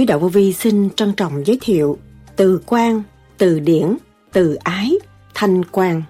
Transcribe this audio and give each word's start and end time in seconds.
Suy 0.00 0.06
đạo 0.06 0.18
vô 0.18 0.28
vi 0.28 0.52
xin 0.52 0.90
trân 0.90 1.12
trọng 1.12 1.46
giới 1.46 1.58
thiệu 1.60 1.98
từ 2.36 2.60
quan, 2.66 3.02
từ 3.38 3.60
điển, 3.60 3.96
từ 4.32 4.54
ái, 4.54 4.92
thanh 5.34 5.64
quan. 5.64 6.02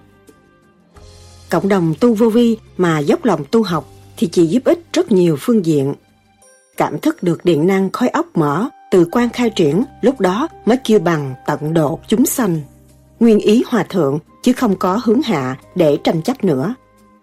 Cộng 1.49 1.69
đồng 1.69 1.93
tu 1.99 2.13
vô 2.13 2.29
vi 2.29 2.57
mà 2.77 2.99
dốc 2.99 3.25
lòng 3.25 3.43
tu 3.51 3.63
học 3.63 3.89
thì 4.17 4.27
chỉ 4.27 4.45
giúp 4.45 4.63
ích 4.63 4.79
rất 4.93 5.11
nhiều 5.11 5.37
phương 5.39 5.65
diện. 5.65 5.93
Cảm 6.77 6.99
thức 6.99 7.23
được 7.23 7.45
điện 7.45 7.67
năng 7.67 7.91
khói 7.91 8.09
óc 8.09 8.25
mở, 8.33 8.69
từ 8.91 9.07
quan 9.11 9.29
khai 9.29 9.49
triển, 9.49 9.83
lúc 10.01 10.19
đó 10.19 10.47
mới 10.65 10.77
kêu 10.85 10.99
bằng 10.99 11.33
tận 11.47 11.73
độ 11.73 11.99
chúng 12.07 12.25
sanh. 12.25 12.61
Nguyên 13.19 13.39
ý 13.39 13.63
hòa 13.67 13.83
thượng, 13.83 14.19
chứ 14.43 14.53
không 14.53 14.75
có 14.75 14.99
hướng 15.03 15.21
hạ 15.21 15.57
để 15.75 15.97
tranh 16.03 16.21
chấp 16.21 16.43
nữa. 16.43 16.75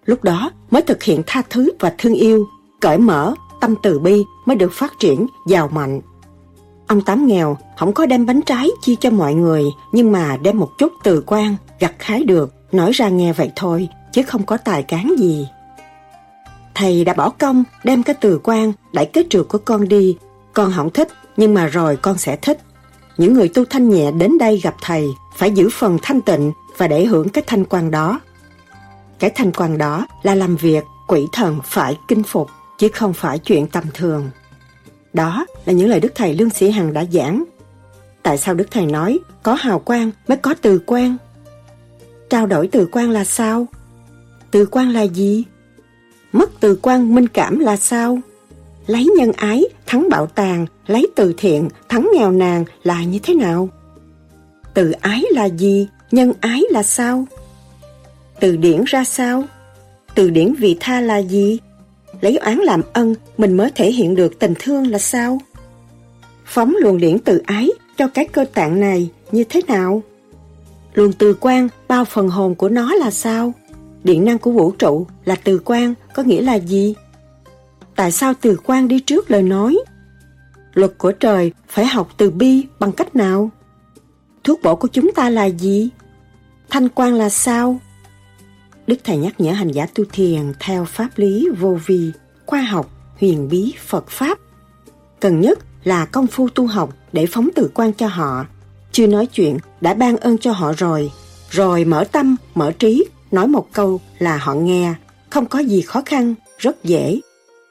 Lúc 0.05 0.25
đó 0.25 0.51
mới 0.71 0.83
thực 0.83 1.03
hiện 1.03 1.23
tha 1.27 1.43
thứ 1.51 1.71
và 1.81 1.95
thương 1.99 2.15
yêu, 2.15 2.47
cởi 2.81 2.99
mở, 2.99 3.35
tâm 3.61 3.75
từ 3.83 3.99
bi 3.99 4.25
mới 4.47 4.57
được 4.57 4.73
phát 4.73 4.93
triển, 4.99 5.27
giàu 5.47 5.69
mạnh. 5.69 6.01
Ông 6.89 7.01
Tám 7.01 7.27
nghèo, 7.27 7.57
không 7.77 7.93
có 7.93 8.07
đem 8.07 8.27
bánh 8.27 8.43
trái 8.43 8.69
chia 8.83 8.95
cho 9.01 9.11
mọi 9.11 9.35
người, 9.35 9.65
nhưng 9.93 10.13
mà 10.13 10.37
đem 10.37 10.59
một 10.59 10.71
chút 10.79 10.93
từ 11.03 11.23
quan, 11.27 11.57
gặt 11.81 11.95
hái 11.99 12.25
được, 12.25 12.55
nói 12.73 12.93
ra 12.93 13.09
nghe 13.09 13.33
vậy 13.33 13.53
thôi, 13.57 13.89
chứ 14.13 14.23
không 14.23 14.43
có 14.43 14.57
tài 14.57 14.83
cán 14.83 15.15
gì. 15.19 15.49
Thầy 16.75 17.05
đã 17.05 17.13
bỏ 17.13 17.31
công 17.31 17.65
đem 17.85 18.03
cái 18.03 18.17
từ 18.21 18.41
quan 18.45 18.73
đẩy 18.93 19.07
cái 19.07 19.25
trượt 19.31 19.47
của 19.49 19.59
con 19.59 19.89
đi, 19.89 20.17
con 20.53 20.73
không 20.77 20.91
thích, 20.91 21.09
nhưng 21.37 21.55
mà 21.55 21.67
rồi 21.67 21.97
con 21.97 22.19
sẽ 22.19 22.37
thích. 22.37 22.59
Những 23.17 23.35
người 23.35 23.49
tu 23.49 23.65
thanh 23.65 23.91
nhẹ 23.91 24.11
đến 24.11 24.39
đây 24.39 24.61
gặp 24.63 24.75
thầy 24.83 25.09
phải 25.37 25.51
giữ 25.51 25.69
phần 25.73 25.99
thanh 26.03 26.21
tịnh 26.21 26.53
và 26.77 26.89
để 26.89 27.05
hưởng 27.05 27.29
cái 27.29 27.45
thanh 27.47 27.65
quan 27.65 27.91
đó. 27.91 28.21
Cái 29.19 29.31
thanh 29.35 29.53
quan 29.53 29.79
đó 29.79 30.07
là 30.23 30.35
làm 30.35 30.57
việc 30.57 30.85
quỷ 31.09 31.27
thần 31.33 31.59
phải 31.65 31.99
kinh 32.09 32.23
phục, 32.23 32.49
chứ 32.79 32.89
không 32.95 33.13
phải 33.13 33.39
chuyện 33.39 33.67
tầm 33.67 33.85
thường. 33.95 34.31
Đó 35.13 35.47
là 35.65 35.73
những 35.73 35.89
lời 35.89 36.01
Đức 36.01 36.13
Thầy 36.15 36.35
Lương 36.35 36.51
Sĩ 36.51 36.71
Hằng 36.71 36.93
đã 36.93 37.05
giảng. 37.13 37.45
Tại 38.23 38.39
sao 38.39 38.55
Đức 38.55 38.69
Thầy 38.71 38.87
nói 38.87 39.19
có 39.43 39.55
hào 39.55 39.79
quang 39.79 40.11
mới 40.29 40.37
có 40.37 40.55
từ 40.63 40.81
quan? 40.87 41.17
Trao 42.31 42.47
đổi 42.47 42.69
từ 42.73 42.89
quan 42.93 43.11
là 43.11 43.25
sao? 43.25 43.67
Từ 44.51 44.67
quan 44.67 44.91
là 44.91 45.03
gì? 45.03 45.45
Mất 46.33 46.51
từ 46.61 46.79
quan 46.83 47.15
minh 47.15 47.29
cảm 47.29 47.59
là 47.59 47.77
sao? 47.77 48.19
Lấy 48.87 49.09
nhân 49.19 49.33
ái 49.33 49.65
thắng 49.87 50.09
bạo 50.11 50.27
tàng, 50.27 50.67
lấy 50.87 51.07
từ 51.17 51.35
thiện 51.37 51.69
thắng 51.89 52.11
nghèo 52.15 52.31
nàn 52.31 52.65
là 52.83 53.05
như 53.05 53.19
thế 53.23 53.35
nào? 53.35 53.69
Từ 54.75 54.91
ái 54.91 55.25
là 55.31 55.45
gì? 55.45 55.89
Nhân 56.11 56.33
ái 56.41 56.63
là 56.71 56.83
sao? 56.83 57.27
Từ 58.41 58.57
điển 58.57 58.85
ra 58.87 59.05
sao? 59.05 59.45
Từ 60.15 60.31
điển 60.31 60.55
vị 60.55 60.77
tha 60.81 61.01
là 61.01 61.19
gì? 61.19 61.59
Lấy 62.21 62.37
oán 62.37 62.59
làm 62.59 62.83
ân, 62.93 63.15
mình 63.39 63.57
mới 63.57 63.71
thể 63.75 63.93
hiện 63.93 64.15
được 64.15 64.39
tình 64.39 64.55
thương 64.59 64.87
là 64.87 64.99
sao? 64.99 65.39
Phóng 66.45 66.75
luồng 66.81 66.99
điển 66.99 67.19
từ 67.19 67.43
ái 67.47 67.71
cho 67.97 68.09
cái 68.09 68.29
cơ 68.29 68.45
tạng 68.55 68.81
này 68.81 69.11
như 69.33 69.45
thế 69.45 69.61
nào? 69.69 70.03
Luồng 70.95 71.13
từ 71.13 71.37
quan 71.41 71.69
bao 71.89 72.05
phần 72.05 72.29
hồn 72.29 72.55
của 72.55 72.69
nó 72.69 72.95
là 72.95 73.11
sao? 73.11 73.53
Điện 74.05 74.25
năng 74.25 74.39
của 74.39 74.51
vũ 74.51 74.71
trụ 74.71 75.07
là 75.25 75.37
từ 75.45 75.61
quan 75.65 75.95
có 76.15 76.23
nghĩa 76.23 76.43
là 76.43 76.55
gì? 76.55 76.95
Tại 77.97 78.13
sao 78.13 78.33
từ 78.41 78.57
quan 78.65 78.89
đi 78.89 79.01
trước 79.01 79.31
lời 79.31 79.43
nói? 79.43 79.79
Luật 80.75 80.99
của 80.99 81.13
trời 81.13 81.53
phải 81.69 81.87
học 81.87 82.09
từ 82.17 82.31
bi 82.31 82.65
bằng 82.79 82.93
cách 82.93 83.17
nào? 83.17 83.51
Thuốc 84.45 84.63
bổ 84.63 84.77
của 84.77 84.89
chúng 84.89 85.13
ta 85.15 85.31
là 85.31 85.45
gì? 85.45 85.89
Thanh 86.71 86.89
quan 86.89 87.15
là 87.15 87.29
sao? 87.29 87.81
Đức 88.89 88.97
Thầy 89.05 89.17
nhắc 89.17 89.41
nhở 89.41 89.53
hành 89.53 89.71
giả 89.71 89.87
tu 89.95 90.05
thiền 90.13 90.53
theo 90.61 90.85
pháp 90.85 91.09
lý 91.17 91.49
vô 91.59 91.79
vi, 91.87 92.11
khoa 92.47 92.61
học, 92.61 92.91
huyền 93.21 93.49
bí, 93.49 93.75
Phật 93.87 94.09
Pháp. 94.09 94.39
Cần 95.21 95.41
nhất 95.41 95.59
là 95.85 96.05
công 96.05 96.27
phu 96.27 96.49
tu 96.49 96.67
học 96.67 96.95
để 97.13 97.27
phóng 97.27 97.49
từ 97.55 97.71
quan 97.75 97.93
cho 97.93 98.07
họ. 98.07 98.47
Chưa 98.93 99.07
nói 99.07 99.27
chuyện, 99.27 99.59
đã 99.81 99.95
ban 99.95 100.17
ơn 100.17 100.39
cho 100.39 100.53
họ 100.53 100.73
rồi. 100.73 101.11
Rồi 101.51 101.85
mở 101.85 102.05
tâm, 102.13 102.37
mở 102.55 102.73
trí, 102.73 103.05
nói 103.31 103.49
một 103.49 103.73
câu 103.73 104.01
là 104.19 104.37
họ 104.37 104.55
nghe. 104.55 104.95
Không 105.31 105.47
có 105.47 105.59
gì 105.59 105.81
khó 105.81 106.03
khăn, 106.07 106.35
rất 106.59 106.85
dễ. 106.85 107.21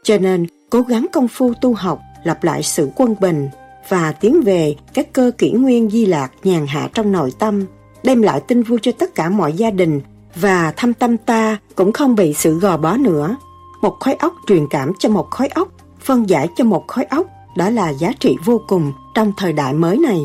Cho 0.03 0.17
nên, 0.17 0.45
cố 0.69 0.81
gắng 0.81 1.07
công 1.11 1.27
phu 1.27 1.53
tu 1.61 1.73
học, 1.73 2.01
lập 2.23 2.43
lại 2.43 2.63
sự 2.63 2.89
quân 2.95 3.15
bình 3.21 3.49
và 3.89 4.11
tiến 4.11 4.41
về 4.41 4.75
các 4.93 5.13
cơ 5.13 5.31
kỷ 5.37 5.51
nguyên 5.51 5.89
di 5.89 6.05
lạc 6.05 6.31
nhàn 6.43 6.67
hạ 6.67 6.89
trong 6.93 7.11
nội 7.11 7.31
tâm, 7.39 7.65
đem 8.03 8.21
lại 8.21 8.41
tin 8.47 8.63
vui 8.63 8.79
cho 8.81 8.91
tất 8.91 9.15
cả 9.15 9.29
mọi 9.29 9.53
gia 9.53 9.71
đình 9.71 10.01
và 10.41 10.73
thâm 10.77 10.93
tâm 10.93 11.17
ta 11.17 11.57
cũng 11.75 11.91
không 11.91 12.15
bị 12.15 12.33
sự 12.33 12.59
gò 12.59 12.77
bó 12.77 12.97
nữa. 12.97 13.35
Một 13.81 13.97
khối 13.99 14.13
óc 14.13 14.33
truyền 14.47 14.67
cảm 14.69 14.91
cho 14.99 15.09
một 15.09 15.29
khối 15.31 15.47
óc, 15.47 15.67
phân 15.99 16.29
giải 16.29 16.49
cho 16.55 16.63
một 16.63 16.87
khối 16.87 17.03
óc, 17.03 17.27
đó 17.57 17.69
là 17.69 17.89
giá 17.89 18.11
trị 18.19 18.37
vô 18.45 18.61
cùng 18.67 18.93
trong 19.15 19.33
thời 19.37 19.53
đại 19.53 19.73
mới 19.73 19.97
này. 19.97 20.21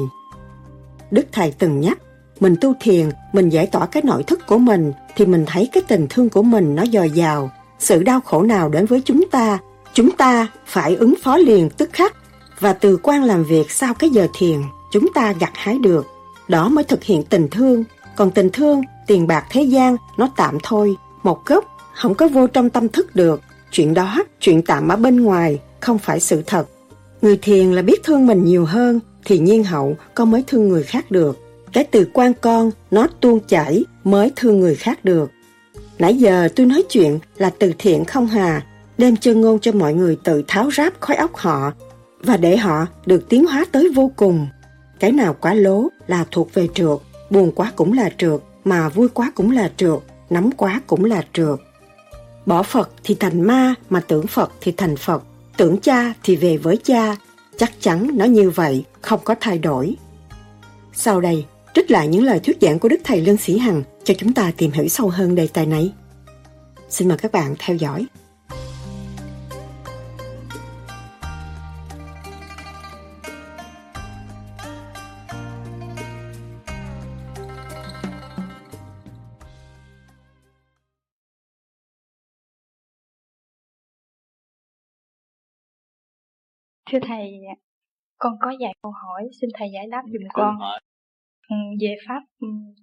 Đức 1.10 1.26
Thầy 1.32 1.52
từng 1.58 1.80
nhắc, 1.80 1.98
mình 2.40 2.56
tu 2.60 2.74
thiền, 2.80 3.10
mình 3.32 3.48
giải 3.48 3.66
tỏa 3.66 3.86
cái 3.86 4.02
nội 4.02 4.22
thức 4.22 4.46
của 4.46 4.58
mình, 4.58 4.92
thì 5.16 5.26
mình 5.26 5.44
thấy 5.46 5.68
cái 5.72 5.82
tình 5.88 6.06
thương 6.10 6.28
của 6.28 6.42
mình 6.42 6.74
nó 6.74 6.84
dồi 6.92 7.10
dào. 7.10 7.50
Sự 7.78 8.02
đau 8.02 8.20
khổ 8.20 8.42
nào 8.42 8.68
đến 8.68 8.86
với 8.86 9.00
chúng 9.00 9.28
ta, 9.30 9.58
chúng 9.94 10.10
ta 10.10 10.46
phải 10.66 10.96
ứng 10.96 11.14
phó 11.22 11.36
liền 11.36 11.70
tức 11.70 11.90
khắc. 11.92 12.16
Và 12.60 12.72
từ 12.72 12.96
quan 13.02 13.24
làm 13.24 13.44
việc 13.44 13.70
sau 13.70 13.94
cái 13.94 14.10
giờ 14.10 14.26
thiền, 14.34 14.62
chúng 14.92 15.12
ta 15.14 15.32
gặt 15.32 15.52
hái 15.54 15.78
được. 15.78 16.06
Đó 16.48 16.68
mới 16.68 16.84
thực 16.84 17.04
hiện 17.04 17.22
tình 17.22 17.48
thương. 17.50 17.84
Còn 18.16 18.30
tình 18.30 18.50
thương 18.52 18.82
tiền 19.06 19.26
bạc 19.26 19.44
thế 19.50 19.62
gian 19.62 19.96
nó 20.16 20.28
tạm 20.36 20.58
thôi, 20.62 20.96
một 21.22 21.46
gốc 21.46 21.64
không 21.94 22.14
có 22.14 22.28
vô 22.28 22.46
trong 22.46 22.70
tâm 22.70 22.88
thức 22.88 23.16
được. 23.16 23.40
Chuyện 23.70 23.94
đó, 23.94 24.18
chuyện 24.40 24.62
tạm 24.62 24.88
ở 24.88 24.96
bên 24.96 25.20
ngoài, 25.20 25.60
không 25.80 25.98
phải 25.98 26.20
sự 26.20 26.42
thật. 26.46 26.68
Người 27.22 27.36
thiền 27.42 27.72
là 27.72 27.82
biết 27.82 28.00
thương 28.04 28.26
mình 28.26 28.44
nhiều 28.44 28.64
hơn, 28.64 29.00
thì 29.24 29.38
nhiên 29.38 29.64
hậu 29.64 29.96
con 30.14 30.30
mới 30.30 30.44
thương 30.46 30.68
người 30.68 30.82
khác 30.82 31.10
được. 31.10 31.38
Cái 31.72 31.84
từ 31.84 32.08
quan 32.12 32.32
con, 32.40 32.70
nó 32.90 33.06
tuôn 33.20 33.40
chảy 33.48 33.84
mới 34.04 34.32
thương 34.36 34.60
người 34.60 34.74
khác 34.74 35.04
được. 35.04 35.30
Nãy 35.98 36.16
giờ 36.16 36.48
tôi 36.56 36.66
nói 36.66 36.82
chuyện 36.88 37.18
là 37.36 37.50
từ 37.58 37.72
thiện 37.78 38.04
không 38.04 38.26
hà, 38.26 38.66
đem 38.98 39.16
chân 39.16 39.40
ngôn 39.40 39.58
cho 39.58 39.72
mọi 39.72 39.94
người 39.94 40.16
tự 40.24 40.42
tháo 40.48 40.70
ráp 40.70 41.00
khói 41.00 41.16
óc 41.16 41.36
họ 41.36 41.72
và 42.22 42.36
để 42.36 42.56
họ 42.56 42.86
được 43.06 43.28
tiến 43.28 43.46
hóa 43.46 43.64
tới 43.72 43.88
vô 43.94 44.10
cùng. 44.16 44.46
Cái 45.00 45.12
nào 45.12 45.36
quá 45.40 45.54
lố 45.54 45.88
là 46.06 46.24
thuộc 46.30 46.54
về 46.54 46.68
trượt, 46.74 46.98
buồn 47.30 47.52
quá 47.54 47.72
cũng 47.76 47.92
là 47.92 48.10
trượt, 48.18 48.40
mà 48.64 48.88
vui 48.88 49.08
quá 49.08 49.32
cũng 49.34 49.50
là 49.50 49.72
trượt, 49.76 49.98
nắm 50.30 50.50
quá 50.52 50.80
cũng 50.86 51.04
là 51.04 51.24
trượt. 51.32 51.58
Bỏ 52.46 52.62
Phật 52.62 52.90
thì 53.04 53.16
thành 53.20 53.40
ma, 53.42 53.74
mà 53.90 54.00
tưởng 54.00 54.26
Phật 54.26 54.52
thì 54.60 54.72
thành 54.72 54.96
Phật, 54.96 55.22
tưởng 55.56 55.80
cha 55.80 56.12
thì 56.22 56.36
về 56.36 56.56
với 56.56 56.76
cha, 56.84 57.16
chắc 57.56 57.72
chắn 57.80 58.10
nó 58.14 58.24
như 58.24 58.50
vậy, 58.50 58.84
không 59.00 59.20
có 59.24 59.34
thay 59.40 59.58
đổi. 59.58 59.96
Sau 60.92 61.20
đây, 61.20 61.46
trích 61.74 61.90
lại 61.90 62.08
những 62.08 62.24
lời 62.24 62.40
thuyết 62.40 62.56
giảng 62.60 62.78
của 62.78 62.88
Đức 62.88 63.00
Thầy 63.04 63.20
Lương 63.20 63.36
Sĩ 63.36 63.58
Hằng 63.58 63.82
cho 64.04 64.14
chúng 64.18 64.32
ta 64.32 64.52
tìm 64.56 64.70
hiểu 64.70 64.88
sâu 64.88 65.08
hơn 65.08 65.34
đề 65.34 65.46
tài 65.46 65.66
này. 65.66 65.92
Xin 66.88 67.08
mời 67.08 67.18
các 67.18 67.32
bạn 67.32 67.54
theo 67.58 67.76
dõi. 67.76 68.06
Thưa 86.92 86.98
Thầy, 87.02 87.40
con 88.18 88.32
có 88.40 88.52
vài 88.60 88.72
câu 88.82 88.92
hỏi, 88.92 89.28
xin 89.40 89.50
Thầy 89.54 89.68
giải 89.74 89.86
đáp 89.90 90.02
dùm 90.06 90.22
con. 90.32 90.56
Ừ, 91.48 91.56
về 91.80 91.94
Pháp 92.08 92.20
uh, 92.46 92.76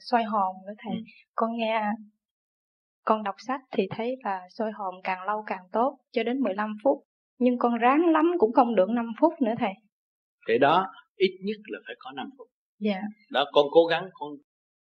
soi 0.00 0.24
hồn 0.24 0.56
nữa 0.66 0.72
Thầy. 0.78 0.94
Ừ. 0.94 1.02
Con 1.34 1.56
nghe, 1.56 1.80
con 3.04 3.22
đọc 3.22 3.34
sách 3.38 3.60
thì 3.70 3.86
thấy 3.90 4.16
là 4.24 4.40
soi 4.50 4.72
hồn 4.72 4.94
càng 5.04 5.26
lâu 5.26 5.44
càng 5.46 5.62
tốt, 5.72 5.98
cho 6.12 6.22
đến 6.22 6.40
15 6.40 6.76
phút. 6.84 6.98
Nhưng 7.38 7.58
con 7.58 7.74
ráng 7.78 8.00
lắm 8.12 8.32
cũng 8.38 8.52
không 8.52 8.74
được 8.74 8.90
5 8.90 9.12
phút 9.20 9.32
nữa 9.42 9.54
Thầy. 9.58 9.72
Cái 10.46 10.58
đó 10.58 10.86
ít 11.16 11.38
nhất 11.44 11.56
là 11.64 11.78
phải 11.86 11.94
có 11.98 12.10
5 12.16 12.30
phút. 12.38 12.48
Dạ. 12.78 13.02
Đó 13.30 13.44
con 13.52 13.66
cố 13.70 13.84
gắng, 13.86 14.08
con 14.12 14.30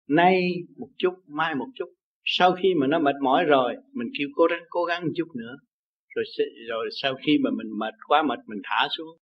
nay 0.10 0.42
một 0.78 0.90
chút, 0.98 1.14
mai 1.28 1.56
một 1.56 1.68
chút. 1.76 1.90
Sau 2.26 2.52
khi 2.52 2.74
mà 2.80 2.88
nó 2.88 3.00
mệt 3.00 3.16
mỏi 3.22 3.44
rồi, 3.44 3.76
mình 3.94 4.08
kêu 4.20 4.28
cố 4.36 4.46
gắng 4.46 4.64
cố 4.70 4.84
gắng 4.84 5.04
một 5.04 5.12
chút 5.16 5.28
nữa 5.36 5.58
rồi 6.16 6.26
rồi 6.70 6.90
sau 7.02 7.16
khi 7.26 7.38
mà 7.44 7.50
mình 7.50 7.68
mệt 7.80 7.94
quá 8.08 8.24
mệt 8.24 8.40
mình 8.48 8.62
thả 8.64 8.88
xuống 8.98 9.18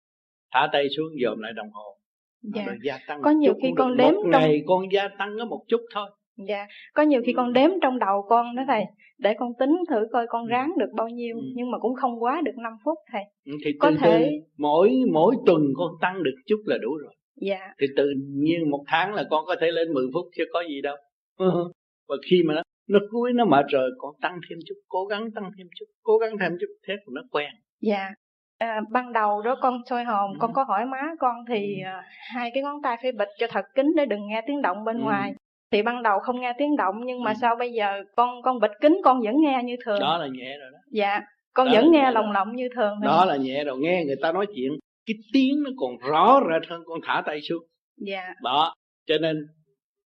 thả 0.52 0.68
tay 0.72 0.88
xuống 0.96 1.06
dòm 1.24 1.38
lại 1.38 1.52
đồng 1.56 1.70
hồ. 1.72 1.94
Dạ. 2.42 2.64
rồi 2.66 2.76
gia 2.82 2.98
tăng 3.06 3.22
có 3.22 3.30
nhiều 3.30 3.54
khi 3.62 3.68
con 3.76 3.96
đếm 3.96 4.14
một 4.14 4.22
trong... 4.22 4.30
ngày 4.30 4.62
con 4.66 4.92
gia 4.92 5.08
tăng 5.18 5.36
có 5.38 5.44
một 5.44 5.64
chút 5.68 5.80
thôi. 5.94 6.10
Dạ 6.48 6.66
có 6.94 7.02
nhiều 7.02 7.22
khi 7.26 7.32
con 7.32 7.52
đếm 7.52 7.70
trong 7.82 7.98
đầu 7.98 8.26
con 8.28 8.56
đó 8.56 8.62
thầy 8.66 8.84
để 9.18 9.34
con 9.38 9.52
tính 9.58 9.76
thử 9.90 10.06
coi 10.12 10.26
con 10.28 10.46
ừ. 10.46 10.50
ráng 10.50 10.72
được 10.78 10.90
bao 10.96 11.08
nhiêu 11.08 11.36
ừ. 11.36 11.42
nhưng 11.54 11.70
mà 11.70 11.78
cũng 11.78 11.94
không 11.94 12.22
quá 12.22 12.40
được 12.44 12.56
5 12.56 12.72
phút 12.84 12.98
thầy. 13.12 13.22
Ừ, 13.46 13.52
thì 13.64 13.72
có 13.78 13.90
từ 13.90 13.96
thể 14.00 14.30
từ 14.30 14.46
mỗi 14.58 14.92
mỗi 15.12 15.36
tuần 15.46 15.62
con 15.76 15.90
tăng 16.00 16.22
được 16.22 16.34
chút 16.46 16.62
là 16.66 16.78
đủ 16.82 16.96
rồi. 16.96 17.14
Dạ. 17.36 17.60
Thì 17.80 17.86
tự 17.96 18.12
nhiên 18.34 18.70
một 18.70 18.84
tháng 18.86 19.14
là 19.14 19.24
con 19.30 19.44
có 19.46 19.56
thể 19.60 19.66
lên 19.70 19.92
10 19.94 20.04
phút 20.14 20.26
chứ 20.36 20.44
có 20.52 20.64
gì 20.68 20.80
đâu. 20.80 20.96
Và 22.08 22.16
khi 22.30 22.42
mà 22.42 22.54
nó 22.54 22.62
nó 22.88 22.98
cuối 23.10 23.32
nó 23.32 23.44
mệt 23.44 23.66
rồi 23.68 23.90
còn 23.98 24.14
tăng 24.20 24.40
thêm 24.50 24.58
chút 24.66 24.74
cố 24.88 25.04
gắng 25.04 25.30
tăng 25.34 25.50
thêm 25.58 25.66
chút 25.78 25.86
cố 26.02 26.18
gắng 26.18 26.30
thêm 26.40 26.52
chút 26.60 26.66
thế 26.86 26.94
thì 26.96 27.12
nó 27.12 27.22
quen. 27.30 27.50
Dạ. 27.80 28.10
À, 28.58 28.80
ban 28.90 29.12
đầu 29.12 29.42
đó 29.42 29.56
con 29.62 29.82
soi 29.90 30.04
hồn 30.04 30.32
ừ. 30.32 30.36
con 30.40 30.52
có 30.52 30.64
hỏi 30.68 30.86
má 30.86 31.02
con 31.18 31.36
thì 31.48 31.80
ừ. 31.82 31.86
à, 31.86 32.02
hai 32.34 32.50
cái 32.54 32.62
ngón 32.62 32.82
tay 32.82 32.96
phải 33.02 33.12
bịt 33.12 33.28
cho 33.38 33.46
thật 33.50 33.64
kín 33.74 33.86
để 33.96 34.06
đừng 34.06 34.26
nghe 34.28 34.42
tiếng 34.46 34.62
động 34.62 34.84
bên 34.84 34.98
ừ. 34.98 35.02
ngoài. 35.02 35.34
Thì 35.72 35.82
ban 35.82 36.02
đầu 36.02 36.18
không 36.18 36.40
nghe 36.40 36.52
tiếng 36.58 36.76
động 36.76 36.94
nhưng 37.04 37.22
mà 37.22 37.30
ừ. 37.30 37.34
sao 37.40 37.56
bây 37.56 37.72
giờ 37.72 38.02
con 38.16 38.42
con 38.42 38.60
bịt 38.60 38.70
kín 38.80 38.96
con 39.04 39.20
vẫn 39.20 39.34
nghe 39.40 39.60
như 39.64 39.76
thường. 39.84 40.00
Đó 40.00 40.18
là 40.18 40.26
nhẹ 40.26 40.58
rồi 40.58 40.70
đó. 40.72 40.78
Dạ 40.90 41.20
con 41.58 41.66
đó 41.66 41.72
vẫn 41.74 41.92
nghe 41.92 42.10
lồng 42.10 42.32
lộng 42.32 42.56
như 42.56 42.68
thường 42.74 43.00
đó 43.02 43.24
là 43.24 43.36
nhẹ 43.36 43.64
rồi 43.64 43.78
nghe 43.78 44.04
người 44.06 44.16
ta 44.22 44.32
nói 44.32 44.46
chuyện 44.56 44.72
cái 45.06 45.14
tiếng 45.32 45.62
nó 45.62 45.70
còn 45.76 46.10
rõ 46.10 46.40
rệt 46.52 46.70
hơn 46.70 46.82
con 46.86 47.00
thả 47.06 47.22
tay 47.26 47.40
xuống. 47.40 47.62
Dạ. 47.96 48.34
Đó 48.42 48.74
cho 49.06 49.14
nên 49.20 49.36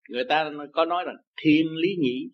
người 0.08 0.25
ta 0.29 0.50
có 0.73 0.84
nói 0.84 1.05
là 1.06 1.12
thiên 1.43 1.67
lý 1.76 1.88
nhĩ 2.00 2.29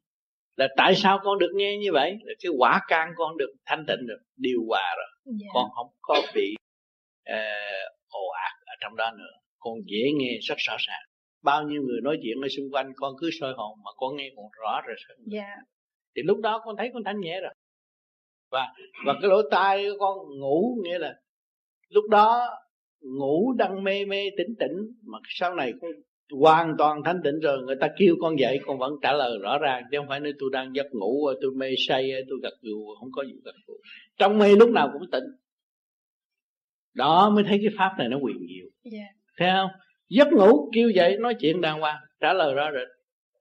là 0.58 0.68
tại 0.76 0.94
sao 0.94 1.20
con 1.24 1.38
được 1.38 1.50
nghe 1.54 1.78
như 1.78 1.92
vậy 1.92 2.18
là 2.22 2.34
cái 2.42 2.52
quả 2.58 2.80
can 2.88 3.08
con 3.16 3.36
được 3.36 3.54
thanh 3.66 3.84
tịnh 3.88 4.06
được 4.06 4.18
điều 4.36 4.60
hòa 4.68 4.94
rồi 4.96 5.34
dạ. 5.40 5.46
con 5.54 5.70
không 5.76 5.86
có 6.00 6.22
bị 6.34 6.54
uh, 7.30 7.92
ồ 8.08 8.28
ạt 8.28 8.52
ở 8.66 8.74
trong 8.80 8.96
đó 8.96 9.10
nữa 9.18 9.32
con 9.58 9.74
dễ 9.86 10.12
nghe 10.14 10.38
rất 10.42 10.54
rõ 10.58 10.76
ràng 10.78 11.02
bao 11.42 11.62
nhiêu 11.62 11.82
người 11.82 12.00
nói 12.02 12.18
chuyện 12.22 12.40
ở 12.42 12.48
xung 12.48 12.70
quanh 12.72 12.92
con 12.96 13.14
cứ 13.20 13.30
soi 13.40 13.52
hồn 13.56 13.78
mà 13.84 13.90
con 13.96 14.16
nghe 14.16 14.30
còn 14.36 14.44
rõ 14.62 14.80
rồi 14.86 14.96
yeah. 15.08 15.18
Dạ. 15.26 15.56
thì 16.16 16.22
lúc 16.22 16.38
đó 16.40 16.62
con 16.64 16.76
thấy 16.76 16.90
con 16.92 17.04
thanh 17.04 17.20
nhẹ 17.20 17.40
rồi 17.40 17.54
và 18.50 18.74
và 19.06 19.14
cái 19.22 19.30
lỗ 19.30 19.42
tai 19.50 19.84
của 19.84 19.96
con 19.98 20.38
ngủ 20.38 20.78
nghĩa 20.84 20.98
là 20.98 21.14
lúc 21.88 22.04
đó 22.10 22.58
ngủ 23.00 23.52
đang 23.52 23.84
mê 23.84 24.04
mê 24.04 24.30
tỉnh 24.36 24.54
tỉnh 24.58 24.76
mà 25.06 25.18
sau 25.28 25.54
này 25.54 25.72
con 25.80 25.90
hoàn 26.30 26.76
toàn 26.78 27.02
thanh 27.04 27.20
tịnh 27.24 27.40
rồi 27.40 27.62
người 27.62 27.76
ta 27.80 27.88
kêu 27.98 28.16
con 28.20 28.38
dậy 28.38 28.58
con 28.66 28.78
vẫn 28.78 28.94
trả 29.02 29.12
lời 29.12 29.38
rõ 29.42 29.58
ràng 29.58 29.84
chứ 29.90 29.98
không 29.98 30.08
phải 30.08 30.20
nói 30.20 30.32
tôi 30.38 30.50
đang 30.52 30.74
giấc 30.74 30.86
ngủ 30.92 31.28
tôi 31.40 31.50
mê 31.56 31.74
say 31.88 32.12
tôi 32.28 32.38
gật 32.42 32.54
gù 32.62 32.94
không 33.00 33.08
có 33.12 33.24
gì 33.24 33.32
gật 33.44 33.54
gù. 33.66 33.74
Trong 34.18 34.38
mê 34.38 34.56
lúc 34.56 34.70
nào 34.70 34.90
cũng 34.92 35.10
tỉnh. 35.12 35.24
Đó 36.94 37.30
mới 37.30 37.44
thấy 37.44 37.58
cái 37.62 37.74
pháp 37.78 37.94
này 37.98 38.08
nó 38.08 38.18
quyền 38.18 38.36
diệu. 38.38 38.68
Yeah. 38.82 38.92
Dạ. 38.92 39.06
thấy 39.36 39.48
không? 39.56 39.70
Giấc 40.08 40.28
ngủ 40.32 40.70
kêu 40.74 40.90
dậy 40.90 41.16
nói 41.20 41.34
chuyện 41.40 41.60
đàng 41.60 41.80
hoàng 41.80 42.00
trả 42.20 42.32
lời 42.32 42.54
rõ 42.54 42.70
rệt. 42.72 42.88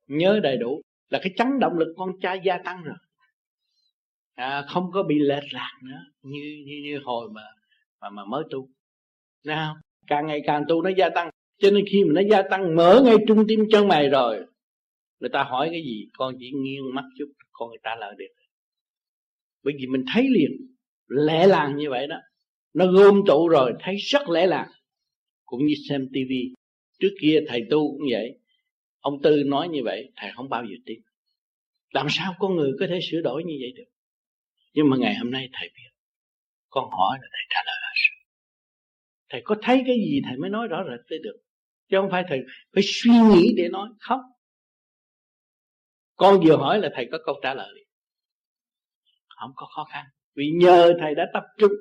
Nhớ 0.08 0.40
đầy 0.44 0.58
đủ 0.58 0.82
là 1.10 1.20
cái 1.24 1.34
chấn 1.38 1.60
động 1.60 1.78
lực 1.78 1.94
con 1.98 2.10
trai 2.22 2.40
gia 2.44 2.58
tăng 2.58 2.84
rồi. 2.84 2.96
À, 4.36 4.66
không 4.68 4.92
có 4.94 5.04
bị 5.04 5.20
lệch 5.20 5.54
lạc 5.54 5.72
nữa 5.84 6.00
như 6.22 6.64
như 6.66 6.82
như 6.84 7.00
hồi 7.04 7.30
mà 7.32 7.42
mà 8.02 8.10
mà 8.10 8.26
mới 8.26 8.44
tu. 8.50 8.68
Nào 9.46 9.76
càng 10.08 10.28
ngày 10.28 10.42
càng 10.46 10.64
tu 10.68 10.82
nó 10.82 10.90
gia 10.98 11.10
tăng 11.10 11.30
cho 11.58 11.72
nên 11.72 11.86
khi 11.92 12.04
mà 12.04 12.12
nó 12.14 12.22
gia 12.32 12.42
tăng, 12.42 12.76
mở 12.76 13.02
ngay 13.06 13.16
trung 13.28 13.48
tim 13.48 13.60
chân 13.72 13.88
mày 13.88 14.10
rồi, 14.10 14.46
người 15.20 15.30
ta 15.34 15.44
hỏi 15.44 15.70
cái 15.72 15.82
gì? 15.82 16.08
Con 16.14 16.36
chỉ 16.40 16.52
nghiêng 16.52 16.96
mắt 16.96 17.04
chút, 17.18 17.26
con 17.52 17.70
người 17.70 17.80
ta 17.84 17.96
lời 18.00 18.16
được. 18.18 18.34
Bởi 19.64 19.74
vì 19.80 19.88
mình 19.88 20.04
thấy 20.14 20.24
liền 20.30 20.52
lẽ 21.08 21.48
làng 21.48 21.78
như 21.78 21.90
vậy 21.90 22.08
đó. 22.08 22.16
Nó 22.74 22.92
gom 22.92 23.22
tụ 23.28 23.48
rồi, 23.48 23.74
thấy 23.80 23.96
rất 23.96 24.30
lẽ 24.30 24.48
làng. 24.48 24.70
Cũng 25.46 25.66
như 25.66 25.74
xem 25.90 26.08
tivi 26.14 26.54
trước 27.00 27.16
kia 27.22 27.40
thầy 27.48 27.62
tu 27.70 27.92
cũng 27.92 28.08
vậy. 28.12 28.40
Ông 29.00 29.22
tư 29.24 29.44
nói 29.46 29.70
như 29.70 29.84
vậy, 29.84 30.12
thầy 30.16 30.32
không 30.36 30.50
bao 30.50 30.64
giờ 30.66 30.76
tin. 30.86 31.00
Làm 31.94 32.08
sao 32.10 32.36
con 32.40 32.56
người 32.56 32.72
có 32.80 32.86
thể 32.90 33.00
sửa 33.12 33.22
đổi 33.22 33.44
như 33.44 33.54
vậy 33.60 33.74
được? 33.76 33.92
Nhưng 34.74 34.90
mà 34.90 34.98
ngày 34.98 35.16
hôm 35.16 35.32
nay 35.32 35.50
thầy 35.54 35.70
biết. 35.76 35.90
Con 36.70 36.90
hỏi 36.90 37.18
là 37.22 37.28
thầy 37.32 37.46
trả 37.50 37.64
lời 37.66 37.78
thầy 39.30 39.42
có 39.44 39.56
thấy 39.62 39.84
cái 39.88 39.96
gì 39.96 40.22
thầy 40.26 40.38
mới 40.38 40.50
nói 40.50 40.68
rõ 40.68 40.84
rệt 40.92 41.00
tới 41.10 41.20
được? 41.24 41.38
Chứ 41.90 41.98
không 42.02 42.12
phải 42.12 42.24
thầy 42.30 42.40
phải 42.74 42.84
suy 42.86 43.12
nghĩ 43.12 43.54
để 43.58 43.70
nói, 43.70 43.90
không. 44.00 44.22
Con 46.16 46.40
vừa 46.46 46.58
hỏi 46.58 46.80
là 46.80 46.90
thầy 46.96 47.08
có 47.12 47.18
câu 47.26 47.36
trả 47.44 47.54
lời. 47.54 47.86
Không 49.28 49.52
có 49.56 49.68
khó 49.76 49.84
khăn, 49.84 50.06
vì 50.36 50.52
nhờ 50.60 50.94
thầy 51.00 51.16
đã 51.16 51.24
tập 51.34 51.44
trung. 51.58 51.72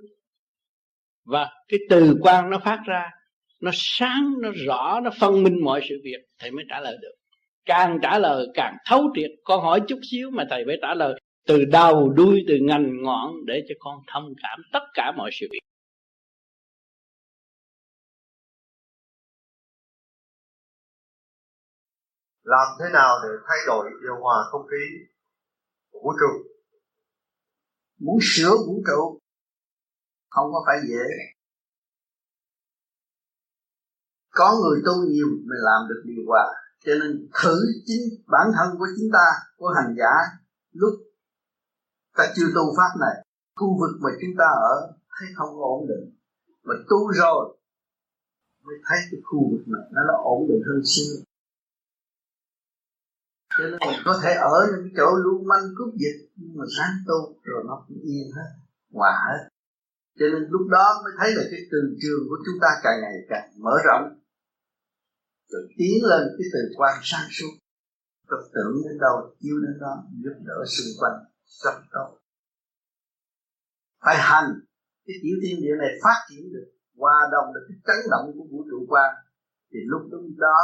Và 1.24 1.50
cái 1.68 1.80
từ 1.90 2.16
quan 2.20 2.50
nó 2.50 2.58
phát 2.64 2.82
ra, 2.86 3.10
nó 3.60 3.70
sáng, 3.74 4.34
nó 4.40 4.50
rõ, 4.66 5.00
nó 5.00 5.10
phân 5.20 5.42
minh 5.42 5.64
mọi 5.64 5.80
sự 5.88 6.00
việc, 6.04 6.20
thầy 6.38 6.50
mới 6.50 6.64
trả 6.68 6.80
lời 6.80 6.96
được. 7.02 7.14
Càng 7.64 7.98
trả 8.02 8.18
lời 8.18 8.46
càng 8.54 8.76
thấu 8.86 9.02
triệt. 9.16 9.30
Con 9.44 9.60
hỏi 9.60 9.80
chút 9.88 9.98
xíu 10.10 10.30
mà 10.30 10.46
thầy 10.50 10.64
phải 10.66 10.76
trả 10.82 10.94
lời. 10.94 11.20
Từ 11.46 11.64
đầu 11.64 12.08
đuôi, 12.08 12.44
từ 12.48 12.58
ngành 12.62 13.02
ngọn 13.02 13.32
để 13.46 13.64
cho 13.68 13.74
con 13.78 13.98
thông 14.06 14.34
cảm 14.42 14.60
tất 14.72 14.82
cả 14.94 15.12
mọi 15.16 15.30
sự 15.32 15.46
việc. 15.52 15.60
Làm 22.52 22.66
thế 22.78 22.86
nào 22.92 23.10
để 23.22 23.28
thay 23.46 23.58
đổi 23.66 23.90
điều 24.02 24.16
hòa 24.22 24.36
không 24.50 24.66
khí 24.70 24.82
của 25.90 26.00
vũ 26.04 26.12
trụ? 26.20 26.32
Muốn 27.98 28.18
sửa 28.22 28.50
vũ 28.66 28.82
trụ 28.86 29.20
không 30.30 30.48
có 30.52 30.62
phải 30.66 30.78
dễ. 30.88 31.06
Có 34.30 34.58
người 34.62 34.78
tu 34.86 34.94
nhiều 35.08 35.26
mới 35.48 35.58
làm 35.68 35.88
được 35.88 36.02
điều 36.04 36.24
hòa. 36.28 36.44
Cho 36.84 36.92
nên 37.00 37.28
thử 37.42 37.56
chính 37.86 38.02
bản 38.26 38.46
thân 38.56 38.78
của 38.78 38.86
chúng 38.96 39.10
ta 39.12 39.26
của 39.56 39.68
hành 39.76 39.94
giả 39.98 40.14
lúc 40.72 40.94
ta 42.16 42.24
chưa 42.36 42.46
tu 42.54 42.74
pháp 42.76 42.92
này 43.00 43.26
khu 43.56 43.78
vực 43.80 43.94
mà 44.00 44.10
chúng 44.20 44.34
ta 44.38 44.44
ở 44.44 44.92
thấy 45.18 45.28
không 45.36 45.56
ổn 45.60 45.86
định. 45.88 46.18
Mà 46.62 46.74
tu 46.90 47.12
rồi 47.12 47.58
mới 48.64 48.76
thấy 48.88 48.98
cái 49.10 49.20
khu 49.24 49.50
vực 49.50 49.68
này 49.68 49.82
nó, 49.92 50.00
nó 50.08 50.14
ổn 50.22 50.48
định 50.48 50.62
hơn 50.66 50.80
xưa 50.84 51.25
cho 53.58 53.64
nên 53.70 53.78
mình 53.86 54.00
có 54.04 54.20
thể 54.22 54.32
ở 54.34 54.56
những 54.72 54.88
chỗ 54.96 55.08
lưu 55.24 55.38
manh 55.50 55.66
cướp 55.76 55.94
dịch 56.02 56.18
nhưng 56.36 56.56
mà 56.58 56.64
sáng 56.76 56.94
tu 57.08 57.18
rồi 57.42 57.64
nó 57.66 57.84
cũng 57.88 58.00
yên 58.02 58.26
hết, 58.36 58.50
hòa 58.92 59.14
hết. 59.26 59.48
Cho 60.18 60.26
nên 60.32 60.42
lúc 60.50 60.68
đó 60.68 61.00
mới 61.04 61.12
thấy 61.18 61.30
là 61.36 61.42
cái 61.50 61.60
từ 61.70 61.78
trường 62.02 62.22
của 62.28 62.38
chúng 62.44 62.58
ta 62.62 62.68
càng 62.82 62.98
ngày 63.02 63.16
càng 63.28 63.48
mở 63.64 63.74
rộng, 63.86 64.04
rồi 65.50 65.62
tiến 65.78 66.04
lên 66.10 66.22
cái 66.38 66.46
từ 66.52 66.60
quan 66.76 66.94
sang 67.02 67.28
suốt. 67.30 67.52
Tập 68.30 68.42
tưởng 68.54 68.72
đến 68.84 68.98
đâu, 69.00 69.34
chiếu 69.40 69.56
đến 69.64 69.78
đó, 69.80 69.92
giúp 70.24 70.36
đỡ 70.48 70.58
xung 70.66 70.92
quanh, 71.00 71.18
rất 71.64 71.76
tốt. 71.92 72.18
Phải 74.04 74.16
hành, 74.18 74.50
cái 75.06 75.16
tiểu 75.22 75.36
thiên 75.42 75.60
địa 75.60 75.76
này 75.78 75.90
phát 76.04 76.18
triển 76.28 76.52
được, 76.52 76.66
hòa 76.96 77.16
đồng 77.32 77.54
được 77.54 77.66
cái 77.68 77.78
chấn 77.86 78.10
động 78.10 78.32
của 78.34 78.46
vũ 78.50 78.64
trụ 78.70 78.86
quan 78.88 79.14
thì 79.72 79.78
lúc 79.86 80.02
đó 80.36 80.58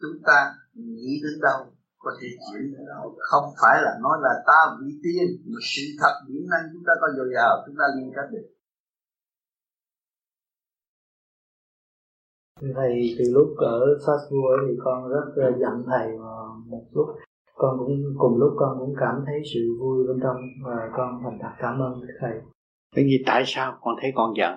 chúng 0.00 0.22
ta 0.26 0.54
nghĩ 0.74 1.20
đến 1.22 1.40
đâu? 1.40 1.74
Có 2.04 2.10
thể 2.20 2.28
chuyển 2.46 2.74
không 3.18 3.44
phải 3.62 3.76
là 3.82 3.92
nói 4.02 4.18
là 4.22 4.32
ta 4.46 4.60
vị 4.80 4.90
tiên 5.02 5.26
mà 5.50 5.58
sự 5.62 5.82
thật 6.00 6.14
điểm 6.28 6.42
năng 6.50 6.64
chúng 6.72 6.82
ta 6.86 6.92
có 7.00 7.06
dồi 7.16 7.28
dào 7.34 7.62
chúng 7.66 7.76
ta 7.78 7.84
liên 7.96 8.12
kết 8.16 8.26
được. 8.32 8.46
Thầy 12.74 13.16
từ 13.18 13.24
lúc 13.32 13.48
ở 13.56 13.80
Strasbourg 14.02 14.60
thì 14.68 14.74
con 14.84 15.08
rất 15.08 15.26
giận 15.36 15.84
thầy 15.90 16.06
và 16.18 16.34
một 16.66 16.84
lúc. 16.92 17.06
Con 17.54 17.78
cũng 17.78 18.02
cùng 18.18 18.36
lúc 18.38 18.52
con 18.56 18.78
cũng 18.78 18.94
cảm 19.00 19.24
thấy 19.26 19.42
sự 19.54 19.60
vui 19.80 20.06
bên 20.06 20.20
trong 20.22 20.36
và 20.64 20.90
con 20.96 21.20
thành 21.22 21.38
thật 21.42 21.52
cảm 21.58 21.80
ơn 21.82 22.00
thầy. 22.20 22.40
Bởi 22.96 23.04
vì 23.04 23.22
tại 23.26 23.42
sao 23.46 23.78
con 23.80 23.94
thấy 24.00 24.12
con 24.14 24.32
giận? 24.36 24.52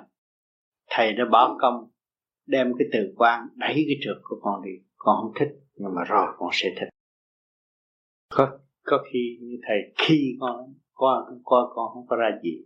Thầy 0.90 1.14
đã 1.14 1.24
bỏ 1.32 1.58
công 1.62 1.90
đem 2.48 2.74
cái 2.80 2.88
từ 2.94 3.00
quan 3.18 3.48
đẩy 3.56 3.74
cái 3.74 3.98
trượt 4.02 4.18
của 4.24 4.40
con 4.42 4.62
đi. 4.66 4.72
Con 4.98 5.18
không 5.22 5.32
thích 5.40 5.50
nhưng 5.76 5.96
mà 5.96 6.04
rồi 6.04 6.28
con 6.38 6.50
sẽ 6.52 6.70
thích 6.80 6.90
có 8.38 8.60
có 8.84 9.04
khi 9.12 9.38
như 9.42 9.58
thầy, 9.68 9.94
khi 9.98 10.38
con 10.40 10.74
con 10.94 11.42
con 11.44 11.70
con 11.76 11.94
không 11.94 12.08
có 12.08 12.16
ra 12.16 12.40
gì 12.44 12.64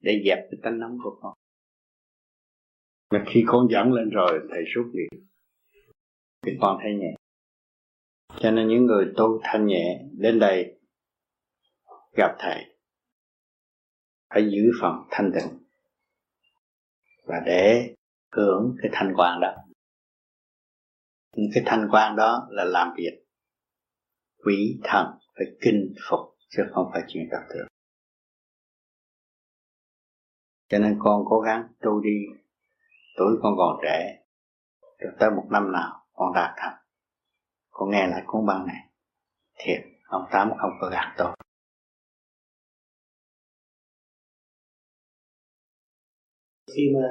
để 0.00 0.22
dẹp 0.26 0.38
cái 0.50 0.60
tánh 0.62 0.78
nóng 0.78 0.98
của 1.04 1.18
con. 1.22 1.34
Mà 3.10 3.24
khi 3.26 3.44
con 3.46 3.68
dẫn 3.70 3.92
lên 3.92 4.10
rồi, 4.10 4.40
thầy 4.50 4.64
rút 4.74 4.86
đi 4.92 5.18
thì 6.42 6.52
con 6.60 6.78
thấy 6.82 6.94
nhẹ. 6.94 7.14
Cho 8.40 8.50
nên 8.50 8.68
những 8.68 8.86
người 8.86 9.12
tu 9.16 9.40
thanh 9.42 9.66
nhẹ, 9.66 10.04
đến 10.12 10.38
đây 10.38 10.80
gặp 12.16 12.36
thầy, 12.38 12.76
phải 14.34 14.50
giữ 14.50 14.70
phần 14.80 14.94
thanh 15.10 15.32
tịnh 15.34 15.58
và 17.24 17.42
để 17.46 17.94
hưởng 18.32 18.76
cái 18.82 18.90
thanh 18.94 19.12
quan 19.16 19.40
đó. 19.40 19.54
Cái 21.54 21.62
thanh 21.66 21.88
quan 21.90 22.16
đó 22.16 22.48
là 22.50 22.64
làm 22.64 22.94
việc 22.96 23.29
quỷ 24.44 24.80
thần 24.84 25.06
phải 25.36 25.46
kinh 25.60 25.94
phục 26.10 26.20
chứ 26.48 26.62
không 26.72 26.90
phải 26.92 27.02
chuyện 27.08 27.28
đặc 27.30 27.42
thường 27.54 27.66
cho 30.68 30.78
nên 30.78 30.98
con 30.98 31.22
cố 31.30 31.40
gắng 31.40 31.68
tu 31.80 32.00
đi 32.00 32.18
tuổi 33.16 33.32
con 33.42 33.54
còn 33.56 33.78
trẻ 33.82 34.24
được 34.98 35.16
tới 35.20 35.30
một 35.30 35.46
năm 35.50 35.72
nào 35.72 36.06
con 36.12 36.32
đạt 36.34 36.50
thành 36.56 36.82
con 37.70 37.90
nghe 37.90 38.06
lại 38.06 38.22
cuốn 38.26 38.46
băng 38.46 38.66
này 38.66 38.90
thiệt 39.58 39.80
ông 40.08 40.22
tám 40.32 40.50
không 40.60 40.70
có 40.80 40.88
gạt 40.92 41.14
tôi 41.18 41.36
khi 46.76 46.82
mà 46.94 47.08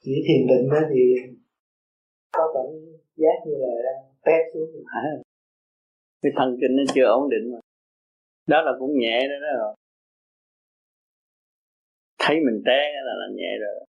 chỉ 0.00 0.12
thiền 0.28 0.46
định 0.46 0.70
đó 0.70 0.78
thì 0.90 1.00
có 2.32 2.42
cảm 2.54 2.66
giác 3.16 3.36
như 3.46 3.52
là 3.58 3.92
té 4.24 4.32
xuống 4.54 4.84
à, 4.86 5.02
cái 6.22 6.32
thần 6.36 6.56
kinh 6.60 6.76
nó 6.76 6.82
chưa 6.94 7.04
ổn 7.04 7.30
định 7.30 7.52
mà. 7.52 7.58
Đó 8.46 8.62
là 8.62 8.72
cũng 8.78 8.98
nhẹ 8.98 9.18
đó 9.30 9.36
đó 9.44 9.50
rồi. 9.62 9.74
Thấy 12.18 12.36
mình 12.46 12.62
té 12.66 12.80
là 13.06 13.14
là 13.20 13.28
nhẹ 13.34 13.52
rồi. 13.60 13.86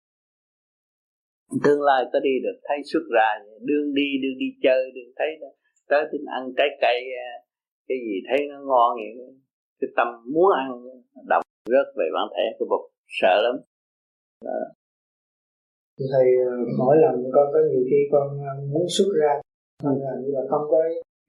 Tương 1.65 1.83
lai 1.83 2.05
có 2.13 2.21
đi 2.21 2.35
được, 2.45 2.57
thấy 2.65 2.79
xuất 2.93 3.05
ra 3.17 3.29
đương 3.69 3.95
đi 3.95 4.09
đương 4.23 4.39
đi 4.39 4.47
chơi 4.63 4.91
đương 4.95 5.13
thấy 5.17 5.29
đó. 5.41 5.47
Tới 5.89 6.03
tính 6.13 6.25
ăn 6.39 6.53
trái 6.57 6.69
cây 6.81 6.99
à, 7.29 7.33
cái 7.89 7.99
gì 8.07 8.15
thấy 8.29 8.39
nó 8.51 8.59
ngon 8.69 8.91
vậy, 9.01 9.13
cái 9.81 9.89
tâm 9.97 10.09
muốn 10.35 10.49
ăn, 10.63 10.69
đọc 11.29 11.43
rớt 11.73 11.87
về 11.99 12.07
bản 12.15 12.27
thể 12.37 12.47
của 12.59 12.67
bụng 12.71 12.91
sợ 13.21 13.35
lắm. 13.43 13.57
Đó. 14.45 14.61
thầy 16.13 16.27
mỗi 16.79 16.97
lần 17.03 17.15
con 17.35 17.47
có 17.53 17.61
nhiều 17.71 17.83
khi 17.91 18.01
con 18.13 18.27
à, 18.51 18.53
muốn 18.73 18.87
xuất 18.89 19.09
ra 19.21 19.33
con 19.83 19.95
làm 20.05 20.23
như 20.23 20.31
là 20.33 20.41
không 20.51 20.65
có 20.71 20.79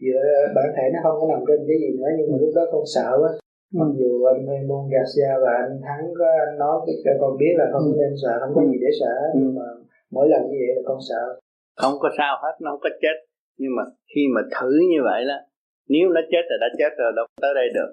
giữa 0.04 0.26
bản 0.56 0.68
thể 0.76 0.86
nó 0.94 1.00
không 1.04 1.18
có 1.22 1.26
nằm 1.32 1.42
trên 1.48 1.60
cái 1.68 1.78
gì 1.84 1.90
nữa 2.00 2.10
nhưng 2.18 2.28
mà 2.32 2.38
lúc 2.42 2.52
đó 2.58 2.64
con 2.74 2.84
sợ 2.96 3.10
quá. 3.22 3.32
Mặc 3.80 3.90
dù 4.00 4.12
anh 4.32 4.42
Raymond 4.50 4.86
Garcia 4.94 5.32
và 5.44 5.54
anh 5.66 5.76
Thắng 5.86 6.06
có 6.20 6.30
nói 6.62 6.76
cho 7.04 7.12
con 7.22 7.32
biết 7.42 7.54
là 7.60 7.66
không 7.74 7.86
nên 8.00 8.12
sợ 8.22 8.34
không 8.42 8.54
có 8.56 8.62
gì 8.70 8.78
để 8.84 8.90
sợ 9.00 9.16
nhưng 9.40 9.52
mà 9.58 9.68
mỗi 10.16 10.26
lần 10.34 10.42
như 10.50 10.58
vậy 10.64 10.72
là 10.78 10.84
con 10.90 11.00
sợ. 11.10 11.24
Không 11.82 11.96
có 12.02 12.10
sao 12.18 12.34
hết 12.44 12.54
nó 12.62 12.68
không 12.72 12.84
có 12.84 12.92
chết. 13.04 13.18
Nhưng 13.62 13.74
mà 13.78 13.84
khi 14.12 14.24
mà 14.36 14.42
thử 14.56 14.72
như 14.92 15.00
vậy 15.10 15.22
đó 15.30 15.38
nếu 15.94 16.06
nó 16.16 16.22
chết 16.32 16.44
thì 16.50 16.56
đã 16.64 16.70
chết 16.80 16.92
rồi 17.02 17.12
đâu 17.16 17.26
tới 17.42 17.52
đây 17.60 17.68
được. 17.78 17.92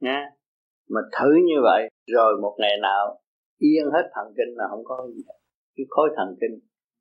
Nha. 0.00 0.20
Mà 0.92 1.00
thử 1.16 1.30
như 1.48 1.58
vậy 1.68 1.82
rồi 2.16 2.30
một 2.42 2.54
ngày 2.58 2.76
nào 2.82 3.04
yên 3.58 3.84
hết 3.94 4.04
thần 4.14 4.26
kinh 4.36 4.52
là 4.58 4.64
không 4.70 4.84
có 4.84 4.96
gì. 5.14 5.22
Cái 5.76 5.86
khối 5.88 6.08
thần 6.16 6.28
kinh 6.40 6.54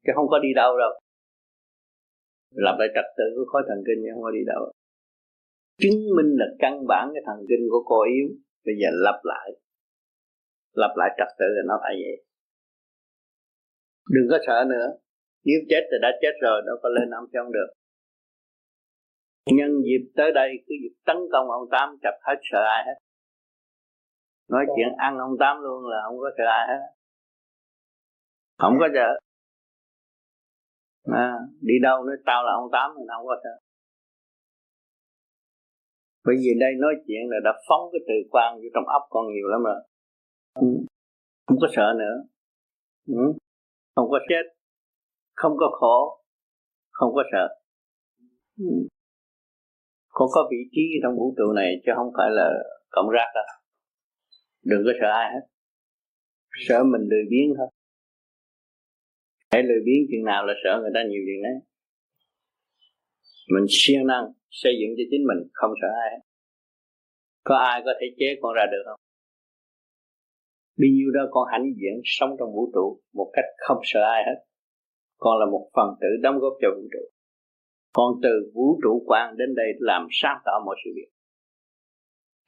cái 0.07 0.13
không 0.15 0.27
có 0.27 0.39
đi 0.39 0.49
đâu 0.55 0.77
đâu 0.77 0.91
lập 2.51 2.75
lại 2.79 2.89
trật 2.95 3.05
tự 3.17 3.23
của 3.35 3.45
khối 3.51 3.63
thần 3.67 3.79
kinh 3.87 3.99
nhưng 4.03 4.13
không 4.13 4.23
có 4.23 4.31
đi 4.31 4.43
đâu. 4.47 4.71
Chứng 5.81 5.99
minh 6.15 6.29
là 6.39 6.45
căn 6.59 6.73
bản 6.87 7.09
cái 7.13 7.23
thần 7.25 7.39
kinh 7.49 7.63
của 7.71 7.83
cô 7.85 7.97
yếu, 8.15 8.27
bây 8.65 8.75
giờ 8.81 8.89
lập 9.05 9.19
lại. 9.23 9.47
Lập 10.73 10.93
lại 10.95 11.09
trật 11.17 11.27
tự 11.39 11.45
là 11.55 11.63
nó 11.67 11.75
phải 11.83 11.93
vậy. 12.03 12.15
Đừng 14.13 14.27
có 14.31 14.37
sợ 14.47 14.65
nữa. 14.73 14.87
Nếu 15.45 15.59
chết 15.69 15.81
thì 15.89 15.97
đã 16.01 16.09
chết 16.21 16.33
rồi, 16.41 16.61
đâu 16.67 16.75
có 16.83 16.89
lên 16.89 17.09
âm 17.09 17.23
trong 17.33 17.51
được. 17.51 17.69
Nhân 19.57 19.71
dịp 19.85 20.11
tới 20.15 20.31
đây, 20.31 20.49
cứ 20.67 20.73
dịp 20.81 20.95
tấn 21.05 21.17
công 21.31 21.47
ông 21.51 21.69
tám 21.71 21.97
chặt 22.01 22.15
hết 22.27 22.39
sợ 22.51 22.63
ai 22.75 22.83
hết. 22.87 22.97
Nói 24.49 24.65
chuyện 24.75 24.87
ăn 24.97 25.17
ông 25.17 25.35
tám 25.39 25.57
luôn 25.61 25.87
là 25.87 25.97
không 26.05 26.17
có 26.19 26.31
sợ 26.37 26.43
ai 26.45 26.67
hết. 26.67 26.81
Không 28.57 28.73
có 28.79 28.87
sợ 28.93 29.19
à, 31.13 31.33
đi 31.61 31.73
đâu 31.81 32.03
nói 32.03 32.15
tao 32.25 32.43
là 32.43 32.51
ông 32.51 32.69
tám 32.71 32.91
thì 32.97 33.03
không 33.15 33.25
có 33.27 33.35
sợ. 33.43 33.59
Bởi 36.25 36.35
vì 36.39 36.51
đây 36.59 36.71
nói 36.77 36.93
chuyện 37.07 37.21
là 37.29 37.37
đã 37.43 37.51
phóng 37.67 37.89
cái 37.91 38.01
từ 38.07 38.13
quan 38.31 38.55
vô 38.55 38.69
trong 38.73 38.85
óc 38.87 39.01
con 39.09 39.25
nhiều 39.27 39.47
lắm 39.47 39.63
rồi. 39.63 39.79
Ừ. 40.53 40.67
Không 41.47 41.57
có 41.61 41.67
sợ 41.75 41.93
nữa. 41.99 42.15
Ừ. 43.07 43.33
Không 43.95 44.09
có 44.09 44.19
chết. 44.29 44.43
Không 45.35 45.53
có 45.57 45.69
khổ. 45.79 46.21
Không 46.91 47.13
có 47.15 47.23
sợ. 47.31 47.47
Ừ. 48.59 48.87
Con 50.09 50.27
có 50.31 50.47
vị 50.51 50.57
trí 50.71 50.81
trong 51.03 51.15
vũ 51.17 51.33
trụ 51.37 51.53
này 51.55 51.81
chứ 51.85 51.91
không 51.95 52.11
phải 52.17 52.29
là 52.29 52.51
cộng 52.89 53.09
rác 53.09 53.31
đâu. 53.35 53.43
Đừng 54.63 54.81
có 54.85 54.91
sợ 55.01 55.07
ai 55.07 55.33
hết. 55.33 55.47
Sợ 56.67 56.83
mình 56.83 57.01
lười 57.01 57.23
biếng 57.29 57.53
thôi 57.57 57.67
hãy 59.51 59.63
lười 59.63 59.81
biếng 59.85 60.01
chuyện 60.09 60.23
nào 60.25 60.45
là 60.45 60.53
sợ 60.63 60.79
người 60.81 60.91
ta 60.93 61.01
nhiều 61.09 61.21
chuyện 61.25 61.41
đấy 61.43 61.57
mình 63.53 63.65
siêng 63.69 64.07
năng 64.07 64.25
xây 64.49 64.73
dựng 64.79 64.91
cho 64.97 65.03
chính 65.11 65.23
mình 65.29 65.49
không 65.53 65.71
sợ 65.81 65.87
ai 66.03 66.09
hết 66.13 66.21
có 67.43 67.55
ai 67.55 67.81
có 67.85 67.91
thể 67.99 68.07
chế 68.19 68.29
con 68.41 68.53
ra 68.53 68.65
được 68.71 68.83
không 68.85 68.99
Bao 70.79 70.89
nhiêu 70.95 71.09
đó 71.15 71.23
con 71.31 71.43
hãnh 71.51 71.65
diện 71.79 71.95
sống 72.03 72.31
trong 72.39 72.53
vũ 72.55 72.71
trụ 72.73 73.01
một 73.13 73.29
cách 73.33 73.45
không 73.57 73.77
sợ 73.83 74.01
ai 74.01 74.23
hết. 74.27 74.37
Con 75.17 75.39
là 75.39 75.45
một 75.45 75.69
phần 75.75 75.89
tử 76.01 76.07
đóng 76.21 76.39
góp 76.39 76.53
cho 76.61 76.67
vũ 76.75 76.87
trụ. 76.93 77.03
Con 77.93 78.13
từ 78.23 78.51
vũ 78.55 78.79
trụ 78.83 79.03
quan 79.07 79.37
đến 79.37 79.55
đây 79.55 79.67
làm 79.79 80.07
sáng 80.11 80.37
tỏ 80.45 80.51
mọi 80.65 80.75
sự 80.85 80.89
việc. 80.95 81.09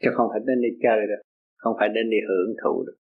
Chứ 0.01 0.09
không 0.15 0.27
phải 0.31 0.39
đến 0.47 0.61
đi 0.61 0.69
chơi 0.83 0.99
được, 1.07 1.21
không 1.57 1.75
phải 1.79 1.89
đến 1.89 2.09
đi 2.09 2.17
hưởng 2.27 2.55
thụ 2.63 2.83
được. 2.87 2.97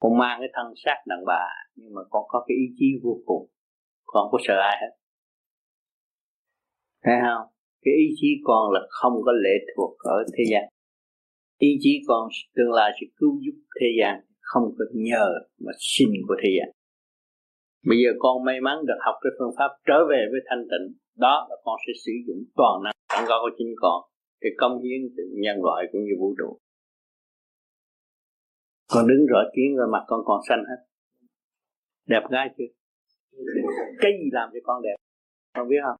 Con 0.00 0.18
mang 0.18 0.36
cái 0.40 0.48
thân 0.54 0.66
xác 0.84 0.98
đàn 1.06 1.24
bà, 1.26 1.44
nhưng 1.74 1.94
mà 1.94 2.02
con 2.10 2.24
có 2.28 2.44
cái 2.48 2.56
ý 2.56 2.66
chí 2.78 2.86
vô 3.02 3.22
cùng. 3.26 3.50
Con 4.04 4.22
không 4.22 4.32
có 4.32 4.38
sợ 4.48 4.54
ai 4.70 4.76
hết. 4.80 4.92
Thấy 7.04 7.14
không? 7.22 7.46
Cái 7.82 7.94
ý 7.94 8.06
chí 8.16 8.28
con 8.44 8.72
là 8.72 8.80
không 8.88 9.12
có 9.24 9.32
lệ 9.32 9.56
thuộc 9.74 9.96
ở 9.98 10.24
thế 10.36 10.44
gian 10.50 10.64
ý 11.60 11.70
chí 11.80 11.92
con 12.08 12.28
tương 12.56 12.72
lai 12.72 12.90
sẽ 13.00 13.06
cứu 13.16 13.32
giúp 13.44 13.56
thế 13.80 13.86
gian, 14.00 14.20
không 14.40 14.62
có 14.78 14.84
nhờ 14.94 15.28
mà 15.64 15.72
xin 15.78 16.08
của 16.28 16.34
thế 16.42 16.50
gian 16.58 16.68
bây 17.86 17.98
giờ 18.02 18.10
con 18.18 18.44
may 18.44 18.60
mắn 18.60 18.76
được 18.86 19.00
học 19.06 19.14
cái 19.22 19.30
phương 19.38 19.54
pháp 19.58 19.70
trở 19.88 19.98
về 20.10 20.20
với 20.30 20.40
thanh 20.48 20.62
tịnh 20.70 20.86
đó 21.24 21.46
là 21.50 21.56
con 21.64 21.76
sẽ 21.86 21.92
sử 22.04 22.12
dụng 22.26 22.40
toàn 22.56 22.82
năng 22.84 22.94
sẵn 23.08 23.24
có 23.28 23.36
của 23.42 23.56
chính 23.58 23.72
con 23.76 23.98
cái 24.40 24.52
công 24.58 24.82
hiến 24.82 25.00
cho 25.16 25.22
nhân 25.42 25.56
loại 25.66 25.80
cũng 25.92 26.00
như 26.04 26.14
vũ 26.20 26.34
trụ 26.38 26.58
con 28.92 29.08
đứng 29.08 29.26
rõ 29.26 29.38
kiến 29.56 29.76
rồi 29.76 29.88
mặt 29.92 30.04
con 30.06 30.20
còn 30.24 30.40
xanh 30.48 30.64
hết. 30.68 30.84
Đẹp 32.06 32.22
gái 32.30 32.48
chưa? 32.58 32.64
Cái 34.00 34.12
gì 34.20 34.28
làm 34.32 34.50
cho 34.52 34.58
con 34.64 34.82
đẹp? 34.82 34.96
Con 35.54 35.68
biết 35.68 35.76
không? 35.86 35.96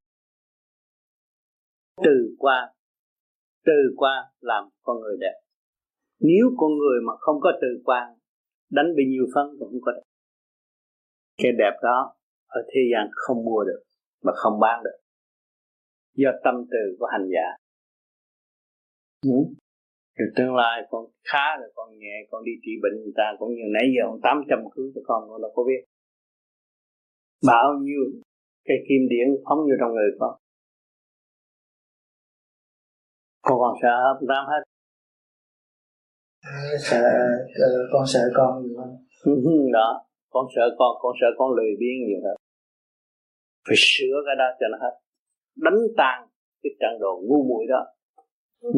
Từ 2.05 2.35
qua 2.39 2.73
từ 3.65 3.95
qua 3.97 4.33
làm 4.41 4.65
con 4.83 5.01
người 5.01 5.17
đẹp. 5.21 5.41
Nếu 6.21 6.47
con 6.57 6.71
người 6.79 7.01
mà 7.07 7.13
không 7.19 7.41
có 7.41 7.53
từ 7.63 7.69
quan 7.85 8.15
đánh 8.71 8.87
bị 8.97 9.03
nhiều 9.09 9.27
phân 9.35 9.47
cũng 9.59 9.69
không 9.71 9.81
có 9.83 9.93
đẹp. 9.93 10.03
Cái 11.43 11.53
đẹp 11.59 11.79
đó 11.83 12.15
ở 12.47 12.61
thế 12.69 12.81
gian 12.93 13.09
không 13.13 13.45
mua 13.45 13.65
được 13.65 13.83
mà 14.23 14.33
không 14.37 14.61
bán 14.61 14.83
được. 14.85 14.99
Do 16.15 16.31
tâm 16.45 16.55
từ 16.71 16.97
của 16.99 17.07
hành 17.07 17.29
giả. 17.33 17.57
Ừ 19.23 19.55
rồi 20.21 20.31
tương 20.37 20.55
lai 20.61 20.77
con 20.91 21.03
khá 21.31 21.47
rồi 21.61 21.71
con 21.77 21.89
nhẹ 21.99 22.17
con 22.31 22.45
đi 22.45 22.53
trị 22.63 22.73
bệnh 22.83 22.97
người 23.03 23.17
ta 23.21 23.27
cũng 23.39 23.51
như 23.57 23.65
nãy 23.77 23.87
giờ 23.95 24.03
ông 24.11 24.21
tám 24.23 24.37
trăm 24.49 24.59
cứu 24.75 24.87
cho 24.95 25.01
con 25.09 25.21
con 25.29 25.43
đâu 25.43 25.53
có 25.55 25.63
biết. 25.69 25.83
Bao 27.47 27.69
nhiêu 27.83 28.03
cái 28.65 28.77
kim 28.89 29.03
điển 29.13 29.27
phóng 29.45 29.59
vô 29.59 29.75
trong 29.81 29.93
người 29.95 30.11
con. 30.21 30.33
Con 33.43 33.59
còn 33.63 33.75
sợ 33.83 33.95
không? 34.05 34.29
Tám 34.29 34.43
hết. 34.51 34.63
Sợ, 36.89 37.03
sợ 37.59 37.67
con 37.93 38.05
sợ 38.13 38.21
con 38.35 38.63
nhiều 38.63 38.77
hơn. 38.79 38.91
Đó 39.73 39.89
con 40.31 40.47
sợ 40.57 40.63
con 40.79 40.93
con 41.03 41.13
sợ 41.21 41.27
con 41.39 41.51
lười 41.57 41.73
biếng 41.81 41.99
nhiều 42.07 42.21
hơn. 42.25 42.37
Phải 43.67 43.77
sửa 43.79 44.17
cái 44.27 44.35
đó 44.39 44.45
cho 44.61 44.67
nó 44.73 44.79
hết. 44.81 44.95
Đánh 45.57 45.81
tan 45.97 46.29
cái 46.63 46.71
trận 46.81 47.01
đồ 47.01 47.23
ngu 47.25 47.45
muội 47.49 47.65
đó. 47.69 47.83
Ừ. 48.61 48.71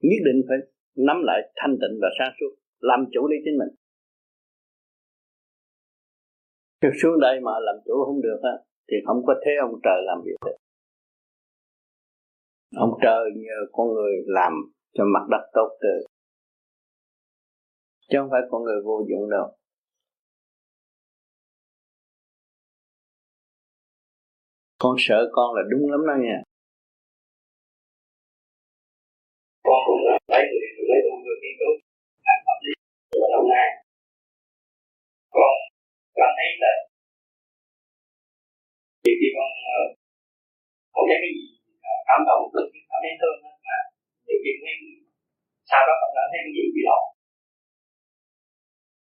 nhất 0.00 0.20
định 0.24 0.42
phải 0.48 0.58
nắm 1.06 1.16
lại 1.28 1.40
thanh 1.56 1.74
tịnh 1.80 1.94
và 2.02 2.08
sáng 2.18 2.32
suốt, 2.40 2.52
làm 2.80 3.00
chủ 3.12 3.28
lý 3.30 3.36
chính 3.44 3.58
mình. 3.58 3.72
Chứ 6.80 6.88
xuống 7.02 7.20
đây 7.20 7.40
mà 7.40 7.52
làm 7.66 7.76
chủ 7.84 8.04
không 8.06 8.22
được 8.22 8.40
á, 8.42 8.54
thì 8.88 8.96
không 9.06 9.20
có 9.26 9.34
thế 9.44 9.52
ông 9.60 9.74
trời 9.84 10.02
làm 10.06 10.18
việc 10.24 10.38
được. 10.46 10.56
Ông 12.76 12.90
trời 13.02 13.24
nhờ 13.36 13.58
con 13.72 13.86
người 13.94 14.12
làm 14.26 14.52
cho 14.94 15.04
mặt 15.14 15.24
đất 15.30 15.50
tốt 15.54 15.68
từ 15.80 16.06
chứ 18.10 18.18
không 18.20 18.30
phải 18.30 18.40
con 18.50 18.62
người 18.62 18.80
vô 18.84 19.04
dụng 19.08 19.30
đâu. 19.30 19.46
Con 24.78 24.96
sợ 24.98 25.28
con 25.32 25.54
là 25.54 25.62
đúng 25.70 25.90
lắm 25.90 26.00
đó 26.06 26.14
nha. 26.22 26.42
Con 29.64 29.76
cũng 29.86 30.00
là 30.04 30.17
lấy 30.32 30.42
người 30.48 30.68
lấy 30.90 31.00
tu 31.06 31.14
người 31.22 31.38
đi 31.44 31.50
tốt. 31.60 31.74
làm 32.26 32.38
pháp 32.46 32.58
lý. 32.64 32.72
Và 33.20 33.26
lâu 33.34 33.42
nay 33.54 33.68
con 35.34 35.54
cảm 36.18 36.30
thấy 36.38 36.48
là 36.62 36.72
thì 39.02 39.10
khi 39.20 39.28
con 39.36 39.50
ờ, 39.76 39.80
con 40.94 41.04
thấy 41.08 41.18
cái 41.22 41.32
gì 41.38 41.46
ờ, 41.90 41.94
cảm 42.08 42.20
động 42.28 42.42
cực 42.54 42.66
cảm 42.90 43.00
thấy 43.04 43.12
thương 43.20 43.38
mà, 43.66 43.78
thì 44.26 44.34
khi 44.42 44.52
nên 44.64 44.78
sau 45.70 45.80
đó 45.88 45.94
con 46.00 46.10
cảm 46.16 46.26
thấy 46.30 46.40
cái 46.44 46.52
gì 46.56 46.64
bị 46.74 46.82
lộn 46.88 47.04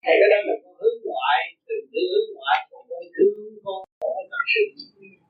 Thì 0.03 0.13
cái 0.19 0.29
đó 0.33 0.39
là 0.47 0.55
con 0.63 0.73
hướng 0.81 0.97
ngoại, 1.07 1.39
từ 1.67 1.75
từ 1.91 2.01
hướng 2.11 2.29
ngoại 2.37 2.59
con 2.69 2.81
con 2.89 3.03
thương 3.15 3.35
con 3.65 3.79
con 4.01 4.23
thật 4.31 4.43
sự 4.53 4.63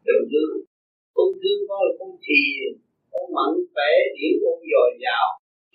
từ 0.05 0.15
từ 0.31 0.43
con 1.15 1.29
thương 1.41 1.61
con 1.69 1.79
là 1.85 1.93
con 1.99 2.11
thiền, 2.25 2.71
con 3.11 3.25
mẫn 3.35 3.51
khỏe, 3.71 3.91
điển 4.15 4.33
con 4.43 4.57
dồi 4.71 4.91
dào 5.05 5.27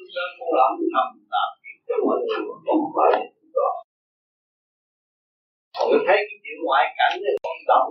lúc 0.08 0.14
đó 0.16 0.24
con 0.38 0.50
làm 0.58 0.70
thầm 0.94 1.08
tạo 1.32 1.48
cho 1.86 1.94
mọi 2.04 2.16
người 2.24 2.40
con 2.46 2.58
không 2.66 2.92
phải 2.96 3.10
là 3.12 3.26
chúng 3.34 3.48
thấy 6.06 6.18
cái 6.28 6.38
chuyện 6.42 6.58
ngoại 6.66 6.84
cảnh 6.98 7.14
này 7.24 7.34
con 7.44 7.58
động 7.70 7.88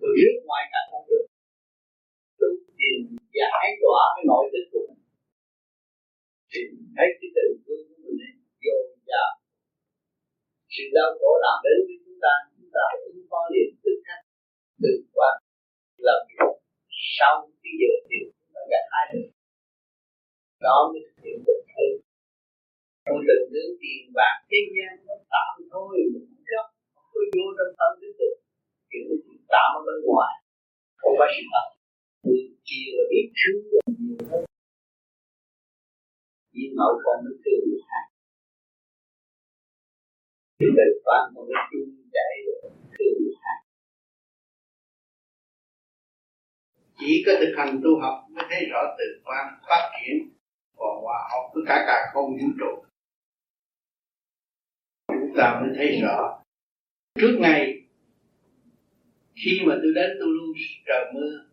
từ 0.00 0.08
biết 0.16 0.34
ngoại 0.48 0.64
cảnh 0.72 0.86
không 0.90 1.06
được 1.10 1.24
tu 2.38 2.48
tìm 2.78 2.98
giải 3.38 3.66
tỏa 3.82 4.02
cái 4.14 4.24
nội 4.30 4.44
thức 4.52 4.64
của 4.72 4.82
mình 4.88 5.02
thì 6.50 6.60
thấy 6.96 7.08
cái 7.18 7.28
từ 7.36 7.44
thương 7.64 7.84
của 7.88 8.12
mình 8.18 8.36
dồi 8.64 8.80
dào 9.10 9.30
sự 10.74 10.84
đau 10.96 11.08
khổ 11.18 11.30
làm 11.44 11.56
đến 11.64 11.76
với 11.86 11.96
chúng 12.04 12.18
ta 12.24 12.32
chúng 12.56 12.70
ta 12.74 12.82
phải 12.90 13.00
ứng 13.16 13.26
phó 13.30 13.40
liền 13.54 13.70
tức 13.82 13.96
khắc 14.06 14.20
từ 14.82 14.92
qua 15.14 15.30
làm 16.06 16.18
việc 16.28 16.46
sau 17.16 17.34
cái 17.62 17.72
giờ 17.80 17.92
thì 18.06 18.16
chúng 18.36 18.50
ta 18.54 18.60
gặt 18.72 18.84
hai 18.92 19.04
được 19.12 19.26
đó 20.66 20.76
mới 20.90 21.00
thực 21.06 21.16
hiện 21.24 21.38
được 21.46 21.60
thế 21.72 21.88
con 23.06 23.18
tình 23.28 23.44
hướng 23.52 23.72
tiền 23.80 24.02
bạc. 24.18 24.36
Thế 24.50 24.60
gian 24.74 24.92
nó 25.06 25.14
tạm 25.34 25.52
thôi 25.72 25.94
một 26.12 26.26
cấp 26.50 26.66
không 26.94 27.08
có 27.14 27.20
vô 27.34 27.46
trong 27.56 27.72
tâm 27.78 27.90
thức 28.00 28.12
được. 28.20 28.36
Kiểu 28.90 29.08
chuyện 29.24 29.40
tạm 29.52 29.68
ở 29.78 29.80
bên 29.86 29.98
ngoài. 30.08 30.34
Không 31.00 31.14
phải 31.18 31.28
sự 31.34 31.42
thật. 31.52 31.66
Người 32.24 32.42
kia 32.68 32.86
là 32.96 33.04
biết 33.10 33.26
thương 33.38 33.62
là 33.72 33.82
nhiều 33.98 34.18
hơn 34.30 34.44
chỉ 36.52 36.62
mẫu 36.78 36.92
còn 37.04 37.16
mới 37.24 37.34
thương 37.42 37.62
người 37.68 37.82
khác. 37.88 38.04
Thì 40.58 40.66
tự 40.78 40.88
phán 41.04 41.22
mới 41.34 41.44
cái 41.50 41.62
chung 41.70 41.90
chạy 42.16 42.32
rồi 42.46 42.58
thương 42.94 43.14
người 43.22 43.36
khác. 43.42 43.58
Chỉ 46.98 47.22
có 47.26 47.32
thực 47.40 47.52
hành 47.58 47.80
tu 47.84 47.90
học 48.02 48.16
mới 48.34 48.44
thấy 48.50 48.60
rõ 48.72 48.82
tự 48.98 49.08
quan 49.24 49.44
phát 49.68 49.84
triển 49.94 50.16
và 50.82 50.90
hòa 51.02 51.28
hợp 51.32 51.50
với 51.54 51.64
cả 51.66 51.84
cả 51.86 52.10
không 52.12 52.30
vũ 52.30 52.46
trụ. 52.60 52.84
Chúng 55.08 55.32
ta 55.36 55.60
mới 55.60 55.70
thấy 55.76 56.00
rõ. 56.02 56.42
Trước 57.14 57.36
ngày, 57.40 57.82
khi 59.34 59.60
mà 59.66 59.74
tôi 59.82 59.92
đến 59.94 60.10
tôi 60.20 60.28
luôn 60.28 60.52
trời 60.86 61.12
mưa, 61.14 61.44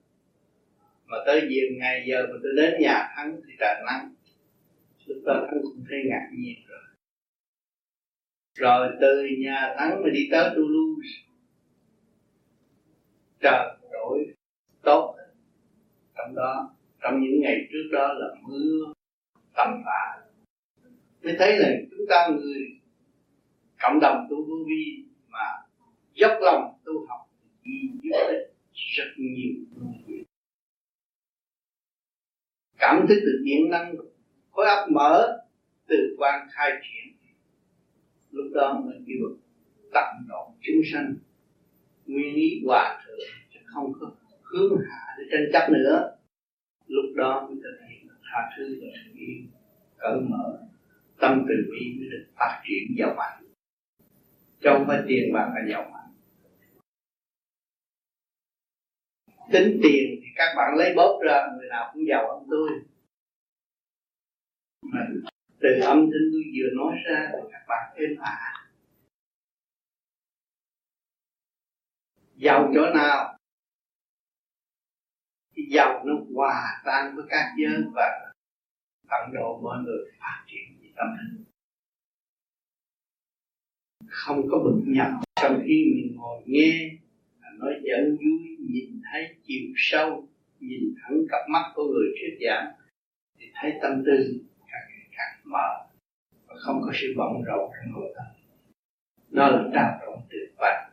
mà 1.06 1.18
tới 1.26 1.42
giờ 1.42 1.62
ngày 1.80 2.06
giờ 2.08 2.28
mà 2.30 2.36
tôi 2.44 2.52
đến 2.56 2.82
nhà 2.82 3.14
thắng 3.16 3.42
thì 3.48 3.54
trời 3.60 3.76
nắng. 3.86 4.14
Chúng 5.08 5.18
ta 5.26 5.34
cũng 5.52 5.64
không 5.64 5.84
thấy 5.90 6.00
ngạc 6.06 6.30
nhiên 6.38 6.56
rồi. 6.68 6.80
Rồi 8.58 8.90
từ 9.02 9.28
nhà 9.40 9.76
thắng 9.78 10.02
mà 10.04 10.10
đi 10.14 10.28
tới 10.32 10.50
Toulouse, 10.56 11.10
trời 13.40 13.78
đổi 13.92 14.34
tốt. 14.82 15.16
Trong 16.18 16.36
đó, 16.36 16.76
trong 17.02 17.22
những 17.22 17.42
ngày 17.42 17.68
trước 17.72 17.90
đó 17.92 18.14
là 18.14 18.28
mưa 18.42 18.94
tầm 19.60 19.82
phá 19.86 20.20
mới 21.24 21.36
thấy 21.40 21.58
là 21.58 21.70
chúng 21.92 22.06
ta 22.10 22.30
người 22.32 22.62
cộng 23.82 24.00
đồng 24.02 24.28
tu 24.30 24.36
vô 24.36 24.56
vi 24.68 25.06
mà 25.28 25.46
dốc 26.14 26.32
lòng 26.42 26.80
tu 26.86 27.06
học 27.08 27.20
thì 27.64 27.72
giúp 28.02 28.10
ích 28.28 28.54
rất 28.74 29.10
nhiều. 29.18 29.54
Cảm 32.78 33.06
thức 33.10 33.20
được 33.26 33.42
điện 33.44 33.70
năng, 33.70 33.96
khối 34.52 34.66
óc 34.66 34.90
mở 34.92 35.42
từ 35.88 36.16
quan 36.18 36.48
khai 36.52 36.72
triển. 36.82 37.16
Lúc 38.32 38.46
đó 38.54 38.82
mình 38.86 39.04
kêu 39.08 39.38
tận 39.94 40.16
độ 40.28 40.54
chúng 40.62 40.82
sanh, 40.94 41.16
nguyên 42.06 42.36
lý 42.36 42.62
hòa 42.66 43.04
thượng, 43.06 43.20
chứ 43.54 43.60
không 43.66 43.94
có 44.00 44.12
hướng 44.44 44.80
hạ 44.90 45.16
để 45.18 45.24
tranh 45.32 45.50
chấp 45.54 45.72
nữa. 45.72 46.16
Lúc 46.88 47.06
đó 47.16 47.48
mới 47.48 47.56
thực 47.64 47.88
hiện 47.88 47.89
tha 48.32 48.50
thứ 48.58 48.80
và 48.82 48.88
sự 48.96 49.12
yêu 49.16 49.36
cởi 49.98 50.20
mở, 50.22 50.68
tâm 51.20 51.46
từ 51.50 51.56
bi 51.72 51.96
mới 52.00 52.10
được 52.10 52.26
phát 52.36 52.62
triển 52.66 52.98
giàu 52.98 53.16
mạnh. 53.18 53.44
Chứ 54.62 54.70
không 54.74 54.86
phải 54.88 55.02
tiền 55.08 55.34
bạc 55.34 55.52
là 55.56 55.62
giàu 55.70 55.90
mạnh. 55.92 56.14
Tính 59.52 59.80
tiền 59.84 60.20
thì 60.22 60.28
các 60.36 60.54
bạn 60.58 60.76
lấy 60.78 60.94
bóp 60.96 61.20
ra, 61.26 61.48
người 61.58 61.70
nào 61.70 61.92
cũng 61.94 62.04
giàu 62.10 62.28
hơn 62.28 62.48
tôi. 62.50 62.70
Mà 64.82 65.08
từ 65.60 65.70
âm 65.82 65.98
thanh 65.98 66.30
tôi 66.32 66.44
vừa 66.56 66.70
nói 66.76 66.96
ra 67.06 67.30
thì 67.32 67.50
các 67.52 67.66
bạn 67.68 67.94
êm 67.96 68.18
ả 68.22 68.66
giàu 72.36 72.72
chỗ 72.76 72.82
nào? 72.94 73.39
Cái 75.60 75.68
dòng 75.70 76.08
nó 76.08 76.14
hòa 76.36 76.82
tan 76.86 77.16
với 77.16 77.26
các 77.30 77.54
giới 77.58 77.84
và 77.94 78.32
tận 79.10 79.34
độ 79.34 79.60
mọi 79.64 79.78
người 79.84 80.12
phát 80.20 80.44
triển 80.48 80.78
về 80.82 80.90
tâm 80.96 81.08
linh 81.18 81.44
không 84.08 84.48
có 84.52 84.60
bực 84.64 84.82
nhập 84.86 85.12
trong 85.42 85.62
khi 85.66 85.92
mình 85.96 86.16
ngồi 86.18 86.44
nghe 86.46 86.92
nói 87.60 87.74
giận 87.84 88.18
vui 88.18 88.58
nhìn 88.70 89.02
thấy 89.12 89.36
chiều 89.44 89.74
sâu, 89.76 90.28
nhìn 90.60 90.94
thẳng 91.02 91.22
cặp 91.30 91.40
mắt 91.50 91.72
của 91.76 91.84
người 91.84 92.08
thuyết 92.12 92.48
giảng, 92.48 92.72
thì 93.38 93.46
thấy 93.54 93.74
tâm 93.82 94.04
tư 94.06 94.40
càng 94.60 94.88
ngày 94.90 95.08
càng 95.18 95.42
mở 95.44 95.86
và 96.48 96.56
không 96.60 96.82
có 96.82 96.92
sự 96.94 97.14
bận 97.18 97.44
rộn 97.46 97.72
trong 97.72 97.94
nội 97.94 98.14
tâm 98.16 98.26
đó 99.30 99.48
là 99.50 99.70
trao 99.74 100.00
đổi 100.02 100.18
tuyệt 100.30 100.54
vời 100.58 100.89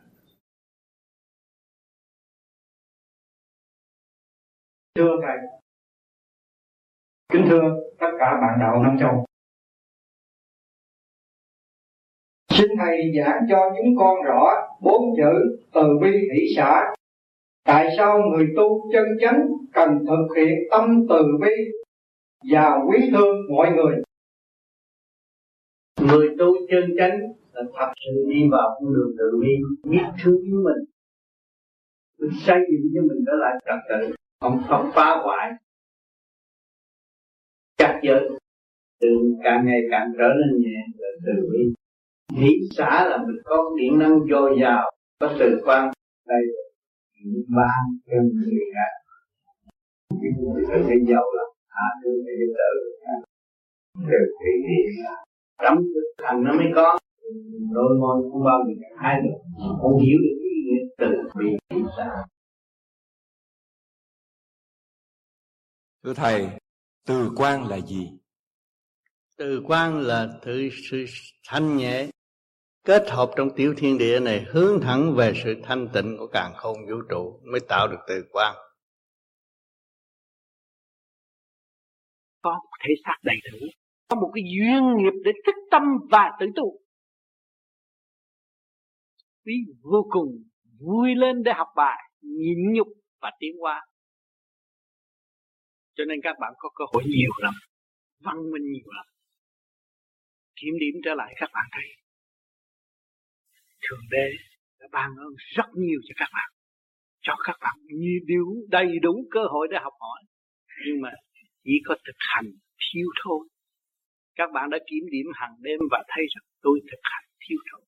thưa 4.97 5.15
thầy 5.21 5.37
kính 7.33 7.45
thưa 7.49 7.61
tất 7.99 8.11
cả 8.19 8.37
bạn 8.41 8.59
đạo 8.59 8.83
Nam 8.83 8.97
Châu. 8.99 9.25
Xin 12.49 12.69
thầy 12.79 13.11
giảng 13.17 13.45
cho 13.49 13.71
chúng 13.77 13.95
con 13.97 14.23
rõ 14.23 14.67
bốn 14.81 15.01
chữ 15.17 15.57
từ 15.73 15.81
bi 16.01 16.11
hỷ 16.11 16.55
xã. 16.55 16.93
Tại 17.63 17.93
sao 17.97 18.19
người 18.19 18.47
tu 18.57 18.91
chân 18.93 19.05
chánh 19.21 19.47
cần 19.73 19.89
thực 20.07 20.35
hiện 20.37 20.57
tâm 20.71 21.05
từ 21.09 21.23
bi 21.41 21.51
và 22.51 22.77
quý 22.87 23.09
thương 23.11 23.35
mọi 23.55 23.71
người? 23.71 23.95
Người 26.01 26.35
tu 26.39 26.45
chân 26.69 26.83
chánh 26.97 27.19
là 27.53 27.63
thật 27.79 27.91
sự 27.95 28.25
đi 28.29 28.49
vào 28.51 28.77
con 28.79 28.93
đường 28.93 29.15
từ 29.17 29.39
bi, 29.41 29.49
biết 29.83 30.05
thương 30.23 30.63
mình 30.63 30.85
mình 32.19 32.31
xây 32.45 32.59
dựng 32.71 32.91
cho 32.95 33.01
mình 33.01 33.23
trở 33.25 33.33
lại 33.35 33.53
trật 33.65 33.79
tự 33.89 34.16
không 34.39 34.59
không 34.67 34.91
phá 34.95 35.17
hoại. 35.23 35.51
Chắc 37.77 37.99
giới 38.03 38.29
từ 39.01 39.07
càng 39.43 39.65
ngày 39.65 39.79
càng 39.91 40.11
trở 40.17 40.27
nên 40.27 40.61
nhẹ 40.61 40.79
là 40.97 41.07
từ 41.25 41.49
bi. 41.51 41.73
Nghĩ 42.41 42.53
xã 42.77 43.07
là 43.09 43.17
mình 43.17 43.37
có 43.43 43.75
điện 43.77 43.99
năng 43.99 44.19
dồi 44.31 44.57
dào, 44.61 44.91
có 45.19 45.35
từ 45.39 45.61
quan 45.65 45.91
đây 46.27 46.41
ban 47.57 47.83
cho 48.05 48.17
người 48.33 48.59
khác. 48.73 48.91
Người 50.19 50.83
thấy 50.87 50.97
giàu 51.07 51.23
lắm 51.37 51.47
hạ 51.69 51.87
thương 52.03 52.25
để 52.25 52.33
tự 52.57 52.87
từ 53.95 54.17
thị 54.39 54.51
hiện 54.67 55.05
trong 55.63 55.77
thực 55.77 56.25
hành 56.25 56.43
nó 56.43 56.53
mới 56.53 56.67
có. 56.75 56.99
Đôi 57.73 57.97
môi 57.99 58.29
không 58.31 58.43
bao 58.45 58.59
giờ 58.67 58.73
hai 58.97 59.21
được 59.23 59.37
không 59.81 59.99
hiểu 59.99 60.17
được 60.23 60.37
ý 60.43 60.49
nghĩa 60.65 60.83
từ 60.97 61.07
bi 61.39 61.57
thị 61.69 61.81
xã 61.97 62.23
Thưa 66.07 66.13
Thầy, 66.13 66.47
từ 67.05 67.31
quan 67.35 67.67
là 67.67 67.79
gì? 67.79 68.09
Từ 69.37 69.63
quan 69.67 70.01
là 70.01 70.27
sự, 70.45 70.69
sự 70.91 71.05
thanh 71.47 71.77
nhẹ 71.77 72.07
kết 72.83 73.03
hợp 73.09 73.31
trong 73.37 73.49
tiểu 73.55 73.73
thiên 73.77 73.97
địa 73.97 74.19
này 74.19 74.45
hướng 74.49 74.81
thẳng 74.81 75.13
về 75.17 75.33
sự 75.43 75.55
thanh 75.63 75.89
tịnh 75.93 76.15
của 76.19 76.27
càng 76.27 76.53
không 76.55 76.77
vũ 76.89 76.95
trụ 77.09 77.39
mới 77.51 77.59
tạo 77.69 77.87
được 77.87 77.97
từ 78.07 78.23
quan. 78.31 78.55
Có 82.41 82.51
một 82.51 82.77
thể 82.87 82.93
xác 83.05 83.17
đầy 83.23 83.35
đủ, 83.51 83.67
có 84.07 84.15
một 84.15 84.31
cái 84.35 84.43
duyên 84.43 84.97
nghiệp 84.97 85.21
để 85.23 85.31
thức 85.45 85.55
tâm 85.71 85.83
và 86.11 86.31
tự 86.39 86.45
tu. 86.55 86.79
Quý 89.45 89.53
vô 89.81 90.07
cùng 90.09 90.43
vui 90.79 91.15
lên 91.15 91.43
để 91.43 91.51
học 91.55 91.67
bài, 91.75 92.11
nhịn 92.21 92.73
nhục 92.73 92.87
và 93.21 93.31
tiến 93.39 93.51
hóa. 93.59 93.85
Cho 95.97 96.03
nên 96.07 96.19
các 96.23 96.35
bạn 96.39 96.53
có 96.57 96.69
cơ 96.75 96.85
hội 96.93 97.03
nhiều 97.05 97.31
lắm, 97.37 97.53
văn 98.19 98.51
minh 98.51 98.71
nhiều 98.71 98.91
lắm. 98.95 99.05
Kiểm 100.61 100.73
điểm 100.79 101.01
trở 101.05 101.13
lại 101.13 101.33
các 101.37 101.49
bạn 101.53 101.65
thấy 101.71 101.87
Thượng 103.81 104.05
Đế 104.11 104.29
đã 104.79 104.87
ban 104.91 105.09
ơn 105.09 105.33
rất 105.55 105.65
nhiều 105.75 105.99
cho 106.07 106.13
các 106.17 106.29
bạn 106.33 106.49
cho 107.27 107.35
các 107.43 107.57
bạn 107.61 107.75
nhiều 107.85 108.19
điều 108.25 108.45
đầy 108.69 108.99
đủ 109.01 109.27
cơ 109.31 109.39
hội 109.49 109.67
để 109.71 109.77
học 109.81 109.93
hỏi. 109.99 110.21
Nhưng 110.85 111.01
mà 111.01 111.11
chỉ 111.63 111.71
có 111.85 111.95
thực 112.05 112.15
hành 112.19 112.51
thiếu 112.77 113.07
thôi. 113.23 113.47
Các 114.35 114.49
bạn 114.53 114.69
đã 114.69 114.77
kiểm 114.89 115.03
điểm 115.11 115.25
hàng 115.33 115.55
đêm 115.59 115.79
và 115.91 116.03
thấy 116.07 116.23
rằng 116.35 116.45
tôi 116.61 116.79
thực 116.91 116.99
hành 117.03 117.23
thiếu 117.39 117.57
thôi. 117.71 117.81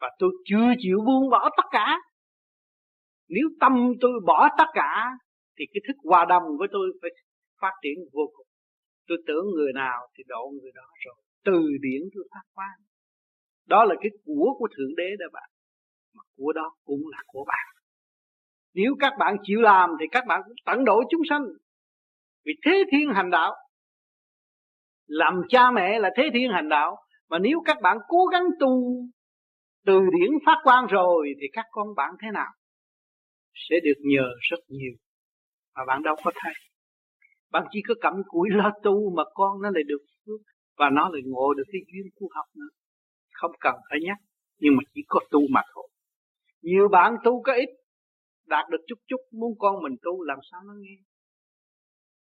Và 0.00 0.10
tôi 0.18 0.32
chưa 0.44 0.72
chịu 0.78 0.98
buông 1.06 1.30
bỏ 1.30 1.50
tất 1.56 1.68
cả. 1.70 1.98
Nếu 3.28 3.48
tâm 3.60 3.72
tôi 4.00 4.12
bỏ 4.26 4.48
tất 4.58 4.66
cả 4.74 5.10
thì 5.56 5.64
cái 5.72 5.80
thức 5.86 5.96
hòa 6.04 6.24
đồng 6.28 6.42
với 6.58 6.68
tôi 6.72 6.92
phải 7.02 7.10
phát 7.60 7.74
triển 7.82 7.98
vô 8.12 8.22
cùng. 8.36 8.46
Tôi 9.08 9.18
tưởng 9.26 9.44
người 9.54 9.72
nào 9.72 10.00
thì 10.14 10.24
độ 10.26 10.52
người 10.62 10.72
đó 10.74 10.88
rồi. 11.04 11.14
Từ 11.44 11.58
điển 11.80 12.02
tôi 12.14 12.24
phát 12.30 12.46
quang. 12.54 12.78
Đó 13.66 13.84
là 13.84 13.94
cái 14.00 14.10
của 14.24 14.54
của 14.58 14.68
thượng 14.76 14.96
đế 14.96 15.10
đó 15.18 15.26
bạn. 15.32 15.50
Mà 16.14 16.22
của 16.36 16.52
đó 16.52 16.74
cũng 16.84 17.00
là 17.12 17.18
của 17.26 17.44
bạn. 17.48 17.66
Nếu 18.74 18.94
các 19.00 19.12
bạn 19.18 19.36
chịu 19.42 19.60
làm 19.60 19.90
thì 20.00 20.06
các 20.10 20.24
bạn 20.26 20.40
cũng 20.44 20.56
tận 20.64 20.84
độ 20.84 21.02
chúng 21.10 21.22
sanh. 21.28 21.42
Vì 22.44 22.52
thế 22.66 22.84
thiên 22.92 23.08
hành 23.14 23.30
đạo. 23.30 23.54
Làm 25.06 25.42
cha 25.48 25.70
mẹ 25.70 25.98
là 25.98 26.10
thế 26.16 26.30
thiên 26.34 26.50
hành 26.52 26.68
đạo. 26.68 26.96
Mà 27.28 27.38
nếu 27.38 27.62
các 27.64 27.76
bạn 27.82 27.98
cố 28.08 28.26
gắng 28.32 28.44
tu, 28.60 28.94
từ 29.86 30.00
điển 30.00 30.30
phát 30.46 30.56
quang 30.64 30.86
rồi 30.86 31.34
thì 31.40 31.46
các 31.52 31.66
con 31.70 31.94
bạn 31.96 32.10
thế 32.22 32.28
nào? 32.34 32.50
Sẽ 33.54 33.76
được 33.84 34.00
nhờ 34.00 34.28
rất 34.50 34.58
nhiều 34.68 34.92
mà 35.74 35.84
bạn 35.86 36.02
đâu 36.02 36.16
có 36.24 36.30
thấy. 36.34 36.52
Bạn 37.50 37.66
chỉ 37.70 37.80
có 37.88 37.94
cầm 38.00 38.14
cúi 38.26 38.48
lo 38.50 38.70
tu 38.82 39.14
mà 39.16 39.22
con 39.34 39.62
nó 39.62 39.70
lại 39.70 39.82
được 39.86 40.02
phước 40.26 40.40
và 40.76 40.90
nó 40.92 41.08
lại 41.12 41.22
ngộ 41.24 41.54
được 41.54 41.64
cái 41.72 41.80
duyên 41.92 42.12
tu 42.20 42.28
học 42.34 42.46
nữa. 42.54 42.68
Không 43.32 43.50
cần 43.60 43.74
phải 43.90 43.98
nhắc, 44.02 44.18
nhưng 44.58 44.76
mà 44.76 44.82
chỉ 44.94 45.00
có 45.08 45.20
tu 45.30 45.40
mà 45.50 45.60
thôi. 45.74 45.88
Nhiều 46.62 46.88
bạn 46.88 47.16
tu 47.24 47.42
có 47.42 47.52
ít, 47.52 47.68
đạt 48.46 48.68
được 48.70 48.80
chút 48.86 48.98
chút, 49.06 49.20
muốn 49.32 49.52
con 49.58 49.82
mình 49.82 49.96
tu 50.02 50.22
làm 50.22 50.38
sao 50.50 50.60
nó 50.66 50.72
nghe? 50.80 50.96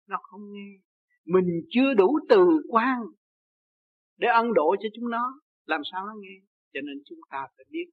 Nó 0.08 0.18
không 0.22 0.42
nghe. 0.52 0.70
Mình 1.26 1.46
chưa 1.70 1.94
đủ 1.94 2.20
từ 2.30 2.46
quan 2.70 3.00
để 4.18 4.28
ân 4.28 4.54
độ 4.54 4.76
cho 4.80 4.90
chúng 4.96 5.10
nó, 5.10 5.42
làm 5.66 5.82
sao 5.92 6.06
nó 6.06 6.14
nghe? 6.20 6.40
Cho 6.74 6.80
nên 6.84 6.96
chúng 7.06 7.20
ta 7.30 7.48
phải 7.58 7.66
biết 7.70 7.86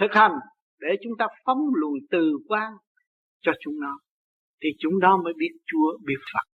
thực 0.00 0.12
hành 0.12 0.32
để 0.80 0.88
chúng 1.02 1.12
ta 1.18 1.26
phóng 1.44 1.58
lùi 1.74 2.00
từ 2.10 2.32
quan 2.48 2.72
cho 3.40 3.52
chúng 3.60 3.80
nó 3.80 3.98
thì 4.62 4.68
chúng 4.78 5.00
đó 5.00 5.20
mới 5.24 5.32
biết 5.38 5.50
Chúa, 5.66 5.98
biết 6.06 6.20
Phật. 6.32 6.54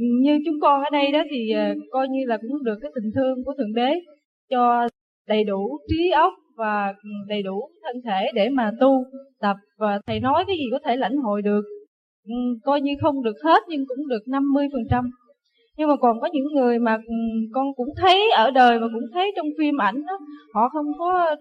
Như 0.00 0.38
chúng 0.46 0.60
con 0.60 0.82
ở 0.82 0.90
đây 0.92 1.12
đó 1.12 1.22
thì 1.30 1.50
ờ, 1.50 1.74
coi 1.90 2.08
như 2.08 2.20
là 2.26 2.36
cũng 2.36 2.64
được 2.64 2.78
cái 2.82 2.90
tình 2.94 3.10
thương 3.14 3.44
của 3.44 3.54
thượng 3.58 3.74
đế 3.74 4.00
cho 4.50 4.88
đầy 5.28 5.44
đủ 5.44 5.78
trí 5.88 6.10
óc 6.10 6.32
và 6.56 6.94
ừ, 7.02 7.10
đầy 7.28 7.42
đủ 7.42 7.70
thân 7.82 7.96
thể 8.04 8.30
để 8.34 8.48
mà 8.48 8.70
tu 8.80 9.04
tập 9.40 9.56
và 9.78 10.00
thầy 10.06 10.20
nói 10.20 10.44
cái 10.46 10.56
gì 10.56 10.64
có 10.72 10.78
thể 10.84 10.96
lãnh 10.96 11.16
hội 11.16 11.42
được. 11.42 11.62
Ừ, 12.26 12.34
coi 12.64 12.80
như 12.80 12.92
không 13.02 13.22
được 13.22 13.36
hết 13.44 13.62
nhưng 13.68 13.84
cũng 13.88 14.08
được 14.08 14.22
50 14.28 14.68
phần 14.72 14.82
trăm 14.90 15.10
nhưng 15.76 15.88
mà 15.88 15.96
còn 15.96 16.20
có 16.20 16.28
những 16.32 16.46
người 16.54 16.78
mà 16.78 16.96
ừ, 17.06 17.14
con 17.54 17.74
cũng 17.76 17.88
thấy 17.96 18.30
ở 18.30 18.50
đời 18.50 18.78
và 18.78 18.86
cũng 18.94 19.10
thấy 19.14 19.32
trong 19.36 19.46
phim 19.58 19.80
ảnh 19.80 20.02
đó, 20.06 20.18
họ 20.54 20.68
không 20.68 20.86
có 20.98 21.36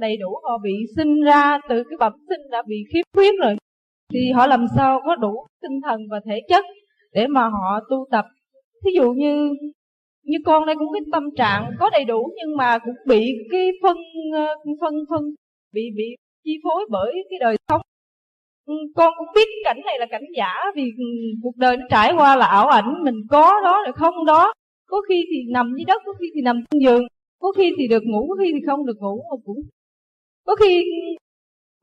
đầy 0.00 0.16
đủ, 0.16 0.34
họ 0.42 0.58
bị 0.58 0.72
sinh 0.96 1.20
ra 1.22 1.58
từ 1.68 1.82
cái 1.90 1.96
bẩm 1.98 2.12
sinh 2.28 2.50
đã 2.50 2.62
bị 2.66 2.76
khiếm 2.92 3.02
khuyết 3.14 3.34
rồi. 3.42 3.56
Thì 4.12 4.30
họ 4.32 4.46
làm 4.46 4.66
sao 4.76 5.00
có 5.04 5.16
đủ 5.16 5.46
tinh 5.62 5.80
thần 5.84 6.00
và 6.10 6.20
thể 6.24 6.40
chất 6.48 6.64
để 7.12 7.26
mà 7.26 7.48
họ 7.48 7.80
tu 7.90 8.06
tập? 8.10 8.24
Thí 8.84 8.90
dụ 8.94 9.12
như 9.12 9.54
như 10.24 10.38
con 10.44 10.66
đây 10.66 10.76
cũng 10.78 10.92
cái 10.92 11.02
tâm 11.12 11.24
trạng 11.36 11.70
có 11.78 11.90
đầy 11.90 12.04
đủ 12.04 12.30
nhưng 12.36 12.56
mà 12.56 12.78
cũng 12.78 12.94
bị 13.06 13.32
cái 13.52 13.70
phân 13.82 13.96
ờ, 14.34 14.46
phân 14.80 14.94
phân, 15.10 15.22
bị 15.72 15.82
bị 15.96 16.16
chi 16.44 16.58
phối 16.64 16.86
bởi 16.90 17.12
cái 17.30 17.38
đời 17.40 17.56
sống. 17.68 17.80
Ừ, 18.66 18.74
con 18.96 19.12
cũng 19.18 19.28
biết 19.34 19.48
cảnh 19.64 19.80
này 19.84 19.98
là 19.98 20.06
cảnh 20.10 20.24
giả 20.36 20.50
vì 20.74 20.82
cuộc 21.42 21.56
đời 21.56 21.76
nó 21.76 21.86
trải 21.90 22.12
qua 22.16 22.36
là 22.36 22.46
ảo 22.46 22.68
ảnh, 22.68 23.04
mình 23.04 23.14
có 23.30 23.60
đó 23.64 23.82
là 23.82 23.92
không 23.92 24.24
đó. 24.24 24.52
Có 24.88 25.02
khi 25.08 25.24
thì 25.30 25.52
nằm 25.52 25.72
dưới 25.76 25.84
đất, 25.84 26.02
có 26.06 26.12
khi 26.20 26.26
thì 26.34 26.40
nằm 26.42 26.64
trên 26.70 26.80
giường, 26.80 27.02
có 27.40 27.52
khi 27.56 27.72
thì 27.78 27.88
được 27.88 28.02
ngủ, 28.04 28.26
có 28.28 28.36
khi 28.40 28.52
thì 28.54 28.60
không 28.66 28.86
được 28.86 28.96
ngủ 29.00 29.16
mà 29.30 29.36
cũng 29.44 29.56
có 30.46 30.56
khi 30.56 30.84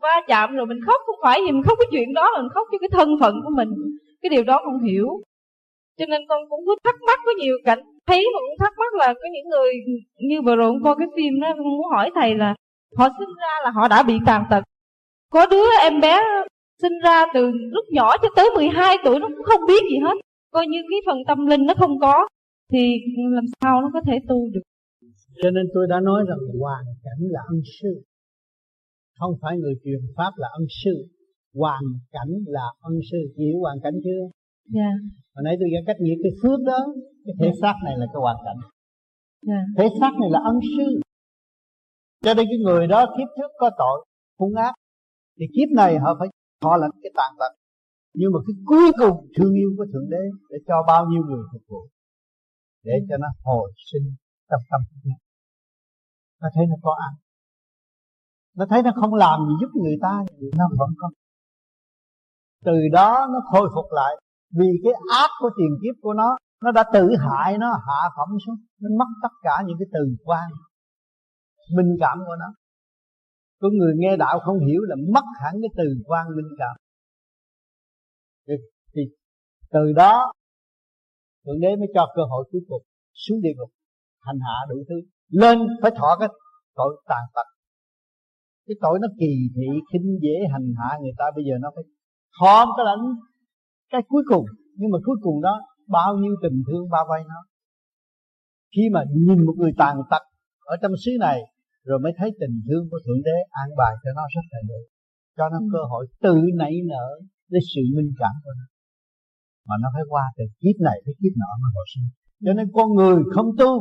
va 0.01 0.21
chạm 0.27 0.55
rồi 0.55 0.65
mình 0.65 0.79
khóc, 0.85 1.01
không 1.05 1.15
phải 1.23 1.39
gì 1.45 1.51
mình 1.51 1.63
khóc 1.63 1.77
cái 1.79 1.87
chuyện 1.91 2.13
đó 2.13 2.29
mình 2.37 2.49
khóc 2.53 2.67
cho 2.71 2.77
cái 2.81 2.89
thân 2.91 3.09
phận 3.21 3.35
của 3.43 3.51
mình, 3.57 3.69
cái 4.21 4.29
điều 4.29 4.43
đó 4.43 4.61
không 4.63 4.83
hiểu. 4.83 5.07
Cho 5.97 6.05
nên 6.05 6.21
con 6.29 6.41
cũng 6.49 6.59
cứ 6.65 6.75
thắc 6.83 6.95
mắc 7.07 7.19
có 7.25 7.31
nhiều 7.39 7.55
cảnh, 7.65 7.79
thấy 8.07 8.25
mà 8.33 8.39
cũng 8.39 8.57
thắc 8.59 8.73
mắc 8.77 8.93
là 8.93 9.13
có 9.13 9.27
những 9.33 9.49
người 9.49 9.73
như 10.17 10.41
vừa 10.41 10.55
rồi 10.55 10.73
coi 10.83 10.95
cái 10.99 11.07
phim 11.15 11.39
đó, 11.41 11.47
con 11.57 11.63
muốn 11.77 11.87
hỏi 11.91 12.11
thầy 12.15 12.35
là 12.35 12.55
họ 12.97 13.09
sinh 13.19 13.29
ra 13.41 13.53
là 13.63 13.71
họ 13.71 13.87
đã 13.87 14.03
bị 14.03 14.13
tàn 14.25 14.43
tật. 14.49 14.63
Có 15.29 15.45
đứa 15.45 15.65
em 15.81 16.01
bé 16.01 16.21
sinh 16.83 16.97
ra 17.05 17.25
từ 17.33 17.41
lúc 17.75 17.85
nhỏ 17.91 18.07
cho 18.21 18.29
tới 18.35 18.47
12 18.55 18.95
tuổi 19.03 19.19
nó 19.19 19.27
cũng 19.27 19.45
không 19.49 19.61
biết 19.67 19.83
gì 19.91 19.97
hết. 20.05 20.15
Coi 20.55 20.67
như 20.67 20.79
cái 20.89 20.99
phần 21.07 21.17
tâm 21.27 21.45
linh 21.51 21.63
nó 21.65 21.73
không 21.81 21.99
có 21.99 22.27
thì 22.71 22.83
làm 23.37 23.45
sao 23.61 23.81
nó 23.81 23.89
có 23.93 24.01
thể 24.07 24.15
tu 24.29 24.37
được? 24.53 24.65
Cho 25.41 25.49
nên 25.55 25.65
tôi 25.73 25.87
đã 25.89 25.99
nói 25.99 26.23
rằng 26.29 26.39
hoàn 26.59 26.85
cảnh 27.03 27.21
là 27.35 27.41
ân 27.47 27.59
sư. 27.77 27.91
Không 29.19 29.33
phải 29.41 29.57
người 29.57 29.75
truyền 29.83 30.01
pháp 30.17 30.31
là 30.35 30.47
ân 30.59 30.65
sư. 30.83 30.93
Hoàn 31.53 31.83
cảnh 32.11 32.31
là 32.45 32.65
ân 32.81 32.95
sư. 33.11 33.17
Hiểu 33.37 33.55
hoàn 33.61 33.77
cảnh 33.83 33.93
chưa? 34.03 34.21
Dạ. 34.75 34.81
Yeah. 34.81 34.95
hồi 35.35 35.43
nãy 35.45 35.55
tôi 35.59 35.69
giải 35.73 35.83
cách 35.87 35.97
nghĩa 35.99 36.17
cái 36.23 36.31
phước 36.41 36.59
đó 36.65 36.79
cái 37.25 37.33
thể 37.39 37.49
xác 37.61 37.75
này 37.85 37.93
là 37.97 38.05
cái 38.13 38.19
hoàn 38.25 38.37
cảnh. 38.45 38.59
Yeah. 39.49 39.63
Dạ. 39.77 39.83
thể 39.83 39.87
xác 39.99 40.13
này 40.21 40.29
là 40.31 40.39
ân 40.51 40.57
sư. 40.77 40.87
Cho 42.25 42.33
nên 42.33 42.45
cái 42.51 42.59
người 42.65 42.87
đó 42.87 43.05
kiếp 43.17 43.27
trước 43.37 43.51
có 43.57 43.69
tội 43.77 44.05
hung 44.39 44.55
ác. 44.55 44.73
Thì 45.39 45.45
kiếp 45.55 45.69
này 45.75 45.97
họ 46.03 46.15
phải 46.19 46.27
họ 46.63 46.77
là 46.77 46.87
cái 47.03 47.11
tàn 47.15 47.31
tật 47.39 47.53
nhưng 48.13 48.29
mà 48.33 48.39
cái 48.47 48.55
cuối 48.69 48.91
cùng 49.01 49.17
thương 49.35 49.53
yêu 49.53 49.69
của 49.77 49.85
thượng 49.93 50.09
đế 50.09 50.23
để 50.49 50.57
cho 50.67 50.75
bao 50.87 51.05
nhiêu 51.09 51.23
người 51.23 51.43
phục 51.51 51.61
vụ? 51.69 51.81
Để 52.83 52.93
cho 53.09 53.17
nó 53.17 53.27
hồi 53.43 53.71
sinh 53.91 54.05
trong 54.49 54.61
tâm 54.71 54.81
thức 54.89 55.11
nó 56.41 56.49
thấy 56.55 56.65
nó 56.69 56.75
có 56.83 56.95
ăn. 57.07 57.13
Nó 58.57 58.65
thấy 58.69 58.83
nó 58.83 58.91
không 58.95 59.13
làm 59.13 59.39
gì 59.47 59.53
giúp 59.61 59.81
người 59.83 59.97
ta, 60.01 60.13
nó 60.57 60.65
vẫn 60.79 60.89
có. 60.97 61.09
Từ 62.65 62.77
đó 62.91 63.27
nó 63.33 63.39
khôi 63.51 63.69
phục 63.75 63.85
lại. 63.91 64.15
Vì 64.57 64.69
cái 64.83 64.93
ác 65.21 65.29
của 65.39 65.49
tiền 65.57 65.71
kiếp 65.81 65.95
của 66.01 66.13
nó 66.13 66.37
nó 66.63 66.71
đã 66.71 66.83
tự 66.93 67.09
hại 67.19 67.57
nó, 67.57 67.67
hạ 67.87 68.09
phẩm 68.17 68.37
xuống. 68.45 68.55
Nó 68.81 68.89
mất 68.99 69.09
tất 69.23 69.33
cả 69.41 69.63
những 69.65 69.77
cái 69.79 69.87
từ 69.93 70.15
quan, 70.25 70.49
minh 71.75 71.97
cảm 71.99 72.17
của 72.27 72.35
nó 72.39 72.53
có 73.63 73.69
người 73.77 73.93
nghe 73.97 74.17
đạo 74.17 74.39
không 74.45 74.59
hiểu 74.67 74.81
là 74.89 74.95
mất 75.13 75.25
hẳn 75.41 75.53
cái 75.61 75.71
từ 75.77 75.87
quan 76.05 76.25
minh 76.35 76.51
cảm 76.59 76.75
thì, 78.47 78.53
thì 78.93 79.01
từ 79.73 79.93
đó 79.95 80.31
thượng 81.45 81.59
đế 81.61 81.75
mới 81.75 81.87
cho 81.95 82.03
cơ 82.15 82.21
hội 82.31 82.49
cuối 82.51 82.61
cùng 82.69 82.81
xuống 83.13 83.41
địa 83.41 83.53
ngục 83.57 83.69
hành 84.25 84.39
hạ 84.45 84.57
đủ 84.69 84.75
thứ. 84.89 84.95
Lên 85.29 85.57
phải 85.81 85.91
thọ 85.97 86.09
cái 86.19 86.29
tội 86.75 87.01
tàn 87.09 87.23
tật. 87.35 87.47
Cái 88.67 88.75
tội 88.81 88.99
nó 89.01 89.07
kỳ 89.19 89.31
thị 89.55 89.67
khinh 89.89 90.19
dễ 90.21 90.35
hành 90.51 90.67
hạ 90.79 90.97
người 91.01 91.15
ta 91.17 91.25
bây 91.35 91.43
giờ 91.47 91.55
nó 91.61 91.69
phải 91.75 91.83
thọ 92.39 92.73
cái 92.77 92.85
lãnh 92.85 93.05
cái 93.89 94.01
cuối 94.07 94.23
cùng. 94.29 94.45
Nhưng 94.77 94.91
mà 94.91 94.97
cuối 95.05 95.15
cùng 95.21 95.41
đó 95.41 95.59
bao 95.87 96.17
nhiêu 96.17 96.35
tình 96.43 96.63
thương 96.67 96.89
bao 96.91 97.05
vây 97.09 97.21
nó. 97.27 97.39
Khi 98.75 98.81
mà 98.93 99.03
nhìn 99.13 99.45
một 99.45 99.53
người 99.57 99.71
tàn 99.77 99.97
tật 100.11 100.21
ở 100.65 100.75
trong 100.81 100.91
xứ 101.05 101.11
này 101.19 101.39
rồi 101.87 101.99
mới 102.03 102.13
thấy 102.17 102.29
tình 102.41 102.55
thương 102.65 102.83
của 102.89 102.99
thượng 103.05 103.21
đế 103.27 103.37
an 103.61 103.69
bài 103.79 103.93
cho 104.03 104.09
nó 104.17 104.23
rất 104.35 104.45
là 104.53 104.59
đủ 104.69 104.81
cho 105.37 105.49
nó 105.49 105.59
ừ. 105.59 105.69
cơ 105.73 105.81
hội 105.91 106.03
tự 106.21 106.35
nảy 106.55 106.73
nở 106.91 107.07
để 107.51 107.59
sự 107.75 107.81
minh 107.95 108.11
cảm 108.19 108.35
của 108.43 108.53
nó. 108.59 108.65
Mà 109.67 109.75
nó 109.81 109.87
phải 109.93 110.03
qua 110.09 110.23
từ 110.37 110.43
kiếp 110.59 110.75
này 110.87 110.97
tới 111.05 111.13
kiếp 111.19 111.33
nọ 111.41 111.51
mới 111.61 111.71
hồi 111.75 111.85
sinh. 111.93 112.07
Cho 112.45 112.53
nên 112.53 112.67
con 112.73 112.87
người 112.97 113.23
không 113.35 113.49
tu 113.59 113.71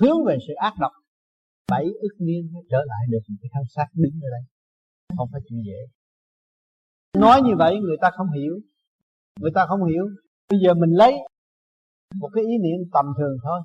hướng 0.00 0.18
về 0.26 0.36
sự 0.46 0.52
ác 0.54 0.74
độc 0.80 0.92
bảy 1.70 1.84
ức 1.84 2.14
niên 2.26 2.42
mới 2.52 2.62
trở 2.70 2.80
lại 2.90 3.02
được 3.08 3.22
một 3.28 3.38
cái 3.42 3.50
thân 3.54 3.64
xác 3.74 3.86
đứng 3.94 4.14
ở 4.26 4.28
đây. 4.36 4.44
Không 5.16 5.28
phải 5.32 5.40
chuyện 5.48 5.60
dễ. 5.66 5.80
Nói 7.20 7.42
như 7.42 7.54
vậy 7.58 7.72
người 7.80 7.96
ta 8.00 8.10
không 8.16 8.30
hiểu. 8.38 8.54
Người 9.40 9.50
ta 9.54 9.66
không 9.68 9.84
hiểu. 9.84 10.04
Bây 10.50 10.60
giờ 10.64 10.74
mình 10.74 10.90
lấy 10.90 11.12
một 12.20 12.30
cái 12.34 12.44
ý 12.44 12.54
niệm 12.64 12.78
tầm 12.92 13.04
thường 13.18 13.36
thôi 13.42 13.60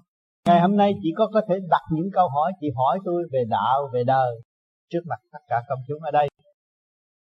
ngày 0.48 0.62
hôm 0.62 0.76
nay 0.78 0.94
chỉ 1.02 1.10
có 1.18 1.30
có 1.34 1.42
thể 1.50 1.56
đặt 1.70 1.82
những 1.92 2.10
câu 2.14 2.30
hỏi 2.30 2.52
chị 2.62 2.68
hỏi 2.76 3.00
tôi 3.06 3.24
về 3.32 3.44
đạo 3.50 3.90
về 3.94 4.04
đời 4.04 4.32
trước 4.90 5.00
mặt 5.10 5.20
tất 5.32 5.40
cả 5.48 5.56
công 5.70 5.80
chúng 5.88 6.02
ở 6.02 6.12
đây. 6.12 6.28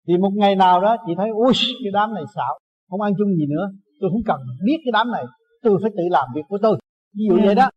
Thì 0.07 0.17
một 0.17 0.31
ngày 0.35 0.55
nào 0.57 0.81
đó 0.81 0.97
chị 1.07 1.13
thấy 1.17 1.31
ui 1.31 1.53
cái 1.85 1.93
đám 1.93 2.15
này 2.15 2.25
xạo 2.35 2.59
không 2.91 3.01
ăn 3.01 3.13
chung 3.19 3.29
gì 3.29 3.47
nữa 3.49 3.67
tôi 4.01 4.11
không 4.13 4.23
cần 4.27 4.41
biết 4.67 4.79
cái 4.85 4.93
đám 4.93 5.11
này 5.13 5.25
tôi 5.63 5.79
phải 5.83 5.91
tự 5.97 6.05
làm 6.11 6.29
việc 6.35 6.43
của 6.49 6.59
tôi. 6.63 6.79
Ví 7.17 7.25
dụ 7.29 7.37
vậy 7.47 7.55
đó. 7.55 7.71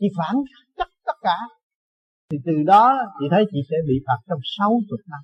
Chị 0.00 0.06
phản 0.18 0.34
tất 0.76 0.88
tất 1.06 1.16
cả. 1.22 1.36
Thì 2.30 2.38
từ 2.46 2.52
đó 2.66 2.98
chị 3.20 3.26
thấy 3.30 3.44
chị 3.52 3.58
sẽ 3.70 3.76
bị 3.88 3.94
phạt 4.06 4.18
trong 4.28 4.38
sáu 4.58 4.70
chục 4.88 5.00
năm. 5.10 5.20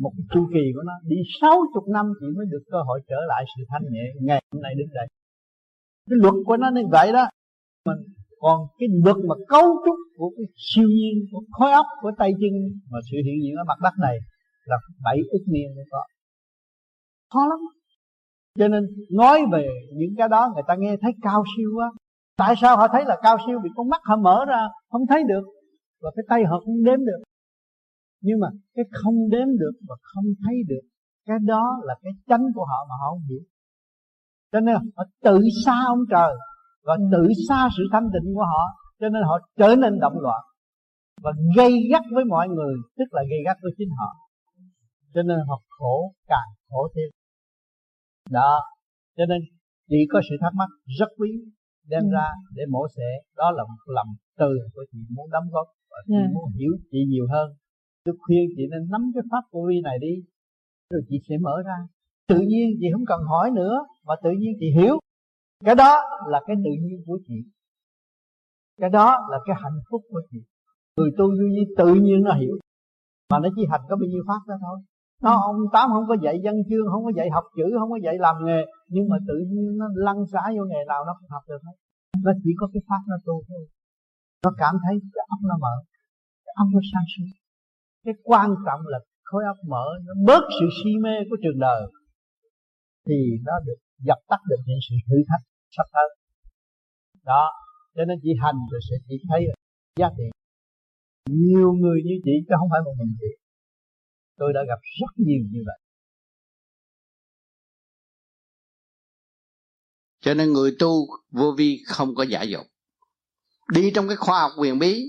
Một 0.00 0.12
cái 0.16 0.26
chu 0.34 0.48
kỳ 0.54 0.64
của 0.74 0.82
nó 0.86 0.92
đi 1.02 1.16
sáu 1.40 1.56
chục 1.74 1.84
năm 1.88 2.06
chị 2.20 2.26
mới 2.36 2.46
được 2.50 2.62
cơ 2.70 2.78
hội 2.86 3.00
trở 3.08 3.16
lại 3.28 3.44
sự 3.56 3.64
thanh 3.68 3.82
nhẹ 3.90 4.04
ngày 4.20 4.42
hôm 4.52 4.62
nay 4.62 4.72
đứng 4.78 4.88
đây. 4.94 5.06
Cái 6.10 6.16
luật 6.22 6.34
của 6.46 6.56
nó 6.56 6.70
như 6.74 6.82
vậy 6.90 7.12
đó. 7.12 7.28
Mình 7.86 7.98
còn 8.42 8.58
cái 8.78 8.88
luật 9.04 9.16
mà 9.28 9.34
cấu 9.48 9.66
trúc 9.84 9.96
của 10.16 10.30
cái 10.36 10.46
siêu 10.56 10.88
nhiên, 10.88 11.14
của 11.32 11.40
khối 11.50 11.72
óc, 11.72 11.86
của 12.02 12.10
tay 12.18 12.30
chân 12.40 12.52
mà 12.90 12.98
sự 13.10 13.16
hiện 13.26 13.36
diện 13.42 13.54
ở 13.62 13.64
mặt 13.70 13.78
đất 13.82 13.94
này 14.06 14.16
là 14.64 14.76
bảy 15.04 15.18
ức 15.30 15.44
niên 15.52 15.68
mới 15.76 15.84
có. 15.90 16.02
Khó 17.32 17.40
lắm. 17.50 17.58
Cho 18.58 18.68
nên 18.68 18.82
nói 19.10 19.42
về 19.52 19.68
những 19.92 20.14
cái 20.18 20.28
đó 20.28 20.50
người 20.54 20.62
ta 20.68 20.74
nghe 20.78 20.96
thấy 21.02 21.12
cao 21.22 21.44
siêu 21.56 21.70
quá. 21.76 21.92
Tại 22.36 22.54
sao 22.60 22.76
họ 22.76 22.88
thấy 22.88 23.04
là 23.04 23.16
cao 23.22 23.36
siêu? 23.46 23.58
Vì 23.64 23.70
con 23.76 23.88
mắt 23.88 24.00
họ 24.04 24.16
mở 24.16 24.44
ra, 24.48 24.62
không 24.90 25.02
thấy 25.08 25.22
được. 25.28 25.44
Và 26.02 26.10
cái 26.16 26.24
tay 26.28 26.44
họ 26.50 26.60
không 26.64 26.84
đếm 26.84 26.98
được. 26.98 27.22
Nhưng 28.22 28.40
mà 28.40 28.48
cái 28.74 28.84
không 28.92 29.30
đếm 29.30 29.46
được 29.58 29.72
và 29.88 29.96
không 30.02 30.24
thấy 30.44 30.56
được, 30.68 30.88
cái 31.26 31.36
đó 31.46 31.64
là 31.82 31.94
cái 32.02 32.12
chánh 32.28 32.44
của 32.54 32.64
họ 32.64 32.86
mà 32.88 32.94
họ 33.00 33.10
không 33.10 33.24
hiểu. 33.28 33.42
Cho 34.52 34.60
nên 34.60 34.76
họ 34.96 35.04
tự 35.22 35.40
xa 35.64 35.74
ông 35.86 35.98
trời 36.10 36.34
và 36.86 36.96
tự 37.12 37.22
xa 37.48 37.68
sự 37.76 37.82
thanh 37.92 38.08
tịnh 38.12 38.34
của 38.34 38.44
họ 38.52 38.64
cho 39.00 39.08
nên 39.08 39.22
họ 39.22 39.38
trở 39.58 39.76
nên 39.82 40.00
động 40.00 40.18
loạn. 40.24 40.42
Và 41.22 41.32
gây 41.56 41.72
gắt 41.90 42.02
với 42.14 42.24
mọi 42.24 42.48
người 42.48 42.74
tức 42.98 43.08
là 43.10 43.22
gây 43.30 43.40
gắt 43.46 43.56
với 43.62 43.72
chính 43.78 43.90
họ. 43.98 44.10
Cho 45.14 45.22
nên 45.22 45.38
họ 45.48 45.62
khổ 45.68 46.12
càng 46.26 46.48
khổ 46.68 46.88
thêm. 46.94 47.08
Đó. 48.30 48.60
Cho 49.16 49.24
nên 49.28 49.40
chỉ 49.88 49.96
có 50.12 50.20
sự 50.28 50.34
thắc 50.40 50.52
mắc 50.54 50.68
rất 50.98 51.10
quý 51.18 51.30
đem 51.88 52.02
ừ. 52.02 52.12
ra 52.14 52.28
để 52.56 52.62
mổ 52.70 52.86
xẻ. 52.96 53.08
Đó 53.36 53.50
là 53.50 53.62
một 53.62 53.82
lòng 53.86 54.08
từ 54.38 54.50
của 54.74 54.84
chị 54.92 54.98
muốn 55.16 55.30
đóng 55.30 55.48
góp 55.52 55.66
và 55.90 55.98
chị 56.06 56.14
yeah. 56.14 56.32
muốn 56.34 56.44
hiểu 56.58 56.72
chị 56.90 56.98
nhiều 57.08 57.26
hơn. 57.32 57.48
Tôi 58.04 58.14
khuyên 58.20 58.44
chị 58.56 58.62
nên 58.70 58.90
nắm 58.90 59.02
cái 59.14 59.22
pháp 59.30 59.42
vô 59.52 59.60
vi 59.68 59.80
này 59.84 59.98
đi 60.00 60.14
rồi 60.90 61.02
chị 61.08 61.16
sẽ 61.28 61.34
mở 61.40 61.62
ra. 61.66 61.78
Tự 62.28 62.40
nhiên 62.40 62.66
chị 62.80 62.86
không 62.92 63.06
cần 63.06 63.20
hỏi 63.28 63.50
nữa 63.50 63.74
mà 64.06 64.14
tự 64.22 64.30
nhiên 64.30 64.52
chị 64.60 64.66
hiểu 64.78 64.98
cái 65.64 65.74
đó 65.74 66.02
là 66.26 66.40
cái 66.46 66.56
tự 66.64 66.70
nhiên 66.82 66.98
của 67.06 67.18
chị. 67.26 67.38
Cái 68.80 68.90
đó 68.90 69.06
là 69.30 69.38
cái 69.46 69.56
hạnh 69.62 69.80
phúc 69.90 70.02
của 70.10 70.22
chị. 70.30 70.38
Người 70.96 71.10
tu 71.18 71.26
duy 71.36 71.48
vi 71.56 71.74
tự 71.78 71.94
nhiên 71.94 72.20
nó 72.24 72.32
hiểu. 72.32 72.54
Mà 73.30 73.38
nó 73.42 73.48
chỉ 73.56 73.62
hành 73.70 73.80
có 73.88 73.96
bao 73.96 74.08
nhiêu 74.12 74.22
pháp 74.28 74.40
đó 74.48 74.54
thôi. 74.60 74.78
Nó 75.22 75.32
ông 75.50 75.56
tám 75.72 75.88
không 75.94 76.06
có 76.08 76.16
dạy 76.24 76.36
văn 76.44 76.54
chương, 76.68 76.86
không 76.92 77.04
có 77.04 77.12
dạy 77.16 77.28
học 77.30 77.44
chữ, 77.56 77.66
không 77.78 77.90
có 77.90 77.98
dạy 78.04 78.16
làm 78.18 78.36
nghề. 78.46 78.60
Nhưng 78.88 79.08
mà 79.10 79.16
tự 79.28 79.36
nhiên 79.50 79.78
nó 79.80 79.86
lăn 80.06 80.16
xả 80.32 80.42
vô 80.56 80.62
nghề 80.70 80.82
nào 80.88 81.00
nó 81.06 81.12
cũng 81.18 81.30
học 81.34 81.42
được 81.48 81.62
hết. 81.66 81.76
Nó 82.24 82.32
chỉ 82.42 82.50
có 82.60 82.68
cái 82.72 82.82
pháp 82.88 83.02
nó 83.08 83.16
tu 83.26 83.42
thôi. 83.48 83.62
Nó 84.44 84.50
cảm 84.58 84.74
thấy 84.84 84.94
cái 85.14 85.24
óc 85.34 85.40
nó 85.50 85.56
mở. 85.64 85.74
Cái 86.44 86.54
óc 86.62 86.68
nó 86.74 86.80
sáng 86.92 87.06
suốt. 87.12 87.30
Cái 88.04 88.14
quan 88.28 88.48
trọng 88.66 88.80
là 88.92 88.98
khối 89.28 89.42
óc 89.52 89.56
mở, 89.72 89.86
nó 90.06 90.12
bớt 90.26 90.44
sự 90.60 90.66
si 90.78 90.90
mê 91.04 91.14
của 91.30 91.36
trường 91.42 91.58
đời. 91.58 91.82
Thì 93.06 93.18
nó 93.46 93.52
được 93.66 93.80
dập 94.08 94.18
tắt 94.28 94.40
được 94.50 94.60
những 94.66 94.82
sự 94.88 94.94
thử 95.08 95.16
thách 95.28 95.44
sắp 95.76 95.86
tới. 95.92 96.08
Đó, 97.24 97.50
cho 97.94 98.04
nên 98.04 98.18
chị 98.22 98.30
hành 98.42 98.56
rồi 98.70 98.80
sẽ 98.90 98.96
chỉ 99.08 99.14
thấy 99.28 99.40
giá 99.96 100.08
trị. 100.16 100.24
Nhiều 101.30 101.72
người 101.72 102.00
như 102.04 102.14
chị, 102.24 102.32
chứ 102.48 102.54
không 102.58 102.68
phải 102.70 102.80
một 102.84 102.94
mình 102.98 103.16
chị. 103.20 103.32
Tôi 104.36 104.52
đã 104.52 104.60
gặp 104.68 104.80
rất 105.00 105.12
nhiều 105.16 105.42
như 105.50 105.60
vậy. 105.66 105.78
Cho 110.20 110.34
nên 110.34 110.52
người 110.52 110.76
tu 110.78 111.06
vô 111.30 111.54
vi 111.58 111.82
không 111.86 112.14
có 112.14 112.22
giả 112.22 112.42
dục 112.42 112.66
đi 113.70 113.90
trong 113.94 114.08
cái 114.08 114.16
khoa 114.16 114.40
học 114.40 114.52
quyền 114.58 114.78
bí, 114.78 115.02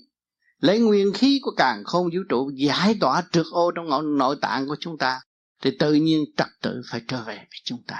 lấy 0.58 0.80
nguyên 0.80 1.14
khí 1.14 1.40
của 1.44 1.52
càng 1.58 1.84
không 1.84 2.06
vũ 2.06 2.20
trụ, 2.30 2.52
giải 2.56 2.96
tỏa 3.00 3.24
trượt 3.32 3.46
ô 3.52 3.72
trong 3.76 4.18
nội 4.18 4.36
tạng 4.42 4.68
của 4.68 4.76
chúng 4.80 4.98
ta, 4.98 5.22
thì 5.62 5.72
tự 5.80 5.94
nhiên 5.94 6.24
trật 6.38 6.48
tự 6.62 6.82
phải 6.92 7.02
trở 7.08 7.24
về 7.24 7.36
với 7.36 7.60
chúng 7.64 7.84
ta 7.88 7.98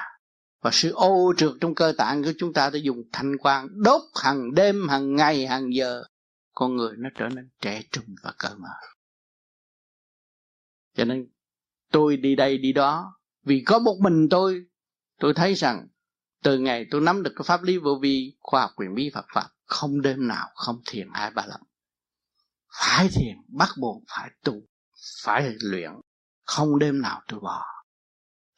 và 0.62 0.72
sự 0.74 0.92
ô 0.92 1.34
trượt 1.38 1.52
trong 1.62 1.76
cơ 1.76 1.94
tạng 1.98 2.24
của 2.24 2.34
chúng 2.38 2.54
ta 2.54 2.70
đã 2.70 2.80
dùng 2.80 3.04
thanh 3.12 3.38
quang 3.38 3.68
đốt 3.84 4.02
hàng 4.24 4.54
đêm, 4.54 4.88
hàng 4.90 5.16
ngày, 5.16 5.48
hàng 5.48 5.74
giờ. 5.74 6.04
Con 6.54 6.76
người 6.76 6.96
nó 6.98 7.10
trở 7.16 7.28
nên 7.28 7.50
trẻ 7.62 7.82
trung 7.92 8.06
và 8.24 8.34
cởi 8.38 8.56
mở. 8.58 8.70
Cho 10.96 11.06
nên 11.06 11.28
tôi 11.92 12.18
đi 12.18 12.36
đây, 12.36 12.58
đi 12.58 12.74
đó, 12.74 13.20
vì 13.44 13.64
có 13.66 13.80
một 13.80 13.98
mình 14.00 14.30
tôi 14.30 14.66
tôi 15.20 15.34
thấy 15.34 15.54
rằng 15.54 15.88
từ 16.44 16.60
ngày 16.60 16.88
tôi 16.92 17.02
nắm 17.02 17.24
được 17.24 17.32
cái 17.36 17.44
pháp 17.44 17.64
lý 17.64 17.78
vô 17.78 18.00
vi, 18.02 18.38
khoa 18.40 18.62
học 18.62 18.72
quyền 18.76 18.96
bí 18.96 19.12
Phật 19.14 19.26
pháp, 19.34 19.48
không 19.66 20.02
đêm 20.02 20.28
nào 20.28 20.48
không 20.56 20.82
thiền 20.86 21.10
hai 21.14 21.32
ba 21.32 21.46
lần. 21.46 21.62
Phải 22.80 23.10
thiền, 23.16 23.36
bắt 23.48 23.70
buộc 23.78 24.04
phải 24.08 24.32
tu, 24.44 24.54
phải 25.24 25.54
luyện. 25.62 25.92
Không 26.44 26.80
đêm 26.80 27.02
nào 27.02 27.22
tôi 27.28 27.40
bỏ 27.40 27.66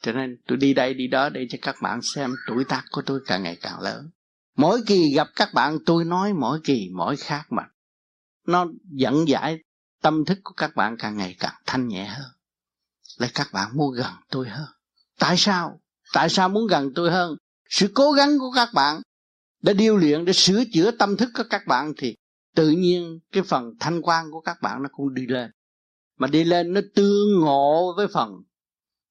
cho 0.04 0.12
nên 0.12 0.36
tôi 0.46 0.58
đi 0.58 0.74
đây 0.74 0.94
đi 0.94 1.06
đó 1.06 1.28
để 1.28 1.46
cho 1.50 1.58
các 1.62 1.76
bạn 1.82 2.02
xem 2.02 2.30
tuổi 2.46 2.64
tác 2.68 2.84
của 2.90 3.02
tôi 3.06 3.20
càng 3.26 3.42
ngày 3.42 3.56
càng 3.62 3.80
lớn. 3.80 4.10
Mỗi 4.56 4.80
kỳ 4.86 5.14
gặp 5.14 5.28
các 5.36 5.54
bạn, 5.54 5.78
tôi 5.86 6.04
nói 6.04 6.32
mỗi 6.32 6.60
kỳ, 6.64 6.90
mỗi 6.94 7.16
khác 7.16 7.46
mà. 7.50 7.62
Nó 8.46 8.66
dẫn 8.90 9.28
giải 9.28 9.58
tâm 10.02 10.24
thức 10.24 10.38
của 10.44 10.54
các 10.56 10.76
bạn 10.76 10.96
càng 10.98 11.16
ngày 11.16 11.36
càng 11.38 11.54
thanh 11.66 11.88
nhẹ 11.88 12.04
hơn. 12.04 12.30
Là 13.18 13.28
các 13.34 13.48
bạn 13.52 13.76
muốn 13.76 13.94
gần 13.94 14.12
tôi 14.30 14.48
hơn. 14.48 14.68
Tại 15.18 15.36
sao? 15.36 15.80
Tại 16.12 16.28
sao 16.28 16.48
muốn 16.48 16.66
gần 16.66 16.92
tôi 16.94 17.10
hơn? 17.10 17.36
Sự 17.68 17.90
cố 17.94 18.12
gắng 18.12 18.38
của 18.38 18.52
các 18.54 18.68
bạn 18.74 19.00
để 19.62 19.74
điêu 19.74 19.96
luyện, 19.96 20.24
để 20.24 20.32
sửa 20.32 20.62
chữa 20.72 20.90
tâm 20.90 21.16
thức 21.16 21.30
của 21.34 21.44
các 21.50 21.66
bạn 21.66 21.92
thì 21.96 22.16
tự 22.54 22.70
nhiên 22.70 23.18
cái 23.32 23.42
phần 23.42 23.72
thanh 23.80 24.02
quan 24.02 24.30
của 24.30 24.40
các 24.40 24.56
bạn 24.62 24.82
nó 24.82 24.88
cũng 24.92 25.14
đi 25.14 25.26
lên. 25.26 25.50
Mà 26.18 26.28
đi 26.28 26.44
lên 26.44 26.72
nó 26.72 26.80
tương 26.94 27.40
ngộ 27.40 27.94
với 27.96 28.06
phần 28.08 28.30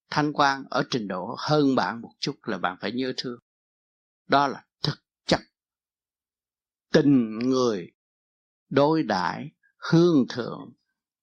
thanh 0.09 0.33
quan 0.33 0.63
ở 0.69 0.83
trình 0.89 1.07
độ 1.07 1.35
hơn 1.39 1.75
bạn 1.75 2.01
một 2.01 2.11
chút 2.19 2.35
là 2.43 2.57
bạn 2.57 2.77
phải 2.81 2.91
nhớ 2.91 3.13
thương. 3.17 3.39
Đó 4.27 4.47
là 4.47 4.63
thực 4.83 4.99
chất. 5.25 5.39
Tình 6.93 7.39
người, 7.39 7.91
đối 8.69 9.03
đãi, 9.03 9.51
hương 9.77 10.25
thượng, 10.29 10.73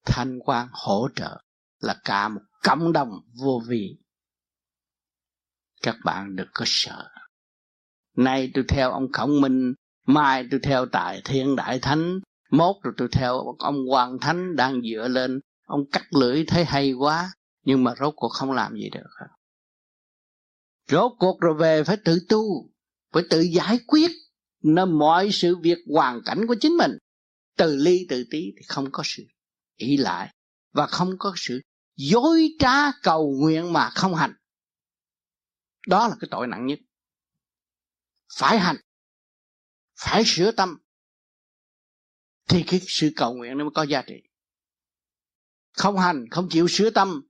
thanh 0.04 0.38
quan 0.40 0.68
hỗ 0.72 1.08
trợ 1.14 1.42
là 1.80 2.00
cả 2.04 2.28
một 2.28 2.40
cộng 2.62 2.92
đồng 2.92 3.10
vô 3.42 3.62
vi. 3.66 3.98
Các 5.82 5.96
bạn 6.04 6.36
đừng 6.36 6.48
có 6.54 6.64
sợ. 6.68 7.08
Nay 8.16 8.50
tôi 8.54 8.64
theo 8.68 8.90
ông 8.90 9.12
khổng 9.12 9.40
minh, 9.40 9.74
mai 10.06 10.46
tôi 10.50 10.60
theo 10.62 10.86
tại 10.86 11.22
thiên 11.24 11.56
đại 11.56 11.78
thánh, 11.82 12.20
mốt 12.50 12.76
rồi 12.82 12.94
tôi 12.96 13.08
theo 13.12 13.56
ông 13.58 13.86
hoàng 13.88 14.18
thánh 14.20 14.56
đang 14.56 14.80
dựa 14.82 15.08
lên. 15.08 15.40
Ông 15.64 15.90
cắt 15.92 16.04
lưỡi 16.10 16.44
thấy 16.46 16.64
hay 16.64 16.92
quá 16.92 17.32
nhưng 17.62 17.84
mà 17.84 17.94
rốt 18.00 18.14
cuộc 18.16 18.28
không 18.28 18.52
làm 18.52 18.74
gì 18.74 18.90
được 18.90 19.28
rốt 20.90 21.12
cuộc 21.18 21.40
rồi 21.40 21.54
về 21.54 21.84
phải 21.84 21.96
tự 22.04 22.18
tu, 22.28 22.70
phải 23.12 23.22
tự 23.30 23.40
giải 23.40 23.78
quyết. 23.86 24.10
Nên 24.62 24.98
mọi 24.98 25.30
sự 25.32 25.56
việc 25.56 25.78
hoàn 25.94 26.20
cảnh 26.24 26.46
của 26.48 26.56
chính 26.60 26.76
mình, 26.76 26.98
từ 27.56 27.76
ly 27.76 28.06
từ 28.08 28.24
tí 28.30 28.52
thì 28.56 28.62
không 28.68 28.88
có 28.92 29.02
sự 29.06 29.22
ý 29.76 29.96
lại 29.96 30.34
và 30.72 30.86
không 30.86 31.14
có 31.18 31.32
sự 31.36 31.60
dối 31.96 32.48
trá 32.58 32.92
cầu 33.02 33.34
nguyện 33.40 33.72
mà 33.72 33.90
không 33.90 34.14
hành. 34.14 34.34
Đó 35.86 36.08
là 36.08 36.16
cái 36.20 36.28
tội 36.30 36.46
nặng 36.46 36.66
nhất. 36.66 36.78
Phải 38.34 38.58
hành, 38.58 38.76
phải 39.96 40.22
sửa 40.26 40.52
tâm 40.52 40.78
thì 42.48 42.64
cái 42.66 42.80
sự 42.86 43.10
cầu 43.16 43.34
nguyện 43.34 43.58
nó 43.58 43.64
mới 43.64 43.70
có 43.74 43.82
giá 43.82 44.02
trị. 44.06 44.22
Không 45.72 45.98
hành, 45.98 46.26
không 46.30 46.48
chịu 46.50 46.68
sửa 46.68 46.90
tâm 46.90 47.22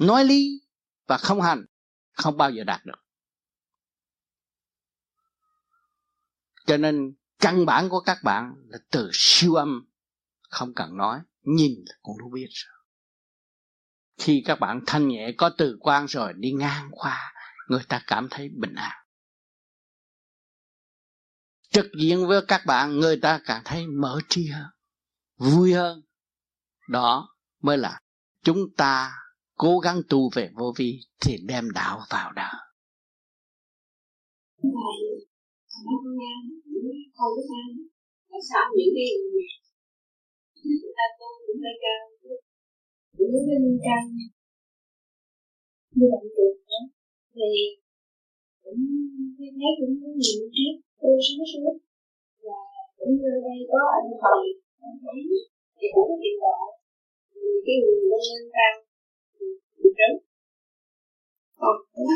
nói 0.00 0.24
lý 0.24 0.60
và 1.06 1.18
không 1.18 1.40
hành, 1.40 1.66
không 2.12 2.36
bao 2.36 2.50
giờ 2.50 2.64
đạt 2.64 2.86
được. 2.86 3.04
Cho 6.66 6.76
nên, 6.76 7.14
căn 7.38 7.66
bản 7.66 7.88
của 7.88 8.00
các 8.00 8.18
bạn 8.24 8.54
là 8.66 8.78
từ 8.90 9.10
siêu 9.12 9.54
âm, 9.54 9.88
không 10.50 10.74
cần 10.74 10.96
nói, 10.96 11.20
nhìn 11.42 11.84
là 11.86 11.94
cũng 12.02 12.18
đủ 12.18 12.30
biết 12.30 12.48
rồi. 12.50 12.74
Khi 14.18 14.42
các 14.46 14.60
bạn 14.60 14.80
thanh 14.86 15.08
nhẹ, 15.08 15.32
có 15.38 15.50
từ 15.58 15.76
quan 15.80 16.06
rồi, 16.06 16.32
đi 16.36 16.52
ngang 16.52 16.88
qua, 16.92 17.34
người 17.68 17.84
ta 17.88 18.02
cảm 18.06 18.28
thấy 18.30 18.48
bình 18.48 18.74
an. 18.74 19.06
Trực 21.70 21.86
diện 22.00 22.26
với 22.26 22.44
các 22.48 22.66
bạn, 22.66 22.98
người 22.98 23.20
ta 23.22 23.40
càng 23.44 23.62
thấy 23.64 23.86
mở 23.86 24.20
trí 24.28 24.48
hơn, 24.48 24.70
vui 25.36 25.74
hơn. 25.74 26.02
Đó 26.88 27.36
mới 27.60 27.78
là 27.78 28.00
chúng 28.42 28.74
ta 28.76 29.14
cố 29.56 29.78
gắng 29.78 30.00
tu 30.08 30.30
về 30.34 30.50
vô 30.54 30.72
vi 30.76 31.00
thì 31.20 31.36
đem 31.48 31.64
đạo 31.74 31.98
vào 32.10 32.32
đời 32.32 32.54
sao 38.50 38.64
những 38.76 38.92
cái 38.96 39.10
chúng 40.62 40.92
ta 40.96 41.04
tu 41.18 41.28
cũng 41.46 41.58
hơi 41.64 41.76
cao 41.84 42.02
cũng 43.16 43.30
cái 43.32 43.58
linh 43.64 43.80
căn 43.86 44.02
như 45.96 46.06
vậy 46.12 46.24
được 46.36 46.54
thì 47.34 47.50
cũng 48.62 48.82
thấy 49.58 49.70
cũng 49.78 49.94
có 50.00 50.08
nhiều 50.22 50.42
kiếp 50.54 50.74
tôi 51.00 51.14
sáng 51.26 51.46
suốt 51.52 51.76
và 52.46 52.60
cũng 52.98 53.12
như 53.20 53.32
đây 53.46 53.58
có 53.70 53.80
anh 53.98 54.10
thầy 54.22 54.42
anh 54.86 54.96
thấy 55.02 55.20
thì 55.78 55.86
cũng 55.94 56.20
hiện 56.22 56.36
tại 56.44 56.66
cái 57.66 57.76
người 57.80 58.00
lên 58.10 58.42
cao 58.56 58.85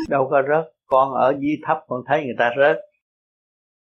đâu 0.09 0.27
có 0.29 0.41
rớt, 0.49 0.73
con 0.85 1.13
ở 1.13 1.33
dưới 1.39 1.55
thấp 1.67 1.77
con 1.87 2.01
thấy 2.07 2.23
người 2.25 2.35
ta 2.39 2.51
rớt. 2.57 2.77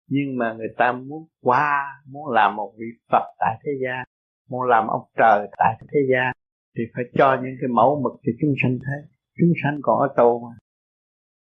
Nhưng 0.09 0.37
mà 0.39 0.53
người 0.53 0.75
ta 0.77 0.93
muốn 0.93 1.29
qua, 1.41 2.03
muốn 2.07 2.31
làm 2.31 2.57
một 2.57 2.75
vị 2.79 2.87
Phật 3.13 3.25
tại 3.39 3.61
thế 3.65 3.73
gian, 3.85 4.05
muốn 4.49 4.63
làm 4.69 4.87
ông 4.87 5.03
trời 5.17 5.49
tại 5.59 5.81
thế 5.81 6.01
gian, 6.13 6.33
thì 6.77 6.83
phải 6.95 7.05
cho 7.15 7.37
những 7.43 7.57
cái 7.61 7.69
mẫu 7.75 8.01
mực 8.05 8.13
cho 8.23 8.33
chúng 8.41 8.55
sanh 8.63 8.79
thấy. 8.87 9.11
Chúng 9.39 9.53
sanh 9.63 9.79
còn 9.83 10.01
ở 10.01 10.15
tù 10.17 10.41
mà? 10.41 10.57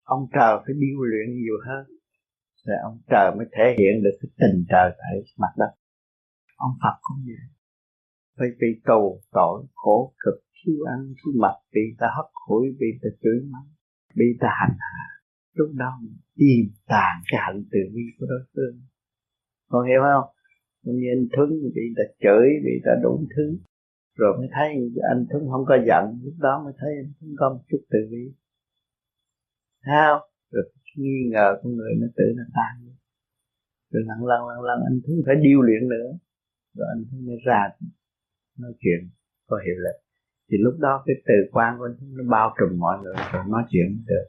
Ông 0.04 0.28
trời 0.34 0.58
phải 0.58 0.76
điêu 0.80 1.02
luyện 1.02 1.36
nhiều 1.36 1.58
hơn 1.68 1.98
rồi 2.68 2.78
ông 2.84 2.98
trời 3.10 3.32
mới 3.38 3.46
thể 3.58 3.76
hiện 3.78 4.04
được 4.04 4.18
cái 4.22 4.30
tình 4.40 4.66
trời 4.70 4.92
tại 4.98 5.14
mặt 5.38 5.54
đất. 5.58 5.72
Ông 6.56 6.72
Phật 6.82 6.96
cũng 7.02 7.18
vậy. 7.26 7.46
Phải 8.38 8.48
bị 8.60 8.68
tù 8.86 9.22
tội 9.32 9.66
khổ 9.74 10.14
cực 10.20 10.47
thiếu 10.58 10.80
ăn 10.94 11.14
thiếu 11.18 11.34
mặc 11.44 11.56
bị 11.74 11.82
ta 12.00 12.08
hất 12.18 12.30
hủi 12.48 12.66
bị 12.80 12.88
ta 13.02 13.10
chửi 13.22 13.40
mắng. 13.52 13.70
Bị 14.16 14.26
ta 14.40 14.48
hành 14.60 14.78
hạ. 14.80 15.06
Lúc 15.54 15.70
đó 15.74 16.00
mình 16.02 16.18
tìm 16.36 16.66
tàn 16.88 17.14
cái 17.32 17.40
hận 17.46 17.66
từ 17.72 17.80
bi 17.94 18.02
của 18.20 18.26
đối 18.30 18.44
phương. 18.54 18.82
Con 19.70 19.88
hiểu 19.88 20.02
không? 20.02 20.30
Như 20.84 21.08
anh 21.16 21.28
Thuấn 21.34 21.50
bị 21.76 21.82
ta 21.98 22.04
chửi, 22.24 22.48
bị 22.66 22.74
ta 22.86 22.92
đủ 23.04 23.26
thứ. 23.36 23.58
Rồi 24.16 24.38
mới 24.38 24.48
thấy 24.56 24.68
anh 25.12 25.26
Thuấn 25.30 25.42
không 25.52 25.66
có 25.68 25.78
giận. 25.88 26.04
Lúc 26.24 26.34
đó 26.38 26.62
mới 26.64 26.74
thấy 26.80 26.92
anh 27.02 27.12
Thuấn 27.20 27.36
có 27.40 27.50
một 27.50 27.64
chút 27.70 27.82
từ 27.90 28.00
bi. 28.12 28.24
Thấy 29.84 29.96
không? 30.08 30.22
Rồi 30.52 30.64
nghi 30.96 31.30
ngờ 31.32 31.48
con 31.64 31.76
người 31.76 31.92
nó 32.02 32.08
tự 32.18 32.26
nó 32.38 32.44
tan 32.54 32.88
rồi 33.92 34.04
lần 34.08 34.20
lần 34.30 34.40
lần 34.48 34.60
lần 34.70 34.80
anh 34.90 35.00
Thuấn 35.06 35.18
phải 35.26 35.36
điêu 35.36 35.62
luyện 35.62 35.90
nữa. 35.90 36.10
Rồi 36.76 36.88
anh 36.94 37.26
mới 37.28 37.38
ra 37.46 37.70
nói 38.58 38.74
chuyện, 38.80 39.10
có 39.48 39.58
hiệu 39.66 39.76
lực 39.76 40.07
thì 40.50 40.58
lúc 40.60 40.74
đó 40.80 41.04
cái 41.06 41.16
từ 41.26 41.34
quan 41.52 41.78
của 41.78 41.90
chúng 42.00 42.18
nó 42.18 42.24
bao 42.30 42.56
trùm 42.60 42.80
mọi 42.80 42.98
người, 43.04 43.16
rồi 43.34 43.44
nói 43.48 43.64
chuyện 43.70 44.04
được. 44.08 44.28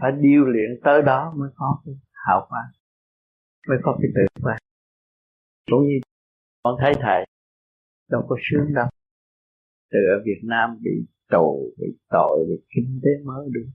Phải 0.00 0.12
điêu 0.20 0.44
luyện 0.44 0.70
tới 0.84 1.02
đó 1.02 1.34
mới 1.36 1.50
có 1.54 1.82
cái 1.84 1.94
hào 2.12 2.46
quang, 2.48 2.70
mới 3.68 3.78
có 3.82 3.98
cái 4.02 4.10
từ 4.14 4.42
quan. 4.42 4.58
Cũng 5.70 5.82
như 5.82 5.98
con 6.62 6.76
thấy 6.80 6.92
thầy, 7.00 7.26
đâu 8.10 8.26
có 8.28 8.36
sướng 8.50 8.74
đâu. 8.74 8.86
Từ 9.90 9.98
ở 9.98 10.22
Việt 10.24 10.40
Nam 10.42 10.78
bị 10.82 10.90
tù, 11.30 11.72
bị 11.78 11.86
tội, 12.10 12.44
bị 12.48 12.66
kinh 12.74 13.00
tế 13.02 13.10
mới 13.24 13.48
đúng 13.54 13.70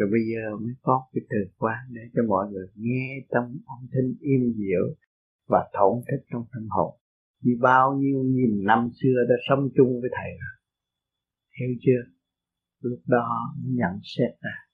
rồi 0.00 0.08
bây 0.10 0.20
giờ 0.30 0.56
mới 0.56 0.74
có 0.82 1.08
cái 1.12 1.22
từ 1.30 1.36
quan 1.58 1.78
để 1.90 2.02
cho 2.14 2.22
mọi 2.28 2.44
người 2.50 2.66
nghe 2.74 3.26
trong 3.32 3.44
âm 3.44 3.80
thanh 3.92 4.14
im 4.20 4.52
dịu 4.56 4.84
và 5.46 5.70
thổn 5.72 6.02
thức 6.10 6.24
trong 6.32 6.44
tâm 6.52 6.66
hồn. 6.70 7.00
Vì 7.44 7.52
bao 7.60 7.94
nhiêu 7.94 8.22
nghìn 8.22 8.64
năm 8.64 8.88
xưa 9.02 9.16
đã 9.28 9.34
sống 9.48 9.68
chung 9.76 10.00
với 10.00 10.10
thầy 10.16 10.30
rồi. 10.30 10.56
Hiểu 11.58 11.76
chưa? 11.80 12.12
Lúc 12.80 13.00
đó 13.06 13.54
nhận 13.64 14.00
xét 14.02 14.30
ra 14.40 14.70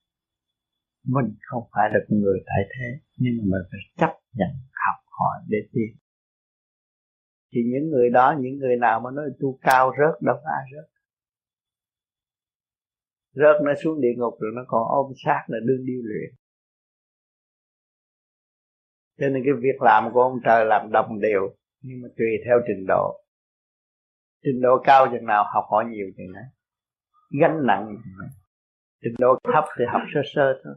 mình 1.06 1.34
không 1.40 1.62
phải 1.72 1.90
là 1.92 1.98
người 2.08 2.38
tại 2.46 2.62
thế, 2.72 3.00
nhưng 3.16 3.34
mà 3.36 3.42
mình 3.42 3.68
phải 3.70 3.80
chấp 3.96 4.12
nhận, 4.32 4.48
học 4.72 4.98
hỏi 5.06 5.44
để 5.48 5.58
tiến. 5.72 5.96
Thì 7.52 7.60
những 7.72 7.90
người 7.90 8.10
đó, 8.10 8.36
những 8.40 8.56
người 8.56 8.76
nào 8.76 9.00
mà 9.00 9.10
nói 9.10 9.24
tu 9.40 9.58
cao 9.62 9.92
rớt, 9.98 10.22
đâu 10.22 10.36
ai 10.44 10.64
rớt. 10.74 10.90
Rớt 13.32 13.62
nó 13.64 13.72
xuống 13.82 14.00
địa 14.00 14.14
ngục 14.16 14.34
rồi 14.40 14.52
nó 14.54 14.62
còn 14.68 14.82
ôm 14.88 15.12
xác 15.24 15.44
là 15.46 15.58
đương 15.66 15.86
điêu 15.86 16.02
luyện. 16.04 16.34
Cho 19.18 19.28
nên 19.28 19.42
cái 19.44 19.54
việc 19.60 19.82
làm 19.82 20.12
của 20.12 20.22
ông 20.22 20.38
trời 20.44 20.64
làm 20.64 20.92
đồng 20.92 21.20
đều 21.20 21.56
nhưng 21.86 22.02
mà 22.02 22.08
tùy 22.16 22.26
theo 22.44 22.56
trình 22.68 22.86
độ. 22.88 23.24
Trình 24.42 24.60
độ 24.62 24.82
cao 24.84 25.06
chừng 25.12 25.26
nào 25.26 25.44
học 25.54 25.64
hỏi 25.70 25.84
nhiều 25.84 26.06
chừng 26.16 26.32
đấy 26.32 26.44
gánh 27.30 27.66
nặng 27.66 27.96
trình 29.02 29.14
độ 29.18 29.38
thấp 29.44 29.64
thì 29.78 29.84
học 29.92 30.02
sơ 30.14 30.20
sơ 30.34 30.60
thôi. 30.64 30.74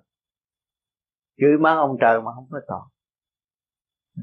Chửi 1.38 1.58
mắng 1.60 1.78
ông 1.78 1.98
trời 2.02 2.22
mà 2.22 2.32
không 2.36 2.48
có 2.52 2.60
tội. 2.68 2.82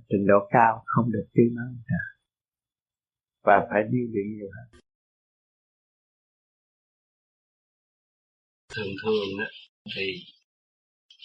Trình 0.09 0.27
độ 0.27 0.49
cao 0.51 0.83
không 0.87 1.13
được 1.13 1.27
chửi 1.35 1.45
mắng 1.57 1.67
ông 1.67 1.83
trời. 1.89 2.07
Và 3.43 3.67
phải 3.71 3.83
điêu 3.83 4.07
luyện 4.13 4.27
nhiều 4.37 4.49
hơn. 4.57 4.81
Thường 8.77 8.93
thường 9.03 9.29
đó, 9.39 9.45
thì 9.97 10.13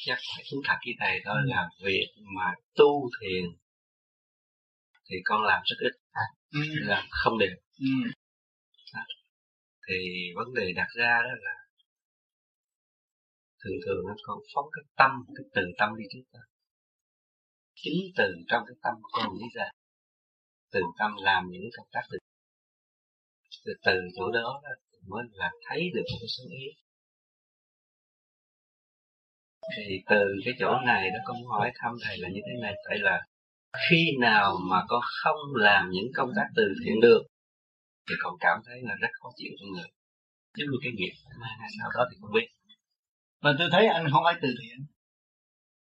chắc 0.05 0.17
phải 0.35 0.43
thú 0.51 0.57
thật 0.67 0.77
với 0.85 0.93
thầy 0.99 1.21
thôi 1.25 1.37
là 1.45 1.69
việc 1.85 2.07
mà 2.35 2.53
tu 2.75 3.09
thiền 3.21 3.43
thì 5.11 5.17
con 5.25 5.43
làm 5.43 5.61
rất 5.65 5.75
ít. 5.79 5.93
Ừ. 6.53 6.59
làm 6.73 7.03
không 7.09 7.37
đều. 7.39 7.55
Ừ. 7.79 8.11
thì 9.87 9.95
vấn 10.35 10.53
đề 10.53 10.73
đặt 10.75 10.87
ra 10.97 11.21
đó 11.23 11.33
là 11.39 11.55
thường 13.63 13.77
thường 13.85 14.05
nó 14.07 14.15
con 14.23 14.39
phóng 14.55 14.65
cái 14.71 14.83
tâm 14.97 15.11
cái 15.35 15.45
từ 15.55 15.61
tâm 15.77 15.89
đi 15.97 16.05
trước 16.11 16.23
đó. 16.33 16.39
Chính 17.75 17.99
từ 18.17 18.33
trong 18.47 18.63
cái 18.67 18.75
tâm 18.83 18.93
con 19.11 19.37
đi 19.39 19.45
ra. 19.53 19.69
Từ 20.71 20.81
tâm 20.99 21.11
làm 21.21 21.43
những 21.51 21.61
công 21.77 21.87
tác 21.91 22.01
từ. 22.11 22.17
Từ, 23.65 23.73
từ 23.85 23.99
chỗ 24.15 24.31
đó, 24.31 24.61
đó 24.63 24.69
mới 25.07 25.23
là 25.31 25.51
thấy 25.69 25.89
được 25.95 26.03
một 26.11 26.17
cái 26.21 26.27
số 26.27 26.43
ý. 26.49 26.65
Thì 29.75 30.03
từ 30.09 30.25
cái 30.45 30.53
chỗ 30.59 30.75
này 30.85 31.09
đó 31.09 31.19
con 31.25 31.37
hỏi 31.45 31.71
thăm 31.75 31.93
thầy 32.03 32.17
là 32.17 32.29
như 32.29 32.41
thế 32.45 32.61
này. 32.61 32.73
Tại 32.89 32.97
là 32.99 33.21
khi 33.89 34.11
nào 34.19 34.57
mà 34.69 34.83
con 34.87 35.01
không 35.23 35.55
làm 35.55 35.89
những 35.89 36.11
công 36.15 36.29
tác 36.35 36.45
từ 36.55 36.63
thiện 36.85 36.99
được, 37.01 37.21
thì 38.09 38.15
con 38.23 38.33
cảm 38.39 38.57
thấy 38.65 38.81
là 38.81 38.95
rất 39.01 39.07
khó 39.21 39.29
chịu 39.35 39.51
trong 39.59 39.71
người. 39.71 39.89
Giống 40.57 40.67
như 40.71 40.77
cái 40.83 40.91
nghiệp 40.95 41.13
mang 41.39 41.57
ngày 41.59 41.69
sau 41.79 41.89
đó 41.95 42.07
thì 42.11 42.17
không 42.21 42.33
biết. 42.33 42.47
Mà 43.41 43.55
tôi 43.59 43.69
thấy 43.71 43.87
anh 43.87 44.07
không 44.11 44.23
phải 44.25 44.35
từ 44.41 44.47
thiện. 44.61 44.85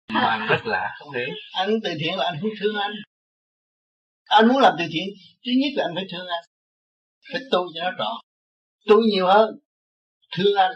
Mà 0.08 0.46
rất 0.50 0.66
lạ 0.66 0.96
không 0.98 1.10
hiểu. 1.10 1.28
Anh 1.52 1.70
từ 1.84 1.90
thiện 2.00 2.14
là 2.16 2.24
anh 2.24 2.38
không 2.40 2.50
thương 2.60 2.76
anh. 2.76 2.92
Anh 4.24 4.48
muốn 4.48 4.58
làm 4.58 4.74
từ 4.78 4.84
thiện, 4.92 5.08
thứ 5.44 5.52
nhất 5.60 5.72
là 5.76 5.84
anh 5.84 5.94
phải 5.94 6.04
thương 6.12 6.26
anh. 6.26 6.44
Phải 7.32 7.40
tu 7.50 7.66
cho 7.74 7.80
nó 7.84 7.90
rõ 7.90 8.20
tu 8.86 9.00
nhiều 9.00 9.26
hơn, 9.26 9.58
thương 10.36 10.54
anh. 10.56 10.72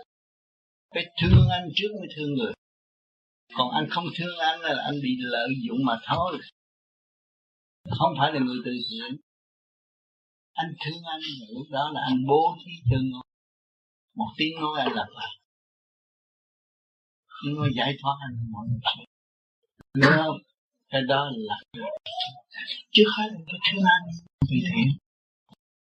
Phải 0.94 1.04
thương 1.20 1.48
anh 1.50 1.68
trước 1.74 1.88
mới 2.00 2.08
thương 2.16 2.34
người. 2.34 2.52
Còn 3.56 3.70
anh 3.74 3.86
không 3.90 4.04
thương 4.16 4.38
anh 4.38 4.60
là 4.60 4.82
anh 4.84 4.94
bị 5.02 5.16
lợi 5.18 5.48
dụng 5.68 5.78
mà 5.84 5.98
thôi 6.06 6.38
không 7.90 8.14
phải 8.18 8.32
là 8.32 8.40
người 8.40 8.58
từ 8.64 8.72
thiện. 8.90 9.16
Anh 10.52 10.74
thương 10.84 11.02
anh 11.12 11.20
lúc 11.54 11.66
đó 11.70 11.90
là 11.94 12.00
anh 12.08 12.26
bố 12.28 12.56
thí 12.64 12.72
cho 12.90 12.96
ngôi. 13.10 13.22
Một 14.14 14.28
tiếng 14.36 14.60
nói 14.60 14.80
anh 14.80 14.92
lập 14.92 15.06
lại. 15.10 15.36
Nhưng 17.44 17.60
mà 17.60 17.66
giải 17.76 17.96
thoát 18.02 18.14
anh 18.20 18.50
mọi 18.50 18.66
người. 18.68 18.80
Sẽ 18.84 19.04
nhớ 20.00 20.28
cái 20.88 21.02
đó 21.08 21.30
là 21.34 21.56
chứ 22.90 23.02
không 23.16 23.24
anh 23.24 23.44
có 23.46 23.58
thương 23.72 23.84
anh 23.84 24.08
từ 24.40 24.46
thiện. 24.50 24.88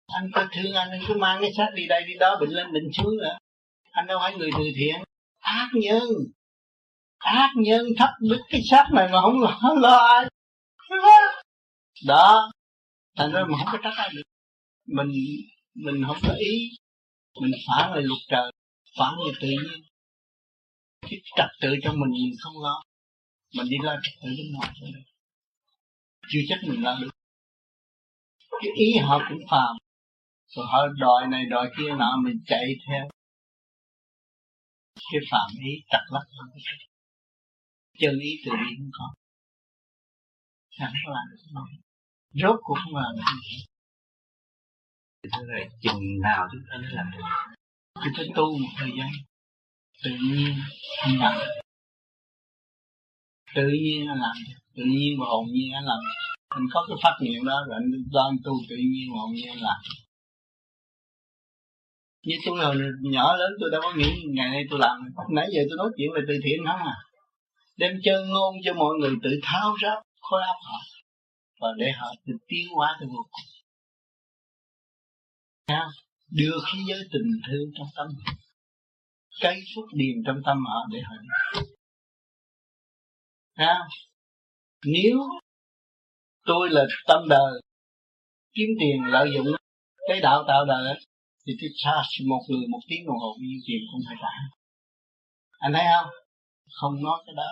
Anh 0.07 0.29
có 0.33 0.47
thương 0.51 0.73
anh 0.73 0.89
anh 0.89 1.01
cứ 1.07 1.13
mang 1.17 1.41
cái 1.41 1.51
xác 1.57 1.69
đi 1.75 1.87
đây 1.87 2.03
đi 2.07 2.13
đó 2.19 2.37
bệnh 2.39 2.49
lên 2.49 2.73
bệnh 2.73 2.91
xuống 2.93 3.17
nữa. 3.17 3.37
Anh 3.91 4.07
đâu 4.07 4.19
phải 4.21 4.37
người 4.37 4.49
từ 4.57 4.63
thiện. 4.75 5.03
Ác 5.39 5.69
nhân. 5.73 6.09
Ác 7.17 7.51
nhân 7.55 7.81
thấp 7.97 8.09
đức 8.21 8.41
cái 8.49 8.61
xác 8.69 8.85
này 8.93 9.09
mà 9.11 9.21
không 9.21 9.41
lo, 9.41 9.73
lo 9.75 9.97
ai 9.97 10.25
đó. 12.07 12.51
Thành 13.17 13.31
ra 13.31 13.41
mà 13.49 13.57
không 13.57 13.67
có 13.71 13.77
trách 13.83 13.97
ai 13.97 14.09
được. 14.15 14.21
Mình 14.85 15.11
mình 15.75 16.03
không 16.07 16.17
có 16.23 16.33
ý. 16.33 16.69
Mình 17.41 17.51
phản 17.67 17.91
lại 17.93 18.01
luật 18.01 18.19
trời, 18.27 18.51
phản 18.97 19.13
lại 19.13 19.33
tự 19.41 19.47
nhiên. 19.47 19.81
Cái 21.01 21.19
trật 21.37 21.49
tự 21.61 21.69
trong 21.83 21.99
mình 21.99 22.11
mình 22.11 22.35
không 22.39 22.63
lo. 22.63 22.83
Mình 23.55 23.69
đi 23.69 23.77
lo 23.83 23.95
trật 24.03 24.13
tự 24.21 24.29
bên 24.37 24.53
ngoài 24.53 24.73
thôi. 24.81 24.91
Chưa 26.29 26.39
chắc 26.49 26.59
mình 26.67 26.83
lo 26.83 26.99
được. 27.01 27.09
Cái 28.49 28.71
ý 28.75 28.97
họ 29.01 29.19
cũng 29.29 29.41
phàm. 29.51 29.75
Rồi 30.47 30.65
họ 30.71 30.87
đòi 30.99 31.27
này 31.27 31.45
đòi 31.49 31.69
kia 31.77 31.89
nọ, 31.97 32.17
mình 32.23 32.37
chạy 32.45 32.65
theo. 32.87 33.09
Cái 34.95 35.21
phạm 35.31 35.49
ý 35.59 35.71
trật 35.91 36.01
lắc 36.13 36.25
không 36.37 36.49
có 36.53 36.59
chân 37.99 38.19
ý 38.19 38.31
tự 38.45 38.51
nhiên 38.51 38.77
không 38.79 38.91
có. 38.91 39.13
Chẳng 40.69 40.93
có 41.05 41.13
làm 41.13 41.25
được 41.31 41.88
rốt 42.33 42.59
cuộc 42.63 42.77
không 42.83 42.95
làm 42.95 43.15
được 43.15 43.23
thế 45.33 45.43
này 45.47 45.69
chừng 45.81 46.01
nào 46.21 46.47
chúng 46.51 46.61
ta 46.69 46.77
mới 46.77 46.91
làm 46.91 47.05
được 47.11 47.23
chúng 48.03 48.13
ta 48.17 48.23
tu 48.35 48.57
một 48.57 48.69
thời 48.77 48.91
gian, 48.97 49.09
tự 50.03 50.11
nhiên 50.21 50.55
anh 51.01 51.19
làm 51.19 51.39
tự 53.55 53.67
nhiên 53.67 54.07
anh 54.07 54.19
làm 54.19 54.35
tự 54.75 54.83
nhiên 54.83 55.19
và 55.19 55.25
hồn 55.29 55.45
nhiên 55.53 55.73
anh 55.73 55.85
làm 55.85 55.99
anh 56.49 56.63
có 56.73 56.85
cái 56.87 56.97
phát 57.03 57.15
nguyện 57.19 57.45
đó 57.45 57.57
rồi 57.67 57.75
anh 57.75 57.91
đang 58.13 58.25
anh 58.25 58.37
tu 58.43 58.53
tự 58.69 58.75
nhiên 58.75 59.07
và 59.13 59.19
hồn 59.21 59.31
nhiên 59.33 59.49
anh 59.49 59.61
làm 59.61 59.81
như 62.23 62.35
tôi 62.45 62.57
hồi 62.57 62.75
nhỏ 63.01 63.35
lớn 63.35 63.51
tôi 63.59 63.69
đâu 63.71 63.81
có 63.83 63.93
nghĩ 63.97 64.11
ngày 64.35 64.49
nay 64.49 64.63
tôi 64.69 64.79
làm 64.79 64.97
nãy 65.31 65.47
giờ 65.53 65.61
tôi 65.69 65.77
nói 65.77 65.89
chuyện 65.97 66.09
về 66.15 66.21
từ 66.27 66.33
thiện 66.43 66.59
không 66.67 66.87
à? 66.87 66.97
Đem 67.77 67.91
chân 68.03 68.29
ngôn 68.29 68.55
cho 68.65 68.73
mọi 68.73 68.95
người 68.99 69.13
tự 69.23 69.29
tháo 69.43 69.75
ra 69.81 69.89
khối 70.21 70.41
óc 70.41 70.57
họ 70.67 70.79
và 71.59 71.67
để 71.77 71.91
họ 71.91 72.07
tự 72.25 72.33
tiến 72.47 72.67
hóa 72.75 72.97
tới 72.99 73.07
vô 73.07 73.25
cùng 73.31 73.59
đưa 76.31 76.57
khí 76.65 76.79
giới 76.87 76.99
tình 77.11 77.31
thương 77.47 77.71
trong 77.77 77.87
tâm. 77.95 78.07
Cây 79.41 79.61
phúc 79.75 79.85
điền 79.93 80.23
trong 80.25 80.41
tâm 80.45 80.57
họ 80.65 80.85
để 80.91 80.99
họ 81.01 81.13
đi. 81.21 81.29
Nếu 84.85 85.17
tôi 86.45 86.69
là 86.69 86.85
tâm 87.07 87.29
đời, 87.29 87.61
kiếm 88.53 88.67
tiền, 88.79 89.03
lợi 89.05 89.29
dụng 89.35 89.45
cái 90.07 90.19
đạo 90.21 90.43
tạo 90.47 90.65
đời 90.65 90.99
thì 91.45 91.53
tôi 91.61 91.69
xa 91.83 92.01
một 92.27 92.41
người, 92.49 92.67
một 92.69 92.79
tiếng 92.87 93.05
đồng 93.07 93.17
hồ 93.17 93.35
đi 93.41 93.47
tiền 93.67 93.81
cũng 93.91 94.01
phải 94.07 94.17
trả. 94.21 94.33
Anh 95.57 95.73
thấy 95.73 95.85
không? 95.93 96.11
Không 96.81 97.03
nói 97.03 97.23
cái 97.25 97.35
đó, 97.37 97.51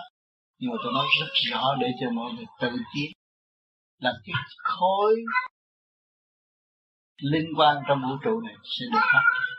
nhưng 0.58 0.70
mà 0.70 0.76
tôi 0.84 0.92
nói 0.92 1.06
rất 1.20 1.32
rõ 1.50 1.76
để 1.80 1.88
cho 2.00 2.10
mọi 2.10 2.32
người 2.32 2.44
tự 2.60 2.70
tiến 2.94 3.12
là 3.98 4.12
cái 4.24 4.34
khối 4.58 5.14
liên 7.16 7.44
quan 7.56 7.76
trong 7.88 8.02
vũ 8.02 8.16
trụ 8.24 8.40
này 8.40 8.54
sẽ 8.64 8.86
được 8.92 9.06
phát 9.12 9.22
triển. 9.34 9.58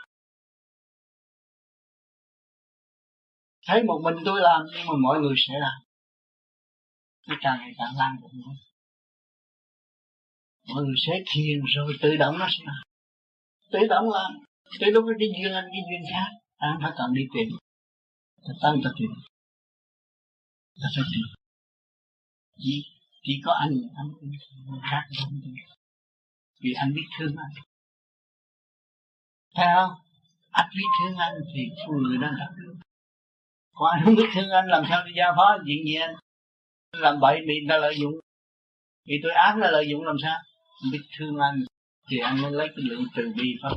Thấy 3.66 3.82
một 3.82 4.00
mình 4.04 4.14
tôi 4.24 4.40
làm, 4.40 4.62
nhưng 4.72 4.86
mà 4.86 4.94
mọi 5.02 5.20
người 5.20 5.34
sẽ 5.48 5.54
làm. 5.60 5.80
Nó 7.28 7.36
càng 7.40 7.58
ngày 7.60 7.72
càng 7.78 7.92
lan 7.98 8.16
rộng 8.22 8.42
hơn 8.46 8.56
mọi 10.74 10.82
người 10.84 10.96
sẽ 11.06 11.12
thiền 11.32 11.58
rồi 11.76 11.92
tự 12.02 12.16
động 12.16 12.38
nó 12.38 12.46
sẽ 12.50 12.64
làm. 12.66 12.82
Tự 13.72 13.78
động 13.88 14.04
làm. 14.10 14.32
Tự 14.80 14.86
lúc 14.90 15.04
cái 15.08 15.28
duyên 15.42 15.52
anh, 15.52 15.64
cái 15.72 15.82
duyên 15.88 16.02
khác. 16.12 16.30
Anh 16.56 16.78
phải 16.82 16.92
cần 16.98 17.14
đi 17.14 17.22
tìm. 17.34 17.48
Ta 18.44 18.52
tăng 18.62 18.80
ta 18.84 18.90
tìm. 18.98 19.10
Ta 20.82 20.88
phải 20.96 21.04
tìm 21.12 21.26
chỉ 23.22 23.42
có 23.44 23.52
anh 23.52 23.72
anh 23.96 24.08
khác 24.90 25.02
không 25.20 25.40
vì 26.60 26.72
anh 26.72 26.94
biết 26.94 27.06
thương 27.18 27.36
anh. 27.36 27.52
Thấy 29.54 29.66
không? 29.74 29.92
Anh 30.50 30.68
biết 30.76 30.90
thương 30.98 31.16
anh 31.16 31.34
thì 31.54 31.62
người 31.88 32.18
đó 32.18 32.28
gặp 32.38 32.52
được. 32.56 32.74
Còn 33.72 33.90
anh 33.90 34.04
không 34.04 34.14
biết 34.14 34.30
thương 34.34 34.50
anh, 34.50 34.66
làm 34.68 34.84
sao 34.88 35.04
đi 35.06 35.12
giao 35.16 35.32
phó 35.36 35.56
chuyện 35.66 35.84
gì 35.84 35.94
anh? 35.94 36.14
Làm 36.92 37.20
bậy 37.20 37.40
bị 37.48 37.54
người 37.60 37.68
ta 37.68 37.76
lợi 37.78 37.94
dụng. 38.00 38.14
Vì 39.04 39.14
tôi 39.22 39.32
ác 39.32 39.56
là 39.58 39.70
lợi 39.70 39.86
dụng 39.90 40.02
làm 40.02 40.16
sao? 40.22 40.38
Anh 40.82 40.92
biết 40.92 41.02
thương 41.18 41.38
anh 41.38 41.64
thì 42.08 42.18
anh 42.18 42.42
mới 42.42 42.52
lấy 42.52 42.68
cái 42.68 42.84
lượng 42.88 43.04
từ 43.16 43.32
bi 43.36 43.56
pháp. 43.62 43.72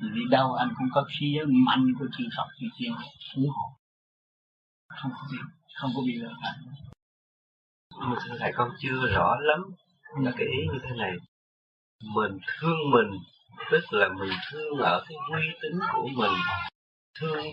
Đi 0.00 0.22
đâu 0.30 0.52
anh 0.52 0.68
cũng 0.78 0.88
có 0.92 1.04
khí 1.18 1.38
mạnh 1.46 1.92
của 1.98 2.06
chư 2.18 2.24
Phật, 2.36 2.48
chư 2.60 2.66
Thiên. 2.78 2.92
Cứu 3.34 3.52
hộ 3.52 3.76
không 4.88 5.12
có 5.14 5.28
bị 5.32 5.38
không 5.74 5.90
có 5.96 6.02
bị 6.06 6.14
lợi 6.14 6.32
hại 6.42 6.52
mà 7.98 8.16
thưa 8.24 8.36
thầy 8.38 8.52
con 8.54 8.70
chưa 8.78 9.06
rõ 9.14 9.36
lắm 9.40 9.60
là 10.20 10.32
cái 10.36 10.46
ý 10.46 10.66
như 10.72 10.78
thế 10.82 10.96
này. 10.96 11.12
Mình 12.14 12.38
thương 12.46 12.90
mình 12.90 13.20
tức 13.70 13.84
là 13.90 14.08
mình 14.08 14.30
thương 14.50 14.78
ở 14.78 15.04
cái 15.08 15.16
uy 15.30 15.42
tín 15.62 15.80
của 15.92 16.08
mình. 16.16 16.32
Thương 17.20 17.44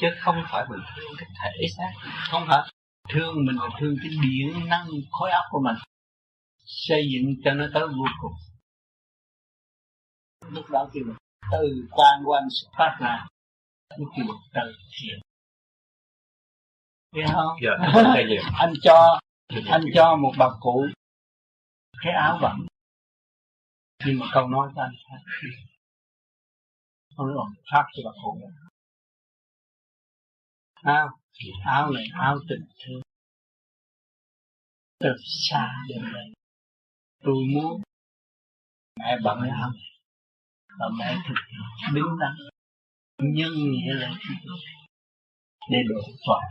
chứ 0.00 0.06
không 0.20 0.36
phải 0.50 0.64
mình 0.70 0.80
thương 0.96 1.12
cái 1.18 1.28
thể 1.42 1.66
xác 1.76 1.90
không 2.30 2.44
phải 2.48 2.72
thương 3.08 3.44
mình 3.44 3.56
là 3.56 3.68
thương 3.80 3.96
cái 4.02 4.10
điện 4.22 4.68
năng 4.68 4.86
khối 5.10 5.30
óc 5.30 5.44
của 5.50 5.60
mình. 5.64 5.76
Xây 6.64 7.02
dựng 7.12 7.34
cho 7.44 7.54
nó 7.54 7.66
tới 7.74 7.88
vô 7.88 8.06
cùng. 8.20 8.32
Lúc 10.50 10.70
đó 10.70 10.88
khi 10.92 11.00
mà 11.00 11.14
từ 11.52 11.88
quan 11.90 12.22
quan 12.24 12.42
xuất 12.50 12.70
phát 12.78 12.96
ra. 13.00 13.26
Lúc 13.98 14.08
kêu 14.16 14.26
là 14.28 14.34
từ 14.54 14.72
thiện. 15.00 15.20
Biết 17.12 17.24
không? 17.32 17.56
Dạ, 17.62 17.70
anh 18.58 18.72
cho 18.82 19.20
anh 19.66 19.82
cho 19.94 20.16
một 20.16 20.32
bà 20.38 20.46
cụ 20.60 20.86
cái 22.02 22.12
áo 22.12 22.38
bẩn 22.42 22.66
nhưng 24.06 24.18
mà 24.18 24.26
câu 24.34 24.48
nói 24.48 24.72
của 24.74 24.80
anh 24.80 24.94
khác. 25.08 25.48
Không 27.16 27.26
nói 27.26 27.36
bằng 27.38 27.54
khác 27.72 27.90
cho 27.92 28.02
bà 28.04 28.10
cụ 28.22 28.40
áo 30.82 31.08
áo 31.64 31.90
này, 31.90 32.04
áo 32.12 32.38
tình 32.48 32.66
thương. 32.84 33.02
Từ 34.98 35.08
xa 35.24 35.68
đến 35.88 36.02
đây, 36.12 36.32
tôi 37.24 37.34
muốn 37.54 37.82
mẹ 38.98 39.16
bận 39.24 39.40
áo 39.40 39.70
này. 39.70 39.98
Và 40.78 40.88
mẹ 40.98 41.16
thực 41.28 41.34
đứng 41.94 42.18
đắn. 42.20 42.34
Nhân 43.18 43.52
nghĩa 43.54 43.94
là 43.94 44.14
để 45.70 45.78
độ 45.88 46.00
toàn 46.26 46.42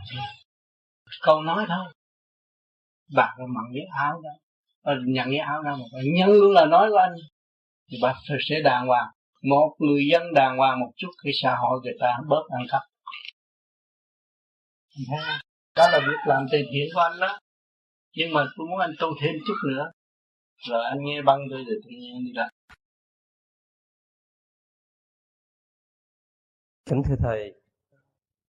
câu 1.20 1.42
nói 1.42 1.66
thôi 1.68 1.92
bạn 3.14 3.36
mặc 3.54 3.64
cái 3.74 3.84
áo 3.98 4.20
đó. 4.24 4.30
Và 4.84 4.92
nhận 5.06 5.26
cái 5.30 5.38
áo 5.38 5.62
đó 5.62 5.76
mà 5.76 6.00
nhân 6.14 6.30
luôn 6.30 6.52
là 6.52 6.64
nói 6.64 6.90
của 6.90 6.96
anh, 6.96 7.14
thì 7.90 7.98
bác 8.02 8.14
sẽ 8.48 8.60
đàng 8.64 8.86
hoàng. 8.86 9.08
Một 9.42 9.76
người 9.78 10.02
dân 10.12 10.22
đàng 10.34 10.56
hoàng 10.56 10.80
một 10.80 10.90
chút 10.96 11.10
thì 11.24 11.30
xã 11.42 11.54
hội 11.54 11.80
người 11.82 11.94
ta 12.00 12.18
bớt 12.28 12.42
ăn 12.50 12.62
cắp. 12.70 12.82
Đó 15.76 15.90
là 15.90 15.98
việc 15.98 16.18
làm 16.26 16.46
từ 16.52 16.58
thiện 16.72 16.88
của 16.94 17.00
anh 17.00 17.20
đó. 17.20 17.38
Nhưng 18.16 18.32
mà 18.32 18.44
tôi 18.56 18.66
muốn 18.70 18.78
anh 18.78 18.92
tu 19.00 19.08
thêm 19.22 19.34
chút 19.46 19.54
nữa. 19.68 19.90
Rồi 20.68 20.84
anh 20.84 20.98
nghe 21.00 21.22
băng 21.22 21.38
tôi 21.50 21.64
rồi 21.64 21.76
tự 21.84 21.90
nhiên 21.90 22.24
đi 22.24 22.32
làm. 22.34 22.48
Kính 26.90 27.02
thưa 27.08 27.16
thầy, 27.18 27.52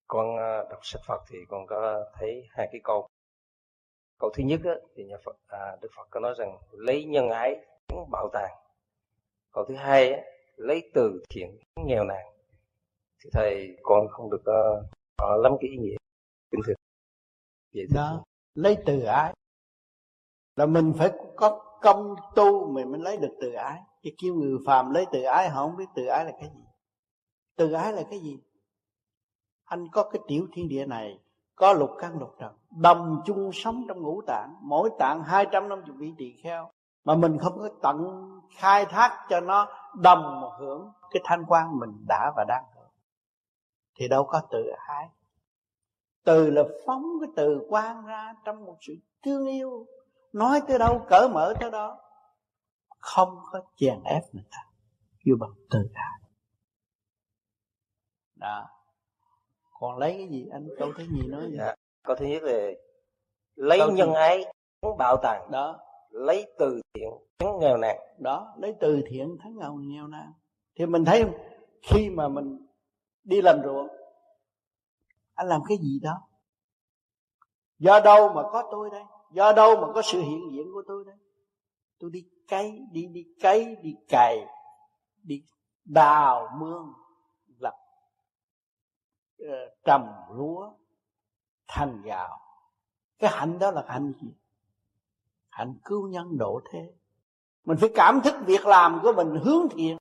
con 0.07 0.37
ờ, 0.37 0.67
đọc 0.69 0.79
sách 0.83 1.01
Phật 1.07 1.21
thì 1.29 1.37
con 1.47 1.67
có 1.67 2.05
thấy 2.19 2.41
hai 2.49 2.67
cái 2.71 2.81
câu 2.83 3.07
câu 4.23 4.31
thứ 4.35 4.43
nhất 4.43 4.61
á, 4.63 4.75
thì 4.95 5.03
nhà 5.05 5.17
Phật 5.25 5.35
à, 5.47 5.77
Đức 5.81 5.89
Phật 5.95 6.07
có 6.09 6.19
nói 6.19 6.33
rằng 6.37 6.57
lấy 6.71 7.05
nhân 7.05 7.29
ái 7.29 7.65
bảo 8.11 8.29
tàng. 8.33 8.51
Câu 9.51 9.65
thứ 9.67 9.75
hai 9.75 10.13
á, 10.13 10.21
lấy 10.55 10.91
từ 10.93 11.23
thiện 11.29 11.57
nghèo 11.85 12.03
nàn. 12.03 12.25
Thì 13.23 13.29
thầy 13.33 13.77
con 13.81 14.07
không 14.07 14.29
được 14.31 14.41
ờ, 14.45 14.79
uh, 14.79 14.85
rõ 15.17 15.35
lắm 15.35 15.51
cái 15.61 15.69
ý 15.69 15.77
nghĩa 15.77 15.95
kính 16.51 16.61
thưa 16.65 16.73
vậy 17.73 17.85
đó 17.93 18.23
lấy 18.55 18.77
từ 18.85 19.03
ái. 19.03 19.33
Là 20.55 20.65
mình 20.65 20.93
phải 20.97 21.11
có 21.35 21.79
công 21.81 22.15
tu 22.35 22.71
mình 22.71 22.91
mới 22.91 23.01
lấy 23.01 23.17
được 23.17 23.35
từ 23.41 23.53
ái. 23.53 23.79
Chứ 24.03 24.09
kêu 24.21 24.35
người 24.35 24.57
phàm 24.65 24.93
lấy 24.93 25.05
từ 25.11 25.23
ái 25.23 25.49
họ 25.49 25.67
không 25.67 25.77
biết 25.77 25.89
từ 25.95 26.05
ái 26.05 26.25
là 26.25 26.31
cái 26.31 26.49
gì. 26.49 26.63
Từ 27.55 27.73
ái 27.73 27.93
là 27.93 28.03
cái 28.09 28.19
gì? 28.19 28.39
Anh 29.63 29.87
có 29.91 30.09
cái 30.09 30.21
tiểu 30.27 30.47
thiên 30.53 30.67
địa 30.69 30.85
này 30.85 31.19
có 31.55 31.73
lục 31.73 31.91
căn 31.99 32.19
lục 32.19 32.35
trần. 32.39 32.57
Đồng 32.69 33.21
chung 33.25 33.49
sống 33.53 33.85
trong 33.87 34.01
ngũ 34.01 34.21
tạng. 34.27 34.55
Mỗi 34.61 34.89
tạng 34.99 35.23
hai 35.23 35.45
trăm 35.51 35.69
năm 35.69 35.81
chục 35.85 35.95
vị 35.99 36.13
tỳ 36.17 36.33
kheo. 36.43 36.71
Mà 37.03 37.15
mình 37.15 37.37
không 37.37 37.59
có 37.59 37.69
tận 37.81 38.29
khai 38.57 38.85
thác 38.85 39.25
cho 39.29 39.39
nó 39.39 39.67
đồng 40.01 40.41
hưởng 40.59 40.91
cái 41.11 41.21
thanh 41.25 41.45
quan 41.47 41.79
mình 41.79 42.05
đã 42.07 42.31
và 42.35 42.45
đang 42.47 42.63
hưởng. 42.75 42.91
Thì 43.95 44.07
đâu 44.07 44.23
có 44.23 44.41
tự 44.51 44.63
ái 44.87 45.09
từ 46.23 46.49
là 46.49 46.63
phóng 46.85 47.03
cái 47.21 47.29
từ 47.35 47.61
quan 47.69 48.05
ra 48.05 48.33
trong 48.45 48.65
một 48.65 48.77
sự 48.81 48.93
thương 49.25 49.45
yêu. 49.45 49.85
Nói 50.33 50.61
tới 50.67 50.79
đâu 50.79 51.05
cởi 51.09 51.29
mở 51.29 51.53
tới 51.59 51.71
đó. 51.71 51.99
Không 52.99 53.39
có 53.51 53.61
chèn 53.75 54.03
ép 54.03 54.23
người 54.33 54.43
ta. 54.51 54.57
Kêu 55.25 55.35
bằng 55.39 55.51
từ 55.69 55.79
ái 55.93 56.29
đó 58.35 58.69
còn 59.83 59.97
lấy 59.97 60.13
cái 60.17 60.27
gì? 60.27 60.47
Anh 60.51 60.67
câu 60.79 60.91
thứ 60.97 61.03
gì 61.03 61.27
nói 61.27 61.41
vậy 61.41 61.55
dạ. 61.57 61.75
câu 62.03 62.15
thứ 62.15 62.25
nhất 62.25 62.43
là 62.43 62.71
lấy 63.55 63.79
câu 63.79 63.91
nhân 63.91 64.09
thứ... 64.09 64.15
ái 64.15 64.45
thắng 64.81 64.97
bạo 64.97 65.17
tàng 65.23 65.51
đó. 65.51 65.79
Lấy 66.09 66.45
từ 66.57 66.81
thiện 66.93 67.09
thắng 67.39 67.59
nghèo 67.59 67.77
nàn. 67.77 67.97
Đó 68.19 68.53
lấy 68.57 68.75
từ 68.79 69.01
thiện 69.09 69.37
thắng 69.43 69.57
nghèo 69.57 69.73
nghèo 69.73 70.07
nàn. 70.07 70.33
Thì 70.75 70.85
mình 70.85 71.05
thấy 71.05 71.25
khi 71.81 72.09
mà 72.09 72.27
mình 72.27 72.67
đi 73.23 73.41
làm 73.41 73.59
ruộng 73.63 73.87
anh 75.35 75.47
làm 75.47 75.61
cái 75.67 75.77
gì 75.77 75.99
đó? 76.03 76.21
Do 77.79 77.99
đâu 77.99 78.33
mà 78.33 78.41
có 78.41 78.69
tôi 78.71 78.89
đây? 78.91 79.03
Do 79.31 79.53
đâu 79.53 79.75
mà 79.81 79.93
có 79.93 80.01
sự 80.01 80.21
hiện 80.21 80.49
diện 80.51 80.71
của 80.73 80.83
tôi 80.87 81.03
đây? 81.05 81.15
Tôi 81.99 82.09
đi 82.13 82.25
cấy 82.47 82.81
đi 82.91 83.05
đi 83.05 83.25
cấy 83.41 83.75
đi 83.81 83.95
cày 84.09 84.45
đi 85.23 85.43
đào 85.85 86.49
mương 86.59 86.93
trầm 89.85 90.01
lúa 90.31 90.71
thành 91.67 92.01
gạo. 92.01 92.39
Cái 93.19 93.31
hạnh 93.33 93.59
đó 93.59 93.71
là 93.71 93.85
hạnh 93.87 94.13
gì? 94.21 94.27
Hạnh 95.49 95.75
cứu 95.83 96.07
nhân 96.07 96.37
độ 96.37 96.61
thế. 96.71 96.93
Mình 97.65 97.77
phải 97.81 97.89
cảm 97.95 98.21
thức 98.23 98.35
việc 98.45 98.65
làm 98.65 98.99
của 99.03 99.13
mình 99.15 99.41
hướng 99.43 99.67
thiện. 99.71 99.97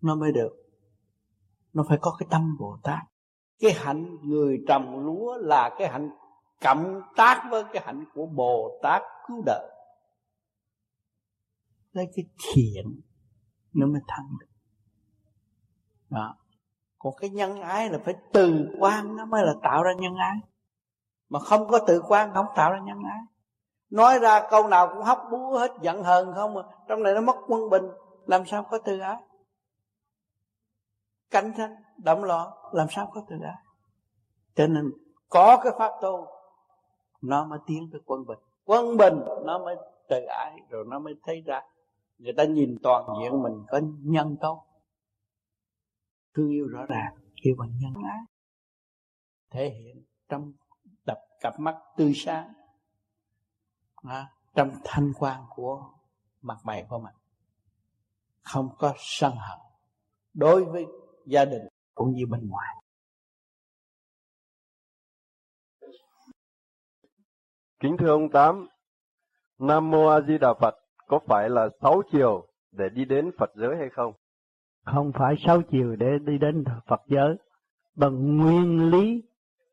Nó 0.00 0.14
mới 0.14 0.32
được. 0.32 0.56
Nó 1.72 1.84
phải 1.88 1.98
có 2.00 2.16
cái 2.18 2.28
tâm 2.30 2.56
bồ 2.58 2.78
tát. 2.82 2.98
Cái 3.58 3.72
hạnh 3.72 4.16
người 4.22 4.64
trồng 4.68 5.06
lúa 5.06 5.36
là 5.36 5.76
cái 5.78 5.88
hạnh 5.88 6.10
cộng 6.60 7.02
tác 7.16 7.48
với 7.50 7.64
cái 7.72 7.82
hạnh 7.86 8.04
của 8.14 8.26
bồ 8.26 8.80
tát 8.82 9.02
cứu 9.28 9.42
đời. 9.46 9.70
Lấy 11.92 12.06
cái 12.16 12.24
thiện 12.54 13.00
nó 13.72 13.86
mới 13.86 14.00
thăng 14.08 14.26
được 14.40 14.49
đó. 16.10 16.36
Còn 16.98 17.14
cái 17.16 17.30
nhân 17.30 17.60
ái 17.60 17.90
là 17.90 17.98
phải 18.04 18.14
từ 18.32 18.68
quan 18.80 19.16
nó 19.16 19.24
mới 19.24 19.42
là 19.44 19.54
tạo 19.62 19.82
ra 19.82 19.92
nhân 19.92 20.16
ái. 20.16 20.36
Mà 21.28 21.38
không 21.38 21.68
có 21.68 21.78
từ 21.86 22.02
quan 22.08 22.34
không 22.34 22.46
tạo 22.56 22.72
ra 22.72 22.78
nhân 22.78 23.02
ái. 23.10 23.20
Nói 23.90 24.18
ra 24.18 24.48
câu 24.50 24.68
nào 24.68 24.88
cũng 24.94 25.02
hóc 25.02 25.28
búa 25.30 25.58
hết 25.58 25.72
giận 25.80 26.02
hờn 26.02 26.32
không 26.34 26.54
mà 26.54 26.62
trong 26.88 27.02
này 27.02 27.14
nó 27.14 27.20
mất 27.20 27.36
quân 27.48 27.70
bình, 27.70 27.84
làm 28.26 28.46
sao 28.46 28.66
có 28.70 28.78
từ 28.78 28.98
ái? 28.98 29.16
Cạnh 31.30 31.52
tranh 31.56 31.76
động 31.96 32.24
loạn, 32.24 32.48
làm 32.72 32.86
sao 32.90 33.10
có 33.14 33.22
từ 33.28 33.36
ái? 33.44 33.56
Cho 34.54 34.66
nên 34.66 34.92
có 35.28 35.60
cái 35.64 35.72
pháp 35.78 35.92
tu, 36.02 36.26
nó 37.22 37.44
mới 37.44 37.58
tiến 37.66 37.88
tới 37.92 38.00
quân 38.06 38.26
bình. 38.26 38.38
Quân 38.64 38.96
bình 38.96 39.20
nó 39.44 39.58
mới 39.58 39.76
từ 40.08 40.24
ái, 40.24 40.56
rồi 40.68 40.84
nó 40.88 40.98
mới 40.98 41.14
thấy 41.22 41.42
ra. 41.46 41.62
Người 42.18 42.32
ta 42.36 42.44
nhìn 42.44 42.76
toàn 42.82 43.04
diện 43.20 43.42
mình 43.42 43.64
có 43.68 43.80
nhân 44.02 44.36
tốt 44.40 44.64
thương 46.40 46.50
yêu 46.50 46.66
rõ 46.66 46.86
ràng 46.86 47.14
yêu 47.34 47.54
bằng 47.58 47.70
nhân 47.78 47.94
ái. 48.04 48.20
Thể 49.50 49.68
hiện 49.68 50.04
trong 50.28 50.52
tập 51.06 51.18
cặp 51.40 51.60
mắt 51.60 51.76
tươi 51.96 52.12
sáng 52.14 52.52
à, 53.96 54.32
trong 54.54 54.70
thanh 54.84 55.12
quan 55.18 55.44
của 55.50 55.90
mặt 56.42 56.58
mày 56.64 56.86
của 56.88 56.98
mình. 56.98 57.14
Không 58.42 58.68
có 58.78 58.94
sân 58.98 59.32
hận 59.36 59.58
đối 60.34 60.64
với 60.64 60.86
gia 61.26 61.44
đình 61.44 61.62
cũng 61.94 62.12
như 62.12 62.26
bên 62.26 62.48
ngoài. 62.48 62.76
Kính 67.80 67.96
thưa 67.98 68.08
ông 68.08 68.30
Tám, 68.32 68.68
Nam 69.58 69.90
Mô 69.90 70.06
A 70.06 70.20
Di 70.20 70.38
Đà 70.38 70.54
Phật 70.60 70.74
có 71.06 71.20
phải 71.26 71.50
là 71.50 71.68
sáu 71.82 72.02
chiều 72.12 72.48
để 72.72 72.88
đi 72.88 73.04
đến 73.04 73.30
Phật 73.38 73.50
giới 73.54 73.76
hay 73.76 73.88
không? 73.92 74.14
Không 74.84 75.12
phải 75.12 75.34
sáu 75.46 75.62
chiều 75.62 75.96
để 75.96 76.18
đi 76.26 76.38
đến 76.38 76.64
Phật 76.86 77.00
giới, 77.06 77.36
bằng 77.96 78.36
nguyên 78.36 78.90
lý 78.90 79.22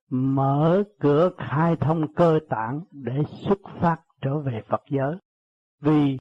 mở 0.10 0.84
cửa 0.99 1.30
khai 1.38 1.76
thông 1.76 2.14
cơ 2.14 2.39
tạng 2.49 2.82
để 2.91 3.24
xuất 3.47 3.60
phát 3.82 3.97
trở 4.22 4.39
về 4.39 4.62
Phật 4.70 4.82
giới. 4.89 5.16
Vì 5.82 6.18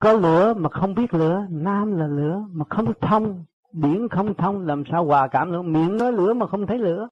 có 0.00 0.12
lửa 0.12 0.54
mà 0.54 0.68
không 0.68 0.94
biết 0.94 1.14
lửa, 1.14 1.46
nam 1.50 1.96
là 1.96 2.06
lửa 2.06 2.44
mà 2.52 2.64
không 2.70 2.92
thông, 3.00 3.44
điển 3.72 4.08
không 4.08 4.34
thông 4.34 4.66
làm 4.66 4.84
sao 4.90 5.04
hòa 5.04 5.28
cảm 5.28 5.52
được, 5.52 5.62
miệng 5.62 5.96
nói 5.96 6.12
lửa 6.12 6.34
mà 6.34 6.46
không 6.46 6.66
thấy 6.66 6.78
lửa. 6.78 7.08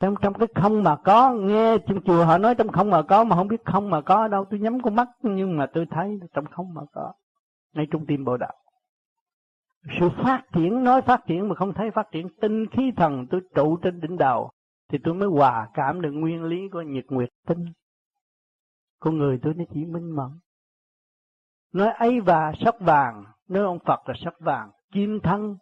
Trong, 0.00 0.14
trong 0.22 0.34
cái 0.34 0.48
không 0.54 0.82
mà 0.82 0.96
có, 0.96 1.32
nghe 1.32 1.78
trong 1.78 2.02
chùa 2.02 2.24
họ 2.24 2.38
nói 2.38 2.54
trong 2.54 2.68
không 2.68 2.90
mà 2.90 3.02
có 3.02 3.24
mà 3.24 3.36
không 3.36 3.48
biết 3.48 3.64
không 3.64 3.90
mà 3.90 4.00
có 4.00 4.28
đâu, 4.28 4.44
tôi 4.50 4.60
nhắm 4.60 4.82
con 4.82 4.96
mắt 4.96 5.08
nhưng 5.22 5.56
mà 5.56 5.66
tôi 5.74 5.86
thấy 5.90 6.20
trong 6.34 6.44
không 6.46 6.74
mà 6.74 6.82
có, 6.92 7.12
ngay 7.74 7.86
trong 7.90 8.06
tim 8.06 8.24
bộ 8.24 8.36
đạo. 8.36 8.54
Sự 10.00 10.08
phát 10.24 10.42
triển, 10.52 10.84
nói 10.84 11.02
phát 11.02 11.20
triển 11.26 11.48
mà 11.48 11.54
không 11.54 11.74
thấy 11.74 11.90
phát 11.90 12.06
triển, 12.12 12.28
tinh 12.40 12.66
khí 12.72 12.92
thần 12.96 13.26
tôi 13.30 13.40
trụ 13.54 13.76
trên 13.76 14.00
đỉnh 14.00 14.18
đầu, 14.18 14.50
thì 14.88 14.98
tôi 15.04 15.14
mới 15.14 15.28
hòa 15.28 15.68
cảm 15.74 16.00
được 16.00 16.10
nguyên 16.10 16.44
lý 16.44 16.68
của 16.72 16.82
nhật 16.82 17.04
nguyệt 17.08 17.28
tinh. 17.46 17.64
Con 19.00 19.18
người 19.18 19.38
tôi 19.42 19.54
nó 19.54 19.64
chỉ 19.74 19.84
minh 19.84 20.16
mẫn. 20.16 20.30
Nói 21.72 21.92
ấy 21.92 22.20
và 22.20 22.52
sắc 22.64 22.80
vàng, 22.80 23.24
nói 23.48 23.64
ông 23.64 23.78
Phật 23.84 24.08
là 24.08 24.14
sắc 24.24 24.34
vàng, 24.40 24.70
kim 24.92 25.20
thân. 25.22 25.56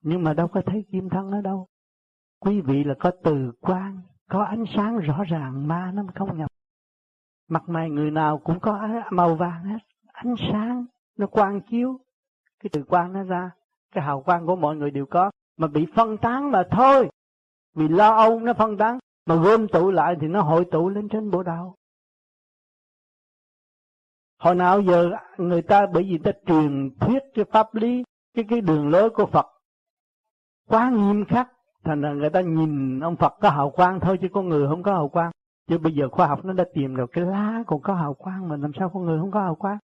Nhưng 0.00 0.22
mà 0.22 0.34
đâu 0.34 0.48
có 0.48 0.62
thấy 0.66 0.84
kim 0.92 1.08
thân 1.08 1.30
ở 1.30 1.40
đâu. 1.40 1.66
Quý 2.38 2.60
vị 2.60 2.84
là 2.84 2.94
có 3.00 3.10
từ 3.24 3.52
quan, 3.60 4.00
có 4.28 4.44
ánh 4.44 4.64
sáng 4.74 4.98
rõ 4.98 5.24
ràng 5.24 5.68
ma 5.68 5.92
nó 5.94 6.02
không 6.14 6.38
nhập. 6.38 6.50
Mặt 7.48 7.62
mày 7.68 7.90
người 7.90 8.10
nào 8.10 8.38
cũng 8.38 8.60
có 8.60 8.88
màu 9.10 9.34
vàng 9.34 9.64
hết, 9.64 9.78
ánh 10.06 10.34
sáng, 10.52 10.86
nó 11.18 11.26
quang 11.26 11.60
chiếu. 11.60 12.00
Cái 12.62 12.70
từ 12.72 12.82
quan 12.88 13.12
nó 13.12 13.22
ra, 13.22 13.50
cái 13.92 14.04
hào 14.04 14.22
quang 14.22 14.46
của 14.46 14.56
mọi 14.56 14.76
người 14.76 14.90
đều 14.90 15.06
có, 15.06 15.30
mà 15.56 15.66
bị 15.66 15.86
phân 15.96 16.16
tán 16.16 16.50
mà 16.50 16.62
thôi. 16.70 17.10
Vì 17.74 17.88
lo 17.88 18.16
âu 18.16 18.40
nó 18.40 18.52
phân 18.54 18.76
tán, 18.76 18.98
mà 19.26 19.34
gom 19.34 19.68
tụ 19.68 19.90
lại 19.90 20.14
thì 20.20 20.28
nó 20.28 20.42
hội 20.42 20.64
tụ 20.70 20.88
lên 20.88 21.08
trên 21.08 21.30
bộ 21.30 21.42
đạo. 21.42 21.74
Hồi 24.38 24.54
nào 24.54 24.80
giờ 24.80 25.10
người 25.38 25.62
ta 25.62 25.86
bởi 25.92 26.02
vì 26.02 26.18
ta 26.18 26.30
truyền 26.46 26.90
thuyết 27.00 27.22
cái 27.34 27.44
pháp 27.52 27.74
lý, 27.74 28.04
cái 28.34 28.44
cái 28.48 28.60
đường 28.60 28.88
lối 28.88 29.10
của 29.10 29.26
Phật 29.26 29.46
quá 30.68 30.90
nghiêm 30.90 31.24
khắc, 31.24 31.48
thành 31.84 32.00
ra 32.00 32.12
người 32.12 32.30
ta 32.30 32.40
nhìn 32.40 33.00
ông 33.00 33.16
Phật 33.16 33.34
có 33.40 33.50
hào 33.50 33.70
quang 33.70 34.00
thôi 34.00 34.18
chứ 34.22 34.28
con 34.32 34.48
người 34.48 34.68
không 34.68 34.82
có 34.82 34.92
hào 34.92 35.08
quang. 35.08 35.30
Chứ 35.68 35.78
bây 35.78 35.94
giờ 35.94 36.08
khoa 36.08 36.26
học 36.26 36.44
nó 36.44 36.52
đã 36.52 36.64
tìm 36.74 36.96
được 36.96 37.10
cái 37.12 37.24
lá 37.24 37.62
còn 37.66 37.82
có 37.82 37.94
hào 37.94 38.14
quang 38.14 38.48
mà 38.48 38.56
làm 38.56 38.72
sao 38.78 38.90
con 38.94 39.04
người 39.04 39.20
không 39.20 39.30
có 39.30 39.40
hào 39.40 39.54
quang. 39.54 39.78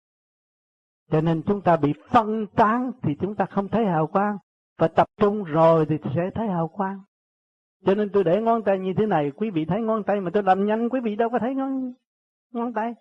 Cho 1.12 1.22
nên 1.22 1.42
chúng 1.42 1.62
ta 1.62 1.78
bị 1.78 1.94
phân 2.10 2.48
tán 2.48 2.92
thì 3.02 3.16
chúng 3.22 3.36
ta 3.36 3.46
không 3.46 3.68
thấy 3.68 3.86
hào 3.86 4.08
quang. 4.08 4.38
Và 4.78 4.88
tập 4.88 5.08
trung 5.20 5.44
rồi 5.44 5.86
thì 5.90 5.96
sẽ 6.16 6.30
thấy 6.36 6.48
hào 6.48 6.68
quang. 6.68 7.00
Cho 7.86 7.96
nên 7.96 8.10
tôi 8.10 8.24
để 8.24 8.42
ngón 8.42 8.64
tay 8.64 8.80
như 8.80 8.94
thế 8.98 9.06
này, 9.06 9.32
quý 9.32 9.50
vị 9.50 9.66
thấy 9.66 9.82
ngón 9.82 10.04
tay 10.04 10.22
mà 10.22 10.30
tôi 10.34 10.44
làm 10.44 10.66
nhanh, 10.66 10.90
quý 10.90 11.00
vị 11.04 11.16
đâu 11.16 11.30
có 11.30 11.40
thấy 11.40 11.56
ngón, 11.56 11.94
ngón 12.54 12.74
tay 12.74 12.94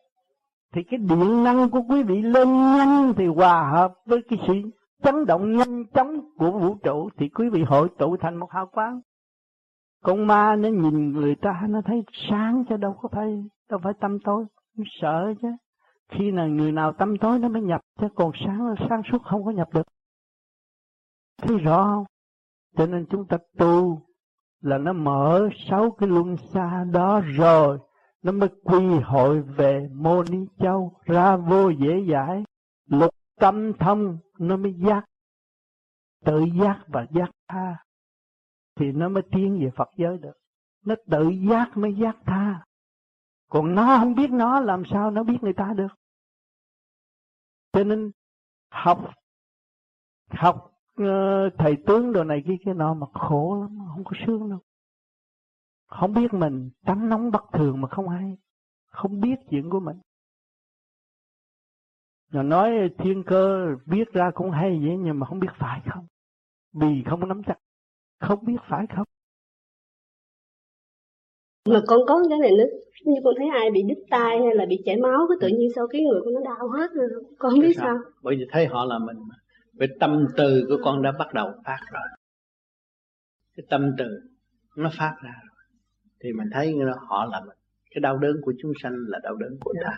thì 0.74 0.82
cái 0.82 0.98
điện 0.98 1.44
năng 1.44 1.70
của 1.70 1.82
quý 1.88 2.02
vị 2.02 2.22
lên 2.22 2.48
nhanh 2.48 3.14
thì 3.16 3.26
hòa 3.26 3.70
hợp 3.70 3.94
với 4.06 4.22
cái 4.28 4.38
sự 4.46 4.54
chấn 5.02 5.26
động 5.26 5.56
nhanh 5.56 5.84
chóng 5.94 6.20
của 6.36 6.50
vũ 6.50 6.74
trụ 6.82 7.10
thì 7.16 7.28
quý 7.28 7.48
vị 7.48 7.62
hội 7.62 7.88
tụ 7.98 8.16
thành 8.16 8.36
một 8.36 8.50
hào 8.50 8.66
quang 8.66 9.00
con 10.02 10.26
ma 10.26 10.56
nó 10.56 10.68
nhìn 10.68 11.12
người 11.12 11.34
ta 11.34 11.62
nó 11.68 11.80
thấy 11.84 12.04
sáng 12.30 12.64
chứ 12.68 12.76
đâu 12.76 12.96
có 13.00 13.08
phải 13.12 13.44
đâu 13.70 13.80
phải 13.84 13.92
tâm 14.00 14.18
tối 14.24 14.44
nó 14.76 14.84
sợ 15.00 15.34
chứ 15.42 15.48
khi 16.08 16.30
nào 16.30 16.48
người 16.48 16.72
nào 16.72 16.92
tâm 16.92 17.18
tối 17.18 17.38
nó 17.38 17.48
mới 17.48 17.62
nhập, 17.62 17.80
chứ 18.00 18.08
còn 18.14 18.30
sáng 18.44 18.74
sáng 18.88 19.02
suốt 19.12 19.22
không 19.22 19.44
có 19.44 19.50
nhập 19.50 19.68
được. 19.74 19.86
Thấy 21.42 21.58
rõ 21.58 21.84
không? 21.84 22.04
Cho 22.76 22.86
nên 22.86 23.06
chúng 23.10 23.26
ta 23.26 23.38
tu 23.58 24.02
là 24.60 24.78
nó 24.78 24.92
mở 24.92 25.48
sáu 25.70 25.90
cái 25.90 26.08
luân 26.08 26.36
xa 26.36 26.84
đó 26.92 27.20
rồi, 27.20 27.78
nó 28.22 28.32
mới 28.32 28.48
quy 28.64 29.00
hội 29.04 29.42
về 29.42 29.88
mô 29.92 30.22
ni 30.22 30.38
châu 30.58 30.92
ra 31.04 31.36
vô 31.36 31.70
dễ 31.70 32.04
giải 32.10 32.44
lục 32.88 33.14
tâm 33.40 33.72
thông, 33.78 34.18
nó 34.38 34.56
mới 34.56 34.74
giác. 34.74 35.04
Tự 36.24 36.44
giác 36.60 36.84
và 36.86 37.06
giác 37.10 37.30
tha, 37.48 37.76
thì 38.76 38.92
nó 38.92 39.08
mới 39.08 39.22
tiến 39.32 39.58
về 39.60 39.70
Phật 39.76 39.88
giới 39.96 40.18
được. 40.18 40.36
Nó 40.84 40.94
tự 41.10 41.28
giác 41.28 41.76
mới 41.76 41.94
giác 41.94 42.16
tha 42.26 42.64
còn 43.54 43.74
nó 43.74 43.98
không 44.00 44.14
biết 44.14 44.30
nó, 44.30 44.60
làm 44.60 44.82
sao 44.92 45.10
nó 45.10 45.22
biết 45.22 45.38
người 45.42 45.52
ta 45.52 45.72
được? 45.76 45.88
Cho 47.72 47.84
nên, 47.84 48.10
học 48.70 49.14
học 50.30 50.72
ờ, 50.94 51.50
thầy 51.58 51.76
tướng 51.86 52.12
đồ 52.12 52.24
này 52.24 52.42
kia 52.46 52.56
kia 52.64 52.74
nọ 52.74 52.94
mà 52.94 53.06
khổ 53.12 53.58
lắm, 53.60 53.78
không 53.94 54.04
có 54.04 54.12
sướng 54.26 54.50
đâu. 54.50 54.58
Không 55.86 56.12
biết 56.12 56.34
mình 56.34 56.70
tánh 56.86 57.08
nóng 57.08 57.30
bất 57.30 57.44
thường 57.52 57.80
mà 57.80 57.88
không 57.88 58.08
hay 58.08 58.36
không 58.86 59.20
biết 59.20 59.34
chuyện 59.50 59.70
của 59.70 59.80
mình. 59.80 59.96
Rồi 62.30 62.44
nói 62.44 62.70
thiên 62.98 63.22
cơ 63.26 63.66
biết 63.86 64.12
ra 64.12 64.30
cũng 64.34 64.50
hay 64.50 64.70
vậy, 64.70 64.96
nhưng 64.98 65.18
mà 65.18 65.26
không 65.26 65.40
biết 65.40 65.52
phải 65.58 65.82
không? 65.90 66.06
Vì 66.72 67.04
không 67.06 67.28
nắm 67.28 67.42
chắc. 67.46 67.58
Không 68.20 68.44
biết 68.44 68.56
phải 68.68 68.86
không? 68.96 69.06
Mà 71.68 71.80
con 71.86 72.00
có 72.06 72.22
cái 72.30 72.38
này 72.38 72.50
nữa 72.58 72.64
như 73.04 73.20
con 73.24 73.34
thấy 73.38 73.46
ai 73.60 73.70
bị 73.70 73.82
đứt 73.88 74.04
tay 74.10 74.38
hay 74.38 74.54
là 74.54 74.66
bị 74.66 74.82
chảy 74.84 74.96
máu 74.96 75.26
cái 75.28 75.36
tự 75.40 75.56
nhiên 75.58 75.68
sau 75.74 75.86
cái 75.86 76.02
người 76.02 76.20
con 76.24 76.34
nó 76.34 76.40
đau 76.40 76.68
hết 76.68 76.90
rồi 76.94 77.08
con 77.38 77.50
không 77.50 77.60
biết 77.60 77.76
sao? 77.76 77.84
sao. 77.84 78.12
Bởi 78.22 78.36
vì 78.36 78.44
thấy 78.50 78.66
họ 78.66 78.84
là 78.84 78.98
mình 78.98 79.16
mà. 79.28 79.34
Về 79.72 79.86
tâm 80.00 80.26
từ 80.36 80.64
của 80.68 80.78
con 80.84 81.02
đã 81.02 81.12
bắt 81.18 81.34
đầu 81.34 81.52
phát 81.64 81.80
rồi. 81.92 82.08
Cái 83.56 83.64
tâm 83.70 83.90
từ 83.98 84.04
nó 84.76 84.90
phát 84.98 85.14
ra 85.24 85.34
rồi. 85.48 85.64
Thì 86.20 86.32
mình 86.32 86.48
thấy 86.52 86.74
họ 87.08 87.24
là 87.24 87.40
mình. 87.40 87.56
Cái 87.90 88.00
đau 88.00 88.18
đớn 88.18 88.36
của 88.42 88.52
chúng 88.58 88.72
sanh 88.82 88.92
là 89.08 89.18
đau 89.22 89.36
đớn 89.36 89.58
của 89.60 89.74
ta. 89.84 89.96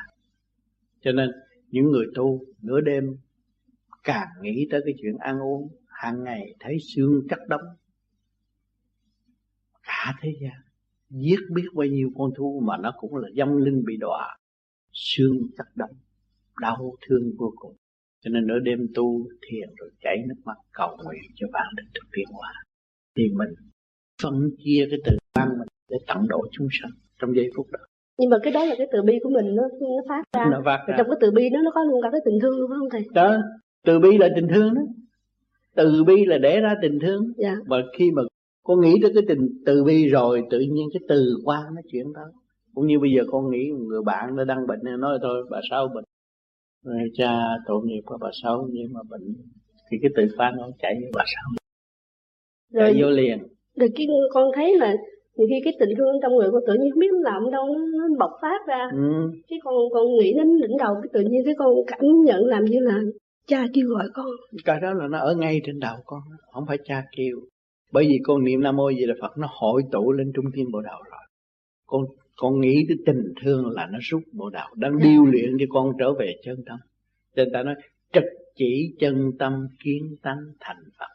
Cho 1.00 1.12
nên 1.12 1.30
những 1.68 1.90
người 1.90 2.06
tu 2.14 2.40
nửa 2.62 2.80
đêm 2.80 3.16
càng 4.04 4.28
nghĩ 4.42 4.68
tới 4.70 4.80
cái 4.84 4.94
chuyện 5.02 5.16
ăn 5.18 5.38
uống 5.42 5.68
hàng 5.86 6.24
ngày 6.24 6.54
thấy 6.60 6.76
xương 6.94 7.20
cắt 7.28 7.38
đóng 7.48 7.60
cả 9.82 10.14
thế 10.20 10.30
gian 10.40 10.65
giết 11.10 11.40
biết 11.54 11.68
bao 11.74 11.86
nhiêu 11.86 12.10
con 12.18 12.30
thú 12.36 12.62
mà 12.66 12.76
nó 12.76 12.92
cũng 12.98 13.16
là 13.16 13.28
dâm 13.36 13.56
linh 13.56 13.84
bị 13.86 13.96
đọa. 13.96 14.36
Xương 14.92 15.38
cắt 15.56 15.66
đóng 15.74 15.96
đau 16.60 16.96
thương 17.08 17.32
vô 17.38 17.52
cùng. 17.56 17.76
Cho 18.20 18.30
nên 18.30 18.46
nửa 18.46 18.58
đêm 18.58 18.78
tu 18.94 19.26
thiền 19.48 19.68
rồi 19.76 19.90
chảy 20.00 20.16
nước 20.28 20.40
mắt 20.44 20.56
cầu 20.72 20.96
nguyện 21.04 21.30
cho 21.34 21.46
bạn 21.52 21.66
được 21.76 21.84
được 21.94 22.08
tiến 22.12 22.26
hóa 22.32 22.52
thì 23.16 23.24
mình 23.34 23.48
phân 24.22 24.50
chia 24.64 24.86
cái 24.90 24.98
từ 25.04 25.16
quan 25.34 25.48
mình 25.58 25.68
để 25.90 25.96
tận 26.06 26.28
độ 26.28 26.40
chúng 26.52 26.68
sanh 26.82 26.90
trong 27.20 27.36
giây 27.36 27.50
phút 27.56 27.66
đó. 27.72 27.78
Nhưng 28.18 28.30
mà 28.30 28.36
cái 28.42 28.52
đó 28.52 28.64
là 28.64 28.74
cái 28.78 28.86
từ 28.92 29.02
bi 29.02 29.14
của 29.22 29.30
mình 29.30 29.54
nó 29.54 29.62
nó 29.80 30.02
phát 30.08 30.22
ra. 30.36 30.46
Nó 30.50 30.62
phát 30.64 30.84
ra. 30.88 30.94
trong 30.98 31.06
cái 31.06 31.16
từ 31.20 31.30
bi 31.30 31.48
đó 31.52 31.60
nó 31.64 31.70
có 31.74 31.84
luôn 31.84 32.02
cả 32.02 32.08
cái 32.12 32.20
tình 32.24 32.38
thương 32.42 32.58
luôn 32.58 32.70
phải 32.70 32.76
không 32.78 32.90
thầy? 32.90 33.02
Đó 33.14 33.36
từ 33.84 33.98
bi 33.98 34.18
là 34.18 34.28
tình 34.36 34.48
thương 34.54 34.74
đó. 34.74 34.82
Từ 35.74 36.04
bi 36.04 36.24
là 36.26 36.38
để 36.38 36.60
ra 36.60 36.74
tình 36.82 36.98
thương. 37.02 37.32
Dạ. 37.36 37.56
và 37.66 37.76
khi 37.98 38.10
mà 38.10 38.22
con 38.66 38.80
nghĩ 38.80 38.94
tới 39.02 39.10
cái 39.14 39.22
tình 39.28 39.48
từ 39.66 39.84
bi 39.84 40.08
rồi 40.08 40.42
tự 40.50 40.58
nhiên 40.58 40.88
cái 40.92 41.00
từ 41.08 41.38
quan 41.44 41.62
nó 41.74 41.80
chuyển 41.92 42.06
tới. 42.14 42.32
Cũng 42.74 42.86
như 42.86 42.98
bây 43.00 43.10
giờ 43.16 43.22
con 43.30 43.50
nghĩ 43.50 43.72
một 43.72 43.84
người 43.88 44.02
bạn 44.06 44.36
nó 44.36 44.44
đang 44.44 44.66
bệnh 44.66 44.78
nên 44.84 45.00
nói 45.00 45.18
thôi 45.22 45.46
bà 45.50 45.60
sáu 45.70 45.88
bệnh. 45.94 46.04
Rồi 46.84 47.08
cha 47.14 47.32
tội 47.66 47.80
nghiệp 47.84 48.02
của 48.06 48.18
bà 48.20 48.28
sáu 48.42 48.68
nhưng 48.72 48.92
mà 48.92 49.00
bệnh. 49.10 49.34
Thì 49.90 49.98
cái 50.02 50.10
từ 50.16 50.22
quan 50.38 50.54
nó 50.56 50.68
chạy 50.78 50.94
với 51.00 51.10
bà 51.14 51.24
sáu. 51.34 51.48
Rồi 52.72 52.92
chạy 52.92 53.02
vô 53.02 53.10
liền. 53.10 53.38
rồi 53.76 53.88
cái 53.96 54.06
con 54.34 54.50
thấy 54.54 54.76
là 54.78 54.94
nhiều 55.36 55.46
khi 55.50 55.60
cái 55.64 55.72
tình 55.80 55.90
thương 55.98 56.14
trong 56.22 56.36
người 56.36 56.50
con 56.52 56.62
tự 56.66 56.74
nhiên 56.74 56.90
không 56.90 57.00
biết 57.00 57.12
làm 57.12 57.50
đâu 57.52 57.66
nó, 57.66 57.80
nó 57.98 58.16
bộc 58.18 58.30
phát 58.42 58.60
ra. 58.68 58.88
Ừ. 58.92 59.30
cái 59.48 59.58
con 59.64 59.74
con 59.92 60.04
nghĩ 60.20 60.32
đến 60.36 60.60
đỉnh 60.62 60.76
đầu 60.78 60.94
cái 61.02 61.10
tự 61.12 61.20
nhiên 61.30 61.42
cái 61.44 61.54
con 61.58 61.74
cảm 61.86 62.00
nhận 62.24 62.44
làm 62.44 62.64
như 62.64 62.78
là 62.80 63.00
cha 63.46 63.66
kêu 63.74 63.88
gọi 63.88 64.06
con. 64.14 64.26
Cái 64.64 64.80
đó 64.82 64.92
là 64.92 65.06
nó 65.10 65.18
ở 65.18 65.34
ngay 65.34 65.60
trên 65.64 65.78
đầu 65.78 65.96
con 66.04 66.20
không 66.52 66.64
phải 66.66 66.78
cha 66.84 67.04
kêu 67.16 67.36
bởi 67.96 68.06
vì 68.08 68.18
con 68.22 68.44
niệm 68.44 68.60
nam 68.62 68.76
mô 68.76 68.90
gì 68.90 69.06
là 69.06 69.14
phật 69.20 69.38
nó 69.38 69.48
hội 69.50 69.82
tụ 69.92 70.12
lên 70.12 70.32
trung 70.34 70.44
tâm 70.56 70.64
bộ 70.72 70.80
đạo 70.80 71.02
rồi. 71.10 71.20
Con 71.86 72.04
con 72.36 72.60
nghĩ 72.60 72.84
tới 72.88 72.96
tình 73.06 73.34
thương 73.42 73.70
là 73.70 73.86
nó 73.92 73.98
rút 74.02 74.22
bộ 74.32 74.50
đạo 74.50 74.74
đang 74.74 74.98
điêu 74.98 75.24
luyện 75.24 75.56
cho 75.60 75.66
con 75.68 75.92
trở 75.98 76.12
về 76.18 76.32
chân 76.44 76.56
tâm. 76.66 76.78
Cho 77.36 77.44
nên 77.44 77.52
ta 77.52 77.62
nói 77.62 77.74
trực 78.12 78.24
chỉ 78.54 78.94
chân 78.98 79.32
tâm 79.38 79.66
kiến 79.84 80.16
tánh 80.22 80.38
thành 80.60 80.82
phật. 80.98 81.08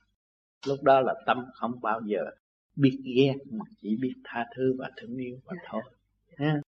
Lúc 0.68 0.84
đó 0.84 1.02
là 1.02 1.14
tâm 1.26 1.46
không 1.54 1.72
bao 1.82 2.02
giờ 2.06 2.20
biết 2.76 2.98
ghét 3.16 3.36
mà 3.52 3.66
chỉ 3.82 3.98
biết 4.02 4.14
tha 4.24 4.46
thứ 4.56 4.76
và 4.78 4.90
thương 4.98 5.18
yêu 5.18 5.38
và 5.46 5.56
thôi. 5.70 5.82
Ha? 6.38 6.62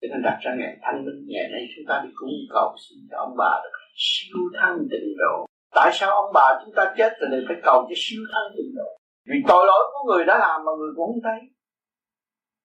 Cho 0.00 0.08
nên 0.10 0.22
đặt 0.22 0.38
ra 0.42 0.54
ngày 0.58 0.78
thanh 0.82 1.04
minh 1.04 1.24
ngày 1.26 1.48
nay 1.52 1.66
chúng 1.76 1.84
ta 1.88 2.00
đi 2.04 2.10
cung 2.14 2.30
cầu 2.50 2.76
xin 2.88 2.98
cho 3.10 3.16
ông 3.18 3.34
bà 3.38 3.60
được 3.64 3.78
siêu 3.94 4.38
thăng 4.60 4.78
tịnh 4.90 5.16
độ 5.18 5.46
tại 5.74 5.90
sao 5.94 6.10
ông 6.10 6.30
bà 6.34 6.60
chúng 6.64 6.74
ta 6.74 6.94
chết 6.98 7.12
rồi 7.20 7.30
lại 7.30 7.40
phải 7.48 7.56
cầu 7.62 7.86
cho 7.88 7.94
siêu 7.96 8.22
thân 8.32 8.52
tịnh 8.56 8.74
độ 8.76 8.88
vì 9.26 9.36
tội 9.48 9.66
lỗi 9.66 9.82
của 9.92 10.12
người 10.12 10.24
đã 10.24 10.38
làm 10.38 10.64
mà 10.64 10.72
người 10.78 10.92
cũng 10.96 11.06
không 11.06 11.22
thấy. 11.22 11.40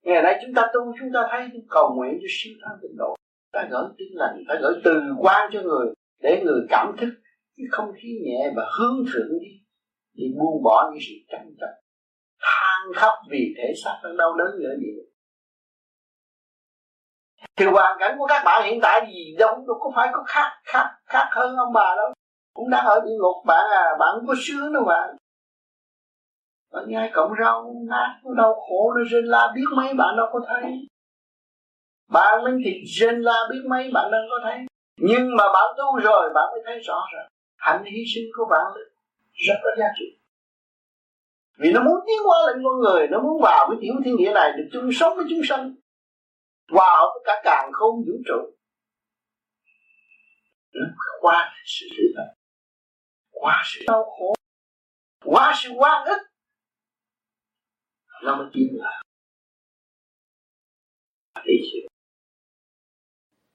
Ngày 0.04 0.22
nay 0.24 0.40
chúng 0.42 0.54
ta 0.54 0.62
tu, 0.74 0.80
chúng 1.00 1.10
ta 1.14 1.28
thấy 1.32 1.48
cầu 1.70 1.94
nguyện 1.96 2.14
cho 2.22 2.28
siêu 2.30 2.54
thân 2.64 2.80
tịnh 2.82 2.98
độ 2.98 3.16
ta 3.54 3.68
gửi 3.72 3.84
tin 3.98 4.08
lành, 4.12 4.44
phải 4.48 4.58
gửi 4.62 4.74
từ 4.84 5.02
quan 5.20 5.50
cho 5.54 5.62
người 5.62 5.88
để 6.22 6.42
người 6.46 6.62
cảm 6.70 6.96
thức 7.00 7.10
cái 7.58 7.66
không 7.72 7.92
khí 8.02 8.10
nhẹ 8.26 8.52
và 8.56 8.64
hướng 8.80 9.06
thượng 9.14 9.40
đi 9.42 9.52
thì 10.18 10.24
buông 10.40 10.64
bỏ 10.64 10.90
những 10.92 11.02
sự 11.08 11.14
tranh 11.32 11.56
chấp. 11.60 11.74
Than 12.42 12.94
khóc 12.96 13.14
vì 13.30 13.54
thể 13.58 13.74
xác 13.84 14.00
đang 14.04 14.18
đau 14.18 14.36
đớn 14.38 14.60
nữa 14.60 14.74
gì 14.80 14.90
thì 17.60 17.66
hoàn 17.66 17.98
cảnh 18.00 18.16
của 18.18 18.26
các 18.26 18.42
bạn 18.46 18.64
hiện 18.66 18.80
tại 18.82 19.02
gì 19.08 19.36
đâu 19.40 19.64
đâu 19.68 19.78
có 19.80 19.92
phải 19.96 20.10
có 20.14 20.24
khác 20.28 20.50
khác 20.64 20.90
khác 21.06 21.28
hơn 21.32 21.56
ông 21.56 21.74
bà 21.74 21.96
đâu 21.96 22.14
cũng 22.54 22.70
đang 22.70 22.86
ở 22.86 23.02
địa 23.06 23.18
ngục 23.20 23.46
bạn 23.46 23.70
à 23.72 23.86
bạn 24.00 24.10
không 24.16 24.28
có 24.28 24.34
sướng 24.38 24.74
đâu 24.74 24.84
bạn 24.84 25.16
bạn 26.72 26.86
nhai 26.88 27.12
cọng 27.14 27.32
rau 27.40 27.76
nát 27.90 28.20
nó 28.24 28.34
đau 28.34 28.56
khổ, 28.56 28.94
nó 28.98 29.04
rên 29.12 29.26
la, 29.26 29.52
biết 29.56 29.66
mấy 29.76 29.94
bạn 29.94 30.18
đâu 30.18 30.28
có 30.34 30.40
thấy. 30.48 30.88
Bạn 32.08 32.44
lên 32.44 32.62
thì 32.66 32.84
rên 32.86 33.22
la, 33.22 33.48
biết 33.50 33.62
mấy 33.70 33.92
bạn 33.94 34.12
đâu 34.12 34.22
có 34.30 34.40
thấy. 34.44 34.58
Nhưng 34.98 35.36
mà 35.38 35.44
bạn 35.54 35.76
tu 35.78 36.00
rồi 36.00 36.30
bạn 36.36 36.44
mới 36.52 36.62
thấy 36.66 36.80
rõ 36.80 37.06
ràng. 37.16 37.28
Hạnh 37.58 37.84
hy 37.84 38.04
sinh 38.16 38.24
của 38.38 38.46
bạn 38.50 38.66
rất 39.34 39.56
có 39.64 39.70
giá 39.80 39.86
trị. 40.00 40.06
Vì 41.58 41.72
nó 41.72 41.84
muốn 41.84 42.00
tiến 42.08 42.18
hóa 42.26 42.38
lên 42.48 42.64
con 42.64 42.80
người, 42.80 43.08
nó 43.08 43.22
muốn 43.22 43.42
vào 43.42 43.68
cái 43.70 43.78
tiểu 43.82 43.94
thiên 44.06 44.18
địa 44.18 44.32
này, 44.34 44.52
được 44.58 44.70
chung 44.74 44.90
sống 44.94 45.18
với 45.18 45.26
chúng 45.30 45.42
sanh. 45.44 45.76
Hòa 46.72 46.98
hợp 46.98 47.12
với 47.14 47.24
cả 47.26 47.42
càng 47.44 47.72
không 47.72 47.96
vũ 47.96 48.14
trụ. 48.28 48.52
Qua 51.22 51.52
sự 51.66 51.86
tử 51.98 52.04
thật 52.16 52.39
quá 53.40 53.64
sự 53.66 53.82
đau 53.88 54.04
khổ 54.04 54.36
quá 55.26 55.54
sự 55.56 55.70
quan 55.78 56.08
ức 56.08 56.20
nó 58.24 58.36
mới 58.38 58.48
tiến 58.54 58.78
lại 58.80 59.04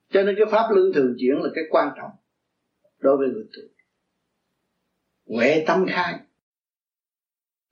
cho 0.08 0.22
nên 0.22 0.34
cái 0.38 0.46
pháp 0.50 0.68
luân 0.70 0.92
thường 0.94 1.16
chuyển 1.18 1.34
là 1.42 1.50
cái 1.54 1.64
quan 1.70 1.88
trọng 1.96 2.10
đối 2.98 3.16
với 3.16 3.28
người 3.28 3.44
tu 3.52 3.74
huệ 5.26 5.64
tâm 5.66 5.86
khai. 5.88 6.20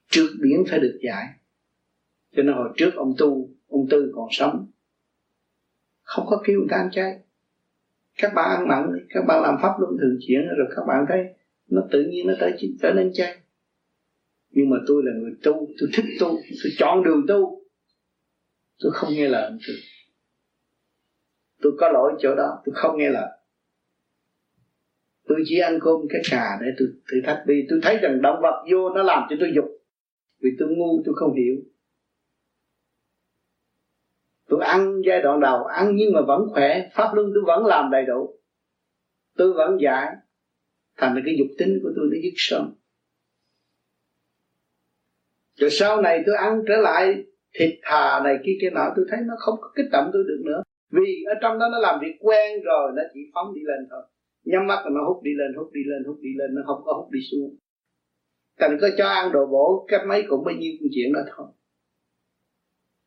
Trước 0.07 0.27
biển 0.41 0.63
phải 0.69 0.79
được 0.79 0.99
giải. 1.03 1.27
Cho 2.31 2.43
nên 2.43 2.55
hồi 2.55 2.69
trước 2.77 2.91
ông 2.95 3.13
tu, 3.17 3.49
ông 3.67 3.87
tư 3.89 4.11
còn 4.15 4.27
sống. 4.31 4.71
Không 6.01 6.25
có 6.29 6.41
kêu 6.45 6.59
người 6.59 6.67
ta 6.69 6.77
ăn 6.77 6.89
chay. 6.91 7.19
Các 8.17 8.33
bạn 8.35 8.49
ăn 8.49 8.67
mặn, 8.67 9.07
các 9.09 9.21
bạn 9.27 9.41
làm 9.41 9.55
pháp 9.61 9.75
luân 9.79 9.97
thường 10.01 10.17
chuyển 10.27 10.41
rồi 10.57 10.67
các 10.75 10.81
bạn 10.87 11.05
thấy 11.09 11.35
nó 11.69 11.81
tự 11.91 12.03
nhiên 12.03 12.27
nó 12.27 12.33
tới, 12.39 12.53
trở 12.81 12.93
nên 12.93 13.13
chay. 13.13 13.37
Nhưng 14.49 14.69
mà 14.69 14.77
tôi 14.87 15.03
là 15.05 15.11
người 15.21 15.31
tu 15.43 15.53
tôi 15.79 15.89
thích 15.93 16.05
tu 16.19 16.27
tôi 16.63 16.71
chọn 16.77 17.03
đường 17.03 17.25
tu. 17.27 17.61
Tôi 18.79 18.91
không 18.95 19.13
nghe 19.13 19.27
lời 19.27 19.51
tôi 19.67 19.75
tôi 21.63 21.73
có 21.79 21.89
lỗi 21.89 22.13
chỗ 22.19 22.35
đó 22.35 22.61
tôi 22.65 22.73
không 22.75 22.97
nghe 22.97 23.09
lời. 23.09 23.39
Tôi 25.27 25.43
chỉ 25.45 25.59
ăn 25.59 25.79
cơm 25.81 25.95
cái 26.09 26.21
cà 26.31 26.57
để 26.61 26.67
tôi 26.79 26.87
thử 27.11 27.21
thách 27.25 27.43
vì 27.47 27.67
tôi 27.69 27.79
thấy 27.83 27.97
rằng 27.97 28.21
động 28.21 28.39
vật 28.41 28.65
vô 28.71 28.89
nó 28.89 29.03
làm 29.03 29.27
cho 29.29 29.35
tôi 29.39 29.51
dục. 29.55 29.65
Vì 30.39 30.49
tôi 30.59 30.69
ngu 30.69 31.01
tôi 31.05 31.15
không 31.17 31.33
hiểu. 31.33 31.55
Tôi 34.49 34.63
ăn 34.63 35.01
giai 35.05 35.21
đoạn 35.21 35.39
đầu 35.39 35.63
ăn 35.63 35.95
nhưng 35.95 36.13
mà 36.13 36.21
vẫn 36.21 36.41
khỏe 36.53 36.89
pháp 36.93 37.13
luân 37.13 37.31
tôi 37.33 37.43
vẫn 37.47 37.65
làm 37.65 37.91
đầy 37.91 38.05
đủ. 38.05 38.39
Tôi 39.35 39.53
vẫn 39.53 39.77
giải 39.81 40.15
thành 40.97 41.15
ra 41.15 41.21
cái 41.25 41.35
dục 41.39 41.47
tính 41.57 41.79
của 41.83 41.89
tôi 41.95 42.05
nó 42.11 42.17
dứt 42.23 42.33
sớm 42.35 42.73
rồi 45.55 45.69
sau 45.69 46.01
này 46.01 46.23
tôi 46.25 46.35
ăn 46.35 46.61
trở 46.67 46.75
lại 46.77 47.23
thịt 47.59 47.79
thà 47.81 48.21
này 48.23 48.37
kia 48.45 48.51
kia 48.61 48.69
nọ, 48.69 48.93
tôi 48.95 49.05
thấy 49.09 49.19
nó 49.25 49.33
không 49.39 49.55
có 49.61 49.71
kích 49.75 49.85
động 49.91 50.09
tôi 50.13 50.23
được 50.27 50.41
nữa. 50.45 50.63
Vì 50.91 51.23
ở 51.27 51.33
trong 51.41 51.59
đó 51.59 51.69
nó 51.71 51.79
làm 51.79 51.99
việc 52.01 52.15
quen 52.19 52.61
rồi, 52.63 52.91
nó 52.95 53.03
chỉ 53.13 53.19
phóng 53.33 53.53
đi 53.55 53.61
lên 53.63 53.87
thôi. 53.89 54.01
Nhắm 54.43 54.67
mắt 54.67 54.81
là 54.83 54.89
nó 54.93 55.07
hút 55.07 55.23
đi 55.23 55.31
lên, 55.37 55.53
hút 55.57 55.69
đi 55.73 55.81
lên, 55.85 56.03
hút 56.07 56.17
đi 56.21 56.29
lên, 56.37 56.55
nó 56.55 56.61
không 56.65 56.81
có 56.85 56.93
hút 56.93 57.11
đi 57.11 57.19
xuống. 57.31 57.57
Cần 58.57 58.77
có 58.81 58.89
cho 58.97 59.07
ăn 59.07 59.31
đồ 59.31 59.45
bổ 59.45 59.85
cách 59.87 60.01
mấy 60.07 60.23
cũng 60.27 60.43
bấy 60.45 60.55
nhiêu 60.55 60.71
chuyện 60.95 61.13
đó 61.13 61.19
thôi. 61.35 61.47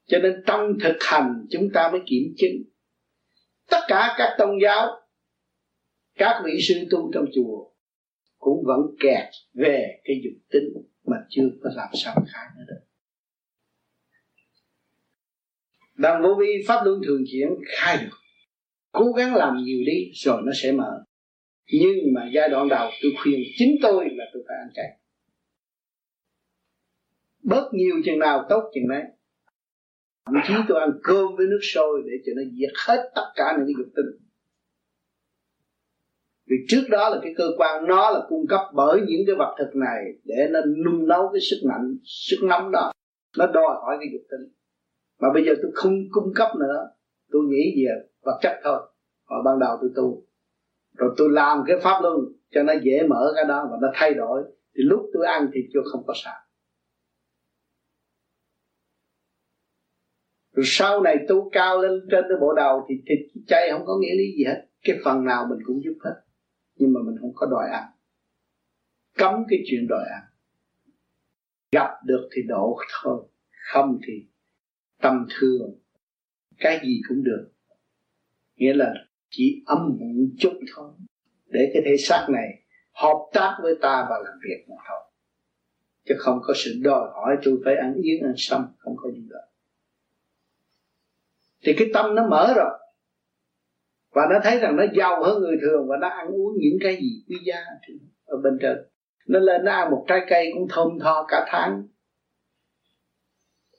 Cho 0.07 0.19
nên 0.19 0.43
trong 0.47 0.79
thực 0.83 0.97
hành 1.01 1.47
chúng 1.51 1.71
ta 1.75 1.91
mới 1.93 2.01
kiểm 2.07 2.35
chứng. 2.37 2.63
Tất 3.71 3.81
cả 3.89 4.15
các 4.19 4.37
tôn 4.39 4.51
giáo, 4.63 4.89
các 6.15 6.43
vị 6.45 6.59
sư 6.69 6.75
tu 6.91 7.11
trong 7.15 7.25
chùa 7.35 7.71
cũng 8.47 8.65
vẫn 8.67 8.81
kẹt 9.01 9.29
về 9.55 10.01
cái 10.05 10.21
dục 10.25 10.43
tính 10.51 10.65
mà 11.07 11.17
chưa 11.29 11.49
có 11.63 11.71
làm 11.75 11.89
sao 11.95 12.15
khai 12.15 12.47
nữa 12.57 12.65
được. 12.69 12.87
Bằng 15.99 16.23
vô 16.23 16.35
vi 16.41 16.65
pháp 16.69 16.85
luân 16.85 17.01
thường 17.07 17.25
chuyển 17.33 17.49
khai 17.67 17.97
được. 18.03 18.17
Cố 18.93 19.13
gắng 19.13 19.35
làm 19.35 19.57
nhiều 19.57 19.79
đi, 19.87 20.11
rồi 20.15 20.43
nó 20.45 20.53
sẽ 20.63 20.73
mở. 20.73 21.05
Nhưng 21.73 21.97
mà 22.15 22.31
giai 22.35 22.49
đoạn 22.49 22.69
đầu, 22.69 22.91
tôi 23.03 23.13
khuyên 23.23 23.41
chính 23.57 23.77
tôi 23.83 24.05
là 24.13 24.25
tôi 24.33 24.43
phải 24.49 24.57
ăn 24.57 24.69
chay. 24.75 25.01
Bớt 27.43 27.71
nhiều 27.73 27.95
chừng 28.05 28.19
nào, 28.19 28.47
tốt 28.49 28.71
chừng 28.75 28.89
đấy 28.89 29.03
thậm 30.27 30.35
chí 30.49 30.55
tôi 30.69 30.81
ăn 30.81 30.91
cơm 31.03 31.37
với 31.37 31.47
nước 31.47 31.61
sôi 31.63 32.03
để 32.07 32.13
cho 32.27 32.33
nó 32.37 32.43
diệt 32.43 32.73
hết 32.87 33.11
tất 33.15 33.33
cả 33.35 33.55
những 33.57 33.67
cái 33.67 33.75
dục 33.79 33.93
tinh 33.97 34.26
vì 36.47 36.57
trước 36.69 36.83
đó 36.91 37.09
là 37.09 37.19
cái 37.23 37.35
cơ 37.37 37.45
quan, 37.57 37.87
nó 37.87 38.11
là 38.11 38.21
cung 38.29 38.47
cấp 38.49 38.61
bởi 38.75 39.01
những 39.01 39.21
cái 39.27 39.37
vật 39.39 39.55
thực 39.59 39.77
này 39.77 40.05
để 40.25 40.49
nó 40.51 40.61
nung 40.85 41.09
nấu 41.09 41.31
cái 41.33 41.41
sức 41.51 41.57
mạnh, 41.69 41.97
sức 42.05 42.37
nóng 42.43 42.71
đó. 42.73 42.93
Nó 43.39 43.47
đòi 43.47 43.75
hỏi 43.83 43.97
cái 44.01 44.09
dục 44.13 44.23
tinh 44.31 44.57
mà 45.21 45.29
bây 45.35 45.45
giờ 45.45 45.53
tôi 45.63 45.71
không 45.75 45.95
cung 46.11 46.33
cấp 46.35 46.49
nữa, 46.61 46.91
tôi 47.33 47.43
nghĩ 47.43 47.75
về 47.77 47.91
à? 47.91 47.99
vật 48.23 48.39
chất 48.43 48.61
thôi. 48.65 48.81
Hồi 49.25 49.43
ban 49.45 49.59
đầu 49.59 49.77
tôi 49.81 49.91
tu. 49.97 50.27
Rồi 50.97 51.15
tôi 51.17 51.29
làm 51.31 51.65
cái 51.67 51.77
pháp 51.83 52.01
luân 52.03 52.17
cho 52.51 52.63
nó 52.63 52.73
dễ 52.83 53.07
mở 53.09 53.33
cái 53.35 53.45
đó 53.45 53.69
và 53.71 53.77
nó 53.81 53.89
thay 53.95 54.15
đổi. 54.15 54.43
Thì 54.77 54.83
lúc 54.83 55.01
tôi 55.15 55.27
ăn 55.27 55.51
thì 55.55 55.61
chưa 55.73 55.81
không 55.93 56.05
có 56.07 56.15
sao. 56.17 56.35
Rồi 60.53 60.65
sau 60.67 61.03
này 61.03 61.17
tu 61.29 61.51
cao 61.51 61.83
lên 61.83 61.93
trên 62.11 62.25
cái 62.29 62.39
bộ 62.41 62.53
đầu 62.53 62.87
thì 62.89 62.95
thịt 63.07 63.43
chay 63.47 63.71
không 63.73 63.87
có 63.87 63.99
nghĩa 64.01 64.15
lý 64.15 64.25
gì 64.39 64.45
hết. 64.45 64.67
Cái 64.85 64.97
phần 65.05 65.25
nào 65.25 65.47
mình 65.51 65.59
cũng 65.67 65.81
giúp 65.85 65.99
hết 66.05 66.15
nhưng 66.77 66.93
mà 66.93 67.01
mình 67.05 67.17
không 67.21 67.33
có 67.35 67.47
đòi 67.47 67.71
ăn. 67.71 67.85
Cấm 69.15 69.45
cái 69.49 69.59
chuyện 69.67 69.87
đòi 69.89 70.05
ăn. 70.13 70.23
Gặp 71.73 71.91
được 72.05 72.29
thì 72.33 72.43
độ 72.49 72.79
thôi, 73.03 73.29
không 73.73 73.99
thì 74.07 74.13
tâm 75.01 75.27
thường 75.31 75.79
cái 76.59 76.81
gì 76.85 77.01
cũng 77.09 77.25
được. 77.25 77.51
Nghĩa 78.57 78.75
là 78.75 78.95
chỉ 79.31 79.63
âm 79.67 79.79
một 79.89 80.27
chút 80.39 80.61
thôi. 80.75 80.93
Để 81.47 81.71
cái 81.75 81.83
thể 81.85 81.97
xác 81.99 82.27
này 82.31 82.63
hợp 82.93 83.31
tác 83.33 83.59
với 83.63 83.75
ta 83.83 84.07
và 84.11 84.19
làm 84.25 84.39
việc 84.43 84.65
mà 84.69 84.77
thôi. 84.89 85.13
Chứ 86.05 86.15
không 86.19 86.39
có 86.43 86.55
sự 86.57 86.81
đòi 86.83 87.11
hỏi 87.13 87.37
tôi 87.43 87.61
phải 87.65 87.77
ăn 87.77 87.95
yến 87.95 88.23
ăn 88.25 88.35
sâm, 88.37 88.67
không 88.79 88.95
có 88.97 89.11
gì 89.11 89.27
đó 89.31 89.39
thì 91.67 91.75
cái 91.79 91.89
tâm 91.95 92.15
nó 92.15 92.29
mở 92.29 92.55
rồi 92.57 92.79
và 94.17 94.27
nó 94.31 94.39
thấy 94.43 94.59
rằng 94.59 94.77
nó 94.77 94.85
giàu 94.99 95.25
hơn 95.25 95.43
người 95.43 95.57
thường 95.61 95.89
và 95.89 95.97
nó 96.01 96.09
ăn 96.09 96.27
uống 96.27 96.53
những 96.59 96.79
cái 96.81 96.97
gì 96.97 97.25
quý 97.29 97.37
giá 97.45 97.57
ở 98.25 98.37
bên 98.43 98.59
trên. 98.63 98.77
Nó 99.27 99.39
lên 99.39 99.65
nó 99.65 99.73
ăn 99.73 99.91
một 99.91 100.05
trái 100.09 100.21
cây 100.29 100.51
cũng 100.55 100.69
thơm 100.71 100.89
tho 101.01 101.27
cả 101.29 101.47
tháng. 101.49 101.83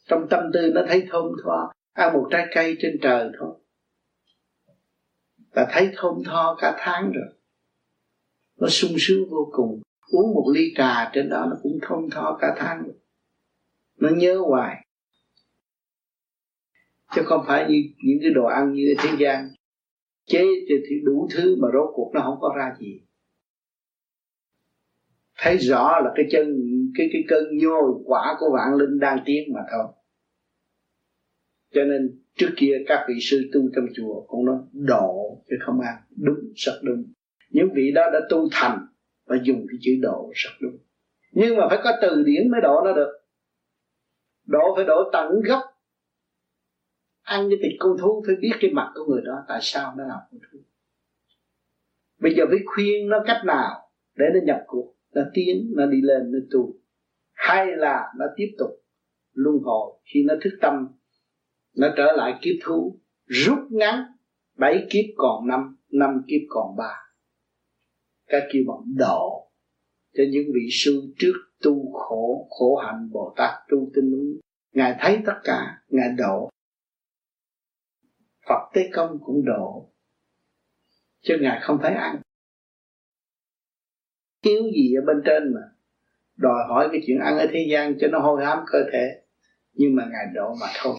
Trong 0.07 0.27
tâm 0.29 0.43
tư 0.53 0.71
nó 0.75 0.81
thấy 0.88 1.07
thơm 1.09 1.25
tho, 1.43 1.73
ăn 1.93 2.13
một 2.13 2.27
trái 2.31 2.47
cây 2.55 2.77
trên 2.79 2.97
trời 3.01 3.29
thôi. 3.39 3.55
Là 5.51 5.67
thấy 5.71 5.89
thơm 5.95 6.13
tho 6.25 6.57
cả 6.61 6.75
tháng 6.79 7.11
rồi. 7.11 7.27
Nó 8.59 8.67
sung 8.67 8.95
sướng 8.97 9.29
vô 9.29 9.49
cùng. 9.51 9.81
Uống 10.11 10.33
một 10.33 10.51
ly 10.53 10.73
trà 10.75 11.09
trên 11.13 11.29
đó 11.29 11.45
nó 11.49 11.55
cũng 11.63 11.79
thơm 11.81 12.09
tho 12.11 12.38
cả 12.41 12.55
tháng. 12.57 12.83
Rồi. 12.83 12.95
nó 13.97 14.09
nhớ 14.09 14.41
hoài. 14.47 14.88
Chứ 17.15 17.21
không 17.25 17.43
phải 17.47 17.67
như 17.69 17.83
những 18.03 18.17
cái 18.21 18.31
đồ 18.35 18.45
ăn 18.45 18.73
như 18.73 18.95
thế 18.99 19.09
gian 19.19 19.49
chế 20.28 20.45
thì 20.69 21.01
đủ 21.03 21.28
thứ 21.36 21.55
mà 21.61 21.67
rốt 21.73 21.89
cuộc 21.93 22.11
nó 22.13 22.21
không 22.21 22.38
có 22.41 22.53
ra 22.57 22.75
gì. 22.80 23.01
Thấy 25.38 25.57
rõ 25.57 25.99
là 26.03 26.11
cái 26.15 26.25
chân, 26.32 26.61
cái 26.97 27.09
cái 27.13 27.23
cơn 27.28 27.57
nhồi 27.57 27.91
quả 28.05 28.36
của 28.39 28.49
vạn 28.53 28.75
linh 28.78 28.99
đang 28.99 29.19
tiến 29.25 29.53
mà 29.53 29.59
thôi. 29.71 29.93
Cho 31.73 31.84
nên 31.84 32.21
trước 32.36 32.49
kia 32.57 32.71
các 32.88 33.05
vị 33.09 33.15
sư 33.21 33.49
tu 33.53 33.61
trong 33.75 33.86
chùa 33.95 34.25
cũng 34.28 34.45
nói, 34.45 34.57
độ 34.73 35.38
chứ 35.49 35.55
không 35.65 35.80
ăn 35.80 35.95
đúng, 36.15 36.39
rất 36.55 36.80
đúng. 36.84 37.03
Những 37.49 37.67
vị 37.75 37.91
đó 37.95 38.09
đã 38.13 38.19
tu 38.30 38.47
thành 38.51 38.80
và 39.25 39.36
dùng 39.43 39.65
cái 39.69 39.78
chữ 39.82 39.91
độ, 40.01 40.32
rất 40.34 40.49
đúng. 40.61 40.78
Nhưng 41.32 41.57
mà 41.57 41.67
phải 41.69 41.80
có 41.84 41.91
từ 42.01 42.23
điển 42.23 42.51
mới 42.51 42.61
độ 42.61 42.82
nó 42.86 42.93
được. 42.93 43.11
Độ 44.45 44.75
phải 44.75 44.86
độ 44.86 45.09
tận 45.13 45.41
gốc 45.41 45.61
ăn 47.28 47.49
cái 47.49 47.59
thịt 47.63 47.71
con 47.80 47.97
thú 48.01 48.23
phải 48.28 48.36
biết 48.36 48.51
cái 48.59 48.71
mặt 48.73 48.91
của 48.95 49.05
người 49.05 49.21
đó, 49.25 49.43
tại 49.47 49.59
sao 49.61 49.93
nó 49.97 50.03
làm 50.03 50.19
con 50.32 50.39
thú? 50.51 50.59
Bây 52.19 52.34
giờ 52.36 52.43
phải 52.49 52.59
khuyên 52.65 53.09
nó 53.09 53.23
cách 53.28 53.41
nào 53.45 53.89
để 54.15 54.25
nó 54.34 54.39
nhập 54.43 54.63
cuộc? 54.67 54.95
Nó 55.13 55.21
tiến, 55.34 55.73
nó 55.75 55.86
đi 55.86 56.01
lên, 56.01 56.32
nó 56.32 56.39
tu. 56.51 56.75
Hay 57.34 57.65
là 57.75 58.13
nó 58.17 58.25
tiếp 58.36 58.55
tục 58.57 58.69
luân 59.34 59.57
hồi? 59.63 59.99
Khi 60.13 60.23
nó 60.28 60.34
thức 60.41 60.57
tâm, 60.61 60.88
nó 61.78 61.88
trở 61.97 62.11
lại 62.11 62.39
kiếp 62.41 62.55
thú, 62.63 62.99
rút 63.25 63.59
ngắn 63.69 64.03
bảy 64.57 64.88
kiếp 64.89 65.05
còn 65.17 65.47
năm 65.47 65.78
năm 65.91 66.21
kiếp 66.28 66.41
còn 66.49 66.75
ba. 66.78 66.93
Cái 68.28 68.41
kêu 68.53 68.63
vọng 68.67 68.84
độ 68.97 69.51
cho 70.13 70.23
những 70.32 70.45
vị 70.53 70.69
sư 70.71 71.13
trước 71.17 71.34
tu 71.63 71.91
khổ 71.91 72.47
khổ 72.49 72.75
hạnh 72.75 73.09
bồ 73.11 73.34
tát 73.38 73.53
tu 73.69 73.89
tinh 73.95 74.39
ngài 74.73 74.95
thấy 74.99 75.19
tất 75.25 75.39
cả, 75.43 75.82
ngài 75.88 76.09
độ 76.17 76.49
phật 78.50 78.70
tế 78.74 78.89
công 78.93 79.20
cũng 79.26 79.45
độ, 79.45 79.89
chứ 81.22 81.38
ngài 81.41 81.60
không 81.62 81.80
phải 81.82 81.93
ăn. 81.93 82.22
Thiếu 84.43 84.64
gì 84.64 84.95
ở 84.95 85.02
bên 85.06 85.22
trên 85.26 85.54
mà? 85.54 85.62
Đòi 86.36 86.64
hỏi 86.70 86.89
cái 86.91 87.02
chuyện 87.08 87.20
ăn 87.20 87.38
ở 87.38 87.48
thế 87.52 87.68
gian 87.72 87.93
cho 88.00 88.08
nó 88.08 88.20
hôi 88.20 88.45
hám 88.45 88.58
cơ 88.68 88.80
thể, 88.93 89.22
nhưng 89.74 89.95
mà 89.95 90.04
ngài 90.12 90.26
độ 90.34 90.56
mà 90.62 90.68
thôi 90.82 90.98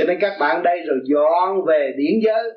cho 0.00 0.06
nên 0.06 0.18
các 0.20 0.36
bạn 0.40 0.62
đây 0.62 0.78
rồi 0.86 1.00
dọn 1.04 1.64
về 1.66 1.94
điển 1.98 2.20
giới. 2.24 2.50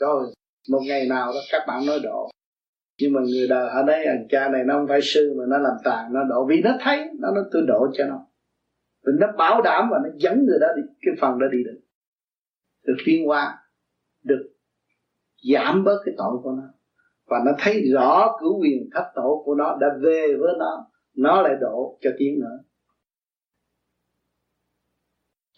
Rồi, 0.00 0.24
một 0.70 0.80
ngày 0.88 1.06
nào 1.08 1.26
đó 1.26 1.40
các 1.52 1.62
bạn 1.68 1.86
nói 1.86 2.00
độ. 2.02 2.30
Nhưng 3.00 3.12
mà 3.12 3.20
người 3.20 3.48
đời 3.48 3.68
ở 3.68 3.82
đây 3.82 4.04
anh 4.04 4.26
cha 4.30 4.48
này 4.48 4.64
nó 4.64 4.74
không 4.74 4.88
phải 4.88 5.00
sư 5.02 5.34
mà 5.38 5.44
nó 5.48 5.58
làm 5.58 5.72
tàn, 5.84 6.12
nó 6.12 6.20
độ. 6.24 6.46
Vì 6.48 6.62
nó 6.64 6.70
thấy, 6.80 6.98
nó 7.20 7.28
nó 7.34 7.40
tôi 7.52 7.62
độ 7.68 7.86
cho 7.92 8.04
nó. 8.06 8.26
Vì 9.06 9.12
nó 9.20 9.26
bảo 9.38 9.62
đảm 9.62 9.88
và 9.90 9.98
nó 10.04 10.10
dẫn 10.16 10.44
người 10.46 10.58
đó 10.60 10.66
đi, 10.76 10.82
cái 11.02 11.14
phần 11.20 11.38
đó 11.38 11.46
đi 11.52 11.58
được 11.64 11.80
được 12.84 12.96
tiến 13.04 13.26
hóa 13.26 13.58
được 14.22 14.52
giảm 15.52 15.84
bớt 15.84 15.98
cái 16.04 16.14
tội 16.18 16.38
của 16.42 16.50
nó. 16.50 16.62
Và 17.26 17.42
nó 17.46 17.52
thấy 17.58 17.82
rõ 17.92 18.36
cửu 18.40 18.60
quyền 18.60 18.88
thất 18.94 19.04
tổ 19.14 19.42
của 19.44 19.54
nó 19.54 19.78
đã 19.80 19.86
về 20.02 20.26
với 20.40 20.54
nó 20.58 20.86
nó 21.16 21.42
lại 21.42 21.54
độ 21.60 21.98
cho 22.00 22.10
tiếng 22.18 22.40
nữa. 22.40 22.58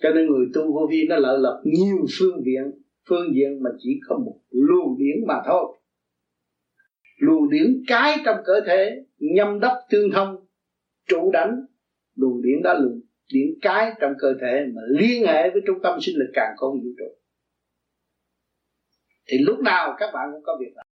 Cho 0.03 0.11
nên 0.11 0.27
người 0.27 0.47
tu 0.55 0.73
vô 0.73 0.87
vi 0.91 1.07
nó 1.09 1.17
lợi 1.17 1.39
lập 1.39 1.63
nhiều 1.65 2.07
phương 2.19 2.43
diện 2.45 2.85
phương 3.09 3.35
diện 3.35 3.63
mà 3.63 3.71
chỉ 3.79 4.01
có 4.09 4.19
một 4.19 4.41
lưu 4.51 4.97
điển 4.99 5.27
mà 5.27 5.43
thôi. 5.47 5.79
Luồng 7.17 7.51
điển 7.51 7.83
cái 7.87 8.17
trong 8.25 8.37
cơ 8.45 8.61
thể, 8.67 9.05
nhâm 9.19 9.61
đốc 9.61 9.73
tương 9.91 10.11
thông, 10.13 10.47
trụ 11.09 11.31
đánh 11.33 11.67
luồng 12.15 12.43
điển 12.43 12.63
đó 12.63 12.75
luồng 12.75 13.01
điển 13.35 13.49
cái 13.63 13.93
trong 14.01 14.13
cơ 14.19 14.29
thể 14.41 14.67
mà 14.75 14.83
liên 14.89 15.27
hệ 15.27 15.51
với 15.51 15.63
trung 15.67 15.79
tâm 15.83 15.99
sinh 16.03 16.17
lực 16.19 16.31
càng 16.35 16.55
không 16.57 16.73
vũ 16.83 16.89
trụ. 16.99 17.11
Thì 19.27 19.37
lúc 19.39 19.59
nào 19.61 19.95
các 19.99 20.11
bạn 20.15 20.29
cũng 20.33 20.43
có 20.47 20.57
việc 20.61 20.73
làm. 20.75 20.87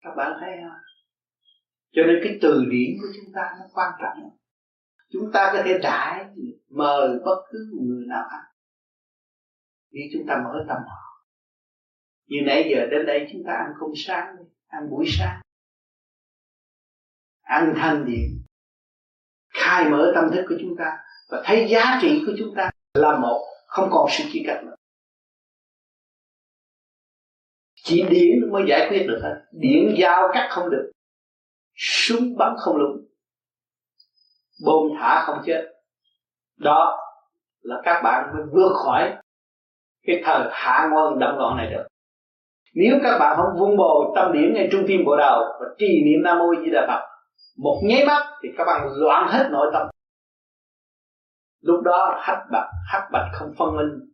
Các 0.00 0.14
bạn 0.16 0.32
thấy 0.40 0.50
không? 0.62 0.80
Cho 1.92 2.02
nên 2.06 2.16
cái 2.24 2.38
từ 2.42 2.64
điển 2.70 2.96
của 3.00 3.08
chúng 3.16 3.32
ta 3.34 3.42
nó 3.58 3.66
quan 3.74 3.92
trọng. 4.02 4.30
Chúng 5.08 5.30
ta 5.32 5.50
có 5.52 5.62
thể 5.64 5.78
đại 5.82 6.24
mời 6.68 7.08
bất 7.24 7.42
cứ 7.50 7.58
người 7.80 8.06
nào 8.06 8.24
ăn 8.30 8.44
vì 9.90 10.00
chúng 10.12 10.26
ta 10.28 10.34
mở 10.44 10.64
tâm 10.68 10.78
họ. 10.88 11.26
Như 12.26 12.36
nãy 12.46 12.70
giờ 12.70 12.86
đến 12.90 13.06
đây 13.06 13.28
chúng 13.32 13.42
ta 13.46 13.52
ăn 13.52 13.72
không 13.78 13.92
sáng 13.96 14.26
ăn 14.66 14.90
buổi 14.90 15.04
sáng. 15.08 15.40
Ăn 17.40 17.74
thanh 17.76 18.04
điện 18.06 18.43
khai 19.54 19.90
mở 19.90 20.12
tâm 20.14 20.24
thức 20.32 20.44
của 20.48 20.54
chúng 20.60 20.76
ta 20.78 20.96
và 21.28 21.42
thấy 21.44 21.66
giá 21.68 21.98
trị 22.02 22.22
của 22.26 22.32
chúng 22.38 22.54
ta 22.56 22.70
là 22.94 23.18
một, 23.18 23.44
không 23.66 23.88
còn 23.92 24.06
sự 24.10 24.24
chia 24.32 24.42
cắt 24.46 24.62
nữa. 24.64 24.74
Chỉ 27.74 28.06
điển 28.10 28.52
mới 28.52 28.62
giải 28.68 28.86
quyết 28.88 29.06
được 29.08 29.20
hết 29.22 29.42
điện 29.52 29.94
giao 29.98 30.28
cắt 30.32 30.48
không 30.50 30.70
được. 30.70 30.90
Súng 31.76 32.36
bắn 32.36 32.54
không 32.58 32.76
lúng. 32.76 32.96
Bom 34.66 34.82
thả 35.00 35.22
không 35.26 35.42
chết. 35.46 35.72
Đó 36.56 36.98
là 37.60 37.80
các 37.84 38.00
bạn 38.04 38.30
mới 38.34 38.42
vượt 38.52 38.72
khỏi 38.74 39.16
cái 40.06 40.22
thời 40.24 40.48
hạ 40.52 40.88
ngôn 40.92 41.18
động 41.18 41.38
loạn 41.38 41.56
này 41.56 41.70
được. 41.70 41.86
Nếu 42.74 42.98
các 43.02 43.18
bạn 43.18 43.36
không 43.36 43.60
vun 43.60 43.76
bồi 43.76 44.12
tâm 44.16 44.32
điểm 44.32 44.54
ngay 44.54 44.68
trung 44.72 44.84
tim 44.86 45.04
bộ 45.06 45.16
đầu 45.16 45.42
và 45.60 45.66
trì 45.78 46.04
niệm 46.04 46.22
nam 46.24 46.38
mô 46.38 46.54
di 46.64 46.70
đà 46.70 46.86
phật 46.88 47.13
một 47.56 47.80
nháy 47.84 48.04
mắt 48.06 48.38
thì 48.42 48.48
các 48.56 48.64
bạn 48.64 48.88
loạn 48.96 49.28
hết 49.32 49.48
nội 49.50 49.70
tâm. 49.72 49.86
Lúc 51.60 51.82
đó 51.84 52.20
hắc 52.22 52.38
bạch 52.52 52.70
hắc 52.92 53.02
bạch 53.12 53.30
không 53.32 53.54
phân 53.58 53.76
minh. 53.76 54.10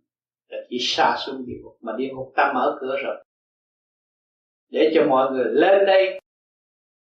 Là 0.49 0.59
chỉ 0.69 0.77
xa 0.81 1.17
xuống 1.19 1.47
địa 1.47 1.57
ngục, 1.63 1.77
mà 1.81 1.93
địa 1.97 2.09
ngục 2.13 2.33
ta 2.37 2.53
mở 2.55 2.79
cửa 2.81 2.97
rồi. 3.05 3.25
Để 4.71 4.93
cho 4.95 5.07
mọi 5.09 5.31
người 5.31 5.45
lên 5.45 5.87
đây 5.87 6.21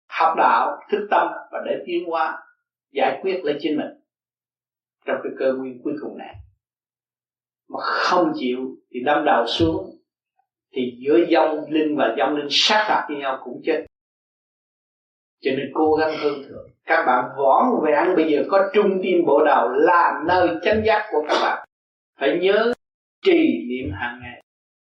học 0.09 0.33
đạo, 0.37 0.79
thức 0.91 1.07
tâm 1.11 1.27
và 1.51 1.59
để 1.65 1.83
tiến 1.85 2.05
hóa, 2.09 2.43
giải 2.91 3.19
quyết 3.21 3.41
lấy 3.43 3.57
chính 3.59 3.77
mình 3.77 3.99
trong 5.05 5.17
cái 5.23 5.31
cơ 5.39 5.53
nguyên 5.53 5.81
cuối 5.83 5.93
cùng 6.01 6.17
này. 6.17 6.35
Mà 7.69 7.79
không 7.81 8.31
chịu 8.35 8.59
thì 8.91 8.99
đâm 9.05 9.25
đầu 9.25 9.45
xuống, 9.47 9.99
thì 10.71 10.81
giữa 10.99 11.17
dông 11.31 11.71
linh 11.71 11.97
và 11.97 12.15
dông 12.17 12.35
linh 12.35 12.47
sát 12.49 12.85
phạt 12.87 13.05
với 13.09 13.17
nhau 13.17 13.41
cũng 13.43 13.61
chết 13.65 13.85
cho 15.41 15.51
nên 15.57 15.71
cố 15.73 15.93
gắng 15.93 16.11
hơn 16.17 16.33
thượng. 16.47 16.69
Các 16.85 17.03
bạn 17.05 17.25
võn 17.37 17.85
vẹn 17.85 18.15
bây 18.15 18.31
giờ 18.31 18.43
có 18.49 18.69
trung 18.73 18.99
tim 19.03 19.25
bộ 19.25 19.43
đầu 19.45 19.69
là 19.69 20.21
nơi 20.27 20.49
chánh 20.61 20.81
giác 20.85 21.07
của 21.11 21.25
các 21.27 21.37
bạn. 21.41 21.67
Phải 22.19 22.39
nhớ 22.41 22.73
trì 23.25 23.65
niệm 23.69 23.91
hàng 23.93 24.19
ngày. 24.21 24.43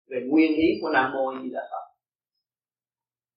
Về 0.10 0.22
nguyên 0.30 0.52
lý 0.52 0.68
của 0.82 0.89
nam 0.89 1.12
mô 1.14 1.34
di 1.43 1.50
đà 1.50 1.62
phật. 1.72 1.95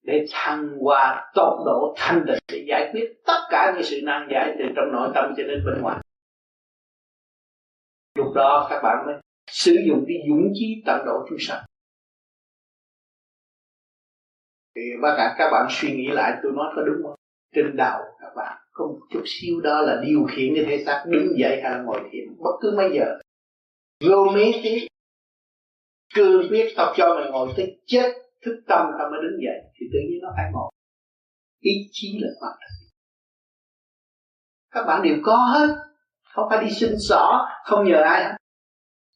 Để 0.03 0.25
thăng 0.31 0.69
hoa 0.79 1.31
tốc 1.35 1.57
độ 1.65 1.93
thanh 1.97 2.23
tịnh 2.27 2.39
để 2.51 2.65
giải 2.67 2.89
quyết 2.93 3.13
tất 3.25 3.39
cả 3.49 3.71
những 3.75 3.83
sự 3.83 4.01
nan 4.03 4.27
giải 4.31 4.55
từ 4.59 4.65
trong 4.75 4.91
nội 4.91 5.11
tâm 5.15 5.33
cho 5.37 5.43
đến 5.43 5.63
bên 5.65 5.81
ngoài. 5.81 5.99
Lúc 8.15 8.27
đó 8.35 8.67
các 8.69 8.81
bạn 8.83 9.05
mới 9.05 9.15
sử 9.47 9.75
dụng 9.87 10.05
cái 10.07 10.17
dũng 10.29 10.51
chí 10.53 10.83
tận 10.85 11.05
độ 11.05 11.13
chúng 11.29 11.39
sanh 11.39 11.63
thì 14.75 14.81
bác 15.01 15.13
cả 15.17 15.35
các 15.37 15.49
bạn 15.51 15.67
suy 15.69 15.95
nghĩ 15.95 16.07
lại, 16.07 16.39
tôi 16.43 16.51
nói 16.55 16.73
có 16.75 16.81
đúng 16.81 17.03
không? 17.03 17.15
Trên 17.55 17.75
đầu 17.75 18.01
các 18.21 18.33
bạn 18.35 18.57
có 18.71 18.85
một 18.85 18.99
chút 19.11 19.23
xíu 19.25 19.61
đó 19.61 19.81
là 19.81 20.01
điều 20.05 20.25
khiển 20.35 20.55
cái 20.55 20.65
thể 20.65 20.83
xác 20.85 21.03
đứng 21.07 21.27
dậy 21.39 21.59
hay 21.63 21.71
là 21.71 21.81
ngồi 21.85 21.99
thiền, 22.11 22.37
bất 22.37 22.57
cứ 22.61 22.73
mấy 22.77 22.91
giờ. 22.93 23.19
Vô 24.09 24.25
mấy 24.33 24.59
tí 24.63 24.87
cương 26.15 26.49
quyết 26.49 26.73
tao 26.77 26.93
cho 26.97 27.15
mày 27.15 27.31
ngồi 27.31 27.53
tới 27.57 27.81
chết, 27.85 28.13
thức 28.45 28.63
tâm 28.67 28.87
tao 28.99 29.11
mới 29.11 29.19
đứng 29.23 29.39
dậy, 29.43 29.71
thì 29.75 29.85
tự 29.93 29.99
nhiên 30.09 30.19
nó 30.21 30.29
phải 30.35 30.45
ngồi. 30.53 30.71
Ý 31.59 31.71
chí 31.91 32.19
là 32.21 32.29
quan 32.39 32.53
trọng. 32.61 32.89
Các 34.71 34.85
bạn 34.87 35.01
đều 35.03 35.17
có 35.23 35.35
hết, 35.35 35.75
không 36.23 36.47
phải 36.49 36.65
đi 36.65 36.71
xin 36.71 36.89
xỏ, 37.09 37.47
không 37.65 37.85
nhờ 37.85 38.01
ai 38.01 38.23
hết. 38.23 38.35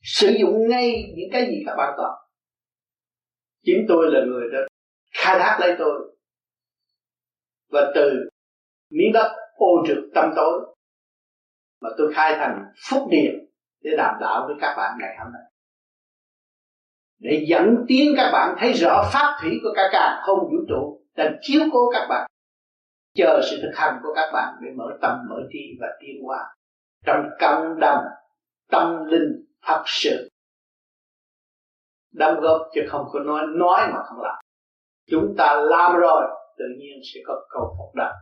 Sử 0.01 0.27
dụng 0.39 0.69
ngay 0.69 1.13
những 1.17 1.29
cái 1.31 1.45
gì 1.45 1.63
các 1.65 1.75
bạn 1.77 1.93
có. 1.97 2.17
Chính 3.63 3.85
tôi 3.87 4.11
là 4.11 4.19
người 4.25 4.49
đó 4.53 4.59
khai 5.28 5.39
thác 5.39 5.57
lấy 5.59 5.75
tôi. 5.80 6.15
Và 7.71 7.91
từ 7.95 8.30
miếng 8.89 9.13
đất 9.13 9.36
ô 9.55 9.67
trực 9.88 9.97
tâm 10.15 10.25
tối 10.36 10.75
mà 11.82 11.89
tôi 11.97 12.13
khai 12.13 12.36
thành 12.36 12.71
phúc 12.89 13.07
điện 13.11 13.34
để 13.82 13.91
đảm 13.97 14.15
đạo 14.21 14.45
với 14.47 14.55
các 14.61 14.75
bạn 14.78 14.97
ngày 14.99 15.15
hôm 15.19 15.34
nay. 15.34 15.41
Để 17.19 17.45
dẫn 17.47 17.86
tiến 17.88 18.13
các 18.17 18.30
bạn 18.34 18.55
thấy 18.59 18.73
rõ 18.73 19.09
pháp 19.13 19.39
thủy 19.41 19.51
của 19.63 19.69
cả 19.75 19.89
càng 19.91 20.21
không 20.25 20.39
vũ 20.39 20.57
trụ 20.69 21.05
đang 21.15 21.38
chiếu 21.41 21.61
cố 21.73 21.91
các 21.93 22.07
bạn. 22.09 22.28
Chờ 23.15 23.41
sự 23.49 23.57
thực 23.61 23.71
hành 23.75 23.99
của 24.03 24.13
các 24.15 24.30
bạn 24.34 24.53
để 24.61 24.69
mở 24.75 24.97
tâm, 25.01 25.17
mở 25.30 25.36
trí 25.53 25.78
và 25.80 25.88
tiến 26.01 26.23
hóa 26.23 26.55
trong 27.05 27.30
cộng 27.39 27.80
đồng, 27.80 28.03
tâm 28.71 29.05
linh, 29.05 29.45
thật 29.61 29.84
sự. 29.86 30.30
Đóng 32.11 32.39
góp 32.41 32.61
chứ 32.73 32.82
không 32.89 33.05
có 33.13 33.19
nói 33.19 33.43
nói 33.55 33.88
mà 33.93 34.03
không 34.03 34.21
làm 34.21 34.46
chúng 35.07 35.35
ta 35.37 35.61
làm 35.69 35.95
rồi, 35.99 36.25
tự 36.57 36.65
nhiên 36.79 36.99
sẽ 37.13 37.19
có 37.25 37.45
cầu 37.49 37.75
phục 37.77 37.95
đạo 37.95 38.13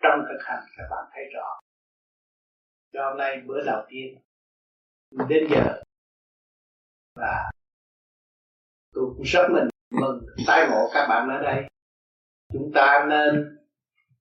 trong 0.00 0.20
thực 0.28 0.44
hành, 0.44 0.64
các 0.76 0.84
bạn 0.90 1.04
thấy 1.14 1.24
rõ. 1.34 1.60
Cho 2.92 3.08
hôm 3.08 3.18
nay 3.18 3.42
bữa 3.46 3.64
đầu 3.66 3.82
tiên. 3.88 4.18
Đến 5.28 5.48
giờ. 5.50 5.82
Và 7.14 7.50
tôi 8.94 9.04
cũng 9.16 9.22
rất 9.22 9.48
mình 9.52 9.68
mừng 9.90 10.26
tái 10.46 10.68
ngộ 10.70 10.88
các 10.94 11.06
bạn 11.08 11.28
ở 11.28 11.42
đây. 11.42 11.68
Chúng 12.52 12.70
ta 12.74 13.06
nên 13.08 13.58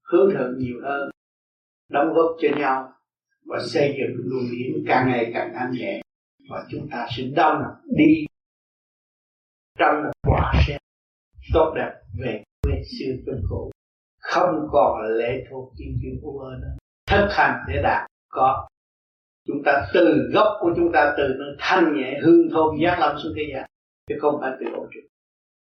hướng 0.01 0.31
thượng 0.33 0.57
nhiều 0.57 0.81
hơn, 0.83 1.09
đóng 1.89 2.13
góp 2.13 2.35
cho 2.41 2.47
nhau 2.57 2.93
và 3.45 3.59
xây 3.59 3.95
dựng 3.97 4.17
luồng 4.25 4.51
điển 4.51 4.85
càng 4.87 5.07
ngày 5.07 5.31
càng 5.33 5.53
thanh 5.55 5.71
nhẹ 5.71 6.01
và 6.49 6.65
chúng 6.69 6.87
ta 6.91 7.07
sẽ 7.17 7.23
đông 7.35 7.61
đi 7.97 8.25
trong 9.79 10.03
một 10.03 10.11
quả 10.27 10.53
sen 10.67 10.77
tốt 11.53 11.73
đẹp 11.75 11.91
về 12.19 12.43
quê 12.61 12.73
xưa 12.83 13.13
bên 13.25 13.41
cũ. 13.49 13.71
Không 14.19 14.67
còn 14.71 15.01
lệ 15.17 15.43
thuộc 15.49 15.73
kim 15.77 15.87
kim 16.01 16.19
của 16.21 16.39
vợ 16.39 16.57
nữa. 16.61 16.77
Thực 17.07 17.27
hành 17.31 17.59
để 17.67 17.81
đạt 17.83 18.07
có. 18.29 18.67
Chúng 19.47 19.63
ta 19.65 19.87
từ 19.93 20.29
gốc 20.33 20.47
của 20.59 20.73
chúng 20.75 20.91
ta 20.93 21.13
từ 21.17 21.23
nó 21.39 21.45
thanh 21.59 21.93
nhẹ, 21.95 22.19
hương 22.23 22.49
thơm, 22.51 22.75
giác 22.83 22.97
lâm 22.99 23.17
xuống 23.23 23.33
thế 23.35 23.43
gian, 23.53 23.65
chứ 24.07 24.15
không 24.21 24.37
phải 24.41 24.51
từ 24.59 24.65
ô 24.75 24.87
trực. 24.93 25.03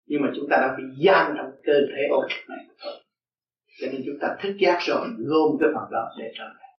Nhưng 0.07 0.23
mà 0.23 0.29
chúng 0.37 0.47
ta 0.51 0.57
đã 0.57 0.77
bị 0.79 1.07
giam 1.07 1.35
trong 1.37 1.51
cơ 1.65 1.73
thể 1.73 2.03
ô 2.11 2.25
trực 2.29 2.49
này 2.49 2.67
cho 3.81 3.87
nên 3.93 4.03
chúng 4.07 4.19
ta 4.21 4.37
thức 4.43 4.57
giác 4.59 4.79
rồi, 4.81 5.09
gom 5.19 5.57
cái 5.61 5.69
phần 5.75 5.91
đó 5.91 6.15
để 6.19 6.33
trở 6.39 6.45
lại 6.45 6.71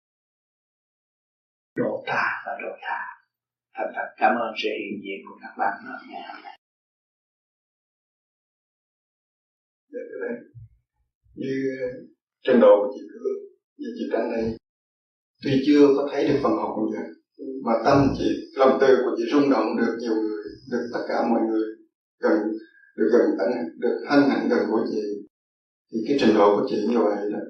độ 1.76 2.04
tha 2.08 2.44
và 2.46 2.58
độ 2.62 2.76
tha. 2.82 3.00
Thành 3.74 3.92
thật 3.96 4.14
cảm 4.18 4.36
ơn 4.36 4.54
sự 4.64 4.70
hiện 4.70 5.02
diện 5.04 5.20
của 5.28 5.38
các 5.42 5.54
bạn 5.58 5.74
ngày 6.10 6.22
hôm 6.28 6.44
nay. 6.44 6.61
Để 10.02 10.06
tới 10.10 10.20
đây 10.26 10.36
như 11.42 11.54
ờ, 11.82 11.88
trình 12.46 12.60
độ 12.64 12.72
của 12.80 12.90
chị 12.94 13.02
Hương 13.14 13.40
và 13.80 13.90
chị 13.98 14.04
Trang 14.12 14.32
này 14.32 14.44
tuy 15.44 15.52
chưa 15.66 15.84
có 15.96 16.02
thấy 16.12 16.28
được 16.28 16.40
phần 16.44 16.56
học 16.62 16.72
như 16.92 16.98
mà 17.66 17.74
tâm 17.86 17.98
chị, 18.18 18.30
lòng 18.60 18.78
từ 18.82 18.88
của 19.04 19.14
chị 19.18 19.24
rung 19.32 19.50
động 19.54 19.68
được 19.80 19.94
nhiều 20.00 20.16
người, 20.24 20.44
được 20.72 20.84
tất 20.94 21.04
cả 21.10 21.18
mọi 21.30 21.42
người, 21.50 21.68
gần, 22.24 22.34
được 22.98 23.10
gần 23.14 23.26
ân 23.46 23.52
được 23.84 23.96
hân 24.10 24.22
hạnh 24.30 24.50
gần 24.52 24.60
của 24.72 24.82
chị. 24.92 25.02
Thì 25.92 25.98
cái 26.08 26.18
trình 26.20 26.36
độ 26.38 26.56
của 26.56 26.66
chị 26.70 26.78
như 26.90 27.00
vậy 27.08 27.18
đó. 27.34 27.42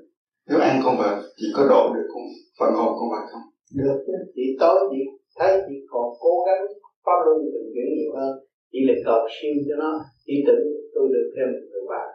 nếu 0.49 0.59
ăn 0.59 0.81
con 0.83 0.97
vật 0.97 1.15
chị 1.37 1.47
có 1.55 1.67
độ 1.69 1.83
được 1.95 2.07
không? 2.13 2.27
Phần 2.59 2.71
hồn 2.77 2.91
con 2.99 3.09
vật 3.13 3.25
không? 3.31 3.45
Được 3.79 3.97
chứ. 4.05 4.13
Chị 4.35 4.45
tối 4.59 4.77
chị 4.91 5.01
thấy 5.39 5.51
chị 5.67 5.75
còn 5.91 6.05
cố 6.23 6.33
gắng 6.47 6.61
pháp 7.05 7.17
luân 7.25 7.37
từng 7.53 7.69
chuyển 7.73 7.87
nhiều 7.97 8.11
hơn. 8.17 8.31
Chị 8.71 8.79
là 8.87 8.95
cầu 9.05 9.19
siêu 9.35 9.53
cho 9.67 9.75
nó. 9.83 9.91
Chị 10.25 10.33
tưởng 10.47 10.65
tôi 10.95 11.05
được 11.13 11.27
thêm 11.33 11.45
một 11.53 11.63
người 11.71 11.85
bạn 11.91 12.07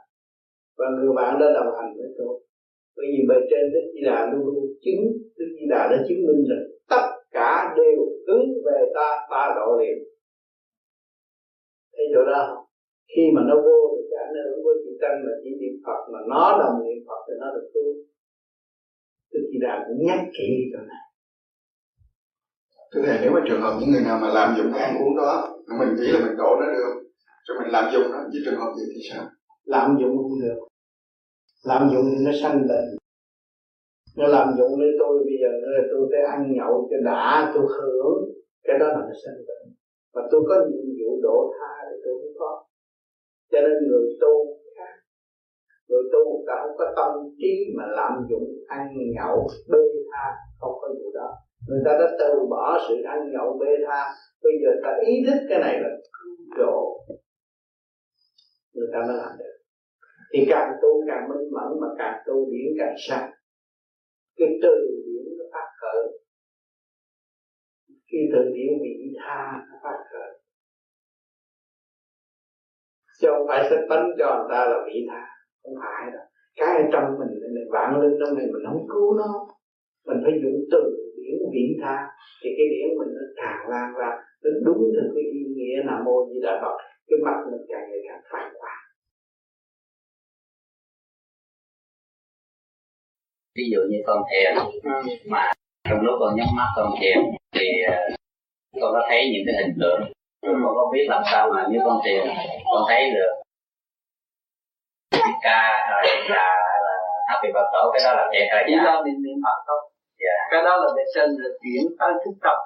và 0.79 0.87
người 0.95 1.13
bạn 1.19 1.33
đã 1.41 1.47
đồng 1.59 1.71
hành 1.77 1.91
với 1.99 2.11
tôi. 2.19 2.35
Bởi 2.97 3.07
vì 3.13 3.21
bên 3.29 3.41
trên 3.51 3.65
Đức 3.75 3.85
Di 3.95 4.03
Đà 4.09 4.19
luôn 4.31 4.47
luôn 4.55 4.67
chứng 4.85 5.03
Đức 5.39 5.51
Di 5.57 5.67
Đà 5.73 5.83
đã 5.91 5.97
chứng 6.09 6.23
minh 6.27 6.43
rằng 6.51 6.65
tất 6.93 7.05
cả 7.37 7.75
đều 7.79 7.99
hướng 8.27 8.47
về 8.67 8.79
ta 8.97 9.09
ta 9.31 9.43
độ 9.57 9.69
liền. 9.81 9.99
Thấy 11.93 12.07
chỗ 12.15 12.23
đó 12.33 12.43
khi 13.13 13.23
mà 13.35 13.43
nó 13.49 13.55
vô 13.67 13.79
được 13.93 14.07
cái 14.11 14.19
ảnh 14.27 14.35
hưởng 14.45 14.59
của 14.65 14.75
chị 14.83 14.91
tăng 15.03 15.17
mà 15.25 15.33
chỉ 15.43 15.51
niệm 15.61 15.75
Phật 15.87 16.01
mà 16.13 16.21
nó 16.33 16.45
đồng 16.63 16.77
niệm 16.85 16.99
Phật 17.09 17.21
thì 17.27 17.35
nó 17.41 17.47
được 17.55 17.67
tu 17.75 17.85
Đức 19.33 19.45
Di 19.51 19.59
Đà 19.65 19.75
cũng 19.87 20.07
nhắc 20.07 20.21
kỹ 20.37 20.49
chỗ 20.73 20.81
này. 20.91 21.03
Thưa 22.91 23.03
Thầy, 23.07 23.19
nếu 23.23 23.31
mà 23.33 23.41
trường 23.49 23.61
hợp 23.61 23.75
những 23.81 23.91
người 23.93 24.05
nào 24.09 24.19
mà 24.23 24.29
làm 24.39 24.49
dụng 24.57 24.71
cái 24.73 24.83
ăn 24.89 24.95
uống 25.03 25.17
đó 25.17 25.33
Mình 25.79 25.89
nghĩ 25.97 26.09
là 26.13 26.19
mình 26.25 26.37
đổ 26.37 26.51
nó 26.61 26.67
được 26.75 26.95
Rồi 27.47 27.59
mình 27.61 27.73
làm 27.73 27.85
dụng 27.93 28.07
nó, 28.13 28.19
với 28.33 28.41
trường 28.45 28.61
hợp 28.61 28.71
gì 28.79 28.85
thì 28.95 29.01
sao? 29.11 29.25
Làm 29.67 29.97
dụng 30.01 30.17
cũng 30.17 30.41
được. 30.43 30.59
Làm 31.65 31.91
dụng 31.93 32.07
thì 32.11 32.25
nó 32.25 32.33
sanh 32.43 32.59
bệnh. 32.69 32.89
Nó 34.17 34.27
làm 34.27 34.49
dụng 34.59 34.81
đến 34.81 34.91
tôi 35.01 35.19
bây 35.25 35.37
giờ 35.43 35.51
là 35.75 35.83
tôi 35.91 36.09
phải 36.11 36.23
ăn 36.35 36.41
nhậu 36.57 36.89
cho 36.91 36.97
đã, 37.05 37.53
tôi 37.55 37.67
hưởng. 37.77 38.19
Cái 38.65 38.79
đó 38.81 38.87
là 38.87 39.01
nó 39.09 39.15
sanh 39.25 39.39
bệnh. 39.49 39.67
Và 40.15 40.23
tôi 40.31 40.41
có 40.49 40.55
nhiệm 40.71 40.87
vụ 41.01 41.21
độ 41.23 41.53
tha 41.57 41.73
thì 41.89 41.97
tôi 42.05 42.15
cũng 42.23 42.37
có. 42.39 42.65
Cho 43.53 43.61
nên 43.61 43.77
người 43.89 44.07
tu 44.21 44.33
khác. 44.77 44.95
Người 45.89 46.03
tu 46.13 46.45
ta 46.47 46.55
không 46.63 46.77
có 46.79 46.87
tâm 46.97 47.11
trí 47.39 47.53
mà 47.77 47.85
lạm 47.99 48.13
dụng, 48.31 48.49
ăn 48.67 48.89
nhậu, 49.15 49.49
bê 49.73 49.83
tha. 50.13 50.27
Không 50.61 50.75
có 50.81 50.89
vụ 50.99 51.11
đó. 51.15 51.31
Người 51.69 51.83
ta 51.85 51.93
đã 52.01 52.07
từ 52.19 52.47
bỏ 52.51 52.79
sự 52.89 52.95
ăn 53.15 53.19
nhậu, 53.33 53.59
bê 53.61 53.71
tha. 53.87 54.01
Bây 54.43 54.53
giờ 54.63 54.71
ta 54.83 54.91
ý 55.07 55.13
thức 55.27 55.39
cái 55.49 55.59
này 55.59 55.81
là 55.83 55.89
cứu 56.17 56.37
độ 56.59 57.05
người 58.77 58.89
ta 58.93 58.99
mới 59.09 59.17
làm 59.17 59.33
được. 59.39 59.57
Thì 60.33 60.47
càng 60.49 60.73
tu 60.83 60.89
càng 61.09 61.29
minh 61.29 61.51
mẫn 61.53 61.81
mà 61.81 61.89
càng 61.99 62.23
tu 62.27 62.51
điển 62.51 62.69
càng 62.79 62.95
sáng 63.09 63.31
cái 64.37 64.49
từ 64.63 64.75
điển 65.07 65.39
nó 65.39 65.45
phát 65.53 65.69
khởi. 65.81 66.19
Khi 68.13 68.19
từ 68.33 68.39
điển 68.55 68.73
bị 68.83 68.95
tha 69.19 69.67
nó 69.69 69.79
phát 69.83 69.99
khởi. 70.11 70.31
Chứ 73.21 73.29
không 73.31 73.47
phải 73.49 73.67
sẽ 73.71 73.77
tấn 73.91 74.03
cho 74.19 74.27
người 74.39 74.49
ta 74.51 74.67
là 74.71 74.79
vị 74.87 75.07
tha. 75.11 75.23
Không 75.63 75.75
phải 75.81 76.11
đâu. 76.13 76.27
Cái 76.57 76.83
trong 76.93 77.05
mình 77.19 77.55
này 77.55 77.65
vạn 77.71 78.01
linh 78.01 78.19
trong 78.21 78.39
này 78.39 78.47
mình 78.53 78.65
không 78.67 78.87
cứu 78.93 79.15
nó. 79.15 79.31
Mình 80.07 80.19
phải 80.25 80.33
dùng 80.43 80.59
từ 80.73 80.83
điển 81.17 81.39
vị 81.53 81.67
tha. 81.83 81.97
Thì 82.43 82.49
cái 82.57 82.67
điển 82.73 82.99
mình 82.99 83.09
nó 83.17 83.25
càng 83.37 83.69
lan 83.71 83.95
ra. 83.99 84.11
Nó 84.43 84.51
đúng 84.65 84.83
theo 84.95 85.09
cái 85.15 85.25
ý 85.33 85.41
nghĩa 85.57 85.79
là 85.89 86.03
mô 86.05 86.29
di 86.29 86.41
đà 86.43 86.61
phật 86.63 86.77
cái 87.09 87.19
mặt 87.25 87.37
mình 87.51 87.63
càng 87.71 87.85
ngày 87.91 88.01
càng 88.09 88.23
phản 88.31 88.47
quang 88.59 88.87
ví 93.57 93.65
dụ 93.73 93.81
như 93.91 93.99
con 94.07 94.19
thiền 94.31 94.55
mà 95.31 95.53
trong 95.89 96.01
lúc 96.01 96.15
con 96.21 96.37
nhắm 96.37 96.47
mắt 96.57 96.69
con 96.77 96.91
thiền 97.01 97.19
thì 97.55 97.67
ờ, 97.89 97.97
con 98.81 98.93
có 98.95 99.03
thấy 99.09 99.21
những 99.33 99.45
cái 99.47 99.55
hình 99.63 99.75
tượng. 99.81 100.01
Con 100.43 100.75
có 100.77 100.91
biết 100.93 101.07
làm 101.09 101.23
sao 101.33 101.51
mà 101.55 101.67
như 101.71 101.79
con 101.85 102.01
thiền 102.05 102.27
con 102.65 102.83
thấy 102.89 103.11
được. 103.11 103.33
Ca 105.43 105.63
rồi 105.91 106.03
là 106.29 106.49
happy 107.29 107.49
phật 107.55 107.67
tổ 107.73 107.91
cái 107.93 108.03
đó 108.05 108.13
là 108.19 108.25
thiệt 108.33 108.47
hay 108.51 108.65
chỉ 108.67 108.73
giả 108.77 108.85
do 108.85 109.03
niệm 109.05 109.19
niệm 109.25 109.39
phật 109.45 109.59
thôi. 109.67 109.81
Dạ. 110.25 110.37
cái 110.51 110.63
đó 110.65 110.77
là 110.77 110.89
để 110.97 111.03
sinh 111.15 111.31
là 111.43 111.51
chuyển 111.63 111.83
tới 111.99 112.13
thức 112.25 112.35
tâm 112.45 112.57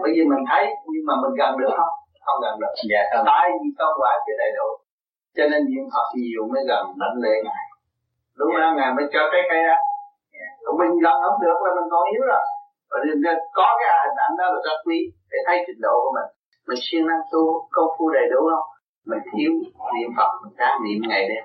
bởi 0.00 0.10
vì 0.14 0.24
mình 0.30 0.44
thấy 0.50 0.64
nhưng 0.92 1.04
mà 1.08 1.14
mình 1.22 1.32
gần 1.38 1.58
được 1.58 1.72
không 1.76 1.94
không 2.28 2.40
gần 2.44 2.54
được. 2.60 2.72
Dạ 2.92 3.02
không. 3.10 3.24
Tại 3.32 3.44
vì 3.60 3.68
con 3.78 3.92
quả 4.00 4.12
chưa 4.24 4.36
đầy 4.42 4.50
đủ. 4.58 4.68
Cho 5.36 5.44
nên 5.50 5.60
niệm 5.70 5.84
phật 5.94 6.08
nhiều 6.20 6.42
mới 6.52 6.62
gần 6.70 6.84
đảnh 7.02 7.16
lễ 7.24 7.34
ngài. 7.44 7.64
Đúng 8.38 8.52
không 8.58 8.74
ngài 8.78 8.90
mới 8.96 9.04
cho 9.14 9.22
cái 9.32 9.42
cây 9.50 9.60
đó. 9.68 9.76
Còn 10.64 10.74
mình 10.80 10.92
gần 11.04 11.16
không 11.24 11.38
được 11.44 11.58
là 11.64 11.70
mình 11.78 11.88
còn 11.92 12.02
yếu 12.12 12.22
rồi. 12.32 12.44
Và 12.90 12.96
nên 13.24 13.36
có 13.58 13.68
cái 13.78 13.88
hình 14.04 14.18
ảnh 14.26 14.34
đó 14.40 14.44
là 14.52 14.58
rất 14.66 14.78
quý 14.86 14.98
để 15.30 15.38
thấy 15.46 15.56
trình 15.66 15.80
độ 15.86 15.94
của 16.04 16.12
mình. 16.16 16.28
Mình 16.68 16.80
siêng 16.84 17.06
năng 17.10 17.24
tu 17.32 17.42
công 17.74 17.90
phu 17.96 18.04
đầy 18.16 18.26
đủ 18.32 18.40
không? 18.52 18.68
Mình 19.10 19.22
thiếu 19.32 19.52
niệm 19.94 20.10
phật 20.16 20.30
mình 20.42 20.54
ráng 20.58 20.78
niệm 20.84 21.00
ngày 21.08 21.22
đêm 21.28 21.44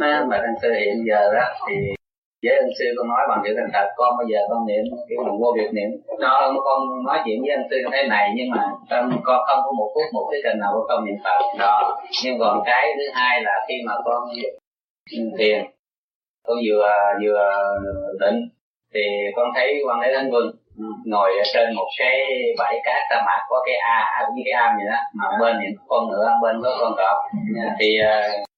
Nên 0.00 0.28
mà 0.28 0.36
anh 0.36 0.54
sư 0.62 0.68
hiện 0.80 0.96
giờ 1.08 1.20
đó 1.34 1.44
thì 1.66 1.76
với 2.42 2.54
anh 2.60 2.70
sư 2.78 2.84
con 2.96 3.08
nói 3.08 3.22
bằng 3.28 3.40
chữ 3.44 3.50
thành 3.56 3.70
thật 3.74 3.86
con 3.96 4.10
bây 4.18 4.26
giờ 4.30 4.38
con 4.50 4.66
niệm 4.66 4.84
kiểu 5.08 5.18
mình 5.24 5.40
vô 5.40 5.48
việc 5.56 5.70
niệm. 5.76 5.90
Đó 6.20 6.52
con 6.64 6.78
nói 7.06 7.18
chuyện 7.24 7.38
với 7.42 7.50
anh 7.56 7.66
sư 7.70 7.76
thế 7.92 8.02
này 8.08 8.32
nhưng 8.36 8.50
mà 8.50 8.62
con, 8.90 9.02
con 9.24 9.38
không 9.46 9.60
có 9.64 9.72
một 9.78 9.88
phút 9.94 10.06
một 10.12 10.28
cái 10.30 10.40
trình 10.44 10.58
nào 10.60 10.70
của 10.74 10.84
con 10.88 11.04
niệm 11.04 11.16
phật. 11.24 11.38
Đó 11.58 11.76
nhưng 12.24 12.38
còn 12.38 12.62
cái 12.64 12.82
thứ 12.98 13.06
hai 13.14 13.42
là 13.42 13.54
khi 13.68 13.74
mà 13.86 13.94
con 14.04 14.22
thiền 15.38 15.58
con 16.46 16.56
vừa 16.66 16.88
vừa 17.22 17.42
định 18.20 18.48
thì 18.94 19.00
con 19.36 19.48
thấy 19.54 19.82
quan 19.86 19.98
thế 20.02 20.12
thánh 20.14 20.30
vương 20.30 20.50
ngồi 21.04 21.30
ở 21.38 21.44
trên 21.54 21.74
một 21.74 21.88
cái 21.98 22.14
bãi 22.58 22.80
cát 22.84 23.02
sa 23.10 23.22
mạc 23.26 23.46
có 23.48 23.62
cái 23.66 23.76
a 23.76 24.26
như 24.34 24.42
cái 24.44 24.52
am 24.52 24.72
vậy 24.76 24.86
đó 24.90 24.98
mà 25.14 25.24
bên 25.40 25.56
thì 25.60 25.66
con 25.88 26.08
ngựa 26.08 26.30
bên 26.42 26.56
có 26.62 26.76
con 26.80 26.92
cọp. 26.96 27.16
Thì 27.80 27.98
uh, 28.00 28.48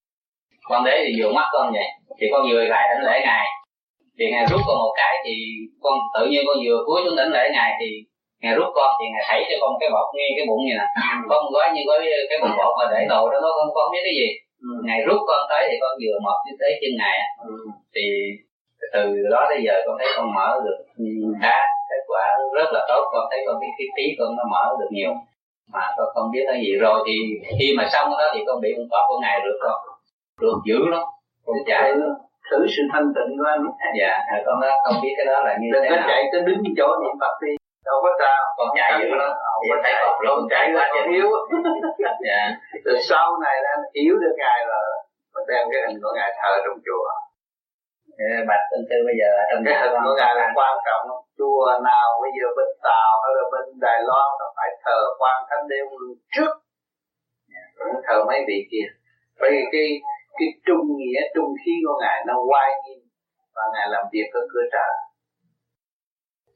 con 0.64 0.85
đế 0.85 1.05
thì 1.07 1.22
vừa 1.22 1.33
mắt 1.33 1.49
con 1.53 1.72
vậy 1.72 1.85
thì 2.18 2.26
con 2.33 2.43
vừa 2.53 2.64
lại 2.64 2.89
đánh 2.89 3.05
lễ 3.05 3.20
ngài 3.24 3.47
thì 4.18 4.24
ngài 4.32 4.44
rút 4.50 4.60
con 4.66 4.76
một 4.84 4.92
cái 5.00 5.14
thì 5.24 5.34
con 5.84 5.94
tự 6.14 6.22
nhiên 6.30 6.42
con 6.48 6.56
vừa 6.64 6.78
cúi 6.86 6.98
xuống 7.04 7.16
đảnh 7.16 7.32
lễ 7.36 7.44
ngài 7.52 7.70
thì 7.80 7.88
ngài 8.42 8.54
rút 8.58 8.70
con 8.78 8.90
thì 8.98 9.06
ngài 9.12 9.24
thảy 9.28 9.40
cho 9.48 9.56
con 9.62 9.72
cái 9.80 9.88
bọc 9.94 10.06
ngay 10.16 10.30
cái 10.36 10.44
bụng 10.48 10.62
vậy 10.68 10.76
nè 10.80 10.86
con 11.30 11.42
gói 11.54 11.66
như 11.74 11.82
gói 11.88 12.00
cái 12.30 12.38
bụng 12.42 12.56
bột 12.58 12.72
mà 12.78 12.84
để 12.92 13.00
đồ 13.12 13.22
đó 13.32 13.38
nó 13.44 13.48
con 13.56 13.68
con 13.76 13.86
biết 13.92 14.02
cái 14.08 14.14
gì. 14.20 14.28
Ngài 14.86 14.98
rút 15.06 15.20
con 15.28 15.40
tới 15.50 15.62
thì 15.70 15.76
con 15.82 15.92
vừa 16.02 16.16
mọt 16.24 16.38
tới 16.60 16.72
chân 16.80 16.92
ngài 17.00 17.16
á. 17.24 17.26
Thì 17.94 18.04
từ 18.92 19.02
đó 19.32 19.40
tới 19.48 19.58
giờ 19.66 19.74
con 19.86 19.96
thấy 19.98 20.08
con 20.16 20.34
mở 20.34 20.48
được 20.64 20.78
khá 21.42 21.56
kết 21.90 22.02
quả 22.10 22.24
rất 22.54 22.68
là 22.72 22.80
tốt. 22.88 23.02
Con 23.12 23.24
thấy 23.30 23.40
con 23.46 23.56
cái 23.60 23.70
cái 23.78 23.86
trí 23.96 24.16
con 24.18 24.36
nó 24.36 24.44
mở 24.52 24.64
được 24.80 24.90
nhiều. 24.90 25.12
Mà 25.72 25.84
con 25.96 26.06
không 26.14 26.30
biết 26.32 26.44
cái 26.46 26.60
gì. 26.62 26.72
Rồi 26.84 26.98
thì 27.06 27.14
khi 27.58 27.74
mà 27.76 27.88
xong 27.92 28.10
đó 28.10 28.26
thì 28.34 28.40
con 28.46 28.60
bị 28.60 28.68
con 28.76 28.86
cọp 28.90 29.04
của 29.08 29.18
ngài 29.22 29.40
được 29.44 29.58
con. 29.62 29.76
Được 30.40 30.58
dữ 30.66 30.78
lắm. 30.92 31.02
Con 31.46 31.56
chạy. 31.66 31.94
Luôn 31.94 32.14
thử 32.53 32.61
sự 32.74 32.82
thanh 32.92 33.09
tịnh 33.16 33.30
của 33.38 33.48
anh. 33.55 33.62
Dạ 34.00 34.12
con 34.46 34.57
đó 34.62 34.70
không 34.84 34.98
biết 35.03 35.14
cái 35.18 35.26
đó 35.30 35.38
là 35.46 35.53
như 35.61 35.70
thế 35.72 35.90
nào. 35.90 36.09
chạy 36.11 36.22
cứ 36.32 36.38
đứng 36.48 36.62
chỗ 36.78 36.88
niệm 37.03 37.14
phật 37.20 37.34
đi. 37.44 37.53
Đâu 37.88 37.96
có 38.05 38.11
sao. 38.20 38.40
Con 38.59 38.68
chạy 38.78 38.90
dữ 39.00 39.09
lắm. 39.20 39.30
không 39.44 39.59
thì 39.61 39.68
có 39.72 39.76
thấy 39.84 39.94
cọp 40.05 40.16
luôn 40.26 40.38
chạy 40.53 40.64
là 40.78 40.84
chạy 40.94 41.05
yếu 41.16 41.28
dạ. 42.28 42.40
Từ 42.84 42.92
sau 43.11 43.26
này 43.44 43.57
là 43.62 43.68
anh 43.76 43.84
hiểu 43.96 44.14
được 44.22 44.34
ngài 44.42 44.59
rồi 44.70 44.86
mình 45.34 45.46
đem 45.50 45.64
cái 45.72 45.80
hình 45.86 45.98
của 46.03 46.12
ngài 46.18 46.30
thờ 46.40 46.53
trong 46.64 46.78
chùa. 46.86 47.07
Thế 48.18 48.28
bạch 48.48 48.64
tinh 48.70 48.84
sư 48.88 48.98
bây 49.09 49.14
giờ 49.20 49.28
ở 49.42 49.44
trong 49.48 49.61
cái 49.66 49.74
hình 49.80 49.94
của 50.05 50.14
ngài 50.20 50.32
là 50.38 50.44
quan 50.59 50.74
trọng. 50.86 51.05
Chùa 51.38 51.66
nào 51.90 52.09
bây 52.22 52.30
giờ 52.36 52.46
bên 52.57 52.70
tàu 52.86 53.12
hay 53.22 53.32
là 53.38 53.44
bên 53.53 53.64
đài 53.86 53.98
loan 54.09 54.28
là 54.40 54.46
phải 54.57 54.68
thờ 54.84 54.98
quan 55.20 55.36
thánh 55.48 55.64
đế 55.70 55.78
trước. 56.34 56.53
Thờ 58.07 58.24
mấy 58.28 58.40
vị 58.48 58.59
kia. 58.70 58.86
Bởi 59.40 59.50
vì 59.55 59.62
cái 59.72 59.86
cái 60.39 60.49
trung 60.66 60.85
nghĩa 60.99 61.20
trung 61.35 61.51
khí 61.61 61.74
của 61.85 61.97
ngài 62.03 62.18
nó 62.28 62.35
oai 62.53 62.70
nghiêm 62.83 63.01
và 63.55 63.64
ngài 63.74 63.87
làm 63.95 64.05
việc 64.12 64.28
ở 64.41 64.43
cửa 64.53 64.66
trời. 64.74 64.93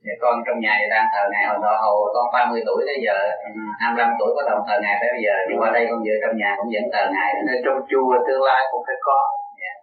Dạ, 0.05 0.15
con 0.23 0.35
trong 0.47 0.59
nhà 0.65 0.75
thì 0.81 0.87
đang 0.95 1.07
thờ 1.13 1.23
ngài 1.33 1.45
hồi 1.51 1.59
đó 1.65 1.73
hồi 1.83 1.97
con 2.15 2.27
30 2.35 2.63
tuổi 2.67 2.81
tới 2.89 2.99
giờ 3.07 3.17
ừ, 3.49 3.51
25 3.81 4.19
tuổi 4.19 4.31
có 4.37 4.43
đồng 4.51 4.63
thờ 4.67 4.77
ngài 4.83 4.97
tới 5.01 5.11
bây 5.15 5.23
giờ 5.27 5.35
nhưng 5.47 5.59
qua 5.61 5.71
đây 5.77 5.83
con 5.91 5.99
vừa 6.07 6.19
trong 6.23 6.35
nhà 6.41 6.51
cũng 6.59 6.71
vẫn 6.75 6.85
thờ 6.93 7.03
ngài. 7.15 7.31
Nên 7.47 7.57
trong 7.65 7.79
chùa 7.91 8.13
tương 8.27 8.43
lai 8.49 8.61
cũng 8.71 8.83
phải 8.87 8.99
có. 9.09 9.19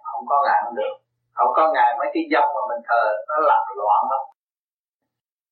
Không 0.09 0.25
có 0.31 0.37
ngài 0.45 0.59
không 0.63 0.75
được. 0.81 0.95
Không 1.37 1.51
có 1.57 1.63
ngài 1.73 1.89
mấy 1.99 2.09
cái 2.13 2.23
dông 2.33 2.49
mà 2.55 2.61
mình 2.69 2.81
thờ 2.89 3.03
nó 3.29 3.37
làm 3.49 3.63
loạn 3.81 4.01
lắm. 4.11 4.23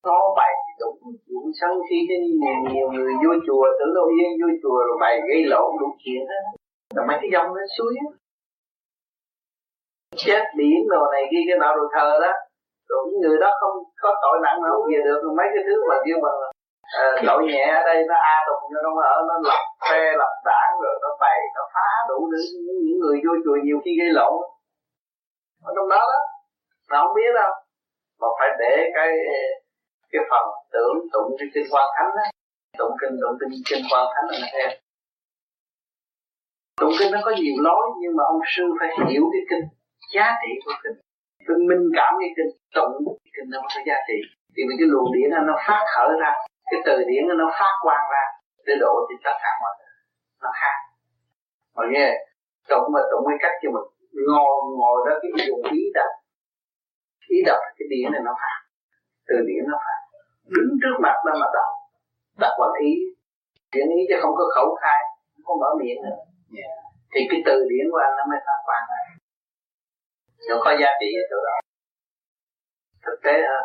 Nó 0.06 0.18
bày 0.38 0.52
đúng 0.80 0.96
chuyện 1.26 1.44
sân 1.60 1.72
khi 1.86 1.98
cái 2.08 2.18
nhiều, 2.40 2.58
nhiều 2.72 2.88
người 2.94 3.12
vô 3.22 3.32
chùa 3.46 3.66
tưởng 3.78 3.92
đâu 3.96 4.06
yên 4.16 4.30
vô 4.40 4.48
chùa 4.62 4.78
rồi 4.86 4.96
bày 5.04 5.14
gây 5.28 5.40
lộn 5.52 5.68
đủ 5.80 5.88
chuyện 6.02 6.22
hết 6.30 6.42
rồi 6.94 7.04
mấy 7.08 7.16
cái 7.20 7.30
dông 7.34 7.48
nó 7.56 7.64
suối 7.76 7.94
chết 10.24 10.42
biển 10.58 10.78
đồ 10.92 11.02
này 11.12 11.22
kia 11.30 11.42
cái 11.48 11.58
nào 11.62 11.72
đồ 11.78 11.84
thờ 11.94 12.08
đó. 12.24 12.32
Rồi 12.88 13.00
những 13.08 13.20
người 13.22 13.38
đó 13.44 13.50
không 13.60 13.76
có 14.02 14.10
tội 14.22 14.36
nặng 14.44 14.58
nào 14.62 14.72
không 14.74 14.88
về 14.92 15.00
được. 15.08 15.20
Mấy 15.38 15.48
cái 15.54 15.62
thứ 15.66 15.76
mà 15.88 15.96
kêu 16.04 16.18
bằng 16.24 16.38
uh, 17.00 17.16
tội 17.28 17.40
nhẹ 17.50 17.64
ở 17.78 17.82
đây 17.88 17.98
nó 18.10 18.16
a 18.34 18.36
tùng 18.46 18.62
cho 18.72 18.80
nó 18.84 18.90
ở 19.14 19.16
nó 19.28 19.34
lập 19.48 19.62
phe 19.88 20.02
lập 20.20 20.34
đảng 20.50 20.72
rồi 20.82 20.94
nó 21.02 21.10
bày 21.20 21.38
nó 21.56 21.62
phá 21.74 21.88
đủ 22.08 22.18
thứ. 22.32 22.40
Những, 22.66 22.80
những 22.86 22.98
người 23.02 23.16
vô 23.24 23.32
chùa 23.44 23.56
nhiều 23.64 23.78
khi 23.84 23.90
gây 24.00 24.10
lộn. 24.18 24.34
Ở 25.68 25.70
trong 25.76 25.88
đó 25.92 26.00
đó 26.12 26.20
nó 26.90 26.96
không 27.02 27.14
biết 27.18 27.32
đâu. 27.40 27.52
Mà 28.20 28.28
phải 28.38 28.48
để 28.60 28.72
cái 28.96 29.10
cái 30.12 30.22
phần 30.30 30.44
tưởng 30.72 30.96
tụng 31.12 31.30
cái 31.38 31.48
kinh 31.54 31.68
quan 31.72 31.86
thánh 31.96 32.10
đó. 32.18 32.24
Tụng 32.78 32.94
kinh 33.00 33.14
tụng 33.22 33.36
kinh 33.40 33.52
kinh 33.68 33.84
quan 33.90 34.06
thánh 34.14 34.26
là 34.30 34.38
theo. 34.52 34.68
Tụng 36.80 36.94
kinh 36.98 37.12
nó 37.12 37.18
có 37.24 37.30
nhiều 37.40 37.54
lối 37.66 37.84
nhưng 38.00 38.16
mà 38.16 38.24
ông 38.32 38.40
sư 38.46 38.64
phải 38.80 38.88
hiểu 39.08 39.24
cái 39.32 39.42
kinh 39.50 39.64
giá 40.14 40.26
trị 40.40 40.50
của 40.64 40.74
kinh. 40.82 40.98
Tôi 41.46 41.56
minh 41.68 41.84
cảm 41.98 42.12
cái 42.20 42.30
kinh, 42.36 42.52
tụng 42.76 42.94
kinh 43.34 43.48
nó 43.52 43.58
có 43.62 43.80
giá 43.88 43.96
trị. 44.08 44.18
Thì 44.54 44.60
mình 44.66 44.76
cái 44.80 44.88
luồng 44.92 45.08
điển 45.14 45.28
nó 45.48 45.54
phát 45.66 45.82
khởi 45.94 46.10
ra, 46.22 46.32
cái 46.70 46.80
từ 46.86 46.94
điển 47.10 47.22
nó 47.40 47.46
phát 47.58 47.74
quang 47.84 48.06
ra, 48.12 48.24
để 48.66 48.74
độ 48.80 48.94
thì 49.06 49.14
tất 49.24 49.36
cả 49.42 49.50
mọi 49.62 49.72
người. 49.78 49.94
Nó 50.42 50.50
khác. 50.60 50.76
Mọi 51.76 51.86
nghe, 51.92 52.08
tụng 52.70 52.86
mà 52.94 53.00
tụng 53.10 53.24
cái 53.28 53.38
cách 53.42 53.56
cho 53.62 53.68
mình 53.74 53.86
ngồi 54.28 54.56
ngồi 54.78 54.98
đó, 55.06 55.12
cái 55.22 55.30
dùng 55.46 55.62
ý 55.78 55.82
đọc 55.94 56.12
ý 57.36 57.38
đọc 57.48 57.60
cái 57.76 57.86
điển 57.92 58.06
này 58.12 58.22
nó 58.28 58.32
phát. 58.42 58.58
Từ 59.28 59.36
điển 59.48 59.62
nó 59.70 59.76
phát. 59.84 60.00
Đứng 60.54 60.70
trước 60.80 60.96
mặt 61.04 61.16
đó 61.26 61.32
mà 61.40 61.46
đọc. 61.56 61.70
Đọc 62.42 62.54
bằng 62.60 62.74
ý. 62.88 62.92
Điển 63.72 63.86
ý 63.98 64.00
chứ 64.08 64.16
không 64.22 64.34
có 64.38 64.44
khẩu 64.54 64.68
khai, 64.82 65.00
không 65.44 65.44
có 65.46 65.54
mở 65.60 65.70
miệng 65.80 66.00
nữa. 66.04 66.18
Yeah. 66.56 66.72
thì 67.12 67.20
cái 67.30 67.40
từ 67.46 67.56
điển 67.70 67.86
của 67.92 68.00
anh 68.06 68.14
nó 68.18 68.24
mới 68.30 68.40
phát 68.46 68.60
quang 68.66 68.84
ra 68.90 69.00
nó 70.48 70.56
có 70.64 70.70
giá 70.80 70.90
trị 71.00 71.08
ở 71.20 71.24
chỗ 71.30 71.36
đó. 71.46 71.56
Thực 73.04 73.18
tế 73.24 73.32
hơn 73.32 73.64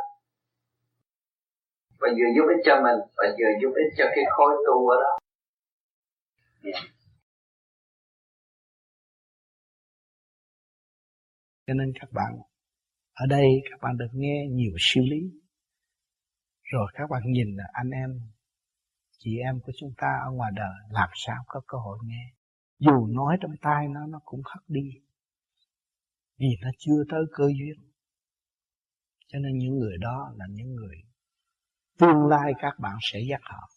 và 2.00 2.08
vừa 2.18 2.30
giúp 2.36 2.46
ích 2.56 2.62
cho 2.66 2.76
mình, 2.86 3.00
và 3.18 3.26
vừa 3.40 3.52
giúp 3.62 3.72
ích 3.84 3.92
cho 3.98 4.06
cái 4.16 4.24
khối 4.30 4.54
tu 4.68 4.88
ở 4.88 4.98
đó. 5.04 5.14
Cho 11.68 11.74
nên 11.74 11.92
các 12.00 12.10
bạn, 12.12 12.32
ở 13.14 13.26
đây 13.30 13.48
các 13.72 13.80
bạn 13.82 13.98
được 13.98 14.12
nghe 14.14 14.48
nhiều 14.52 14.74
siêu 14.80 15.04
lý. 15.12 15.22
Rồi 16.64 16.88
các 16.94 17.10
bạn 17.10 17.22
nhìn 17.26 17.56
là 17.56 17.64
anh 17.74 17.90
em, 17.90 18.10
chị 19.18 19.38
em 19.46 19.60
của 19.66 19.72
chúng 19.80 19.94
ta 19.98 20.08
ở 20.26 20.32
ngoài 20.32 20.52
đời 20.56 20.76
làm 20.92 21.10
sao 21.14 21.44
có 21.48 21.62
cơ 21.68 21.78
hội 21.78 21.98
nghe. 22.04 22.34
Dù 22.80 23.08
nói 23.08 23.38
trong 23.42 23.52
tai 23.62 23.88
nó 23.88 24.08
nó 24.08 24.20
cũng 24.26 24.44
khắc 24.44 24.64
đi 24.68 25.02
vì 26.40 26.48
nó 26.62 26.70
chưa 26.78 27.04
tới 27.10 27.22
cơ 27.32 27.44
duyên. 27.46 27.92
Cho 29.28 29.40
nên 29.40 29.58
những 29.58 29.78
người 29.78 29.98
đó 29.98 30.32
là 30.36 30.46
những 30.50 30.76
người 30.76 30.96
tương 32.00 32.28
lai 32.28 32.54
các 32.62 32.74
bạn 32.80 32.96
sẽ 33.02 33.20
dắt 33.30 33.42
họ. 33.44 33.70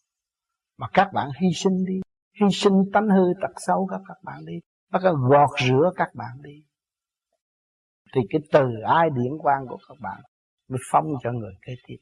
Mà 0.79 0.87
các 0.93 1.11
bạn 1.15 1.31
hy 1.41 1.49
sinh 1.55 1.85
đi. 1.87 2.01
Hy 2.41 2.47
sinh 2.53 2.75
tánh 2.93 3.09
hư 3.09 3.25
tật 3.43 3.53
xấu 3.67 3.87
các 3.91 4.01
các 4.09 4.19
bạn 4.25 4.45
đi. 4.47 4.61
Bắt 4.91 5.01
đầu 5.05 5.15
gọt 5.15 5.51
rửa 5.69 5.91
các 5.97 6.09
bạn 6.15 6.43
đi. 6.43 6.65
Thì 8.15 8.21
cái 8.31 8.41
từ 8.53 8.81
ai 8.87 9.11
điển 9.11 9.33
quan 9.39 9.67
của 9.69 9.79
các 9.89 9.97
bạn 10.01 10.21
mới 10.69 10.79
phong 10.91 11.07
cho 11.23 11.33
người 11.33 11.55
kế 11.63 11.73
tiếp. 11.87 11.97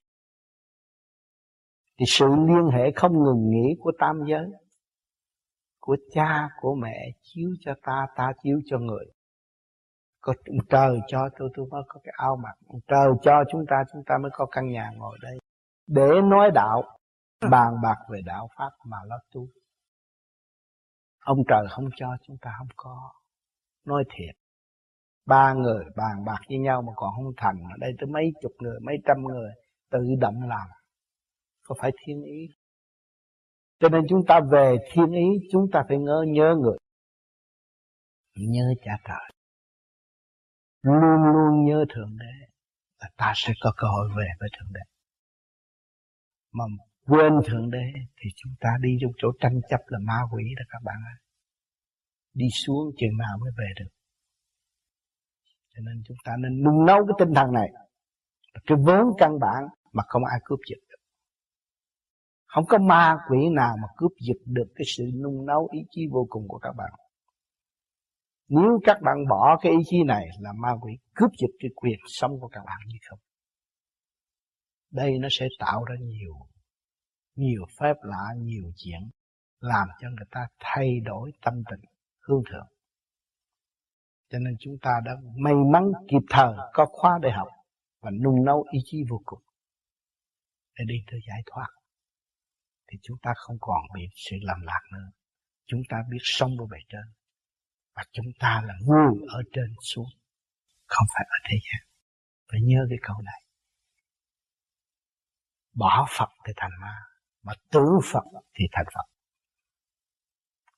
Thì 1.99 2.05
sự 2.09 2.27
liên 2.27 2.71
hệ 2.73 2.93
không 2.97 3.13
ngừng 3.13 3.51
nghỉ 3.51 3.75
của 3.81 3.93
tam 3.99 4.17
giới, 4.29 4.47
của 5.81 5.97
cha, 6.15 6.49
của 6.61 6.75
mẹ 6.75 7.11
chiếu 7.23 7.51
cho 7.61 7.75
ta 7.83 8.07
ta 8.17 8.33
chiếu 8.43 8.61
cho 8.67 8.79
người 8.79 9.05
có 10.29 10.35
trời 10.69 11.01
cho 11.09 11.29
tôi 11.39 11.51
tôi 11.57 11.67
mới 11.71 11.83
có 11.89 12.01
cái 12.05 12.15
ao 12.17 12.37
mặc 12.37 12.55
trời 12.89 13.09
cho 13.23 13.33
chúng 13.53 13.65
ta 13.69 13.77
chúng 13.93 14.03
ta 14.07 14.15
mới 14.23 14.31
có 14.35 14.47
căn 14.47 14.67
nhà 14.67 14.91
ngồi 14.97 15.19
đây. 15.23 15.39
Để 15.87 16.09
nói 16.25 16.51
đạo, 16.55 16.83
bàn 17.51 17.75
bạc 17.83 17.97
về 18.11 18.21
đạo 18.25 18.49
pháp 18.59 18.71
mà 18.85 18.97
lo 19.07 19.19
tu. 19.35 19.47
Ông 21.25 21.39
trời 21.49 21.67
không 21.71 21.85
cho, 21.97 22.17
chúng 22.23 22.37
ta 22.41 22.51
không 22.59 22.69
có. 22.77 23.13
Nói 23.87 24.05
thiệt. 24.11 24.35
Ba 25.27 25.53
người 25.53 25.85
bàn 25.97 26.25
bạc 26.27 26.39
với 26.49 26.59
nhau 26.59 26.83
mà 26.83 26.93
còn 26.97 27.11
không 27.17 27.33
thành. 27.37 27.57
Ở 27.71 27.77
đây 27.81 27.91
tới 27.99 28.07
mấy 28.07 28.25
chục 28.43 28.53
người, 28.59 28.81
mấy 28.81 28.97
trăm 29.07 29.17
người 29.25 29.51
tự 29.91 29.99
động 30.21 30.49
làm. 30.49 30.69
Có 31.65 31.75
phải 31.81 31.91
thiên 32.07 32.23
ý? 32.23 32.47
Cho 33.81 33.89
nên 33.89 34.03
chúng 34.09 34.21
ta 34.29 34.41
về 34.53 34.77
thiên 34.93 35.13
ý, 35.13 35.27
chúng 35.53 35.67
ta 35.73 35.85
phải 35.89 35.99
nhớ 35.99 36.25
nhớ 36.29 36.55
người. 36.61 36.79
Nhớ 38.37 38.75
cha 38.85 38.93
trời 39.05 39.38
luôn 40.83 41.33
luôn 41.33 41.65
nhớ 41.65 41.85
thượng 41.95 42.17
đế 42.19 42.47
là 43.01 43.11
ta 43.17 43.33
sẽ 43.37 43.53
có 43.61 43.73
cơ 43.77 43.87
hội 43.89 44.09
về 44.17 44.27
với 44.41 44.49
thượng 44.59 44.73
đế. 44.73 44.81
Mà 46.53 46.65
quên 47.07 47.33
thượng 47.47 47.71
đế 47.71 47.93
thì 48.17 48.31
chúng 48.37 48.53
ta 48.61 48.69
đi 48.81 48.99
trong 49.01 49.13
chỗ 49.19 49.29
tranh 49.41 49.61
chấp 49.69 49.81
là 49.87 49.99
ma 50.03 50.21
quỷ 50.33 50.45
đó 50.59 50.65
các 50.69 50.83
bạn 50.85 50.97
ơi 51.07 51.29
đi 52.35 52.47
xuống 52.53 52.91
chừng 52.97 53.17
nào 53.19 53.39
mới 53.41 53.51
về 53.59 53.69
được. 53.79 53.91
Cho 55.75 55.81
nên 55.85 56.03
chúng 56.07 56.17
ta 56.25 56.33
nên 56.39 56.63
nung 56.65 56.87
nấu 56.87 57.07
cái 57.07 57.15
tinh 57.19 57.35
thần 57.35 57.53
này. 57.53 57.69
Cái 58.67 58.79
vốn 58.87 59.07
căn 59.19 59.39
bản 59.41 59.65
mà 59.93 60.03
không 60.07 60.25
ai 60.25 60.41
cướp 60.45 60.59
giật 60.71 60.79
được. 60.89 61.03
Không 62.47 62.65
có 62.69 62.79
ma 62.79 63.17
quỷ 63.31 63.39
nào 63.57 63.77
mà 63.83 63.89
cướp 63.97 64.11
giật 64.21 64.41
được 64.47 64.73
cái 64.75 64.85
sự 64.97 65.05
nung 65.23 65.47
nấu 65.47 65.69
ý 65.73 65.81
chí 65.91 66.07
vô 66.13 66.27
cùng 66.31 66.49
của 66.49 66.59
các 66.59 66.73
bạn 66.73 66.91
nếu 68.49 68.81
các 68.85 68.97
bạn 69.03 69.17
bỏ 69.29 69.59
cái 69.61 69.73
ý 69.73 69.79
chí 69.87 69.97
này 70.07 70.27
là 70.41 70.53
ma 70.53 70.69
quỷ 70.81 70.93
cướp 71.15 71.31
giật 71.39 71.51
cái 71.59 71.71
quyền 71.75 71.99
sống 72.07 72.41
của 72.41 72.49
các 72.49 72.61
bạn 72.67 72.79
như 72.87 72.97
không? 73.09 73.19
Đây 74.91 75.19
nó 75.19 75.29
sẽ 75.31 75.47
tạo 75.59 75.85
ra 75.85 75.95
nhiều 76.01 76.35
nhiều 77.35 77.65
phép 77.81 77.95
lạ, 78.03 78.25
nhiều 78.39 78.73
chuyện 78.77 79.01
làm 79.61 79.89
cho 80.01 80.09
người 80.09 80.27
ta 80.31 80.41
thay 80.59 81.01
đổi 81.05 81.33
tâm 81.43 81.55
tình 81.71 81.91
hương 82.21 82.43
thượng. 82.53 82.67
Cho 84.31 84.39
nên 84.39 84.57
chúng 84.61 84.75
ta 84.83 85.01
đã 85.05 85.13
may 85.37 85.55
mắn 85.73 85.85
kịp 86.09 86.27
thời 86.31 86.55
có 86.73 86.87
khóa 86.89 87.19
để 87.23 87.31
học 87.31 87.49
và 88.01 88.11
nung 88.11 88.45
nấu 88.45 88.65
ý 88.73 88.79
chí 88.85 88.99
vô 89.11 89.23
cùng 89.25 89.41
để 90.79 90.85
đi 90.89 90.95
tới 91.11 91.21
giải 91.29 91.43
thoát. 91.47 91.69
Thì 92.91 92.99
chúng 93.03 93.19
ta 93.23 93.31
không 93.37 93.57
còn 93.61 93.83
bị 93.95 94.03
sự 94.15 94.37
làm 94.41 94.61
lạc 94.61 94.81
nữa. 94.93 95.11
Chúng 95.67 95.81
ta 95.89 95.97
biết 96.11 96.19
sống 96.23 96.51
với 96.59 96.67
bề 96.71 96.79
trên 96.89 97.18
và 97.99 98.05
chúng 98.13 98.33
ta 98.39 98.63
là 98.67 98.75
người 98.87 99.27
ở 99.29 99.43
trên 99.53 99.75
xuống, 99.81 100.09
không 100.87 101.07
phải 101.15 101.27
ở 101.31 101.39
thế 101.51 101.57
gian. 101.65 101.89
Phải 102.51 102.61
nhớ 102.63 102.87
cái 102.89 102.99
câu 103.03 103.17
này. 103.25 103.43
Bỏ 105.75 106.07
Phật 106.19 106.29
thì 106.47 106.53
thành 106.57 106.71
ma, 106.81 106.97
mà 107.43 107.53
tưởng 107.71 107.99
Phật 108.13 108.25
thì 108.55 108.65
thành 108.73 108.85
Phật. 108.95 109.07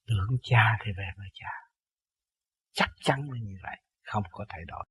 Tưởng 0.06 0.38
cha 0.42 0.78
thì 0.84 0.90
về 0.96 1.08
với 1.16 1.28
cha. 1.32 1.50
Chắc 2.72 2.90
chắn 3.00 3.30
là 3.30 3.38
như 3.42 3.56
vậy, 3.62 3.76
không 4.02 4.22
có 4.30 4.44
thay 4.48 4.60
đổi. 4.66 4.84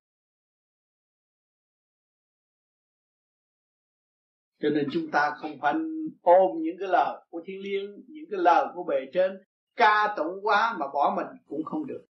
Cho 4.59 4.69
nên 4.69 4.87
chúng 4.93 5.11
ta 5.11 5.31
không 5.41 5.59
phải 5.61 5.73
ôm 6.21 6.57
những 6.61 6.75
cái 6.79 6.87
lời 6.87 7.25
của 7.29 7.41
thiên 7.45 7.61
liêng, 7.61 7.91
những 8.07 8.25
cái 8.31 8.39
lời 8.39 8.65
của 8.75 8.83
bề 8.83 8.95
trên. 9.13 9.31
Ca 9.75 10.13
tụng 10.17 10.39
quá 10.43 10.75
mà 10.79 10.87
bỏ 10.93 11.13
mình 11.17 11.27
cũng 11.47 11.63
không 11.63 11.87
được 11.87 12.05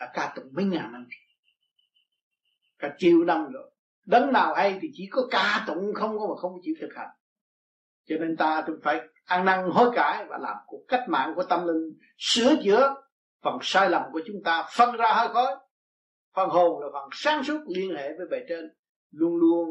đã 0.00 0.10
ca 0.14 0.32
tụng 0.36 0.48
mấy 0.52 0.64
ngàn 0.64 0.92
năm 0.92 1.06
cả 2.78 2.94
triệu 2.98 3.24
năm 3.24 3.52
rồi. 3.52 3.70
Đấng 4.06 4.32
nào 4.32 4.54
hay 4.54 4.78
thì 4.82 4.88
chỉ 4.92 5.08
có 5.12 5.22
ca 5.30 5.64
tụng 5.66 5.94
không 5.94 6.18
có 6.18 6.26
mà 6.28 6.34
không 6.40 6.52
chịu 6.62 6.74
thực 6.80 6.88
hành. 6.96 7.08
Cho 8.04 8.16
nên 8.20 8.36
ta 8.36 8.62
cũng 8.66 8.80
phải 8.82 9.00
ăn 9.24 9.44
năn 9.44 9.70
hối 9.70 9.90
cải 9.94 10.24
và 10.28 10.38
làm 10.38 10.56
cuộc 10.66 10.84
cách 10.88 11.04
mạng 11.08 11.32
của 11.36 11.42
tâm 11.42 11.66
linh, 11.66 11.98
sửa 12.18 12.56
chữa 12.64 12.94
phần 13.42 13.58
sai 13.62 13.90
lầm 13.90 14.02
của 14.12 14.20
chúng 14.26 14.36
ta, 14.44 14.68
phân 14.76 14.96
ra 14.96 15.12
hơi 15.12 15.28
khói. 15.28 15.56
Phần 16.34 16.48
hồn 16.48 16.80
là 16.80 16.88
phần 16.92 17.08
sáng 17.12 17.44
suốt 17.44 17.60
liên 17.68 17.94
hệ 17.96 18.08
với 18.18 18.26
bề 18.30 18.38
trên, 18.48 18.64
luôn 19.10 19.36
luôn 19.36 19.68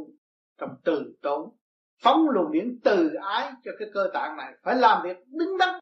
trong 0.58 0.70
từ 0.84 1.16
tốn, 1.22 1.58
phóng 2.02 2.30
luồng 2.30 2.52
điển 2.52 2.80
từ 2.84 3.14
ái 3.14 3.52
cho 3.64 3.72
cái 3.80 3.88
cơ 3.94 4.10
tạng 4.14 4.38
này 4.38 4.54
phải 4.64 4.76
làm 4.76 5.04
việc 5.04 5.18
đứng 5.28 5.58
đắn, 5.58 5.80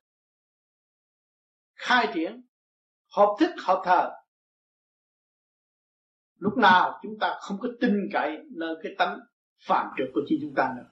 khai 1.76 2.12
triển, 2.14 2.42
hợp 3.16 3.36
thức, 3.40 3.52
hợp 3.64 3.82
thờ 3.86 4.12
lúc 6.40 6.58
nào 6.58 7.00
chúng 7.04 7.20
ta 7.20 7.36
không 7.40 7.58
có 7.62 7.70
tin 7.82 8.10
cậy 8.14 8.38
nơi 8.58 8.76
cái 8.84 8.96
tánh 8.98 9.20
phạm 9.68 9.88
trượt 9.98 10.08
của 10.14 10.22
chính 10.28 10.40
chúng 10.42 10.54
ta 10.56 10.74
nữa. 10.78 10.90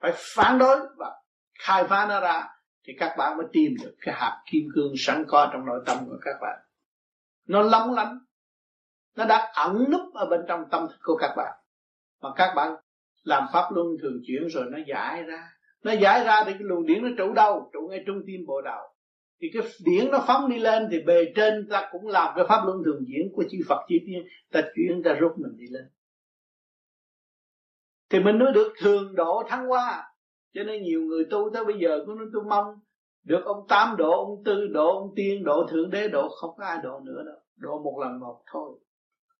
Phải 0.00 0.12
phản 0.16 0.58
đối 0.58 0.78
và 0.96 1.22
khai 1.58 1.84
phá 1.84 2.06
nó 2.08 2.20
ra 2.20 2.48
thì 2.86 2.92
các 2.98 3.14
bạn 3.18 3.36
mới 3.36 3.46
tìm 3.52 3.72
được 3.82 3.94
cái 4.00 4.14
hạt 4.18 4.42
kim 4.52 4.62
cương 4.74 4.92
sẵn 4.96 5.24
có 5.28 5.50
trong 5.52 5.66
nội 5.66 5.82
tâm 5.86 5.98
của 6.06 6.18
các 6.22 6.36
bạn. 6.40 6.58
Nó 7.48 7.62
lóng 7.62 7.94
lánh, 7.94 8.18
nó 9.16 9.24
đã 9.24 9.52
ẩn 9.54 9.84
núp 9.90 10.14
ở 10.14 10.26
bên 10.26 10.40
trong 10.48 10.64
tâm 10.70 10.88
thức 10.88 10.98
của 11.04 11.16
các 11.20 11.34
bạn. 11.36 11.52
Mà 12.22 12.28
các 12.36 12.52
bạn 12.56 12.76
làm 13.22 13.46
pháp 13.52 13.72
luân 13.72 13.86
thường 14.02 14.20
chuyển 14.26 14.48
rồi 14.48 14.64
nó 14.70 14.78
giải 14.86 15.22
ra. 15.22 15.48
Nó 15.82 15.92
giải 15.92 16.24
ra 16.24 16.42
thì 16.46 16.52
cái 16.52 16.62
luồng 16.62 16.86
điển 16.86 17.02
nó 17.02 17.08
trụ 17.18 17.32
đâu? 17.32 17.70
Trụ 17.72 17.88
ngay 17.90 18.04
trung 18.06 18.22
tim 18.26 18.40
bộ 18.46 18.62
đầu 18.62 18.95
thì 19.40 19.48
cái 19.52 19.62
điển 19.84 20.10
nó 20.10 20.24
phóng 20.26 20.50
đi 20.50 20.58
lên 20.58 20.88
thì 20.90 21.00
bề 21.06 21.32
trên 21.36 21.68
ta 21.70 21.88
cũng 21.92 22.06
làm 22.06 22.32
cái 22.36 22.44
pháp 22.48 22.62
luân 22.66 22.82
thường 22.84 23.04
diễn 23.06 23.32
của 23.32 23.44
chư 23.50 23.58
Phật 23.68 23.80
chư 23.88 23.96
tiên. 24.06 24.24
Ta 24.52 24.60
chuyển 24.74 25.02
ta 25.04 25.12
rút 25.12 25.32
mình 25.38 25.56
đi 25.56 25.64
lên. 25.70 25.84
Thì 28.10 28.20
mình 28.20 28.38
mới 28.38 28.52
được 28.52 28.72
thường 28.80 29.14
độ 29.14 29.42
thăng 29.48 29.66
hoa. 29.66 30.12
Cho 30.54 30.62
nên 30.62 30.82
nhiều 30.82 31.02
người 31.02 31.24
tu 31.30 31.50
tới 31.54 31.64
bây 31.64 31.78
giờ 31.78 32.02
cũng 32.06 32.16
nói, 32.18 32.26
tôi 32.32 32.44
mong 32.44 32.66
được 33.24 33.44
ông 33.44 33.66
tám 33.68 33.96
độ, 33.96 34.24
ông 34.24 34.44
tư 34.44 34.66
độ, 34.66 34.98
ông 34.98 35.12
tiên 35.16 35.44
độ, 35.44 35.66
thượng 35.70 35.90
đế 35.90 36.08
độ. 36.08 36.28
Không 36.28 36.50
có 36.56 36.64
ai 36.64 36.78
độ 36.82 37.00
nữa 37.00 37.22
đâu. 37.26 37.36
Độ 37.56 37.78
một 37.78 37.98
lần 38.00 38.20
một 38.20 38.42
thôi. 38.52 38.78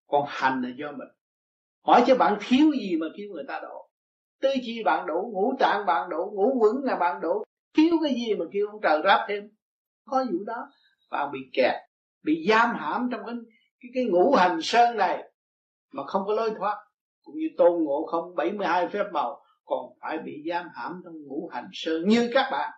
Còn 0.07 0.25
hành 0.29 0.63
là 0.63 0.69
do 0.79 0.93
mình. 0.93 1.09
Hỏi 1.87 2.05
cho 2.07 2.17
bạn 2.17 2.39
thiếu 2.49 2.71
gì 2.73 2.97
mà 2.97 3.07
kêu 3.17 3.29
người 3.33 3.45
ta 3.49 3.61
độ. 3.63 3.89
Tư 4.41 4.49
chi 4.63 4.83
bạn 4.85 5.07
đủ, 5.07 5.31
ngũ 5.33 5.53
tạng 5.59 5.87
bạn 5.87 6.09
đủ, 6.11 6.33
ngũ 6.35 6.59
quẩn 6.61 6.85
là 6.85 6.97
bạn 6.97 7.21
đủ. 7.21 7.45
Thiếu 7.77 7.95
cái 8.03 8.15
gì 8.15 8.35
mà 8.35 8.45
kêu 8.53 8.67
ông 8.67 8.81
trời 8.83 9.01
ráp 9.05 9.21
thêm? 9.29 9.56
Có 10.07 10.25
vụ 10.33 10.45
đó. 10.47 10.69
Bạn 11.11 11.33
bị 11.33 11.39
kẹt 11.53 11.75
bị 12.25 12.47
giam 12.49 12.77
hãm 12.77 13.09
trong 13.13 13.21
cái 13.27 13.35
cái, 13.81 13.91
cái 13.95 14.05
ngũ 14.05 14.33
hành 14.33 14.59
sơn 14.63 14.97
này 14.97 15.33
mà 15.93 16.03
không 16.07 16.23
có 16.27 16.35
lối 16.35 16.51
thoát. 16.59 16.77
Cũng 17.23 17.35
như 17.35 17.49
tôn 17.59 17.85
ngộ 17.85 18.07
không 18.07 18.35
72 18.35 18.89
phép 18.89 19.05
màu 19.13 19.43
còn 19.65 19.93
phải 20.01 20.19
bị 20.19 20.33
giam 20.51 20.67
hãm 20.75 21.01
trong 21.05 21.15
ngũ 21.27 21.49
hành 21.53 21.69
sơn 21.73 22.09
như 22.09 22.31
các 22.35 22.49
bạn. 22.53 22.71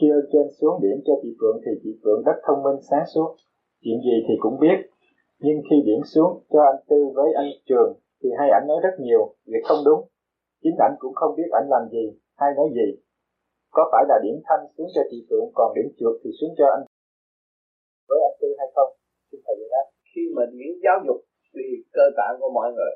Khi 0.00 0.06
ở 0.10 0.20
trên 0.32 0.42
xuống 0.60 0.80
điểm 0.82 1.02
cho 1.06 1.12
chị 1.22 1.28
Phượng 1.40 1.60
thì 1.66 1.72
chị 1.82 1.90
Phượng 2.04 2.22
rất 2.26 2.36
thông 2.46 2.62
minh 2.62 2.82
sáng 2.90 3.04
suốt. 3.14 3.36
Chuyện 3.80 4.00
gì 4.00 4.16
thì 4.28 4.34
cũng 4.40 4.60
biết 4.60 4.92
nhưng 5.42 5.58
khi 5.70 5.76
điểm 5.86 6.02
xuống 6.04 6.44
cho 6.52 6.60
anh 6.70 6.80
Tư 6.88 6.96
với 7.14 7.30
anh 7.36 7.50
Trường 7.68 8.00
thì 8.22 8.28
hai 8.38 8.48
ảnh 8.50 8.66
nói 8.68 8.76
rất 8.82 8.94
nhiều 9.00 9.34
việc 9.46 9.62
không 9.64 9.84
đúng. 9.84 10.08
Chính 10.62 10.76
ảnh 10.78 10.94
cũng 10.98 11.14
không 11.14 11.36
biết 11.36 11.48
ảnh 11.52 11.66
làm 11.68 11.82
gì 11.92 12.04
hay 12.36 12.50
nói 12.56 12.68
gì 12.74 12.88
có 13.76 13.82
phải 13.92 14.02
là 14.10 14.16
điểm 14.24 14.36
thanh 14.46 14.62
xuống 14.74 14.88
cho 14.94 15.02
chị 15.10 15.18
Phượng 15.28 15.46
còn 15.54 15.68
điểm 15.76 15.88
trượt 15.98 16.14
thì 16.22 16.30
xuống 16.38 16.52
cho 16.58 16.66
anh 16.76 16.82
với 18.08 18.18
anh 18.28 18.36
Tư 18.40 18.48
hay 18.58 18.68
không? 18.74 18.90
Xin 19.28 19.40
thầy 19.44 19.54
giải 19.60 19.68
đáp. 19.74 19.86
Khi 20.10 20.22
mà 20.36 20.42
điểm 20.58 20.72
giáo 20.84 20.98
dục 21.06 21.20
thì 21.54 21.64
cơ 21.96 22.04
tạng 22.18 22.34
của 22.40 22.50
mọi 22.58 22.68
người 22.76 22.94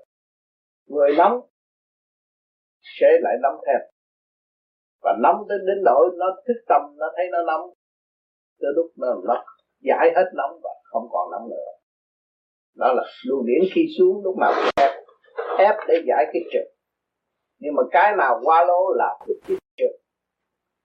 người 0.94 1.10
nóng 1.18 1.36
sẽ 2.96 3.08
lại 3.24 3.36
nóng 3.42 3.56
theo 3.66 3.80
và 5.04 5.12
nóng 5.22 5.38
đến 5.48 5.60
đến 5.68 5.78
nỗi 5.84 6.04
nó 6.20 6.26
thức 6.46 6.58
tâm, 6.68 6.82
nó 7.00 7.06
thấy 7.16 7.26
nó 7.32 7.38
nóng 7.50 7.64
tới 8.60 8.70
lúc 8.76 8.86
nó 8.96 9.08
nó 9.24 9.44
giải 9.88 10.06
hết 10.16 10.28
nóng 10.34 10.60
và 10.64 10.70
không 10.84 11.06
còn 11.10 11.30
nóng 11.32 11.48
nữa. 11.50 11.68
Đó 12.74 12.92
là 12.96 13.02
luồng 13.26 13.46
điển 13.46 13.62
khi 13.74 13.82
xuống, 13.98 14.24
lúc 14.24 14.36
nào 14.40 14.52
cũng 14.56 14.70
ép 14.76 14.92
ép 15.58 15.76
để 15.88 15.94
giải 16.08 16.24
cái 16.32 16.42
trực 16.52 16.76
nhưng 17.58 17.74
mà 17.74 17.82
cái 17.90 18.16
nào 18.16 18.40
qua 18.44 18.64
lố 18.64 18.92
là 18.94 19.18
cái 19.26 19.56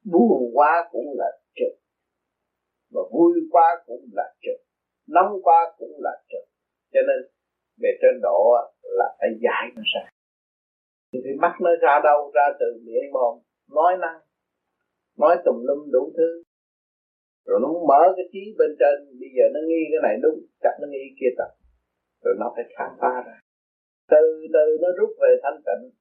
buồn 0.05 0.51
quá 0.53 0.89
cũng 0.91 1.05
là 1.17 1.31
trực. 1.55 1.73
Và 2.93 3.01
vui 3.13 3.33
quá 3.51 3.83
cũng 3.85 4.05
là 4.13 4.33
trực. 4.41 4.59
Nóng 5.07 5.41
quá 5.43 5.75
cũng 5.77 5.95
là 5.99 6.11
trực. 6.29 6.45
Cho 6.93 6.99
nên 7.07 7.19
về 7.81 7.89
trên 8.01 8.21
độ 8.21 8.55
là 8.81 9.15
phải 9.19 9.29
giải 9.41 9.65
nó 9.75 9.81
ra. 9.93 10.09
Thì 11.13 11.19
mắt 11.41 11.53
nó 11.61 11.71
ra 11.81 11.99
đâu, 12.03 12.31
ra 12.33 12.45
từ 12.59 12.65
miệng 12.85 13.11
mồm, 13.13 13.39
nói 13.69 13.93
năng, 14.01 14.19
nói 15.17 15.35
tùm 15.45 15.55
lum 15.67 15.91
đủ 15.91 16.11
thứ. 16.17 16.43
Rồi 17.45 17.59
nó 17.61 17.67
mở 17.89 18.13
cái 18.15 18.25
trí 18.31 18.43
bên 18.57 18.71
trên, 18.79 19.19
bây 19.19 19.29
giờ 19.35 19.43
nó 19.53 19.59
nghi 19.67 19.81
cái 19.91 20.01
này 20.03 20.15
đúng, 20.23 20.39
chắc 20.63 20.73
nó 20.81 20.87
nghi 20.91 21.05
kia 21.19 21.31
tập 21.37 21.51
rồi 22.23 22.35
nó 22.39 22.53
phải 22.55 22.65
khám 22.77 22.91
phá 23.01 23.13
ra. 23.27 23.37
Từ 24.11 24.47
từ 24.53 24.65
nó 24.81 24.87
rút 24.97 25.09
về 25.21 25.31
thanh 25.43 25.61
tịnh 25.67 26.00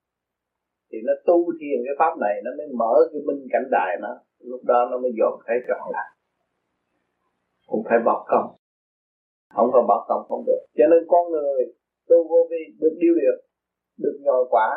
thì 0.90 0.98
nó 1.06 1.12
tu 1.26 1.38
thiền 1.58 1.78
cái 1.86 1.94
pháp 1.98 2.12
này 2.24 2.34
nó 2.44 2.50
mới 2.58 2.68
mở 2.80 2.94
cái 3.12 3.20
minh 3.26 3.46
cảnh 3.52 3.66
đại 3.70 3.96
nó. 4.00 4.12
Lúc 4.38 4.60
đó 4.64 4.88
nó 4.90 4.98
mới 4.98 5.12
dồn 5.18 5.34
thấy 5.46 5.56
trọn 5.68 5.82
lại 5.92 6.10
cũng 7.70 7.82
phải 7.88 7.98
bỏ 8.04 8.26
công 8.28 8.60
không 9.54 9.70
có 9.72 9.84
bỏ 9.88 10.06
công 10.08 10.22
không 10.28 10.44
được. 10.46 10.62
Cho 10.78 10.84
nên 10.90 11.00
con 11.08 11.30
người 11.30 11.74
tu 12.08 12.28
vô 12.28 12.48
vi 12.50 12.62
được 12.80 12.94
điêu 12.98 13.14
luyện, 13.14 13.36
được 13.98 14.18
nhồi 14.20 14.46
quả. 14.50 14.68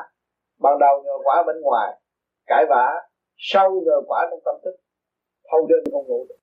Ban 0.60 0.80
đầu 0.80 1.04
nhồi 1.06 1.20
quả 1.24 1.44
bên 1.48 1.62
ngoài, 1.62 2.02
cãi 2.46 2.66
vã. 2.70 2.86
Sau 3.38 3.72
nhồi 3.72 4.04
quả 4.08 4.28
trong 4.32 4.40
tâm 4.46 4.56
thức, 4.64 4.76
thâu 5.52 5.68
đêm 5.68 5.92
không 5.92 6.08
ngủ 6.08 6.26
được. 6.30 6.36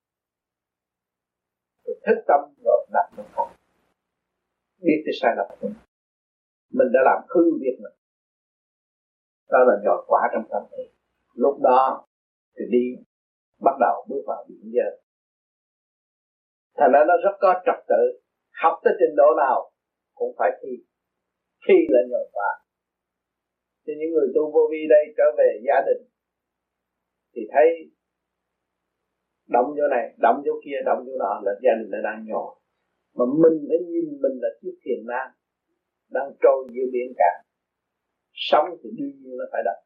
Rồi 1.85 1.97
thức 2.07 2.23
tâm 2.29 2.41
rồi 2.65 2.87
đặt 2.93 3.07
mình 3.17 3.27
phòng. 3.35 3.49
Biết 4.83 5.03
cái 5.05 5.13
sai 5.23 5.33
lầm 5.37 5.47
của 5.49 5.69
mình. 5.69 5.75
Mình 6.73 6.89
đã 6.93 7.01
làm 7.05 7.19
hư 7.29 7.43
việc 7.61 7.77
mình 7.83 8.00
đó 9.53 9.59
là 9.69 9.75
nhồi 9.85 10.05
quả 10.07 10.23
trong 10.33 10.45
tâm 10.51 10.63
thức 10.71 10.89
lúc 11.35 11.61
đó 11.61 12.07
thì 12.57 12.65
đi 12.71 12.85
bắt 13.61 13.77
đầu 13.81 14.07
bước 14.09 14.23
vào 14.27 14.45
biển 14.49 14.73
giới. 14.75 15.01
Thành 16.77 16.93
ra 16.93 17.01
nó 17.09 17.15
rất 17.25 17.37
có 17.41 17.63
trật 17.67 17.85
tự. 17.89 18.21
Học 18.63 18.81
tới 18.85 18.93
trình 19.01 19.17
độ 19.17 19.29
nào 19.37 19.71
cũng 20.15 20.35
phải 20.39 20.51
thi. 20.63 20.73
Thi 21.69 21.75
là 21.89 22.01
nhờ 22.11 22.23
quả 22.33 22.51
thì 23.87 23.93
những 23.99 24.13
người 24.15 24.29
tu 24.35 24.43
vô 24.55 24.63
vi 24.73 24.83
đây 24.95 25.05
trở 25.17 25.25
về 25.39 25.51
gia 25.67 25.79
đình 25.89 26.03
thì 27.35 27.43
thấy 27.53 27.67
động 29.49 29.69
chỗ 29.77 29.87
này, 29.91 30.05
động 30.19 30.43
chỗ 30.45 30.53
kia, 30.65 30.79
động 30.87 31.01
chỗ 31.07 31.13
nọ 31.19 31.41
là 31.45 31.53
gia 31.63 31.73
đình 31.79 32.03
đang 32.03 32.27
nhỏ. 32.27 32.45
Mà 33.17 33.25
mình 33.43 33.57
phải 33.69 33.79
nhìn 33.93 34.09
mình 34.23 34.37
là 34.43 34.49
chiếc 34.61 34.75
thiền 34.85 35.01
nam 35.07 35.27
đang 36.11 36.29
trôi 36.43 36.69
giữa 36.75 36.87
biển 36.93 37.13
cả 37.17 37.33
sống 38.49 38.67
thì 38.81 38.89
đương 38.99 39.15
nhiên 39.21 39.35
nó 39.39 39.45
phải 39.53 39.63
đặt 39.65 39.79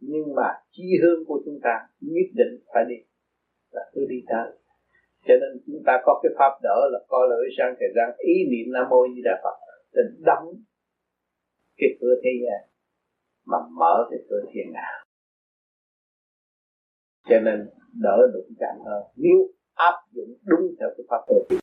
nhưng 0.00 0.34
mà 0.36 0.48
chí 0.70 0.84
hướng 1.02 1.20
của 1.28 1.38
chúng 1.44 1.58
ta 1.62 1.74
nhất 2.00 2.28
định 2.40 2.52
phải 2.72 2.84
đi 2.88 2.98
là 3.70 3.82
cứ 3.92 4.00
đi 4.08 4.16
tới. 4.28 4.48
Cho 5.26 5.34
nên 5.40 5.50
chúng 5.66 5.82
ta 5.86 5.92
có 6.04 6.20
cái 6.22 6.32
pháp 6.38 6.52
đỡ 6.62 6.78
là 6.92 6.98
coi 7.08 7.28
lưỡi 7.30 7.46
sang 7.58 7.74
thời 7.78 7.88
gian 7.96 8.08
ý 8.18 8.34
niệm 8.50 8.72
nam 8.74 8.86
mô 8.90 9.00
di 9.14 9.22
đà 9.24 9.40
phật 9.44 9.56
để 9.92 10.02
đóng 10.18 10.46
cái 11.76 11.90
cửa 12.00 12.14
thế 12.22 12.30
gian, 12.42 12.60
mà 13.46 13.58
mở 13.78 13.94
cái 14.10 14.20
cửa 14.28 14.42
thiên 14.52 14.72
đàng 14.72 15.06
cho 17.28 17.40
nên 17.40 17.58
đỡ 18.02 18.16
đụng 18.34 18.50
chạm 18.60 18.76
hơn. 18.86 19.02
Nếu 19.16 19.38
áp 19.74 19.96
dụng 20.14 20.30
đúng 20.44 20.74
theo 20.78 20.88
cái 20.96 21.04
pháp 21.08 21.22
tu 21.28 21.56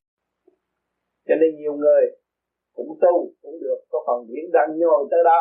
cho 1.27 1.35
nên 1.41 1.55
nhiều 1.55 1.73
người 1.73 2.03
cũng 2.75 2.97
tu 3.01 3.33
cũng 3.41 3.59
được, 3.61 3.79
có 3.89 4.03
phần 4.07 4.27
điển 4.27 4.51
đang 4.53 4.69
nhồi 4.79 5.07
tới 5.11 5.19
đó 5.23 5.39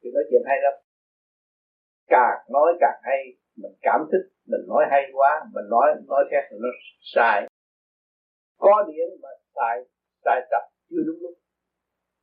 thì 0.00 0.10
nói 0.14 0.24
chuyện 0.30 0.42
hay 0.48 0.58
lắm. 0.64 0.74
Càng 2.14 2.38
nói 2.54 2.70
càng 2.80 2.98
hay 3.02 3.18
mình 3.62 3.74
cảm 3.86 4.00
thích 4.10 4.24
mình 4.50 4.64
nói 4.68 4.84
hay 4.90 5.02
quá 5.12 5.32
mình 5.54 5.68
nói 5.74 5.86
nói 6.06 6.24
khác 6.30 6.44
thì 6.50 6.56
nó 6.60 6.68
sai. 7.14 7.48
Có 8.58 8.74
điểm 8.88 9.08
mà 9.22 9.28
sai 9.54 9.76
sai 10.24 10.40
tập 10.50 10.64
chưa 10.90 11.02
đúng 11.06 11.20
lúc. 11.24 11.34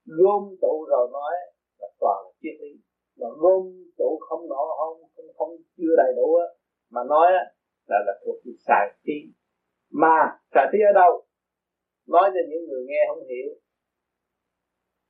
Gom 0.06 0.44
tụ 0.62 0.86
rồi 0.90 1.10
nói 1.14 1.34
là 1.80 1.88
toàn 2.00 2.18
là 2.26 2.32
triết 2.42 2.56
lý. 2.62 2.72
Mà 3.20 3.28
gom 3.42 3.64
tụ 3.98 4.20
không 4.30 4.50
nọ 4.50 4.64
không 4.80 4.98
không, 5.16 5.26
không 5.38 5.52
chưa 5.78 5.94
đầy 5.98 6.12
đủ 6.16 6.36
á 6.36 6.48
mà 6.90 7.02
nói 7.10 7.28
á 7.28 7.44
là 7.90 7.98
là 8.06 8.14
thuộc 8.26 8.36
về 8.46 8.52
sai 8.68 8.94
tí 9.04 9.18
mà 9.92 10.18
sai 10.54 10.68
tí 10.72 10.80
ở 10.90 10.94
đâu? 11.02 11.26
Nói 12.08 12.30
cho 12.34 12.42
những 12.50 12.64
người 12.68 12.84
nghe 12.88 13.02
không 13.10 13.24
hiểu 13.28 13.50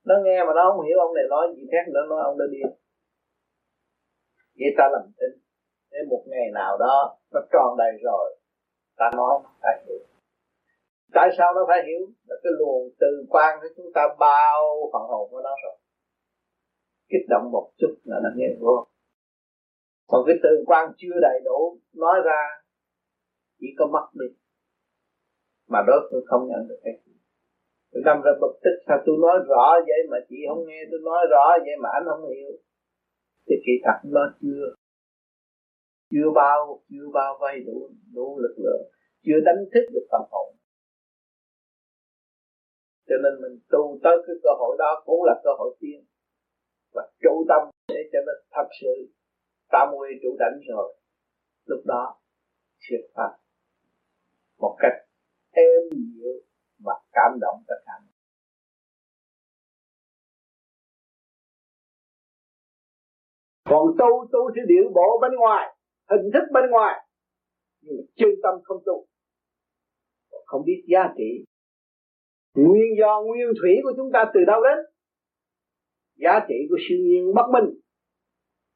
nó 0.08 0.14
nghe 0.24 0.38
mà 0.46 0.52
nó 0.58 0.62
không 0.70 0.86
hiểu 0.86 0.98
ông 1.06 1.14
này 1.14 1.24
nói 1.30 1.44
gì 1.56 1.64
khác 1.72 1.84
nữa, 1.94 2.04
nói 2.10 2.20
ông 2.30 2.38
đã 2.38 2.44
điên 2.50 2.68
vậy 4.58 4.70
ta 4.78 4.84
làm 4.92 5.06
tin 5.18 5.32
để 5.90 5.98
một 6.10 6.22
ngày 6.26 6.46
nào 6.54 6.78
đó 6.78 7.18
nó 7.32 7.40
tròn 7.52 7.76
đầy 7.78 7.92
rồi, 8.02 8.36
ta 8.96 9.10
nói 9.16 9.34
ta 9.62 9.70
hiểu. 9.86 9.98
Tại 11.12 11.28
sao 11.38 11.54
nó 11.54 11.60
phải 11.68 11.78
hiểu? 11.86 12.06
Là 12.26 12.36
cái 12.42 12.52
luồng 12.58 12.82
từ 13.00 13.26
quan 13.28 13.58
của 13.60 13.68
chúng 13.76 13.86
ta 13.94 14.02
bao 14.18 14.90
phần 14.92 15.02
hồn 15.02 15.30
của 15.30 15.40
nó 15.44 15.54
rồi. 15.64 15.76
Kích 17.08 17.26
động 17.28 17.50
một 17.52 17.70
chút 17.78 17.94
là 18.04 18.16
nó 18.22 18.28
nghe 18.36 18.46
vô. 18.60 18.86
Còn 20.06 20.22
cái 20.26 20.36
từ 20.42 20.64
quan 20.66 20.92
chưa 20.96 21.20
đầy 21.22 21.40
đủ, 21.44 21.78
nói 21.94 22.20
ra, 22.24 22.40
chỉ 23.60 23.66
có 23.78 23.86
mất 23.86 24.06
đi. 24.12 24.26
Mà 25.68 25.78
đối 25.86 26.08
phương 26.10 26.24
không 26.26 26.48
nhận 26.48 26.68
được 26.68 26.80
hết 26.84 26.98
tôi 27.96 28.02
đâm 28.08 28.22
ra 28.24 28.32
bực 28.40 28.54
tức, 28.64 28.76
sao 28.86 28.98
tôi 29.06 29.16
nói 29.24 29.36
rõ 29.48 29.64
vậy 29.88 30.00
mà 30.10 30.18
chị 30.28 30.36
không 30.48 30.62
nghe 30.66 30.80
tôi 30.90 31.00
nói 31.04 31.20
rõ 31.30 31.44
vậy 31.64 31.76
mà 31.82 31.88
anh 31.98 32.04
không 32.10 32.30
hiểu? 32.34 32.50
Thì 33.46 33.54
kỳ 33.66 33.72
thật 33.84 33.98
nó 34.04 34.22
chưa 34.40 34.64
chưa 36.10 36.28
bao 36.34 36.82
chưa 36.90 37.06
bao 37.12 37.38
vây 37.40 37.54
đủ 37.66 37.90
đủ 38.14 38.38
lực 38.38 38.54
lượng, 38.64 38.84
chưa 39.24 39.40
đánh 39.46 39.60
thức 39.72 39.84
được 39.94 40.06
tâm 40.12 40.20
hồn. 40.30 40.48
Cho 43.08 43.16
nên 43.22 43.32
mình 43.42 43.60
tu 43.70 43.98
tới 44.02 44.16
cái 44.26 44.36
cơ 44.42 44.50
hội 44.58 44.76
đó 44.78 45.02
cũng 45.06 45.22
là 45.24 45.34
cơ 45.44 45.50
hội 45.58 45.76
tiên. 45.80 46.04
Và 46.94 47.02
trụ 47.22 47.44
tâm 47.48 47.62
để 47.88 48.00
cho 48.12 48.18
nó 48.26 48.32
thật 48.50 48.68
sự 48.80 48.92
tam 49.70 49.88
quy 49.98 50.08
trụ 50.22 50.36
đánh 50.38 50.60
rồi. 50.68 50.96
Lúc 51.66 51.80
đó 51.84 52.20
triệt 52.78 53.00
phạt 53.14 53.32
một 54.58 54.76
cách 54.78 54.96
êm 55.50 55.82
dịu 55.90 56.32
và 56.84 56.94
cảm 57.12 57.38
động 57.40 57.62
tất 57.68 57.74
cả. 57.86 57.92
Còn 63.64 63.86
tu 63.98 64.28
tu 64.32 64.50
thì 64.54 64.62
điệu 64.66 64.90
bộ 64.94 65.18
bên 65.22 65.30
ngoài, 65.38 65.76
hình 66.10 66.30
thức 66.32 66.44
bên 66.52 66.70
ngoài, 66.70 67.06
nhưng 67.80 67.96
mà 67.96 68.02
chân 68.16 68.30
tâm 68.42 68.54
không 68.64 68.82
tu 68.86 69.06
không 70.46 70.62
biết 70.64 70.84
giá 70.86 71.12
trị. 71.16 71.44
Nguyên 72.54 72.98
do, 72.98 73.22
nguyên 73.26 73.48
thủy 73.60 73.70
của 73.82 73.92
chúng 73.96 74.12
ta 74.12 74.24
từ 74.34 74.40
đâu 74.46 74.60
đến? 74.62 74.78
Giá 76.16 76.40
trị 76.48 76.54
của 76.68 76.76
siêu 76.88 76.98
nhiên 76.98 77.34
bất 77.34 77.46
minh, 77.52 77.80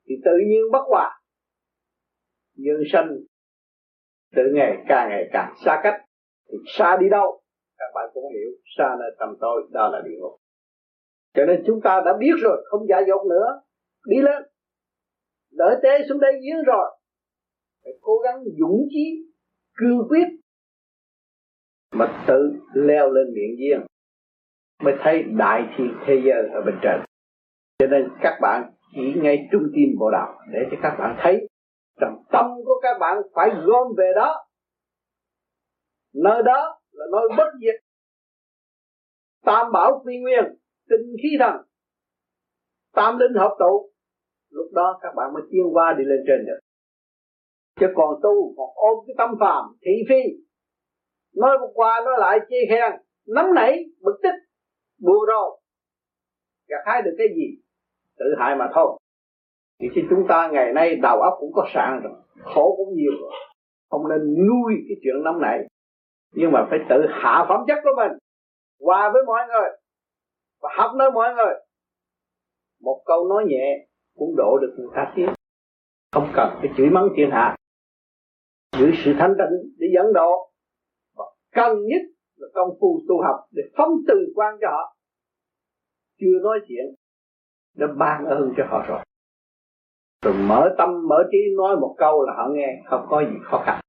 thì 0.08 0.14
tự 0.24 0.32
nhiên 0.48 0.62
bất 0.72 0.84
hòa. 0.88 1.20
Nhân 2.54 2.76
sanh 2.92 3.08
tự 4.36 4.42
ngày 4.54 4.76
càng 4.88 5.08
ngày 5.08 5.24
càng 5.32 5.54
xa 5.64 5.80
cách, 5.82 6.00
thì 6.48 6.58
xa 6.78 6.96
đi 7.00 7.08
đâu? 7.10 7.42
Các 7.80 7.90
bạn 7.94 8.10
cũng 8.14 8.24
hiểu, 8.32 8.50
xa 8.78 8.96
nơi 9.00 9.10
tâm 9.18 9.36
tôi, 9.40 9.68
đó 9.70 9.88
là 9.88 10.00
địa 10.04 10.16
ngục. 10.20 10.36
Cho 11.34 11.44
nên 11.46 11.62
chúng 11.66 11.80
ta 11.84 12.02
đã 12.04 12.16
biết 12.20 12.32
rồi, 12.42 12.64
không 12.64 12.86
giả 12.88 12.96
dột 13.08 13.26
nữa. 13.26 13.60
Đi 14.06 14.16
lên. 14.22 14.42
Đỡ 15.52 15.80
tế 15.82 16.06
xuống 16.08 16.20
đây 16.20 16.32
giếng 16.32 16.64
rồi. 16.66 16.98
Phải 17.84 17.92
cố 18.00 18.18
gắng 18.24 18.44
dũng 18.58 18.86
chí, 18.90 19.32
cương 19.76 20.08
quyết. 20.08 20.26
Mà 21.92 22.24
tự 22.28 22.52
leo 22.74 23.10
lên 23.10 23.26
miệng 23.34 23.56
giếng, 23.58 23.86
mới 24.82 24.94
thấy 25.02 25.22
đại 25.22 25.62
thiên 25.76 25.94
thế 26.06 26.14
giới 26.24 26.48
ở 26.54 26.60
bên 26.66 26.74
trên. 26.82 27.00
Cho 27.78 27.86
nên 27.86 28.08
các 28.22 28.38
bạn 28.42 28.72
chỉ 28.94 29.12
ngay 29.22 29.48
trung 29.52 29.62
tâm 29.62 29.98
bộ 29.98 30.10
đạo, 30.10 30.38
để 30.52 30.60
cho 30.70 30.76
các 30.82 30.96
bạn 30.98 31.16
thấy 31.22 31.48
rằng 32.00 32.22
tâm 32.32 32.46
của 32.64 32.80
các 32.82 32.98
bạn 33.00 33.18
phải 33.34 33.50
gom 33.64 33.86
về 33.96 34.12
đó. 34.16 34.46
Nơi 36.14 36.42
đó 36.42 36.79
là 36.92 37.06
nơi 37.12 37.36
bất 37.36 37.50
diệt. 37.60 37.74
Tam 39.44 39.72
bảo 39.72 40.02
quy 40.04 40.18
nguyên, 40.18 40.44
tinh 40.88 41.16
khí 41.22 41.28
thần. 41.38 41.54
Tam 42.94 43.18
linh 43.18 43.34
hợp 43.34 43.56
tụ. 43.58 43.90
Lúc 44.50 44.66
đó 44.72 44.98
các 45.02 45.12
bạn 45.16 45.32
mới 45.34 45.42
tiêu 45.50 45.64
qua 45.72 45.94
đi 45.98 46.04
lên 46.04 46.18
trên 46.26 46.46
được. 46.46 46.58
Chứ 47.80 47.86
còn 47.96 48.20
tu, 48.22 48.54
còn 48.56 48.68
ôm 48.74 48.98
cái 49.06 49.14
tâm 49.18 49.30
phàm, 49.40 49.64
thị 49.82 49.92
phi. 50.08 50.22
Nói 51.36 51.58
một 51.58 51.70
qua 51.74 52.00
nói 52.04 52.14
lại 52.18 52.38
chê 52.50 52.56
khen. 52.70 53.00
Nắm 53.26 53.54
nảy, 53.54 53.84
bực 54.00 54.20
tức 54.22 54.34
bùa 54.98 55.26
rồ 55.26 55.60
gặt 56.70 56.82
hái 56.86 57.02
được 57.02 57.14
cái 57.18 57.26
gì? 57.36 57.62
Tự 58.18 58.24
hại 58.38 58.56
mà 58.56 58.70
thôi. 58.74 58.98
Thì 59.80 59.88
khi 59.94 60.00
chúng 60.10 60.26
ta 60.28 60.48
ngày 60.52 60.72
nay, 60.72 60.96
đầu 61.02 61.20
óc 61.20 61.34
cũng 61.40 61.52
có 61.52 61.66
sạn 61.74 62.00
rồi. 62.02 62.12
Khổ 62.54 62.74
cũng 62.76 62.94
nhiều 62.94 63.12
rồi. 63.20 63.32
Không 63.90 64.08
nên 64.08 64.20
nuôi 64.48 64.74
cái 64.88 64.96
chuyện 65.02 65.24
nắm 65.24 65.40
nảy 65.40 65.58
nhưng 66.32 66.52
mà 66.52 66.66
phải 66.70 66.78
tự 66.88 66.96
hạ 67.10 67.46
phẩm 67.48 67.60
chất 67.66 67.78
của 67.82 67.96
mình, 67.96 68.12
hòa 68.80 69.10
với 69.12 69.22
mọi 69.26 69.46
người, 69.48 69.70
và 70.62 70.70
học 70.76 70.90
nơi 70.98 71.10
mọi 71.10 71.34
người. 71.34 71.54
Một 72.80 73.02
câu 73.06 73.28
nói 73.28 73.44
nhẹ 73.48 73.86
cũng 74.16 74.34
độ 74.36 74.58
được 74.60 74.74
người 74.78 74.88
ta 74.94 75.12
tiến 75.16 75.34
không 76.12 76.32
cần 76.34 76.58
cái 76.62 76.72
chửi 76.76 76.90
mắng 76.90 77.08
thiên 77.16 77.30
hạ. 77.30 77.56
Giữ 78.78 78.90
sự 79.04 79.12
thanh 79.18 79.34
tịnh 79.38 79.72
để 79.78 79.86
dẫn 79.94 80.12
độ. 80.12 80.50
Và 81.16 81.24
cần 81.52 81.86
nhất 81.86 82.02
là 82.36 82.48
công 82.54 82.68
phu 82.80 83.00
tu 83.08 83.22
học 83.22 83.46
để 83.50 83.62
phóng 83.76 83.90
từ 84.08 84.14
quan 84.34 84.54
cho 84.60 84.68
họ. 84.70 84.96
Chưa 86.20 86.38
nói 86.42 86.60
chuyện, 86.68 86.84
đã 87.76 87.86
ban 87.98 88.24
ơn 88.24 88.52
cho 88.56 88.64
họ 88.68 88.84
rồi. 88.88 89.04
Rồi 90.22 90.34
mở 90.34 90.74
tâm, 90.78 91.08
mở 91.08 91.16
trí 91.32 91.38
nói 91.56 91.76
một 91.76 91.94
câu 91.98 92.26
là 92.26 92.32
họ 92.36 92.48
nghe, 92.52 92.82
không 92.86 93.06
có 93.10 93.20
gì 93.20 93.36
khó 93.42 93.62
khăn. 93.66 93.80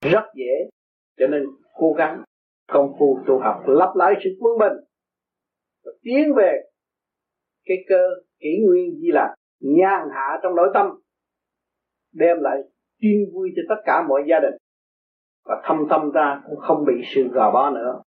Rất 0.00 0.24
dễ 0.34 0.70
cho 1.18 1.26
nên 1.26 1.44
cố 1.74 1.92
gắng, 1.92 2.22
công 2.68 2.92
phu 2.98 3.18
tu 3.26 3.38
học 3.38 3.62
lắp 3.66 3.92
lại 3.96 4.14
sự 4.24 4.30
quân 4.40 4.58
bình 4.58 4.84
và 5.84 5.92
tiến 6.02 6.34
về 6.36 6.60
cái 7.64 7.76
cơ, 7.88 8.08
kỷ 8.40 8.48
nguyên 8.66 9.00
di 9.00 9.08
là 9.12 9.34
nhàn 9.60 10.08
hạ 10.12 10.40
trong 10.42 10.54
nội 10.54 10.68
tâm, 10.74 10.86
đem 12.12 12.36
lại 12.40 12.58
yên 12.98 13.30
vui 13.34 13.50
cho 13.56 13.62
tất 13.68 13.82
cả 13.84 14.02
mọi 14.08 14.22
gia 14.28 14.40
đình. 14.40 14.54
Và 15.44 15.62
thâm 15.64 15.76
tâm 15.90 16.10
ra 16.10 16.42
cũng 16.46 16.58
không 16.58 16.84
bị 16.84 16.94
sự 17.14 17.28
gò 17.32 17.50
bó 17.52 17.70
nữa. 17.70 18.02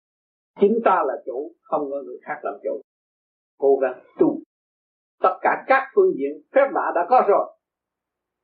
Chính 0.61 0.80
ta 0.86 1.03
là 1.07 1.14
chủ, 1.26 1.56
không 1.61 1.91
có 1.91 2.02
người 2.06 2.18
khác 2.22 2.40
làm 2.44 2.53
chủ. 2.64 2.81
Cố 3.57 3.77
gắng 3.81 3.99
tu. 4.19 4.40
Tất 5.22 5.38
cả 5.41 5.64
các 5.68 5.91
phương 5.95 6.14
diện 6.18 6.41
phép 6.56 6.68
lạ 6.72 6.91
đã 6.95 7.06
có 7.10 7.23
rồi 7.27 7.59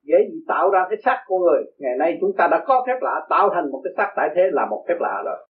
dễ 0.06 0.18
gì? 0.32 0.38
Tạo 0.48 0.70
ra 0.70 0.86
cái 0.90 0.98
xác 1.06 1.24
của 1.28 1.40
người. 1.40 1.64
Ngày 1.78 1.96
nay 2.00 2.18
chúng 2.22 2.32
ta 2.38 2.48
đã 2.52 2.64
có 2.68 2.84
phép 2.88 2.98
lạ, 3.02 3.26
tạo 3.30 3.50
thành 3.54 3.72
một 3.72 3.82
cái 3.84 3.94
xác, 3.98 4.14
tại 4.16 4.30
thế 4.36 4.42
là 4.52 4.66
một 4.70 4.86
phép 4.88 4.96
lạ 5.00 5.22
rồi. 5.26 5.48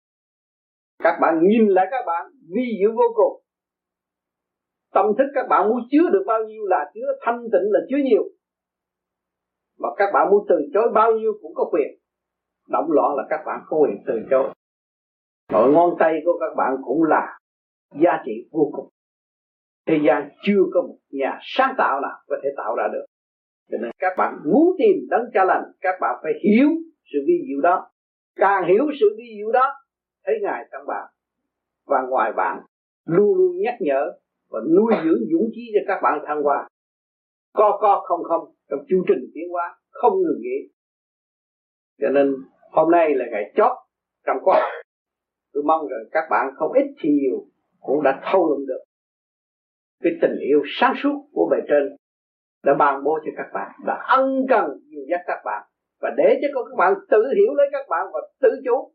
Các 1.04 1.18
bạn 1.22 1.40
nhìn 1.42 1.68
lại 1.68 1.88
các 1.92 2.04
bạn, 2.08 2.32
vi 2.56 2.64
diệu 2.80 2.92
vô 2.92 3.08
cùng. 3.16 3.42
Tâm 4.94 5.06
thức 5.18 5.32
các 5.36 5.48
bạn 5.50 5.70
muốn 5.70 5.80
chứa 5.92 6.10
được 6.14 6.24
bao 6.28 6.44
nhiêu 6.44 6.66
là 6.66 6.92
chứa, 6.94 7.08
thanh 7.22 7.40
tịnh 7.44 7.72
là 7.72 7.80
chứa 7.90 7.98
nhiều. 8.04 8.24
Mà 9.80 9.90
các 9.98 10.10
bạn 10.14 10.30
muốn 10.32 10.46
từ 10.50 10.56
chối 10.74 10.90
bao 10.94 11.12
nhiêu 11.12 11.34
cũng 11.42 11.54
có 11.56 11.70
quyền. 11.72 11.88
Động 12.70 12.92
loạn 12.92 13.16
là 13.16 13.24
các 13.30 13.40
bạn 13.46 13.60
có 13.66 13.78
quyền 13.78 13.98
từ 14.08 14.14
chối. 14.30 14.50
Mọi 15.52 15.72
ngón 15.72 15.90
tay 16.00 16.14
của 16.26 16.38
các 16.40 16.56
bạn 16.58 16.76
cũng 16.84 17.04
là 17.04 17.38
giá 18.02 18.12
trị 18.26 18.32
vô 18.52 18.70
cùng. 18.72 18.90
Thế 19.88 20.00
gian 20.08 20.30
chưa 20.44 20.62
có 20.74 20.82
một 20.82 20.98
nhà 21.12 21.40
sáng 21.42 21.76
tạo 21.78 22.02
nào 22.02 22.18
có 22.28 22.36
thể 22.44 22.50
tạo 22.58 22.76
ra 22.76 22.88
được 22.94 23.06
cho 23.72 23.78
nên 23.82 23.92
các 24.00 24.14
bạn 24.18 24.34
muốn 24.46 24.76
tìm 24.78 25.08
đấng 25.10 25.26
cha 25.34 25.46
lành, 25.46 25.64
các 25.82 25.96
bạn 26.02 26.20
phải 26.24 26.32
hiểu 26.44 26.70
sự 27.14 27.20
vi 27.28 27.34
diệu 27.48 27.62
đó. 27.62 27.88
Càng 28.36 28.64
hiểu 28.68 28.86
sự 29.00 29.16
vi 29.18 29.24
diệu 29.38 29.52
đó, 29.52 29.74
thấy 30.26 30.36
ngài 30.42 30.66
trong 30.72 30.88
bạn. 30.88 31.08
Và 31.88 31.98
ngoài 32.10 32.32
bạn, 32.38 32.62
luôn 33.06 33.38
luôn 33.38 33.58
nhắc 33.62 33.76
nhở 33.80 34.12
và 34.50 34.60
nuôi 34.76 34.94
dưỡng 35.04 35.22
dũng 35.32 35.50
khí 35.56 35.62
cho 35.74 35.80
các 35.88 36.00
bạn 36.04 36.20
thăng 36.28 36.44
hoa. 36.44 36.68
Co 37.54 37.78
co 37.82 38.04
không 38.08 38.24
không, 38.24 38.54
trong 38.70 38.80
chu 38.90 39.04
trình 39.08 39.32
tiến 39.34 39.50
hóa, 39.52 39.76
không 39.90 40.14
ngừng 40.14 40.42
nghỉ. 40.42 40.72
Cho 42.02 42.10
nên 42.10 42.36
hôm 42.72 42.92
nay 42.92 43.14
là 43.16 43.26
ngày 43.32 43.54
chót 43.56 43.72
trong 44.26 44.38
khóa 44.42 44.72
tôi 45.54 45.64
mong 45.64 45.88
rằng 45.88 46.00
các 46.12 46.24
bạn 46.30 46.48
không 46.56 46.72
ít 46.72 46.86
thì 47.00 47.10
nhiều 47.10 47.46
cũng 47.80 48.04
đã 48.04 48.22
thâu 48.32 48.50
lượm 48.50 48.68
được 48.68 48.84
cái 50.04 50.14
tình 50.22 50.36
yêu 50.40 50.62
sáng 50.80 50.94
suốt 51.04 51.30
của 51.32 51.50
bề 51.52 51.58
trên 51.68 51.96
đã 52.64 52.74
ban 52.74 53.04
bố 53.04 53.20
cho 53.26 53.32
các 53.38 53.50
bạn, 53.54 53.72
đã 53.86 54.04
ân 54.08 54.46
cần 54.50 54.66
dìu 54.90 55.02
dắt 55.10 55.22
các 55.28 55.42
bạn. 55.46 55.64
Và 56.02 56.10
để 56.18 56.40
cho 56.42 56.64
các 56.64 56.76
bạn 56.78 56.94
tự 57.10 57.24
hiểu 57.36 57.54
lấy 57.54 57.68
các 57.72 57.86
bạn 57.90 58.06
và 58.14 58.20
tự 58.42 58.50
chủ 58.66 58.94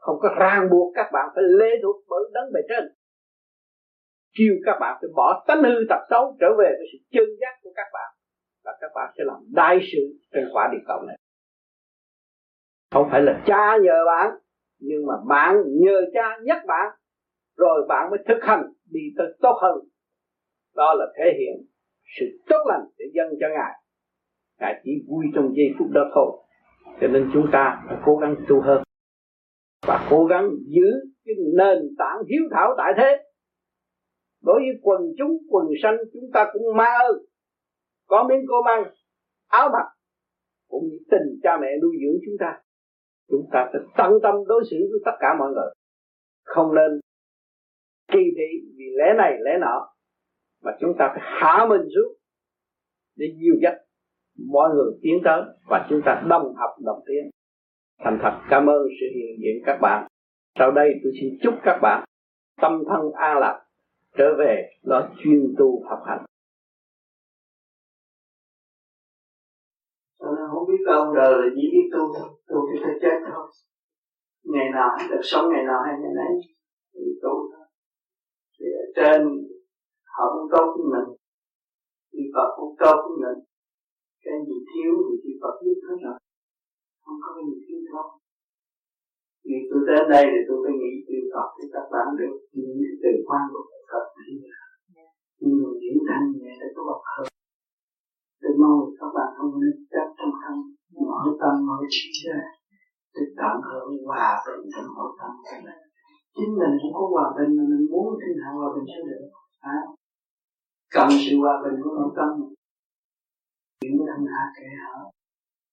không 0.00 0.16
có 0.20 0.28
ràng 0.38 0.70
buộc 0.70 0.92
các 0.94 1.10
bạn 1.12 1.28
phải 1.34 1.44
lê 1.44 1.70
thuộc 1.82 1.96
bởi 2.08 2.20
đấng 2.32 2.52
bề 2.52 2.60
trên. 2.68 2.84
Kêu 4.38 4.54
các 4.64 4.76
bạn 4.80 4.98
phải 5.00 5.10
bỏ 5.16 5.44
tánh 5.46 5.62
hư 5.62 5.84
tập 5.88 6.00
xấu 6.10 6.36
trở 6.40 6.46
về 6.58 6.70
với 6.78 6.86
sự 6.92 6.98
chân 7.10 7.28
giác 7.40 7.58
của 7.62 7.70
các 7.76 7.86
bạn. 7.92 8.10
Và 8.64 8.72
các 8.80 8.90
bạn 8.94 9.12
sẽ 9.18 9.24
làm 9.26 9.36
đại 9.54 9.78
sự 9.92 9.98
trên 10.32 10.44
quả 10.52 10.68
địa 10.72 10.84
cầu 10.86 11.02
này. 11.06 11.16
Không 12.90 13.08
phải 13.10 13.22
là 13.22 13.42
cha 13.46 13.76
nhờ 13.82 14.04
bạn, 14.06 14.30
nhưng 14.78 15.06
mà 15.06 15.14
bạn 15.28 15.56
nhờ 15.66 16.00
cha 16.14 16.38
nhắc 16.42 16.62
bạn. 16.66 16.96
Rồi 17.56 17.86
bạn 17.88 18.10
mới 18.10 18.18
thực 18.28 18.38
hành 18.42 18.62
đi 18.90 19.00
tới 19.18 19.26
tốt 19.42 19.58
hơn. 19.62 19.78
Đó 20.74 20.94
là 20.94 21.06
thể 21.18 21.24
hiện 21.38 21.69
sự 22.18 22.26
tốt 22.46 22.64
lành 22.66 22.84
để 22.98 23.04
dâng 23.14 23.38
cho 23.40 23.46
ngài. 23.48 23.72
Ngài 24.60 24.80
chỉ 24.84 24.90
vui 25.08 25.24
trong 25.34 25.52
giây 25.56 25.66
phút 25.78 25.88
đó 25.90 26.10
thôi. 26.14 26.42
Cho 27.00 27.08
nên 27.08 27.30
chúng 27.32 27.46
ta 27.52 27.82
phải 27.88 27.96
cố 28.04 28.16
gắng 28.16 28.36
tu 28.48 28.60
hơn 28.60 28.82
và 29.86 30.06
cố 30.10 30.24
gắng 30.24 30.50
giữ 30.66 30.90
cái 31.24 31.34
nền 31.56 31.78
tảng 31.98 32.18
hiếu 32.28 32.42
thảo 32.50 32.74
tại 32.78 32.92
thế. 32.96 33.16
Đối 34.42 34.60
với 34.60 34.80
quần 34.82 35.00
chúng 35.18 35.38
quần 35.50 35.66
sanh 35.82 35.96
chúng 36.12 36.30
ta 36.32 36.50
cũng 36.52 36.76
ma 36.76 36.84
ơn. 37.08 37.16
Có 38.06 38.26
miếng 38.28 38.46
cơm 38.48 38.64
ăn, 38.64 38.92
áo 39.48 39.68
mặc 39.72 39.86
cũng 40.68 40.84
như 40.90 40.98
tình 41.10 41.40
cha 41.42 41.58
mẹ 41.60 41.68
nuôi 41.82 41.96
dưỡng 42.02 42.20
chúng 42.26 42.36
ta. 42.40 42.60
Chúng 43.28 43.48
ta 43.52 43.68
phải 43.72 43.82
tận 43.96 44.12
tâm 44.22 44.34
đối 44.46 44.62
xử 44.70 44.76
với 44.76 45.00
tất 45.04 45.16
cả 45.20 45.28
mọi 45.38 45.52
người. 45.52 45.74
Không 46.44 46.74
nên 46.74 47.00
kỳ 48.12 48.20
thị 48.36 48.68
vì 48.76 48.84
lẽ 48.98 49.14
này 49.18 49.32
lẽ 49.44 49.58
nọ 49.60 49.88
mà 50.62 50.72
chúng 50.80 50.92
ta 50.98 51.08
phải 51.14 51.20
hạ 51.22 51.66
mình 51.68 51.82
xuống 51.94 52.14
để 53.16 53.26
dìu 53.40 53.54
dắt 53.62 53.74
mọi 54.48 54.70
người 54.74 54.98
tiến 55.02 55.20
tới 55.24 55.42
và 55.70 55.86
chúng 55.90 56.00
ta 56.04 56.22
đồng 56.28 56.54
học, 56.56 56.70
đồng 56.84 57.00
tiến. 57.06 57.30
Thành 58.04 58.18
thật, 58.22 58.40
cảm 58.50 58.66
ơn 58.66 58.82
sự 59.00 59.06
hiện 59.14 59.36
diện 59.42 59.62
các 59.66 59.78
bạn. 59.82 60.08
Sau 60.58 60.70
đây 60.70 60.88
tôi 61.02 61.12
xin 61.20 61.38
chúc 61.42 61.54
các 61.62 61.78
bạn 61.82 62.04
tâm 62.60 62.82
thân 62.88 63.12
an 63.12 63.38
lạc, 63.38 63.66
trở 64.18 64.34
về 64.38 64.70
lo 64.82 65.08
chuyên 65.18 65.54
tu 65.58 65.84
học 65.88 65.98
hành. 66.06 66.24
Cho 70.18 70.26
nên 70.26 70.46
không 70.50 70.68
biết 70.68 70.84
ông 70.86 71.14
đời 71.14 71.32
là 71.32 71.48
chỉ 71.54 71.68
biết 71.72 71.88
tu 71.92 71.98
thôi, 72.18 72.28
tu 72.48 72.56
thì 72.72 72.80
phải 72.84 72.94
chết 73.02 73.18
thôi. 73.32 73.46
Ngày 74.44 74.70
nào 74.72 74.88
hay 74.98 75.08
được, 75.08 75.20
sống 75.22 75.52
ngày 75.52 75.64
nào 75.64 75.82
hay 75.86 75.94
ngày 76.00 76.12
nấy. 76.14 76.40
Thì 76.94 77.00
tu 77.22 77.50
thôi. 77.52 77.66
Thì 78.58 78.66
ở 78.66 78.84
trên 78.96 79.28
họ 80.14 80.24
cũng 80.34 80.48
tốt 80.54 80.66
với 80.74 80.86
mình. 80.94 81.08
Thì 82.12 82.22
Phật 82.34 82.48
cũng 82.56 82.72
tốt 82.82 82.96
với 83.04 83.16
mình 83.24 83.38
cái 84.24 84.36
gì 84.46 84.56
thiếu 84.70 84.92
thì 85.06 85.14
chỉ 85.22 85.32
Phật 85.42 85.54
biết 85.64 85.78
hết 85.86 85.98
rồi. 86.04 86.18
Không 87.02 87.18
có 87.22 87.30
gì 87.48 87.56
thiếu 87.64 87.78
đâu 87.88 88.06
vì 89.50 89.58
tôi 89.70 89.80
đến 89.88 90.04
đây 90.14 90.24
thì 90.32 90.40
tôi 90.48 90.58
phải 90.62 90.74
nghĩ 90.80 90.92
chư 91.06 91.18
Phật 91.32 91.48
thì 91.56 91.64
các 91.74 91.86
bạn 91.92 92.06
được 92.20 92.34
những 92.56 92.74
từ 93.02 93.12
quan 93.26 93.42
của 93.52 93.64
Phật 93.90 94.04
nhưng 95.40 95.56
mà 95.62 95.70
diễn 95.80 95.96
thanh 96.08 96.26
nhẹ 96.40 96.52
để 96.60 96.68
có 96.74 96.82
bậc 96.88 97.00
hơn. 97.12 97.26
Tôi 98.42 98.52
mong 98.62 98.78
các 99.00 99.10
bạn 99.16 99.28
không 99.36 99.52
nên 99.60 99.76
chấp 99.92 100.06
trong 100.18 100.34
thân 100.42 100.56
mở 101.06 101.20
tâm 101.40 101.54
mở 101.66 101.78
trí 101.94 102.08
ra. 102.24 102.40
Để 103.14 103.22
tận 103.38 103.54
hưởng 103.66 103.90
hòa 104.06 104.30
bình 104.44 104.62
trong 104.72 104.88
nội 104.96 105.10
tâm 105.18 105.32
chính 106.36 106.52
mình 106.60 106.74
cũng 106.80 106.94
có 106.98 107.04
hòa 107.14 107.26
bình 107.36 107.50
mà 107.56 107.64
mình 107.70 107.84
muốn 107.92 108.06
thiên 108.20 108.36
hạ 108.42 108.50
hòa 108.58 108.68
bình 108.74 108.86
sẽ 108.92 109.00
được 109.08 109.22
à? 109.60 109.78
Cần 110.94 111.08
sự 111.22 111.32
hòa 111.42 111.54
bình 111.62 111.76
của 111.82 111.92
nội 111.98 112.10
tâm 112.16 112.28
của 113.98 114.04
thằng 114.08 114.24
hạ 114.32 114.42
kệ 114.56 114.68
hở 114.80 114.96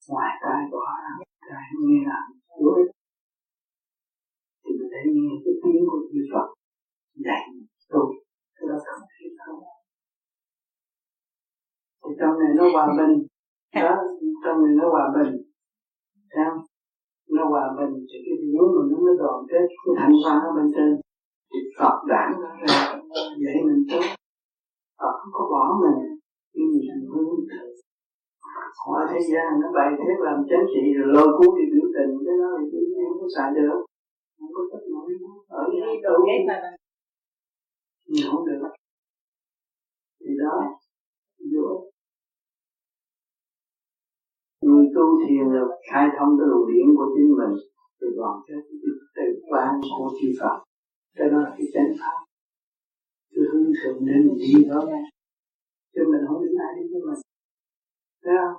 ngoài 0.10 0.31
tai 0.44 0.60
bỏ 0.72 0.85
ra 1.03 1.14
cái 1.49 1.72
nghe 1.85 1.99
làm 2.11 2.26
đối 2.61 2.80
thì 4.64 4.72
mình 4.77 4.89
thấy 4.91 5.03
nghe 5.14 5.30
cái 5.44 5.53
tiếng 5.64 5.84
của 5.89 5.99
chư 6.10 6.19
Phật 6.31 6.48
dạy 7.26 7.41
tôi 7.89 8.06
cái 8.56 8.65
đó 8.69 8.76
không 8.85 9.07
thể 9.10 9.26
không 9.45 9.60
thì 12.07 12.14
trong 12.19 12.39
này 12.39 12.52
nó 12.57 12.64
hòa 12.73 12.88
bình. 12.98 13.14
Đó 13.76 13.95
trong 14.44 14.57
này 14.64 14.73
nó 14.80 14.89
hòa 14.89 15.06
bình. 15.15 15.34
Sao 16.35 16.52
nó 17.30 17.49
hòa 17.49 17.65
bình 17.77 18.06
thì 18.10 18.18
cái 18.26 18.35
biểu 18.44 18.65
mình 18.76 18.91
nó 18.91 18.98
mới 19.06 19.15
đoàn 19.19 19.45
kết 19.49 19.65
cái 19.84 19.94
thành 19.98 20.14
hoa 20.23 20.34
ở 20.48 20.49
bên 20.56 20.72
trên. 20.76 21.02
Thì 21.52 21.60
Phật 21.80 21.95
đảng 22.10 22.31
nó 22.41 22.49
ra 22.68 23.02
dạy 23.44 23.56
mình 23.65 23.85
tốt 23.91 24.16
Phật 24.99 25.14
không 25.19 25.34
có 25.38 25.44
bỏ 25.53 25.64
mình. 25.84 25.98
Nhưng 26.53 26.68
mình 26.72 26.86
thành 26.90 27.03
hướng 27.11 27.30
họ 28.82 28.98
thế 29.11 29.19
gian 29.32 29.49
nó 29.61 29.68
bày 29.78 29.90
thế 29.98 30.11
làm 30.28 30.38
chánh 30.49 30.65
trị 30.74 30.84
rồi 30.98 31.07
lôi 31.15 31.28
cuốn 31.38 31.49
đi 31.57 31.65
biểu 31.74 31.88
tình. 31.95 32.11
Cái 32.26 32.36
đó 32.41 32.49
thì 32.60 32.65
nhiên 32.90 33.06
không 33.10 33.22
có 33.22 33.28
xài 33.36 33.49
được. 33.57 33.80
Không 34.38 34.52
có 34.56 34.61
tất 34.72 34.82
nổi 34.91 35.07
ở 35.48 35.64
là 36.48 36.72
nhưng 38.07 38.28
không 38.32 38.45
được. 38.45 38.61
Thì 40.19 40.32
đó. 40.41 40.53
Vô. 41.53 41.68
Người 44.65 44.86
tu 44.95 45.06
thiền 45.28 45.45
là 45.56 45.64
khai 45.91 46.07
thông 46.19 46.32
cái 46.40 46.48
luồng 46.49 46.68
điển 46.72 46.88
của 46.98 47.07
chính 47.15 47.30
mình. 47.40 47.53
Rồi 47.99 48.11
đoàn 48.18 48.36
kết 48.48 48.61
tự 49.15 49.28
quan 49.49 49.69
của 49.82 50.10
chư 50.22 50.28
Phật. 50.40 50.56
Cái 51.15 51.30
đó 51.32 51.38
là 51.38 51.49
cái 51.57 51.68
chánh 51.74 51.91
pháp 51.99 52.27
cứ 53.32 53.41
hướng 53.52 53.72
thượng 53.78 54.06
đến 54.08 54.22
đi 54.41 54.54
đó 54.70 54.80
chứ 55.94 56.02
mình 56.12 56.24
không 56.28 56.41
biết 56.41 56.56
ai 56.66 56.72
đi 56.78 56.84
với 56.91 57.02
mình. 57.08 57.22
Thấy 58.24 58.34
không? 58.41 58.58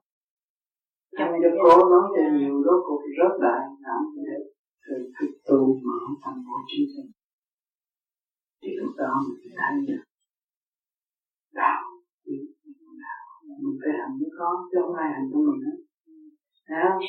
Chẳng 1.19 1.33
cho 1.43 1.51
cố 1.63 1.91
nói 1.93 2.05
cho 2.15 2.23
nhiều 2.39 2.55
rốt 2.65 2.81
cuộc 2.87 3.03
rất 3.19 3.33
đại 3.45 3.63
làm 3.85 4.03
để 4.27 4.37
thực 4.85 5.03
thực 5.17 5.33
tu 5.49 5.61
mà 5.85 5.95
không 6.03 6.17
thành 6.25 6.39
bộ 6.47 6.57
trí 6.69 6.81
sinh 6.95 7.11
thì 8.63 8.69
lúc 8.81 8.93
đó 8.97 9.13
mình 9.25 9.39
phải 9.43 9.55
thấy 9.59 9.87
được. 9.89 10.05
Đạo. 11.53 11.83
Mình 13.63 13.79
phải 13.81 13.93
hành 14.01 14.15
với 14.19 14.31
con 14.39 14.57
chứ 14.71 14.79
không 14.83 14.95
ai 14.95 15.09
hành 15.15 15.29
cho 15.33 15.39
mình 15.39 15.61
hết. 15.67 15.79
Thấy 16.69 16.79
không? 16.89 17.03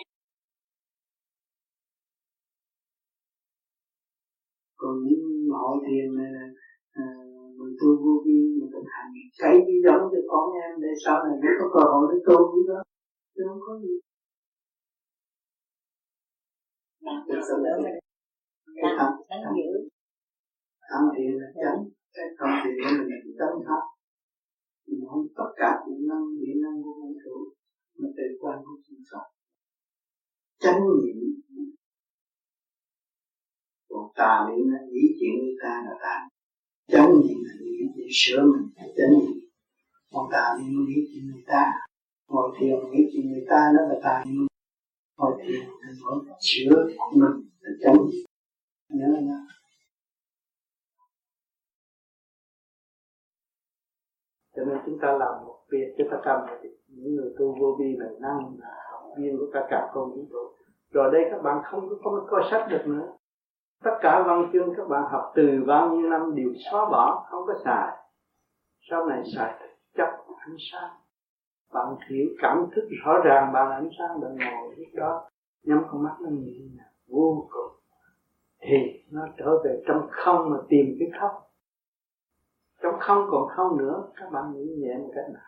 Còn 4.77 4.95
những 5.06 5.49
hội 5.52 5.77
thiền 5.86 6.15
này 6.18 6.31
là 6.31 6.45
à, 6.91 7.06
mình 7.60 7.73
tu 7.80 7.90
vô 8.03 8.14
vi 8.26 8.38
mình 8.57 8.69
thực 8.73 8.86
hành 8.94 9.10
cái 9.41 9.56
gì 9.65 9.76
giống 9.86 10.03
cho 10.11 10.22
con 10.31 10.45
em 10.65 10.72
để 10.84 10.91
sau 11.03 11.15
này 11.26 11.36
nếu 11.44 11.53
có 11.60 11.65
cơ 11.76 11.81
hội 11.91 12.03
để 12.11 12.18
tu 12.27 12.38
với 12.52 12.64
đó 12.69 12.80
chứ 13.34 13.41
không 13.48 13.61
có 13.68 13.73
gì 13.84 13.94
thực 17.27 17.41
sự 17.48 17.56
là 17.65 17.73
cái 18.76 18.91
thật 18.98 19.11
tham 20.90 21.03
thiền 21.15 21.31
là 21.41 21.48
chánh 21.64 21.80
cái 22.15 22.26
không 22.38 22.53
thiền 22.61 22.76
của 22.84 22.91
mình 22.98 23.10
là 23.11 23.18
chánh 23.40 23.57
pháp 23.68 23.84
mình 24.88 25.02
không 25.10 25.23
tất 25.38 25.49
cả 25.61 25.72
những 25.88 26.07
năng 26.10 26.26
điện 26.40 26.56
năng 26.64 26.77
của 26.84 26.94
vũ 26.99 27.10
trụ 27.23 27.36
mà 27.99 28.07
tự 28.18 28.27
quan 28.41 28.57
của 28.65 28.77
chúng 28.86 29.02
Phật 29.11 29.26
chánh 30.64 30.81
niệm 30.98 31.18
còn 33.90 34.06
tà 34.15 34.34
niệm 34.48 34.64
là 34.73 34.80
nghĩ 34.91 35.03
chuyện 35.19 35.34
người 35.41 35.57
ta 35.64 35.84
là 35.86 35.95
tà 36.03 36.15
chống 36.91 37.24
gì 37.24 37.36
là 37.45 37.53
nghĩ 37.61 37.78
để 37.95 38.03
sửa 38.11 38.41
mình 38.41 38.70
để 38.76 38.94
chánh 38.98 39.20
gì 39.28 39.41
còn 40.14 40.28
tà 40.32 40.57
niệm 40.60 40.86
nghĩ 40.88 40.95
chuyện 41.14 41.32
người 41.32 41.44
ta, 41.48 41.74
ngồi 42.28 42.57
thiền 42.60 42.76
nghĩ 42.91 43.10
chuyện 43.14 43.32
người 43.32 43.45
ta 43.49 43.72
nó 43.76 43.82
là 43.82 43.99
tà 44.03 44.24
niệm 44.26 44.48
ngồi 45.18 45.32
thiền 45.41 45.60
là 45.60 45.90
ngồi 46.02 46.26
sửa 46.40 46.88
mình 47.16 47.49
để 47.61 47.70
chống 47.84 48.07
gì 48.11 48.24
nhớ 48.90 49.07
là 49.07 49.40
cho 54.56 54.66
nên 54.66 54.78
chúng 54.86 54.98
ta 55.02 55.07
làm 55.11 55.45
một 55.45 55.60
việc 55.72 55.95
cho 55.98 56.03
tất 56.11 56.18
cả 56.24 56.34
những 56.88 57.16
người 57.16 57.34
tu 57.40 57.56
vô 57.60 57.76
vi 57.80 57.95
này 57.99 58.10
năng 58.22 58.56
là 58.60 58.70
học 58.91 59.03
viên 59.18 59.38
của 59.38 59.45
cả 59.53 59.68
cả 59.70 59.90
con 59.94 60.11
chúng 60.16 60.28
tôi. 60.32 60.45
Rồi 60.91 61.11
đây 61.14 61.22
các 61.32 61.41
bạn 61.44 61.57
không 61.64 61.90
có, 61.90 61.95
không 62.03 62.14
coi 62.30 62.41
sách 62.52 62.68
được 62.70 62.82
nữa 62.86 63.18
tất 63.84 63.97
cả 64.01 64.23
văn 64.27 64.49
chương 64.53 64.73
các 64.77 64.88
bạn 64.89 65.03
học 65.11 65.31
từ 65.35 65.64
bao 65.68 65.89
nhiêu 65.89 66.10
năm 66.10 66.35
đều 66.35 66.49
xóa 66.72 66.89
bỏ, 66.89 67.26
không 67.30 67.43
có 67.47 67.53
xài. 67.65 67.97
Sau 68.89 69.06
này 69.06 69.23
xài, 69.35 69.53
chấp 69.97 70.10
ánh 70.27 70.57
sáng. 70.72 70.89
Bạn 71.73 71.95
hiểu 72.10 72.26
cảm 72.41 72.65
thức 72.76 72.88
rõ 73.06 73.14
ràng 73.23 73.53
bằng 73.53 73.72
ánh 73.72 73.89
sáng, 73.99 74.22
bạn 74.22 74.35
ngồi 74.35 74.76
lúc 74.77 74.88
đó, 74.93 75.30
nhắm 75.64 75.84
con 75.91 76.03
mắt 76.03 76.15
nó 76.22 76.30
nhìn 76.30 76.76
nhàng 76.77 76.93
vô 77.07 77.47
cùng. 77.51 77.80
Thì 78.61 79.03
nó 79.11 79.22
trở 79.38 79.64
về 79.64 79.84
trong 79.88 80.07
không 80.11 80.49
mà 80.49 80.57
tìm 80.69 80.95
cái 80.99 81.10
khóc 81.19 81.49
trong 82.81 82.95
không 82.99 83.27
còn 83.31 83.47
không 83.47 83.77
nữa, 83.77 84.03
các 84.15 84.31
bạn 84.31 84.53
nghĩ 84.53 84.76
nhẹ 84.77 84.97
một 84.97 85.11
cách 85.15 85.26
nào? 85.34 85.43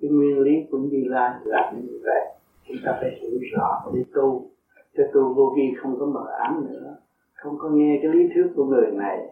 Cái 0.00 0.10
nguyên 0.10 0.38
lý 0.38 0.52
của 0.70 0.78
như 0.78 1.04
lai 1.06 1.40
là 1.44 1.72
như 1.76 2.00
vậy. 2.02 2.36
Chúng 2.68 2.76
ta 2.84 2.98
phải 3.00 3.10
hiểu 3.20 3.38
rõ 3.52 3.90
để 3.94 4.04
tu 4.14 4.50
cho 4.96 5.04
tu 5.14 5.34
vô 5.34 5.52
vi 5.56 5.74
không 5.82 5.98
có 5.98 6.06
mờ 6.06 6.26
ám 6.38 6.66
nữa. 6.68 6.96
Không 7.34 7.58
có 7.58 7.68
nghe 7.68 7.98
cái 8.02 8.12
lý 8.12 8.28
thuyết 8.34 8.46
của 8.56 8.64
người 8.64 8.90
này. 8.92 9.26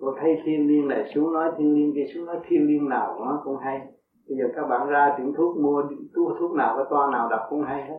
Cô 0.00 0.14
thấy 0.20 0.42
thiên 0.44 0.68
liên 0.68 0.88
này 0.88 1.10
xuống 1.14 1.32
nói 1.32 1.52
thiên 1.58 1.74
liên 1.74 1.92
kia 1.94 2.06
xuống 2.14 2.26
nói 2.26 2.36
thiên 2.48 2.66
liên 2.66 2.88
nào 2.88 3.18
nó 3.18 3.40
cũng 3.44 3.56
hay. 3.56 3.80
Bây 4.28 4.38
giờ 4.38 4.44
các 4.56 4.66
bạn 4.66 4.88
ra 4.88 5.14
tiệm 5.18 5.34
thuốc 5.34 5.56
mua 5.56 5.82
thuốc 6.14 6.36
thuốc 6.38 6.52
nào 6.52 6.76
cái 6.76 6.86
toa 6.90 7.10
nào 7.10 7.28
đọc 7.28 7.40
cũng 7.50 7.62
hay 7.62 7.82
hết. 7.84 7.98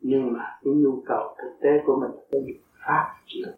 Nhưng 0.00 0.32
mà 0.32 0.58
cái 0.64 0.74
nhu 0.74 1.02
cầu 1.06 1.34
thực 1.38 1.52
tế 1.60 1.70
của 1.86 1.96
mình 2.00 2.10
phải 2.30 2.40
phát 2.86 3.14
triển 3.26 3.48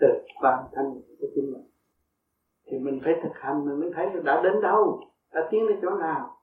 từ 0.00 0.08
bản 0.42 0.64
thân 0.72 0.86
của 1.20 1.26
chính 1.34 1.52
mình. 1.52 1.64
Thì 2.66 2.78
mình 2.78 3.00
phải 3.04 3.14
thực 3.22 3.32
hành, 3.34 3.66
mình 3.66 3.80
mới 3.80 3.90
thấy 3.94 4.06
đã 4.24 4.42
đến 4.42 4.60
đâu, 4.62 5.00
đã 5.34 5.48
tiến 5.50 5.68
đến 5.68 5.78
chỗ 5.82 5.90
nào. 5.90 6.36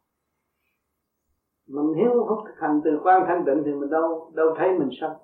Mình 1.68 1.94
hiếu 1.94 2.26
không 2.28 2.46
thực 2.46 2.60
hành 2.60 2.82
từ 2.84 3.00
quan 3.04 3.24
thanh 3.28 3.46
định 3.46 3.62
thì 3.66 3.72
mình 3.72 3.90
đâu 3.90 4.32
đâu 4.36 4.56
thấy 4.58 4.80
mình 4.80 4.90
sao? 5.02 5.20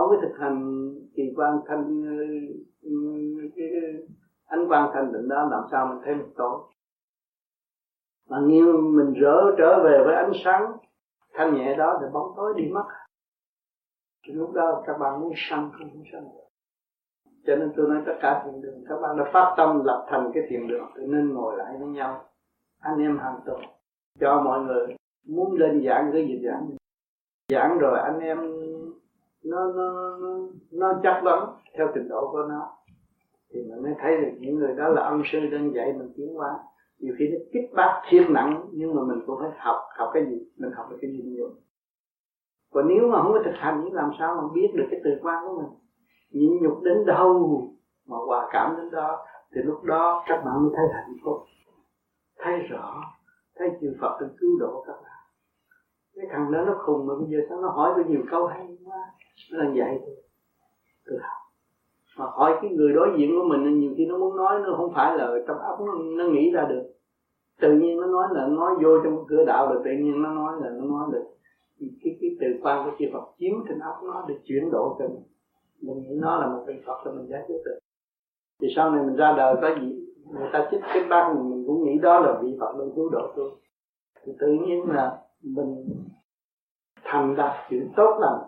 Không 0.00 0.10
có 0.10 0.22
thực 0.22 0.34
hành 0.38 0.88
kỳ 1.14 1.22
quan 1.36 1.60
thanh 1.66 2.02
cái 3.56 3.70
ánh 4.46 4.68
quan 4.68 4.90
thanh 4.94 5.12
định 5.12 5.28
đó, 5.28 5.48
làm 5.50 5.62
sao 5.70 5.86
mình 5.86 5.98
thấy 6.04 6.14
mình 6.14 6.32
tối. 6.36 6.58
Mà 8.28 8.40
như 8.40 8.72
mình 8.72 9.12
rỡ 9.12 9.54
trở 9.58 9.82
về 9.84 10.02
với 10.04 10.14
ánh 10.14 10.32
sáng 10.44 10.72
thanh 11.34 11.54
nhẹ 11.54 11.76
đó 11.76 11.98
thì 12.00 12.06
bóng 12.12 12.32
tối 12.36 12.54
đi 12.56 12.64
mất. 12.72 12.84
Thì 14.26 14.32
lúc 14.32 14.52
đó 14.52 14.82
các 14.86 14.98
bạn 14.98 15.20
muốn 15.20 15.32
sanh 15.36 15.70
không 15.78 15.88
muốn 15.88 16.04
sanh 16.12 16.22
được. 16.22 16.48
Cho 17.46 17.56
nên 17.56 17.72
tôi 17.76 17.88
nói 17.88 18.02
tất 18.06 18.12
cả 18.20 18.42
thiền 18.44 18.60
đường, 18.60 18.84
các 18.88 18.96
bạn 19.02 19.16
đã 19.16 19.24
phát 19.32 19.54
tâm 19.56 19.84
lập 19.84 20.06
thành 20.10 20.30
cái 20.34 20.42
thiền 20.48 20.68
đường 20.68 20.86
thì 20.96 21.02
nên 21.06 21.34
ngồi 21.34 21.56
lại 21.56 21.74
với 21.80 21.88
nhau. 21.88 22.24
Anh 22.80 22.98
em 22.98 23.18
hàng 23.18 23.40
tuần, 23.46 23.60
cho 24.20 24.42
mọi 24.44 24.60
người 24.60 24.96
muốn 25.26 25.52
lên 25.52 25.84
giảng 25.86 26.10
cái 26.12 26.26
gì 26.26 26.42
giảng. 26.44 26.70
Giảng 27.52 27.78
rồi 27.78 27.98
anh 28.00 28.20
em 28.20 28.38
nó 29.50 29.72
nó 29.76 30.16
nó, 30.20 30.38
nó 30.72 31.00
chắc 31.02 31.24
lắm 31.24 31.48
theo 31.78 31.88
trình 31.94 32.08
độ 32.08 32.28
của 32.32 32.42
nó. 32.48 32.70
Thì 33.50 33.60
mình 33.70 33.82
mới 33.82 33.94
thấy 33.98 34.16
được 34.16 34.32
những 34.40 34.58
người 34.58 34.74
đó 34.74 34.88
là 34.88 35.02
ân 35.02 35.22
sư 35.32 35.38
đang 35.52 35.74
dạy 35.74 35.92
mình 35.92 36.12
tiến 36.16 36.34
hóa 36.34 36.58
nhiều 36.98 37.14
khi 37.18 37.28
nó 37.28 37.38
kích 37.52 37.74
bác 37.74 38.02
thiên 38.08 38.32
nặng 38.32 38.66
nhưng 38.72 38.94
mà 38.94 39.02
mình 39.02 39.20
cũng 39.26 39.38
phải 39.40 39.50
học 39.58 39.76
học 39.98 40.10
cái 40.14 40.26
gì 40.26 40.36
mình 40.56 40.72
học 40.72 40.86
được 40.90 40.96
cái 41.00 41.10
gì 41.10 41.22
nhiều. 41.22 41.50
Còn 42.72 42.88
nếu 42.88 43.08
mà 43.08 43.22
không 43.22 43.32
có 43.32 43.42
thực 43.44 43.54
hành 43.54 43.80
thì 43.84 43.90
làm 43.90 44.10
sao 44.18 44.34
mà 44.34 44.42
biết 44.54 44.68
được 44.74 44.86
cái 44.90 45.00
từ 45.04 45.10
quan 45.22 45.44
của 45.46 45.62
mình? 45.62 45.70
Nhịn 46.30 46.62
nhục 46.62 46.82
đến 46.82 47.06
đâu 47.06 47.62
mà 48.06 48.16
hòa 48.16 48.48
cảm 48.52 48.76
đến 48.76 48.90
đó 48.90 49.26
thì 49.54 49.62
lúc 49.62 49.84
đó 49.84 50.24
các 50.26 50.42
bạn 50.44 50.62
mới 50.62 50.72
thấy 50.76 50.86
hạnh 50.92 51.16
phúc. 51.24 51.38
Thấy 52.38 52.58
rõ 52.58 53.02
thấy 53.56 53.70
chư 53.80 53.94
Phật 54.00 54.18
đang 54.20 54.30
cứu 54.38 54.50
độ 54.60 54.84
các 54.86 54.92
bạn. 54.92 55.22
Cái 56.16 56.26
thằng 56.30 56.52
đó 56.52 56.64
nó 56.66 56.74
khùng 56.78 57.06
mà 57.06 57.14
bây 57.14 57.26
giờ 57.28 57.38
sao 57.48 57.60
nó 57.60 57.68
hỏi 57.68 57.92
tôi 57.96 58.04
nhiều 58.04 58.22
câu 58.30 58.46
hay 58.46 58.78
quá 58.84 58.98
nó 59.52 59.58
là 59.58 59.70
vậy 59.74 59.98
tôi. 61.06 61.18
Học. 61.22 61.38
Mà 62.18 62.26
hỏi 62.26 62.58
cái 62.62 62.70
người 62.70 62.92
đối 62.92 63.08
diện 63.18 63.30
của 63.36 63.48
mình 63.48 63.80
nhiều 63.80 63.94
khi 63.96 64.06
nó 64.06 64.18
muốn 64.18 64.36
nói 64.36 64.60
nó 64.60 64.74
không 64.76 64.92
phải 64.94 65.18
là 65.18 65.30
trong 65.46 65.58
óc 65.58 65.80
nó, 65.80 65.94
nó 65.94 66.24
nghĩ 66.24 66.50
ra 66.50 66.66
được. 66.68 66.82
Tự 67.60 67.72
nhiên 67.72 68.00
nó 68.00 68.06
nói 68.06 68.26
là 68.30 68.46
nói 68.46 68.74
vô 68.82 69.00
trong 69.04 69.24
cửa 69.28 69.44
đạo 69.44 69.72
được 69.72 69.80
tự 69.84 69.90
nhiên 69.90 70.22
nó 70.22 70.34
nói 70.34 70.52
là 70.62 70.70
nó 70.70 70.84
nói 70.84 71.08
được 71.12 71.24
cái 71.80 72.18
cái 72.20 72.36
từ 72.40 72.46
quan 72.62 72.84
của 72.84 72.96
chư 72.98 73.04
Phật 73.12 73.24
chiếm 73.38 73.52
trên 73.68 73.78
óc 73.78 73.96
nó 74.04 74.24
để 74.28 74.34
chuyển 74.44 74.70
đổi 74.70 74.94
cho 74.98 75.08
mình. 75.08 75.22
Mình 75.82 76.02
nghĩ 76.02 76.18
nó 76.20 76.40
là 76.40 76.46
một 76.46 76.64
vị 76.66 76.74
Phật 76.86 76.98
cho 77.04 77.12
mình 77.12 77.26
giải 77.30 77.44
quyết 77.46 77.58
được. 77.64 77.78
Thì 78.60 78.68
sau 78.76 78.90
này 78.90 79.04
mình 79.06 79.16
ra 79.16 79.34
đời 79.36 79.56
có 79.62 79.74
gì 79.80 80.04
người 80.30 80.48
ta 80.52 80.68
chích 80.70 80.80
cái 80.82 81.04
băng 81.10 81.34
mình, 81.34 81.50
mình 81.50 81.64
cũng 81.66 81.84
nghĩ 81.84 81.98
đó 81.98 82.20
là 82.20 82.40
vị 82.42 82.56
Phật 82.60 82.78
đang 82.78 82.90
cứu 82.96 83.10
độ 83.10 83.32
tôi. 83.36 83.50
Thì 84.24 84.32
tự 84.38 84.46
nhiên 84.66 84.90
là 84.90 85.18
mình 85.42 85.84
thành 87.04 87.36
đạt 87.36 87.52
chuyện 87.70 87.88
tốt 87.96 88.18
lành 88.20 88.38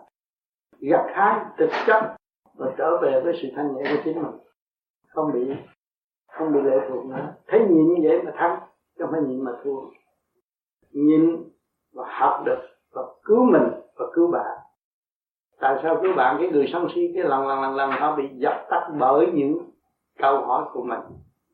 gặt 0.81 1.05
hái 1.13 1.45
thực 1.57 1.69
chất 1.87 2.15
và 2.57 2.73
trở 2.77 2.97
về 3.01 3.21
với 3.23 3.39
sự 3.41 3.47
thanh 3.55 3.75
nhẹ 3.75 3.83
của 3.83 4.01
chính 4.03 4.21
mình. 4.21 4.31
Không 5.07 5.31
bị 5.33 5.53
không 6.31 6.53
bị 6.53 6.61
lệ 6.61 6.77
thuộc 6.89 7.05
nữa. 7.05 7.33
Thấy 7.47 7.59
nhịn 7.59 7.93
như 7.93 8.09
vậy 8.09 8.21
mà 8.23 8.31
thắng, 8.35 8.59
chứ 8.97 9.03
không 9.03 9.11
phải 9.11 9.21
nhịn 9.21 9.43
mà 9.43 9.51
thua. 9.63 9.79
Nhìn 10.91 11.43
và 11.93 12.05
học 12.07 12.43
được 12.45 12.59
và 12.93 13.01
cứu 13.23 13.45
mình 13.45 13.71
và 13.95 14.05
cứu 14.13 14.31
bạn. 14.31 14.57
Tại 15.59 15.79
sao 15.83 15.99
cứu 16.01 16.13
bạn? 16.15 16.37
Cái 16.39 16.49
người 16.49 16.69
sân 16.73 16.87
si, 16.95 17.11
cái 17.15 17.23
lần 17.23 17.47
lần 17.47 17.61
lần 17.61 17.75
lần, 17.75 17.91
họ 17.91 18.15
bị 18.15 18.29
dập 18.33 18.65
tắt 18.69 18.89
bởi 18.99 19.27
những 19.33 19.57
câu 20.17 20.45
hỏi 20.45 20.69
của 20.73 20.83
mình, 20.83 20.99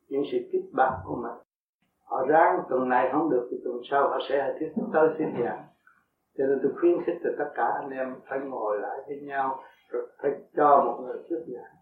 những 0.09 0.23
sự 0.31 0.37
kích 0.51 0.65
bạc 0.73 0.99
của 1.05 1.15
mình. 1.15 1.37
Họ 2.05 2.25
ráng, 2.27 2.59
tuần 2.69 2.89
này 2.89 3.09
không 3.11 3.29
được 3.29 3.47
thì 3.51 3.57
tuần 3.63 3.81
sau 3.91 4.09
họ 4.09 4.19
sẽ 4.29 4.55
thuyết 4.59 4.71
tới 4.93 5.09
thuyết 5.17 5.27
giảng 5.43 5.63
cho 6.37 6.45
nên 6.45 6.59
tôi 6.63 6.71
khuyến 6.79 7.03
khích 7.03 7.17
cho 7.23 7.29
tất 7.37 7.49
cả 7.55 7.65
anh 7.81 7.89
em 7.89 8.15
phải 8.29 8.39
ngồi 8.39 8.79
lại 8.79 8.99
với 9.07 9.19
nhau, 9.21 9.59
rồi 9.91 10.07
phải 10.21 10.31
cho 10.57 10.83
một 10.85 11.03
người 11.03 11.17
thuyết 11.29 11.39
giảng 11.47 11.77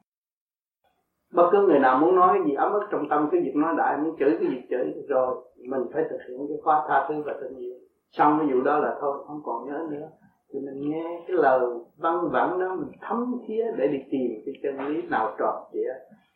bất 1.36 1.49
cứ 1.52 1.68
người 1.68 1.80
nào 1.80 1.99
muốn 1.99 2.15
nói 2.15 2.40
gì, 2.45 2.53
ấm 2.53 2.73
ức 2.73 2.84
trong 2.91 3.10
tâm, 3.10 3.30
cái 3.32 3.41
việc 3.41 3.56
nói 3.56 3.73
đại, 3.77 3.98
muốn 3.98 4.15
chửi 4.19 4.38
cái 4.40 4.49
việc 4.49 4.61
chửi, 4.69 5.03
rồi 5.07 5.36
mình 5.69 5.82
phải 5.94 6.03
thực 6.10 6.18
hiện 6.30 6.48
cái 6.48 6.57
khóa 6.64 6.86
tha 6.88 7.06
thứ 7.10 7.15
và 7.26 7.34
tình 7.41 7.57
yêu 7.57 7.76
xong 8.11 8.40
cái 8.40 8.48
vụ 8.53 8.61
đó 8.61 8.80
là 8.80 8.98
thôi, 9.02 9.18
không 9.27 9.41
còn 9.45 9.65
nhớ 9.65 9.88
nữa. 9.90 10.07
Thì 10.53 10.60
mình 10.60 10.90
nghe 10.90 11.23
cái 11.27 11.38
lời 11.38 11.60
văn 11.98 12.30
vẳng 12.32 12.60
đó, 12.60 12.76
mình 12.76 12.91
thấm 13.02 13.36
thía 13.48 13.64
để 13.77 13.88
đi 13.88 13.98
tìm 14.11 14.32
cái 14.45 14.53
chân 14.64 14.88
lý 14.88 15.02
nào 15.02 15.36
tròn 15.38 15.64
trịa, 15.73 15.94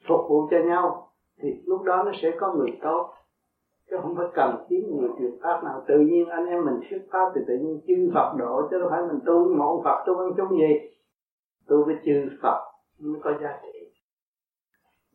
phục 0.08 0.20
vụ 0.30 0.48
cho 0.52 0.58
nhau, 0.58 1.12
thì 1.41 1.50
lúc 1.66 1.82
đó 1.82 2.04
nó 2.06 2.12
sẽ 2.22 2.32
có 2.40 2.54
người 2.54 2.70
tốt 2.82 3.14
chứ 3.90 3.98
không 4.02 4.16
phải 4.16 4.28
cần 4.34 4.56
kiếm 4.70 4.98
người 4.98 5.10
truyền 5.20 5.32
pháp 5.41 5.64
nào. 5.64 5.84
Tự 5.88 5.99
nhiên 5.99 6.30
anh 6.30 6.45
em 6.45 6.66
mình 6.66 6.80
thuyết 6.90 7.07
pháp 7.11 7.32
thì 7.36 7.41
tự 7.48 7.57
nhiên 7.57 7.82
chư 7.88 8.11
Phật 8.14 8.34
độ, 8.38 8.68
chứ 8.72 8.80
đâu 8.80 8.90
phải 8.90 9.02
mình 9.02 9.20
tu 9.26 9.56
một 9.56 9.82
Phật, 9.84 10.03
tu 10.07 10.18
ăn 10.18 10.32
chung 10.38 10.49
gì. 10.49 10.74
Tu 11.68 11.86
với 11.86 11.95
chư 12.06 12.30
Phật 12.41 12.60
mới 12.99 13.22
có 13.24 13.32
giá 13.41 13.60
trị. 13.64 13.80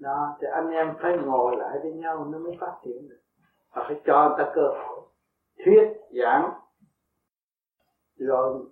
Đó, 0.00 0.36
thì 0.40 0.46
anh 0.52 0.70
em 0.70 0.94
phải 1.02 1.18
ngồi 1.18 1.56
lại 1.56 1.78
với 1.82 1.92
nhau 1.92 2.28
nó 2.32 2.38
mới 2.38 2.56
phát 2.60 2.72
triển 2.84 3.08
được. 3.08 3.20
Và 3.74 3.84
phải 3.86 4.00
cho 4.06 4.28
người 4.28 4.44
ta 4.44 4.52
cơ 4.54 4.62
hội 4.62 5.00
thuyết 5.64 5.92
giảng. 6.10 6.50
Rồi, 8.18 8.64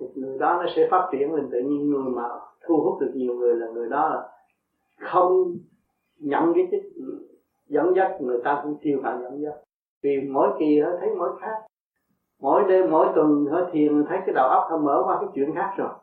thì 0.00 0.06
người 0.14 0.38
đó 0.38 0.62
nó 0.62 0.70
sẽ 0.76 0.88
phát 0.90 1.08
triển 1.12 1.32
mình 1.32 1.48
tự 1.52 1.58
nhiên 1.60 1.90
người 1.90 2.10
mà 2.10 2.28
thu 2.66 2.80
hút 2.84 3.00
được 3.00 3.12
nhiều 3.14 3.34
người 3.34 3.56
là 3.56 3.66
người 3.66 3.88
đó 3.88 4.08
là 4.08 4.28
không 5.10 5.56
nhận 6.18 6.52
cái 6.54 6.68
chức 6.70 6.80
dẫn 7.66 7.92
dắt, 7.96 8.16
người 8.20 8.38
ta 8.44 8.60
cũng 8.62 8.76
siêu 8.84 9.00
hạn 9.04 9.22
dẫn 9.22 9.42
dắt. 9.42 9.54
Vì 10.02 10.20
mỗi 10.20 10.48
kỳ 10.58 10.80
họ 10.80 10.90
thấy 11.00 11.08
mỗi 11.18 11.30
khác. 11.40 11.54
Mỗi 12.40 12.64
đêm, 12.68 12.90
mỗi 12.90 13.06
tuần 13.14 13.46
họ 13.50 13.60
thiền, 13.72 14.04
thấy 14.08 14.18
cái 14.26 14.34
đầu 14.34 14.48
óc 14.48 14.64
họ 14.70 14.76
mở 14.76 15.02
qua 15.04 15.18
cái 15.20 15.28
chuyện 15.34 15.54
khác 15.54 15.74
rồi. 15.76 15.94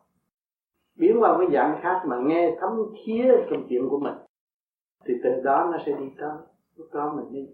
Biến 0.99 1.17
qua 1.19 1.37
cái 1.37 1.47
dạng 1.53 1.79
khác 1.81 2.01
mà 2.05 2.17
nghe 2.25 2.55
thấm 2.59 2.71
thía 3.05 3.33
trong 3.49 3.65
chuyện 3.69 3.89
của 3.89 3.99
mình. 3.99 4.15
Thì 5.05 5.13
từ 5.23 5.29
đó 5.43 5.69
nó 5.71 5.77
sẽ 5.85 5.91
đi 5.99 6.05
tới, 6.19 6.37
lúc 6.75 6.87
đó 6.93 7.13
mình 7.15 7.31
đi. 7.31 7.49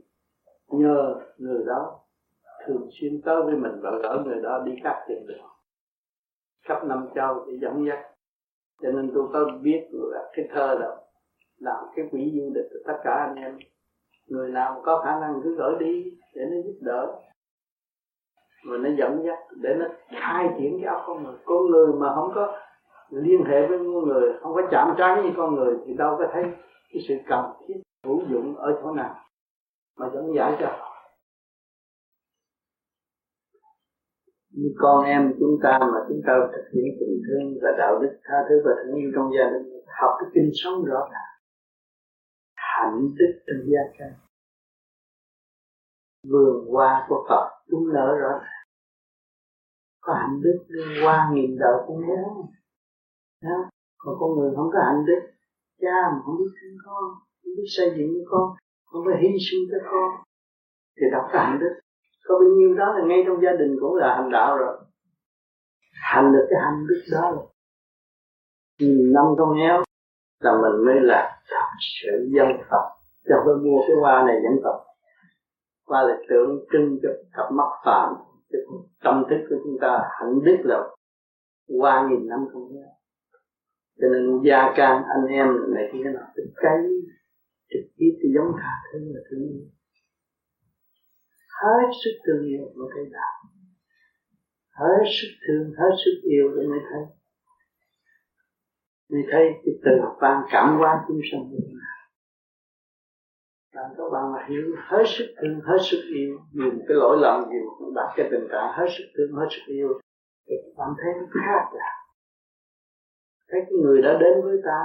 Nhờ 0.67 1.15
người 1.37 1.63
đó, 1.65 1.99
thường 2.65 2.89
xuyên 2.91 3.21
tới 3.21 3.41
với 3.43 3.55
mình 3.55 3.79
và 3.81 3.91
gỡ 4.01 4.23
người 4.25 4.41
đó 4.41 4.63
đi 4.65 4.71
các 4.83 5.05
tiền 5.07 5.27
đường. 5.27 5.45
Khắp 6.65 6.85
năm 6.85 7.07
châu 7.15 7.45
để 7.47 7.57
dẫn 7.61 7.85
dắt. 7.85 7.99
Cho 8.81 8.91
nên 8.91 9.11
tôi 9.13 9.27
có 9.33 9.45
biết 9.61 9.87
là 9.91 10.29
cái 10.33 10.47
thơ 10.53 10.77
đó 10.81 10.97
làm 11.57 11.85
cái 11.95 12.07
quỹ 12.11 12.31
du 12.35 12.51
lịch 12.55 12.65
của 12.69 12.79
tất 12.85 12.99
cả 13.03 13.11
anh 13.11 13.35
em 13.35 13.57
người 14.27 14.49
nào 14.49 14.81
có 14.85 15.01
khả 15.05 15.19
năng 15.19 15.41
cứ 15.43 15.55
gửi 15.57 15.75
đi 15.79 16.03
để 16.35 16.41
nó 16.51 16.57
giúp 16.65 16.77
đỡ. 16.81 17.19
Mà 18.65 18.77
nó 18.77 18.89
dẫn 18.97 19.23
dắt 19.25 19.39
để 19.61 19.69
nó 19.79 19.85
khai 20.21 20.49
triển 20.59 20.79
cái 20.81 20.93
óc 20.93 21.03
con 21.07 21.23
người. 21.23 21.35
Con 21.45 21.65
người 21.71 21.93
mà 21.93 22.15
không 22.15 22.31
có 22.35 22.57
liên 23.09 23.43
hệ 23.45 23.67
với 23.67 23.77
con 23.77 24.07
người, 24.07 24.33
không 24.41 24.53
có 24.53 24.61
chạm 24.71 24.95
trán 24.97 25.21
với 25.21 25.31
con 25.37 25.55
người, 25.55 25.75
thì 25.85 25.93
đâu 25.93 26.15
có 26.17 26.27
thấy 26.33 26.43
cái 26.93 27.03
sự 27.07 27.15
cần 27.27 27.45
thiết 27.67 27.73
hữu 28.05 28.21
dụng 28.31 28.55
ở 28.55 28.79
chỗ 28.83 28.91
nào 28.91 29.15
mà 29.97 30.09
dẫn 30.13 30.35
giải 30.35 30.57
cho 30.59 30.67
họ. 30.67 30.93
Như 34.51 34.69
con 34.77 35.05
em 35.05 35.33
chúng 35.39 35.57
ta 35.63 35.79
mà 35.79 35.99
chúng 36.07 36.21
ta 36.27 36.33
thực 36.51 36.65
hiện 36.73 36.85
tình 36.99 37.21
thương 37.27 37.53
và 37.61 37.69
đạo 37.77 37.99
đức 38.01 38.19
tha 38.23 38.35
thứ 38.49 38.55
và 38.65 38.71
thương 38.83 38.95
yêu 38.95 39.11
trong 39.15 39.29
gia 39.37 39.49
đình, 39.49 39.83
học 40.01 40.11
cái 40.19 40.29
kinh 40.33 40.49
sống 40.53 40.85
rõ 40.85 40.99
ràng 41.11 41.36
hạnh 42.77 42.99
đức 43.17 43.31
trong 43.47 43.61
gia 43.71 43.83
can 43.97 44.13
vườn 46.29 46.65
hoa 46.71 47.05
của 47.09 47.25
Phật, 47.29 47.45
chúng 47.69 47.93
nở 47.93 48.17
rõ 48.21 48.29
ràng. 48.29 48.67
Có 50.01 50.13
hạnh 50.13 50.41
đức 50.41 50.65
qua 51.03 51.31
nghìn 51.33 51.57
đời 51.59 51.83
cũng 51.87 52.01
nhớ 52.07 52.23
đó. 53.43 53.69
còn 53.97 54.15
con 54.19 54.29
người 54.35 54.51
không 54.55 54.69
có 54.73 54.79
hạnh 54.85 55.05
đức 55.05 55.21
cha 55.81 55.97
mà 56.11 56.19
không 56.25 56.37
biết 56.37 56.51
thương 56.61 56.77
con, 56.85 57.03
không 57.43 57.53
biết 57.57 57.67
xây 57.77 57.89
dựng 57.97 58.09
cho 58.13 58.23
con, 58.31 58.55
không 58.85 59.01
phải 59.05 59.21
hy 59.21 59.37
sinh 59.51 59.63
cho 59.71 59.77
con, 59.91 60.09
thì 60.97 61.05
đọc 61.11 61.25
có 61.33 61.39
hạnh 61.39 61.59
đức 61.59 61.79
có 62.25 62.35
bao 62.39 62.49
nhiêu 62.57 62.75
đó 62.75 62.93
là 62.97 63.05
ngay 63.07 63.23
trong 63.27 63.41
gia 63.43 63.51
đình 63.59 63.77
cũng 63.81 63.95
là 63.95 64.15
hành 64.15 64.31
đạo 64.31 64.57
rồi. 64.57 64.77
Hành 65.91 66.31
được 66.33 66.47
cái 66.49 66.59
hạnh 66.61 66.87
đức 66.87 67.01
đó 67.11 67.31
rồi 67.35 67.47
nghìn 68.79 69.13
năm 69.13 69.25
con 69.37 69.57
héo 69.57 69.83
là 70.39 70.51
mình 70.51 70.85
mới 70.85 70.95
là 71.01 71.39
sự 72.01 72.29
dân 72.35 72.47
tộc, 72.71 72.83
cho 73.29 73.35
phải 73.45 73.55
mua 73.63 73.79
cái 73.87 73.95
hoa 74.01 74.23
này 74.27 74.35
dân 74.43 74.63
tộc, 74.63 74.75
hoa 75.87 76.03
là 76.03 76.17
tượng 76.29 76.65
trưng 76.71 76.99
cho 77.03 77.09
cặp 77.33 77.51
mắt 77.51 77.69
phàm. 77.85 78.13
Tâm 79.03 79.23
thức 79.29 79.37
của 79.49 79.55
chúng 79.63 79.77
ta 79.81 79.99
hạnh 80.19 80.39
đức 80.43 80.57
là 80.63 80.83
qua 81.79 82.07
nghìn 82.09 82.27
năm 82.27 82.39
không 82.53 82.73
héo 82.73 82.87
cho 83.99 84.07
nên 84.11 84.41
gia 84.43 84.73
can 84.75 85.03
anh 85.15 85.25
em 85.29 85.47
này 85.73 85.89
kia 85.93 86.03
nào 86.03 86.27
cái 86.35 86.45
cấy 86.55 86.81
trực 87.69 87.91
tiếp 87.97 88.11
thì 88.23 88.29
giống 88.35 88.51
tha 88.61 88.71
thứ 88.91 88.99
là 88.99 89.21
thương 89.29 89.39
yêu 89.39 89.67
hết 91.61 91.87
sức 92.03 92.15
thương 92.25 92.45
yêu 92.45 92.65
mới 92.75 92.89
thấy 92.95 93.05
đạo. 93.11 93.35
Hết 94.79 95.03
sức 95.17 95.31
thương 95.47 95.73
hết 95.79 95.93
sức 96.05 96.21
yêu 96.23 96.53
để 96.55 96.67
mới 96.67 96.79
thấy 96.89 97.03
mới 99.09 99.21
thấy 99.31 99.43
cái 99.63 99.73
từ 99.85 99.91
ban 100.21 100.43
cảm 100.51 100.77
hóa 100.77 101.05
chúng 101.07 101.21
sanh 101.31 101.41
như 101.49 101.57
thế 101.67 101.73
nào? 101.73 101.97
Làm 103.75 103.91
các 103.97 104.09
bạn 104.13 104.31
mà 104.33 104.39
hiểu 104.49 104.75
hết 104.77 105.03
sức 105.17 105.27
thương, 105.41 105.59
hết 105.63 105.77
sức 105.91 106.01
yêu 106.15 106.39
dùng 106.51 106.79
cái 106.87 106.97
lỗi 106.97 107.17
lầm 107.21 107.49
gì 107.49 107.59
mà 107.79 107.87
đặt 107.95 108.13
cái 108.15 108.27
tình 108.31 108.47
cảm 108.51 108.67
hết 108.77 108.87
sức 108.97 109.05
thương, 109.17 109.31
hết 109.39 109.47
sức 109.49 109.73
yêu, 109.73 109.99
thì 110.47 110.55
các 110.63 110.73
bạn 110.77 110.89
thấy 110.97 111.11
nó 111.19 111.25
khác 111.33 111.63
là 111.73 111.89
thấy 113.49 113.61
cái 113.63 113.77
người 113.83 114.01
đã 114.01 114.11
đến 114.21 114.33
với 114.43 114.57
ta, 114.65 114.79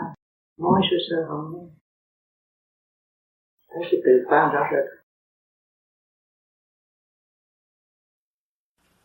nói 0.58 0.80
sơ 0.90 0.96
sơ 1.10 1.16
không 1.28 1.52
nghe 1.52 1.64
thấy 3.68 3.82
cái 3.90 4.00
từ 4.04 4.12
ban 4.30 4.54
rõ 4.54 4.60
rệt 4.72 5.02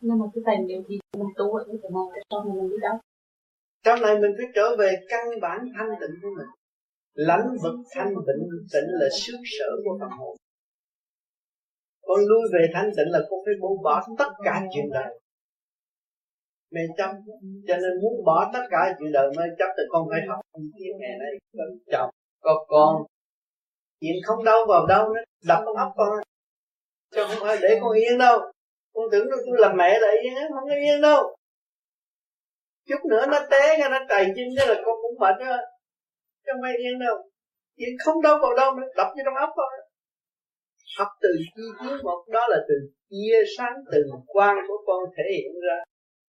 nhưng 0.02 0.20
mà 0.20 0.26
cái 0.34 0.44
tài 0.46 0.64
liệu 0.68 0.84
gì 0.90 1.00
mình 1.18 1.28
tu 1.38 1.54
ở 1.54 1.64
cái 1.68 1.92
này 1.92 2.04
cái 2.14 2.24
sau 2.30 2.44
này 2.44 2.54
mình 2.56 2.70
đi 2.70 2.78
đâu 2.82 2.98
trong 3.88 4.02
này 4.02 4.20
mình 4.20 4.32
phải 4.38 4.46
trở 4.56 4.76
về 4.80 4.96
căn 5.10 5.26
bản 5.42 5.60
thanh 5.78 5.90
tịnh 6.00 6.16
của 6.22 6.30
mình. 6.38 6.48
Lãnh 7.14 7.48
vực 7.64 7.76
thanh 7.96 8.14
tịnh 8.28 8.44
tịnh 8.74 8.90
là 9.00 9.08
sức 9.22 9.38
sở 9.60 9.70
của 9.84 9.98
tâm 10.02 10.10
hồn. 10.20 10.36
Con 12.02 12.20
lui 12.20 12.42
về 12.54 12.68
thanh 12.74 12.90
tịnh 12.98 13.12
là 13.12 13.20
con 13.30 13.40
phải 13.46 13.54
buông 13.62 13.84
bỏ 13.84 14.08
tất 14.18 14.30
cả 14.46 14.64
chuyện 14.74 14.86
đời. 14.94 15.20
Mê 16.72 16.82
chấp 16.98 17.12
cho 17.68 17.76
nên 17.78 18.02
muốn 18.02 18.26
bỏ 18.26 18.52
tất 18.54 18.64
cả 18.70 18.96
chuyện 19.00 19.12
đời 19.12 19.30
mê 19.38 19.44
chấp 19.60 19.70
thì 19.78 19.84
con 19.90 20.08
phải 20.12 20.22
học 20.28 20.40
tiếng 20.56 20.98
ngày 21.00 21.16
này. 21.20 21.32
Có 21.58 21.64
chồng, 21.92 22.10
có 22.42 22.66
con. 22.68 23.04
Chuyện 24.02 24.16
không 24.26 24.44
đâu 24.44 24.66
vào 24.68 24.86
đâu 24.88 25.14
nó 25.14 25.22
đập 25.46 25.64
ấp 25.78 25.92
con. 25.96 26.10
Chứ 27.16 27.24
không 27.28 27.48
phải 27.48 27.58
để 27.62 27.80
con 27.82 27.94
yên 27.94 28.18
đâu. 28.18 28.40
Con 28.94 29.06
tưởng 29.12 29.30
đâu 29.30 29.40
tôi 29.46 29.58
làm 29.60 29.78
mẹ 29.78 30.00
là 30.00 30.08
yên 30.24 30.36
á, 30.36 30.48
không 30.54 30.70
có 30.70 30.76
yên 30.76 31.02
đâu 31.02 31.37
chút 32.88 33.02
nữa 33.10 33.26
nó 33.32 33.40
té 33.52 33.78
ra, 33.80 33.90
nó 33.90 34.00
trầy 34.10 34.26
chân 34.36 34.48
thế 34.58 34.66
là 34.68 34.76
con 34.86 34.96
cũng 35.04 35.20
mệt 35.20 35.36
á. 35.40 35.58
Chứ 36.44 36.50
không 36.54 36.62
phải 36.64 36.76
yên 36.78 37.00
đâu. 37.00 37.18
Yên 37.76 37.94
không 38.06 38.22
đâu 38.22 38.38
vào 38.42 38.54
đâu 38.56 38.76
nữa, 38.76 38.88
đập 38.98 39.08
vô 39.16 39.22
trong 39.26 39.36
óc 39.46 39.50
thôi. 39.56 39.72
Học 40.98 41.08
từ 41.22 41.30
chi 41.56 41.64
kiến 41.80 41.94
một, 42.04 42.20
đó 42.28 42.44
là 42.50 42.60
từ 42.70 42.76
chia 43.10 43.38
sáng 43.58 43.76
từ 43.92 44.00
quan 44.28 44.56
của 44.68 44.80
con 44.88 45.00
thể 45.18 45.24
hiện 45.36 45.52
ra. 45.68 45.78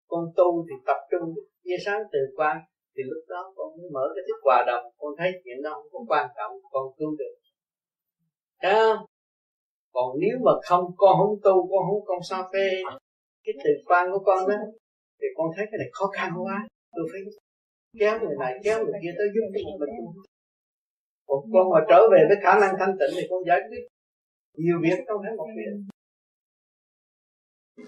Con 0.07 0.23
tu 0.37 0.65
thì 0.67 0.75
tập 0.85 0.97
trung 1.11 1.33
chia 1.63 1.77
sáng 1.85 2.01
từ 2.13 2.19
quan 2.37 2.57
thì 2.95 3.03
lúc 3.03 3.23
đó 3.27 3.53
con 3.55 3.67
mới 3.77 3.89
mở 3.93 4.05
cái 4.15 4.23
thức 4.27 4.39
hòa 4.43 4.63
đồng. 4.67 4.85
Con 4.97 5.11
thấy 5.17 5.31
chuyện 5.43 5.61
đó 5.63 5.71
không 5.73 5.91
có 5.91 5.99
quan 6.15 6.27
trọng, 6.37 6.51
con 6.71 6.85
cứu 6.97 7.15
được. 7.19 7.35
Thấy 8.61 8.73
không? 8.73 9.05
còn 9.93 10.09
nếu 10.19 10.37
mà 10.45 10.51
không, 10.67 10.85
con 10.97 11.15
không 11.17 11.35
tu, 11.43 11.69
con 11.71 11.83
không 11.89 12.05
con 12.05 12.19
sao 12.29 12.43
phê 12.53 12.69
cái 13.43 13.53
từ 13.63 13.71
quan 13.85 14.07
của 14.11 14.19
con 14.25 14.49
đó 14.49 14.55
thì 15.19 15.27
con 15.37 15.47
thấy 15.55 15.65
cái 15.71 15.77
này 15.81 15.89
khó 15.97 16.05
khăn 16.15 16.29
quá. 16.43 16.57
Tôi 16.95 17.05
phải 17.11 17.21
kéo 17.99 18.19
người 18.19 18.37
này 18.39 18.53
kéo 18.63 18.77
người 18.79 18.99
kia 19.03 19.13
tới 19.17 19.27
giúp 19.33 19.45
cho 19.53 19.59
mình 19.79 19.93
còn 21.27 21.39
con 21.53 21.65
mà 21.73 21.79
trở 21.89 21.99
về 22.11 22.21
với 22.29 22.37
khả 22.43 22.53
năng 22.61 22.73
thanh 22.79 22.93
tịnh 22.99 23.13
thì 23.17 23.23
con 23.29 23.41
giải 23.49 23.59
quyết 23.69 23.83
nhiều 24.63 24.77
việc 24.83 24.97
không 25.07 25.21
phải 25.23 25.33
một 25.37 25.49
việc. 25.57 25.73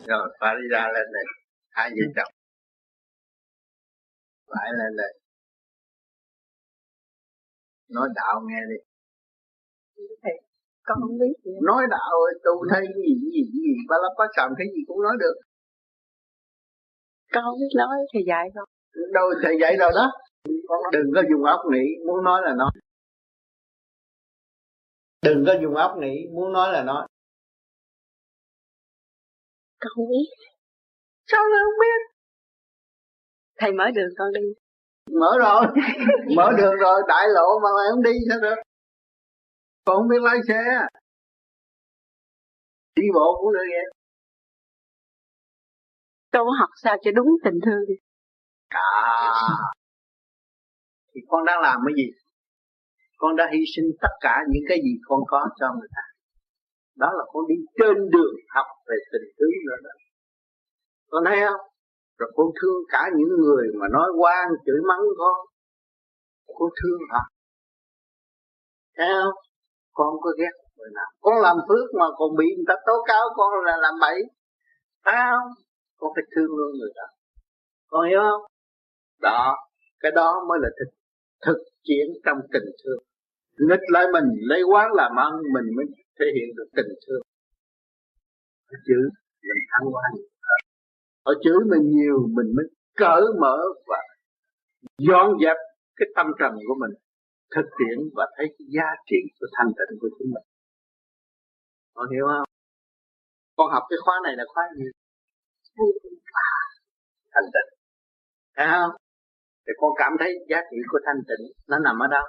Rồi 0.10 0.26
phải 0.40 0.54
đi 0.60 0.68
ra 0.74 0.84
lên 0.96 1.08
này. 1.16 1.26
Hai 1.70 1.90
vợ 1.90 2.06
chồng. 2.16 2.32
Phải 4.52 4.70
lên 4.80 4.92
đây. 4.98 5.12
Nói 7.90 8.08
đạo 8.16 8.36
nghe 8.48 8.62
đi. 8.72 8.80
Con 10.84 10.98
không 11.02 11.18
biết 11.20 11.36
gì 11.44 11.52
nói 11.70 11.84
đạo 11.90 12.16
tu 12.46 12.54
thấy 12.72 12.84
gì 12.96 13.10
gì 13.22 13.42
gì 13.54 13.68
ba 13.90 13.96
lắp 14.04 14.14
bát 14.18 14.30
sàm 14.36 14.50
thấy 14.58 14.68
gì 14.76 14.82
cũng 14.88 15.02
nói 15.02 15.16
được 15.20 15.36
con 17.36 17.44
không 17.44 17.60
biết 17.60 17.74
nói 17.76 17.98
thầy 18.14 18.24
dạy 18.28 18.50
không 18.56 18.70
đâu 19.14 19.28
thầy 19.44 19.56
dạy 19.62 19.76
đâu 19.78 19.92
đó. 19.96 20.12
Con 20.68 20.80
đừng 20.92 21.12
có 21.16 21.22
dùng 21.30 21.44
óc 21.44 21.60
nghĩ 21.72 21.86
muốn 22.08 22.24
nói 22.24 22.42
là 22.46 22.54
nói. 22.58 22.72
Đừng 25.22 25.44
có 25.48 25.54
dùng 25.62 25.76
óc 25.76 25.92
nghĩ 25.98 26.16
muốn 26.34 26.54
nói 26.54 26.74
là 26.74 26.84
nói. 26.84 27.08
Con 29.80 29.92
không 29.96 30.10
biết. 30.10 30.26
Sao 31.28 31.42
lại 31.52 31.60
không 31.66 31.80
biết? 31.82 32.16
Thầy 33.58 33.72
mở 33.72 33.86
đường 33.96 34.10
con 34.18 34.28
đi. 34.34 34.42
Mở 35.20 35.38
rồi. 35.40 35.62
Mở 36.36 36.52
đường 36.58 36.76
rồi 36.80 37.02
đại 37.08 37.28
lộ 37.36 37.60
mà 37.64 37.70
mày 37.78 37.86
không 37.92 38.04
đi 38.04 38.12
sao 38.30 38.40
được? 38.42 38.62
Con 39.86 39.98
không 39.98 40.08
biết 40.08 40.22
lái 40.22 40.38
xe. 40.48 40.62
Đi 42.96 43.04
bộ 43.14 43.38
cũng 43.40 43.54
được 43.54 43.66
vậy 43.74 43.95
con 46.44 46.60
học 46.60 46.70
sao 46.84 46.96
cho 47.04 47.12
đúng 47.16 47.28
tình 47.44 47.60
thương. 47.66 47.86
À. 48.68 48.84
Thì 51.16 51.22
con 51.28 51.46
đang 51.46 51.60
làm 51.62 51.80
cái 51.86 51.94
gì? 51.98 52.08
Con 53.18 53.36
đã 53.36 53.50
hy 53.54 53.60
sinh 53.76 53.86
tất 54.02 54.14
cả 54.22 54.36
những 54.50 54.64
cái 54.70 54.78
gì 54.86 54.94
con 55.08 55.20
có 55.28 55.50
cho 55.60 55.68
người 55.80 55.88
ta. 55.96 56.02
Đó 56.96 57.10
là 57.18 57.24
con 57.34 57.44
đi 57.48 57.56
trên 57.80 57.98
đường 58.10 58.36
học 58.56 58.66
về 58.88 58.96
tình 59.12 59.28
thương 59.38 59.58
nữa 59.68 59.80
đó. 59.84 59.94
Con 61.10 61.24
thấy 61.28 61.40
không? 61.48 61.62
Rồi 62.18 62.32
con 62.36 62.48
thương 62.62 62.80
cả 62.90 63.04
những 63.18 63.30
người 63.42 63.68
mà 63.80 63.88
nói 63.92 64.10
quan 64.20 64.48
chửi 64.66 64.80
mắng 64.88 65.06
con. 65.18 65.38
Con 66.48 66.70
thương 66.80 67.00
họ. 67.12 67.24
Thấy 68.98 69.08
không? 69.22 69.36
Con 69.94 70.10
có 70.22 70.30
ghét 70.40 70.56
người 70.78 70.90
nào? 70.96 71.10
Con 71.22 71.42
làm 71.42 71.58
phước 71.68 71.88
mà 72.00 72.06
còn 72.18 72.30
bị 72.38 72.46
người 72.56 72.66
ta 72.68 72.76
tố 72.86 72.94
cáo 73.08 73.24
con 73.36 73.66
là 73.66 73.78
làm 73.78 73.94
bậy. 74.02 74.20
Thấy 75.06 75.16
không? 75.32 75.65
Con 76.06 76.14
phải 76.16 76.24
thương 76.36 76.52
luôn 76.58 76.72
người 76.78 76.90
đó. 76.96 77.08
Con 77.88 78.10
hiểu 78.10 78.20
không? 78.20 78.42
Đó, 79.22 79.56
cái 80.00 80.12
đó 80.12 80.46
mới 80.50 80.60
là 80.62 80.70
thực 80.80 80.92
thực 81.46 81.58
chiến 81.84 82.08
trong 82.26 82.38
tình 82.54 82.68
thương. 82.84 83.04
Nghịch 83.70 83.86
lại 83.88 84.06
mình, 84.14 84.28
lấy 84.50 84.62
quán 84.72 84.88
làm 84.94 85.12
ăn, 85.16 85.34
mình 85.54 85.76
mới 85.76 85.86
thể 86.20 86.26
hiện 86.36 86.56
được 86.58 86.70
tình 86.76 86.92
thương. 87.08 87.22
Ở 88.68 88.78
chữ 88.88 89.00
mình 89.48 89.64
thăng 89.72 89.92
hoa 89.92 90.04
ở 91.24 91.34
chữ 91.44 91.54
mình 91.72 91.90
nhiều, 91.90 92.18
mình 92.38 92.56
mới 92.56 92.66
cởi 92.96 93.22
mở 93.42 93.58
và 93.88 93.98
dọn 94.98 95.28
dẹp 95.44 95.58
cái 95.96 96.08
tâm 96.16 96.28
trần 96.40 96.52
của 96.68 96.76
mình, 96.82 96.92
thực 97.56 97.66
tiễn 97.78 97.98
và 98.16 98.26
thấy 98.38 98.48
cái 98.58 98.66
giá 98.76 98.90
trị 99.06 99.18
của 99.40 99.48
thanh 99.58 99.68
tịnh 99.78 100.00
của 100.02 100.10
chúng 100.20 100.28
mình. 100.34 100.46
Con 101.94 102.10
hiểu 102.12 102.26
không? 102.28 102.48
Con 103.58 103.72
học 103.72 103.84
cái 103.90 103.98
khóa 104.06 104.16
này 104.24 104.34
là 104.38 104.44
khóa 104.54 104.64
gì? 104.78 104.86
Thanh 107.34 107.50
tịnh. 107.54 107.70
Thấy 108.56 108.68
không? 108.72 108.92
Thì 109.66 109.74
con 109.80 109.92
cảm 109.98 110.12
thấy 110.20 110.32
giá 110.50 110.60
trị 110.72 110.78
của 110.90 111.00
thanh 111.06 111.22
tịnh 111.30 111.44
nó 111.68 111.80
nằm 111.80 112.00
ở 112.00 112.08
đâu? 112.08 112.26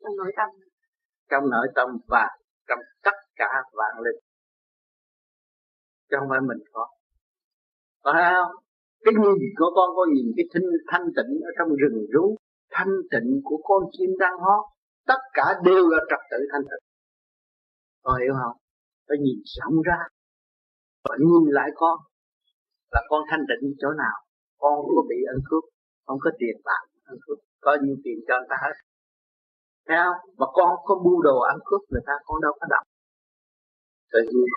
Trong 0.00 0.16
nội 0.16 0.32
tâm. 0.36 0.48
Trong 1.30 1.50
nội 1.50 1.66
tâm 1.74 1.88
và 2.08 2.28
trong 2.68 2.78
tất 3.02 3.16
cả 3.36 3.50
vạn 3.72 3.94
linh. 4.04 4.20
Chứ 6.10 6.16
không 6.20 6.28
phải 6.30 6.40
mình 6.40 6.62
có. 6.72 6.88
Phải 8.04 8.32
không? 8.34 8.52
Cái 9.04 9.14
nhìn 9.14 9.38
của 9.58 9.70
con 9.76 9.88
có 9.96 10.06
nhìn 10.14 10.26
cái 10.36 10.46
thanh, 10.52 10.68
thanh 10.90 11.06
tịnh 11.16 11.32
ở 11.48 11.50
trong 11.58 11.68
rừng 11.80 12.06
rú. 12.12 12.36
Thanh 12.70 12.92
tịnh 13.10 13.40
của 13.44 13.60
con 13.64 13.82
chim 13.92 14.10
đang 14.18 14.36
hót. 14.38 14.64
Tất 15.06 15.20
cả 15.32 15.46
đều 15.64 15.88
là 15.88 15.98
trật 16.10 16.20
tự 16.30 16.38
thanh 16.52 16.62
tịnh. 16.62 16.84
Con 18.02 18.20
hiểu 18.20 18.34
không 18.42 18.61
phải 19.12 19.18
nhìn 19.24 19.38
rộng 19.56 19.76
ra, 19.88 20.00
và 21.04 21.14
nhìn 21.28 21.44
lại 21.58 21.68
con, 21.80 21.96
là 22.92 23.00
con 23.10 23.20
thanh 23.30 23.44
tịnh 23.48 23.74
chỗ 23.80 23.88
nào? 24.02 24.16
Con 24.60 24.70
không 24.76 24.92
có 24.96 25.02
bị 25.10 25.18
ăn 25.32 25.38
cướp 25.48 25.64
không 26.06 26.18
có 26.24 26.30
tiền 26.38 26.56
bạc 26.64 26.82
ăn 27.04 27.16
cướp 27.24 27.38
có 27.60 27.76
nhiều 27.82 27.96
tiền 28.04 28.18
cho 28.26 28.34
người 28.38 28.46
ta 28.50 28.56
hết. 28.64 28.76
Thấy 29.86 29.96
không? 30.04 30.18
Mà 30.38 30.46
con 30.56 30.68
không 30.68 30.84
có 30.88 30.94
bu 31.04 31.22
đồ 31.22 31.38
ăn 31.40 31.58
cướp 31.64 31.80
người 31.90 32.04
ta 32.06 32.12
con 32.26 32.40
đâu 32.42 32.52
có 32.60 32.66
đọc. 32.70 32.84
Tự 34.12 34.20
nhiên. 34.32 34.48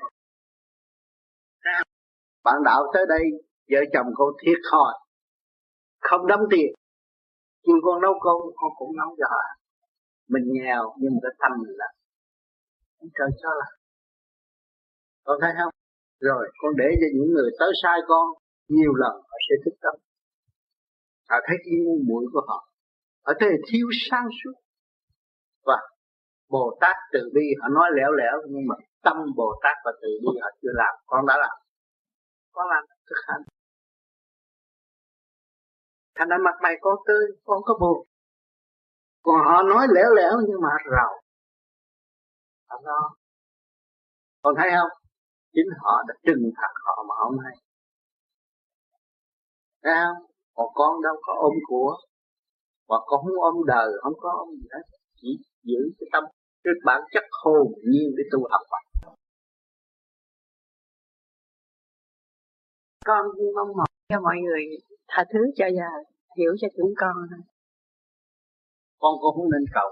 Bạn 2.44 2.56
đạo 2.66 2.82
tới 2.94 3.06
đây, 3.10 3.24
vợ 3.72 3.82
chồng 3.94 4.08
con 4.16 4.30
thiệt 4.42 4.60
thòi, 4.72 4.94
không 6.02 6.28
đóng 6.28 6.44
tiền. 6.52 6.70
Nhưng 7.64 7.78
con 7.86 8.02
nấu 8.02 8.14
cơm, 8.24 8.40
con 8.56 8.72
cũng 8.78 8.92
nấu 8.98 9.16
cho 9.20 9.26
họ. 9.30 9.44
Mình 10.28 10.44
nghèo, 10.54 10.84
nhưng 11.00 11.12
mà 11.14 11.20
cái 11.24 11.32
tâm 11.42 11.52
mình 11.62 11.76
là 11.82 11.88
trời 13.18 13.30
cho 13.42 13.50
là 13.60 13.66
con 15.26 15.38
thấy 15.42 15.52
không? 15.60 15.74
Rồi, 16.20 16.44
con 16.62 16.72
để 16.78 16.90
cho 17.00 17.08
những 17.16 17.32
người 17.34 17.50
tới 17.60 17.72
sai 17.84 18.00
con 18.08 18.26
nhiều 18.68 18.94
lần, 18.94 19.14
họ 19.30 19.38
sẽ 19.48 19.56
thức 19.66 19.76
tâm. 19.84 19.96
Họ 21.30 21.38
thấy 21.48 21.58
cái 21.64 21.76
ngu 21.84 21.98
muội 22.08 22.26
của 22.34 22.44
họ. 22.48 22.60
Họ 23.26 23.34
thấy 23.40 23.50
thiếu 23.68 23.88
sáng 24.10 24.28
suốt. 24.40 24.56
Và 25.66 25.78
Bồ 26.50 26.78
Tát 26.82 26.96
từ 27.14 27.20
bi, 27.34 27.46
họ 27.62 27.68
nói 27.70 27.90
lẻo 27.98 28.12
lẻo, 28.12 28.36
nhưng 28.50 28.68
mà 28.70 28.76
tâm 29.04 29.18
Bồ 29.36 29.60
Tát 29.64 29.78
và 29.86 29.92
từ 30.02 30.10
bi 30.22 30.40
họ 30.42 30.50
chưa 30.62 30.74
làm, 30.74 30.96
con 31.06 31.26
đã 31.26 31.38
làm. 31.38 31.58
Con 32.52 32.68
làm 32.70 32.84
thực 33.10 33.20
hành. 33.28 33.42
Thành 36.16 36.30
ra 36.30 36.38
mặt 36.46 36.56
mày 36.64 36.74
con 36.82 36.96
tươi, 37.08 37.26
con 37.46 37.60
có 37.66 37.78
buồn. 37.82 38.08
Còn 39.24 39.36
họ 39.46 39.64
nói 39.64 39.88
lẻo 39.96 40.10
lẻo, 40.16 40.34
nhưng 40.48 40.62
mà 40.62 40.70
rầu. 40.92 41.22
Họ 42.70 42.82
lo. 42.84 43.16
Con 44.42 44.56
thấy 44.58 44.70
không? 44.72 45.05
Chính 45.56 45.70
họ 45.82 45.94
đã 46.08 46.14
trừng 46.26 46.44
phạt 46.58 46.74
họ 46.86 47.06
mà 47.08 47.16
không 47.22 47.38
hay 47.46 47.56
thấy 49.84 49.94
không? 50.04 50.20
Còn 50.54 50.68
con 50.74 51.02
đâu 51.02 51.16
có 51.26 51.34
ôm 51.48 51.54
của 51.68 51.98
và 52.90 52.98
con 53.06 53.20
không 53.24 53.40
ôm 53.42 53.56
đời 53.68 53.88
không 54.04 54.14
có 54.18 54.30
ôm 54.38 54.50
gì 54.60 54.68
hết. 54.74 54.86
Chỉ 55.22 55.30
giữ 55.64 55.80
cái 55.98 56.08
tâm 56.14 56.24
cái 56.64 56.74
bản 56.86 57.02
chất 57.14 57.24
hồn 57.44 57.68
nhiên 57.90 58.08
để 58.18 58.24
tu 58.32 58.40
học 58.52 58.62
Phật. 58.72 58.84
Con 63.06 63.26
mong 63.56 63.78
mỏi 63.78 63.88
cho 64.10 64.20
mọi 64.22 64.36
người 64.46 64.64
tha 65.08 65.24
thứ 65.34 65.40
cho 65.56 65.66
và 65.78 65.90
hiểu 66.38 66.52
cho 66.62 66.68
chúng 66.78 66.94
con 66.98 67.16
thôi. 67.30 67.40
Con 69.00 69.14
cũng 69.22 69.36
không 69.36 69.52
nên 69.52 69.66
cầu. 69.74 69.90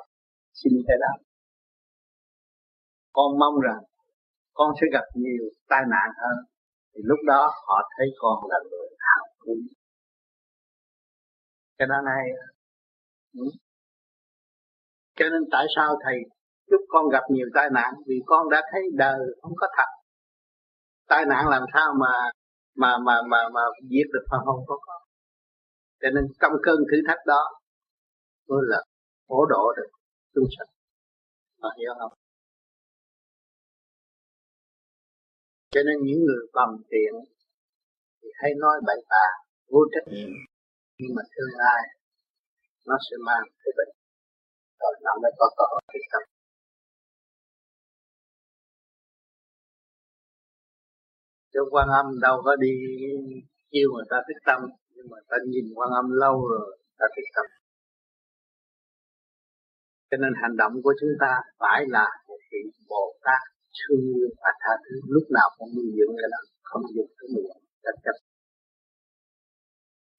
Xin 0.53 0.73
cái 0.88 0.98
đó 1.02 1.23
con 3.14 3.40
mong 3.40 3.60
rằng 3.60 3.84
con 4.53 4.71
sẽ 4.81 4.88
gặp 4.93 5.05
nhiều 5.15 5.43
tai 5.69 5.81
nạn 5.89 6.09
hơn. 6.21 6.38
Thì 6.93 7.01
lúc 7.03 7.19
đó 7.27 7.51
họ 7.67 7.89
thấy 7.97 8.07
con 8.17 8.49
là 8.49 8.59
người 8.71 8.89
hào 8.99 9.25
phóng. 9.39 9.63
Cái 11.77 11.88
đó 11.88 11.95
này 12.05 12.23
ừ. 13.34 13.45
cho 15.15 15.25
nên 15.30 15.41
tại 15.51 15.65
sao 15.75 15.95
thầy 16.05 16.15
chúc 16.69 16.81
con 16.88 17.09
gặp 17.09 17.23
nhiều 17.30 17.47
tai 17.55 17.69
nạn? 17.71 17.93
Vì 18.07 18.15
con 18.25 18.49
đã 18.49 18.61
thấy 18.71 18.81
đời 18.93 19.19
không 19.41 19.53
có 19.55 19.67
thật. 19.77 19.89
Tai 21.09 21.25
nạn 21.25 21.47
làm 21.49 21.63
sao 21.73 21.93
mà 21.99 22.31
mà 22.75 22.97
mà 23.05 23.15
mà 23.30 23.38
mà 23.53 23.61
giết 23.89 24.03
được 24.13 24.25
phần 24.31 24.39
hồn 24.45 24.63
có 24.67 24.77
con. 24.81 25.01
Cho 26.01 26.09
nên 26.15 26.23
trong 26.41 26.51
cơn 26.63 26.75
thử 26.91 26.97
thách 27.07 27.19
đó, 27.25 27.41
tôi 28.47 28.61
là 28.67 28.84
hỗ 29.30 29.45
độ 29.45 29.73
được 29.77 29.89
chúng 30.34 30.47
sanh. 30.57 30.67
Mà 31.61 31.69
hiểu 31.77 31.91
không? 31.99 32.23
Cho 35.74 35.82
nên 35.88 35.98
những 36.06 36.20
người 36.26 36.44
bằng 36.54 36.74
tiện 36.91 37.14
thì 38.22 38.28
hay 38.40 38.52
nói 38.64 38.76
bậy 38.88 39.00
bạ, 39.10 39.28
vô 39.72 39.80
trách 39.94 40.08
nhiệm. 40.14 40.32
Nhưng 41.00 41.12
mà 41.16 41.24
tương 41.34 41.54
lai, 41.62 41.82
nó 42.88 42.98
sẽ 43.06 43.16
mang 43.28 43.44
cái 43.62 43.72
bệnh. 43.78 43.94
Rồi 44.80 44.94
nó 45.06 45.12
mới 45.22 45.32
có 45.40 45.45
cơ 45.58 45.64
hội 45.72 45.82
thích 45.94 46.08
tâm 46.12 46.24
cho 51.54 51.62
quan 51.72 51.88
âm 51.88 52.06
đâu 52.22 52.41
có 52.45 52.56
đi 52.56 52.74
kêu 53.72 53.88
người 53.94 54.06
ta 54.10 54.18
thích 54.28 54.41
tâm, 54.45 54.62
nhưng 54.95 55.06
mà 55.12 55.18
ta 55.30 55.38
nhìn 55.48 55.66
quan 55.76 55.90
âm 55.90 56.06
lâu 56.12 56.48
rồi, 56.48 56.78
ta 56.98 57.06
thích 57.16 57.30
tâm. 57.36 57.45
Cho 60.12 60.18
nên 60.18 60.34
hành 60.41 60.56
động 60.58 60.74
của 60.84 60.94
chúng 61.00 61.14
ta 61.20 61.41
phải 61.60 61.86
là 61.88 62.06
một 62.28 62.38
vị 62.52 62.60
bồ 62.90 63.18
tát 63.24 63.52
thương 63.80 64.04
yêu 64.16 64.30
và 64.41 64.52
tha 64.62 64.74
thứ, 64.84 64.95
lúc 65.16 65.26
nào 65.38 65.48
cũng 65.58 65.72
nuôi 65.76 65.90
dưỡng 65.95 66.14
cái 66.20 66.30
đó, 66.34 66.41
không 66.70 66.84
dùng 66.95 67.12
cái 67.18 67.28
miệng, 67.34 67.58
cách 67.86 68.00
chấp 68.06 68.16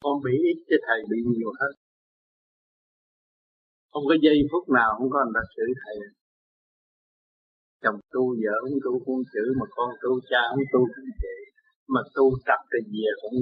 con 0.05 0.17
bị 0.25 0.35
ít 0.51 0.59
chứ 0.69 0.77
thầy 0.87 1.01
bị 1.11 1.19
nhiều 1.33 1.53
hết 1.61 1.73
không 3.95 4.07
có 4.11 4.15
giây 4.25 4.39
phút 4.51 4.65
nào 4.79 4.91
không 4.97 5.11
có 5.13 5.19
người 5.25 5.37
ta 5.37 5.43
chửi 5.55 5.71
thầy. 5.83 5.97
Chồng 7.83 7.99
tu 8.13 8.25
vợ 8.43 8.55
không 8.63 8.79
tu 8.85 8.93
cũng 9.05 9.23
chữ 9.33 9.45
mà 9.59 9.67
con 9.77 9.89
tu, 10.03 10.11
cha 10.31 10.43
không 10.51 10.67
tu 10.73 10.81
cũng 10.95 11.11
vậy 11.23 11.41
mà 11.95 12.01
tu 12.15 12.25
tập 12.49 12.61
thì 12.71 12.81
về 12.93 13.11
cũng 13.23 13.39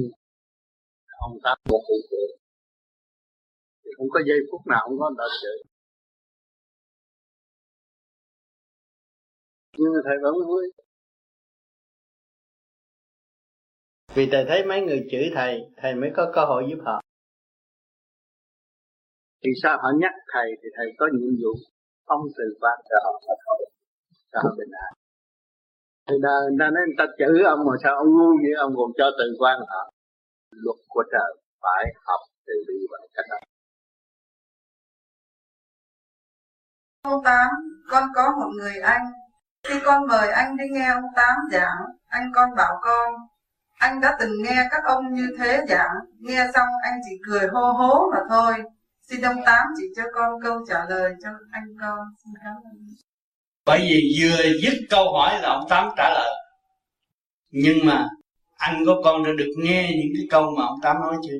ông 1.27 1.35
ta 1.45 1.53
một 1.71 1.83
cụ 1.89 1.97
chữ 2.11 2.25
thì 3.83 3.91
không 3.97 4.11
có 4.15 4.21
giây 4.29 4.41
phút 4.49 4.63
nào 4.73 4.83
không 4.87 4.99
có 5.01 5.07
người 5.11 5.21
ta 5.21 5.29
nhưng 9.79 9.93
mà 9.95 10.01
thầy 10.05 10.17
vẫn 10.23 10.35
vui. 10.47 10.73
Vì 14.15 14.29
thầy 14.33 14.45
thấy 14.49 14.65
mấy 14.67 14.81
người 14.81 15.07
chửi 15.11 15.31
thầy 15.35 15.61
thầy 15.77 15.95
mới 15.95 16.11
có 16.17 16.33
cơ 16.35 16.45
hội 16.45 16.63
giúp 16.71 16.83
họ. 16.85 17.01
Thì 19.45 19.51
sao 19.63 19.79
họ 19.83 19.89
nhắc 20.01 20.13
thầy 20.33 20.49
thì 20.63 20.69
thầy 20.77 20.87
có 20.99 21.09
nhiệm 21.13 21.33
vụ 21.43 21.53
ông 22.05 22.21
từ 22.39 22.45
quan 22.61 22.79
cho 22.89 22.97
họ 23.05 23.21
thật 23.27 23.35
thôi 23.47 23.67
cho 24.33 24.39
họ 24.43 24.51
bình 24.59 24.73
an. 24.87 24.93
Thì 26.09 26.15
là 26.23 26.35
người 26.49 26.57
ta 26.61 26.67
nói 26.71 26.83
người 26.87 26.99
ta 26.99 27.05
chửi 27.19 27.43
ông 27.45 27.61
mà 27.67 27.75
sao 27.83 27.97
ông 27.97 28.11
ngu 28.17 28.31
vậy? 28.43 28.55
Ông 28.59 28.73
còn 28.77 28.91
cho 28.99 29.11
từ 29.19 29.25
quan 29.39 29.59
họ. 29.69 29.91
Luật 30.51 30.79
của 30.89 31.05
trời 31.13 31.31
phải 31.63 31.85
học 32.07 32.21
từ 32.47 32.55
bi 32.69 32.75
và 32.91 32.99
cách 33.15 33.27
đó. 33.31 33.37
Câu 37.05 37.23
8, 37.25 37.51
con 37.91 38.05
có 38.15 38.25
một 38.41 38.51
người 38.59 38.81
anh. 38.81 39.22
Khi 39.69 39.75
con 39.85 40.07
mời 40.07 40.29
anh 40.29 40.57
đi 40.57 40.65
nghe 40.71 40.89
ông 40.89 41.05
Tám 41.17 41.37
giảng, 41.53 41.79
anh 42.09 42.31
con 42.35 42.51
bảo 42.57 42.75
con, 42.83 43.15
anh 43.79 44.01
đã 44.01 44.17
từng 44.21 44.43
nghe 44.43 44.65
các 44.71 44.85
ông 44.85 45.15
như 45.15 45.29
thế 45.39 45.61
giảng, 45.69 45.95
nghe 46.19 46.47
xong 46.55 46.67
anh 46.83 47.01
chỉ 47.05 47.17
cười 47.27 47.47
hô 47.53 47.73
hố 47.73 48.11
mà 48.13 48.19
thôi. 48.29 48.55
Xin 49.03 49.21
ông 49.21 49.37
Tám 49.47 49.67
chỉ 49.77 49.85
cho 49.97 50.03
con 50.15 50.41
câu 50.43 50.59
trả 50.69 50.85
lời 50.89 51.13
cho 51.23 51.29
anh 51.53 51.77
con. 51.81 51.99
Xin 52.25 52.33
cảm 52.45 52.55
ơn. 52.55 52.87
Bởi 53.65 53.81
vì 53.81 54.17
vừa 54.21 54.43
dứt 54.63 54.87
câu 54.91 55.13
hỏi 55.13 55.41
là 55.43 55.49
ông 55.49 55.67
Tám 55.69 55.89
trả 55.97 56.11
lời. 56.15 56.31
Nhưng 57.51 57.87
mà 57.87 58.09
anh 58.57 58.83
có 58.87 59.01
con 59.05 59.25
đã 59.25 59.31
được 59.39 59.53
nghe 59.57 59.91
những 59.97 60.13
cái 60.17 60.27
câu 60.31 60.51
mà 60.59 60.65
ông 60.67 60.79
Tám 60.83 60.97
nói 61.01 61.17
chưa? 61.29 61.39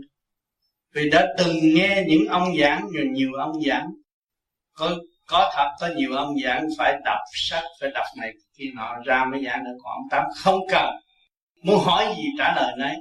Vì 0.95 1.11
đã 1.11 1.27
từng 1.39 1.57
nghe 1.75 2.05
những 2.09 2.27
ông 2.29 2.49
giảng 2.61 2.89
rồi 2.95 3.07
nhiều 3.07 3.31
ông 3.39 3.53
giảng 3.67 3.91
có 4.75 4.91
có 5.27 5.53
thật, 5.55 5.69
có 5.81 5.89
nhiều 5.97 6.13
ông 6.17 6.35
giảng 6.45 6.67
phải 6.79 6.95
đọc 7.05 7.19
sách, 7.35 7.65
phải 7.81 7.91
đọc 7.95 8.07
này 8.19 8.33
khi 8.59 8.65
nọ, 8.75 8.97
ra 9.05 9.25
mới 9.25 9.45
giảng 9.45 9.65
được 9.65 9.77
còn 9.83 9.93
ông 9.93 10.09
tám 10.11 10.25
không 10.37 10.61
cần. 10.71 10.95
Muốn 11.63 11.79
hỏi 11.85 12.15
gì 12.17 12.25
trả 12.39 12.55
lời 12.57 12.73
nấy. 12.79 12.97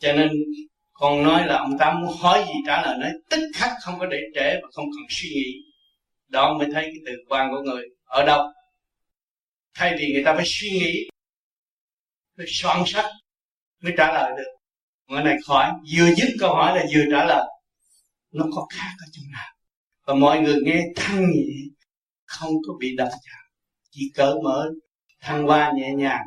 Cho 0.00 0.12
nên, 0.12 0.30
con 0.92 1.22
nói 1.22 1.46
là 1.46 1.56
ông 1.58 1.78
tám 1.78 2.00
muốn 2.00 2.16
hỏi 2.20 2.44
gì 2.46 2.54
trả 2.66 2.82
lời 2.82 2.98
nấy, 2.98 3.12
tức 3.30 3.50
khắc 3.54 3.70
không 3.82 3.98
có 3.98 4.06
để 4.06 4.18
trễ 4.34 4.54
và 4.62 4.68
không 4.72 4.84
cần 4.84 5.06
suy 5.08 5.28
nghĩ. 5.28 5.52
Đó 6.28 6.58
mới 6.58 6.68
thấy 6.72 6.82
cái 6.82 7.00
từ 7.06 7.12
quan 7.28 7.50
của 7.50 7.60
người 7.60 7.84
ở 8.04 8.24
đâu. 8.24 8.52
Thay 9.74 9.96
vì 9.98 10.12
người 10.12 10.22
ta 10.24 10.34
phải 10.34 10.44
suy 10.46 10.70
nghĩ, 10.70 11.08
phải 12.36 12.46
soạn 12.48 12.82
sách 12.86 13.06
mới 13.82 13.92
trả 13.96 14.12
lời 14.12 14.32
được. 14.36 14.50
Người 15.06 15.22
này 15.22 15.36
khỏi 15.46 15.70
vừa 15.96 16.14
dứt 16.14 16.28
câu 16.40 16.54
hỏi 16.54 16.78
là 16.78 16.84
vừa 16.94 17.04
trả 17.10 17.24
lời. 17.24 17.46
Nó 18.32 18.44
có 18.54 18.66
khác 18.70 18.90
ở 19.00 19.06
chỗ 19.12 19.22
nào? 19.32 19.57
Và 20.08 20.14
mọi 20.14 20.40
người 20.40 20.56
nghe 20.64 20.92
thanh 20.96 21.20
nhẹ 21.20 21.44
không 22.26 22.52
có 22.68 22.74
bị 22.80 22.96
đập 22.96 23.08
chạm 23.08 23.44
chỉ 23.90 24.12
cởi 24.16 24.34
mở 24.44 24.70
thăng 25.20 25.46
hoa 25.46 25.72
nhẹ 25.76 25.94
nhàng 25.94 26.26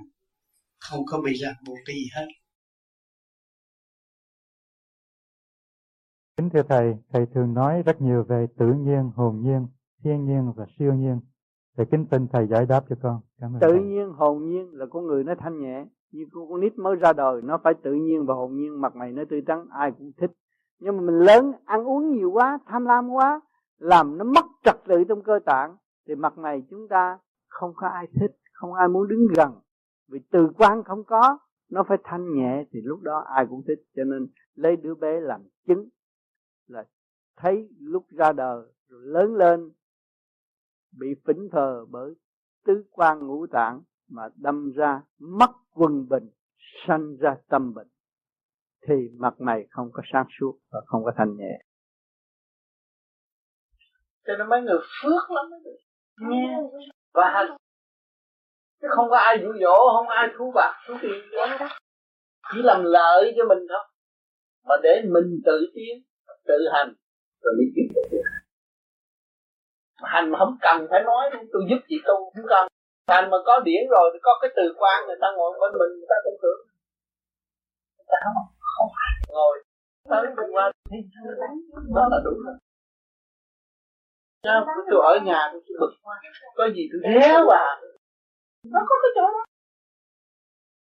không 0.79 0.99
có 1.05 1.21
bị 1.25 1.33
ràng 1.33 1.55
buộc 1.67 1.77
cái 1.85 1.95
gì 1.95 2.07
hết 2.15 2.25
Kính 6.37 6.49
thưa 6.49 6.61
Thầy, 6.69 6.93
Thầy 7.13 7.25
thường 7.35 7.53
nói 7.53 7.83
rất 7.85 8.01
nhiều 8.01 8.23
về 8.23 8.47
tự 8.57 8.65
nhiên, 8.65 9.11
hồn 9.15 9.41
nhiên, 9.43 9.67
thiên 10.03 10.25
nhiên 10.25 10.53
và 10.55 10.65
siêu 10.79 10.93
nhiên. 10.93 11.19
Thầy 11.77 11.85
kính 11.91 12.05
tin 12.05 12.27
Thầy 12.27 12.47
giải 12.47 12.65
đáp 12.65 12.83
cho 12.89 12.95
con. 13.03 13.21
Cảm 13.39 13.53
ơn 13.55 13.59
Tự 13.61 13.67
thầy. 13.71 13.81
nhiên, 13.81 14.11
hồn 14.17 14.49
nhiên 14.49 14.69
là 14.73 14.85
con 14.89 15.07
người 15.07 15.23
nó 15.23 15.33
thanh 15.39 15.59
nhẹ. 15.59 15.85
Như 16.11 16.25
con, 16.31 16.49
con 16.49 16.61
nít 16.61 16.77
mới 16.77 16.95
ra 16.95 17.13
đời, 17.13 17.41
nó 17.43 17.59
phải 17.63 17.73
tự 17.83 17.93
nhiên 17.93 18.25
và 18.25 18.33
hồn 18.33 18.55
nhiên, 18.55 18.81
mặt 18.81 18.95
mày 18.95 19.11
nó 19.11 19.23
tươi 19.29 19.41
tắn, 19.47 19.65
ai 19.71 19.91
cũng 19.97 20.11
thích. 20.17 20.31
Nhưng 20.79 20.97
mà 20.97 21.01
mình 21.03 21.19
lớn, 21.19 21.51
ăn 21.65 21.87
uống 21.87 22.11
nhiều 22.11 22.31
quá, 22.31 22.59
tham 22.67 22.85
lam 22.85 23.09
quá, 23.09 23.41
làm 23.81 24.17
nó 24.17 24.25
mất 24.25 24.45
trật 24.63 24.75
tự 24.87 25.03
trong 25.09 25.23
cơ 25.23 25.39
tạng, 25.45 25.77
thì 26.07 26.15
mặt 26.15 26.37
này 26.37 26.63
chúng 26.69 26.87
ta 26.87 27.19
không 27.47 27.73
có 27.75 27.87
ai 27.87 28.07
thích, 28.19 28.31
không 28.53 28.73
ai 28.73 28.87
muốn 28.87 29.07
đứng 29.07 29.27
gần. 29.35 29.51
Vì 30.07 30.19
từ 30.31 30.49
quan 30.57 30.83
không 30.83 31.03
có, 31.03 31.37
nó 31.69 31.83
phải 31.87 31.97
thanh 32.03 32.33
nhẹ 32.35 32.65
thì 32.71 32.79
lúc 32.83 33.01
đó 33.01 33.23
ai 33.35 33.45
cũng 33.49 33.63
thích. 33.67 33.79
Cho 33.95 34.03
nên 34.03 34.27
lấy 34.55 34.75
đứa 34.75 34.95
bé 34.95 35.19
làm 35.19 35.41
chứng 35.67 35.89
là 36.67 36.83
thấy 37.37 37.69
lúc 37.79 38.05
ra 38.09 38.31
đời 38.31 38.65
rồi 38.87 39.01
lớn 39.03 39.35
lên 39.35 39.71
bị 40.99 41.07
phỉnh 41.27 41.49
thờ 41.51 41.85
bởi 41.89 42.13
tứ 42.65 42.83
quan 42.91 43.27
ngũ 43.27 43.47
tạng 43.47 43.81
mà 44.09 44.23
đâm 44.35 44.71
ra 44.71 45.01
mất 45.19 45.51
quân 45.73 46.07
bình 46.09 46.29
sanh 46.87 47.15
ra 47.15 47.35
tâm 47.49 47.73
bệnh 47.73 47.87
thì 48.87 49.09
mặt 49.17 49.41
mày 49.41 49.67
không 49.69 49.89
có 49.93 50.03
sáng 50.13 50.25
suốt 50.39 50.59
và 50.71 50.81
không 50.85 51.03
có 51.03 51.11
thanh 51.15 51.37
nhẹ 51.37 51.63
cho 54.25 54.33
nên 54.37 54.49
mấy 54.49 54.61
người 54.61 54.79
phước 55.01 55.31
lắm 55.31 55.45
mới 55.51 55.59
được 55.65 55.77
nghe 56.29 56.57
và 57.13 57.31
hành 57.33 57.57
chứ 58.81 58.87
không 58.95 59.09
có 59.09 59.17
ai 59.17 59.37
dụ 59.41 59.47
dỗ 59.61 59.75
không 59.95 60.07
ai 60.07 60.27
thu 60.37 60.51
bạc 60.55 60.73
thu 60.87 60.93
tiền 61.01 61.11
đó. 61.31 61.67
Chỉ 62.53 62.61
làm 62.63 62.83
lợi 62.83 63.33
cho 63.37 63.43
mình 63.49 63.59
thôi. 63.69 63.83
Mà 64.67 64.75
để 64.83 65.01
mình 65.05 65.41
tự 65.45 65.71
tiến 65.73 66.03
tự 66.47 66.57
hành 66.73 66.93
rồi 67.41 67.53
mới 67.57 67.65
kiếm 67.75 67.85
được 68.11 68.21
hành 70.03 70.31
mà 70.31 70.39
không 70.39 70.57
cần 70.61 70.87
phải 70.89 71.03
nói 71.03 71.23
tôi 71.51 71.61
giúp 71.69 71.79
chị 71.89 71.95
tu 72.07 72.15
không 72.33 72.45
cần. 72.49 72.67
Hành 73.07 73.29
mà 73.29 73.37
có 73.45 73.59
điển 73.59 73.83
rồi 73.89 74.09
thì 74.13 74.19
có 74.21 74.31
cái 74.41 74.51
từ 74.55 74.63
quan 74.79 75.07
người 75.07 75.17
ta 75.21 75.27
ngồi 75.35 75.51
bên 75.61 75.71
mình 75.79 75.91
người 75.97 76.09
ta 76.09 76.15
cũng 76.23 76.37
tưởng 76.43 76.61
người 77.97 78.05
ta 78.11 78.17
không 78.23 78.35
không 78.75 78.91
ngồi. 79.29 79.63
Tới 80.09 80.25
từ 80.37 80.43
quan 80.53 80.71
thì 80.91 80.97
đó 81.95 82.07
là 82.11 82.17
đúng 82.25 82.39
rồi 82.45 82.55
Sao 84.43 84.65
tôi 84.89 85.01
ở 85.11 85.19
nhà 85.25 85.49
tôi 85.51 85.61
chỉ 85.67 85.73
bực 85.79 85.93
quá 86.03 86.15
có 86.55 86.69
gì 86.75 86.83
tôi 86.91 86.99
réo 87.03 87.47
à 87.49 87.81
nó 88.73 88.79
có 88.89 88.95
cái 89.01 89.11
chỗ 89.15 89.25
đó 89.33 89.43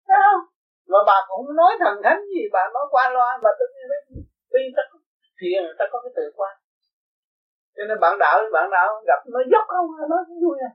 không? 0.08 0.42
Mà 0.92 0.98
bà 1.06 1.16
cũng 1.28 1.46
không 1.46 1.56
nói 1.56 1.72
thần 1.80 1.94
thánh 2.04 2.20
gì, 2.32 2.42
bà 2.52 2.62
nói 2.74 2.86
qua 2.90 3.10
loa, 3.14 3.38
bà 3.42 3.50
tự 3.58 3.66
nhiên 3.74 3.86
tuy 4.50 4.62
ta 4.76 4.82
có 4.90 4.98
thiền, 5.40 5.62
ta 5.78 5.84
có 5.92 5.98
cái 6.04 6.12
tự 6.16 6.24
quan. 6.36 6.54
Cho 7.76 7.82
nên 7.88 7.96
bạn 8.00 8.18
đạo 8.18 8.36
bạn 8.52 8.70
đạo 8.70 8.88
gặp 9.06 9.20
nó 9.34 9.40
dốc 9.52 9.64
không, 9.68 9.86
nó 10.10 10.16
vui 10.42 10.56
à. 10.68 10.70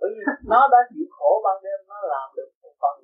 Bởi 0.00 0.10
vì 0.14 0.22
nó 0.52 0.60
đã 0.72 0.78
chịu 0.90 1.06
khổ 1.16 1.30
ban 1.44 1.56
đêm, 1.64 1.78
nó 1.88 1.96
làm 2.12 2.26
được 2.36 2.50
một 2.62 2.74
phần 2.82 2.96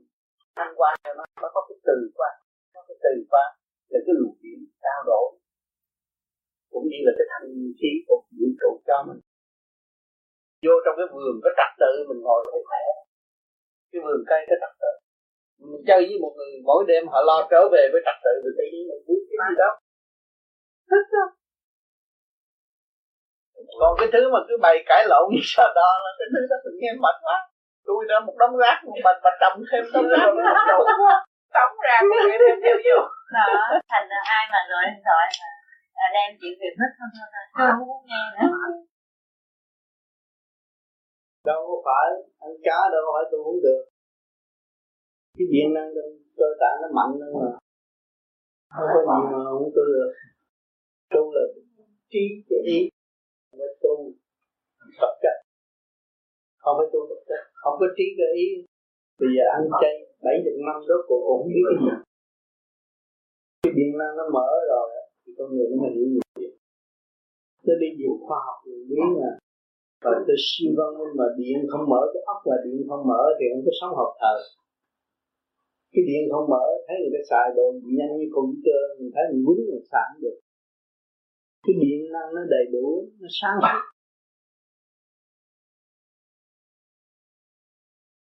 thăng 0.56 0.74
quan 0.76 0.94
cho 1.05 1.14
nó, 1.18 1.24
nó 1.42 1.48
có 1.55 1.60
cái 1.68 1.78
từ 1.88 1.96
quan. 2.16 2.34
Có 2.74 2.80
cái 2.88 2.96
từ 3.05 3.14
quan 3.30 3.48
là 3.90 3.98
cái 4.06 4.14
luồng 4.20 4.36
điển 4.42 4.59
trao 4.82 5.01
đổi. 5.06 5.26
Cũng 6.74 6.86
như 6.90 6.98
là 7.06 7.12
cái 7.18 7.26
thanh 7.32 7.48
khí 7.78 7.90
của 8.06 8.18
vũ 8.38 8.48
trụ 8.60 8.70
cho 8.88 8.96
mình. 9.06 9.20
Vô 10.64 10.74
trong 10.84 10.94
cái 10.98 11.09
vườn 11.14 11.34
có 11.44 11.51
trật 11.59 11.70
tự 11.82 11.92
mình 12.09 12.20
ngồi 12.26 12.40
thấy 12.51 12.60
khỏe. 12.68 12.84
Cái 13.90 14.01
vườn 14.05 14.20
cây 14.30 14.40
có 14.48 14.56
trật 14.62 14.74
tự 14.82 14.92
mình 15.70 15.84
chơi 15.88 16.01
với 16.09 16.18
một 16.24 16.32
người 16.36 16.52
mỗi 16.68 16.84
đêm 16.90 17.02
họ 17.12 17.18
lo 17.28 17.38
trở 17.51 17.60
về 17.72 17.82
với 17.92 18.01
trật 18.06 18.18
tự 18.24 18.32
rồi 18.44 18.52
tự 18.59 18.64
nhiên 18.72 18.84
mình 18.90 19.02
biết 19.09 19.22
cái 19.28 19.38
gì 19.48 19.55
đó 19.62 19.70
thích 20.90 21.09
đó 21.16 21.24
còn 23.80 23.92
cái 23.98 24.09
thứ 24.12 24.22
mà 24.34 24.40
cứ 24.48 24.55
bày 24.66 24.76
cãi 24.88 25.02
lộn 25.10 25.24
như 25.32 25.40
sao 25.55 25.68
đó 25.80 25.90
là 26.05 26.10
cái 26.18 26.28
thứ 26.32 26.40
đó 26.51 26.56
tự 26.64 26.70
nhiên 26.80 26.94
mệt 27.05 27.16
quá 27.24 27.36
tôi 27.86 28.05
ra 28.10 28.16
một 28.26 28.36
đống 28.42 28.56
rác 28.62 28.76
một 28.84 28.96
mình 29.05 29.18
mà 29.24 29.30
trồng 29.40 29.59
thêm 29.70 29.82
đống 29.94 30.09
rác 30.12 30.28
đủ 30.70 30.78
quá 31.05 31.14
đóng 31.56 31.74
ra 31.84 31.96
phải 32.10 32.38
thêm 32.42 32.56
theo 32.64 32.76
vô 32.86 32.98
đó 33.36 33.46
thành 33.90 34.06
ra 34.10 34.20
ai 34.36 34.42
mà 34.52 34.60
gọi 34.70 34.84
điện 34.90 35.02
thoại 35.06 35.26
mà 35.40 35.51
là 36.05 36.10
đem 36.16 36.31
chuyện 36.40 36.55
việc 36.60 36.74
hết 36.81 36.90
thôi 36.98 37.09
thôi. 37.16 37.44
Tôi 37.56 37.66
không 37.76 37.89
muốn 37.90 38.02
nghe 38.10 38.22
nữa. 38.35 38.47
Đâu 41.48 41.60
có 41.68 41.76
phải 41.86 42.06
ăn 42.47 42.52
cá 42.66 42.78
đâu 42.93 43.01
có 43.06 43.10
phải 43.16 43.24
tôi 43.31 43.40
uống 43.48 43.60
được. 43.66 43.82
Cái 45.36 45.47
điện 45.52 45.68
năng 45.76 45.89
trong 45.94 46.10
cơ 46.39 46.48
tạng 46.60 46.76
nó 46.82 46.89
mạnh 46.98 47.12
hơn 47.20 47.32
mà. 47.43 47.52
Không 48.74 48.89
có 48.94 49.01
gì 49.10 49.20
mà 49.32 49.39
không 49.48 49.68
tu 49.76 49.85
được. 49.94 50.10
Tu 51.14 51.22
là 51.36 51.44
trí 52.12 52.24
cái 52.48 52.60
ý. 52.76 52.78
Không 53.47 53.59
phải 53.60 53.72
tu 53.82 53.94
vật 55.01 55.14
chất. 55.22 55.36
Không 56.62 56.74
phải 56.78 56.89
tu 56.93 57.01
vật 57.10 57.22
chất. 57.28 57.43
Không 57.62 57.76
có 57.81 57.86
trí 57.97 58.06
cái 58.18 58.31
ý. 58.44 58.48
Bây 59.20 59.31
giờ 59.36 59.44
ăn 59.56 59.62
chay 59.82 59.94
bảy 60.24 60.36
chục 60.44 60.56
năm 60.68 60.78
đó, 60.89 60.97
cô 61.09 61.14
cũng 61.26 61.39
không 61.39 61.48
biết 61.48 61.64
cái 61.68 61.76
gì? 61.82 61.90
Cái 63.62 63.72
điện 63.76 63.90
năng 64.01 64.14
nó 64.18 64.24
mở 64.36 64.48
rồi 64.72 64.86
con 65.39 65.48
người 65.52 65.66
nó 65.70 65.77
hiểu 65.94 66.06
nhiều 66.12 66.24
chuyện 66.39 66.55
tôi 67.65 67.77
đi 67.82 67.89
nhiều 67.98 68.15
khoa 68.24 68.39
học 68.47 68.59
nhiều 68.66 68.82
biết 68.90 69.09
mà 69.20 69.31
và 70.05 70.19
tôi 70.27 70.36
siêu 70.47 70.70
văn 70.78 70.90
minh 70.98 71.12
mà 71.19 71.27
điện 71.39 71.56
không 71.70 71.85
mở 71.93 72.02
cái 72.12 72.23
ốc 72.35 72.40
là 72.51 72.56
điện 72.65 72.78
không 72.89 73.02
mở 73.11 73.23
thì 73.36 73.44
không 73.52 73.62
có 73.66 73.73
sống 73.81 73.93
hợp 73.98 74.11
thời 74.20 74.40
cái 75.93 76.05
điện 76.09 76.23
không 76.32 76.47
mở 76.52 76.65
thấy 76.86 76.97
người 77.01 77.12
ta 77.16 77.23
xài 77.31 77.47
đồ 77.56 77.66
nhanh 77.98 78.12
như 78.19 78.27
computer 78.36 78.81
mình 78.98 79.11
thấy 79.15 79.24
mình 79.31 79.43
muốn 79.44 79.56
mình 79.70 79.85
xài 79.93 80.06
cũng 80.11 80.23
được. 80.24 80.39
Cái 81.65 81.74
điện 81.82 82.01
năng 82.15 82.28
nó 82.36 82.43
đầy 82.55 82.65
đủ 82.74 82.86
nó 83.20 83.28
sáng 83.40 83.56
suốt 83.62 83.78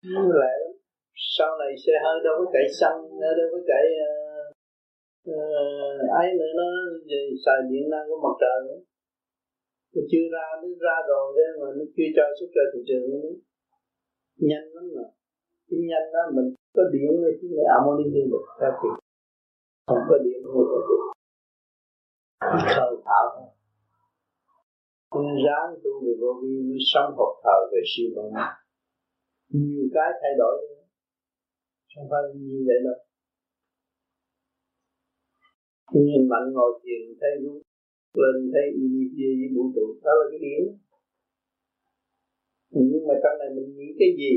như 0.04 0.32
lắm, 0.42 0.60
sau 1.38 1.50
này 1.62 1.72
xe 1.84 1.94
hơi 2.04 2.18
đâu 2.26 2.34
có 2.40 2.46
chạy 2.54 2.68
xăng 2.80 2.98
đâu 3.40 3.48
có 3.54 3.60
chạy 3.70 3.84
uh, 3.94 4.08
ờ, 4.08 4.27
uh, 5.32 6.00
ấy 6.22 6.28
nữa 6.40 6.52
nó 6.60 6.68
xài 7.44 7.60
điện 7.70 7.84
năng 7.92 8.06
của 8.10 8.20
mặt 8.26 8.36
trời 8.42 8.58
nữa. 8.68 8.80
Nó 9.94 10.02
chưa 10.12 10.26
ra 10.34 10.46
nó 10.62 10.68
ra 10.86 10.96
rồi 11.10 11.26
đấy 11.38 11.50
mà 11.60 11.68
nó 11.78 11.84
chưa 11.96 12.10
cho 12.16 12.24
xuất 12.38 12.50
ra 12.56 12.64
thị 12.72 12.80
trường 12.88 13.06
nữa. 13.12 13.34
Nhanh 14.50 14.68
lắm 14.76 14.86
mà. 14.96 15.06
Cái 15.68 15.80
nhanh 15.90 16.08
đó 16.14 16.22
mình 16.36 16.48
có 16.76 16.84
điện 16.94 17.12
thì 17.22 17.32
chúng 17.40 17.52
là 17.56 17.64
amoni 17.76 18.06
đi 18.16 18.22
được. 18.32 18.46
Ra 18.62 18.70
kịp 18.82 18.96
không 19.88 20.04
có 20.10 20.18
điện 20.26 20.40
không 20.46 20.66
có 20.72 20.80
điện 20.88 21.08
khờ 22.76 22.88
thảo 23.06 23.26
thôi 23.36 23.48
nên 25.16 25.36
ráng 25.46 25.70
tu 25.84 25.92
về 26.06 26.14
vô 26.22 26.32
vi 26.42 26.54
mới 26.70 26.80
sống 26.92 27.10
học 27.18 27.34
thờ 27.44 27.58
về 27.72 27.82
siêu 27.92 28.10
văn 28.16 28.28
nhiều 29.50 29.86
cái 29.94 30.10
thay 30.22 30.32
đổi 30.38 30.56
không 31.96 32.08
phải 32.12 32.22
như 32.36 32.60
vậy 32.68 32.80
đâu 32.86 33.00
nhìn 36.06 36.24
mạnh 36.32 36.48
ngồi 36.56 36.72
thiền 36.82 37.02
thấy 37.20 37.32
rút 37.44 37.62
lên 38.22 38.36
thấy 38.54 38.66
đi 38.80 39.04
kia 39.16 39.32
với 39.40 39.50
vũ 39.56 39.64
trụ. 39.76 39.86
Đó 40.06 40.12
là 40.20 40.26
cái 40.32 40.40
điểm. 40.46 40.64
Nhưng 42.92 43.04
mà 43.08 43.16
trong 43.24 43.36
này 43.40 43.50
mình 43.56 43.70
nghĩ 43.78 43.88
cái 44.00 44.10
gì? 44.20 44.34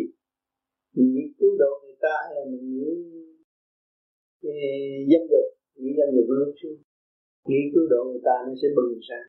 Mình 0.94 1.08
nghĩ 1.14 1.24
cứu 1.38 1.52
độ 1.62 1.72
người 1.82 1.98
ta 2.04 2.14
hay 2.24 2.32
là 2.36 2.44
mình 2.52 2.66
nghĩ 2.74 2.90
dân 5.10 5.22
dục? 5.32 5.46
Nghĩ 5.80 5.90
dân 5.98 6.08
dục 6.16 6.26
lúc 6.38 6.54
chứ 6.62 6.70
nghĩ 7.48 7.60
cứu 7.72 7.84
độ 7.92 8.00
người 8.10 8.22
ta 8.28 8.34
nó 8.46 8.52
sẽ 8.62 8.68
bừng 8.76 9.00
sáng. 9.08 9.28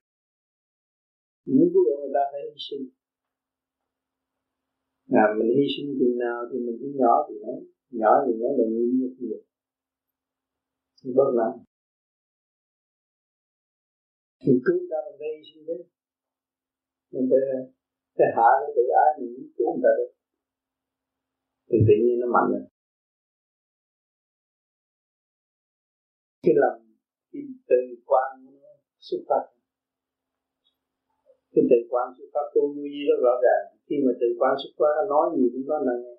Muốn 1.46 1.68
cứu 1.74 1.84
độ 1.88 1.96
người 2.02 2.14
ta 2.18 2.24
phải 2.32 2.42
hy 2.48 2.58
sinh. 2.68 2.86
À, 5.22 5.24
mình 5.38 5.52
hy 5.58 5.66
sinh 5.74 5.90
thì 6.00 6.08
nào 6.24 6.40
thì 6.50 6.58
mình 6.66 6.78
cứ 6.82 6.88
nhỏ 7.02 7.14
thì 7.28 7.36
nói 7.44 7.58
nhỏ 8.02 8.14
thì 8.26 8.34
nói 8.42 8.52
là 8.58 8.66
nghĩ 8.74 8.86
nhiều 8.98 9.12
nhiều. 9.20 9.42
Thì 11.04 11.10
bớt 11.18 11.32
mình 14.46 14.60
cứu 14.66 14.80
ta 14.90 14.98
mình 15.06 15.18
phải 15.20 15.30
sinh 15.48 15.66
đấy 15.68 15.82
mình 17.14 17.28
phải 17.32 17.42
phải 18.18 18.30
hạ 18.38 18.50
cái 18.62 18.72
tự 18.76 18.84
ái 19.04 19.10
mình 19.20 19.34
cứu 19.58 19.68
người 19.72 19.84
ta 19.86 19.92
được. 20.00 20.12
Thì 21.70 21.78
tự 21.88 21.96
nhiên 22.04 22.18
nó 22.22 22.28
mạnh 22.36 22.50
rồi 22.54 22.66
cái 26.44 26.56
lòng 26.64 26.80
cái 27.32 27.42
từ 27.70 27.80
quan 28.10 28.32
xuất 29.08 29.22
phát. 29.30 29.44
Cái 31.54 31.64
từ 31.70 31.78
quan 31.92 32.08
xuất 32.18 32.28
phát 32.34 32.46
tu 32.54 32.74
như 32.76 32.86
gì 32.94 33.02
rất 33.10 33.18
rõ 33.26 33.34
ràng. 33.46 33.66
Khi 33.88 33.96
mà 34.06 34.12
từ 34.22 34.28
quan 34.40 34.54
xuất 34.62 34.74
phát, 34.80 34.92
nó 34.98 35.04
nói 35.14 35.26
gì 35.38 35.46
cũng 35.54 35.66
có 35.70 35.78
là 35.88 35.94
nghe 36.04 36.16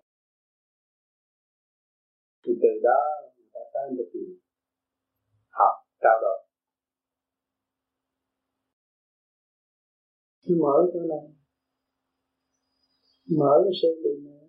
thì 2.45 2.53
từ 2.63 2.69
đó, 2.83 3.01
người 3.37 3.51
ta 3.55 3.61
tới 3.75 3.87
được 3.97 4.11
học, 5.51 5.75
trao 6.03 6.19
đổi. 6.23 6.42
Mở 10.49 10.91
chỗ 10.95 11.01
này 11.01 11.29
mở 13.39 13.63
cái 13.65 13.73
sơ 13.83 13.89
đường 14.05 14.25
này 14.25 14.49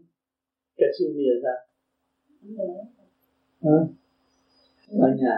cái 0.78 0.90
gì 0.98 1.06
bây 1.16 1.26
ra 1.44 1.56
hả? 3.64 3.78
Ở 5.00 5.08
nhà. 5.22 5.38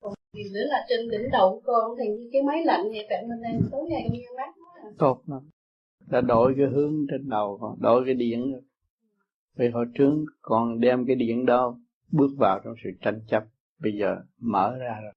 Còn 0.00 0.12
gì 0.32 0.42
nữa 0.54 0.64
là 0.66 0.86
trên 0.88 1.10
đỉnh 1.10 1.30
đầu 1.32 1.50
của 1.50 1.60
con 1.64 1.96
thì 1.98 2.08
như 2.08 2.30
cái 2.32 2.42
máy 2.42 2.64
lạnh 2.64 2.82
vậy 2.84 3.06
cạnh 3.08 3.28
bên 3.28 3.42
đây 3.42 3.52
tối 3.72 3.88
ngày 3.88 4.02
con 4.04 4.12
nghe 4.12 4.26
mát 4.36 4.52
quá 4.58 4.82
à. 4.82 4.90
tốt 4.98 5.22
lắm. 5.26 5.42
Đã 6.10 6.20
đổi 6.20 6.54
cái 6.56 6.66
hướng 6.66 7.06
trên 7.10 7.28
đầu 7.28 7.58
con 7.60 7.76
đổi 7.80 8.02
cái 8.06 8.14
điện 8.14 8.52
rồi. 8.52 8.62
Vì 9.56 9.68
hồi 9.68 9.86
trước 9.94 10.24
còn 10.42 10.80
đem 10.80 11.06
cái 11.06 11.16
điện 11.16 11.46
đó 11.46 11.78
bước 12.12 12.30
vào 12.38 12.60
trong 12.64 12.74
sự 12.84 12.90
tranh 13.00 13.20
chấp 13.28 13.44
bây 13.78 13.92
giờ 14.00 14.16
mở 14.38 14.76
ra 14.78 15.00
rồi. 15.02 15.12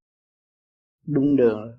Đúng 1.07 1.35
đường 1.35 1.61
rồi 1.61 1.73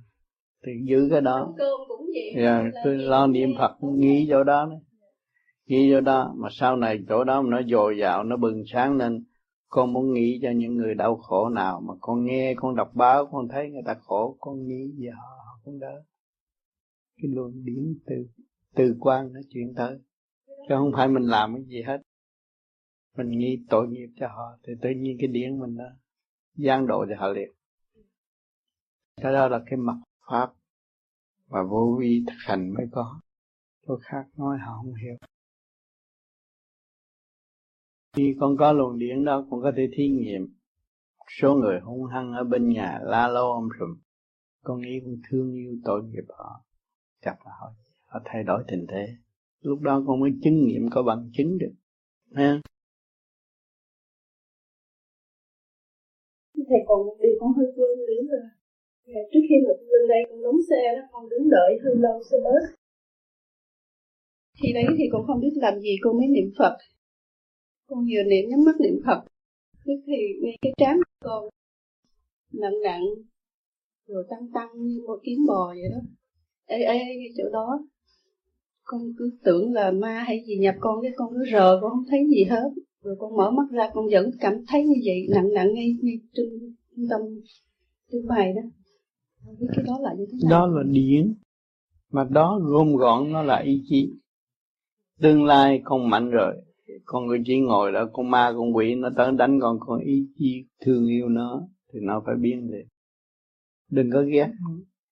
thì 0.67 0.73
giữ 0.85 1.09
cái 1.11 1.21
đó. 1.21 1.55
Cơm 1.59 1.81
cũng 1.89 2.07
vậy. 2.15 2.45
Yeah, 2.45 2.65
dạ, 2.85 2.91
lo 2.91 3.27
niệm 3.27 3.49
phật 3.59 3.77
nghĩ 3.83 4.27
chỗ 4.31 4.45
đó 4.45 4.67
đấy 4.71 4.79
nghĩ 5.67 5.91
chỗ 5.93 6.01
đó 6.01 6.35
mà 6.37 6.49
sau 6.53 6.77
này 6.77 6.99
chỗ 7.09 7.25
đó 7.25 7.43
nó 7.43 7.63
dồi 7.63 7.99
dào 7.99 8.25
nó 8.25 8.37
bừng 8.37 8.63
sáng 8.67 8.97
lên 8.97 9.25
con 9.69 9.93
muốn 9.93 10.13
nghĩ 10.13 10.39
cho 10.43 10.51
những 10.51 10.75
người 10.75 10.95
đau 10.95 11.17
khổ 11.17 11.49
nào 11.49 11.81
mà 11.81 11.95
con 12.01 12.25
nghe 12.25 12.55
con 12.57 12.77
đọc 12.77 12.91
báo 12.95 13.27
con 13.27 13.49
thấy 13.49 13.71
người 13.71 13.83
ta 13.87 13.95
khổ 13.95 14.37
con 14.41 14.67
nghĩ 14.67 14.93
về 14.99 15.11
họ 15.11 15.29
họ 15.47 15.61
cũng 15.65 15.79
đỡ. 15.79 16.03
Cái 17.17 17.31
luồng 17.35 17.65
điển 17.65 17.95
từ 18.07 18.15
từ 18.75 18.97
quan 19.01 19.33
nó 19.33 19.41
chuyển 19.51 19.75
tới. 19.77 19.99
Chứ 20.47 20.75
không 20.79 20.93
phải 20.95 21.09
mình 21.09 21.23
làm 21.23 21.55
cái 21.55 21.65
gì 21.65 21.83
hết. 21.83 21.99
Mình 23.17 23.31
nghĩ 23.31 23.59
tội 23.71 23.89
nghiệp 23.89 24.09
cho 24.21 24.29
họ 24.29 24.59
thì 24.67 24.73
tự 24.83 24.91
nhiên 24.91 25.17
cái 25.21 25.29
điển 25.29 25.59
mình 25.59 25.75
nó 25.75 25.85
gian 26.57 26.87
độ 26.87 27.07
cho 27.09 27.15
họ 27.19 27.29
liền. 27.29 27.49
Cái 29.23 29.33
đó 29.33 29.49
là 29.49 29.61
cái 29.67 29.77
mặt 29.77 29.97
pháp 30.31 30.53
và 31.47 31.63
vô 31.63 31.97
vi 32.01 32.25
thực 32.27 32.37
hành 32.39 32.75
mới 32.75 32.87
có. 32.93 33.21
Tôi 33.87 33.99
khác 34.03 34.25
nói 34.37 34.59
họ 34.59 34.77
không 34.77 34.95
hiểu. 34.95 35.17
Khi 38.17 38.37
con 38.41 38.57
có 38.57 38.73
luồng 38.73 38.99
điển 38.99 39.25
đó, 39.25 39.47
con 39.51 39.63
có 39.63 39.73
thể 39.77 39.89
thí 39.97 40.09
nghiệm. 40.09 40.55
Số 41.29 41.55
người 41.55 41.81
hung 41.81 42.05
hăng 42.05 42.33
ở 42.33 42.45
bên 42.45 42.69
nhà 42.69 42.99
la 43.03 43.29
lô 43.29 43.53
ông 43.53 43.69
sùm 43.79 44.05
con 44.65 44.81
nghĩ 44.81 45.01
con 45.05 45.17
thương 45.31 45.55
yêu 45.55 45.77
tội 45.85 46.03
nghiệp 46.05 46.25
họ. 46.29 46.65
Gặp 47.23 47.37
là 47.45 47.53
họ 47.61 47.73
họ 48.07 48.21
thay 48.25 48.43
đổi 48.43 48.65
tình 48.69 48.87
thế. 48.89 49.07
Lúc 49.61 49.81
đó 49.81 50.03
con 50.07 50.21
mới 50.21 50.31
chứng 50.43 50.67
nghiệm 50.67 50.89
có 50.91 51.03
bằng 51.03 51.31
chứng 51.33 51.59
được. 51.59 51.73
Ha? 52.33 52.61
Thầy 56.55 56.79
còn 56.87 57.07
một 57.07 57.17
điều 57.23 57.33
con 57.41 57.53
hơi 57.53 57.67
quên 57.77 57.99
nữa 57.99 58.23
là 58.29 58.54
Dạ, 59.07 59.21
trước 59.33 59.41
khi 59.49 59.55
mà 59.65 59.73
lên 59.93 60.09
đây, 60.09 60.23
con 60.31 60.43
đóng 60.43 60.61
xe 60.71 60.97
đó, 60.97 61.03
con 61.13 61.29
đứng 61.29 61.49
đợi 61.51 61.79
hơi 61.83 61.95
lâu 61.97 62.23
xe 62.31 62.37
bớt 62.45 62.75
khi 64.63 64.73
đấy 64.73 64.85
thì 64.99 65.05
con 65.13 65.27
không 65.27 65.41
biết 65.41 65.53
làm 65.55 65.81
gì, 65.81 65.97
con 66.01 66.17
mới 66.17 66.27
niệm 66.29 66.51
phật. 66.59 66.77
Con 67.87 67.99
vừa 67.99 68.23
niệm 68.23 68.51
nhắm 68.51 68.65
mắt 68.67 68.81
niệm 68.81 69.01
phật, 69.07 69.25
tức 69.87 70.01
thì 70.07 70.17
ngay 70.43 70.57
cái 70.63 70.73
trán 70.77 70.99
con 71.21 71.49
nặng 72.53 72.81
nặng, 72.83 73.05
rồi 74.07 74.25
tăng 74.31 74.49
tăng 74.55 74.69
như 74.75 75.03
một 75.07 75.21
kiến 75.23 75.39
bò 75.49 75.69
vậy 75.69 75.89
đó. 75.91 76.01
Ê 76.67 76.79
ê 76.79 76.99
cái 76.99 77.29
chỗ 77.37 77.45
đó, 77.53 77.87
con 78.85 79.01
cứ 79.19 79.31
tưởng 79.45 79.73
là 79.73 79.91
ma 79.91 80.25
hay 80.27 80.45
gì 80.47 80.57
nhập 80.57 80.75
con, 80.81 81.03
cái 81.03 81.13
con 81.17 81.35
cứ 81.35 81.45
rờ, 81.53 81.79
con 81.83 81.91
không 81.91 82.05
thấy 82.11 82.27
gì 82.29 82.45
hết. 82.45 82.71
Rồi 83.03 83.17
con 83.19 83.37
mở 83.37 83.51
mắt 83.51 83.67
ra, 83.71 83.91
con 83.95 84.09
vẫn 84.11 84.31
cảm 84.41 84.65
thấy 84.69 84.85
như 84.85 84.97
vậy, 85.05 85.27
nặng 85.35 85.53
nặng 85.53 85.75
ngay 85.75 85.97
ngay 86.03 86.19
trung 86.33 86.75
tâm 87.11 87.21
trưng 88.13 88.27
bày 88.27 88.53
đó 88.53 88.63
cái 89.77 89.85
đó 89.87 89.99
là 90.01 90.15
như 90.15 90.27
thế 90.33 90.39
nào. 90.43 90.51
Đó 90.51 90.67
là 90.67 90.83
điển. 90.87 91.35
Mà 92.11 92.25
đó 92.31 92.61
gom 92.63 92.97
gọn 92.97 93.33
nó 93.33 93.43
là 93.43 93.59
ý 93.59 93.83
chí. 93.89 94.13
Tương 95.21 95.45
lai 95.45 95.81
con 95.85 96.11
mạnh 96.11 96.31
rồi. 96.31 96.55
Con 97.05 97.27
người 97.27 97.43
chỉ 97.45 97.61
ngồi 97.61 97.93
đó 97.93 98.09
con 98.13 98.31
ma 98.31 98.53
con 98.57 98.77
quỷ 98.77 98.95
nó 98.95 99.11
tới 99.17 99.33
đánh 99.33 99.61
con 99.61 99.79
con 99.81 100.01
ý 100.01 100.29
chí 100.39 100.65
thương 100.81 101.07
yêu 101.07 101.29
nó 101.29 101.69
thì 101.93 102.01
nó 102.03 102.23
phải 102.27 102.35
biến 102.37 102.71
liền. 102.71 102.87
Đừng 103.91 104.11
có 104.13 104.23
ghét. 104.23 104.53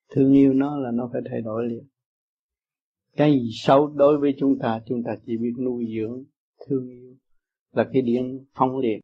Thương 0.08 0.32
yêu 0.32 0.52
nó 0.52 0.76
là 0.76 0.90
nó 0.90 1.10
phải 1.12 1.22
thay 1.30 1.40
đổi 1.40 1.68
liền. 1.68 1.86
Cái 3.16 3.32
gì 3.32 3.50
xấu 3.52 3.86
đối 3.86 4.18
với 4.18 4.34
chúng 4.38 4.58
ta 4.58 4.80
chúng 4.86 5.02
ta 5.02 5.16
chỉ 5.26 5.36
biết 5.36 5.52
nuôi 5.58 5.86
dưỡng 5.96 6.24
thương 6.66 6.88
yêu. 6.90 7.16
Là 7.72 7.88
cái 7.92 8.02
điện 8.02 8.44
phong 8.54 8.78
liệt 8.78 9.00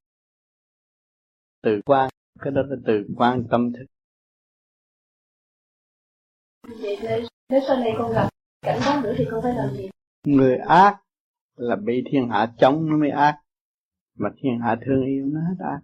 từ 1.63 1.81
quan 1.87 2.11
cái 2.41 2.53
đó 2.53 2.63
là 2.69 2.77
từ 2.87 3.07
quan 3.17 3.45
tâm 3.51 3.73
thức 3.73 3.85
vậy 6.77 7.27
nếu 7.49 7.61
sau 7.67 7.77
này 7.77 7.95
con 7.99 8.13
gặp 8.13 8.29
cảnh 8.63 8.81
đó 8.87 9.01
nữa 9.03 9.15
thì 9.19 9.25
con 9.31 9.43
phải 9.43 9.55
làm 9.55 9.75
gì? 9.75 9.89
Người 10.25 10.57
ác 10.57 11.01
là 11.57 11.77
bị 11.77 12.05
thiên 12.11 12.29
hạ 12.29 12.53
chống 12.59 12.91
nó 12.91 12.97
mới 12.97 13.11
ác, 13.11 13.39
mà 14.15 14.29
thiên 14.43 14.59
hạ 14.61 14.77
thương 14.87 15.05
yêu 15.07 15.27
nó 15.27 15.41
hết 15.41 15.57
ác. 15.59 15.81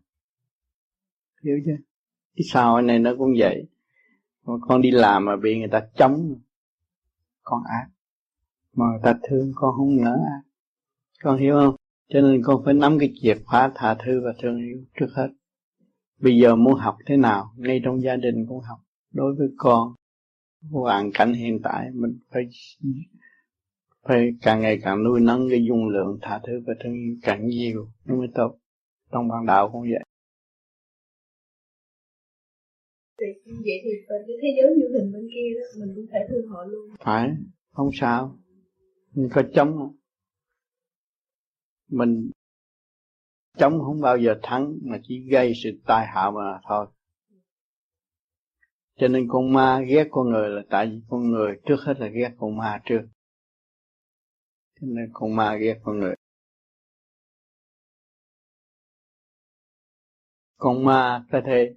Hiểu 1.45 1.57
chưa? 1.67 1.77
Cái 2.37 2.45
sau 2.53 2.83
này 2.83 2.99
nó 2.99 3.11
cũng 3.19 3.35
vậy. 3.39 3.67
Mà 4.45 4.55
con 4.61 4.83
đi 4.83 4.91
làm 4.91 5.25
mà 5.25 5.37
bị 5.37 5.59
người 5.59 5.69
ta 5.73 5.87
chống, 5.97 6.35
con 7.43 7.63
ác. 7.65 7.89
Mà 8.73 8.85
người 8.87 9.01
ta 9.03 9.19
thương, 9.23 9.53
con 9.55 9.75
không 9.77 9.97
nỡ 10.05 10.13
ác. 10.13 10.43
Con 11.23 11.39
hiểu 11.39 11.55
không? 11.55 11.77
Cho 12.09 12.21
nên 12.21 12.43
con 12.45 12.63
phải 12.65 12.75
nắm 12.75 12.99
cái 12.99 13.13
chìa 13.15 13.35
khóa 13.45 13.73
tha 13.75 13.97
thứ 14.05 14.21
và 14.25 14.33
thương 14.43 14.57
yêu 14.57 14.85
trước 14.95 15.09
hết. 15.15 15.29
Bây 16.21 16.37
giờ 16.37 16.57
muốn 16.57 16.75
học 16.75 16.97
thế 17.07 17.17
nào? 17.17 17.53
Ngay 17.57 17.81
trong 17.85 18.03
gia 18.03 18.17
đình 18.17 18.47
cũng 18.49 18.61
học. 18.61 18.79
Đối 19.13 19.35
với 19.35 19.49
con 19.57 19.95
hoàn 20.71 21.11
cảnh 21.15 21.33
hiện 21.33 21.61
tại 21.63 21.91
mình 21.95 22.19
phải 22.31 22.49
phải 24.03 24.31
càng 24.43 24.61
ngày 24.61 24.79
càng 24.83 25.05
nuôi 25.05 25.21
nấng 25.21 25.49
cái 25.51 25.65
dung 25.69 25.89
lượng 25.89 26.19
tha 26.23 26.41
thứ 26.47 26.63
và 26.67 26.75
thương 26.85 26.95
yêu 26.95 27.17
càng 27.23 27.47
nhiều. 27.47 27.89
Nó 28.05 28.15
mới 28.17 28.29
tốt 28.35 28.59
trong 29.13 29.29
ban 29.29 29.47
đạo 29.47 29.71
cũng 29.73 29.83
vậy. 29.83 30.05
Vậy 33.19 33.81
thì 33.85 33.91
cái 34.09 34.37
thế 34.43 34.49
giới 34.57 34.75
như 34.77 34.99
hình 34.99 35.13
bên 35.13 35.29
kia 35.35 35.55
đó 35.55 35.81
mình 35.81 35.95
cũng 35.95 36.07
thể 36.13 36.19
thương 36.29 36.49
họ 36.49 36.65
luôn. 36.65 36.91
Phải 37.01 37.31
không 37.73 37.91
sao. 37.93 38.39
Mình 39.15 39.29
có 39.35 39.43
chống 39.55 39.77
không? 39.79 39.97
Mình 41.89 42.31
chống 43.59 43.81
không 43.81 44.01
bao 44.01 44.19
giờ 44.19 44.35
thắng 44.43 44.79
mà 44.83 44.99
chỉ 45.03 45.29
gây 45.31 45.53
sự 45.63 45.71
tai 45.87 46.07
hại 46.07 46.31
mà 46.31 46.61
thôi 46.69 46.87
cho 48.97 49.09
nên 49.09 49.29
con 49.29 49.53
ma 49.53 49.81
ghét 49.89 50.09
con 50.11 50.31
người 50.31 50.49
là 50.51 50.63
tại 50.71 50.87
vì 50.87 51.03
con 51.09 51.31
người 51.31 51.61
trước 51.67 51.77
hết 51.87 51.95
là 52.01 52.07
ghét 52.07 52.31
con 52.39 52.57
ma 52.57 52.83
trước. 52.85 53.03
Cho 54.81 54.87
nên 54.87 55.11
con 55.13 55.37
ma 55.37 55.57
ghét 55.57 55.81
con 55.85 55.99
người. 55.99 56.15
Con 60.57 60.85
ma 60.85 61.25
có 61.33 61.41
thể 61.47 61.75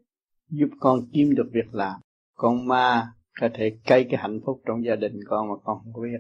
giúp 0.50 0.70
con 0.80 1.00
kiếm 1.14 1.36
được 1.36 1.50
việc 1.54 1.74
làm. 1.74 2.02
Con 2.36 2.68
ma 2.68 3.14
có 3.40 3.50
thể 3.54 3.78
cây 3.86 4.08
cái 4.10 4.20
hạnh 4.22 4.40
phúc 4.46 4.62
trong 4.66 4.86
gia 4.86 4.96
đình 4.96 5.20
con 5.28 5.50
mà 5.50 5.56
con 5.64 5.80
không 5.84 5.94
có 5.94 6.02
biết. 6.02 6.20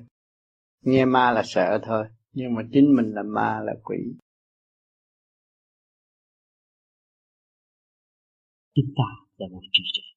Nghe 0.81 1.05
ma 1.05 1.31
là 1.31 1.43
sợ 1.45 1.79
thôi, 1.83 2.07
nhưng 2.31 2.53
mà 2.55 2.61
chính 2.73 2.95
mình 2.95 3.11
là 3.13 3.23
ma 3.23 3.59
là 3.63 3.73
quỷ. 3.83 3.97
Chúng 8.75 8.93
ta 8.97 9.03
là 9.37 9.47
một 9.51 9.61
chương 9.73 9.85
trình 9.93 10.16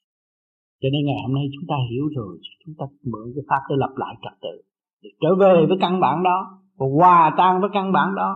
cho 0.80 0.88
nên 0.92 1.02
ngày 1.06 1.18
hôm 1.24 1.34
nay 1.34 1.44
chúng 1.54 1.66
ta 1.68 1.76
hiểu 1.90 2.04
rồi, 2.16 2.38
chúng 2.64 2.74
ta 2.78 2.84
mượn 3.10 3.26
cái 3.34 3.44
pháp 3.48 3.62
để 3.68 3.74
lập 3.78 3.92
lại 4.02 4.14
trật 4.22 4.36
tự, 4.44 4.54
để 5.02 5.10
trở 5.22 5.30
về 5.42 5.54
với 5.68 5.78
căn 5.80 6.00
bản 6.00 6.22
đó, 6.22 6.38
và 6.78 6.86
hòa 6.98 7.34
tan 7.38 7.60
với 7.60 7.70
căn 7.72 7.92
bản 7.92 8.08
đó. 8.20 8.30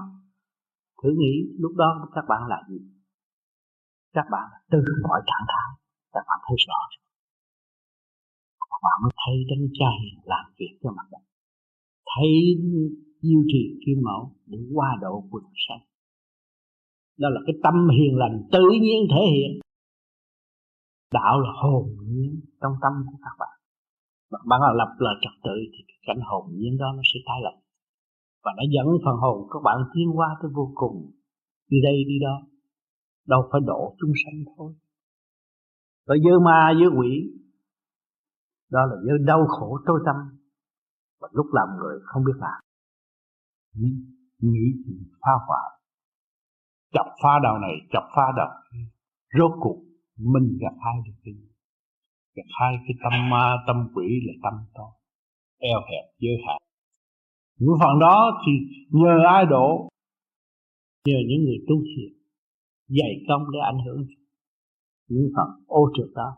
Thử 1.02 1.10
nghĩ 1.18 1.34
lúc 1.58 1.72
đó 1.76 1.88
các 2.14 2.24
bạn 2.28 2.42
là 2.48 2.58
gì? 2.70 2.80
Các 4.16 4.26
bạn 4.32 4.44
là 4.52 4.58
từ 4.70 4.78
mọi 5.08 5.20
trạng 5.28 5.46
thái, 5.52 5.68
các 6.12 6.24
bạn 6.28 6.38
thấy 6.46 6.56
rõ 6.68 6.80
các 8.74 8.80
bạn 8.86 8.96
mới 9.02 9.12
thấy 9.22 9.36
đánh 9.50 9.64
chay 9.78 9.98
làm 10.24 10.44
việc 10.58 10.74
cho 10.82 10.90
mặt 10.98 11.06
đất. 11.12 11.24
Thấy 12.12 12.32
diêu 13.22 13.42
trì 13.52 13.62
kim 13.86 13.98
mẫu 14.06 14.32
để 14.46 14.58
qua 14.74 14.88
độ 15.00 15.24
quần 15.30 15.44
sanh. 15.68 15.84
Đó 17.18 17.28
là 17.34 17.40
cái 17.46 17.54
tâm 17.62 17.74
hiền 17.98 18.16
lành 18.16 18.36
tự 18.52 18.64
nhiên 18.82 19.00
thể 19.10 19.22
hiện 19.34 19.60
đạo 21.12 21.40
là 21.40 21.50
hồn 21.62 21.84
nhiên 22.06 22.40
trong 22.60 22.72
tâm 22.82 22.92
của 23.06 23.18
các 23.22 23.36
bạn. 23.38 23.54
Bạn 24.46 24.60
là 24.60 24.72
lập 24.74 24.96
lời 24.98 25.14
trật 25.22 25.32
tự 25.44 25.56
thì 25.72 25.80
cái 25.88 25.98
cảnh 26.06 26.20
hồn 26.28 26.44
nhiên 26.52 26.78
đó 26.78 26.86
nó 26.96 27.02
sẽ 27.14 27.18
tái 27.26 27.38
lập. 27.42 27.56
Và 28.44 28.52
nó 28.56 28.62
dẫn 28.74 28.86
phần 29.04 29.16
hồn 29.16 29.48
các 29.52 29.60
bạn 29.64 29.76
tiến 29.94 30.08
qua 30.14 30.28
tới 30.42 30.50
vô 30.54 30.72
cùng. 30.74 31.12
Đi 31.70 31.78
đây 31.82 32.04
đi 32.06 32.18
đó. 32.22 32.46
Đâu 33.26 33.48
phải 33.52 33.60
độ 33.64 33.96
chúng 34.00 34.12
sanh 34.24 34.54
thôi. 34.56 34.74
Và 36.06 36.14
dơ 36.24 36.38
ma 36.44 36.72
dơ 36.80 36.98
quỷ 36.98 37.12
đó 38.70 38.80
là 38.86 38.96
dơ 39.06 39.12
đau 39.26 39.46
khổ 39.46 39.78
tối 39.86 40.00
tâm. 40.06 40.16
Và 41.20 41.28
lúc 41.32 41.46
làm 41.52 41.68
người 41.78 41.98
không 42.04 42.24
biết 42.24 42.36
làm. 42.36 42.60
Nghĩ, 43.74 43.92
nghĩ 44.38 44.66
thì 44.86 44.92
phá 45.20 45.32
hoại. 45.46 45.80
Chọc 46.92 47.06
phá 47.22 47.30
đầu 47.42 47.58
này 47.58 47.74
chọc 47.92 48.04
phá 48.16 48.22
đầu 48.36 48.48
rốt 49.38 49.50
cuộc 49.60 49.83
mình 50.18 50.58
gặp 50.60 50.74
hai 50.84 50.94
được 51.06 51.12
cái 51.24 51.34
gì 51.34 51.54
gặp 52.36 52.48
hai 52.60 52.72
cái 52.86 52.94
tâm 53.02 53.30
ma, 53.30 53.56
tâm 53.66 53.76
quỷ 53.94 54.06
là 54.26 54.34
tâm 54.42 54.54
to. 54.74 54.86
Eo 55.58 55.80
hẹp, 55.90 56.04
giới 56.18 56.36
hạn. 56.46 56.60
Những 57.58 57.76
phần 57.80 57.98
đó 58.00 58.42
thì 58.46 58.52
nhờ 58.90 59.14
ai 59.26 59.46
độ? 59.46 59.88
Nhờ 61.06 61.18
những 61.28 61.44
người 61.44 61.60
tu 61.68 61.76
thiền, 61.90 62.12
dày 62.88 63.12
công 63.28 63.42
để 63.52 63.58
ảnh 63.72 63.84
hưởng. 63.86 64.06
Những 65.08 65.28
phần 65.36 65.48
ô 65.66 65.90
trượt 65.94 66.10
đó, 66.14 66.36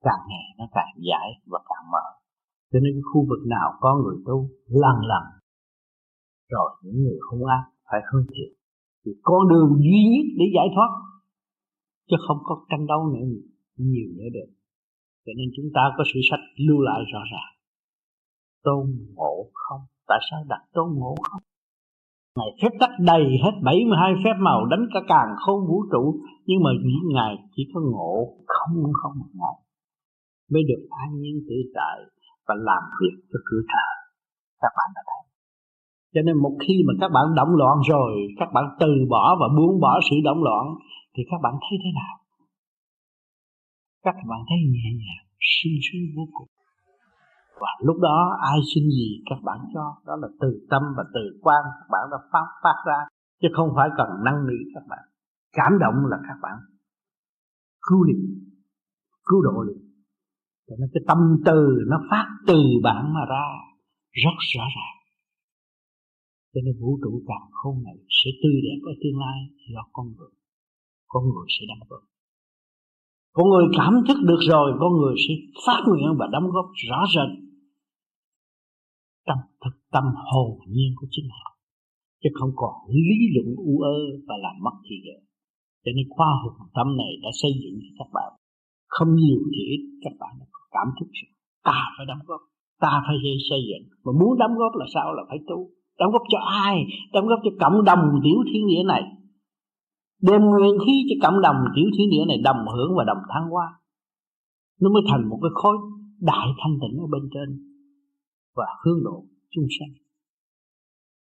càng 0.00 0.22
ngày 0.28 0.46
nó 0.58 0.64
càng 0.72 0.94
giải 0.96 1.28
và 1.46 1.58
càng 1.68 1.90
mở. 1.92 2.06
Cho 2.72 2.78
nên 2.80 3.02
khu 3.12 3.26
vực 3.28 3.42
nào 3.46 3.72
có 3.80 4.00
người 4.02 4.16
tu 4.26 4.48
lần 4.66 4.96
lần 5.10 5.24
rồi 6.48 6.70
những 6.82 7.02
người 7.02 7.18
không 7.20 7.44
ác 7.46 7.64
phải 7.90 8.00
hướng 8.12 8.26
thiện. 8.34 8.52
Thì 9.04 9.12
con 9.22 9.48
đường 9.48 9.70
duy 9.86 10.00
nhất 10.12 10.26
để 10.38 10.44
giải 10.56 10.68
thoát 10.74 10.90
chứ 12.08 12.16
không 12.26 12.38
có 12.44 12.54
tranh 12.70 12.86
đấu 12.86 13.00
nữa 13.14 13.26
nhiều 13.76 14.08
nữa 14.16 14.28
được. 14.36 14.50
Cho 15.26 15.32
nên 15.38 15.48
chúng 15.56 15.68
ta 15.74 15.82
có 15.96 16.04
sự 16.14 16.20
sách 16.30 16.40
lưu 16.66 16.80
lại 16.80 17.00
rõ 17.12 17.20
ràng. 17.32 17.52
Tôn 18.64 18.84
ngộ 19.14 19.34
không? 19.52 19.80
Tại 20.08 20.20
sao 20.30 20.40
đặt 20.48 20.62
tôn 20.74 20.88
ngộ 20.98 21.14
không? 21.30 21.42
Ngài 22.36 22.50
phép 22.62 22.72
tắc 22.80 22.90
đầy 23.00 23.24
hết 23.44 23.54
72 23.62 24.14
phép 24.24 24.36
màu 24.38 24.66
đánh 24.66 24.84
cả 24.94 25.00
càng 25.08 25.30
không 25.46 25.60
vũ 25.68 25.78
trụ, 25.92 26.20
Nhưng 26.46 26.62
mà 26.64 26.70
những 26.84 27.14
Ngài 27.14 27.34
chỉ 27.56 27.62
có 27.74 27.80
ngộ 27.80 28.14
không 28.46 28.92
không 29.02 29.12
một 29.18 29.30
ngày 29.40 29.56
Mới 30.52 30.62
được 30.70 30.82
an 31.02 31.10
nhiên 31.20 31.36
tự 31.48 31.56
tại 31.74 31.98
và 32.46 32.54
làm 32.58 32.82
việc 33.00 33.14
cho 33.32 33.38
cửa 33.48 33.62
trời 33.72 33.94
Các 34.62 34.72
bạn 34.78 34.88
đã 34.94 35.02
thấy. 35.08 35.22
Cho 36.14 36.20
nên 36.26 36.36
một 36.42 36.54
khi 36.68 36.74
mà 36.86 36.92
các 37.00 37.10
bạn 37.14 37.24
động 37.36 37.52
loạn 37.60 37.76
rồi, 37.90 38.12
Các 38.38 38.48
bạn 38.54 38.64
từ 38.80 38.90
bỏ 39.10 39.36
và 39.40 39.46
buông 39.56 39.80
bỏ 39.80 40.00
sự 40.10 40.16
động 40.24 40.42
loạn 40.42 40.64
thì 41.14 41.22
các 41.30 41.38
bạn 41.42 41.54
thấy 41.64 41.76
thế 41.82 41.90
nào? 42.00 42.14
Các 44.02 44.14
bạn 44.30 44.40
thấy 44.48 44.58
nhẹ 44.74 44.88
nhàng 45.02 45.24
sung 45.40 45.76
sướng 45.86 46.06
vô 46.16 46.24
cùng. 46.36 46.48
Và 47.60 47.70
lúc 47.86 47.96
đó 48.00 48.18
ai 48.52 48.58
xin 48.74 48.84
gì 48.98 49.08
các 49.30 49.40
bạn 49.42 49.58
cho. 49.74 49.84
Đó 50.06 50.16
là 50.22 50.28
từ 50.40 50.66
tâm 50.70 50.82
và 50.96 51.04
từ 51.14 51.38
quan 51.42 51.62
các 51.78 51.88
bạn 51.90 52.04
đã 52.12 52.18
phát 52.32 52.48
phát 52.62 52.78
ra. 52.86 52.98
Chứ 53.40 53.48
không 53.56 53.70
phải 53.76 53.88
cần 53.96 54.08
năng 54.24 54.46
nỉ 54.46 54.58
các 54.74 54.84
bạn. 54.88 55.04
Cảm 55.52 55.72
động 55.80 55.98
là 56.10 56.16
các 56.28 56.38
bạn 56.42 56.56
cứu 57.88 58.04
liền 58.04 58.22
cứu 59.24 59.42
độ 59.42 59.62
liền 59.62 59.94
cho 60.66 60.74
nên 60.78 60.90
cái 60.94 61.02
tâm 61.08 61.18
từ 61.46 61.58
nó 61.86 61.96
phát 62.10 62.26
từ 62.46 62.60
bạn 62.82 63.14
mà 63.14 63.20
ra, 63.28 63.46
rất 64.10 64.36
rõ 64.54 64.64
ràng. 64.76 64.96
Cho 66.54 66.60
nên 66.64 66.74
vũ 66.80 66.98
trụ 67.02 67.22
càng 67.28 67.48
không 67.52 67.82
này 67.84 67.96
sẽ 68.08 68.30
tươi 68.42 68.56
đẹp 68.66 68.80
ở 68.90 68.92
tương 69.02 69.18
lai 69.20 69.38
do 69.74 69.82
con 69.92 70.06
người 70.16 70.32
con 71.14 71.24
người 71.32 71.48
sẽ 71.54 71.62
đóng 71.70 71.84
góp. 71.88 72.02
Con 73.36 73.46
người 73.50 73.66
cảm 73.78 73.92
thức 74.06 74.18
được 74.30 74.42
rồi 74.52 74.68
con 74.80 74.92
người 74.98 75.14
sẽ 75.24 75.34
phát 75.64 75.80
nguyện 75.86 76.08
và 76.18 76.26
đóng 76.34 76.46
góp 76.54 76.66
rõ 76.88 77.00
rệt. 77.14 77.30
Trong 79.26 79.40
thực 79.62 79.74
tâm 79.94 80.04
hồn 80.30 80.50
nhiên 80.74 80.90
của 80.98 81.08
chính 81.14 81.28
họ. 81.36 81.48
Chứ 82.22 82.28
không 82.38 82.52
còn 82.60 82.74
lý 83.08 83.18
luận 83.34 83.48
u 83.70 83.74
ơ 83.94 83.96
và 84.28 84.36
làm 84.44 84.56
mất 84.64 84.76
thì 84.86 84.96
giờ. 85.06 85.16
Cho 85.84 85.90
nên 85.96 86.06
khoa 86.14 86.30
học 86.42 86.54
tâm 86.76 86.88
này 87.00 87.12
đã 87.22 87.30
xây 87.42 87.52
dựng 87.62 87.76
cho 87.84 87.92
các 87.98 88.10
bạn. 88.16 88.30
Không 88.94 89.10
nhiều 89.20 89.40
thì 89.54 89.62
ít, 89.74 89.82
các 90.04 90.14
bạn 90.20 90.32
đã 90.40 90.46
cảm 90.76 90.88
thức 90.96 91.08
rằng 91.18 91.32
ta 91.68 91.78
phải 91.96 92.06
đóng 92.10 92.22
góp. 92.28 92.40
Ta 92.80 92.92
phải 93.06 93.16
xây 93.50 93.60
dựng. 93.68 93.84
Mà 94.04 94.12
muốn 94.20 94.32
đóng 94.38 94.54
góp 94.60 94.72
là 94.80 94.86
sao? 94.94 95.06
Là 95.16 95.22
phải 95.28 95.38
tu. 95.48 95.58
Đóng 95.98 96.12
góp 96.12 96.22
cho 96.32 96.38
ai? 96.66 96.76
Đóng 97.12 97.26
góp 97.26 97.40
cho 97.44 97.50
cộng 97.62 97.84
đồng 97.84 98.02
tiểu 98.24 98.38
thiên 98.48 98.66
nghĩa 98.66 98.84
này 98.94 99.02
đem 100.28 100.40
nguyên 100.50 100.74
khí 100.84 100.94
cho 101.08 101.16
cộng 101.24 101.38
đồng 101.46 101.58
tiểu 101.74 101.88
thiên 101.94 102.08
địa 102.10 102.24
này 102.28 102.38
đồng 102.48 102.62
hưởng 102.74 102.90
và 102.96 103.04
đồng 103.10 103.22
thăng 103.32 103.46
hoa. 103.52 103.68
Nó 104.80 104.88
mới 104.94 105.02
thành 105.10 105.28
một 105.30 105.38
cái 105.42 105.52
khối 105.54 105.76
đại 106.30 106.46
thanh 106.60 106.74
tịnh 106.82 106.96
ở 107.04 107.06
bên 107.14 107.24
trên 107.34 107.48
và 108.56 108.66
hướng 108.82 109.00
độ 109.04 109.16
chúng 109.52 109.66
sanh. 109.76 109.92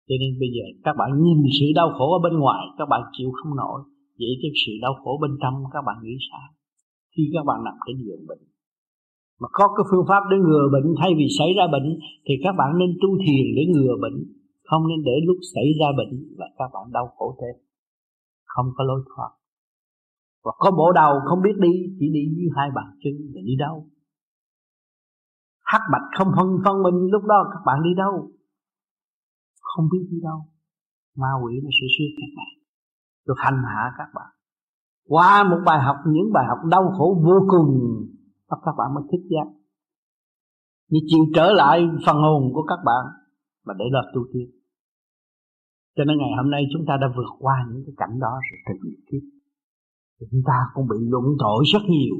Cho 0.09 0.16
nên 0.21 0.31
bây 0.41 0.51
giờ 0.55 0.65
các 0.85 0.95
bạn 1.01 1.11
nhìn 1.23 1.39
sự 1.59 1.66
đau 1.75 1.89
khổ 1.97 2.07
ở 2.19 2.21
bên 2.25 2.35
ngoài, 2.43 2.62
các 2.79 2.87
bạn 2.93 3.03
chịu 3.16 3.31
không 3.39 3.57
nổi. 3.57 3.79
Vậy 4.19 4.33
cái 4.43 4.51
sự 4.62 4.73
đau 4.85 4.95
khổ 5.03 5.12
bên 5.23 5.33
trong, 5.43 5.55
các 5.75 5.83
bạn 5.87 5.97
nghĩ 6.03 6.15
sao? 6.31 6.49
Khi 7.16 7.23
các 7.35 7.45
bạn 7.49 7.59
nằm 7.65 7.75
trên 7.87 7.97
giường 8.05 8.25
bệnh, 8.29 8.43
mà 9.41 9.49
có 9.53 9.65
cái 9.77 9.85
phương 9.91 10.07
pháp 10.09 10.23
để 10.31 10.37
ngừa 10.47 10.66
bệnh, 10.75 10.89
thay 11.01 11.11
vì 11.19 11.27
xảy 11.39 11.51
ra 11.59 11.65
bệnh, 11.75 11.89
thì 12.27 12.35
các 12.45 12.55
bạn 12.61 12.71
nên 12.81 12.91
tu 13.03 13.09
thiền 13.23 13.47
để 13.57 13.62
ngừa 13.73 13.95
bệnh. 14.03 14.19
Không 14.69 14.89
nên 14.89 15.01
để 15.09 15.16
lúc 15.27 15.39
xảy 15.55 15.69
ra 15.81 15.89
bệnh 15.99 16.12
là 16.39 16.47
các 16.59 16.69
bạn 16.75 16.85
đau 16.93 17.07
khổ 17.16 17.37
thêm 17.41 17.55
không 18.55 18.69
có 18.77 18.85
lối 18.85 19.01
thoát. 19.11 19.31
Và 20.45 20.53
có 20.59 20.71
bộ 20.71 20.93
đầu 20.93 21.13
không 21.29 21.43
biết 21.43 21.57
đi, 21.61 21.73
chỉ 21.99 22.07
đi 22.17 22.23
với 22.37 22.49
hai 22.57 22.69
bàn 22.75 22.87
chân 23.03 23.15
để 23.35 23.41
đi 23.45 23.55
đâu. 23.59 23.77
Hắc 25.65 25.81
bạch 25.93 26.07
không 26.19 26.31
phân 26.37 26.49
phân 26.65 26.83
minh 26.83 26.99
lúc 27.13 27.23
đó 27.25 27.39
các 27.53 27.63
bạn 27.67 27.83
đi 27.83 27.91
đâu? 27.97 28.15
Không 29.61 29.87
biết 29.93 30.05
đi 30.11 30.19
đâu. 30.23 30.39
Ma 31.17 31.33
quỷ 31.43 31.53
nó 31.65 31.71
sẽ 31.81 31.87
siết 31.95 32.11
các 32.21 32.31
bạn. 32.37 32.53
Được 33.27 33.39
hành 33.45 33.63
hạ 33.67 33.83
các 33.99 34.09
bạn. 34.15 34.31
Qua 35.09 35.45
một 35.51 35.61
bài 35.67 35.81
học, 35.83 35.97
những 36.07 36.33
bài 36.33 36.45
học 36.49 36.59
đau 36.71 36.93
khổ 36.99 37.23
vô 37.25 37.47
cùng 37.49 37.71
các 38.65 38.75
bạn 38.79 38.95
mới 38.95 39.05
thích 39.13 39.27
giác. 39.31 39.49
Như 40.91 40.99
chịu 41.07 41.25
trở 41.35 41.53
lại 41.53 41.89
phần 42.07 42.17
hồn 42.17 42.43
của 42.55 42.63
các 42.63 42.79
bạn, 42.85 43.05
mà 43.67 43.75
để 43.79 43.85
là 43.91 44.03
tu 44.15 44.21
tiên 44.33 44.51
cho 45.97 46.05
nên 46.05 46.19
ngày 46.19 46.33
hôm 46.39 46.51
nay 46.51 46.62
chúng 46.73 46.85
ta 46.89 46.95
đã 47.01 47.07
vượt 47.16 47.31
qua 47.39 47.57
những 47.69 47.83
cái 47.87 47.95
cảnh 47.97 48.15
đó 48.21 48.33
rồi 48.47 48.59
thực 48.66 48.81
hiện 48.85 49.01
tiếp 49.09 49.25
chúng 50.31 50.43
ta 50.47 50.59
cũng 50.75 50.87
bị 50.89 50.97
luận 51.01 51.25
tội 51.39 51.65
rất 51.73 51.83
nhiều, 51.89 52.16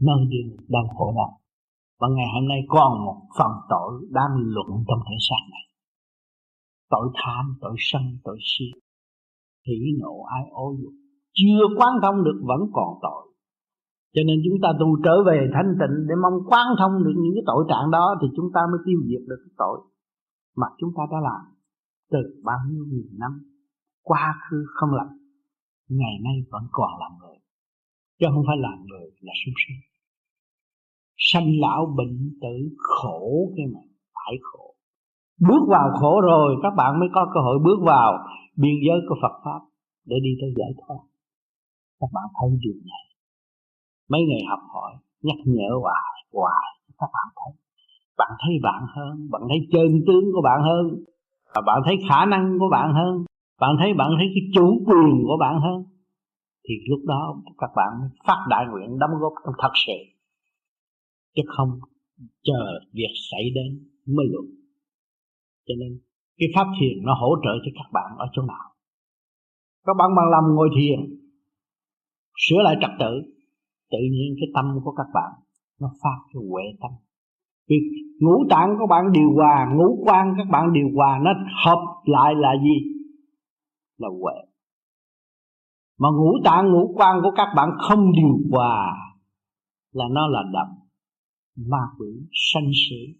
nơi 0.00 0.20
đi 0.28 0.38
đang 0.68 0.88
khổ 0.96 1.14
đau. 1.16 1.40
Và 2.00 2.08
ngày 2.16 2.26
hôm 2.34 2.48
nay 2.48 2.58
còn 2.68 3.04
một 3.04 3.20
phần 3.38 3.52
tội 3.68 3.92
đang 4.10 4.30
luận 4.36 4.84
trong 4.88 5.00
thể 5.08 5.16
xác 5.28 5.42
này. 5.50 5.64
Tội 6.90 7.08
tham, 7.14 7.56
tội 7.60 7.74
sân, 7.78 8.02
tội 8.24 8.38
si, 8.40 8.64
hỉ 9.66 9.78
nộ, 10.00 10.22
ai 10.22 10.44
ô 10.50 10.76
dục. 10.82 10.92
Chưa 11.32 11.64
quán 11.76 11.92
thông 12.02 12.24
được 12.24 12.40
vẫn 12.42 12.60
còn 12.72 12.98
tội. 13.02 13.22
Cho 14.14 14.22
nên 14.26 14.36
chúng 14.44 14.58
ta 14.62 14.68
tu 14.80 14.86
trở 15.04 15.24
về 15.26 15.50
thanh 15.54 15.70
tịnh 15.80 16.06
để 16.08 16.14
mong 16.22 16.38
quán 16.48 16.66
thông 16.78 17.04
được 17.04 17.16
những 17.16 17.34
cái 17.34 17.44
tội 17.46 17.64
trạng 17.68 17.90
đó 17.90 18.14
thì 18.22 18.28
chúng 18.36 18.48
ta 18.54 18.60
mới 18.70 18.80
tiêu 18.86 19.00
diệt 19.08 19.22
được 19.28 19.40
cái 19.44 19.54
tội 19.58 19.78
mà 20.56 20.66
chúng 20.78 20.90
ta 20.96 21.02
đã 21.10 21.18
làm 21.28 21.42
từ 22.10 22.40
bao 22.44 22.58
nhiêu 22.70 22.84
nghìn 22.88 23.18
năm, 23.18 23.32
quá 24.02 24.34
khứ 24.50 24.64
không 24.74 24.90
làm 24.90 25.06
ngày 25.88 26.18
nay 26.24 26.34
vẫn 26.50 26.62
còn 26.70 26.90
làm 27.00 27.12
người, 27.20 27.38
chứ 28.18 28.26
không 28.34 28.44
phải 28.46 28.56
làm 28.56 28.86
người 28.86 29.10
là 29.20 29.32
sung 29.44 29.54
sinh 29.66 29.90
sanh 31.20 31.48
lão 31.60 31.94
bệnh 31.96 32.38
tử 32.42 32.76
khổ 32.78 33.52
cái 33.56 33.66
mà 33.74 33.80
phải 34.14 34.34
khổ. 34.42 34.74
Bước 35.48 35.64
vào 35.68 35.90
khổ 36.00 36.20
rồi, 36.20 36.56
các 36.62 36.72
bạn 36.76 37.00
mới 37.00 37.08
có 37.14 37.30
cơ 37.34 37.40
hội 37.40 37.58
bước 37.64 37.78
vào 37.86 38.12
biên 38.56 38.74
giới 38.86 38.98
của 39.08 39.16
Phật 39.22 39.34
pháp 39.44 39.60
để 40.04 40.16
đi 40.22 40.30
tới 40.40 40.50
giải 40.58 40.72
thoát. 40.80 41.00
Các 42.00 42.10
bạn 42.12 42.24
thấy 42.40 42.50
điều 42.60 42.78
này. 42.92 43.04
Mấy 44.10 44.20
ngày 44.28 44.42
học 44.50 44.60
hỏi, 44.74 44.92
nhắc 45.22 45.36
nhở 45.44 45.70
hoài 45.82 46.10
hoài, 46.32 46.68
các 46.98 47.10
bạn 47.14 47.28
thấy. 47.38 47.52
Bạn 48.18 48.32
thấy 48.42 48.54
bạn 48.62 48.82
hơn, 48.96 49.28
bạn 49.30 49.42
thấy 49.48 49.58
chân 49.72 49.88
tướng 50.06 50.24
của 50.34 50.42
bạn 50.44 50.60
hơn 50.62 51.04
và 51.54 51.62
bạn 51.66 51.78
thấy 51.84 51.96
khả 52.08 52.26
năng 52.26 52.58
của 52.58 52.68
bạn 52.70 52.92
hơn. 52.94 53.24
Bạn 53.60 53.70
thấy 53.78 53.94
bạn 53.94 54.10
thấy 54.18 54.26
cái 54.34 54.44
chủ 54.54 54.84
quyền 54.86 55.22
của 55.26 55.36
bạn 55.40 55.60
hơn. 55.60 55.84
Thì 56.68 56.74
lúc 56.90 57.00
đó 57.06 57.42
các 57.58 57.70
bạn 57.76 57.92
phát 58.26 58.46
đại 58.48 58.64
nguyện 58.70 58.98
đóng 58.98 59.10
góp 59.20 59.32
trong 59.44 59.54
thật 59.58 59.72
sự. 59.86 59.98
Chứ 61.36 61.42
không 61.56 61.70
chờ 62.42 62.80
việc 62.92 63.12
xảy 63.30 63.50
đến 63.54 63.88
mới 64.06 64.26
luận 64.30 64.60
cho 65.70 65.74
nên 65.80 66.00
cái 66.38 66.48
pháp 66.54 66.66
thiền 66.80 67.04
nó 67.06 67.14
hỗ 67.20 67.30
trợ 67.44 67.54
cho 67.64 67.70
các 67.74 67.88
bạn 67.92 68.18
ở 68.18 68.26
chỗ 68.32 68.42
nào? 68.42 68.66
Các 69.86 69.94
bạn 69.98 70.10
bằng 70.16 70.30
lòng 70.30 70.54
ngồi 70.54 70.68
thiền, 70.76 71.00
sửa 72.36 72.60
lại 72.62 72.76
trật 72.80 72.90
tự 73.00 73.12
tự 73.90 73.98
nhiên 74.12 74.34
cái 74.40 74.48
tâm 74.54 74.64
của 74.84 74.92
các 74.92 75.06
bạn 75.14 75.30
nó 75.80 75.88
phát 76.02 76.18
cái 76.32 76.42
huệ 76.50 76.64
tâm. 76.80 76.90
Cái 77.68 77.78
ngũ 78.20 78.44
tạng 78.50 78.68
các 78.78 78.86
bạn 78.90 79.12
điều 79.12 79.30
hòa 79.34 79.66
ngũ 79.74 80.04
quan 80.04 80.34
các 80.38 80.46
bạn 80.50 80.72
điều 80.72 80.88
hòa 80.94 81.18
nó 81.22 81.30
hợp 81.64 81.80
lại 82.04 82.34
là 82.36 82.52
gì? 82.62 82.76
Là 83.98 84.08
huệ. 84.08 84.34
Mà 85.98 86.08
ngũ 86.08 86.32
tạng 86.44 86.72
ngũ 86.72 86.94
quan 86.96 87.20
của 87.22 87.30
các 87.36 87.48
bạn 87.56 87.70
không 87.78 88.12
điều 88.12 88.36
hòa 88.50 88.96
là 89.92 90.04
nó 90.10 90.26
là 90.26 90.40
đậm. 90.52 90.66
Ma 91.70 91.82
quỷ 91.98 92.08
sanh 92.32 92.70
sướng, 92.88 93.16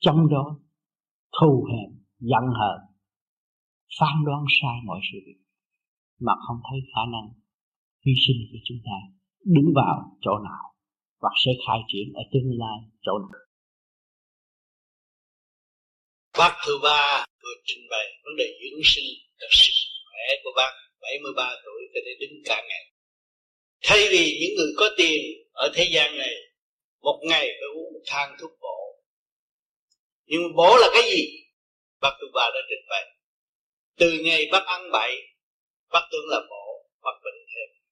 trong 0.00 0.28
đó 0.28 0.58
thù 1.40 1.66
hẹn 1.70 1.98
giận 2.18 2.44
hờn 2.58 2.88
phán 4.00 4.24
đoán 4.24 4.44
sai 4.60 4.76
mọi 4.84 5.00
sự 5.12 5.18
việc 5.26 5.40
mà 6.20 6.32
không 6.46 6.56
thấy 6.70 6.78
khả 6.94 7.02
năng 7.12 7.28
hy 8.06 8.12
sinh 8.26 8.40
của 8.52 8.58
chúng 8.64 8.78
ta 8.84 8.96
đứng 9.44 9.72
vào 9.74 10.16
chỗ 10.20 10.30
nào 10.44 10.64
và 11.20 11.28
sẽ 11.44 11.50
khai 11.66 11.80
triển 11.88 12.12
ở 12.14 12.22
tương 12.32 12.58
lai 12.58 12.78
chỗ 13.02 13.12
nào. 13.18 13.47
Pháp 16.38 16.56
thứ 16.66 16.78
ba 16.82 17.24
vừa 17.42 17.54
trình 17.64 17.86
bày 17.90 18.06
vấn 18.24 18.36
đề 18.36 18.44
dưỡng 18.44 18.80
sinh 18.84 19.04
là 19.38 19.48
sức 19.50 19.72
khỏe 20.04 20.36
của 20.44 20.50
bác 20.56 20.72
73 21.00 21.56
tuổi 21.64 21.82
có 21.94 22.00
thể 22.06 22.12
đứng 22.20 22.42
cả 22.44 22.64
ngày. 22.68 22.84
Thay 23.82 24.08
vì 24.10 24.38
những 24.40 24.56
người 24.56 24.72
có 24.76 24.90
tiền 24.96 25.20
ở 25.52 25.72
thế 25.74 25.88
gian 25.92 26.18
này 26.18 26.34
một 27.00 27.20
ngày 27.22 27.46
phải 27.46 27.68
uống 27.74 27.92
một 27.92 28.00
thang 28.06 28.36
thuốc 28.40 28.50
bổ. 28.60 28.98
Nhưng 30.26 30.56
bổ 30.56 30.76
là 30.76 30.88
cái 30.92 31.02
gì? 31.10 31.24
Bác 32.00 32.10
thứ 32.20 32.26
ba 32.34 32.50
đã 32.54 32.60
trình 32.68 32.86
bày. 32.90 33.06
Từ 33.96 34.12
ngày 34.24 34.48
bác 34.52 34.66
ăn 34.66 34.90
bậy, 34.92 35.16
bác 35.92 36.02
tưởng 36.12 36.28
là 36.28 36.40
bổ, 36.50 36.86
bác 37.02 37.16
bệnh 37.24 37.46
thêm. 37.46 37.82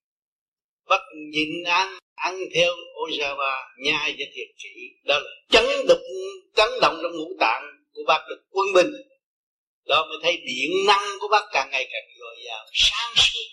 Bác 0.89 1.01
nhịn 1.31 1.63
ăn, 1.63 1.97
ăn 2.15 2.39
theo 2.55 2.73
Ojawa, 2.95 3.63
nhai 3.77 4.15
cho 4.19 4.25
thiệt 4.33 4.47
kỹ. 4.57 4.91
Đó 5.03 5.19
là 5.19 5.31
chấn 5.49 5.65
động, 5.87 6.01
chấn 6.55 6.69
động 6.81 6.99
trong 7.03 7.17
ngũ 7.17 7.27
tạng 7.39 7.76
của 7.97 8.03
bác 8.07 8.21
được 8.29 8.41
quân 8.49 8.67
bình. 8.75 8.91
Đó 9.85 10.05
mới 10.09 10.17
thấy 10.23 10.37
điện 10.37 10.71
năng 10.87 11.05
của 11.19 11.27
bác 11.27 11.45
càng 11.51 11.69
ngày 11.71 11.87
càng 11.91 12.03
dồi 12.19 12.35
dào, 12.45 12.65
sáng 12.73 13.13
suốt. 13.15 13.47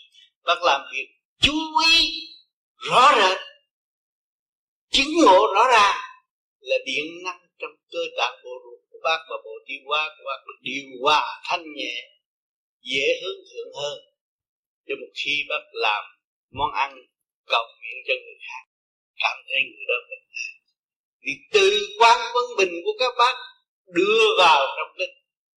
Bác 0.44 0.62
làm 0.62 0.80
việc 0.92 1.08
chú 1.40 1.52
ý, 1.92 2.10
rõ 2.76 3.12
rệt. 3.16 3.38
Chứng 4.90 5.12
ngộ 5.22 5.52
rõ 5.54 5.64
ràng 5.70 6.00
là 6.60 6.76
điện 6.86 7.04
năng 7.24 7.40
trong 7.58 7.70
cơ 7.90 7.98
tạng 8.16 8.40
bộ 8.44 8.50
ruột 8.64 8.80
của 8.90 8.98
bác 9.04 9.18
và 9.30 9.36
bộ 9.44 9.50
tiêu 9.66 9.78
hóa 9.86 10.08
của 10.18 10.24
bác 10.26 10.40
được 10.46 10.58
điều 10.60 10.84
hòa 11.02 11.42
thanh 11.44 11.64
nhẹ 11.76 11.94
dễ 12.82 13.06
hướng 13.22 13.40
thượng 13.52 13.72
hơn. 13.82 13.98
Cho 14.86 14.94
một 15.00 15.12
khi 15.24 15.44
bác 15.48 15.64
làm 15.72 16.04
món 16.50 16.72
ăn 16.72 16.90
cầu 17.46 17.64
nguyện 17.78 17.96
cho 18.06 18.14
người 18.14 18.38
khác, 18.48 18.64
cảm 19.22 19.36
thấy 19.48 19.60
người 19.62 19.84
đó 19.88 19.94
bình 20.10 20.24
vì 21.24 21.32
từ 21.52 21.88
quan 21.98 22.18
quân 22.34 22.44
bình 22.58 22.74
của 22.84 22.92
các 22.98 23.12
bác 23.18 23.34
đưa 23.86 24.24
vào 24.38 24.66
trong 24.76 24.94
cái 24.98 25.06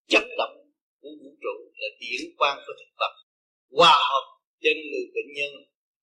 chấn 0.08 0.30
động 0.38 0.58
của 1.02 1.10
vũ 1.22 1.30
trụ 1.42 1.72
là 1.76 1.88
điển 2.00 2.22
quang 2.38 2.58
của 2.68 2.74
thực 2.80 2.92
vật, 3.00 3.14
hòa 3.72 3.96
hợp 4.10 4.26
trên 4.62 4.78
người 4.78 5.06
bệnh 5.16 5.34
nhân, 5.36 5.54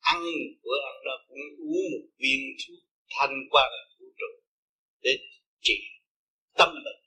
ăn 0.00 0.22
bữa 0.64 0.78
ăn 0.84 0.94
đó 1.04 1.24
cũng 1.28 1.38
uống 1.58 1.84
một 1.92 2.06
viên 2.18 2.40
thuốc 2.60 2.78
thanh 3.10 3.36
quang 3.50 3.70
vũ 4.00 4.06
trụ 4.18 4.42
để 5.02 5.18
trị 5.62 5.78
tâm 6.56 6.68
bệnh. 6.84 7.00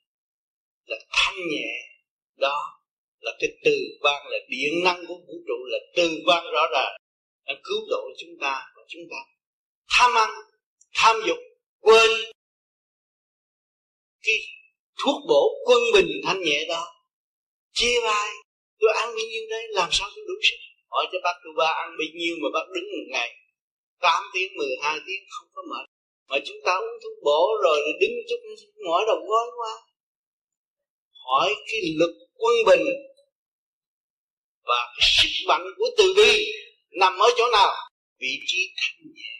Là 0.85 0.97
thanh 1.09 1.35
nhẹ, 1.51 1.69
đó 2.35 2.81
là 3.19 3.31
cái 3.39 3.49
từ 3.63 3.77
quan 4.01 4.27
là 4.27 4.37
điện 4.49 4.73
năng 4.83 5.05
của 5.07 5.15
vũ 5.27 5.33
trụ, 5.47 5.65
là 5.65 5.77
từ 5.95 6.21
quan 6.25 6.43
rõ 6.53 6.67
ràng, 6.73 6.97
là 7.45 7.53
cứu 7.63 7.81
độ 7.89 8.09
chúng 8.17 8.39
ta 8.41 8.65
và 8.75 8.81
chúng 8.87 9.01
ta. 9.11 9.17
Tham 9.89 10.11
ăn, 10.15 10.29
tham 10.93 11.15
dục, 11.27 11.37
quên 11.79 12.09
cái 14.21 14.35
thuốc 15.03 15.17
bổ 15.29 15.43
quân 15.65 15.81
bình 15.93 16.11
thanh 16.25 16.41
nhẹ 16.41 16.65
đó. 16.69 16.83
Chia 17.73 17.99
vai 18.03 18.29
tôi 18.79 18.89
ăn 18.93 19.07
bao 19.15 19.25
nhiêu 19.31 19.43
đấy 19.49 19.63
làm 19.69 19.89
sao 19.91 20.09
tôi 20.15 20.25
đủ 20.27 20.33
sức? 20.43 20.57
Hỏi 20.89 21.05
cho 21.11 21.17
bác 21.23 21.35
tôi 21.43 21.53
ba 21.57 21.67
ăn 21.83 21.89
bao 21.99 22.07
nhiêu 22.19 22.35
mà 22.41 22.49
bác 22.53 22.65
đứng 22.75 22.83
một 22.83 23.05
ngày? 23.09 23.29
8 24.01 24.23
tiếng 24.33 24.51
12 24.57 24.99
tiếng, 25.07 25.23
không 25.29 25.49
có 25.53 25.61
mệt. 25.69 25.85
Mà 26.29 26.37
chúng 26.45 26.57
ta 26.65 26.73
uống 26.75 26.97
thuốc 27.03 27.13
bổ 27.23 27.41
rồi 27.63 27.79
đứng 28.01 28.11
chút 28.29 28.39
mỏi 28.87 29.03
đầu 29.07 29.17
gối 29.27 29.47
quá. 29.57 29.73
Hỏi 31.25 31.53
cái 31.67 31.81
lực 31.99 32.13
quân 32.33 32.55
bình 32.65 32.85
và 34.63 34.93
cái 34.97 35.07
sức 35.17 35.29
mạnh 35.47 35.65
của 35.77 35.89
từ 35.97 36.13
bi 36.17 36.51
nằm 36.99 37.19
ở 37.19 37.29
chỗ 37.37 37.43
nào? 37.51 37.73
Vị 38.19 38.39
trí 38.45 38.57
thanh 38.77 39.13
nhẹ. 39.15 39.33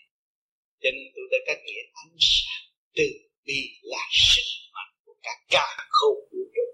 Cho 0.82 0.90
nên 0.92 1.08
tôi 1.16 1.26
đã 1.32 1.38
cách 1.48 1.58
nghĩa 1.66 1.82
ánh 1.94 2.16
sáng. 2.20 2.64
Từ 2.96 3.04
bi 3.46 3.60
là 3.82 4.08
sức 4.12 4.44
mạnh 4.74 4.94
cả 5.28 5.36
cả 5.50 5.68
khâu 5.90 6.14
vũ 6.32 6.42
trụ 6.56 6.68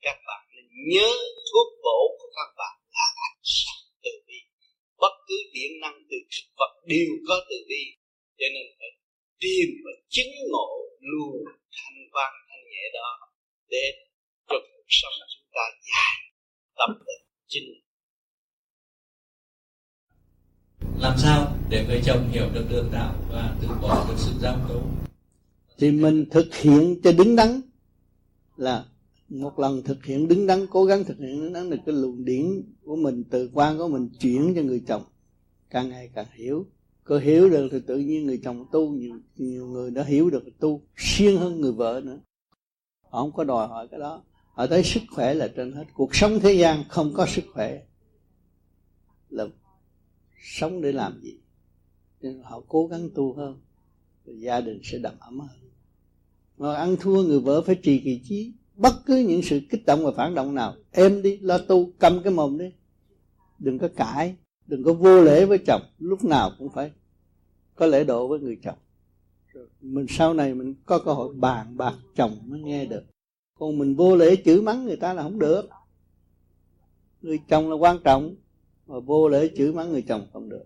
các 0.00 0.16
bạn 0.26 0.42
nên 0.54 0.66
nhớ 0.92 1.10
thuốc 1.48 1.68
bổ 1.84 2.00
của 2.18 2.30
các 2.36 2.50
bạn 2.58 2.74
là 2.96 3.06
ánh 3.28 3.40
sáng 3.42 3.82
từ 4.02 4.10
bi. 4.26 4.38
Bất 5.02 5.14
cứ 5.28 5.34
điện 5.54 5.72
năng 5.80 5.98
từ 6.10 6.16
thực 6.32 6.46
vật 6.58 6.72
đều 6.86 7.10
có 7.28 7.36
từ 7.50 7.56
bi. 7.68 7.82
Cho 8.38 8.46
nên 8.54 8.66
phải 8.78 8.92
tìm 9.40 9.68
và 9.84 9.92
chứng 10.08 10.32
ngộ 10.50 10.70
luôn 11.00 11.36
thanh 11.76 11.98
văn 12.14 12.32
thanh 12.48 12.64
nhẹ 12.70 12.84
đó 12.94 13.10
để 13.68 13.84
cho 14.48 14.56
cuộc 14.72 14.88
sống 14.88 15.16
chúng 15.32 15.48
ta 15.54 15.64
dài 15.88 16.16
tập 16.78 16.90
định 17.06 17.26
chính. 17.46 17.68
Làm 21.00 21.14
sao 21.22 21.56
để 21.70 21.84
người 21.88 22.00
chồng 22.06 22.30
hiểu 22.32 22.46
được 22.54 22.66
đường 22.70 22.90
đạo 22.92 23.14
và 23.30 23.56
từ 23.62 23.68
bỏ 23.82 24.06
được 24.08 24.16
sự 24.18 24.32
giam 24.40 24.58
tố 24.68 24.80
thì 25.78 25.90
mình 25.90 26.24
thực 26.30 26.54
hiện 26.54 27.00
cho 27.04 27.12
đứng 27.12 27.36
đắn 27.36 27.60
là 28.56 28.84
một 29.28 29.58
lần 29.58 29.82
thực 29.82 30.04
hiện, 30.04 30.28
đứng 30.28 30.46
đắn, 30.46 30.66
cố 30.70 30.84
gắng 30.84 31.04
thực 31.04 31.18
hiện, 31.18 31.40
đứng 31.40 31.52
đắn 31.52 31.70
được 31.70 31.76
cái 31.86 31.94
luồng 31.94 32.24
điển 32.24 32.62
của 32.84 32.96
mình, 32.96 33.24
từ 33.30 33.50
quan 33.52 33.78
của 33.78 33.88
mình 33.88 34.08
chuyển 34.20 34.52
cho 34.54 34.62
người 34.62 34.82
chồng. 34.86 35.02
Càng 35.70 35.88
ngày 35.88 36.10
càng 36.14 36.26
hiểu. 36.32 36.66
Cơ 37.04 37.18
hiểu 37.18 37.50
được 37.50 37.68
thì 37.72 37.80
tự 37.86 37.98
nhiên 37.98 38.26
người 38.26 38.40
chồng 38.44 38.66
tu, 38.72 38.90
nhiều 38.90 39.18
nhiều 39.36 39.66
người 39.66 39.90
đã 39.90 40.04
hiểu 40.04 40.30
được 40.30 40.44
tu 40.58 40.82
siêng 40.96 41.38
hơn 41.38 41.60
người 41.60 41.72
vợ 41.72 42.00
nữa. 42.04 42.18
Họ 43.10 43.20
không 43.20 43.32
có 43.32 43.44
đòi 43.44 43.68
hỏi 43.68 43.88
cái 43.90 44.00
đó. 44.00 44.22
Họ 44.54 44.66
thấy 44.66 44.82
sức 44.82 45.00
khỏe 45.10 45.34
là 45.34 45.48
trên 45.56 45.72
hết. 45.72 45.84
Cuộc 45.94 46.14
sống 46.14 46.40
thế 46.40 46.52
gian 46.52 46.84
không 46.88 47.12
có 47.14 47.26
sức 47.26 47.44
khỏe 47.52 47.82
là 49.30 49.46
sống 50.42 50.80
để 50.80 50.92
làm 50.92 51.20
gì. 51.22 51.38
Nên 52.20 52.42
họ 52.42 52.62
cố 52.68 52.86
gắng 52.86 53.08
tu 53.14 53.32
hơn 53.32 53.60
thì 54.26 54.32
gia 54.40 54.60
đình 54.60 54.80
sẽ 54.84 54.98
đầm 54.98 55.14
ấm 55.18 55.40
hơn 55.40 55.65
mà 56.58 56.74
ăn 56.74 56.96
thua 57.00 57.22
người 57.22 57.40
vợ 57.40 57.62
phải 57.62 57.74
trì 57.82 58.00
kỳ 58.04 58.20
trí 58.24 58.52
bất 58.76 58.92
cứ 59.06 59.16
những 59.28 59.42
sự 59.42 59.60
kích 59.70 59.86
động 59.86 60.04
và 60.04 60.10
phản 60.16 60.34
động 60.34 60.54
nào 60.54 60.74
em 60.90 61.22
đi, 61.22 61.38
lo 61.38 61.58
tu 61.58 61.90
cầm 61.98 62.20
cái 62.24 62.32
mồm 62.32 62.58
đi. 62.58 62.72
Đừng 63.58 63.78
có 63.78 63.88
cãi, 63.96 64.36
đừng 64.66 64.84
có 64.84 64.92
vô 64.92 65.22
lễ 65.22 65.44
với 65.44 65.58
chồng. 65.66 65.82
Lúc 65.98 66.24
nào 66.24 66.50
cũng 66.58 66.68
phải 66.68 66.92
có 67.74 67.86
lễ 67.86 68.04
độ 68.04 68.28
với 68.28 68.40
người 68.40 68.58
chồng. 68.62 68.78
Mình 69.80 70.06
sau 70.08 70.34
này 70.34 70.54
mình 70.54 70.74
có 70.86 70.98
cơ 70.98 71.12
hội 71.12 71.34
bàn 71.34 71.76
bạc 71.76 71.94
chồng 72.14 72.38
mới 72.44 72.60
nghe 72.60 72.86
được. 72.86 73.04
Còn 73.58 73.78
mình 73.78 73.96
vô 73.96 74.16
lễ 74.16 74.36
chửi 74.44 74.62
mắng 74.62 74.84
người 74.84 74.96
ta 74.96 75.12
là 75.12 75.22
không 75.22 75.38
được. 75.38 75.68
Người 77.22 77.40
chồng 77.48 77.70
là 77.70 77.76
quan 77.76 77.98
trọng, 78.04 78.34
mà 78.86 79.00
vô 79.00 79.28
lễ 79.28 79.50
chửi 79.56 79.72
mắng 79.72 79.92
người 79.92 80.02
chồng 80.02 80.26
không 80.32 80.48
được. 80.48 80.64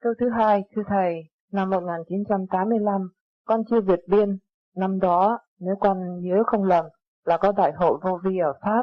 Câu 0.00 0.12
thứ 0.20 0.26
hai, 0.38 0.62
thưa 0.74 0.82
thầy 0.88 1.35
năm 1.52 1.70
1985 1.70 3.08
con 3.44 3.64
chưa 3.70 3.80
vượt 3.80 4.00
biên 4.06 4.38
năm 4.76 4.98
đó, 4.98 5.38
nếu 5.58 5.74
con 5.80 6.20
nhớ 6.20 6.42
không 6.46 6.64
lầm, 6.64 6.84
là 7.24 7.36
có 7.36 7.52
đại 7.52 7.72
hội 7.72 7.98
vô 8.02 8.18
vi 8.24 8.38
ở 8.38 8.52
Pháp 8.62 8.82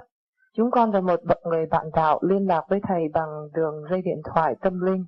chúng 0.53 0.71
con 0.71 0.91
và 0.91 1.01
một 1.01 1.19
người 1.45 1.65
bạn 1.65 1.85
đạo 1.93 2.19
liên 2.21 2.47
lạc 2.47 2.65
với 2.69 2.79
thầy 2.87 3.03
bằng 3.13 3.29
đường 3.53 3.83
dây 3.89 4.01
điện 4.01 4.21
thoại 4.23 4.55
tâm 4.61 4.79
linh 4.79 5.05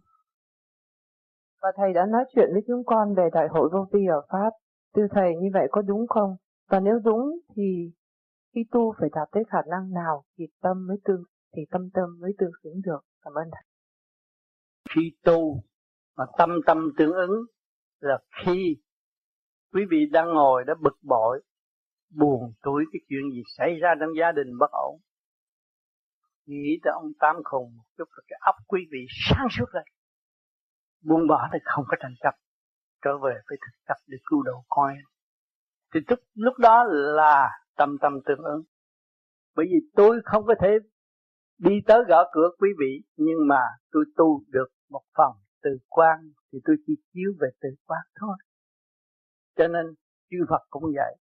và 1.62 1.72
thầy 1.76 1.94
đã 1.94 2.06
nói 2.06 2.26
chuyện 2.36 2.50
với 2.54 2.62
chúng 2.68 2.84
con 2.86 3.16
về 3.16 3.30
đại 3.34 3.48
hội 3.48 3.70
vô 3.74 3.88
vi 3.92 4.06
ở 4.06 4.22
Pháp 4.30 4.50
Từ 4.96 5.02
thầy, 5.12 5.36
như 5.36 5.50
vậy 5.54 5.68
có 5.72 5.82
đúng 5.82 6.08
không? 6.08 6.36
Và 6.70 6.80
nếu 6.80 7.00
đúng 7.04 7.40
thì 7.56 7.92
khi 8.54 8.62
tu 8.72 8.94
phải 9.00 9.10
đạt 9.16 9.28
tới 9.32 9.44
khả 9.50 9.58
năng 9.70 9.94
nào 9.94 10.24
thì 10.38 10.46
tâm 10.62 10.88
mới 10.88 10.98
tương, 11.04 11.24
thì 11.56 11.62
tâm 11.72 11.90
tâm 11.94 12.20
mới 12.20 12.32
tương 12.38 12.52
xứng 12.64 12.82
được. 12.86 13.00
Cảm 13.22 13.34
ơn 13.34 13.50
thầy. 13.52 13.64
Khi 14.96 15.12
tu 15.24 15.64
mà 16.18 16.26
tâm 16.38 16.50
tâm 16.66 16.92
tương 16.98 17.14
ứng 17.14 17.32
là 18.00 18.18
khi 18.44 18.78
quý 19.74 19.82
vị 19.90 19.98
đang 20.12 20.28
ngồi 20.28 20.64
đã 20.68 20.74
bực 20.82 20.98
bội 21.02 21.44
buồn 22.10 22.54
tuổi 22.62 22.86
cái 22.92 23.00
chuyện 23.10 23.32
gì 23.32 23.44
xảy 23.58 23.76
ra 23.82 23.96
trong 24.00 24.10
gia 24.20 24.32
đình 24.32 24.58
bất 24.60 24.72
ổn 24.72 25.00
nghĩ 26.46 26.80
tới 26.84 26.92
ông 26.94 27.12
tám 27.20 27.36
khùng 27.44 27.78
một 27.78 27.84
chút 27.98 28.06
là 28.12 28.24
cái 28.28 28.40
óc 28.42 28.56
quý 28.68 28.82
vị 28.92 29.00
sáng 29.30 29.48
suốt 29.52 29.66
lên 29.74 29.84
buông 31.04 31.28
bỏ 31.28 31.50
thì 31.54 31.60
không 31.64 31.86
có 31.88 31.98
tranh 32.00 32.16
chấp 32.20 32.36
trở 33.02 33.18
về 33.18 33.34
với 33.50 33.58
thực 33.62 33.86
tập 33.88 33.98
để 34.08 34.18
cứu 34.26 34.44
độ 34.44 34.64
coi. 34.70 34.94
thì 35.94 36.00
lúc, 36.08 36.20
lúc 36.34 36.54
đó 36.60 36.84
là 36.90 37.50
tâm 37.76 37.98
tâm 38.02 38.20
tương 38.26 38.44
ứng 38.44 38.64
bởi 39.56 39.66
vì 39.70 39.90
tôi 39.96 40.20
không 40.26 40.46
có 40.46 40.56
thể 40.62 40.70
đi 41.58 41.72
tới 41.88 42.04
gõ 42.08 42.24
cửa 42.34 42.50
quý 42.60 42.70
vị 42.80 43.04
nhưng 43.16 43.48
mà 43.48 43.62
tôi 43.92 44.06
tu 44.18 44.44
được 44.48 44.68
một 44.90 45.04
phần 45.18 45.45
từ 45.66 45.72
quan 45.90 46.20
thì 46.52 46.60
tôi 46.66 46.76
chỉ 46.88 46.94
chiếu 47.14 47.30
về 47.42 47.50
từ 47.62 47.70
quan 47.86 48.06
thôi. 48.20 48.38
Cho 49.58 49.68
nên 49.68 49.86
chư 50.30 50.38
Phật 50.50 50.64
cũng 50.70 50.84
vậy. 50.96 51.16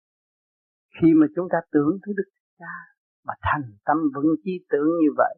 Khi 1.00 1.08
mà 1.14 1.26
chúng 1.36 1.48
ta 1.52 1.58
tưởng 1.72 1.98
tới 2.06 2.14
Đức 2.16 2.30
Cha 2.58 2.74
mà 3.24 3.34
thành 3.42 3.72
tâm 3.84 3.96
vững 4.14 4.34
chí 4.44 4.64
tưởng 4.70 4.90
như 5.02 5.10
vậy, 5.16 5.34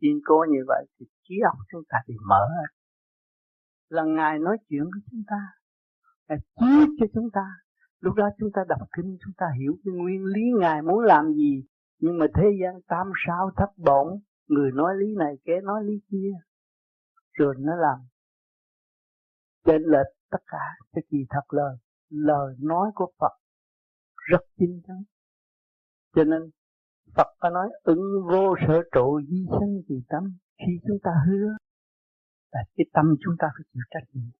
kiên 0.00 0.20
cố 0.24 0.44
như 0.48 0.58
vậy 0.66 0.86
thì 0.98 1.06
trí 1.28 1.34
óc 1.44 1.58
chúng 1.72 1.82
ta 1.88 1.98
thì 2.06 2.14
mở. 2.28 2.46
Là 3.88 4.04
ngài 4.04 4.38
nói 4.38 4.56
chuyện 4.68 4.82
với 4.82 5.00
chúng 5.10 5.22
ta, 5.26 5.40
ngài 6.28 6.38
chiếu 6.60 6.86
cho 6.98 7.06
chúng 7.14 7.30
ta. 7.32 7.46
Lúc 8.00 8.14
đó 8.14 8.28
chúng 8.38 8.50
ta 8.54 8.62
đọc 8.68 8.88
kinh, 8.96 9.16
chúng 9.24 9.32
ta 9.36 9.46
hiểu 9.60 9.76
cái 9.84 9.94
nguyên 9.94 10.24
lý 10.24 10.42
ngài 10.60 10.82
muốn 10.82 11.00
làm 11.00 11.32
gì. 11.32 11.64
Nhưng 11.98 12.18
mà 12.18 12.26
thế 12.34 12.48
gian 12.62 12.82
tam 12.88 13.06
sao 13.26 13.50
thấp 13.56 13.68
bổng 13.76 14.20
người 14.48 14.70
nói 14.72 14.94
lý 14.96 15.06
này 15.18 15.34
kế 15.44 15.60
nói 15.60 15.84
lý 15.84 15.94
kia, 16.10 16.32
rồi 17.32 17.54
nó 17.58 17.76
làm 17.76 17.98
trên 19.66 19.82
lệch 19.82 20.06
tất 20.30 20.42
cả 20.46 20.64
cái 20.92 21.02
gì 21.10 21.26
thật 21.30 21.44
lời 21.48 21.76
lời 22.08 22.56
nói 22.58 22.90
của 22.94 23.12
Phật 23.18 23.32
rất 24.14 24.40
chính 24.58 24.80
chắn 24.86 25.02
cho 26.14 26.24
nên 26.24 26.50
Phật 27.14 27.26
có 27.38 27.50
nói, 27.50 27.68
ứng 27.82 28.02
vô 28.30 28.54
sở 28.66 28.82
trụ 28.92 29.20
di 29.28 29.46
sinh 29.60 29.82
vì 29.88 29.96
tâm, 30.08 30.22
khi 30.58 30.72
chúng 30.86 30.98
ta 31.02 31.10
hứa 31.26 31.48
là 32.52 32.60
cái 32.76 32.84
tâm 32.92 33.04
chúng 33.24 33.34
ta 33.38 33.48
phải 33.52 33.64
chịu 33.72 33.82
trách 33.90 34.08
nhiệm. 34.12 34.30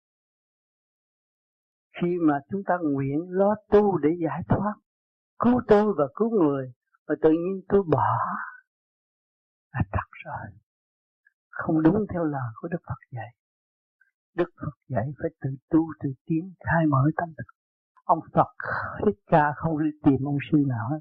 Khi 2.01 2.17
mà 2.29 2.35
chúng 2.51 2.63
ta 2.67 2.75
nguyện 2.83 3.27
lo 3.29 3.55
tu 3.71 3.99
để 3.99 4.09
giải 4.23 4.43
thoát, 4.49 4.75
cứu 5.39 5.61
tôi 5.69 5.95
và 5.99 6.05
cứu 6.15 6.31
người, 6.31 6.73
mà 7.09 7.15
tự 7.23 7.31
nhiên 7.31 7.63
tôi 7.69 7.83
bỏ 7.93 8.17
là 9.73 9.81
thật 9.93 10.09
rồi. 10.25 10.59
Không 11.51 11.83
đúng 11.83 12.07
theo 12.13 12.25
lời 12.25 12.51
của 12.55 12.69
Đức 12.69 12.79
Phật 12.87 12.99
dạy. 13.11 13.35
Đức 14.37 14.51
Phật 14.61 14.77
dạy 14.89 15.07
phải 15.19 15.31
tự 15.41 15.51
tu, 15.71 15.81
tự 16.01 16.13
tiến, 16.27 16.55
khai 16.61 16.87
mở 16.87 17.03
tâm 17.17 17.29
thức 17.39 17.57
ông 18.07 18.21
Phật, 18.33 18.53
thích 19.07 19.19
ca 19.27 19.53
không 19.57 19.85
đi 19.85 19.91
tìm 20.03 20.25
ông 20.25 20.39
sư 20.51 20.59
nào 20.67 20.89
hết. 20.91 20.99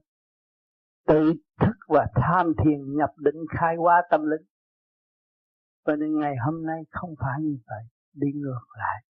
Tự 1.07 1.33
thức 1.59 1.75
và 1.87 2.07
tham 2.15 2.53
thiền 2.63 2.97
nhập 2.97 3.09
định 3.17 3.45
khai 3.59 3.75
hóa 3.75 4.03
tâm 4.09 4.21
linh. 4.25 4.41
Và 5.85 5.95
nên 5.95 6.19
ngày 6.19 6.35
hôm 6.45 6.65
nay 6.65 6.83
không 6.89 7.13
phải 7.19 7.41
như 7.41 7.57
vậy. 7.67 7.83
Đi 8.13 8.27
ngược 8.35 8.65
lại. 8.77 9.03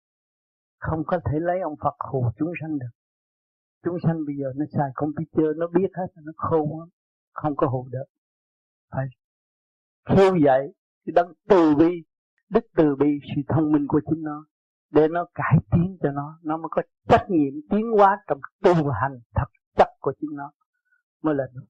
Không 0.80 1.04
có 1.08 1.20
thể 1.26 1.40
lấy 1.40 1.60
ông 1.60 1.76
Phật 1.84 1.96
hù 2.12 2.32
chúng 2.38 2.52
sanh 2.62 2.80
được. 2.80 2.96
Chúng 3.84 3.98
sanh 4.04 4.26
bây 4.26 4.36
giờ 4.36 4.54
nó 4.56 4.66
xài 4.72 4.90
computer, 4.96 5.58
nó 5.58 5.68
biết 5.68 5.90
hết, 5.98 6.08
nó 6.24 6.32
khôn 6.36 6.80
lắm. 6.80 6.88
Không 7.34 7.56
có 7.56 7.68
hù 7.68 7.88
được. 7.92 8.06
Phải 8.92 9.06
khiêu 10.10 10.36
dậy 10.46 10.74
cái 11.06 11.14
đấng 11.16 11.34
từ 11.50 11.76
bi 11.76 12.04
đức 12.50 12.66
từ 12.76 12.96
bi 12.96 13.20
sự 13.36 13.42
thông 13.48 13.72
minh 13.72 13.88
của 13.88 14.02
chính 14.10 14.24
nó, 14.24 14.46
để 14.92 15.08
nó 15.08 15.26
cải 15.34 15.58
tiến 15.72 15.98
cho 16.02 16.12
nó 16.12 16.40
nó 16.44 16.58
mới 16.58 16.68
có 16.72 16.82
trách 17.08 17.26
nhiệm 17.30 17.54
tiến 17.70 17.92
hóa 17.98 18.18
trong 18.28 18.40
tu 18.64 18.90
hành 18.90 19.20
thật 19.36 19.48
chất 19.76 19.90
của 20.00 20.14
chính 20.22 20.36
nó, 20.36 20.52
mới 21.22 21.36
là 21.36 21.44
đúng 21.54 21.66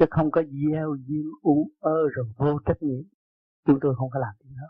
chứ 0.00 0.06
không 0.10 0.30
có 0.30 0.42
gieo 0.42 0.94
duyên 1.06 1.26
u 1.42 1.70
ơ 1.80 2.08
rồi 2.14 2.26
vô 2.36 2.58
trách 2.66 2.82
nhiệm. 2.82 3.02
Chúng 3.66 3.78
tôi 3.80 3.94
không 3.98 4.10
có 4.10 4.20
làm 4.20 4.34
gì 4.44 4.50
đó. 4.60 4.68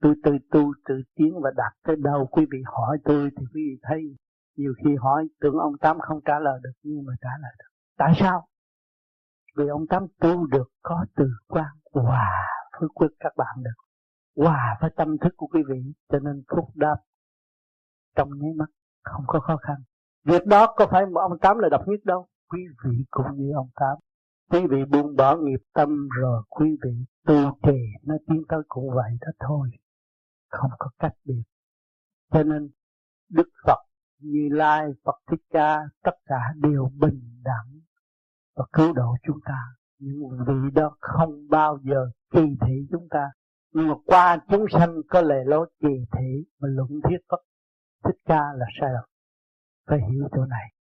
Tôi 0.00 0.14
tự 0.24 0.32
tu 0.50 0.72
tự 0.88 0.94
tiến 1.14 1.40
và 1.42 1.50
đạt 1.56 1.72
tới 1.84 1.96
đâu, 1.96 2.26
quý 2.26 2.46
vị 2.50 2.58
hỏi 2.64 2.98
tôi 3.04 3.30
thì 3.36 3.44
quý 3.54 3.60
vị 3.70 3.78
thấy. 3.82 4.16
Nhiều 4.56 4.72
khi 4.84 4.96
hỏi, 4.96 5.28
tưởng 5.40 5.54
ông 5.54 5.72
tám 5.80 5.98
không 6.00 6.20
trả 6.24 6.38
lời 6.38 6.60
được, 6.62 6.72
nhưng 6.82 7.04
mà 7.06 7.12
trả 7.20 7.28
lời 7.42 7.52
được. 7.58 7.70
Tại 7.98 8.12
sao? 8.20 8.46
Vì 9.56 9.68
ông 9.68 9.86
tám 9.86 10.06
tu 10.20 10.46
được 10.46 10.68
có 10.82 11.06
từ 11.16 11.24
quan 11.48 11.70
hòa 11.92 12.30
với 12.80 13.08
các 13.20 13.32
bạn 13.36 13.56
được 13.64 13.81
hòa 14.36 14.78
với 14.80 14.90
tâm 14.96 15.18
thức 15.18 15.34
của 15.36 15.46
quý 15.46 15.62
vị, 15.68 15.92
cho 16.08 16.18
nên 16.18 16.42
phúc 16.56 16.68
đáp 16.74 16.96
trong 18.16 18.28
nháy 18.38 18.52
mắt 18.56 18.70
không 19.02 19.24
có 19.26 19.40
khó 19.40 19.56
khăn. 19.56 19.76
Việc 20.24 20.46
đó 20.46 20.74
có 20.76 20.86
phải 20.90 21.06
một 21.06 21.20
ông 21.20 21.38
tám 21.38 21.58
là 21.58 21.68
độc 21.68 21.82
nhất 21.86 22.00
đâu. 22.04 22.26
Quý 22.48 22.60
vị 22.84 23.04
cũng 23.10 23.26
như 23.36 23.52
ông 23.54 23.70
tám. 23.74 23.98
Quý 24.50 24.66
vị 24.70 24.84
buông 24.84 25.16
bỏ 25.16 25.36
nghiệp 25.36 25.60
tâm 25.74 26.08
rồi 26.20 26.42
quý 26.48 26.76
vị 26.84 27.04
tu 27.26 27.58
trì 27.62 27.78
nó 28.02 28.14
tiến 28.26 28.42
tới 28.48 28.60
cũng 28.68 28.90
vậy 28.94 29.10
đó 29.20 29.32
thôi. 29.48 29.70
Không 30.48 30.70
có 30.78 30.90
cách 30.98 31.14
biệt. 31.24 31.42
Cho 32.30 32.42
nên 32.42 32.70
đức 33.28 33.48
phật, 33.66 33.78
như 34.18 34.48
lai, 34.50 34.86
phật 35.04 35.20
thích 35.30 35.40
ca, 35.50 35.78
tất 36.02 36.14
cả 36.26 36.40
đều 36.56 36.90
bình 37.00 37.42
đẳng 37.44 37.80
và 38.56 38.64
cứu 38.72 38.92
độ 38.92 39.16
chúng 39.26 39.38
ta. 39.44 39.58
Những 39.98 40.44
vị 40.46 40.70
đó 40.74 40.96
không 41.00 41.48
bao 41.50 41.78
giờ 41.82 42.10
kỳ 42.30 42.56
thị 42.60 42.86
chúng 42.90 43.08
ta 43.10 43.30
nhưng 43.72 43.88
mà 43.88 43.94
qua 44.06 44.38
chúng 44.50 44.64
sanh 44.72 44.94
có 45.08 45.22
lề 45.22 45.44
lối 45.46 45.70
kỳ 45.80 45.88
thị 45.88 46.44
mà 46.60 46.68
luận 46.68 46.88
thuyết 47.04 47.18
Phật 47.28 47.40
thích 48.04 48.20
ca 48.24 48.40
là 48.56 48.66
sai 48.80 48.90
lầm 48.94 49.04
phải 49.86 49.98
hiểu 50.10 50.28
chỗ 50.32 50.44
này 50.44 50.72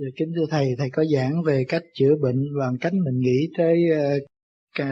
Dạ, 0.00 0.06
kính 0.16 0.32
thưa 0.36 0.46
thầy, 0.50 0.74
thầy 0.78 0.90
có 0.90 1.04
giảng 1.04 1.42
về 1.46 1.64
cách 1.68 1.82
chữa 1.94 2.14
bệnh 2.22 2.44
và 2.58 2.66
cách 2.80 2.92
mình 2.92 3.18
nghĩ 3.18 3.48
tới 3.58 3.84
uh, 4.80 4.84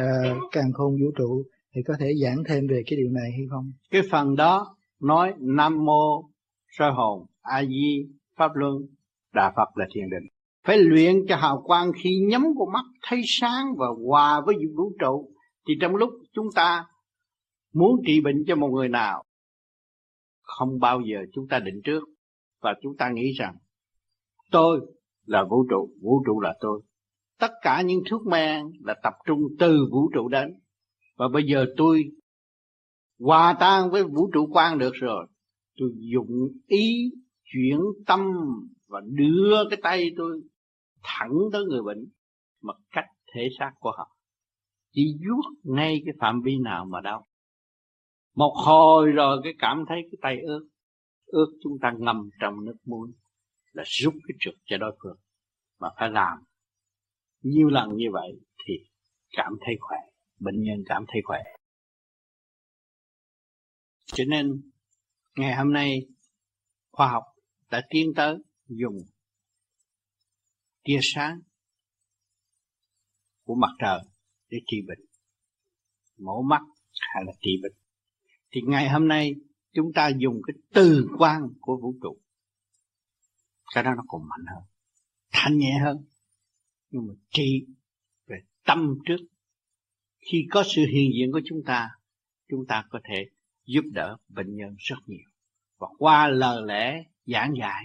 càng 0.53 0.73
khôn 0.73 0.93
vũ 1.01 1.11
trụ, 1.19 1.43
thì 1.75 1.83
có 1.87 1.95
thể 2.01 2.13
giảng 2.23 2.45
thêm 2.49 2.67
về 2.67 2.83
cái 2.87 2.97
điều 2.97 3.11
này 3.11 3.31
hay 3.33 3.47
không? 3.51 3.73
Cái 3.91 4.03
phần 4.11 4.37
đó 4.37 4.77
nói 5.03 5.33
Nam 5.39 5.85
Mô 5.85 6.31
Sơ 6.79 6.91
Hồn 6.91 7.27
A 7.43 7.65
Di 7.65 8.07
Pháp 8.37 8.51
Luân 8.55 8.75
Đà 9.35 9.53
Phật 9.57 9.69
là 9.75 9.87
thiền 9.95 10.11
định. 10.11 10.29
Phải 10.71 10.79
luyện 10.79 11.27
cho 11.29 11.37
hào 11.37 11.63
quang 11.65 11.93
khi 12.03 12.21
nhắm 12.29 12.43
con 12.59 12.73
mắt 12.73 12.85
thấy 13.03 13.21
sáng 13.25 13.67
và 13.79 13.87
hòa 14.07 14.41
với 14.47 14.55
vũ 14.77 14.93
trụ. 15.01 15.31
Thì 15.69 15.75
trong 15.81 15.97
lúc 15.97 16.11
chúng 16.33 16.47
ta 16.55 16.87
muốn 17.75 18.01
trị 18.07 18.21
bệnh 18.21 18.45
cho 18.47 18.57
một 18.57 18.69
người 18.69 18.89
nào, 18.89 19.25
không 20.43 20.79
bao 20.81 21.01
giờ 21.01 21.19
chúng 21.33 21.49
ta 21.49 21.59
định 21.59 21.81
trước 21.85 22.05
và 22.63 22.75
chúng 22.83 22.97
ta 22.97 23.11
nghĩ 23.11 23.33
rằng 23.33 23.55
tôi 24.51 24.81
là 25.25 25.45
vũ 25.51 25.67
trụ, 25.71 25.91
vũ 26.03 26.23
trụ 26.27 26.41
là 26.41 26.55
tôi. 26.61 26.83
Tất 27.39 27.51
cả 27.63 27.83
những 27.83 28.03
thuốc 28.11 28.27
men 28.27 28.67
là 28.81 28.95
tập 29.03 29.15
trung 29.27 29.41
từ 29.59 29.89
vũ 29.93 30.11
trụ 30.15 30.29
đến. 30.29 30.49
Và 31.17 31.29
bây 31.33 31.43
giờ 31.47 31.67
tôi 31.77 32.05
hòa 33.19 33.57
tan 33.61 33.91
với 33.91 34.05
vũ 34.05 34.31
trụ 34.35 34.49
quan 34.53 34.79
được 34.79 34.95
rồi. 34.95 35.27
Tôi 35.79 35.91
dụng 36.13 36.49
ý 36.67 37.11
chuyển 37.45 37.79
tâm 38.07 38.21
và 38.89 39.01
đưa 39.05 39.65
cái 39.71 39.79
tay 39.83 40.11
tôi 40.17 40.41
thẳng 41.03 41.35
tới 41.53 41.65
người 41.65 41.83
bệnh 41.83 42.07
mà 42.63 42.75
cách 42.91 43.05
thể 43.35 43.49
xác 43.59 43.73
của 43.81 43.93
họ. 43.97 44.17
Chỉ 44.93 45.17
vuốt 45.19 45.43
ngay 45.63 46.03
cái 46.05 46.15
phạm 46.21 46.41
vi 46.45 46.59
nào 46.59 46.85
mà 46.85 47.01
đau. 47.01 47.27
Một 48.35 48.55
hồi 48.57 49.13
rồi 49.13 49.41
cái 49.45 49.53
cảm 49.59 49.85
thấy 49.89 49.99
cái 50.03 50.19
tay 50.23 50.41
ướt. 50.41 50.69
Ướt 51.27 51.59
chúng 51.63 51.79
ta 51.83 51.93
ngâm 51.99 52.31
trong 52.41 52.65
nước 52.65 52.77
muối 52.85 53.09
là 53.73 53.83
rút 53.87 54.15
cái 54.29 54.37
trượt 54.41 54.55
cho 54.65 54.77
đối 54.79 54.97
phương 55.03 55.17
mà 55.81 55.89
phải 55.99 56.11
làm 56.11 56.39
nhiều 57.43 57.69
lần 57.69 57.97
như 57.97 58.07
vậy 58.13 58.33
thì 58.67 58.75
cảm 59.37 59.53
thấy 59.61 59.77
khỏe, 59.81 59.99
bệnh 60.41 60.63
nhân 60.63 60.85
cảm 60.87 61.05
thấy 61.09 61.23
khỏe 61.25 61.43
cho 64.13 64.25
nên 64.25 64.63
ngày 65.37 65.57
hôm 65.57 65.73
nay 65.73 66.07
khoa 66.93 67.09
học 67.09 67.23
đã 67.71 67.83
tiến 67.91 68.13
tới 68.17 68.37
dùng 68.69 68.97
tia 70.83 70.99
sáng 71.03 71.41
của 73.45 73.55
mặt 73.55 73.71
trời 73.79 74.01
để 74.49 74.59
trị 74.67 74.77
bệnh. 74.89 74.99
Mổ 76.19 76.43
mắt 76.43 76.63
hay 77.15 77.25
là 77.27 77.33
trị 77.41 77.51
bệnh. 77.63 77.73
Thì 78.51 78.61
ngày 78.67 78.89
hôm 78.89 79.09
nay 79.09 79.35
chúng 79.73 79.93
ta 79.95 80.11
dùng 80.19 80.41
cái 80.47 80.55
từ 80.75 81.09
quan 81.19 81.43
của 81.61 81.79
vũ 81.83 81.95
trụ. 82.03 82.19
Cái 83.75 83.85
đó 83.85 83.95
nó 83.97 84.03
còn 84.09 84.23
mạnh 84.29 84.55
hơn, 84.55 84.65
thanh 85.33 85.59
nhẹ 85.59 85.79
hơn. 85.85 85.97
Nhưng 86.91 87.07
mà 87.07 87.15
trị 87.31 87.67
về 88.27 88.37
tâm 88.65 88.99
trước. 89.05 89.27
Khi 90.31 90.47
có 90.51 90.65
sự 90.67 90.83
hiện 90.93 91.11
diện 91.15 91.33
của 91.33 91.41
chúng 91.45 91.63
ta 91.67 91.89
chúng 92.49 92.67
ta 92.69 92.85
có 92.91 93.01
thể 93.05 93.25
giúp 93.65 93.85
đỡ 93.93 94.17
bệnh 94.29 94.57
nhân 94.57 94.75
rất 94.79 94.97
nhiều. 95.07 95.29
Và 95.79 95.87
qua 95.99 96.29
lời 96.29 96.63
lẽ 96.67 97.03
giảng 97.27 97.53
giải 97.61 97.85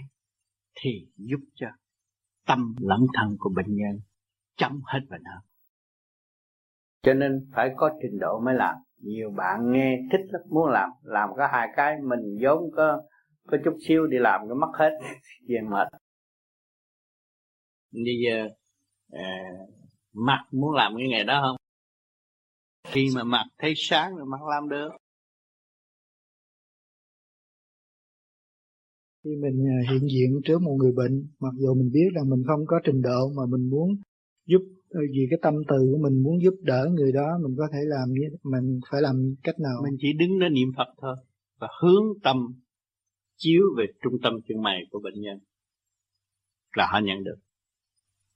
thì 0.74 0.90
giúp 1.16 1.40
cho 1.54 1.66
tâm 2.46 2.74
lẫn 2.80 3.00
thân 3.14 3.36
của 3.38 3.50
bệnh 3.56 3.76
nhân 3.76 4.00
chấm 4.56 4.80
hết 4.84 5.00
bệnh 5.10 5.24
hơn 5.24 5.42
cho 7.06 7.14
nên 7.14 7.50
phải 7.54 7.70
có 7.76 7.90
trình 8.02 8.18
độ 8.20 8.40
mới 8.40 8.54
làm. 8.54 8.74
Nhiều 8.96 9.30
bạn 9.30 9.72
nghe 9.72 9.98
thích 10.12 10.20
lắm 10.28 10.42
muốn 10.50 10.68
làm 10.68 10.90
làm 11.02 11.28
có 11.36 11.48
hai 11.52 11.68
cái 11.76 11.96
mình 12.02 12.38
vốn 12.42 12.70
có 12.76 13.02
có 13.46 13.58
chút 13.64 13.76
xíu 13.88 14.06
đi 14.06 14.18
làm 14.18 14.48
nó 14.48 14.54
mất 14.54 14.70
hết 14.78 14.90
tiền 15.48 15.70
mệt. 15.70 15.88
Bây 17.92 18.14
giờ 18.26 18.48
à, 19.12 19.42
mặt 20.12 20.44
muốn 20.52 20.74
làm 20.74 20.92
cái 20.96 21.08
nghề 21.08 21.24
đó 21.24 21.40
không? 21.42 21.56
Khi 22.92 23.08
mà 23.16 23.24
mặt 23.24 23.44
thấy 23.58 23.72
sáng 23.76 24.16
rồi 24.16 24.26
mặt 24.26 24.42
làm 24.50 24.68
được 24.68 24.88
khi 29.26 29.36
mình 29.36 29.66
à, 29.68 29.78
hiện 29.90 30.02
diện 30.12 30.40
trước 30.44 30.62
một 30.62 30.76
người 30.78 30.92
bệnh 30.92 31.26
mặc 31.40 31.54
dù 31.58 31.74
mình 31.74 31.90
biết 31.92 32.08
là 32.12 32.22
mình 32.26 32.42
không 32.46 32.66
có 32.66 32.80
trình 32.84 33.02
độ 33.02 33.32
mà 33.36 33.42
mình 33.48 33.70
muốn 33.70 33.88
giúp 34.46 34.62
ờ, 34.90 35.00
vì 35.12 35.26
cái 35.30 35.38
tâm 35.42 35.54
từ 35.68 35.76
của 35.92 35.98
mình 36.02 36.22
muốn 36.22 36.42
giúp 36.42 36.54
đỡ 36.62 36.88
người 36.94 37.12
đó 37.12 37.38
mình 37.42 37.54
có 37.58 37.68
thể 37.72 37.78
làm 37.82 38.08
như 38.08 38.36
mình 38.42 38.80
phải 38.90 39.02
làm 39.02 39.34
cách 39.42 39.60
nào? 39.60 39.82
Mình 39.84 39.96
chỉ 40.00 40.08
đứng 40.18 40.38
đó 40.38 40.48
niệm 40.48 40.68
phật 40.76 40.94
thôi 41.02 41.16
và 41.60 41.68
hướng 41.82 42.04
tâm 42.22 42.36
chiếu 43.36 43.62
về 43.78 43.84
trung 44.02 44.12
tâm 44.22 44.32
chân 44.48 44.62
mày 44.62 44.80
của 44.90 45.00
bệnh 45.04 45.20
nhân 45.20 45.38
là 46.76 46.88
họ 46.92 47.00
nhận 47.04 47.24
được 47.24 47.38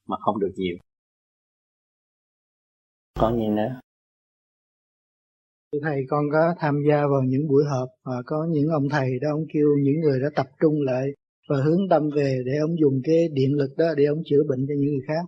mà 0.06 0.16
không 0.20 0.40
được 0.40 0.52
nhiều. 0.56 0.76
Có 3.14 3.32
gì 3.36 3.48
nữa 3.56 3.80
thầy, 5.82 6.04
con 6.08 6.24
có 6.32 6.54
tham 6.58 6.74
gia 6.88 7.06
vào 7.06 7.22
những 7.26 7.48
buổi 7.48 7.64
họp 7.64 7.88
và 8.04 8.22
có 8.26 8.46
những 8.50 8.68
ông 8.68 8.88
thầy 8.88 9.10
đó, 9.22 9.28
ông 9.30 9.44
kêu 9.52 9.68
những 9.82 10.00
người 10.00 10.20
đó 10.20 10.28
tập 10.34 10.46
trung 10.60 10.74
lại 10.82 11.06
và 11.48 11.56
hướng 11.64 11.88
tâm 11.90 12.02
về 12.16 12.42
để 12.46 12.52
ông 12.60 12.80
dùng 12.80 13.00
cái 13.04 13.28
điện 13.32 13.54
lực 13.54 13.70
đó 13.78 13.86
để 13.96 14.04
ông 14.04 14.22
chữa 14.26 14.42
bệnh 14.48 14.66
cho 14.68 14.74
những 14.78 14.90
người 14.90 15.04
khác. 15.08 15.24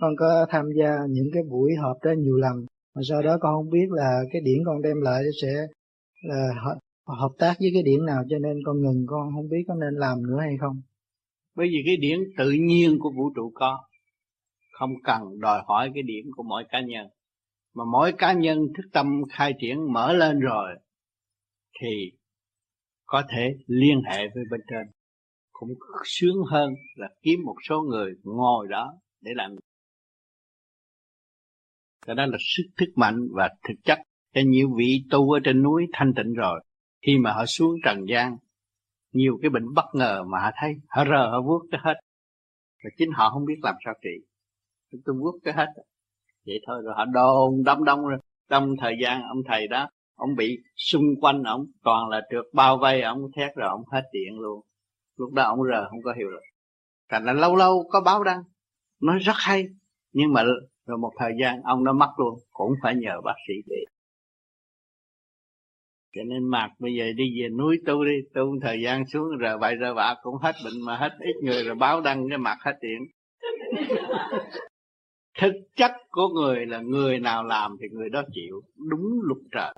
Con 0.00 0.16
có 0.16 0.46
tham 0.50 0.64
gia 0.80 0.96
những 1.08 1.28
cái 1.32 1.42
buổi 1.50 1.70
họp 1.82 1.96
đó 2.04 2.10
nhiều 2.18 2.36
lần, 2.36 2.66
mà 2.94 3.02
sau 3.08 3.22
đó 3.22 3.38
con 3.40 3.54
không 3.54 3.70
biết 3.70 3.86
là 3.90 4.20
cái 4.32 4.42
điển 4.44 4.58
con 4.66 4.82
đem 4.82 5.00
lại 5.00 5.22
sẽ 5.42 5.54
ờ, 6.30 6.36
là 6.36 6.74
hợp 7.20 7.32
tác 7.38 7.54
với 7.60 7.70
cái 7.74 7.82
điển 7.82 8.06
nào 8.06 8.22
cho 8.28 8.38
nên 8.38 8.56
con 8.64 8.82
ngừng, 8.82 9.04
con 9.06 9.30
không 9.34 9.48
biết 9.48 9.64
có 9.68 9.74
nên 9.74 9.94
làm 9.94 10.22
nữa 10.22 10.38
hay 10.40 10.56
không. 10.60 10.80
Bởi 11.56 11.66
vì 11.66 11.82
cái 11.86 11.96
điển 11.96 12.18
tự 12.38 12.50
nhiên 12.50 12.98
của 12.98 13.10
vũ 13.16 13.30
trụ 13.36 13.52
có, 13.54 13.78
không 14.78 14.90
cần 15.04 15.22
đòi 15.40 15.62
hỏi 15.66 15.90
cái 15.94 16.02
điển 16.02 16.24
của 16.36 16.42
mỗi 16.42 16.64
cá 16.68 16.80
nhân 16.80 17.06
mà 17.78 17.84
mỗi 17.92 18.12
cá 18.18 18.32
nhân 18.32 18.58
thức 18.76 18.88
tâm 18.92 19.06
khai 19.30 19.54
triển 19.60 19.92
mở 19.92 20.12
lên 20.12 20.40
rồi, 20.40 20.70
thì 21.80 22.12
có 23.06 23.22
thể 23.28 23.54
liên 23.66 24.02
hệ 24.10 24.28
với 24.34 24.44
bên 24.50 24.60
trên. 24.70 24.92
Cũng 25.52 25.68
sướng 26.04 26.36
hơn 26.50 26.74
là 26.94 27.08
kiếm 27.22 27.40
một 27.44 27.56
số 27.68 27.80
người 27.80 28.12
ngồi 28.22 28.66
đó 28.70 28.94
để 29.20 29.30
làm. 29.34 29.50
Cái 32.06 32.16
đó 32.16 32.26
là 32.26 32.38
sức 32.40 32.62
thức 32.76 32.88
mạnh 32.96 33.16
và 33.30 33.50
thực 33.68 33.74
chất. 33.84 33.98
Cho 34.34 34.40
nhiều 34.46 34.74
vị 34.76 35.04
tu 35.10 35.30
ở 35.30 35.40
trên 35.44 35.62
núi 35.62 35.86
thanh 35.92 36.12
tịnh 36.16 36.32
rồi, 36.32 36.64
khi 37.06 37.18
mà 37.18 37.32
họ 37.32 37.46
xuống 37.46 37.74
trần 37.84 38.04
gian, 38.08 38.36
nhiều 39.12 39.38
cái 39.42 39.50
bệnh 39.50 39.74
bất 39.74 39.86
ngờ 39.94 40.24
mà 40.24 40.38
họ 40.40 40.50
thấy, 40.60 40.74
họ 40.88 41.04
rờ, 41.04 41.30
họ 41.30 41.42
vuốt 41.42 41.66
cái 41.70 41.80
hết. 41.84 41.94
Và 42.84 42.90
chính 42.98 43.10
họ 43.12 43.30
không 43.30 43.44
biết 43.44 43.58
làm 43.62 43.74
sao 43.84 43.94
trị. 44.02 44.26
Tôi 45.04 45.14
vuốt 45.20 45.38
cái 45.44 45.54
hết 45.54 45.66
vậy 46.48 46.60
thôi 46.66 46.82
rồi, 46.84 46.94
họ 46.96 47.04
đồn 47.04 47.64
đông 47.64 47.84
đông 47.84 48.06
rồi. 48.06 48.18
Trong 48.50 48.76
thời 48.80 48.94
gian 49.02 49.22
ông 49.22 49.38
thầy 49.48 49.68
đó, 49.68 49.88
ông 50.16 50.34
bị 50.36 50.58
xung 50.76 51.04
quanh 51.20 51.42
ông 51.42 51.66
toàn 51.84 52.08
là 52.08 52.20
trượt 52.30 52.44
bao 52.52 52.78
vây 52.78 53.02
ông 53.02 53.18
thét 53.36 53.54
rồi 53.56 53.68
ông 53.68 53.82
hết 53.92 54.02
điện 54.12 54.40
luôn. 54.40 54.60
Lúc 55.16 55.32
đó 55.32 55.42
ông 55.42 55.58
rờ, 55.70 55.88
không 55.90 56.02
có 56.02 56.12
hiểu 56.18 56.30
được 56.30 56.40
thành 57.10 57.24
là 57.24 57.32
lâu 57.32 57.56
lâu 57.56 57.84
có 57.90 58.00
báo 58.00 58.24
đăng, 58.24 58.42
nói 59.02 59.18
rất 59.18 59.36
hay, 59.36 59.64
nhưng 60.12 60.32
mà 60.32 60.44
rồi 60.86 60.98
một 60.98 61.12
thời 61.18 61.32
gian 61.40 61.62
ông 61.62 61.84
nó 61.84 61.92
mất 61.92 62.10
luôn, 62.16 62.38
cũng 62.50 62.72
phải 62.82 62.94
nhờ 62.96 63.20
bác 63.24 63.34
sĩ 63.48 63.54
để 63.66 63.76
cho 66.16 66.22
nên 66.24 66.48
mạc 66.48 66.68
bây 66.78 66.94
giờ 66.94 67.04
đi 67.16 67.42
về 67.42 67.48
núi 67.48 67.76
tu 67.86 68.04
đi, 68.04 68.12
tu 68.34 68.42
thời 68.62 68.82
gian 68.84 69.06
xuống 69.06 69.36
rồi 69.38 69.58
vậy 69.58 69.74
rờ 69.80 69.94
bạ 69.94 70.14
cũng 70.22 70.34
hết 70.42 70.52
bệnh 70.64 70.84
mà 70.86 70.96
hết 70.96 71.10
ít 71.20 71.34
người, 71.42 71.64
rồi 71.64 71.74
báo 71.74 72.00
đăng 72.00 72.28
cái 72.28 72.38
mặt 72.38 72.58
hết 72.60 72.72
điện 72.80 72.98
thực 75.40 75.52
chất 75.76 75.90
của 76.10 76.28
người 76.28 76.66
là 76.66 76.80
người 76.80 77.18
nào 77.18 77.44
làm 77.44 77.76
thì 77.80 77.88
người 77.88 78.08
đó 78.08 78.22
chịu. 78.32 78.62
Đúng 78.76 79.20
luật 79.22 79.38
trời. 79.52 79.74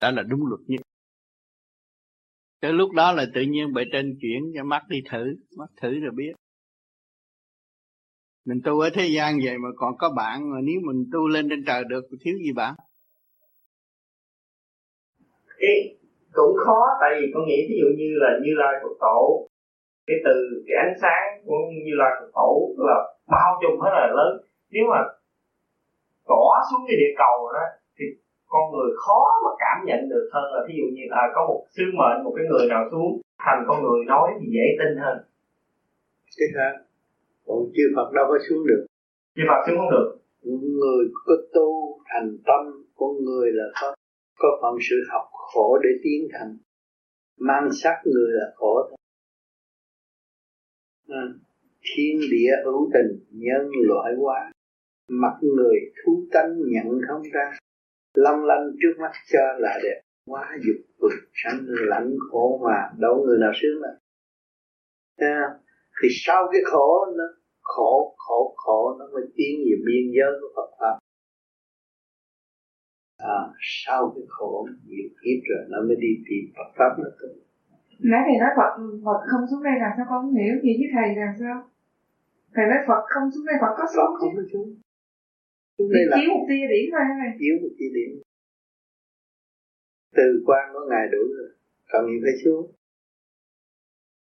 Đó 0.00 0.10
là 0.10 0.22
đúng 0.22 0.46
luật 0.46 0.60
nhất. 0.66 0.80
Tới 2.60 2.72
lúc 2.72 2.92
đó 2.92 3.12
là 3.12 3.26
tự 3.34 3.40
nhiên 3.40 3.72
bề 3.72 3.82
trên 3.92 4.18
chuyển 4.20 4.52
cho 4.54 4.64
mắt 4.64 4.82
đi 4.88 5.02
thử. 5.10 5.36
Mắt 5.56 5.70
thử 5.80 6.00
rồi 6.00 6.12
biết. 6.16 6.32
Mình 8.44 8.60
tu 8.64 8.80
ở 8.80 8.90
thế 8.94 9.06
gian 9.06 9.38
vậy 9.44 9.58
mà 9.58 9.68
còn 9.76 9.96
có 9.98 10.10
bạn 10.16 10.50
mà 10.50 10.56
nếu 10.62 10.80
mình 10.84 11.10
tu 11.12 11.28
lên 11.28 11.48
trên 11.50 11.64
trời 11.66 11.84
được 11.88 12.04
thì 12.10 12.16
thiếu 12.20 12.38
gì 12.44 12.52
bạn? 12.52 12.74
Cũng 16.32 16.56
khó, 16.66 16.86
tại 17.00 17.10
vì 17.20 17.26
con 17.34 17.46
nghĩ 17.46 17.66
ví 17.68 17.76
dụ 17.80 17.86
như 17.98 18.14
là 18.14 18.28
như 18.42 18.50
lai 18.54 18.74
phật 18.82 18.96
tổ 19.00 19.48
cái 20.06 20.16
từ 20.24 20.36
cái 20.66 20.76
ánh 20.84 20.94
sáng 21.02 21.24
của 21.46 21.58
như 21.86 21.94
phật 22.00 22.26
tổ 22.34 22.50
là 22.88 22.96
bao 23.34 23.50
trùm 23.62 23.74
hết 23.82 23.92
là 23.98 24.06
lớn. 24.18 24.32
Nếu 24.70 24.84
mà 24.90 25.00
tỏ 26.28 26.44
xuống 26.68 26.82
cái 26.88 26.96
địa 27.00 27.12
cầu 27.22 27.36
đó 27.54 27.64
thì 27.96 28.04
con 28.52 28.64
người 28.72 28.90
khó 29.04 29.20
mà 29.44 29.50
cảm 29.64 29.76
nhận 29.86 30.00
được 30.12 30.26
hơn 30.32 30.44
là 30.54 30.60
ví 30.68 30.74
dụ 30.78 30.86
như 30.96 31.04
là 31.10 31.22
có 31.34 31.40
một 31.48 31.62
sứ 31.74 31.84
mệnh 31.98 32.24
một 32.24 32.32
cái 32.36 32.46
người 32.50 32.66
nào 32.68 32.82
xuống 32.90 33.20
thành 33.44 33.64
con 33.68 33.82
người 33.82 34.00
nói 34.12 34.28
thì 34.38 34.46
dễ 34.56 34.66
tin 34.78 34.92
hơn. 35.02 35.16
Cái 36.38 36.48
khác 36.54 36.72
còn 37.46 37.58
chư 37.74 37.84
Phật 37.96 38.08
đâu 38.12 38.26
có 38.28 38.38
xuống 38.48 38.66
được. 38.66 38.82
Chư 39.34 39.42
Phật 39.48 39.60
xuống 39.66 39.78
không 39.78 39.90
được. 39.90 40.08
Người 40.78 41.04
có 41.26 41.34
tu 41.54 41.68
thành 42.10 42.28
tâm 42.46 42.62
con 42.96 43.10
người 43.24 43.50
là 43.52 43.64
có 43.80 43.94
có 44.38 44.48
phận 44.62 44.74
sự 44.90 44.96
học 45.12 45.24
khổ 45.32 45.78
để 45.82 45.90
tiến 46.02 46.28
thành. 46.32 46.56
Mang 47.38 47.68
sắc 47.82 47.96
người 48.04 48.28
là 48.38 48.46
khổ 48.56 48.86
thôi 48.88 48.96
Ờ, 51.08 51.32
thiên 51.82 52.20
địa 52.30 52.52
hữu 52.64 52.90
tình 52.94 53.24
nhân 53.30 53.70
loại 53.88 54.14
quá 54.18 54.52
mặt 55.08 55.36
người 55.42 55.76
thú 56.04 56.26
tánh 56.32 56.54
nhận 56.72 57.00
không 57.08 57.22
ra. 57.32 57.58
Long 58.14 58.44
lanh 58.44 58.70
trước 58.82 58.94
mắt 59.00 59.12
cho 59.32 59.40
là 59.58 59.80
đẹp. 59.82 60.00
Quá 60.26 60.56
dục 60.66 60.76
vực 60.98 61.12
sanh 61.32 61.60
lạnh 61.66 62.16
khổ 62.30 62.60
mà 62.64 62.90
đâu 62.98 63.24
người 63.26 63.38
nào 63.40 63.52
sướng 63.62 63.82
là 63.82 63.88
à, 65.16 65.40
thì 66.02 66.08
sau 66.10 66.48
cái 66.52 66.60
khổ 66.64 67.06
nó 67.16 67.24
khổ 67.60 68.14
khổ 68.18 68.54
khổ 68.56 68.96
nó 68.98 69.06
mới 69.12 69.22
tiến 69.36 69.60
về 69.64 69.76
biên 69.86 70.12
giới 70.16 70.32
của 70.40 70.48
Phật 70.56 70.70
pháp. 70.80 70.98
À, 73.18 73.38
sau 73.60 74.12
cái 74.14 74.24
khổ 74.28 74.68
nhiều 74.86 75.08
kiếp 75.08 75.38
rồi 75.48 75.66
nó 75.68 75.78
mới 75.86 75.96
đi 75.96 76.08
tìm 76.28 76.52
Phật 76.56 76.72
pháp 76.78 76.96
nó 76.98 77.10
tu 77.20 77.41
nãy 78.10 78.22
thầy 78.26 78.36
nói 78.42 78.52
Phật 78.58 78.72
Phật 79.06 79.20
không 79.30 79.44
xuống 79.50 79.62
đây 79.68 79.76
làm 79.84 79.92
sao 79.96 80.06
con 80.10 80.18
không 80.22 80.34
hiểu? 80.40 80.54
Gì 80.64 80.72
với 80.80 80.88
thầy 80.94 81.08
làm 81.22 81.34
sao? 81.40 81.56
Thầy 82.54 82.64
nói 82.70 82.80
Phật 82.88 83.02
không 83.12 83.26
xuống 83.32 83.46
đây 83.48 83.56
Phật 83.62 83.72
có 83.78 83.84
xuống 83.94 84.12
không 84.18 84.32
có 84.36 84.44
xuống. 84.52 84.68
Xuống 85.78 85.90
đây 85.94 86.04
là 86.10 86.16
chiếu 86.16 86.30
một 86.34 86.44
tia 86.48 86.64
điểm 86.72 86.84
thôi 86.92 87.02
hả 87.08 87.14
thầy 87.20 87.32
chiếu 87.40 87.54
một 87.62 87.72
tia 87.78 87.90
điểm. 87.96 88.10
Từ 90.18 90.26
quan 90.46 90.64
của 90.72 90.84
ngài 90.90 91.04
đủ 91.14 91.22
rồi. 91.36 91.50
Còn 91.90 92.02
gì 92.08 92.16
phải 92.24 92.34
xuống? 92.42 92.64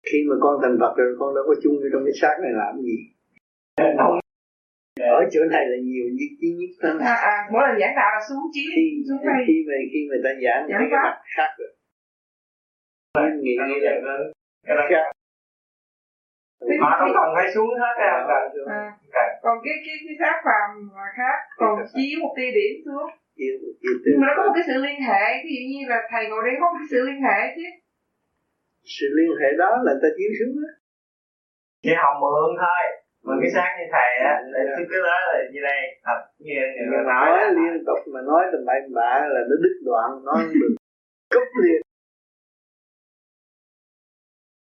Khi 0.08 0.20
mà 0.30 0.36
con 0.44 0.54
thành 0.62 0.78
Phật 0.82 0.94
rồi 0.98 1.10
con 1.20 1.30
đâu 1.36 1.44
có 1.48 1.56
chung 1.64 1.76
trong 1.92 2.04
cái 2.06 2.16
xác 2.22 2.36
này 2.44 2.54
làm 2.62 2.74
gì? 2.88 2.98
Ở 5.18 5.22
chỗ 5.32 5.42
này 5.54 5.64
là 5.72 5.78
nhiều 5.90 6.08
nhất 6.18 6.32
chí 6.40 6.50
nhất 6.60 6.72
hơn 6.82 7.00
à, 7.00 7.16
à, 7.34 7.36
mỗi 7.52 7.62
lần 7.68 7.76
giảng 7.82 7.96
đạo 8.00 8.10
là 8.16 8.22
xuống 8.30 8.44
khi, 8.56 8.66
xuống 9.08 9.22
đây. 9.30 9.40
khi 9.48 9.58
mà 9.68 9.76
khi 9.92 10.00
người 10.08 10.22
ta 10.24 10.32
giảng 10.44 10.64
giảng 10.70 10.88
cái 10.92 11.00
mặt 11.06 11.16
khác 11.36 11.52
rồi 11.60 11.77
nhưng 13.24 13.44
nghĩ 13.44 13.54
nghĩ 13.68 13.80
là 13.80 13.92
nó 14.76 14.84
khác 14.90 15.06
họ 16.82 16.90
không 17.00 17.12
cần 17.18 17.30
phải 17.36 17.48
xuống 17.54 17.72
hết 17.82 17.96
ra 18.02 18.12
à, 18.68 18.82
à. 19.12 19.26
còn 19.44 19.56
cái 19.66 19.76
cái 19.86 19.96
cái 20.06 20.16
xác 20.22 20.38
phàm 20.46 20.70
là 20.98 21.08
khác 21.18 21.38
còn 21.58 21.74
chiếu 21.96 22.16
một 22.24 22.34
tia 22.38 22.52
điểm 22.58 22.74
xuống. 22.86 23.10
Nhưng 24.06 24.20
mà 24.22 24.28
nó 24.28 24.34
có 24.38 24.42
một 24.48 24.54
cái 24.56 24.66
sự 24.68 24.76
liên 24.86 25.00
hệ 25.08 25.24
ví 25.44 25.52
dụ 25.58 25.64
như 25.72 25.82
là 25.92 26.00
thầy 26.12 26.24
ngồi 26.30 26.42
đây 26.48 26.54
có 26.60 26.66
một 26.72 26.78
cái 26.82 26.90
sự 26.94 27.00
liên 27.10 27.20
hệ 27.28 27.40
chứ. 27.56 27.68
Sự 28.96 29.08
liên 29.18 29.32
hệ 29.42 29.50
đó 29.62 29.70
là 29.86 29.94
ta 30.02 30.10
chiếu 30.18 30.32
xuống 30.40 30.56
đó. 30.64 30.72
Chỉ 31.84 31.92
học 32.02 32.14
mượn 32.22 32.50
thôi. 32.64 32.84
Mà 33.26 33.34
cái 33.42 33.52
sáng 33.56 33.72
như 33.78 33.86
thầy 33.96 34.10
á 34.32 34.34
để 34.54 34.60
yeah. 34.68 34.88
cái 34.92 35.02
đó 35.10 35.18
là 35.32 35.38
như 35.52 35.60
đây. 35.70 35.80
Thật 36.06 36.20
như 36.46 36.56
người 36.90 37.04
nói, 37.12 37.26
nói 37.38 37.46
liên 37.58 37.86
tục 37.88 38.00
mà 38.14 38.20
nói 38.30 38.42
tầm 38.52 38.62
bậy 38.70 38.80
bạ 38.98 39.12
là 39.34 39.42
nó 39.50 39.56
đứt 39.64 39.76
đoạn 39.88 40.10
nói 40.28 40.42
được 40.54 40.72
cúp 41.34 41.48
liền 41.64 41.82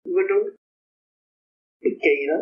không 0.09 0.17
có 0.19 0.25
đúng. 0.31 0.47
Cái 1.83 1.93
kỳ 2.05 2.17
đó. 2.31 2.39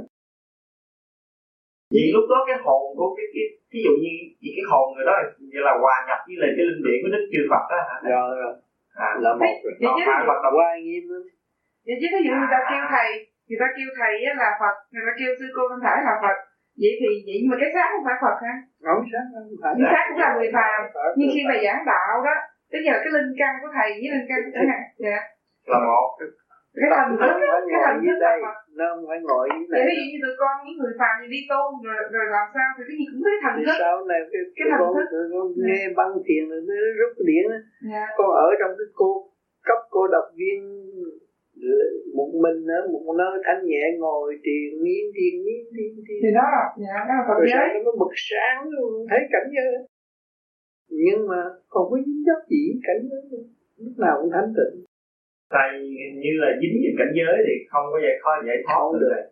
Vì 1.94 2.05
lúc 2.14 2.24
đó 2.32 2.38
cái 2.48 2.59
hồn 2.64 2.82
của 2.98 3.09
cái 3.16 3.26
cái 3.34 3.47
ví 3.72 3.80
dụ 3.86 3.93
như 4.05 4.12
vì 4.43 4.51
cái 4.56 4.66
hồn 4.70 4.84
người 4.93 5.06
đó 5.10 5.14
vậy 5.52 5.62
là 5.68 5.72
hòa 5.82 5.97
nhập 6.09 6.20
với 6.26 6.36
lại 6.43 6.51
cái 6.56 6.64
linh 6.68 6.82
điển 6.86 6.98
của 7.02 7.10
đức 7.14 7.24
chư 7.32 7.40
phật 7.51 7.64
đó 7.72 7.78
hả? 7.88 7.97
Rồi 8.14 8.28
rồi 8.40 8.52
à, 9.06 9.09
là 9.24 9.30
một 9.40 9.55
vậy 9.80 9.90
chứ 9.97 10.05
phật 10.28 10.40
là 10.44 10.51
qua 10.56 10.68
nghiêm 10.84 11.05
lắm. 11.12 11.22
Vậy 11.86 11.97
chứ 12.01 12.06
ví 12.12 12.20
dụ 12.26 12.32
người 12.40 12.52
ta 12.55 12.60
kêu 12.70 12.84
thầy 12.94 13.09
người 13.47 13.60
ta 13.62 13.68
kêu 13.76 13.88
thầy 13.98 14.12
là 14.43 14.51
phật 14.60 14.76
người 14.93 15.05
ta 15.09 15.12
kêu 15.18 15.30
sư 15.38 15.47
cô 15.56 15.62
thanh 15.70 15.82
thải 15.84 15.97
là 16.09 16.14
phật. 16.24 16.36
Vậy 16.82 16.93
thì 17.01 17.10
vậy 17.26 17.36
nhưng 17.40 17.51
mà 17.52 17.56
cái 17.62 17.70
xác 17.74 17.86
không 17.93 18.05
phải 18.06 18.16
phật 18.24 18.36
ha 18.47 18.55
không 18.86 19.05
xác 19.12 19.24
không 19.32 19.56
phải 19.62 19.72
cái 19.78 19.88
xác 19.94 20.05
cũng 20.09 20.20
là 20.22 20.28
người 20.36 20.51
phàm. 20.56 20.80
Nhưng 21.18 21.30
khi 21.34 21.43
mà 21.51 21.56
giảng 21.64 21.82
đạo 21.93 22.14
đó 22.28 22.34
tức 22.70 22.80
là 22.88 22.97
cái 23.02 23.10
linh 23.16 23.32
căn 23.40 23.52
của 23.60 23.70
thầy 23.76 23.88
với 24.01 24.09
linh 24.14 24.28
căn 24.30 24.38
của 24.44 24.52
thầy 24.56 24.66
dạ. 25.05 25.20
Là 25.70 25.78
một 25.88 26.09
cái 26.78 26.89
thần 26.97 27.09
thức 27.20 27.32
cái 27.40 27.93
thức 28.07 28.19
là 28.24 28.32
phật 28.44 28.59
nó 28.78 28.85
không 28.90 29.05
phải 29.09 29.19
ngồi 29.27 29.44
như 29.53 29.65
này 29.73 29.82
ví 29.89 29.94
dụ 29.98 30.05
như 30.11 30.19
tụi 30.24 30.35
con 30.43 30.55
những 30.65 30.78
người 30.81 30.94
phàm 31.01 31.15
đi 31.35 31.40
tu 31.51 31.62
rồi 31.85 31.97
rồi 32.15 32.27
làm 32.36 32.47
sao? 32.55 32.69
Thì 32.77 32.82
cái 32.89 32.97
gì 32.98 33.05
cũng 33.11 33.23
thấy 33.27 33.36
thần 33.43 33.55
thức 33.66 33.77
sau 33.82 33.94
này? 34.11 34.20
Cái, 34.32 34.43
cái 34.57 34.66
con, 34.81 34.90
tụi 35.12 35.24
con 35.32 35.47
nghe 35.69 35.82
băng 35.98 36.12
thiền 36.27 36.43
rồi 36.51 36.61
nó 36.69 36.77
rút 36.98 37.12
điển 37.28 37.44
á. 37.57 37.61
Dạ. 37.93 38.05
Con 38.19 38.28
ở 38.47 38.48
trong 38.61 38.73
cái 38.78 38.89
cô 39.01 39.11
cấp 39.69 39.81
cô 39.94 40.03
độc 40.15 40.27
viên 40.39 40.61
một 42.19 42.31
mình 42.44 42.59
ở 42.78 42.81
một 42.93 43.05
nơi 43.20 43.32
thanh 43.47 43.61
nhẹ 43.70 43.85
ngồi 44.03 44.28
thiền 44.44 44.69
miên 44.85 45.05
thiền 45.16 45.35
miên 45.47 45.62
thiền 45.77 45.93
thiền. 46.07 46.19
Thì 46.23 46.31
đó 46.39 46.47
dạ 46.85 46.97
đó 47.09 47.15
là 47.19 47.24
phật 47.28 47.39
giới 47.53 47.66
nó 47.85 47.90
bực 48.01 48.15
sáng 48.28 48.61
luôn 48.74 48.90
thấy 49.11 49.20
cảnh 49.35 49.48
giới 49.57 49.73
nhưng 50.89 51.28
mà 51.28 51.40
không 51.69 51.86
có 51.90 51.97
dính 52.07 52.23
dấp 52.27 52.40
gì 52.51 52.62
cảnh 52.86 53.03
giới 53.11 53.23
lúc 53.77 53.94
nào 53.98 54.15
cũng 54.20 54.31
thanh 54.35 54.53
tịnh 54.59 54.85
tại 55.55 55.68
như 56.23 56.32
là 56.43 56.48
dính 56.60 56.74
với 56.82 56.93
cảnh 56.98 57.12
giới 57.18 57.36
thì 57.47 57.55
không 57.70 57.86
có 57.93 57.98
giải 58.05 58.16
khó 58.23 58.31
giải 58.48 58.59
thoát 58.66 58.85
được. 59.02 59.23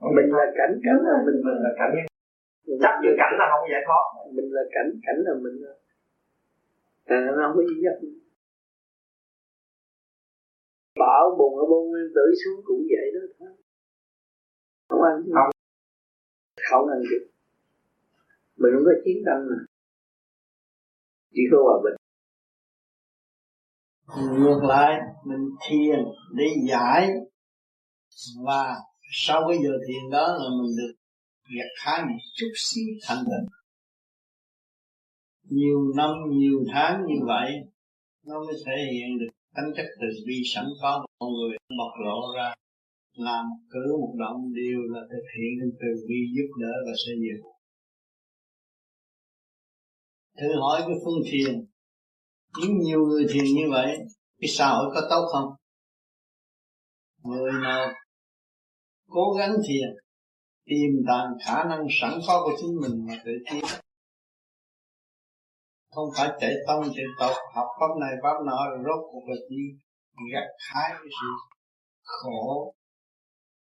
rồi 0.00 0.10
mình 0.16 0.28
là 0.38 0.46
cảnh 0.58 0.72
cảnh 0.84 0.98
là 1.08 1.16
mình 1.26 1.38
mình 1.46 1.58
là 1.64 1.70
cảnh. 1.80 1.92
Chấp 2.82 2.94
vô 3.02 3.12
cảnh 3.20 3.32
là 3.38 3.44
không 3.50 3.62
có 3.64 3.68
giải 3.74 3.82
thoát. 3.86 4.04
Mình 4.36 4.48
là 4.56 4.62
cảnh 4.74 4.90
cảnh 5.06 5.18
là 5.26 5.34
mình 5.44 5.56
à, 7.04 7.18
nó 7.36 7.40
không 7.46 7.56
có 7.56 7.62
gì 7.70 7.76
hết. 7.84 7.96
Bão 11.00 11.24
bùng 11.38 11.54
ở 11.62 11.64
bông 11.70 11.86
nguyên 11.90 12.08
tử 12.14 12.24
xuống 12.40 12.60
cũng 12.64 12.82
vậy 12.92 13.06
đó. 13.14 13.24
Thôi 13.38 13.50
không 14.88 15.02
ăn 15.02 15.14
không. 15.34 15.50
Không 16.70 16.88
ăn 16.88 17.00
được 17.10 17.24
mình 18.56 18.72
không 18.74 18.84
có 18.84 18.92
chiến 19.04 19.18
tranh 19.26 19.40
mà. 19.50 19.56
Chỉ 21.34 21.42
có 21.50 21.58
hòa 21.62 21.76
bình 21.84 21.96
ngược 24.06 24.60
lại, 24.62 25.00
mình 25.24 25.48
thiền 25.68 26.04
để 26.34 26.44
giải. 26.68 27.08
Và 28.46 28.74
sau 29.12 29.42
cái 29.48 29.58
giờ 29.62 29.70
thiền 29.88 30.10
đó 30.10 30.26
là 30.26 30.48
mình 30.62 30.76
được 30.76 30.94
gặt 31.56 31.70
hái 31.76 32.02
một 32.02 32.18
chút 32.34 32.52
xíu 32.56 32.88
thanh 33.02 33.24
tịnh. 33.24 33.48
Nhiều 35.50 35.92
năm, 35.96 36.10
nhiều 36.30 36.64
tháng 36.72 37.02
như 37.06 37.14
vậy, 37.26 37.52
nó 38.26 38.44
mới 38.44 38.54
thể 38.66 38.76
hiện 38.92 39.18
được 39.18 39.32
tánh 39.54 39.72
chất 39.76 39.86
từ 40.00 40.06
bi 40.26 40.42
sẵn 40.54 40.64
có 40.82 41.00
của 41.00 41.06
con 41.18 41.32
người 41.32 41.56
bộc 41.78 41.92
lộ 42.04 42.34
ra, 42.36 42.54
làm 43.12 43.44
cứ 43.70 43.96
một 44.00 44.14
động 44.18 44.52
đều 44.54 44.80
là 44.82 45.00
thực 45.10 45.24
hiện 45.36 45.58
được 45.60 45.76
từ 45.80 46.06
bi 46.08 46.16
giúp 46.34 46.48
đỡ 46.60 46.72
và 46.86 46.92
xây 47.06 47.14
dựng. 47.14 47.52
Thử 50.38 50.60
hỏi 50.60 50.80
cái 50.86 50.96
phương 51.04 51.22
thiền 51.30 51.66
những 52.58 52.78
nhiều 52.78 53.06
người 53.06 53.26
thiền 53.30 53.44
như 53.44 53.70
vậy, 53.70 53.96
cái 54.40 54.48
xã 54.48 54.68
hội 54.68 54.86
có 54.94 55.00
tốt 55.10 55.28
không? 55.32 55.54
Người 57.22 57.52
nào 57.62 57.92
cố 59.08 59.32
gắng 59.38 59.52
thiền 59.68 59.88
tìm 60.64 60.90
tàng 61.08 61.26
khả 61.46 61.64
năng 61.64 61.86
sẵn 62.00 62.20
có 62.26 62.42
của 62.44 62.52
chính 62.60 62.80
mình 62.80 63.06
mà 63.06 63.22
tự 63.24 63.32
tiến 63.50 63.64
không 65.94 66.08
phải 66.16 66.28
chạy 66.40 66.52
tông, 66.66 66.84
chạy 66.94 67.04
tộc, 67.18 67.32
học 67.54 67.66
pháp 67.80 68.00
này, 68.00 68.10
pháp 68.22 68.34
nọ 68.46 68.70
rồi 68.70 68.78
rốt 68.84 69.08
cuộc 69.12 69.28
là 69.28 69.36
đi 69.48 69.62
gặt 70.32 70.46
hái 70.58 70.90
cái 70.90 71.08
sự 71.20 71.26
khổ 72.02 72.74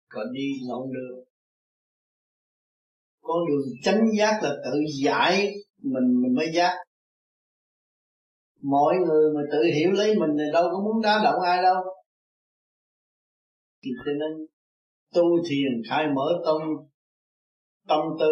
còn 0.09 0.33
đi 0.33 0.53
lộn 0.69 0.93
đường. 0.93 1.25
Con 3.23 3.39
đường 3.49 3.67
chánh 3.85 4.01
giác 4.19 4.41
là 4.43 4.51
tự 4.65 4.79
giải 5.05 5.53
mình 5.83 6.23
mình 6.23 6.35
mới 6.35 6.53
giác 6.55 6.77
mọi 8.63 8.95
người 9.07 9.35
mà 9.35 9.41
tự 9.53 9.63
hiểu 9.75 9.91
lấy 9.93 10.15
mình 10.19 10.31
thì 10.39 10.45
đâu 10.53 10.65
có 10.73 10.81
muốn 10.85 11.03
đá 11.03 11.21
động 11.25 11.41
ai 11.47 11.63
đâu. 11.63 11.77
Thì 13.85 13.91
cho 14.05 14.13
nên 14.13 14.47
tu 15.15 15.23
thiền, 15.49 15.83
khai 15.89 16.07
mở 16.15 16.43
tâm 16.45 16.57
tâm 17.89 18.01
tư 18.21 18.27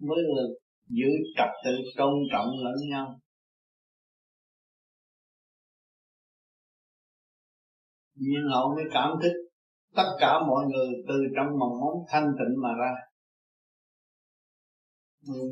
mới 0.00 0.18
là 0.36 0.42
giữ 0.88 1.08
trật 1.36 1.48
tự 1.64 1.72
tôn 1.96 2.14
trọng 2.32 2.46
lẫn 2.64 2.74
nhau. 2.90 3.18
Nhiên 8.14 8.42
hậu 8.52 8.74
mới 8.74 8.84
cảm 8.92 9.10
thức 9.22 9.32
tất 9.96 10.16
cả 10.20 10.32
mọi 10.48 10.64
người 10.66 10.88
từ 11.08 11.14
trong 11.36 11.46
mầm 11.46 11.70
móng 11.80 12.04
thanh 12.08 12.26
tịnh 12.38 12.62
mà 12.62 12.68
ra. 12.80 12.94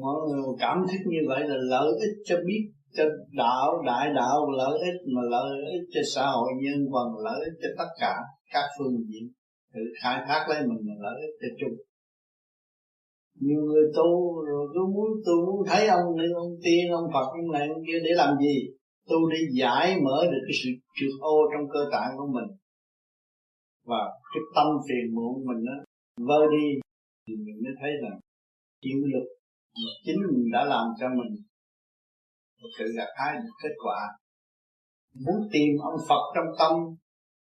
Mọi 0.01 0.17
người 0.29 0.43
cảm 0.59 0.79
thức 0.91 0.99
như 1.07 1.19
vậy 1.29 1.41
là 1.49 1.57
lợi 1.61 1.89
ích 2.01 2.23
cho 2.25 2.37
biết 2.47 2.73
cho 2.97 3.05
đạo, 3.33 3.83
đại 3.87 4.07
đạo, 4.15 4.51
lợi 4.59 4.79
ích 4.79 5.01
mà 5.15 5.23
lợi 5.31 5.51
ích 5.73 5.89
cho 5.95 6.01
xã 6.15 6.27
hội, 6.27 6.49
nhân 6.63 6.81
văn 6.93 7.07
lợi 7.25 7.41
ích 7.45 7.57
cho 7.63 7.69
tất 7.79 7.91
cả 8.01 8.15
các 8.53 8.65
phương 8.79 8.97
diện. 9.09 9.25
Tự 9.75 9.81
khai 10.03 10.25
thác 10.29 10.47
lấy 10.49 10.61
mình 10.61 10.83
là 10.89 10.95
lợi 11.05 11.21
ích 11.21 11.35
cho 11.41 11.49
chung. 11.61 11.77
Nhiều 13.41 13.61
người 13.61 13.87
tu, 13.97 14.41
rồi 14.45 14.69
cứ 14.75 14.81
muốn 14.95 15.09
tu, 15.27 15.47
muốn 15.47 15.67
thấy 15.67 15.87
ông 15.87 16.17
này, 16.17 16.27
ông 16.35 16.53
tiên 16.65 16.85
ông 16.93 17.11
phật, 17.15 17.27
ông 17.41 17.53
này, 17.53 17.69
ông 17.69 17.83
kia 17.87 17.99
để 18.05 18.11
làm 18.15 18.39
gì? 18.39 18.57
Tu 19.09 19.31
để 19.31 19.39
giải 19.61 19.97
mở 20.05 20.19
được 20.33 20.43
cái 20.47 20.57
sự 20.63 20.71
trượt 20.97 21.15
ô 21.21 21.37
trong 21.53 21.69
cơ 21.73 21.81
tạng 21.93 22.13
của 22.19 22.27
mình. 22.27 22.51
Và 23.87 24.03
cái 24.33 24.43
tâm 24.55 24.67
phiền 24.89 25.15
muộn 25.15 25.47
mình 25.47 25.65
nó 25.69 25.73
vơi 26.29 26.47
đi, 26.51 26.67
thì 27.27 27.35
mình 27.37 27.59
mới 27.65 27.73
thấy 27.81 27.91
rằng 28.03 28.21
chịu 28.83 29.01
lực 29.15 29.27
mà 29.83 29.91
chính 30.05 30.17
mình 30.27 30.51
đã 30.53 30.65
làm 30.65 30.87
cho 31.01 31.09
mình 31.09 31.33
tự 32.79 32.85
gặt 32.97 33.09
hái 33.17 33.37
được 33.43 33.55
kết 33.63 33.75
quả. 33.85 33.99
Muốn 35.15 35.49
tìm 35.53 35.69
ông 35.83 36.01
Phật 36.09 36.23
trong 36.35 36.51
tâm 36.59 36.73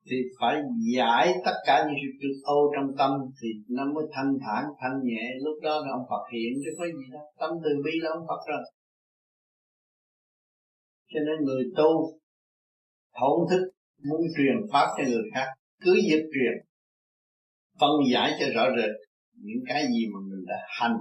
thì 0.09 0.17
phải 0.39 0.55
giải 0.95 1.33
tất 1.45 1.57
cả 1.65 1.85
những 1.87 1.97
sự 2.01 2.09
trực 2.21 2.43
ô 2.43 2.71
trong 2.75 2.97
tâm 2.97 3.11
thì 3.41 3.47
nó 3.69 3.85
mới 3.85 4.05
thanh 4.13 4.37
thản, 4.45 4.63
thanh 4.81 4.99
nhẹ. 5.03 5.23
Lúc 5.41 5.63
đó 5.63 5.79
là 5.79 5.87
ông 5.91 6.05
Phật 6.09 6.23
hiện, 6.33 6.51
chứ 6.63 6.69
có 6.77 6.85
gì 6.85 7.05
đâu. 7.11 7.25
Tâm 7.39 7.49
từ 7.63 7.69
bi 7.85 7.91
là 8.01 8.09
ông 8.09 8.25
Phật 8.27 8.41
rồi. 8.47 8.63
Cho 11.13 11.19
nên 11.19 11.45
người 11.45 11.63
tu 11.77 12.19
thổn 13.19 13.49
thức, 13.49 13.71
muốn 14.09 14.21
truyền 14.37 14.55
pháp 14.71 14.87
cho 14.97 15.03
người 15.03 15.23
khác, 15.33 15.47
cứ 15.81 15.93
việc 15.93 16.23
truyền, 16.33 16.55
phân 17.79 17.91
giải 18.13 18.31
cho 18.39 18.45
rõ 18.55 18.69
rệt 18.77 18.91
những 19.33 19.63
cái 19.67 19.83
gì 19.83 20.05
mà 20.13 20.19
mình 20.29 20.45
đã 20.47 20.55
hành 20.79 20.95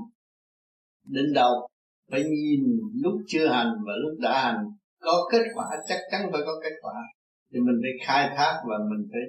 đến 1.04 1.24
đâu 1.34 1.68
phải 2.10 2.22
nhìn 2.22 2.60
lúc 3.02 3.14
chưa 3.26 3.46
hành 3.48 3.72
và 3.86 3.92
lúc 4.02 4.18
đã 4.20 4.42
hành, 4.42 4.64
có 5.00 5.28
kết 5.32 5.44
quả, 5.54 5.66
chắc 5.88 5.98
chắn 6.10 6.20
phải 6.32 6.40
có 6.46 6.60
kết 6.62 6.74
quả. 6.82 6.94
Thì 7.52 7.60
mình 7.60 7.78
phải 7.82 8.06
khai 8.06 8.30
thác 8.36 8.54
và 8.68 8.76
mình 8.90 9.08
phải 9.12 9.20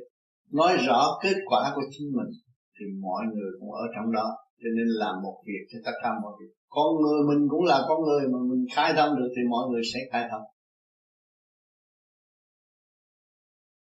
nói 0.52 0.78
rõ 0.88 1.06
kết 1.24 1.36
quả 1.46 1.72
của 1.76 1.82
chính 1.92 2.08
mình. 2.18 2.32
Thì 2.80 2.86
mọi 3.02 3.24
người 3.34 3.52
cũng 3.60 3.72
ở 3.72 3.86
trong 3.96 4.12
đó, 4.12 4.38
cho 4.62 4.70
nên 4.78 4.88
làm 4.88 5.16
một 5.24 5.44
việc 5.48 5.64
cho 5.72 5.80
tất 5.86 5.96
cả 6.04 6.10
mọi 6.24 6.34
việc. 6.40 6.52
Con 6.70 6.90
người 7.02 7.20
mình 7.30 7.48
cũng 7.50 7.64
là 7.64 7.82
con 7.88 8.02
người 8.06 8.28
mà 8.32 8.40
mình 8.50 8.66
khai 8.76 8.94
thông 8.98 9.16
được 9.16 9.30
thì 9.36 9.42
mọi 9.50 9.70
người 9.70 9.82
sẽ 9.94 10.00
khai 10.12 10.28
thông. 10.32 10.42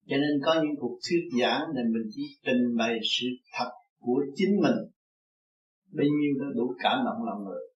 Cho 0.09 0.16
nên 0.16 0.40
có 0.44 0.55
những 0.55 0.77
cuộc 0.81 0.98
thuyết 1.09 1.40
giảng 1.40 1.62
để 1.74 1.82
mình 1.93 2.06
chỉ 2.10 2.22
trình 2.44 2.77
bày 2.78 2.98
sự 3.02 3.27
thật 3.59 3.70
của 4.01 4.24
chính 4.35 4.60
mình. 4.62 4.78
Bấy 5.93 6.06
nhiêu 6.06 6.32
nó 6.39 6.47
đủ 6.55 6.74
cảm 6.82 6.98
động 7.05 7.24
lòng 7.27 7.44
người 7.44 7.70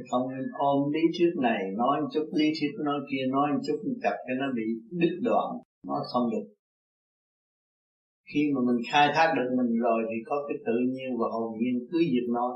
thì 0.00 0.06
không 0.10 0.30
nên 0.30 0.44
ôm 0.52 0.92
lý 0.92 1.00
thuyết 1.18 1.32
này, 1.42 1.62
nói 1.76 2.00
một 2.00 2.08
chút 2.14 2.26
lý 2.32 2.48
thuyết 2.60 2.72
nói 2.84 2.98
kia, 3.10 3.24
nói 3.30 3.46
một 3.52 3.60
chút 3.66 3.78
cặp 4.02 4.12
cho 4.26 4.34
nó 4.40 4.46
bị 4.56 4.66
đứt 4.90 5.14
đoạn, 5.22 5.48
nó 5.86 5.94
không 6.12 6.30
được. 6.32 6.46
Khi 8.34 8.40
mà 8.54 8.60
mình 8.66 8.80
khai 8.92 9.08
thác 9.14 9.34
được 9.36 9.48
mình 9.58 9.80
rồi 9.80 10.02
thì 10.08 10.16
có 10.26 10.36
cái 10.48 10.58
tự 10.66 10.76
nhiên 10.92 11.10
và 11.18 11.26
hồn 11.32 11.58
nhiên 11.58 11.86
cứ 11.90 11.98
việc 11.98 12.28
nói 12.28 12.52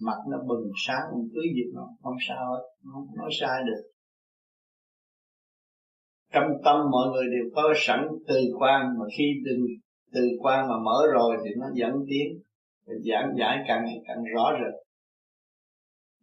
mặt 0.00 0.18
nó 0.30 0.38
bừng 0.48 0.70
sáng, 0.86 1.04
mình 1.14 1.28
cứ 1.34 1.40
việc 1.54 1.70
nó, 1.74 1.88
không 2.02 2.16
sao 2.28 2.52
hết 2.52 2.62
không 2.92 3.06
nói 3.16 3.30
sai 3.40 3.62
được. 3.66 3.82
Trong 6.32 6.48
tâm 6.64 6.76
mọi 6.90 7.06
người 7.12 7.24
đều 7.24 7.50
có 7.54 7.62
sẵn 7.76 8.06
từ 8.28 8.40
quan, 8.58 8.86
mà 8.98 9.04
khi 9.18 9.24
từ 9.44 9.52
từ 10.12 10.20
quan 10.40 10.68
mà 10.68 10.74
mở 10.84 10.98
rồi 11.12 11.36
thì 11.44 11.50
nó 11.56 11.66
dẫn 11.74 11.92
tiến, 12.08 12.42
giảng 12.86 13.34
giải 13.38 13.58
càng 13.68 13.84
ngày 13.84 13.98
càng 14.06 14.24
rõ 14.34 14.52
rệt 14.52 14.74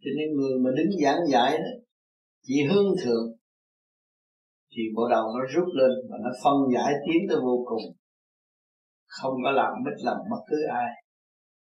cho 0.02 0.10
nên 0.18 0.28
người 0.38 0.60
mà 0.60 0.70
đứng 0.78 0.92
giảng 1.04 1.20
dạy 1.32 1.58
đó, 1.58 1.72
chỉ 2.44 2.64
hướng 2.70 2.96
thượng, 3.04 3.28
thì 4.72 4.82
bộ 4.96 5.10
đầu 5.10 5.24
nó 5.24 5.46
rút 5.54 5.68
lên 5.74 5.92
và 6.10 6.18
nó 6.24 6.30
phân 6.44 6.56
giải 6.74 6.94
tiến 7.06 7.22
tới 7.30 7.38
vô 7.42 7.66
cùng. 7.68 7.96
Không 9.08 9.34
có 9.44 9.52
làm 9.52 9.72
mất 9.86 9.96
lòng 10.04 10.18
bất 10.32 10.42
cứ 10.48 10.58
ai. 10.72 10.90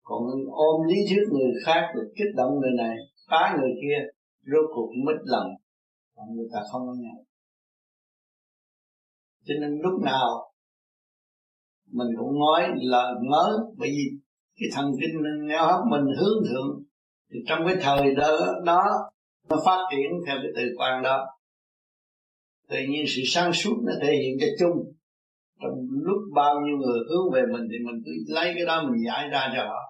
Còn 0.04 0.24
ôm 0.52 0.88
lý 0.88 0.96
thuyết 1.10 1.24
người 1.32 1.52
khác 1.66 1.92
rồi 1.96 2.06
kích 2.16 2.36
động 2.36 2.60
người 2.60 2.72
này, 2.78 2.96
phá 3.30 3.58
người 3.60 3.72
kia, 3.82 3.98
rốt 4.46 4.66
cuộc 4.76 4.90
mất 5.06 5.20
lòng. 5.24 5.48
Người 6.36 6.48
ta 6.54 6.60
không 6.72 6.82
có 6.88 6.94
nhận. 7.00 7.26
Cho 9.46 9.54
nên 9.62 9.80
lúc 9.84 10.02
nào 10.02 10.52
mình 11.92 12.08
cũng 12.18 12.40
nói 12.40 12.64
là 12.76 13.14
mới 13.30 13.52
bởi 13.78 13.90
vì 13.90 14.20
cái 14.56 14.70
thần 14.74 14.92
kinh 15.00 15.48
neo 15.48 15.66
hấp 15.66 15.80
mình 15.92 16.06
hướng 16.20 16.44
thượng 16.50 16.84
thì 17.34 17.40
trong 17.48 17.60
cái 17.68 17.76
thời 17.82 18.16
đó, 18.16 18.40
đó 18.66 18.84
nó 19.50 19.58
phát 19.66 19.88
triển 19.92 20.12
theo 20.28 20.36
cái 20.36 20.52
từ 20.56 20.62
quan 20.78 21.04
đó. 21.04 21.26
Tự 22.70 22.78
nhiên 22.90 23.06
sự 23.08 23.22
sáng 23.26 23.54
suốt 23.54 23.76
nó 23.84 23.94
thể 24.02 24.16
hiện 24.16 24.38
cho 24.40 24.48
chung. 24.60 24.94
Trong 25.62 25.74
lúc 25.92 26.18
bao 26.34 26.62
nhiêu 26.62 26.78
người 26.78 27.00
hướng 27.10 27.34
về 27.34 27.42
mình 27.54 27.68
thì 27.72 27.78
mình 27.86 28.02
cứ 28.06 28.12
lấy 28.28 28.54
cái 28.56 28.66
đó 28.66 28.84
mình 28.84 29.06
giải 29.06 29.28
ra 29.28 29.54
cho 29.56 29.64
họ. 29.64 29.82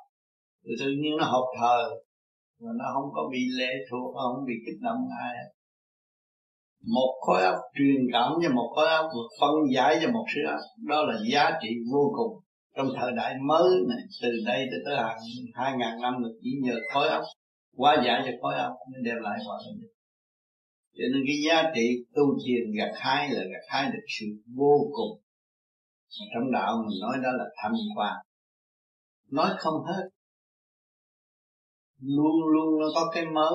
Thì 0.66 0.72
tự 0.80 0.86
nhiên 1.02 1.18
nó 1.18 1.26
hợp 1.26 1.46
thời 1.60 1.90
và 2.60 2.72
nó 2.78 2.86
không 2.94 3.12
có 3.14 3.30
bị 3.32 3.40
lệ 3.58 3.74
thuộc 3.92 4.16
không 4.16 4.46
bị 4.46 4.54
kích 4.66 4.80
động 4.82 5.08
ai. 5.22 5.36
Một 6.94 7.20
khối 7.22 7.42
óc 7.42 7.56
truyền 7.76 8.08
cảm 8.14 8.32
cho 8.44 8.50
một 8.50 8.74
khối 8.76 8.88
óc 8.88 9.06
một 9.06 9.28
phân 9.42 9.52
giải 9.74 10.00
cho 10.02 10.12
một 10.12 10.26
sự 10.36 10.42
óc. 10.48 10.60
Đó 10.88 11.04
là 11.04 11.20
giá 11.32 11.52
trị 11.62 11.70
vô 11.92 12.14
cùng 12.16 12.41
trong 12.76 12.88
thời 13.00 13.12
đại 13.16 13.36
mới 13.48 13.70
này, 13.90 14.04
từ 14.22 14.30
đây 14.46 14.68
tới 14.72 14.80
tới 14.86 14.96
hàng 14.98 15.18
hai 15.54 15.74
ngàn 15.78 16.02
năm 16.02 16.14
được 16.24 16.40
chỉ 16.42 16.50
nhờ 16.62 16.76
khối 16.94 17.08
óc 17.10 17.24
hóa 17.78 18.04
giải 18.06 18.22
cho 18.26 18.32
khối 18.42 18.56
óc 18.56 18.74
mới 18.92 19.02
đem 19.06 19.18
lại 19.22 19.40
hòa 19.46 19.58
bình. 19.66 19.90
Cho 20.94 21.04
nên 21.14 21.24
cái 21.28 21.36
giá 21.46 21.72
trị 21.76 22.06
tu 22.16 22.24
thiền 22.46 22.72
gặt 22.78 22.92
hái 22.96 23.30
là 23.30 23.44
gặt 23.44 23.66
hái 23.68 23.92
được 23.92 24.06
sự 24.08 24.26
vô 24.56 24.92
cùng. 24.94 25.22
Trong 26.34 26.52
đạo 26.52 26.84
mình 26.88 27.00
nói 27.02 27.18
đó 27.24 27.30
là 27.38 27.46
tham 27.64 27.72
quan 27.98 28.14
nói 29.30 29.50
không 29.58 29.84
hết. 29.84 30.10
Luôn 32.02 32.36
luôn 32.54 32.80
nó 32.80 32.86
có 32.96 33.12
cái 33.14 33.26
mới. 33.26 33.54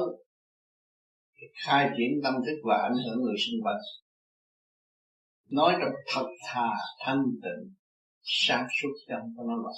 Khai 1.66 1.90
triển 1.98 2.20
tâm 2.24 2.34
thức 2.34 2.60
và 2.64 2.76
ảnh 2.76 2.97
hưởng 3.06 3.22
người 3.22 3.34
xung 3.38 3.64
quanh 3.64 3.76
nói 5.51 5.74
trong 5.80 5.93
thật 6.14 6.26
thà 6.47 6.68
thanh 6.98 7.22
tịnh 7.43 7.74
sáng 8.28 8.66
suốt 8.81 8.93
trong 9.09 9.35
của 9.36 9.43
nó 9.43 9.57
loại 9.57 9.74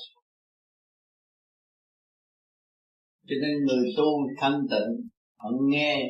cho 3.29 3.35
nên 3.43 3.65
người 3.67 3.95
tu 3.97 4.05
thanh 4.41 4.67
tịnh, 4.71 5.09
họ 5.37 5.51
nghe 5.69 6.07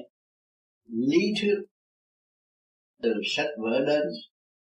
lý 0.84 1.18
thuyết 1.40 1.58
từ 3.02 3.10
sách 3.24 3.46
vở 3.58 3.84
đến 3.86 4.02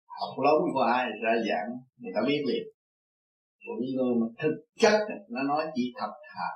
học 0.08 0.36
lớn 0.46 0.74
của 0.74 0.80
ai 0.80 1.06
ra 1.24 1.34
giảng, 1.50 1.70
người 1.98 2.12
ta 2.16 2.22
biết 2.28 2.44
liền. 2.48 2.64
Của 3.66 3.74
người 3.96 4.16
mà 4.22 4.28
thực 4.44 4.56
chất, 4.80 5.00
nó 5.30 5.44
nói 5.44 5.66
chỉ 5.76 5.94
thật 6.00 6.12
thà. 6.34 6.50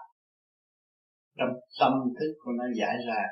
Trong 1.37 1.49
tâm 1.79 1.93
thức 2.19 2.33
của 2.39 2.51
nó 2.51 2.63
giải 2.79 2.95
ra. 3.07 3.23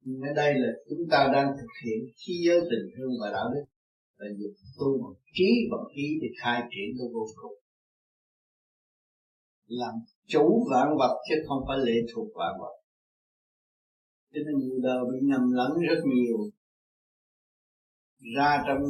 Nhưng 0.00 0.20
ở 0.20 0.32
đây 0.36 0.54
là 0.54 0.68
chúng 0.88 1.08
ta 1.10 1.30
đang 1.32 1.46
thực 1.60 1.72
hiện 1.84 1.98
khi 2.16 2.32
giới 2.46 2.60
tình 2.60 2.90
thương 2.96 3.10
và 3.22 3.30
đạo 3.32 3.44
đức 3.54 3.64
là 4.16 4.26
dùng 4.38 4.54
tu 4.78 4.98
một 5.02 5.14
trí 5.32 5.68
và 5.70 5.78
ý 5.94 6.18
để 6.22 6.28
khai 6.40 6.62
triển 6.70 6.96
cái 6.98 7.08
vô 7.14 7.26
cùng. 7.42 7.52
Làm 9.66 9.94
chủ 10.26 10.66
vạn 10.70 10.96
vật 10.98 11.22
chứ 11.28 11.34
không 11.48 11.64
phải 11.68 11.78
lệ 11.78 12.00
thuộc 12.14 12.28
vạn 12.34 12.52
vật. 12.60 12.74
Cho 14.32 14.40
nên 14.46 14.58
nhiều 14.58 14.78
đời 14.82 14.98
bị 15.12 15.18
nhầm 15.22 15.52
lẫn 15.52 15.70
rất 15.88 16.02
nhiều. 16.04 16.36
Ra 18.36 18.64
trong, 18.66 18.82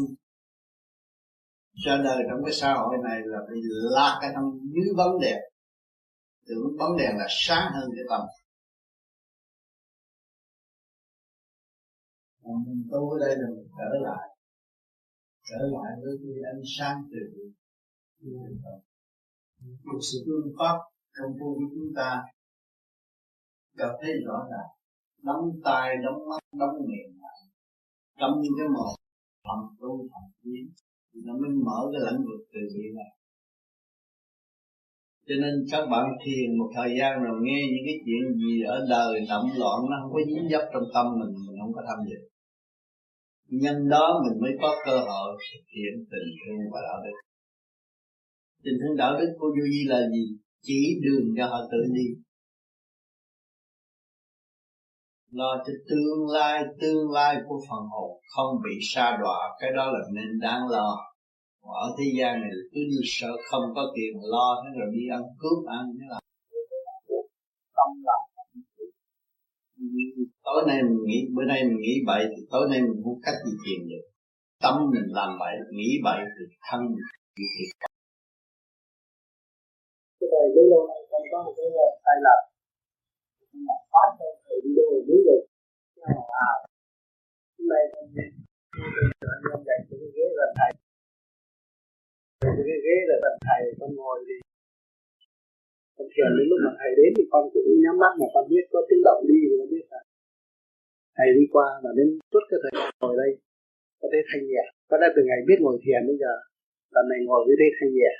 ra 1.72 1.96
đời 2.04 2.22
trong 2.30 2.44
cái 2.44 2.54
xã 2.54 2.74
hội 2.74 2.96
này 3.04 3.20
là 3.24 3.38
bị 3.50 3.60
lạc 3.94 4.18
cái 4.20 4.30
trong 4.34 4.58
dưới 4.74 4.94
bóng 4.96 5.20
đèn. 5.20 5.38
Tưởng 6.46 6.76
bóng 6.78 6.96
đèn 6.96 7.16
là 7.18 7.26
sáng 7.28 7.72
hơn 7.74 7.90
cái 7.96 8.04
tâm. 8.10 8.20
Còn 12.42 12.64
mình 12.66 12.88
tu 12.92 13.10
ở 13.10 13.18
đây 13.26 13.36
là 13.36 13.48
mình 13.48 13.68
trở 13.78 13.98
lại 14.00 14.33
trở 15.48 15.60
lại 15.74 15.90
với 16.02 16.14
cái 16.22 16.34
ánh 16.52 16.62
sáng 16.78 16.96
từ 17.12 17.22
một 19.84 19.98
sự 20.12 20.18
phương 20.26 20.52
pháp 20.58 20.76
trong 21.16 21.30
vô 21.38 21.54
của 21.58 21.68
chúng 21.74 21.90
ta 21.96 22.22
gặp 23.74 23.92
thấy 24.00 24.12
rõ 24.26 24.38
ràng 24.50 24.70
đóng 25.22 25.44
tai, 25.64 25.96
đóng 26.04 26.28
mắt, 26.28 26.42
đóng 26.58 26.76
miệng 26.88 27.14
cấm 28.20 28.32
cái 28.58 28.68
một 28.76 28.92
thầm 29.46 29.60
tu 29.80 30.08
thầm 30.12 30.24
tiến 30.42 30.64
thì 31.10 31.20
nó 31.26 31.32
mới 31.40 31.50
mở 31.66 31.78
cái 31.92 32.00
lãnh 32.06 32.20
vực 32.26 32.40
từ 32.52 32.60
bi 32.74 32.84
này. 32.98 33.10
Cho 35.26 35.34
nên 35.42 35.54
các 35.72 35.84
bạn 35.92 36.04
thiền 36.22 36.58
một 36.58 36.70
thời 36.76 36.90
gian 36.98 37.12
rồi 37.24 37.36
nghe 37.42 37.60
những 37.72 37.84
cái 37.86 37.96
chuyện 38.04 38.22
gì 38.42 38.54
ở 38.74 38.76
đời 38.90 39.12
động 39.30 39.48
loạn, 39.60 39.78
nó 39.90 39.96
không 40.02 40.12
có 40.14 40.20
dính 40.28 40.48
dấp 40.52 40.64
trong 40.72 40.86
tâm 40.94 41.06
mình 41.20 41.32
mình 41.46 41.56
không 41.60 41.72
có 41.76 41.82
tham 41.88 41.98
dự 42.08 42.20
nhân 43.48 43.88
đó 43.88 44.22
mình 44.24 44.40
mới 44.40 44.52
có 44.62 44.76
cơ 44.84 44.98
hội 44.98 45.36
thực 45.52 45.64
hiện 45.74 45.94
tình 46.10 46.28
thương 46.40 46.58
và 46.72 46.80
đạo 46.88 47.02
đức. 47.04 47.16
Tình 48.64 48.74
thương 48.80 48.96
đạo 48.96 49.18
đức 49.20 49.36
của 49.38 49.48
duy 49.56 49.70
vi 49.70 49.84
là 49.88 50.00
gì? 50.12 50.36
Chỉ 50.62 51.00
đường 51.02 51.34
cho 51.36 51.46
họ 51.46 51.58
tự 51.72 51.78
đi. 51.94 52.06
Lo 55.30 55.64
cho 55.66 55.72
tương 55.88 56.28
lai 56.34 56.64
tương 56.80 57.10
lai 57.12 57.36
của 57.48 57.60
phần 57.70 57.82
hồn 57.90 58.20
không 58.34 58.56
bị 58.64 58.78
sa 58.82 59.16
đọa. 59.22 59.38
Cái 59.60 59.70
đó 59.76 59.90
là 59.92 59.98
nên 60.14 60.40
đáng 60.40 60.60
lo. 60.70 60.96
Ở 61.62 61.86
thế 61.98 62.04
gian 62.18 62.40
này 62.40 62.50
cứ 62.72 62.80
như 62.90 63.00
sợ 63.04 63.30
không 63.50 63.74
có 63.74 63.92
tiền 63.96 64.20
lo, 64.22 64.62
thế 64.62 64.70
rồi 64.78 64.88
đi 64.92 65.02
ăn 65.10 65.22
cướp 65.38 65.66
ăn 65.66 65.84
thế 65.98 66.04
là 66.08 66.20
tâm 67.76 67.90
lòng 68.06 68.24
tối 70.46 70.60
nay 70.68 70.78
mình 70.88 71.02
nghĩ, 71.08 71.20
bữa 71.34 71.44
nay 71.52 71.60
mình 71.68 71.80
nghĩ 71.84 71.94
bậy 72.06 72.22
thì 72.32 72.40
tối 72.52 72.64
nay 72.70 72.80
mình 72.86 73.00
không 73.04 73.18
cách 73.26 73.38
gì 73.44 73.52
thiền 73.62 73.80
được. 73.90 74.04
Tâm 74.62 74.74
mình 74.92 75.08
làm 75.18 75.30
bậy, 75.42 75.54
nghĩ 75.76 75.90
bậy 76.06 76.20
thì 76.34 76.44
thân 76.66 76.80
mình 76.94 77.06
bị 77.36 77.44
thiệt. 77.54 77.70
Cái 80.18 80.28
này 80.32 80.46
bấy 80.54 80.64
lâu 80.72 80.82
nay 80.90 81.00
con 81.10 81.22
có 81.32 81.38
một 81.44 81.54
cái 81.58 81.68
ờ, 81.84 81.88
sai 82.04 82.16
lầm. 82.26 82.40
Mà 83.66 83.76
phát 83.92 84.08
ra 84.18 84.28
thầy 84.44 84.56
đi 84.64 84.70
đâu 84.76 84.88
biết 85.08 85.22
được. 85.28 85.42
À 86.42 86.54
hôm 87.58 87.66
nay 87.72 87.82
con 87.92 88.04
anh 88.04 88.18
em 88.24 88.32
dành 89.68 89.82
cái 89.88 89.98
ghế 90.16 90.26
là 90.38 90.46
thầy 90.58 90.70
cái 92.40 92.78
ghế 92.86 92.96
là 93.08 93.16
thành 93.22 93.38
thầy 93.46 93.60
con 93.80 93.90
ngồi 93.98 94.18
thì 94.26 94.36
con 95.96 96.06
thiền 96.12 96.30
đến 96.36 96.46
lúc 96.50 96.58
mà 96.64 96.72
thầy 96.78 96.90
đến 96.98 97.10
thì 97.16 97.24
con 97.32 97.42
cũng 97.52 97.68
nhắm 97.84 97.96
mắt 98.02 98.12
mà 98.20 98.26
con 98.34 98.44
biết 98.50 98.64
có 98.72 98.80
tiếng 98.88 99.02
động 99.08 99.22
đi 99.30 99.38
thì 99.48 99.54
con 99.58 99.68
biết 99.72 99.84
là 99.92 100.00
ngày 101.16 101.28
đi 101.38 101.44
qua 101.54 101.68
mà 101.84 101.90
đến 101.98 102.08
suốt 102.30 102.44
cái 102.50 102.58
thời 102.62 102.72
gian 102.76 102.90
ngồi 103.00 103.14
đây, 103.22 103.30
có 104.00 104.06
thấy 104.12 104.22
thanh 104.28 104.44
nhẹ. 104.50 104.64
Có 104.90 104.96
lẽ 105.00 105.06
từ 105.16 105.22
ngày 105.28 105.38
biết 105.48 105.58
ngồi 105.60 105.76
thiền 105.84 106.00
bây 106.10 106.16
giờ 106.22 106.32
lần 106.94 107.04
này 107.10 107.20
ngồi 107.26 107.40
với 107.46 107.54
thấy 107.60 107.70
thanh 107.76 107.92
nhẹ. 107.98 108.12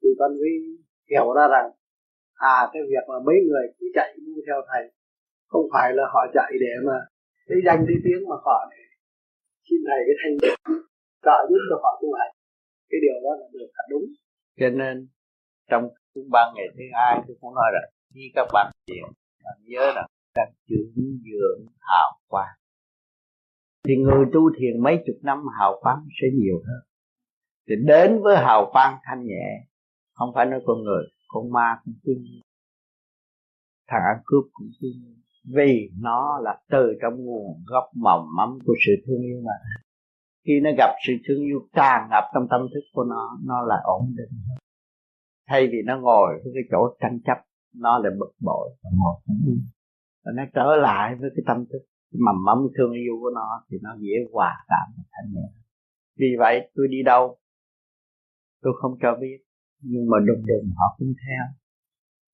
Thì 0.00 0.08
con 0.18 0.30
mới 0.40 0.52
hiểu 1.10 1.26
ra 1.36 1.44
rằng 1.54 1.66
à 2.52 2.56
cái 2.72 2.82
việc 2.90 3.04
mà 3.10 3.18
mấy 3.26 3.36
người 3.46 3.64
cứ 3.78 3.86
chạy 3.96 4.08
đu 4.26 4.34
theo 4.46 4.58
thầy, 4.68 4.84
không 5.52 5.66
phải 5.72 5.88
là 5.98 6.04
họ 6.12 6.20
chạy 6.36 6.52
để 6.64 6.74
mà 6.88 6.98
lấy 7.48 7.60
danh 7.66 7.80
đi 7.88 7.94
tiếng 8.04 8.22
mà 8.30 8.36
họ 8.46 8.58
để 8.72 8.82
xin 9.66 9.80
thầy 9.88 10.00
cái 10.06 10.16
thanh 10.20 10.34
nhẹ. 10.40 10.52
Trợ 11.26 11.38
giúp 11.50 11.62
cho 11.70 11.76
họ 11.82 11.90
tu 12.02 12.08
hành 12.18 12.32
cái 12.90 12.98
điều 13.04 13.18
đó 13.24 13.32
là 13.40 13.46
được 13.52 13.70
thật 13.76 13.86
đúng. 13.92 14.06
Cho 14.60 14.68
nên, 14.80 14.96
trong 15.70 15.82
ba 16.14 16.22
ban 16.34 16.46
ngày 16.54 16.68
thứ 16.76 16.84
hai 16.92 17.14
tôi 17.26 17.36
cũng 17.40 17.54
nói 17.54 17.68
rồi, 17.74 17.86
khi 18.14 18.24
các 18.34 18.46
bạn 18.52 18.66
thiền, 18.86 19.04
bạn 19.44 19.56
nhớ 19.72 19.92
rằng 19.96 20.08
đang 20.34 20.52
dưỡng 20.68 20.94
dưỡng 20.96 21.66
hào 21.80 22.18
quang. 22.28 22.56
Thì 23.84 23.96
người 23.96 24.24
tu 24.32 24.40
thiền 24.58 24.82
mấy 24.82 25.02
chục 25.06 25.16
năm 25.22 25.38
hào 25.58 25.78
quang 25.80 26.06
sẽ 26.20 26.26
nhiều 26.34 26.62
hơn. 26.66 26.82
Thì 27.68 27.74
đến 27.86 28.22
với 28.22 28.36
hào 28.36 28.70
quang 28.72 28.98
thanh 29.04 29.26
nhẹ, 29.26 29.66
không 30.12 30.30
phải 30.34 30.46
nói 30.46 30.60
con 30.66 30.82
người, 30.82 31.04
con 31.28 31.52
ma 31.52 31.80
cũng 31.84 31.94
tương 32.04 32.24
thằng 33.88 34.02
ăn 34.04 34.22
cướp 34.24 34.44
cũng 34.52 34.70
tương 34.80 35.14
vì 35.54 35.90
nó 36.00 36.38
là 36.42 36.60
từ 36.70 36.98
trong 37.02 37.24
nguồn 37.24 37.64
gốc 37.66 37.84
mầm 37.94 38.20
mắm 38.36 38.58
của 38.66 38.74
sự 38.86 38.92
thương 39.06 39.22
yêu 39.22 39.40
mà. 39.44 39.52
Khi 40.46 40.60
nó 40.62 40.70
gặp 40.78 40.94
sự 41.06 41.12
thương 41.28 41.44
yêu 41.44 41.60
tràn 41.72 42.08
ngập 42.10 42.24
trong 42.34 42.46
tâm 42.50 42.60
thức 42.74 42.80
của 42.92 43.04
nó 43.04 43.38
nó 43.44 43.62
là 43.62 43.80
ổn 43.84 44.14
định 44.16 44.40
thay 45.50 45.66
vì 45.72 45.78
nó 45.84 46.00
ngồi 46.00 46.40
với 46.44 46.52
cái 46.54 46.62
chỗ 46.70 46.96
tranh 47.00 47.20
chấp, 47.24 47.38
nó 47.74 47.98
lại 47.98 48.12
bực 48.18 48.32
bội 48.40 48.70
và 48.82 48.90
ngồi 48.98 49.14
không 49.26 49.36
yên 49.46 49.62
và 50.24 50.32
nó 50.36 50.42
trở 50.54 50.76
lại 50.82 51.16
với 51.20 51.30
cái 51.36 51.42
tâm 51.46 51.64
thức. 51.72 51.82
Cái 52.12 52.20
mầm 52.26 52.44
mắm 52.44 52.58
thương 52.78 52.92
yêu 52.92 53.14
của 53.20 53.30
nó 53.34 53.64
thì 53.70 53.76
nó 53.82 53.90
dễ 53.98 54.14
hòa 54.32 54.54
cảm 54.68 54.86
và 54.96 55.02
thanh 55.12 55.32
nhẹ. 55.34 55.48
Vì 56.18 56.26
vậy 56.38 56.70
tôi 56.74 56.86
đi 56.90 57.02
đâu, 57.04 57.38
tôi 58.62 58.72
không 58.80 58.98
cho 59.02 59.16
biết. 59.20 59.38
Nhưng 59.82 60.10
mà 60.10 60.18
đùng 60.26 60.46
đùng 60.46 60.70
họ 60.76 60.86
cũng 60.98 61.12
theo. 61.26 61.44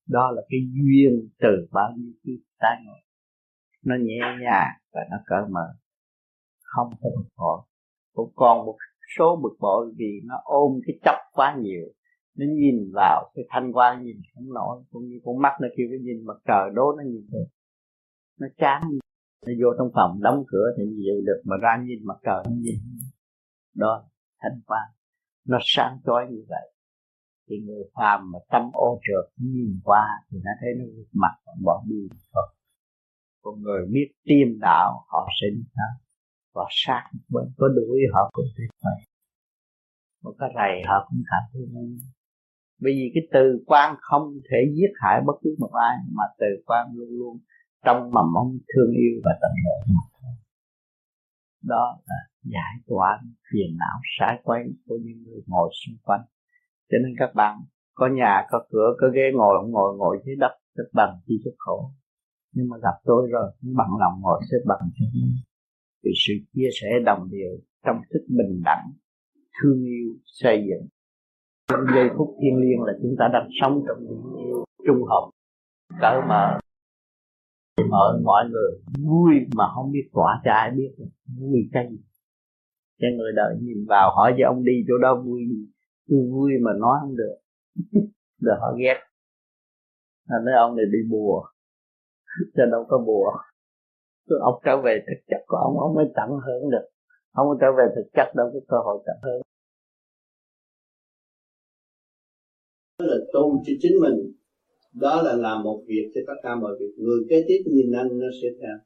Đó 0.07 0.31
là 0.31 0.41
cái 0.49 0.59
duyên 0.73 1.29
từ 1.39 1.67
bao 1.71 1.89
nhiêu 1.97 2.13
kiếp 2.23 2.39
ta 2.59 2.69
ngồi 2.85 2.99
nó 3.87 3.95
nhẹ 4.01 4.19
nhàng 4.41 4.73
và 4.93 5.01
nó 5.11 5.17
cởi 5.25 5.41
mở. 5.49 5.67
Không 6.61 6.89
có 7.01 7.09
bực 7.15 7.29
bội. 7.37 7.61
Cũng 8.13 8.31
còn 8.35 8.65
một 8.65 8.77
số 9.17 9.39
bực 9.43 9.55
bội 9.59 9.93
vì 9.97 10.21
nó 10.25 10.35
ôm 10.43 10.71
cái 10.87 10.95
chấp 11.05 11.15
quá 11.33 11.57
nhiều. 11.59 11.85
Nó 12.37 12.45
nhìn 12.55 12.91
vào 12.93 13.31
cái 13.35 13.45
thanh 13.49 13.71
quan 13.73 14.03
nhìn 14.03 14.17
không 14.35 14.53
nổi. 14.53 14.83
Cũng 14.91 15.03
như 15.07 15.19
con 15.25 15.41
mắt 15.41 15.53
nó 15.61 15.67
kêu 15.77 15.87
cái 15.91 15.99
nhìn 15.99 16.25
mặt 16.25 16.37
trời 16.47 16.69
đố 16.73 16.95
nó 16.97 17.03
nhìn 17.03 17.27
được 17.31 17.45
nó 18.39 18.47
chán. 18.57 18.81
Nó 19.45 19.53
vô 19.61 19.69
trong 19.77 19.89
phòng 19.93 20.21
đóng 20.21 20.43
cửa 20.47 20.65
thì 20.77 20.83
như 20.83 21.03
vậy 21.05 21.21
được 21.25 21.41
mà 21.45 21.55
ra 21.61 21.83
nhìn 21.83 21.99
mặt 22.05 22.17
trời 22.23 22.43
nó 22.45 22.55
nhìn 22.59 22.79
đó 23.75 24.03
thanh 24.41 24.61
quan 24.65 24.89
nó 25.47 25.57
sáng 25.61 25.99
chói 26.05 26.27
như 26.29 26.43
vậy. 26.49 26.71
Thì 27.49 27.55
người 27.65 27.83
phàm 27.95 28.31
mà 28.31 28.39
tâm 28.51 28.69
ô 28.73 28.99
trượt 29.03 29.33
nhìn 29.37 29.79
qua 29.83 30.05
thì 30.31 30.37
nó 30.43 30.51
thấy 30.61 30.69
nó 30.79 30.85
mặt 31.13 31.51
bỏ 31.63 31.83
đi 31.87 32.07
thôi 32.33 32.47
còn 33.47 33.61
người 33.61 33.85
biết 33.93 34.07
tiên 34.23 34.59
đạo 34.59 35.05
họ 35.07 35.29
sẽ 35.41 35.47
đi 35.55 35.63
sao 35.75 35.93
và 36.53 36.63
sát 36.69 37.03
bên 37.29 37.43
có 37.57 37.67
đuổi 37.67 37.99
họ 38.13 38.29
cũng 38.33 38.45
tuyệt 38.57 38.69
vời 38.83 38.99
một 40.23 40.33
cái 40.39 40.49
rầy 40.55 40.73
họ 40.87 41.07
cũng 41.09 41.21
cảm 41.29 41.43
thấy 41.53 41.61
vui 41.73 41.99
bởi 42.81 42.93
vì 42.97 43.11
cái 43.13 43.23
từ 43.33 43.63
quan 43.65 43.95
không 43.99 44.33
thể 44.49 44.57
giết 44.75 44.91
hại 45.01 45.21
bất 45.25 45.33
cứ 45.41 45.55
một 45.59 45.71
ai 45.73 45.97
mà 46.17 46.23
từ 46.39 46.45
quan 46.65 46.87
luôn 46.95 47.09
luôn 47.09 47.37
trong 47.87 47.99
mầm 48.15 48.27
mong 48.33 48.51
thương 48.71 48.91
yêu 48.91 49.21
và 49.25 49.31
tận 49.41 49.51
độ 49.65 49.77
đó 51.67 51.99
là 52.05 52.15
giải 52.43 52.73
tỏa 52.87 53.19
phiền 53.51 53.77
não, 53.79 53.99
sai 54.19 54.39
quay 54.43 54.63
của 54.85 54.97
những 55.03 55.23
người 55.23 55.41
ngồi 55.47 55.69
xung 55.85 55.95
quanh. 56.03 56.21
Cho 56.89 56.97
nên 57.03 57.13
các 57.19 57.35
bạn 57.35 57.59
có 57.93 58.07
nhà, 58.07 58.45
có 58.49 58.65
cửa, 58.71 58.93
có 58.99 59.07
ghế 59.15 59.31
ngồi, 59.33 59.57
không 59.61 59.71
ngồi 59.71 59.97
ngồi 59.97 60.17
dưới 60.25 60.35
đất 60.35 60.51
rất 60.75 60.83
bằng 60.93 61.19
chi 61.25 61.33
rất 61.45 61.51
khổ. 61.57 61.91
Nhưng 62.53 62.69
mà 62.69 62.77
gặp 62.77 62.97
tôi 63.03 63.27
rồi 63.31 63.51
cũng 63.61 63.73
bằng 63.77 63.89
lòng 63.99 64.21
ngồi 64.21 64.41
xếp 64.51 64.57
bằng 64.65 64.79
vì 66.03 66.11
sự 66.27 66.33
chia 66.53 66.69
sẻ 66.81 66.87
đồng 67.05 67.29
đều 67.31 67.57
trong 67.85 68.01
thức 68.13 68.25
bình 68.29 68.61
đẳng, 68.65 68.91
thương 69.61 69.83
yêu, 69.83 70.07
xây 70.25 70.65
dựng. 70.69 70.87
Trong 71.69 71.79
giây 71.95 72.09
phút 72.17 72.27
thiêng 72.41 72.57
liêng 72.57 72.81
là 72.81 72.93
chúng 73.01 73.15
ta 73.19 73.25
đang 73.33 73.49
sống 73.61 73.83
trong 73.87 73.97
tình 74.09 74.45
yêu 74.45 74.65
trung 74.87 75.03
hợp 75.03 75.29
cởi 76.01 76.21
mở 76.29 76.59
ở 77.91 78.19
mọi 78.23 78.45
người 78.49 78.81
vui 79.07 79.33
mà 79.55 79.63
không 79.75 79.91
biết 79.91 80.09
tỏa 80.13 80.41
cho 80.45 80.51
ai 80.51 80.71
biết 80.71 80.89
vui 81.39 81.69
cái 81.73 81.87
gì 81.91 81.97
cho 82.99 83.07
người 83.17 83.31
đời 83.35 83.55
nhìn 83.61 83.85
vào 83.87 84.15
hỏi 84.15 84.35
cho 84.37 84.47
ông 84.47 84.63
đi 84.63 84.73
chỗ 84.87 84.93
đó 85.01 85.21
vui 85.25 85.41
gì? 85.49 85.67
Tôi 86.09 86.19
vui 86.31 86.51
mà 86.61 86.71
nói 86.79 86.97
không 87.01 87.15
được. 87.15 87.35
Rồi 88.41 88.55
họ 88.59 88.67
ghét. 88.79 88.97
Là 90.27 90.37
nói 90.45 90.55
ông 90.55 90.75
này 90.75 90.85
đi 90.91 90.99
bùa. 91.09 91.43
Cho 92.55 92.65
đâu 92.71 92.85
có 92.89 92.97
bùa. 92.97 93.31
Rồi 94.27 94.39
ông 94.43 94.61
trở 94.65 94.81
về 94.81 94.99
thực 95.07 95.21
chất 95.27 95.43
của 95.47 95.57
ông 95.57 95.79
ông 95.79 95.95
mới 95.95 96.05
tận 96.15 96.29
hưởng 96.29 96.69
được. 96.69 96.87
Ông 97.31 97.47
trở 97.61 97.67
về 97.77 97.83
thực 97.95 98.09
chất 98.13 98.35
đâu 98.35 98.49
có 98.53 98.59
cơ 98.67 98.77
hội 98.85 99.03
tận 99.05 99.15
hưởng. 99.23 99.41
Đó 102.99 103.05
là 103.05 103.17
tu 103.33 103.63
cho 103.65 103.73
chính 103.79 103.91
mình 104.01 104.33
đó 104.93 105.21
là 105.21 105.33
làm 105.33 105.63
một 105.63 105.83
việc 105.87 106.11
cho 106.15 106.21
tất 106.27 106.33
cả 106.43 106.55
mọi 106.55 106.75
việc. 106.79 106.93
Người 106.97 107.19
kế 107.29 107.45
tiếp 107.47 107.61
nhìn 107.65 107.91
anh, 107.91 108.07
nó 108.11 108.27
sẽ 108.41 108.47
theo. 108.61 108.77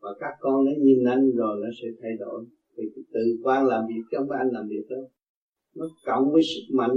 Và 0.00 0.10
các 0.20 0.34
con 0.40 0.64
nó 0.64 0.72
nhìn 0.78 1.04
anh 1.04 1.30
rồi 1.36 1.60
nó 1.62 1.68
sẽ 1.82 1.88
thay 2.02 2.12
đổi. 2.18 2.44
Vì 2.76 2.84
tự 3.12 3.20
quan 3.42 3.66
làm 3.66 3.86
việc 3.88 4.02
chứ 4.10 4.16
không 4.18 4.28
phải 4.28 4.38
anh 4.38 4.50
làm 4.52 4.68
việc 4.68 4.86
đâu. 4.90 5.10
Nó 5.74 5.86
cộng 6.06 6.32
với 6.32 6.42
sức 6.42 6.74
mạnh 6.74 6.96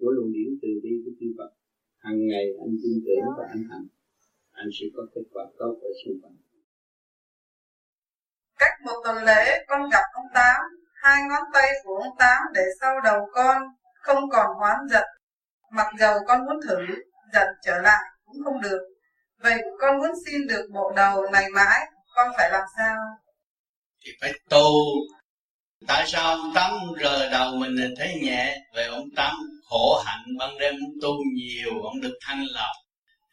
của 0.00 0.10
luồng 0.10 0.32
điển 0.32 0.58
từ 0.62 0.68
bi 0.82 0.90
của 1.04 1.10
chư 1.20 1.26
Phật. 1.38 1.50
Hàng 1.98 2.26
ngày 2.26 2.44
anh 2.64 2.74
tin 2.82 2.96
tưởng 3.06 3.26
và 3.38 3.44
anh 3.48 3.64
hành. 3.70 3.86
Anh 4.52 4.68
sẽ 4.72 4.86
có 4.96 5.06
kết 5.14 5.22
quả 5.32 5.44
tốt 5.58 5.78
ở 5.82 5.90
xung 6.04 6.18
quanh. 6.22 6.36
Cách 8.58 8.74
một 8.84 9.00
tuần 9.04 9.16
lễ, 9.24 9.64
con 9.68 9.80
gặp 9.92 10.06
ông 10.14 10.26
tám. 10.34 10.60
Hai 10.94 11.22
ngón 11.28 11.42
tay 11.54 11.68
của 11.84 11.96
ông 11.96 12.16
tám 12.18 12.42
để 12.54 12.62
sau 12.80 13.00
đầu 13.04 13.20
con 13.32 13.62
không 13.94 14.30
còn 14.32 14.46
hoán 14.58 14.78
giận. 14.90 15.04
Mặc 15.76 15.86
dầu 16.00 16.14
con 16.26 16.46
muốn 16.46 16.56
thử 16.68 16.76
giận 17.32 17.48
trở 17.64 17.78
lại 17.78 18.02
cũng 18.24 18.36
không 18.44 18.60
được. 18.62 18.80
Vậy 19.38 19.58
con 19.80 19.98
muốn 19.98 20.10
xin 20.26 20.46
được 20.46 20.66
bộ 20.74 20.92
đầu 20.96 21.22
này 21.32 21.44
mãi, 21.54 21.80
con 22.14 22.32
phải 22.36 22.50
làm 22.50 22.62
sao? 22.78 22.96
Thì 24.04 24.10
phải 24.20 24.32
tu. 24.50 24.66
Tại 25.86 26.04
sao 26.06 26.36
ông 26.36 26.52
tắm 26.54 26.70
rờ 27.02 27.30
đầu 27.30 27.56
mình 27.56 27.74
là 27.74 27.86
thấy 27.98 28.14
nhẹ? 28.22 28.58
Về 28.76 28.84
ông 28.84 29.08
tắm 29.16 29.34
khổ 29.64 30.02
hạnh 30.06 30.24
ban 30.38 30.58
đêm 30.58 30.74
ông 30.74 30.92
tu 31.02 31.10
nhiều, 31.34 31.82
ông 31.82 32.00
được 32.00 32.18
thanh 32.20 32.44
lọc. 32.54 32.76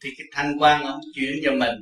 Thì 0.02 0.10
cái 0.18 0.28
thanh 0.32 0.58
quan 0.60 0.84
ông 0.84 1.00
chuyển 1.16 1.34
cho 1.46 1.52
mình. 1.52 1.76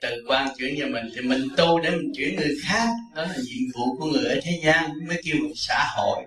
Từ 0.00 0.24
quan 0.28 0.48
chuyển 0.58 0.74
cho 0.78 0.86
mình 0.86 1.04
thì 1.14 1.28
mình 1.28 1.48
tu 1.56 1.80
để 1.80 1.90
mình 1.90 2.12
chuyển 2.16 2.36
người 2.36 2.54
khác. 2.68 2.88
Đó 3.14 3.22
là 3.22 3.34
nhiệm 3.36 3.68
vụ 3.74 3.96
của 3.98 4.06
người 4.06 4.24
ở 4.24 4.40
thế 4.42 4.60
gian, 4.64 4.90
mới 5.08 5.20
kêu 5.24 5.36
một 5.42 5.52
xã 5.56 5.84
hội 5.96 6.24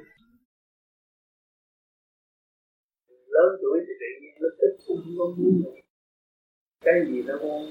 lớn 3.36 3.50
tuổi 3.62 3.78
thì 3.86 3.94
tự 4.02 4.10
nhiên 4.22 4.34
nó 4.42 4.50
có 5.20 5.26
vui 5.38 5.82
cái 6.86 7.06
gì 7.08 7.24
nó 7.28 7.38
muốn 7.38 7.62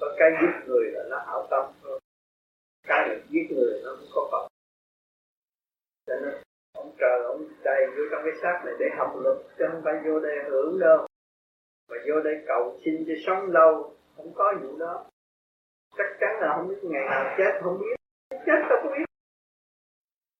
có 0.00 0.14
cái 0.18 0.30
giết 0.40 0.68
người 0.68 0.90
là 0.92 1.02
nó 1.10 1.18
hảo 1.26 1.46
tâm 1.50 1.64
thôi 1.82 2.00
cái 2.82 3.20
giết 3.28 3.46
người 3.50 3.80
nó 3.84 3.90
cũng 4.00 4.08
có 4.14 4.28
phật 4.32 4.48
cho 6.06 6.14
nên 6.22 6.42
ông 6.72 6.92
trời, 6.98 7.22
ông 7.24 7.48
đầy 7.64 7.86
vô 7.86 8.02
trong 8.10 8.22
cái 8.24 8.34
xác 8.42 8.62
này 8.64 8.74
để 8.78 8.86
học 8.98 9.12
lực 9.24 9.38
chứ 9.58 9.64
không 9.72 9.82
phải 9.84 9.94
vô 10.04 10.20
đây 10.20 10.36
hưởng 10.50 10.78
đâu. 10.80 11.06
Mà 11.88 11.96
vô 12.08 12.20
đây 12.24 12.34
cầu 12.46 12.78
xin 12.84 13.04
cho 13.06 13.14
sống 13.26 13.50
lâu, 13.50 13.96
không 14.16 14.32
có 14.34 14.54
vụ 14.62 14.78
đó. 14.78 15.06
Chắc 15.96 16.16
chắn 16.20 16.30
là 16.40 16.54
không 16.56 16.68
biết 16.68 16.80
ngày 16.82 17.04
nào 17.10 17.34
chết, 17.38 17.60
không 17.62 17.78
biết. 17.80 17.96
Chết 18.30 18.60
đâu 18.68 18.78
có 18.82 18.90
biết. 18.98 19.04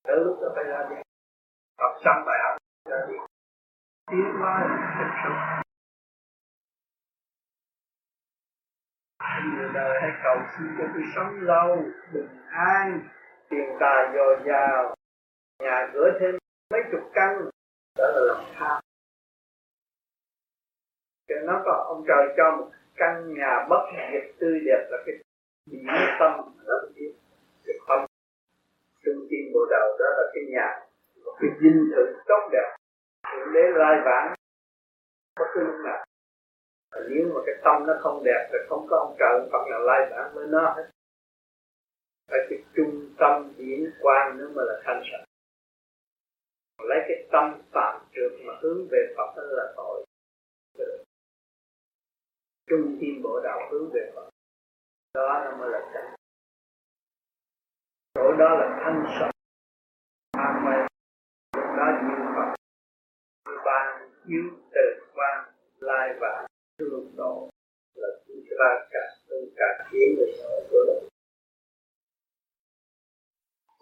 Từ 0.09 0.15
lúc 0.25 0.39
đó 0.43 0.49
phải 0.55 0.65
ra 0.65 0.87
đi. 0.91 0.97
Học 1.79 1.93
xong 2.05 2.25
bài 2.27 2.39
học, 2.45 2.57
ra 2.91 3.07
đi 3.09 3.15
tiến 4.11 4.33
hóa 4.39 4.55
thực 4.99 5.11
sự 5.23 5.31
người 9.57 9.69
đời 9.75 9.99
hãy 10.03 10.11
cầu 10.23 10.37
xin 10.57 10.67
cho 10.79 10.85
tôi 10.95 11.03
sống 11.15 11.41
lâu 11.41 11.77
bình 12.13 12.29
an 12.51 13.09
tiền 13.49 13.77
tài 13.81 14.13
dồi 14.15 14.37
dào 14.47 14.95
nhà 15.63 15.91
cửa 15.93 16.19
thêm 16.21 16.35
mấy 16.71 16.81
chục 16.93 17.11
căn 17.15 17.51
đó 17.99 18.05
là 18.15 18.21
lòng 18.29 18.45
tham 18.55 18.81
cho 21.29 21.35
nó 21.47 21.63
có 21.65 21.85
ông 21.89 22.05
trời 22.09 22.35
cho 22.37 22.57
một 22.57 22.71
căn 22.95 23.35
nhà 23.35 23.67
bất 23.69 23.91
diệt 23.93 24.35
tươi 24.41 24.61
đẹp 24.67 24.87
là 24.91 24.99
cái 25.07 25.15
điểm 25.67 25.87
tâm 26.21 26.33
đó 26.67 26.75
là 26.83 26.89
biết 26.95 27.15
cái 27.65 27.77
tâm 27.89 28.07
trung 29.05 29.27
tâm 29.31 29.53
bộ 29.55 29.61
đầu 29.71 29.97
đó 29.99 30.07
là 30.19 30.25
cái 30.35 30.43
nhà 30.53 30.81
một 31.25 31.33
cái 31.41 31.51
dinh 31.61 31.91
thự 31.95 32.23
tốt 32.29 32.49
đẹp 32.53 32.80
để 33.55 33.63
lai 33.75 33.97
vãng. 34.05 34.35
Bất 35.41 35.47
cứ 35.55 35.61
lúc 35.61 35.77
nào. 35.85 36.05
Nếu 37.11 37.33
mà 37.35 37.41
cái 37.47 37.55
tâm 37.65 37.87
nó 37.87 37.95
không 38.01 38.23
đẹp 38.25 38.49
thì 38.53 38.59
không 38.69 38.87
có 38.91 38.97
ông 38.97 39.17
trời, 39.19 39.49
Phật 39.53 39.65
nào 39.71 39.81
lai 39.81 40.09
vãng 40.11 40.35
với 40.35 40.47
nó 40.47 40.75
hết. 40.77 40.91
Phải 42.31 42.41
cái 42.51 42.59
trung 42.77 43.15
tâm 43.19 43.53
diễn 43.57 43.91
quan 44.01 44.39
nữa 44.39 44.49
mới 44.55 44.65
là 44.69 44.83
thanh 44.85 45.03
sạch. 45.13 45.25
Lấy 46.89 46.99
cái 47.09 47.29
tâm 47.33 47.63
phạm 47.73 48.01
trượt 48.13 48.33
mà 48.47 48.53
hướng 48.63 48.89
về 48.91 49.15
Phật 49.17 49.37
đó 49.37 49.43
là 49.47 49.73
tội. 49.77 50.05
Trung 52.67 52.97
tim 53.01 53.23
bộ 53.23 53.41
đạo 53.45 53.69
hướng 53.71 53.91
về 53.95 54.13
Phật. 54.15 54.31
Đó 55.15 55.43
nó 55.45 55.57
mới 55.57 55.71
là 55.71 55.91
thanh 55.95 56.15
chỗ 58.15 58.33
đó 58.39 58.49
là 58.55 58.81
thanh 58.85 59.05
sạch. 59.19 59.31
An 60.33 60.65
mê. 60.65 60.77
Đó 61.77 61.87
diễn 62.03 62.20
Chiếu 64.27 64.45
từ 64.75 64.85
quan 65.17 65.37
lai 65.89 66.07
và 66.21 66.47
thương 66.79 67.13
độ 67.17 67.49
là 67.95 68.09
chúng 68.27 68.43
ta 68.61 68.69
cả 68.93 69.05
tương 69.29 69.49
cả 69.57 69.69
kiến 69.91 70.09
về 70.19 70.27
sở 70.39 70.51
của 70.71 70.83
đời 70.89 71.01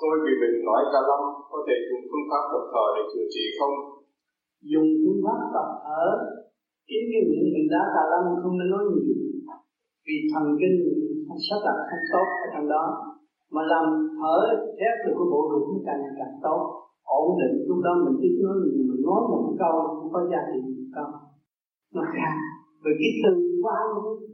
Tôi 0.01 0.15
vì 0.25 0.33
mình 0.41 0.65
nói 0.69 0.83
cả 0.93 1.01
lắm 1.11 1.23
có 1.51 1.59
thể 1.67 1.77
dùng 1.89 2.05
phương 2.11 2.27
pháp 2.31 2.43
tập 2.53 2.65
thở 2.73 2.85
để 2.97 3.03
chữa 3.13 3.27
trị 3.35 3.45
không? 3.59 3.75
Dùng 4.73 4.89
phương 5.03 5.21
pháp 5.25 5.41
tập 5.55 5.69
thở 5.85 6.05
kiếm 6.89 7.03
cái 7.13 7.23
miệng 7.29 7.49
mình 7.55 7.69
đá 7.73 7.83
cả 7.95 8.03
lâm 8.13 8.25
không 8.43 8.59
nên 8.59 8.69
nói 8.75 8.85
nhiều. 8.91 9.17
Vì 10.07 10.17
thần 10.33 10.47
kinh 10.61 10.77
không 11.27 11.41
sắp 11.47 11.59
đặt 11.67 11.79
không 11.91 12.05
tốt 12.13 12.27
ở 12.45 12.49
trong 12.55 12.69
đó 12.75 12.85
mà 13.55 13.63
làm 13.73 13.85
thở 14.19 14.37
thét 14.79 14.95
được 15.05 15.15
cái 15.19 15.27
bộ 15.33 15.41
ruột 15.51 15.65
nó 15.73 15.79
càng 15.87 16.01
càng 16.19 16.37
tốt 16.43 16.61
ổn 17.21 17.27
định. 17.41 17.57
Lúc 17.69 17.79
đó 17.87 17.93
mình 18.05 18.17
ít 18.27 18.35
nói 18.45 18.57
nhiều 18.63 18.85
mình 18.91 19.03
nói 19.09 19.21
một 19.31 19.45
câu, 19.63 19.75
không 19.97 20.11
có 20.15 20.21
giá 20.31 20.41
trị 20.49 20.59
một 20.77 20.89
câu 20.97 21.11
nó 21.95 22.03
khác 22.17 22.35
vì 22.83 22.93
cái 23.01 23.13
từ 23.23 23.33
quan 23.65 23.85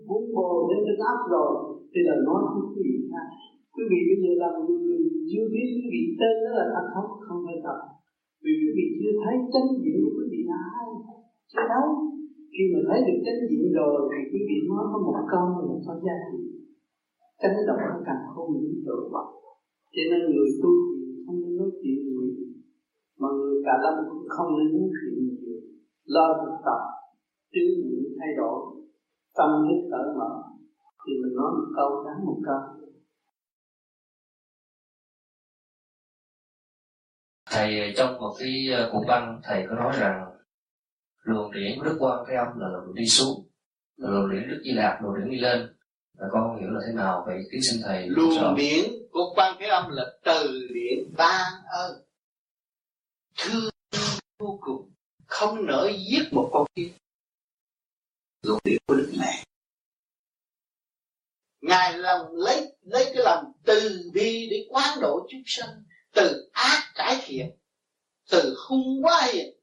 vốn 0.09 0.23
bồ 0.37 0.51
đến 0.71 0.81
trên 0.87 0.99
áp 1.13 1.21
rồi, 1.35 1.51
thì 1.93 2.01
là 2.09 2.17
nói 2.27 2.41
không 2.51 2.67
có 2.73 2.81
gì 2.89 2.97
khác 3.11 3.27
quý 3.75 3.83
vị 3.91 4.01
bây 4.09 4.19
giờ 4.23 4.33
là 4.43 4.49
người 4.67 4.99
chưa 5.31 5.47
biết 5.53 5.67
quý 5.77 5.85
vị 5.95 6.03
tên 6.21 6.35
đó 6.45 6.51
là 6.59 6.65
thật 6.75 6.87
không 6.95 7.09
không 7.27 7.41
phải 7.47 7.59
thật. 7.65 7.79
Vì 8.43 8.53
quý 8.61 8.71
vị 8.77 8.87
chưa 9.01 9.15
thấy 9.23 9.35
chân 9.53 9.65
diện 9.83 9.97
của 10.03 10.13
quý 10.17 10.25
vị 10.33 10.41
là 10.51 10.59
ai. 10.81 10.89
Chưa 11.51 11.65
thấy. 11.73 11.87
Khi 12.53 12.65
mà 12.73 12.81
thấy 12.89 12.99
được 13.07 13.19
chân 13.27 13.39
diện 13.51 13.65
rồi, 13.79 13.95
thì 14.11 14.21
quý 14.31 14.41
vị 14.49 14.59
nói 14.71 14.85
có 14.93 14.99
một 15.07 15.19
câu 15.33 15.45
là 15.69 15.77
có 15.87 15.95
giá 16.07 16.17
trị. 16.27 16.41
Chấn 17.41 17.53
động 17.69 17.83
nó 17.91 17.97
càng 18.09 18.23
không 18.33 18.49
những 18.55 18.79
tự 18.87 18.97
vật 19.13 19.29
cho 19.95 20.03
nên 20.11 20.21
người 20.35 20.51
tu 20.63 20.73
thì 20.97 21.05
không 21.25 21.39
nên 21.43 21.53
nói 21.61 21.71
chuyện 21.81 21.99
người 22.15 22.31
mà 23.19 23.28
người 23.36 23.62
cả 23.65 23.73
lâm 23.82 23.95
cũng 24.11 24.28
không 24.28 24.49
nên 24.59 24.69
nói 24.73 24.89
chuyện 24.97 25.15
nhiều. 25.27 25.61
Lo 26.05 26.27
thực 26.41 26.57
tập 26.65 26.81
trừ 27.53 27.65
những 27.77 28.12
thay 28.19 28.28
đổi 28.36 28.59
tâm 29.35 29.51
thức 29.66 29.89
cởi 29.91 30.15
mở 30.19 30.31
thì 31.07 31.12
mình 31.23 31.35
nói 31.36 31.51
một 31.57 31.69
câu 31.77 32.05
đáng 32.05 32.27
một 32.27 32.39
câu. 32.47 32.61
Thầy 37.51 37.95
trong 37.97 38.19
một 38.19 38.35
cái 38.39 38.66
ờ, 38.73 38.91
cuốn 38.93 39.03
băng 39.09 39.41
thầy 39.45 39.66
có 39.69 39.74
nói 39.74 39.93
rằng 39.99 40.35
luồng 41.23 41.53
điển 41.53 41.78
đức 41.85 41.97
quan 42.01 42.24
cái 42.27 42.36
âm 42.36 42.59
là 42.59 42.69
luồng 42.69 42.95
đi 42.95 43.07
xuống 43.07 43.47
luồng 43.97 44.31
điển 44.31 44.49
đức 44.49 44.61
di 44.65 44.73
lạc 44.73 45.01
luồng 45.03 45.15
điển 45.19 45.31
đi 45.31 45.39
lên. 45.39 45.77
Và 46.19 46.27
con 46.32 46.43
không 46.43 46.61
hiểu 46.61 46.70
là 46.70 46.81
thế 46.86 46.93
nào 46.93 47.23
vậy 47.27 47.39
kính 47.53 47.61
xin 47.62 47.81
thầy 47.85 48.09
luồng 48.09 48.55
điển 48.57 48.85
của 49.12 49.32
quan 49.36 49.57
thế 49.59 49.66
âm 49.66 49.91
là 49.91 50.05
từ 50.24 50.69
điển 50.74 51.15
ban 51.16 51.53
ơn 51.66 52.03
thương 53.36 53.70
vô 54.39 54.59
cùng, 54.61 54.93
không 55.27 55.66
nỡ 55.66 55.90
giết 56.11 56.23
một 56.32 56.51
con 56.52 56.66
kia 56.74 56.93
luồng 58.43 58.61
điển 58.65 58.78
của 58.86 58.94
đức 58.94 59.12
mẹ. 59.19 59.44
Ngài 61.61 61.98
lòng 61.98 62.27
lấy 62.32 62.77
lấy 62.81 63.05
cái 63.05 63.24
lòng 63.24 63.52
từ 63.65 64.11
bi 64.15 64.48
để 64.51 64.66
quán 64.70 64.98
độ 65.01 65.27
chúng 65.31 65.43
sanh, 65.47 65.85
từ 66.12 66.51
ác 66.52 66.93
cải 66.94 67.23
thiện 67.27 67.51
từ 68.31 68.56
hung 68.69 69.02
quá 69.02 69.31
hiền 69.32 69.55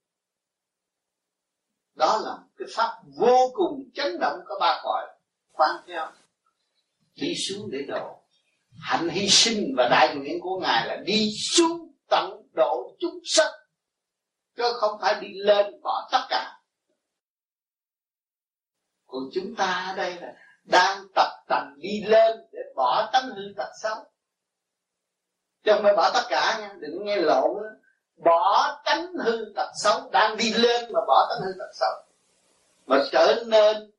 đó 2.01 2.21
là 2.23 2.37
cái 2.57 2.67
pháp 2.75 3.01
vô 3.17 3.51
cùng 3.53 3.89
chấn 3.93 4.19
động 4.19 4.39
có 4.45 4.55
ba 4.59 4.81
cõi. 4.83 5.07
Quan 5.51 5.75
theo. 5.87 6.11
Đi 7.15 7.35
xuống 7.35 7.71
để 7.71 7.79
độ. 7.87 8.23
Hạnh 8.81 9.09
hy 9.09 9.29
sinh 9.29 9.73
và 9.77 9.89
đại 9.89 10.15
nguyện 10.15 10.39
của 10.41 10.59
ngài 10.59 10.87
là 10.87 10.95
đi 11.05 11.31
xuống 11.37 11.93
tận 12.09 12.41
độ 12.53 12.95
chúng 12.99 13.19
sanh 13.25 13.51
chứ 14.61 14.73
không 14.79 14.97
phải 15.01 15.15
đi 15.21 15.33
lên 15.33 15.81
bỏ 15.81 16.09
tất 16.11 16.25
cả. 16.29 16.59
Còn 19.07 19.23
chúng 19.33 19.55
ta 19.55 19.85
ở 19.89 19.95
đây 19.95 20.15
là 20.15 20.33
đang 20.63 21.07
tập 21.15 21.43
tành 21.47 21.75
đi 21.77 22.03
lên 22.05 22.37
để 22.51 22.59
bỏ 22.75 23.09
tánh 23.13 23.29
hư 23.29 23.53
tật 23.57 23.71
xấu. 23.81 23.95
Chứ 25.63 25.71
không 25.73 25.83
phải 25.83 25.95
bỏ 25.95 26.11
tất 26.13 26.23
cả 26.29 26.57
nha, 26.59 26.75
đừng 26.79 27.05
nghe 27.05 27.15
lộn. 27.15 27.63
Bỏ 28.17 28.81
tánh 28.85 29.13
hư 29.25 29.53
tật 29.55 29.71
xấu, 29.75 30.09
đang 30.11 30.37
đi 30.37 30.53
lên 30.53 30.93
mà 30.93 30.99
bỏ 31.07 31.27
tánh 31.29 31.47
hư 31.47 31.53
tật 31.59 31.71
xấu. 31.73 32.03
Mà 32.85 32.97
trở 33.11 33.43
nên 33.47 33.91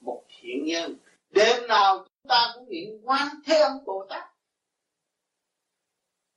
một 0.00 0.22
thiện 0.28 0.64
nhân. 0.64 0.96
Đêm 1.30 1.66
nào 1.66 1.98
chúng 1.98 2.28
ta 2.28 2.52
cũng 2.54 2.68
niệm 2.68 3.00
quan 3.04 3.28
thế 3.46 3.60
âm 3.60 3.84
bồ 3.84 4.06
tát. 4.08 4.24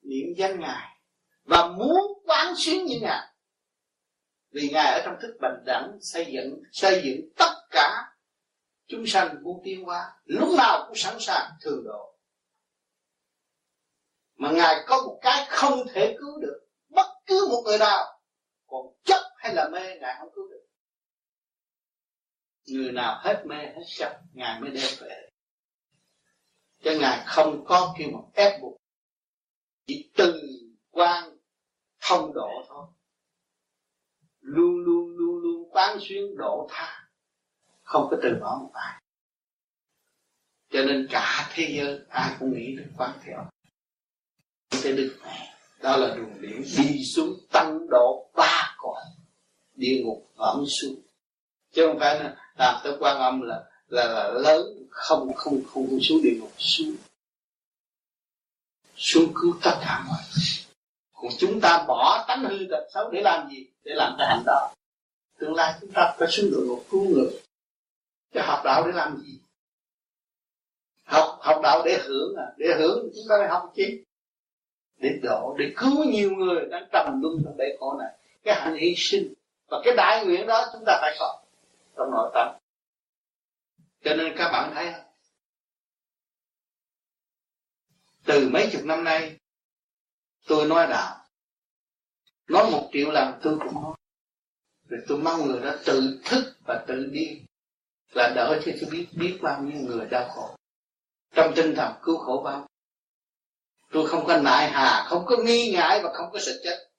Niệm 0.02 0.34
danh 0.38 0.60
ngài. 0.60 0.98
Và 1.44 1.68
muốn 1.68 2.22
quán 2.26 2.54
xuyến 2.58 2.86
như 2.86 3.00
ngài 3.02 3.33
vì 4.54 4.70
ngài 4.70 4.94
ở 4.94 5.02
trong 5.06 5.16
thức 5.22 5.38
bình 5.42 5.64
đẳng 5.66 5.98
xây 6.02 6.26
dựng 6.34 6.62
xây 6.72 7.02
dựng 7.06 7.30
tất 7.38 7.54
cả 7.70 8.14
chúng 8.88 9.06
sanh 9.08 9.44
muốn 9.44 9.62
tiến 9.64 9.84
hóa 9.84 10.14
lúc 10.26 10.50
nào 10.58 10.86
cũng 10.88 10.96
sẵn 10.96 11.18
sàng 11.20 11.52
thường 11.62 11.84
độ. 11.86 12.18
Mà 14.36 14.52
ngài 14.52 14.76
có 14.88 15.04
một 15.08 15.20
cái 15.22 15.46
không 15.50 15.88
thể 15.94 16.16
cứu 16.20 16.42
được, 16.42 16.68
bất 16.90 17.08
cứ 17.26 17.48
một 17.52 17.62
người 17.66 17.78
nào, 17.78 18.22
còn 18.68 18.86
chấp 19.04 19.22
hay 19.38 19.54
là 19.54 19.70
mê, 19.70 20.00
ngài 20.00 20.16
không 20.20 20.30
cứu 20.36 20.48
được. 20.48 20.66
Người 22.66 22.92
nào 22.92 23.22
hết 23.24 23.44
mê, 23.46 23.56
hết 23.56 23.84
chấp, 23.88 24.22
ngài 24.34 24.62
mới 24.62 24.70
đem 24.70 24.92
về. 25.00 25.30
Cho 26.84 26.92
ngài 27.00 27.24
không 27.26 27.66
có 27.66 27.96
kêu 27.98 28.10
một 28.12 28.32
ép 28.34 28.62
buộc, 28.62 28.78
chỉ 29.88 30.12
từ 30.18 30.42
quan 30.92 31.38
thông 32.02 32.34
độ 32.34 32.50
thôi 32.68 32.88
luôn 34.44 34.78
luôn 34.78 35.18
luôn 35.18 35.42
luôn 35.42 35.70
quán 35.72 35.98
xuyên 36.02 36.38
độ 36.38 36.68
tha. 36.70 37.08
Không 37.84 38.08
có 38.12 38.18
từ 38.24 38.30
bỏ 38.42 38.60
một 38.62 38.72
ai. 38.74 39.02
Cho 40.72 40.84
nên 40.84 41.08
cả 41.10 41.50
thế 41.54 41.74
giới 41.78 42.00
ai 42.10 42.36
cũng 42.40 42.54
nghĩ 42.54 42.76
đến 42.78 42.92
quán 42.98 43.20
theo. 43.24 43.50
Sẽ 44.72 44.92
được 44.92 45.18
mẹ 45.24 45.56
đó 45.82 45.98
là 45.98 46.16
đường 46.16 46.42
điển. 46.42 46.62
Đi 46.78 47.04
xuống 47.04 47.34
tăng 47.52 47.88
độ 47.90 48.30
ba 48.36 48.76
cõi. 48.78 49.02
Địa 49.76 50.02
ngục 50.04 50.32
ẩm 50.36 50.64
xuống. 50.68 50.96
Chứ 51.72 51.88
không 51.88 52.00
phải 52.00 52.20
là 52.20 52.36
làm 52.58 52.82
tới 52.84 52.98
quan 53.00 53.18
âm 53.18 53.42
là 53.42 53.64
là 53.88 54.08
là 54.08 54.30
lớn. 54.30 54.66
Không 54.90 55.34
không 55.34 55.64
không, 55.66 55.88
không 55.90 56.00
xuống 56.02 56.22
địa 56.24 56.38
ngục 56.40 56.54
xuống. 56.58 56.96
Xuống 58.96 59.34
cứu 59.36 59.56
tất 59.64 59.78
cả 59.82 60.04
mọi 60.08 60.20
người 60.36 60.63
còn 61.24 61.32
chúng 61.38 61.62
ta 61.62 61.86
bỏ 61.88 62.26
tánh 62.28 62.44
hư 62.44 62.68
tật 62.72 62.88
xấu 62.94 63.12
để 63.12 63.22
làm 63.22 63.50
gì? 63.50 63.68
Để 63.84 63.92
làm 63.96 64.16
cái 64.18 64.28
hành 64.28 64.44
đạo. 64.46 64.76
Tương 65.40 65.56
lai 65.56 65.74
chúng 65.82 65.92
ta 65.92 66.16
phải 66.18 66.28
xuống 66.32 66.52
địa 66.52 66.68
ngục 66.68 66.86
cứu 66.90 67.06
người. 67.10 67.42
Chứ 68.34 68.40
học 68.44 68.62
đạo 68.66 68.84
để 68.86 68.92
làm 68.92 69.18
gì? 69.18 69.40
Học 71.04 71.38
học 71.42 71.60
đạo 71.64 71.82
để 71.86 71.98
hưởng 72.04 72.36
à? 72.38 72.48
Để 72.58 72.68
hưởng 72.78 73.10
chúng 73.16 73.26
ta 73.30 73.36
phải 73.40 73.48
học 73.48 73.72
chi 73.76 74.04
để 74.98 75.20
độ, 75.24 75.56
để 75.60 75.74
cứu 75.78 76.04
nhiều 76.04 76.32
người 76.32 76.66
đang 76.72 76.88
trầm 76.92 77.22
luân 77.22 77.42
trong 77.46 77.58
bể 77.58 77.66
khổ 77.80 77.98
này. 78.00 78.18
Cái 78.44 78.56
hành 78.62 78.76
hy 78.76 78.94
sinh 78.98 79.34
và 79.68 79.82
cái 79.84 79.96
đại 79.98 80.26
nguyện 80.26 80.48
đó 80.48 80.66
chúng 80.74 80.84
ta 80.86 80.98
phải 81.02 81.16
có 81.20 81.42
trong 81.98 82.12
nội 82.12 82.32
tâm. 82.34 82.56
Cho 84.04 84.16
nên 84.16 84.34
các 84.38 84.50
bạn 84.52 84.72
thấy 84.74 84.94
không? 84.94 85.06
Từ 88.26 88.50
mấy 88.50 88.70
chục 88.72 88.82
năm 88.86 89.04
nay 89.04 89.38
tôi 90.48 90.68
nói 90.68 90.88
đạo. 90.88 91.26
Nói 92.48 92.72
một 92.72 92.90
triệu 92.94 93.12
lần 93.12 93.40
tôi 93.44 93.58
cũng 93.60 93.74
nói. 93.74 93.96
Rồi 94.90 95.00
tôi 95.08 95.18
mong 95.18 95.48
người 95.48 95.62
đó 95.62 95.76
tự 95.86 96.20
thức 96.26 96.54
và 96.66 96.84
tự 96.88 97.06
đi 97.06 97.42
là 98.12 98.32
đỡ 98.36 98.62
cho 98.66 98.72
tôi 98.82 98.90
biết 98.90 99.08
biết 99.12 99.40
bao 99.42 99.62
nhiêu 99.62 99.82
người 99.82 100.06
đau 100.06 100.30
khổ. 100.30 100.56
Trong 101.36 101.54
tinh 101.56 101.76
thần 101.76 101.94
cứu 102.04 102.18
khổ 102.18 102.42
bao. 102.46 102.68
Tôi 103.92 104.08
không 104.08 104.26
có 104.26 104.38
nại 104.38 104.70
hà, 104.70 105.04
không 105.08 105.26
có 105.26 105.38
nghi 105.38 105.72
ngại 105.72 106.00
và 106.04 106.14
không 106.14 106.30
có 106.34 106.40
sợ 106.40 106.52
chết. 106.64 106.90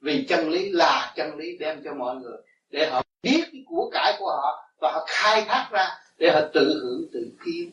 Vì 0.00 0.26
chân 0.28 0.50
lý 0.50 0.70
là 0.70 1.12
chân 1.16 1.36
lý 1.36 1.58
đem 1.58 1.82
cho 1.84 1.94
mọi 1.94 2.16
người. 2.16 2.36
Để 2.70 2.90
họ 2.90 3.02
biết 3.22 3.44
cái 3.52 3.64
của 3.66 3.90
cải 3.92 4.16
của 4.18 4.30
họ 4.30 4.68
và 4.80 4.92
họ 4.92 5.04
khai 5.08 5.44
thác 5.48 5.68
ra. 5.72 5.98
Để 6.18 6.30
họ 6.34 6.40
tự 6.54 6.80
hưởng, 6.82 7.08
tự 7.12 7.30
kiếm. 7.44 7.70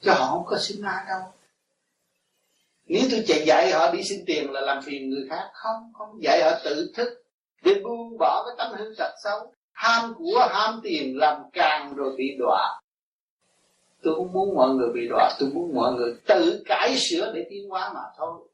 Cho 0.00 0.14
họ 0.14 0.26
không 0.30 0.44
có 0.46 0.58
xin 0.58 0.82
ai 0.82 1.04
đâu 1.08 1.32
nếu 2.86 3.02
tôi 3.10 3.24
chạy 3.26 3.44
dạy 3.46 3.72
họ 3.72 3.92
đi 3.92 4.02
xin 4.02 4.24
tiền 4.26 4.52
là 4.52 4.60
làm 4.60 4.82
phiền 4.82 5.10
người 5.10 5.26
khác. 5.30 5.50
Không 5.52 5.92
không 5.92 6.22
dạy 6.22 6.42
họ 6.44 6.50
tự 6.64 6.92
thức. 6.96 7.08
Để 7.64 7.80
buông 7.84 8.18
bỏ 8.18 8.44
cái 8.46 8.54
tâm 8.58 8.78
hư 8.78 8.94
tật 8.98 9.12
xấu. 9.24 9.52
Ham 9.72 10.14
của 10.18 10.46
ham 10.50 10.80
tiền 10.82 11.18
làm 11.18 11.42
càng 11.52 11.94
rồi 11.94 12.14
bị 12.18 12.36
đọa. 12.38 12.80
Tôi 14.02 14.14
không 14.14 14.32
muốn 14.32 14.54
mọi 14.54 14.74
người 14.74 14.88
bị 14.94 15.08
đọa. 15.08 15.30
Tôi 15.40 15.50
muốn 15.54 15.74
mọi 15.74 15.92
người 15.92 16.14
tự 16.26 16.62
cải 16.66 16.96
sửa 16.96 17.32
để 17.34 17.46
tiến 17.50 17.68
hóa 17.68 17.92
mà 17.94 18.00
thôi. 18.16 18.48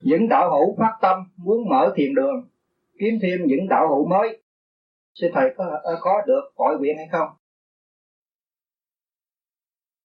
Những 0.00 0.28
đạo 0.28 0.50
hữu 0.50 0.76
phát 0.78 0.98
tâm 1.00 1.16
muốn 1.36 1.68
mở 1.70 1.92
thiền 1.96 2.14
đường, 2.14 2.48
kiếm 2.98 3.18
thêm 3.22 3.38
những 3.46 3.68
đạo 3.68 3.88
hữu 3.88 4.08
mới. 4.08 4.42
Sư 5.14 5.26
thầy 5.34 5.44
có 5.56 5.80
có 6.00 6.22
được 6.26 6.40
gọi 6.56 6.76
nguyện 6.78 6.96
hay 6.96 7.06
không? 7.12 7.28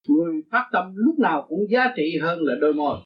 Người 0.08 0.42
phát 0.52 0.70
tâm 0.72 0.96
lúc 0.96 1.20
nào 1.20 1.46
cũng 1.50 1.70
giá 1.70 1.94
trị 1.96 2.18
hơn 2.22 2.40
là 2.42 2.56
đôi 2.62 2.74
môi. 2.74 2.98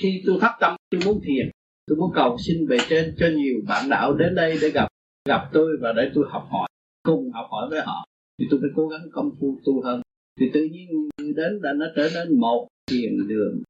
Khi 0.00 0.22
tôi 0.26 0.38
phát 0.40 0.56
tâm, 0.60 0.76
tôi 0.90 1.00
muốn 1.06 1.20
thiền, 1.24 1.50
tôi 1.86 1.98
muốn 1.98 2.10
cầu 2.14 2.36
xin 2.38 2.66
về 2.66 2.78
trên, 2.88 3.14
cho 3.18 3.26
nhiều 3.36 3.60
bạn 3.68 3.88
đạo 3.90 4.14
đến 4.14 4.34
đây 4.34 4.58
để 4.62 4.70
gặp 4.70 4.88
gặp 5.28 5.50
tôi 5.52 5.76
và 5.80 5.92
để 5.92 6.10
tôi 6.14 6.24
học 6.28 6.46
hỏi, 6.50 6.68
cùng 7.02 7.30
học 7.30 7.46
hỏi 7.50 7.68
với 7.70 7.80
họ. 7.80 8.04
Thì 8.38 8.46
tôi 8.50 8.60
phải 8.62 8.70
cố 8.76 8.88
gắng 8.88 9.00
công 9.12 9.30
phu 9.40 9.58
tu 9.64 9.82
hơn. 9.82 10.02
Thì 10.40 10.46
tự 10.54 10.64
nhiên 10.64 11.08
đến 11.18 11.60
là 11.62 11.72
nó 11.72 11.86
trở 11.96 12.10
nên 12.14 12.40
một 12.40 12.68
thiền 12.90 13.28
đường. 13.28 13.62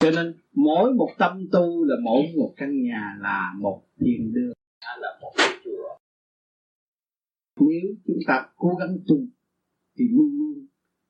Cho 0.00 0.10
nên 0.10 0.34
mỗi 0.54 0.94
một 0.94 1.10
tâm 1.18 1.48
tu 1.52 1.84
là 1.84 1.96
mỗi 2.02 2.22
một 2.36 2.54
căn 2.56 2.82
nhà 2.82 3.18
là 3.20 3.54
một 3.58 3.82
thiền 4.00 4.32
đường, 4.32 4.52
là 5.00 5.18
một 5.20 5.32
cái 5.36 5.48
chùa. 5.64 5.96
Nếu 7.60 7.94
chúng 8.06 8.18
ta 8.26 8.48
cố 8.56 8.74
gắng 8.80 8.98
tu, 9.08 9.16
thì 9.98 10.04
luôn 10.10 10.38
luôn 10.38 10.66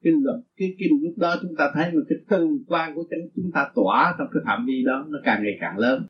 kinh 0.08 0.24
luật 0.24 0.40
cái 0.56 0.74
kinh 0.78 1.02
lúc 1.02 1.18
đó 1.18 1.36
chúng 1.42 1.56
ta 1.56 1.70
thấy 1.74 1.92
một 1.92 2.00
cái 2.08 2.18
tư 2.28 2.58
quan 2.66 2.94
của 2.94 3.04
chúng 3.36 3.50
ta 3.54 3.70
tỏa 3.74 4.14
trong 4.18 4.28
cái 4.32 4.42
phạm 4.46 4.66
vi 4.66 4.84
đó 4.86 5.06
nó 5.08 5.18
càng 5.24 5.42
ngày 5.42 5.58
càng 5.60 5.78
lớn. 5.78 6.06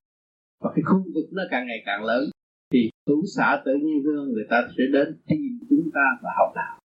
Và 0.60 0.70
cái 0.74 0.82
khu 0.82 1.04
vực 1.14 1.32
nó 1.32 1.42
càng 1.50 1.66
ngày 1.66 1.82
càng 1.86 2.04
lớn, 2.04 2.30
thì 2.72 2.90
tú 3.06 3.22
xã 3.36 3.62
tự 3.64 3.74
nhiên 3.74 4.02
hương 4.04 4.32
người 4.32 4.46
ta 4.50 4.68
sẽ 4.78 4.84
đến 4.92 5.16
tìm 5.26 5.58
chúng 5.70 5.90
ta 5.94 6.00
và 6.22 6.30
học 6.38 6.52
đạo. 6.54 6.80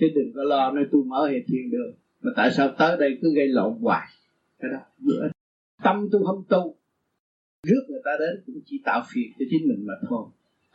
Chứ 0.00 0.06
đừng 0.14 0.32
có 0.34 0.42
lo 0.42 0.72
nơi 0.72 0.84
tôi 0.92 1.04
mở 1.04 1.28
hệ 1.30 1.38
thiên 1.46 1.70
được, 1.70 1.92
mà 2.22 2.30
tại 2.36 2.50
sao 2.50 2.74
tới 2.78 2.96
đây 3.00 3.18
cứ 3.22 3.34
gây 3.36 3.48
lộn 3.48 3.72
hoài? 3.80 4.06
Cái 4.58 4.70
đó, 4.72 4.78
bữa 4.98 5.28
tâm 5.82 6.08
tu 6.12 6.24
không 6.24 6.44
tu, 6.48 6.76
rước 7.66 7.82
người 7.88 8.00
ta 8.04 8.10
đến 8.18 8.42
cũng 8.46 8.60
chỉ 8.64 8.80
tạo 8.84 9.02
phiền 9.12 9.32
cho 9.38 9.44
chính 9.50 9.68
mình 9.68 9.86
mà 9.86 9.94
thôi. 10.08 10.26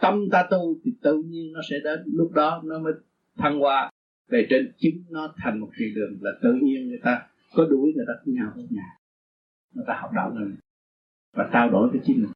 Tâm 0.01 0.29
ta 0.31 0.47
tu 0.51 0.75
thì 0.83 0.91
tự 1.01 1.23
nhiên 1.23 1.53
nó 1.53 1.59
sẽ 1.69 1.75
đến, 1.83 1.99
lúc 2.05 2.31
đó 2.31 2.61
nó 2.65 2.79
mới 2.79 2.93
thăng 3.37 3.59
hoa 3.59 3.91
về 4.27 4.47
trên 4.49 4.73
chính 4.77 5.05
nó 5.09 5.33
thành 5.37 5.59
một 5.59 5.69
thiền 5.77 5.93
đường 5.95 6.17
là 6.21 6.31
tự 6.41 6.53
nhiên 6.61 6.87
người 6.87 6.99
ta 7.03 7.27
có 7.55 7.65
đuổi 7.69 7.93
người 7.95 8.05
ta 8.07 8.13
cũng 8.25 8.33
nhau 8.33 8.51
với 8.55 8.67
nhà. 8.69 8.97
Người 9.73 9.85
ta 9.87 9.97
học 10.01 10.11
đạo 10.15 10.29
lên 10.35 10.57
và 11.33 11.49
trao 11.53 11.69
đổi 11.69 11.89
với 11.89 12.01
chính 12.05 12.21
mình. 12.21 12.31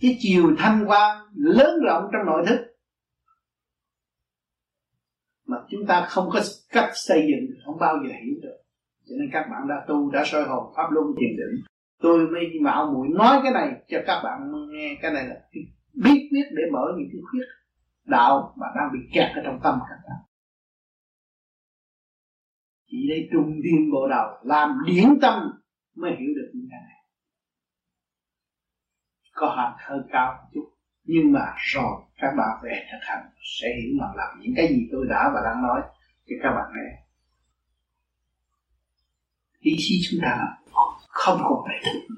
Cái 0.00 0.16
chiều 0.20 0.54
thanh 0.58 0.84
quan 0.86 1.26
lớn 1.34 1.80
rộng 1.84 2.10
trong 2.12 2.26
nội 2.26 2.44
thức. 2.48 2.58
Mà 5.46 5.56
chúng 5.70 5.86
ta 5.86 6.06
không 6.08 6.30
có 6.32 6.40
cách 6.70 6.90
xây 6.94 7.26
dựng, 7.28 7.56
không 7.64 7.78
bao 7.78 7.96
giờ 8.04 8.14
hiểu 8.24 8.34
được. 8.42 8.56
Cho 9.06 9.14
nên 9.18 9.28
các 9.32 9.46
bạn 9.50 9.68
đã 9.68 9.84
tu, 9.88 10.10
đã 10.10 10.24
soi 10.26 10.44
hồn, 10.44 10.72
pháp 10.76 10.90
luân, 10.90 11.06
thiền 11.20 11.36
định. 11.36 11.64
Tôi 12.00 12.26
mới 12.28 12.60
mạo 12.60 12.92
muội 12.92 13.08
nói 13.08 13.40
cái 13.42 13.52
này 13.52 13.82
cho 13.88 13.98
các 14.06 14.20
bạn 14.24 14.52
nghe. 14.72 14.98
Cái 15.02 15.12
này 15.12 15.26
là 15.28 15.48
biết 15.94 16.28
biết 16.32 16.44
để 16.56 16.62
mở 16.72 16.84
những 16.96 17.08
cái 17.12 17.20
khuyết 17.30 17.46
đạo 18.04 18.54
mà 18.56 18.66
đang 18.76 18.88
bị 18.92 18.98
kẹt 19.14 19.36
ở 19.36 19.42
trong 19.44 19.60
tâm 19.62 19.78
các 19.88 19.96
bạn 20.08 20.22
chỉ 22.92 23.08
lấy 23.08 23.28
trung 23.32 23.62
điên 23.62 23.90
bộ 23.92 24.08
đầu 24.08 24.26
làm 24.42 24.78
điển 24.86 25.18
tâm 25.22 25.50
mới 25.94 26.10
hiểu 26.10 26.30
được 26.36 26.50
những 26.54 26.68
cái 26.70 26.80
này. 26.80 26.98
Có 29.32 29.54
hạt 29.56 29.76
hơi 29.78 29.98
cao 30.12 30.32
một 30.32 30.48
chút, 30.54 30.74
nhưng 31.04 31.32
mà 31.32 31.54
rồi 31.56 32.02
các 32.16 32.30
bạn 32.38 32.60
về 32.62 32.86
thực 32.92 32.98
hành 33.00 33.24
sẽ 33.42 33.66
hiểu 33.82 33.92
mà 34.00 34.06
làm 34.16 34.40
những 34.40 34.52
cái 34.56 34.68
gì 34.68 34.88
tôi 34.92 35.06
đã 35.10 35.30
và 35.34 35.40
đang 35.44 35.62
nói 35.62 35.80
thì 36.26 36.34
các 36.42 36.50
bạn 36.50 36.72
nghe. 36.74 37.02
Ý 39.58 39.72
chí 39.78 40.00
chúng 40.10 40.20
ta 40.22 40.38
không 41.08 41.38
còn 41.48 41.64
phải 41.66 41.80
thức 41.84 42.14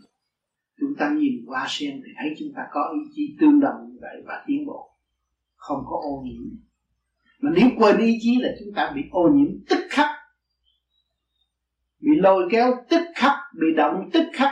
chúng 0.81 0.95
ta 0.99 1.11
nhìn 1.11 1.45
qua 1.47 1.67
xem 1.69 2.01
thì 2.05 2.13
thấy 2.17 2.35
chúng 2.39 2.49
ta 2.57 2.63
có 2.71 2.93
ý 2.95 3.11
chí 3.15 3.37
tương 3.41 3.61
đồng 3.61 3.89
như 3.89 3.99
vậy 4.01 4.23
và 4.27 4.45
tiến 4.47 4.67
bộ 4.67 4.94
không 5.67 5.85
có 5.87 5.97
ô 6.03 6.23
nhiễm. 6.25 6.43
Mà 7.39 7.51
nếu 7.57 7.69
quên 7.79 7.99
ý 7.99 8.19
chí 8.21 8.37
là 8.41 8.49
chúng 8.59 8.75
ta 8.75 8.93
bị 8.95 9.03
ô 9.11 9.29
nhiễm 9.35 9.49
tức 9.69 9.87
khắc, 9.91 10.11
bị 11.99 12.11
lôi 12.17 12.49
kéo 12.51 12.85
tức 12.91 13.01
khắc, 13.15 13.33
bị 13.61 13.67
động 13.77 14.11
tức 14.13 14.25
khắc. 14.33 14.51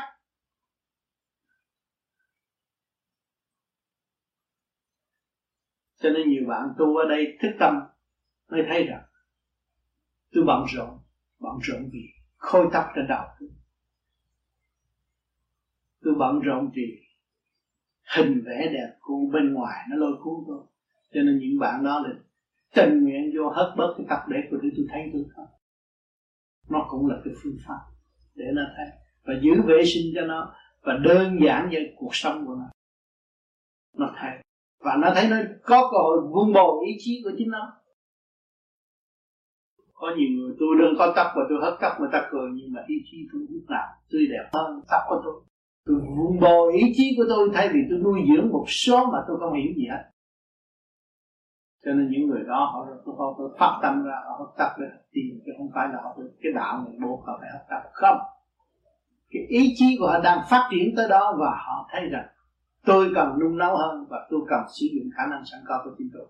Cho 5.97 6.09
nên 6.11 6.31
nhiều 6.31 6.43
bạn 6.49 6.69
tu 6.79 6.97
ở 6.97 7.09
đây 7.09 7.39
thức 7.43 7.57
tâm 7.61 7.75
mới 8.49 8.63
thấy 8.69 8.85
rằng, 8.85 9.03
tôi 10.33 10.45
bận 10.47 10.65
rộn 10.75 10.99
bận 11.39 11.53
rộn 11.63 11.91
vì 11.93 12.01
khôi 12.37 12.69
tóc 12.73 12.87
trên 12.95 13.07
đầu 13.09 13.25
tôi 16.03 16.15
bận 16.19 16.41
rộn 16.41 16.71
vì 16.75 17.03
hình 18.17 18.43
vẽ 18.47 18.69
đẹp 18.73 18.97
của 19.01 19.21
bên 19.33 19.53
ngoài 19.53 19.87
nó 19.91 19.97
lôi 19.97 20.13
cuốn 20.23 20.45
tôi 20.47 20.72
cho 21.15 21.23
nên 21.23 21.39
những 21.39 21.59
bạn 21.59 21.85
đó 21.85 22.01
là 22.05 22.11
tình 22.75 23.05
nguyện 23.05 23.33
vô 23.37 23.51
hất 23.51 23.75
bớt 23.77 23.95
cái 23.97 24.07
tập 24.09 24.19
để 24.29 24.37
của 24.51 24.57
để 24.63 24.69
tôi 24.77 24.87
thấy 24.91 25.11
tôi 25.13 25.25
không. 25.37 25.47
Nó 26.71 26.87
cũng 26.91 27.07
là 27.07 27.17
cái 27.25 27.35
phương 27.43 27.57
pháp 27.67 27.81
để 28.35 28.45
nó 28.55 28.63
thấy. 28.77 28.87
Và 29.25 29.35
giữ 29.43 29.63
vệ 29.67 29.85
sinh 29.85 30.13
cho 30.15 30.27
nó 30.27 30.55
và 30.83 30.93
đơn 31.05 31.39
giản 31.45 31.69
về 31.73 31.95
cuộc 31.97 32.15
sống 32.15 32.47
của 32.47 32.55
nó. 32.55 32.71
Nó 33.97 34.15
thấy. 34.21 34.31
Và 34.81 34.97
nó 34.97 35.13
thấy 35.15 35.29
nó 35.29 35.37
có 35.63 35.89
cơ 35.93 35.99
hội 35.99 36.21
vun 36.21 36.53
bồi 36.53 36.87
ý 36.87 36.97
chí 36.99 37.21
của 37.25 37.31
chính 37.39 37.51
nó. 37.51 37.73
Có 39.93 40.15
nhiều 40.17 40.29
người, 40.29 40.55
tôi 40.59 40.69
đơn 40.81 40.95
có 40.99 41.13
tóc 41.17 41.27
và 41.37 41.43
tôi 41.49 41.59
hất 41.63 41.75
tóc 41.81 41.93
người 42.01 42.09
ta 42.13 42.29
cười, 42.31 42.51
nhưng 42.55 42.73
mà 42.73 42.85
ý 42.87 42.95
chí 43.05 43.29
tôi 43.33 43.43
lúc 43.51 43.63
nào 43.69 43.89
tươi 44.11 44.27
đẹp 44.27 44.51
hơn 44.53 44.81
tóc 44.91 45.01
của 45.09 45.21
tôi. 45.25 45.43
Tôi 45.87 45.97
vun 46.17 46.41
bồi 46.41 46.73
ý 46.73 46.93
chí 46.97 47.15
của 47.17 47.25
tôi, 47.29 47.51
thay 47.55 47.69
vì 47.73 47.81
tôi 47.91 47.99
nuôi 47.99 48.21
dưỡng 48.29 48.49
một 48.49 48.65
số 48.69 49.11
mà 49.13 49.19
tôi 49.29 49.37
không 49.41 49.53
hiểu 49.53 49.73
gì 49.77 49.87
hết 49.91 50.03
cho 51.85 51.93
nên 51.93 52.11
những 52.11 52.29
người 52.29 52.43
đó 52.47 52.71
họ 52.73 52.87
họ, 53.07 53.13
họ 53.19 53.49
phát 53.59 53.79
tâm 53.83 54.05
ra 54.05 54.15
họ 54.25 54.37
học 54.39 54.55
tập 54.59 54.71
để 54.81 54.87
tìm 55.13 55.41
chứ 55.47 55.53
không 55.59 55.71
phải 55.75 55.89
là 55.89 55.99
họ 56.03 56.17
cái 56.43 56.53
đạo 56.55 56.85
này 56.85 56.97
buộc 57.03 57.27
họ 57.27 57.39
phải 57.41 57.51
học 57.53 57.67
tập. 57.71 57.91
Không. 57.93 58.19
Cái 59.31 59.43
ý 59.49 59.75
chí 59.77 59.97
của 60.01 60.07
họ 60.07 60.21
đang 60.21 60.39
phát 60.51 60.69
triển 60.71 60.95
tới 60.97 61.09
đó 61.09 61.37
và 61.41 61.51
họ 61.67 61.89
thấy 61.93 62.03
rằng 62.13 62.27
tôi 62.85 63.13
cần 63.15 63.39
nung 63.41 63.59
nấu 63.59 63.77
hơn 63.77 64.07
và 64.11 64.27
tôi 64.31 64.41
cần 64.49 64.61
sử 64.69 64.87
dụng 64.95 65.11
khả 65.17 65.27
năng 65.31 65.43
sẵn 65.45 65.61
có 65.69 65.81
của 65.85 65.91
chính 65.99 66.11
tôi. 66.15 66.27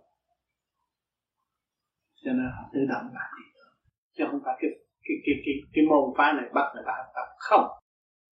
Cho 2.25 2.33
nên 2.33 2.47
họ 2.57 2.71
tự 2.73 2.81
động 2.89 3.05
làm 3.15 3.31
gì 3.39 3.53
chứ 4.17 4.25
không 4.31 4.41
phải 4.45 4.55
cái 4.61 4.71
cái 5.03 5.17
cái 5.27 5.35
cái, 5.45 5.55
cái 5.73 5.85
môn 5.89 6.15
phái 6.17 6.33
này 6.33 6.45
bắt 6.55 6.73
người 6.75 6.83
ta 6.87 6.93
học 6.97 7.07
tập. 7.15 7.27
Không. 7.39 7.67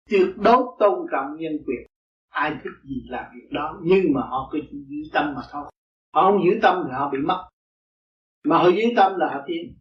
Tuyệt 0.09 0.27
đối 0.37 0.63
tôn 0.79 1.07
trọng 1.11 1.35
nhân 1.37 1.53
quyền. 1.65 1.87
Ai 2.29 2.51
thích 2.63 2.77
gì 2.83 3.01
làm 3.09 3.25
việc 3.35 3.47
đó 3.51 3.79
nhưng 3.83 4.13
mà 4.13 4.21
họ 4.21 4.49
cứ 4.51 4.59
giữ 4.71 4.97
tâm 5.13 5.33
mà 5.35 5.41
thôi 5.51 5.71
họ 6.13 6.31
không 6.31 6.43
giữ 6.43 6.59
tâm 6.61 6.83
thì 6.85 6.91
họ 6.93 7.09
bị 7.09 7.17
mất. 7.17 7.49
Mà 8.43 8.57
họ 8.57 8.67
giữ 8.67 8.83
tâm 8.95 9.11
là 9.17 9.33
họ 9.33 9.43
tiến 9.47 9.77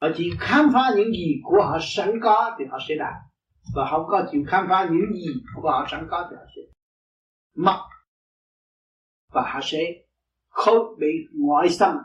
họ 0.00 0.08
chỉ 0.16 0.32
khám 0.40 0.70
phá 0.72 0.92
những 0.96 1.12
gì 1.12 1.40
của 1.44 1.62
họ 1.62 1.78
sẵn 1.80 2.20
có 2.22 2.56
thì 2.58 2.64
họ 2.70 2.78
sẽ 2.88 2.94
đạt. 2.98 3.14
Và 3.74 3.88
không 3.90 4.06
có 4.08 4.26
chịu 4.30 4.44
khám 4.48 4.66
phá 4.68 4.88
những 4.90 5.12
gì 5.14 5.34
của 5.54 5.70
họ 5.70 5.86
sẵn 5.90 6.06
có 6.10 6.26
thì 6.30 6.36
họ 6.36 6.42
sẽ 6.56 6.62
mất. 7.56 7.88
Và 9.32 9.42
họ 9.52 9.60
sẽ 9.62 9.78
không 10.48 10.98
bị 10.98 11.08
ngoại 11.32 11.68
xâm. 11.68 11.96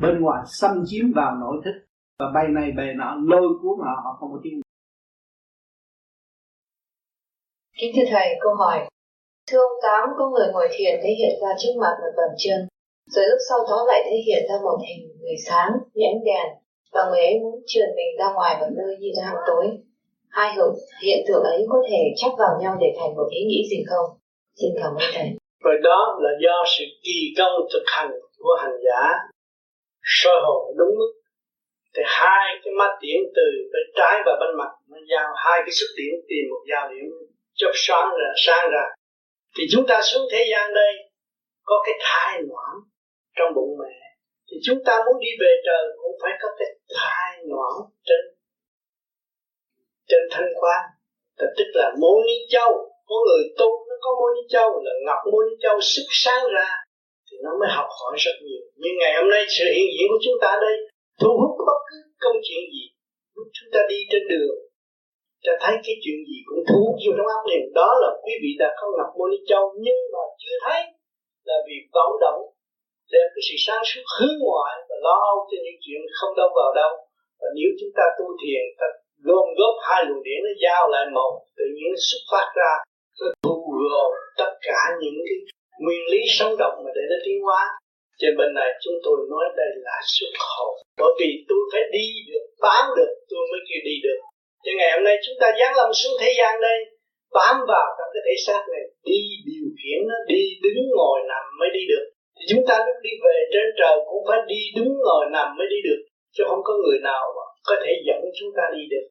Bên 0.00 0.20
ngoài 0.20 0.42
xâm 0.46 0.70
chiếm 0.86 1.12
vào 1.14 1.36
nội 1.36 1.60
thức. 1.64 1.86
Và 2.18 2.26
bay 2.34 2.48
này 2.48 2.72
bay 2.76 2.94
nọ, 2.94 3.14
lôi 3.14 3.48
cuốn 3.62 3.78
họ 3.78 4.00
họ 4.04 4.16
không 4.20 4.32
có 4.32 4.40
tin. 4.42 4.60
Kính 7.72 7.92
thưa 7.96 8.02
thầy, 8.10 8.28
câu 8.40 8.54
hỏi 8.54 8.88
thưa 9.52 9.64
ông 9.68 9.78
tám 9.82 10.08
có 10.18 10.24
người 10.30 10.48
ngồi 10.52 10.68
thiền 10.72 10.94
thể 11.02 11.10
hiện 11.18 11.34
ra 11.42 11.50
trước 11.60 11.74
mặt 11.82 11.94
một 12.00 12.12
bàn 12.16 12.32
chân. 12.42 12.58
Rồi 13.14 13.24
lúc 13.30 13.38
sau 13.48 13.58
đó 13.70 13.84
lại 13.88 14.00
thể 14.06 14.16
hiện 14.26 14.42
ra 14.48 14.56
một 14.66 14.78
hình 14.88 15.02
người 15.20 15.38
sáng 15.46 15.70
như 15.94 16.04
ánh 16.12 16.24
đèn. 16.24 16.46
Và 16.94 17.02
người 17.08 17.22
ấy 17.30 17.34
muốn 17.42 17.56
truyền 17.66 17.88
mình 17.96 18.10
ra 18.18 18.28
ngoài 18.34 18.56
một 18.60 18.70
nơi 18.78 18.92
như 19.00 19.10
ra 19.18 19.32
tối. 19.46 19.66
Hai 20.28 20.48
hiện, 20.54 20.72
hiện 21.04 21.20
tượng 21.26 21.44
ấy 21.54 21.60
có 21.68 21.78
thể 21.90 22.00
chắc 22.16 22.32
vào 22.38 22.52
nhau 22.62 22.74
để 22.80 22.86
thành 22.98 23.12
một 23.16 23.28
ý 23.38 23.40
nghĩ 23.44 23.60
gì 23.70 23.80
không? 23.90 24.06
Xin 24.58 24.70
cảm 24.80 24.92
ơn 25.00 25.08
thầy. 25.14 25.28
Và 25.64 25.70
đó 25.88 26.00
là 26.22 26.30
do 26.44 26.56
sự 26.74 26.84
kỳ 27.04 27.18
công 27.38 27.54
thực 27.72 27.84
hành 27.86 28.10
của 28.38 28.54
hành 28.62 28.76
giả. 28.86 29.02
Soi 30.02 30.38
hồn 30.44 30.76
đúng 30.78 30.94
mức. 30.98 31.12
Thì 31.94 32.02
hai 32.06 32.46
cái 32.64 32.72
mắt 32.78 32.92
điển 33.02 33.20
từ 33.36 33.46
bên 33.72 33.86
trái 33.98 34.14
và 34.26 34.32
bên 34.40 34.52
mặt 34.58 34.72
nó 34.90 34.98
giao 35.10 35.28
hai 35.44 35.58
cái 35.64 35.72
xuất 35.78 35.90
điển 35.98 36.14
tìm 36.28 36.44
một 36.50 36.62
giao 36.70 36.84
điểm 36.92 37.06
chớp 37.54 37.72
sáng 37.74 38.08
ra 38.18 38.30
sáng 38.46 38.70
ra 38.70 38.84
thì 39.56 39.62
chúng 39.72 39.84
ta 39.88 40.00
xuống 40.02 40.26
thế 40.32 40.42
gian 40.50 40.74
đây, 40.74 40.92
có 41.68 41.76
cái 41.86 41.94
thai 42.06 42.42
noãn 42.48 42.74
trong 43.36 43.54
bụng 43.56 43.72
mẹ. 43.80 43.96
Thì 44.48 44.56
chúng 44.66 44.80
ta 44.86 44.94
muốn 45.04 45.16
đi 45.24 45.30
về 45.40 45.52
trời 45.66 45.82
cũng 46.02 46.16
phải 46.22 46.32
có 46.42 46.48
cái 46.58 46.68
thai 46.98 47.32
noãn 47.50 47.74
trên 48.06 48.22
trên 50.08 50.22
thanh 50.30 50.50
quan. 50.60 50.82
Tức 51.58 51.68
là 51.74 51.86
mô 52.00 52.12
ni 52.26 52.36
châu 52.48 52.70
có 53.08 53.16
người 53.26 53.44
tu 53.58 53.68
nó 53.88 53.96
có 54.04 54.10
mô 54.18 54.26
ni 54.34 54.42
châu 54.48 54.68
là 54.84 54.92
ngọc 55.06 55.20
mô 55.32 55.38
ni 55.46 55.54
châu 55.62 55.76
sức 55.80 56.06
sáng 56.10 56.44
ra 56.56 56.68
thì 57.26 57.36
nó 57.44 57.50
mới 57.60 57.68
học 57.76 57.88
hỏi 58.00 58.14
rất 58.24 58.36
nhiều. 58.46 58.64
Nhưng 58.82 58.94
ngày 59.00 59.12
hôm 59.18 59.30
nay 59.30 59.42
sự 59.56 59.64
hiện 59.76 59.88
diện 59.94 60.06
của 60.10 60.20
chúng 60.24 60.38
ta 60.42 60.50
đây 60.66 60.76
thu 61.20 61.30
hút 61.40 61.52
bất 61.66 61.80
cứ 61.88 61.98
công 62.24 62.36
chuyện 62.46 62.64
gì. 62.74 62.84
Chúng 63.56 63.70
ta 63.72 63.80
đi 63.88 63.98
trên 64.10 64.22
đường 64.30 64.56
ta 65.44 65.52
thấy 65.62 65.74
cái 65.84 65.96
chuyện 66.02 66.18
gì 66.28 66.38
cũng 66.48 66.62
thú 66.68 66.80
vô 67.00 67.10
trong 67.16 67.28
óc 67.36 67.42
liền. 67.50 67.64
Đó 67.80 67.88
là 68.02 68.10
quý 68.24 68.34
vị 68.42 68.50
đã 68.62 68.68
không 68.78 68.92
ngọc 68.96 69.10
mô 69.16 69.24
ni 69.28 69.38
châu 69.50 69.64
nhưng 69.84 70.00
mà 70.12 70.22
chưa 70.42 70.56
thấy 70.64 70.80
là 71.48 71.56
vì 71.66 71.76
vọng 71.94 72.14
động, 72.24 72.40
đem 73.12 73.26
cái 73.34 73.42
sự 73.48 73.56
sáng 73.66 73.82
suốt 73.88 74.04
hướng 74.14 74.36
ngoại 74.44 74.74
và 74.88 74.96
lo 75.06 75.16
âu 75.30 75.38
cho 75.48 75.56
những 75.64 75.80
chuyện 75.84 76.00
không 76.18 76.32
đâu 76.40 76.50
vào 76.58 76.70
đâu. 76.80 76.92
Và 77.40 77.48
nếu 77.56 77.70
chúng 77.78 77.92
ta 77.98 78.04
tu 78.18 78.26
thiền, 78.40 78.64
ta 78.80 78.86
gom 79.26 79.46
góp 79.58 79.74
hai 79.86 80.00
luồng 80.06 80.22
điển 80.26 80.38
nó 80.46 80.52
giao 80.64 80.82
lại 80.94 81.04
một, 81.16 81.32
tự 81.58 81.66
nhiên 81.74 81.88
nó 81.94 82.00
xuất 82.08 82.22
phát 82.30 82.48
ra, 82.58 82.72
nó 83.20 83.26
thu 83.44 83.56
gồm 83.90 84.10
tất 84.40 84.52
cả 84.68 84.80
những 85.00 85.18
cái 85.26 85.38
nguyên 85.82 86.02
lý 86.12 86.20
sống 86.36 86.54
động 86.62 86.76
mà 86.84 86.90
để 86.96 87.04
nó 87.10 87.16
tiến 87.24 87.38
hóa. 87.46 87.62
Trên 88.20 88.32
bên 88.38 88.50
này 88.58 88.70
chúng 88.84 88.98
tôi 89.04 89.16
nói 89.32 89.44
đây 89.60 89.70
là 89.86 89.96
xuất 90.16 90.32
khẩu. 90.46 90.70
Bởi 91.00 91.12
vì 91.18 91.30
tôi 91.48 91.62
phải 91.72 91.84
đi 91.96 92.06
được, 92.28 92.44
bán 92.64 92.84
được, 92.96 93.12
tôi 93.30 93.42
mới 93.50 93.60
kêu 93.68 93.80
đi 93.90 93.96
được 94.06 94.18
cho 94.64 94.72
ngày 94.78 94.90
hôm 94.94 95.02
nay 95.08 95.16
chúng 95.24 95.36
ta 95.40 95.48
giáng 95.58 95.74
lâm 95.78 95.90
xuống 96.00 96.14
thế 96.20 96.30
gian 96.38 96.52
đây, 96.68 96.78
bám 97.36 97.56
vào 97.72 97.86
trong 97.96 98.10
cái 98.12 98.22
thể 98.26 98.34
xác 98.46 98.62
này, 98.74 98.84
đi 99.08 99.20
điều 99.48 99.66
khiển 99.78 100.00
nó, 100.10 100.16
đi 100.32 100.42
đứng 100.64 100.80
ngồi 100.96 101.18
nằm 101.30 101.44
mới 101.60 101.70
đi 101.76 101.82
được. 101.92 102.04
Thì 102.36 102.42
chúng 102.50 102.62
ta 102.68 102.74
lúc 102.86 102.96
đi 103.06 103.12
về 103.24 103.36
trên 103.52 103.66
trời 103.80 103.96
cũng 104.08 104.22
phải 104.28 104.40
đi 104.52 104.60
đứng 104.76 104.92
ngồi 105.04 105.24
nằm 105.36 105.48
mới 105.58 105.66
đi 105.74 105.78
được, 105.88 106.00
chứ 106.34 106.42
không 106.48 106.62
có 106.68 106.72
người 106.82 106.98
nào 107.10 107.24
mà 107.36 107.44
có 107.68 107.74
thể 107.82 107.92
dẫn 108.06 108.20
chúng 108.38 108.52
ta 108.56 108.64
đi 108.76 108.82
được. 108.92 109.06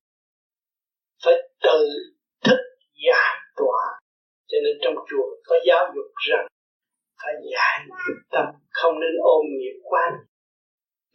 Phải 1.24 1.36
tự 1.66 1.82
thức 2.46 2.60
giải 3.06 3.34
tỏa. 3.60 3.82
Cho 4.50 4.58
nên 4.64 4.76
trong 4.82 4.96
chùa 5.10 5.28
có 5.50 5.56
giáo 5.68 5.84
dục 5.96 6.10
rằng 6.30 6.46
phải 7.22 7.34
giải 7.52 7.76
nghiệp 7.86 8.20
tâm, 8.34 8.46
không 8.70 8.94
nên 9.02 9.14
ôm 9.36 9.44
nghiệp 9.60 9.78
quan 9.90 10.12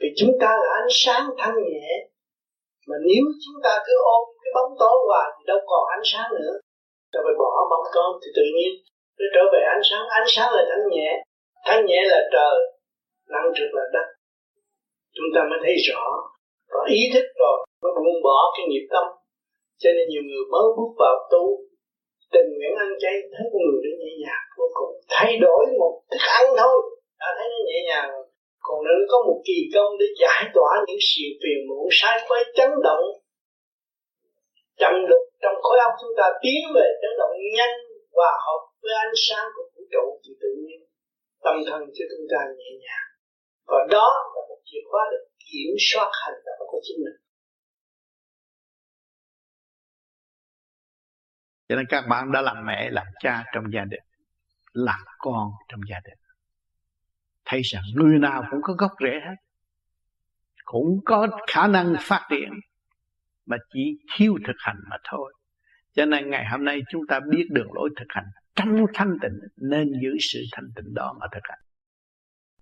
vì 0.01 0.09
chúng 0.17 0.33
ta 0.41 0.47
là 0.47 0.69
ánh 0.81 0.89
sáng 0.91 1.25
thanh 1.39 1.55
nhẹ 1.55 2.09
mà 2.89 2.97
nếu 3.09 3.23
chúng 3.45 3.59
ta 3.65 3.73
cứ 3.87 3.95
ôm 4.17 4.23
cái 4.43 4.53
bóng 4.57 4.73
tối 4.81 4.97
hoài 5.07 5.29
thì 5.35 5.43
đâu 5.51 5.61
còn 5.71 5.83
ánh 5.97 6.07
sáng 6.11 6.29
nữa. 6.39 6.55
Ta 7.13 7.19
phải 7.25 7.35
bỏ 7.43 7.53
bóng 7.73 7.87
tối 7.95 8.11
thì 8.21 8.29
tự 8.39 8.45
nhiên 8.55 8.71
nó 9.19 9.27
trở 9.35 9.43
về 9.53 9.61
ánh 9.75 9.85
sáng. 9.89 10.05
Ánh 10.21 10.29
sáng 10.35 10.49
là 10.57 10.63
thanh 10.71 10.87
nhẹ. 10.95 11.11
Thanh 11.67 11.83
nhẹ 11.87 12.01
là 12.13 12.21
trời 12.35 12.57
nặng 13.33 13.49
trực 13.57 13.71
là 13.79 13.85
đất. 13.95 14.07
Chúng 15.17 15.31
ta 15.35 15.41
mới 15.51 15.59
thấy 15.65 15.77
rõ. 15.89 16.05
Có 16.73 16.81
ý 16.99 17.01
thức 17.15 17.27
rồi, 17.43 17.57
mới 17.83 17.93
buông 17.97 18.21
bỏ 18.27 18.39
cái 18.55 18.65
nghiệp 18.67 18.87
tâm. 18.95 19.05
Cho 19.83 19.91
nên 19.97 20.05
nhiều 20.09 20.25
người 20.29 20.45
mới 20.53 20.67
bước 20.77 20.93
vào 21.03 21.17
tu. 21.33 21.45
Tình 22.33 22.49
nguyện 22.57 22.75
ăn 22.85 22.91
chay, 23.03 23.15
thấy 23.33 23.45
con 23.53 23.63
người 23.67 23.81
nó 23.85 23.93
nhẹ 24.01 24.13
nhàng 24.25 24.45
vô 24.59 24.67
cùng. 24.79 24.93
Thay 25.15 25.31
đổi 25.45 25.63
một 25.81 25.95
thức 26.11 26.25
ăn 26.41 26.47
thôi. 26.61 26.77
Đã 27.21 27.29
thấy 27.39 27.47
nó 27.53 27.59
nhẹ 27.69 27.79
nhàng 27.89 28.11
còn 28.67 28.79
nữa 28.87 29.01
có 29.11 29.19
một 29.27 29.39
kỳ 29.49 29.59
công 29.75 29.91
để 30.01 30.07
giải 30.23 30.43
tỏa 30.55 30.71
những 30.87 31.03
sự 31.11 31.25
phiền 31.41 31.61
muộn, 31.69 31.87
sai 31.99 32.17
quay 32.29 32.43
chấn 32.57 32.71
động, 32.87 33.05
chậm 34.81 34.95
lực 35.11 35.23
trong 35.43 35.57
khối 35.65 35.79
óc 35.87 35.93
chúng 36.01 36.15
ta 36.19 36.27
tiến 36.43 36.61
về 36.77 36.87
chấn 37.01 37.13
động 37.21 37.35
nhanh 37.57 37.77
và 38.19 38.31
hợp 38.47 38.63
với 38.83 38.95
ánh 39.05 39.17
sáng 39.27 39.47
của 39.55 39.65
vũ 39.73 39.83
trụ, 39.93 40.05
thì 40.23 40.33
tự 40.43 40.51
nhiên 40.65 40.81
tâm 41.45 41.57
thần 41.69 41.81
cho 41.97 42.05
chúng 42.11 42.27
ta 42.33 42.41
nhẹ 42.59 42.71
nhàng. 42.85 43.09
Và 43.71 43.79
đó 43.91 44.09
là 44.35 44.41
một 44.49 44.61
chìa 44.69 44.83
khóa 44.91 45.03
để 45.13 45.19
kiểm 45.47 45.73
soát 45.89 46.11
hành 46.23 46.41
động 46.47 46.61
của 46.71 46.81
chính 46.83 46.99
mình. 47.05 47.19
Cho 51.69 51.77
nên 51.77 51.87
các 51.89 52.05
bạn 52.11 52.33
đã 52.33 52.41
làm 52.43 52.57
mẹ, 52.67 52.89
làm 52.91 53.07
cha 53.23 53.45
trong 53.55 53.65
gia 53.75 53.85
đình, 53.91 54.07
làm 54.73 55.01
con 55.19 55.51
trong 55.69 55.81
gia 55.91 56.01
đình 56.05 56.26
thấy 57.47 57.63
rằng 57.63 57.83
người 57.95 58.19
nào 58.19 58.45
cũng 58.51 58.61
có 58.63 58.75
gốc 58.75 58.93
rễ 59.01 59.21
hết, 59.27 59.35
cũng 60.65 61.01
có 61.05 61.29
khả 61.47 61.67
năng 61.67 61.95
phát 62.01 62.27
triển, 62.31 62.51
mà 63.47 63.57
chỉ 63.73 63.99
thiếu 64.17 64.39
thực 64.47 64.57
hành 64.59 64.77
mà 64.91 64.97
thôi. 65.11 65.33
Cho 65.93 66.07
nên 66.07 66.31
ngày 66.31 66.47
hôm 66.51 66.65
nay 66.65 66.81
chúng 66.91 67.07
ta 67.07 67.21
biết 67.21 67.47
đường 67.51 67.73
lối 67.73 67.91
thực 67.97 68.07
hành 68.09 68.25
trong 68.55 68.87
thanh 68.95 69.19
tịnh, 69.23 69.39
nên 69.57 69.93
giữ 70.03 70.17
sự 70.21 70.43
thanh 70.53 70.69
tịnh 70.77 70.95
đó 70.95 71.17
mà 71.21 71.27
thực 71.33 71.43
hành. 71.43 71.59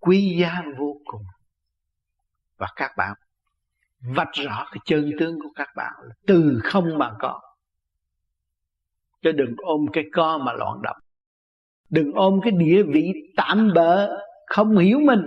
Quý 0.00 0.36
giá 0.40 0.62
vô 0.78 1.00
cùng. 1.04 1.22
Và 2.56 2.66
các 2.76 2.90
bạn, 2.96 3.14
vạch 4.00 4.32
rõ 4.32 4.68
cái 4.72 4.78
chân 4.84 5.10
tướng 5.18 5.38
của 5.40 5.50
các 5.54 5.68
bạn 5.76 5.92
là 6.02 6.14
từ 6.26 6.60
không 6.64 6.98
mà 6.98 7.10
có. 7.18 7.40
Chứ 9.22 9.32
đừng 9.32 9.54
ôm 9.56 9.86
cái 9.92 10.04
co 10.12 10.38
mà 10.38 10.52
loạn 10.52 10.82
động 10.82 10.96
đừng 11.94 12.12
ôm 12.12 12.40
cái 12.42 12.52
địa 12.52 12.82
vị 12.82 13.12
tạm 13.36 13.70
bỡ 13.74 14.23
không 14.46 14.76
hiểu 14.76 14.98
mình. 15.00 15.20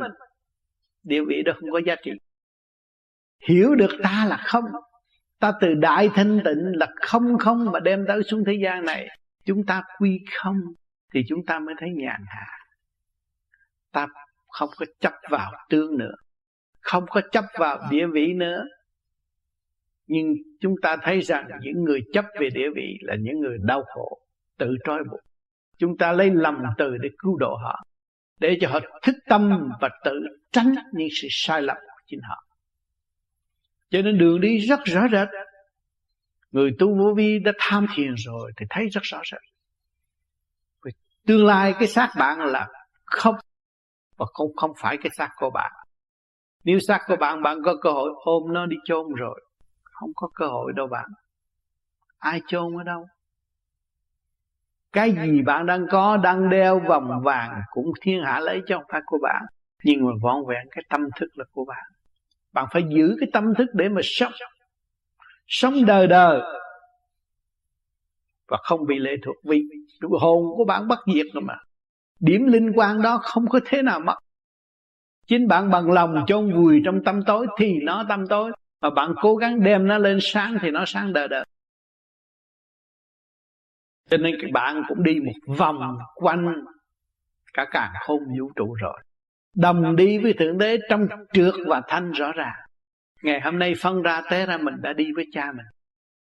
Địa 1.04 1.22
vị 1.28 1.42
đó 1.46 1.54
không 1.60 1.72
có 1.72 1.82
giá 1.86 1.96
trị. 2.04 2.12
Hiểu 3.48 3.76
được 3.76 3.92
ta 4.04 4.26
là 4.30 4.38
không. 4.38 4.66
Ta 5.40 5.54
từ 5.62 5.74
đại 5.74 6.10
thanh 6.14 6.42
tịnh 6.46 6.78
là 6.78 6.88
không 7.02 7.38
không 7.40 7.72
mà 7.72 7.80
đem 7.80 8.06
tới 8.08 8.24
xuống 8.24 8.44
thế 8.46 8.54
gian 8.64 8.86
này. 8.86 9.08
Chúng 9.46 9.66
ta 9.66 9.84
quy 10.00 10.20
không 10.36 10.58
thì 11.14 11.24
chúng 11.30 11.46
ta 11.46 11.60
mới 11.60 11.76
thấy 11.80 11.90
nhàn 11.90 12.24
hạ. 12.28 12.48
Ta 13.92 14.08
không 14.48 14.70
có 14.78 14.86
chấp 15.00 15.14
vào 15.30 15.52
tương 15.70 15.98
nữa. 15.98 16.16
Không 16.82 17.06
có 17.10 17.22
chấp 17.32 17.46
vào 17.60 17.80
địa 17.92 18.06
vị 18.14 18.34
nữa. 18.34 18.66
Nhưng 20.08 20.34
chúng 20.60 20.76
ta 20.82 20.98
thấy 21.02 21.22
rằng 21.22 21.48
những 21.62 21.84
người 21.84 22.02
chấp 22.14 22.26
về 22.40 22.50
địa 22.54 22.70
vị 22.76 22.98
là 23.02 23.16
những 23.22 23.40
người 23.40 23.58
đau 23.62 23.84
khổ, 23.84 24.20
tự 24.58 24.76
trói 24.84 25.04
buộc. 25.12 25.20
Chúng 25.78 25.98
ta 25.98 26.12
lấy 26.12 26.32
lầm 26.34 26.64
từ 26.78 26.98
để 26.98 27.10
cứu 27.18 27.38
độ 27.38 27.56
họ 27.64 27.84
để 28.40 28.58
cho 28.62 28.70
họ 28.70 28.80
thức 29.04 29.16
tâm 29.30 29.70
và 29.82 29.90
tự 30.04 30.12
tránh 30.52 30.76
những 30.94 31.08
sự 31.22 31.28
sai 31.32 31.62
lầm 31.62 31.78
của 31.78 32.02
chính 32.06 32.20
họ. 32.30 32.44
Cho 33.90 34.02
nên 34.02 34.18
đường 34.18 34.42
đi 34.42 34.58
rất 34.58 34.80
rõ 34.86 35.02
rệt. 35.12 35.28
Người 36.52 36.72
tu 36.80 36.98
vô 36.98 37.14
vi 37.18 37.40
đã 37.40 37.52
tham 37.60 37.86
thiền 37.96 38.14
rồi 38.18 38.52
thì 38.58 38.66
thấy 38.70 38.88
rất 38.90 39.04
rõ 39.04 39.22
rệt. 39.32 39.42
Vì 40.86 40.92
tương 41.28 41.46
lai 41.46 41.74
cái 41.80 41.88
xác 41.88 42.14
bạn 42.18 42.40
là 42.40 42.68
không, 43.06 43.36
và 44.18 44.26
không 44.34 44.56
không 44.56 44.72
phải 44.78 44.98
cái 44.98 45.10
xác 45.18 45.30
của 45.38 45.50
bạn. 45.50 45.72
Nếu 46.64 46.80
xác 46.80 47.00
của 47.08 47.16
bạn 47.16 47.42
bạn 47.42 47.58
có 47.66 47.76
cơ 47.82 47.92
hội 47.92 48.10
ôm 48.16 48.54
nó 48.54 48.66
đi 48.66 48.78
chôn 48.86 49.14
rồi, 49.18 49.42
không 49.84 50.10
có 50.16 50.30
cơ 50.34 50.48
hội 50.48 50.74
đâu 50.76 50.88
bạn. 50.88 51.10
Ai 52.18 52.42
chôn 52.48 52.78
ở 52.78 52.84
đâu? 52.84 53.08
Cái 54.98 55.12
gì 55.12 55.42
bạn 55.42 55.66
đang 55.66 55.86
có, 55.92 56.18
đang 56.18 56.50
đeo 56.50 56.80
vòng 56.80 57.22
vàng 57.24 57.62
cũng 57.72 57.92
thiên 58.02 58.24
hạ 58.24 58.40
lấy 58.40 58.62
cho 58.68 58.78
không 58.78 58.86
phải 58.92 59.02
của 59.06 59.18
bạn. 59.22 59.44
Nhưng 59.84 60.06
mà 60.06 60.12
vọn 60.22 60.46
vẹn 60.48 60.68
cái 60.72 60.84
tâm 60.90 61.02
thức 61.20 61.28
là 61.36 61.46
của 61.52 61.66
bạn. 61.66 61.84
Bạn 62.54 62.66
phải 62.74 62.84
giữ 62.90 63.16
cái 63.20 63.30
tâm 63.34 63.54
thức 63.58 63.66
để 63.74 63.90
mà 63.90 64.02
sống. 64.04 64.32
Sống 65.48 65.86
đời 65.86 66.08
đời 66.08 66.42
và 68.48 68.58
không 68.64 68.86
bị 68.88 69.00
lệ 69.00 69.16
thuộc 69.26 69.36
vì 69.44 69.64
hồn 70.22 70.44
của 70.58 70.66
bạn 70.66 70.88
bất 70.88 71.00
diệt 71.14 71.26
rồi 71.34 71.42
mà. 71.42 71.56
Điểm 72.20 72.48
linh 72.48 72.72
quan 72.76 73.02
đó 73.02 73.20
không 73.24 73.48
có 73.48 73.60
thế 73.66 73.82
nào 73.82 74.00
mất. 74.00 74.16
Chính 75.28 75.48
bạn 75.48 75.72
bằng 75.72 75.92
lòng 75.92 76.16
chôn 76.28 76.54
vùi 76.54 76.82
trong 76.86 77.04
tâm 77.04 77.24
tối 77.26 77.48
thì 77.58 77.74
nó 77.84 78.06
tâm 78.10 78.28
tối. 78.28 78.52
Mà 78.82 78.90
bạn 78.90 79.14
cố 79.22 79.36
gắng 79.36 79.64
đem 79.64 79.88
nó 79.88 79.98
lên 79.98 80.20
sáng 80.22 80.58
thì 80.62 80.72
nó 80.72 80.84
sáng 80.88 81.14
đời 81.14 81.28
đời 81.28 81.46
cho 84.10 84.18
nên 84.18 84.36
các 84.42 84.52
bạn 84.52 84.84
cũng 84.88 85.04
đi 85.04 85.20
một 85.20 85.56
vòng 85.58 85.98
quanh 86.16 86.54
cả 87.54 87.66
càng 87.72 87.92
không 88.06 88.20
vũ 88.40 88.52
trụ 88.56 88.74
rồi. 88.74 88.98
Đồng 89.56 89.96
đi 89.96 90.18
với 90.18 90.34
thượng 90.34 90.58
đế 90.58 90.78
trong 90.90 91.08
trượt 91.34 91.54
và 91.68 91.82
thanh 91.88 92.12
rõ 92.12 92.32
ràng. 92.32 92.56
Ngày 93.24 93.42
hôm 93.42 93.60
nay 93.60 93.74
phân 93.82 94.02
ra 94.02 94.22
té 94.30 94.46
ra 94.46 94.58
mình 94.58 94.74
đã 94.82 94.94
đi 94.94 95.06
với 95.16 95.26
cha 95.32 95.52
mình. 95.52 95.66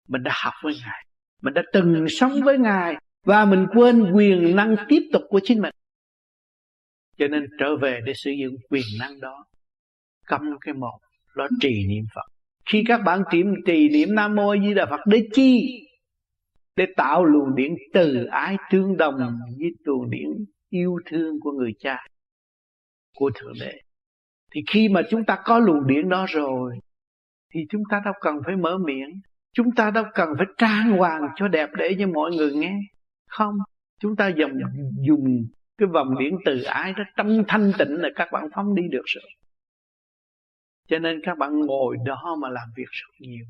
Mình 0.07 0.23
đã 0.23 0.31
học 0.43 0.53
với 0.63 0.73
ngài. 0.85 1.05
Mình 1.41 1.53
đã 1.53 1.61
từng 1.73 2.05
sống 2.09 2.41
với 2.43 2.57
ngài 2.57 2.95
và 3.25 3.45
mình 3.45 3.67
quên 3.73 4.11
quyền 4.13 4.55
năng 4.55 4.75
tiếp 4.87 5.01
tục 5.13 5.21
của 5.29 5.39
chính 5.43 5.61
mình. 5.61 5.73
Cho 7.17 7.27
nên 7.27 7.45
trở 7.59 7.77
về 7.77 8.01
để 8.05 8.13
sử 8.15 8.31
dụng 8.31 8.55
quyền 8.69 8.85
năng 8.99 9.19
đó. 9.19 9.45
Cầm 10.25 10.41
cái 10.61 10.73
một 10.73 10.99
đó 11.35 11.47
trì 11.61 11.87
niệm 11.87 12.03
Phật. 12.15 12.25
Khi 12.71 12.83
các 12.87 13.01
bạn 13.05 13.23
trì, 13.31 13.43
trì 13.65 13.89
niệm 13.89 14.15
Nam 14.15 14.35
Mô 14.35 14.55
Di 14.57 14.73
Đà 14.73 14.85
Phật 14.85 14.99
để 15.05 15.27
chi? 15.33 15.81
Để 16.79 16.85
tạo 16.97 17.25
luồng 17.25 17.55
điện 17.55 17.75
từ 17.93 18.25
ái 18.25 18.57
tương 18.71 18.97
đồng 18.97 19.15
với 19.59 19.69
luồng 19.83 20.09
điện 20.09 20.45
yêu 20.69 20.99
thương 21.05 21.39
của 21.41 21.51
người 21.51 21.73
cha, 21.79 21.97
của 23.15 23.31
thượng 23.35 23.53
đế. 23.59 23.73
Thì 24.51 24.61
khi 24.67 24.89
mà 24.89 25.01
chúng 25.09 25.25
ta 25.25 25.39
có 25.45 25.59
luồng 25.59 25.87
điện 25.87 26.09
đó 26.09 26.25
rồi, 26.29 26.79
thì 27.53 27.59
chúng 27.69 27.81
ta 27.89 28.01
đâu 28.05 28.13
cần 28.21 28.35
phải 28.45 28.55
mở 28.55 28.77
miệng, 28.77 29.09
chúng 29.53 29.67
ta 29.75 29.91
đâu 29.91 30.03
cần 30.13 30.29
phải 30.37 30.47
trang 30.57 30.97
hoàng 30.97 31.21
cho 31.35 31.47
đẹp 31.47 31.69
để 31.77 31.95
cho 31.99 32.07
mọi 32.07 32.31
người 32.31 32.53
nghe. 32.53 32.79
Không, 33.27 33.55
chúng 34.01 34.15
ta 34.15 34.27
dùng 34.27 34.51
dùng 35.07 35.47
cái 35.77 35.87
vòng 35.93 36.19
điện 36.19 36.37
từ 36.45 36.61
ái 36.63 36.93
đó 36.93 37.03
trong 37.17 37.43
thanh 37.47 37.71
tịnh 37.79 37.95
là 38.01 38.09
các 38.15 38.29
bạn 38.31 38.47
phóng 38.55 38.75
đi 38.75 38.83
được 38.91 39.05
rồi. 39.05 39.31
Cho 40.87 40.99
nên 40.99 41.21
các 41.23 41.37
bạn 41.37 41.59
ngồi 41.59 41.97
đó 42.05 42.37
mà 42.41 42.49
làm 42.49 42.67
việc 42.75 42.89
rất 42.91 43.09
nhiều. 43.19 43.45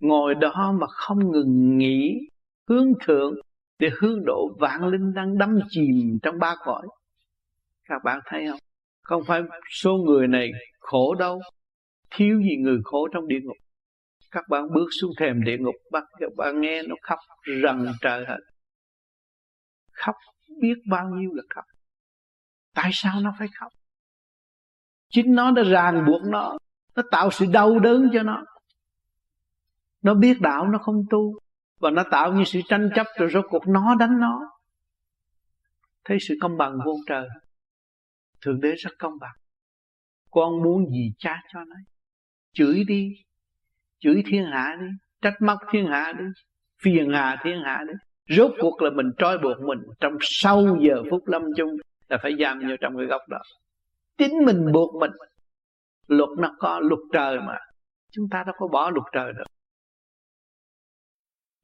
Ngồi 0.00 0.34
đó 0.34 0.76
mà 0.80 0.86
không 0.86 1.32
ngừng 1.32 1.78
nghỉ 1.78 2.28
hướng 2.68 2.92
thượng 3.00 3.34
để 3.78 3.90
hướng 4.00 4.24
độ 4.24 4.56
vạn 4.60 4.84
linh 4.88 5.14
đang 5.14 5.38
đắm 5.38 5.58
chìm 5.68 6.18
trong 6.22 6.38
ba 6.38 6.54
cõi. 6.64 6.86
Các 7.84 8.04
bạn 8.04 8.20
thấy 8.26 8.46
không? 8.50 8.60
Không 9.02 9.22
phải 9.26 9.42
số 9.70 9.96
người 10.06 10.28
này 10.28 10.50
khổ 10.80 11.14
đâu. 11.14 11.40
Thiếu 12.10 12.40
gì 12.42 12.56
người 12.56 12.78
khổ 12.84 13.08
trong 13.12 13.28
địa 13.28 13.40
ngục. 13.42 13.56
Các 14.30 14.44
bạn 14.48 14.62
bước 14.74 14.86
xuống 15.00 15.10
thềm 15.20 15.44
địa 15.44 15.56
ngục, 15.58 15.74
bắt 15.92 16.04
các 16.20 16.30
bạn 16.36 16.60
nghe 16.60 16.82
nó 16.82 16.96
khóc 17.02 17.18
rần 17.62 17.86
trời 18.00 18.24
hết. 18.28 18.38
Khóc 19.92 20.14
biết 20.60 20.74
bao 20.90 21.08
nhiêu 21.08 21.30
là 21.34 21.42
khóc. 21.54 21.64
Tại 22.74 22.90
sao 22.92 23.20
nó 23.20 23.34
phải 23.38 23.48
khóc? 23.60 23.72
Chính 25.08 25.34
nó 25.34 25.50
đã 25.50 25.62
ràng 25.62 26.04
buộc 26.06 26.22
nó. 26.22 26.58
Nó 26.96 27.02
tạo 27.10 27.30
sự 27.30 27.46
đau 27.52 27.78
đớn 27.78 28.10
cho 28.12 28.22
nó. 28.22 28.44
Nó 30.02 30.14
biết 30.14 30.40
đạo 30.40 30.68
nó 30.68 30.78
không 30.78 31.04
tu 31.10 31.38
và 31.78 31.90
nó 31.90 32.02
tạo 32.10 32.32
như 32.32 32.44
sự 32.44 32.60
tranh 32.68 32.90
chấp 32.94 33.06
rồi 33.18 33.30
rốt 33.30 33.44
cuộc 33.48 33.68
nó 33.68 33.94
đánh 33.94 34.20
nó. 34.20 34.40
Thấy 36.04 36.18
sự 36.20 36.34
công 36.40 36.56
bằng 36.56 36.78
vô 36.84 36.96
trời. 37.06 37.28
Thượng 38.40 38.60
đế 38.60 38.74
rất 38.74 38.90
công 38.98 39.12
bằng. 39.20 39.34
Con 40.30 40.62
muốn 40.62 40.90
gì 40.90 41.12
cha 41.18 41.42
cho 41.52 41.60
nó. 41.64 41.76
Chửi 42.52 42.84
đi. 42.88 43.12
Chửi 43.98 44.22
thiên 44.26 44.44
hạ 44.44 44.76
đi. 44.80 44.86
Trách 45.22 45.34
móc 45.40 45.58
thiên 45.72 45.86
hạ 45.86 46.12
đi. 46.18 46.24
Phiền 46.82 47.12
hà 47.12 47.36
thiên 47.44 47.62
hạ 47.64 47.84
đi. 47.88 47.94
Rốt 48.36 48.50
cuộc 48.60 48.82
là 48.82 48.90
mình 48.90 49.06
trói 49.18 49.38
buộc 49.38 49.60
mình 49.60 49.78
trong 50.00 50.12
sau 50.20 50.76
giờ 50.80 51.02
phút 51.10 51.28
lâm 51.28 51.42
chung 51.56 51.70
là 52.08 52.18
phải 52.22 52.32
giam 52.40 52.58
vào 52.58 52.76
trong 52.80 52.96
cái 52.96 53.06
góc 53.06 53.22
đó. 53.28 53.38
Chính 54.18 54.44
mình 54.44 54.72
buộc 54.72 55.00
mình. 55.00 55.10
Luật 56.06 56.28
nó 56.38 56.56
có 56.58 56.80
luật 56.80 57.00
trời 57.12 57.38
mà. 57.40 57.58
Chúng 58.10 58.24
ta 58.30 58.42
đâu 58.46 58.54
có 58.58 58.68
bỏ 58.68 58.90
luật 58.90 59.04
trời 59.12 59.32
được 59.32 59.44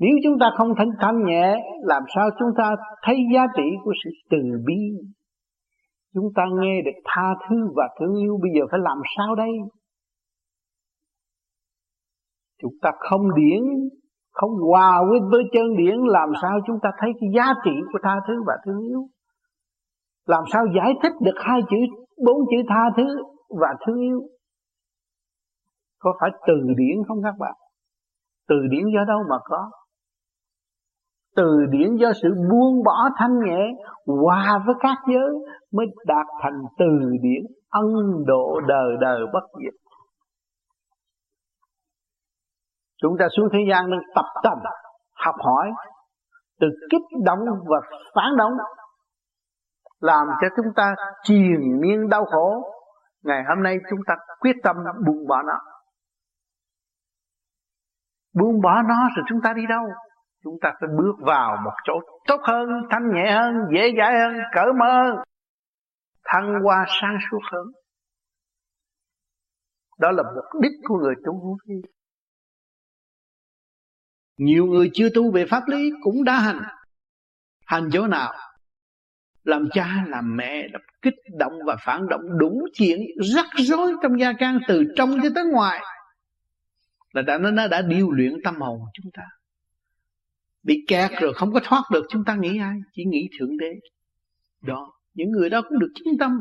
nếu 0.01 0.15
chúng 0.25 0.39
ta 0.41 0.47
không 0.59 0.69
thanh 0.79 0.91
thanh 1.01 1.25
nhẹ, 1.25 1.57
làm 1.83 2.03
sao 2.15 2.31
chúng 2.39 2.49
ta 2.59 2.75
thấy 3.03 3.17
giá 3.35 3.47
trị 3.57 3.69
của 3.85 3.93
sự 4.05 4.11
từ 4.31 4.39
bi? 4.67 4.81
Chúng 6.15 6.29
ta 6.37 6.43
nghe 6.61 6.83
được 6.85 7.01
tha 7.05 7.35
thứ 7.49 7.57
và 7.77 7.89
thương 7.99 8.15
yêu, 8.15 8.39
bây 8.43 8.51
giờ 8.55 8.67
phải 8.71 8.81
làm 8.83 8.99
sao 9.17 9.35
đây? 9.35 9.51
Chúng 12.63 12.73
ta 12.83 12.91
không 12.99 13.35
điển, 13.35 13.63
không 14.31 14.51
hòa 14.71 15.03
với 15.11 15.21
với 15.31 15.43
chân 15.53 15.77
điển, 15.77 15.99
làm 15.99 16.29
sao 16.43 16.61
chúng 16.67 16.77
ta 16.83 16.91
thấy 16.99 17.11
cái 17.21 17.31
giá 17.37 17.55
trị 17.65 17.71
của 17.93 17.99
tha 18.03 18.21
thứ 18.29 18.35
và 18.47 18.55
thương 18.65 18.81
yêu? 18.89 19.09
Làm 20.27 20.45
sao 20.53 20.65
giải 20.77 20.93
thích 21.03 21.13
được 21.21 21.37
hai 21.37 21.61
chữ, 21.71 21.77
bốn 22.27 22.37
chữ 22.51 22.57
tha 22.69 22.83
thứ 22.97 23.05
và 23.49 23.69
thương 23.87 24.01
yêu? 24.01 24.21
Có 25.99 26.13
phải 26.21 26.31
từ 26.47 26.55
điển 26.77 26.97
không 27.09 27.23
các 27.23 27.35
bạn? 27.39 27.55
Từ 28.49 28.57
điển 28.71 28.85
do 28.95 29.05
đâu 29.09 29.19
mà 29.31 29.37
có? 29.45 29.71
Từ 31.37 31.67
điển 31.71 31.97
do 31.97 32.13
sự 32.23 32.29
buông 32.51 32.83
bỏ 32.85 33.09
thanh 33.17 33.39
nhẹ 33.45 33.73
hòa 34.07 34.63
với 34.67 34.75
các 34.81 34.97
giới 35.13 35.31
mới 35.73 35.87
đạt 36.07 36.27
thành 36.43 36.59
từ 36.79 36.87
điển 37.23 37.43
ân 37.71 37.85
độ 38.27 38.61
đời 38.69 38.97
đời 39.01 39.21
bất 39.33 39.45
diệt. 39.65 39.75
Chúng 43.03 43.17
ta 43.19 43.27
xuống 43.37 43.49
thế 43.53 43.59
gian 43.71 43.91
nên 43.91 44.01
tập 44.15 44.25
tành, 44.43 44.59
học 45.15 45.35
hỏi, 45.45 45.71
từ 46.61 46.67
kích 46.91 47.03
động 47.25 47.39
và 47.67 47.81
phản 48.15 48.37
động, 48.39 48.53
làm 50.01 50.27
cho 50.41 50.49
chúng 50.57 50.75
ta 50.77 50.95
triền 51.23 51.81
miên 51.81 52.09
đau 52.09 52.25
khổ. 52.25 52.63
Ngày 53.25 53.43
hôm 53.49 53.63
nay 53.63 53.77
chúng 53.91 54.01
ta 54.07 54.15
quyết 54.41 54.57
tâm 54.63 54.77
buông 55.07 55.27
bỏ 55.29 55.43
nó. 55.43 55.59
Buông 58.35 58.61
bỏ 58.61 58.83
nó 58.83 59.09
rồi 59.17 59.25
chúng 59.29 59.41
ta 59.45 59.53
đi 59.53 59.63
đâu? 59.69 59.85
Chúng 60.45 60.57
ta 60.61 60.73
phải 60.81 60.89
bước 60.99 61.15
vào 61.21 61.57
một 61.65 61.73
chỗ 61.85 62.01
tốt 62.27 62.41
hơn, 62.43 62.69
thanh 62.91 63.15
nhẹ 63.15 63.33
hơn, 63.33 63.55
dễ 63.75 63.93
dãi 63.99 64.19
hơn, 64.21 64.35
cởi 64.55 64.73
mở 64.79 65.03
hơn, 65.03 65.17
thăng 66.25 66.61
hoa 66.63 66.87
sáng 67.01 67.19
suốt 67.31 67.41
hơn. 67.53 67.67
Đó 69.99 70.11
là 70.11 70.23
mục 70.23 70.63
đích 70.63 70.73
của 70.85 70.99
người 70.99 71.15
tu 71.25 71.33
vô 71.33 71.57
vi. 71.67 71.75
Nhiều 74.37 74.67
người 74.67 74.91
chưa 74.95 75.09
tu 75.15 75.33
về 75.33 75.47
pháp 75.51 75.63
lý 75.67 75.91
cũng 76.03 76.25
đã 76.25 76.39
hành. 76.39 76.63
Hành 77.67 77.89
chỗ 77.93 78.07
nào? 78.07 78.33
Làm 79.45 79.69
cha, 79.73 80.05
làm 80.09 80.37
mẹ 80.37 80.69
làm 80.73 80.83
kích 81.03 81.15
động 81.39 81.53
và 81.67 81.77
phản 81.85 82.09
động 82.09 82.39
đủ 82.39 82.69
chuyện 82.75 83.01
rắc 83.35 83.47
rối 83.57 83.93
trong 84.03 84.21
gia 84.21 84.33
can 84.33 84.59
từ 84.69 84.85
trong 84.97 85.17
cho 85.23 85.29
tới 85.35 85.45
ngoài 85.45 85.81
là 87.13 87.23
đã 87.23 87.39
nó 87.39 87.69
đã 87.69 87.83
điều 87.83 88.11
luyện 88.11 88.33
tâm 88.45 88.57
hồn 88.61 88.79
của 88.81 88.91
chúng 88.95 89.13
ta 89.13 89.23
bị 90.63 90.85
kẹt 90.89 91.11
rồi 91.21 91.35
không 91.35 91.53
có 91.53 91.61
thoát 91.65 91.83
được 91.93 92.07
chúng 92.09 92.25
ta 92.25 92.37
nghĩ 92.37 92.59
ai? 92.59 92.77
Chỉ 92.93 93.05
nghĩ 93.05 93.29
thượng 93.39 93.57
đế. 93.57 93.73
Đó 94.63 94.93
những 95.15 95.31
người 95.31 95.51
đó 95.51 95.63
cũng 95.69 95.79
được 95.79 95.93
chứng 95.95 96.19
tâm. 96.19 96.39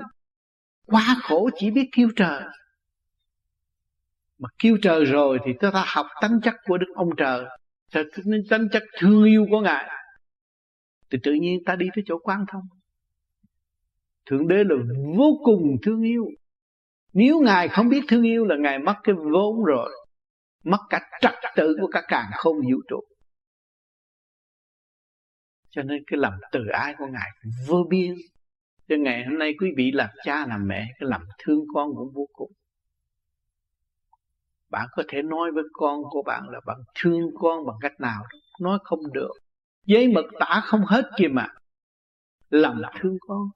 Quá 0.85 1.15
khổ 1.21 1.49
chỉ 1.55 1.71
biết 1.71 1.89
kêu 1.91 2.09
trời. 2.15 2.43
Mà 4.37 4.49
kêu 4.59 4.77
trời 4.81 5.05
rồi 5.05 5.39
thì 5.45 5.51
chúng 5.61 5.71
ta 5.71 5.83
học 5.87 6.05
tánh 6.21 6.41
chất 6.43 6.53
của 6.65 6.77
đức 6.77 6.87
ông 6.95 7.09
trời. 7.17 7.45
Nên 8.25 8.41
tánh 8.49 8.69
chất 8.71 8.83
thương 8.99 9.23
yêu 9.23 9.45
của 9.49 9.61
ngài. 9.61 9.89
Thì 11.11 11.17
tự 11.23 11.33
nhiên 11.33 11.63
ta 11.65 11.75
đi 11.75 11.87
tới 11.95 12.03
chỗ 12.07 12.17
quan 12.23 12.45
thông. 12.51 12.63
Thượng 14.25 14.47
đế 14.47 14.63
là 14.63 14.75
vô 15.17 15.39
cùng 15.43 15.77
thương 15.83 16.01
yêu. 16.01 16.25
Nếu 17.13 17.39
ngài 17.39 17.67
không 17.67 17.89
biết 17.89 18.01
thương 18.07 18.23
yêu 18.23 18.45
là 18.45 18.55
ngài 18.59 18.79
mất 18.79 18.95
cái 19.03 19.15
vốn 19.15 19.63
rồi. 19.63 19.91
Mất 20.63 20.79
cả 20.89 20.99
trật 21.21 21.33
tự 21.55 21.77
của 21.81 21.87
cả 21.87 22.01
càng 22.07 22.29
không 22.33 22.55
vũ 22.55 22.81
trụ 22.89 23.08
cho 25.69 25.83
nên 25.83 26.03
cái 26.07 26.19
lòng 26.19 26.33
từ 26.51 26.67
ái 26.67 26.95
của 26.97 27.07
ngài 27.07 27.29
vô 27.67 27.85
biên. 27.89 28.15
Cho 28.89 28.95
ngày 28.99 29.25
hôm 29.25 29.39
nay 29.39 29.53
quý 29.59 29.73
vị 29.77 29.91
làm 29.91 30.09
cha, 30.23 30.45
làm 30.47 30.67
mẹ, 30.67 30.87
cái 30.99 31.09
lòng 31.09 31.21
thương 31.37 31.65
con 31.73 31.95
cũng 31.95 32.09
vô 32.13 32.27
cùng. 32.33 32.51
Bạn 34.69 34.87
có 34.91 35.03
thể 35.07 35.21
nói 35.21 35.51
với 35.51 35.63
con 35.73 36.01
của 36.09 36.21
bạn 36.21 36.49
là 36.49 36.59
bạn 36.65 36.77
thương 36.95 37.29
con 37.39 37.65
bằng 37.65 37.75
cách 37.81 37.99
nào 37.99 38.23
nói 38.61 38.79
không 38.83 38.99
được. 39.13 39.31
Giấy 39.85 40.07
mực 40.07 40.25
tả 40.39 40.61
không 40.65 40.81
hết 40.85 41.09
kìa 41.17 41.27
mà. 41.27 41.47
Lòng 42.49 42.81
thương 42.99 43.17
con. 43.27 43.49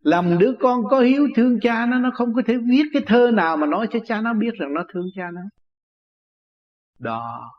Làm 0.00 0.38
đứa 0.38 0.52
con 0.60 0.84
có 0.90 1.00
hiếu 1.00 1.28
thương 1.36 1.60
cha 1.60 1.86
nó 1.86 1.98
nó 1.98 2.10
không 2.14 2.34
có 2.34 2.42
thể 2.46 2.54
viết 2.70 2.82
cái 2.92 3.02
thơ 3.06 3.30
nào 3.30 3.56
mà 3.56 3.66
nói 3.66 3.86
cho 3.90 3.98
cha 4.06 4.20
nó 4.20 4.34
biết 4.34 4.54
rằng 4.58 4.74
nó 4.74 4.84
thương 4.92 5.06
cha 5.14 5.30
nó. 5.34 5.40
Đó. 6.98 7.50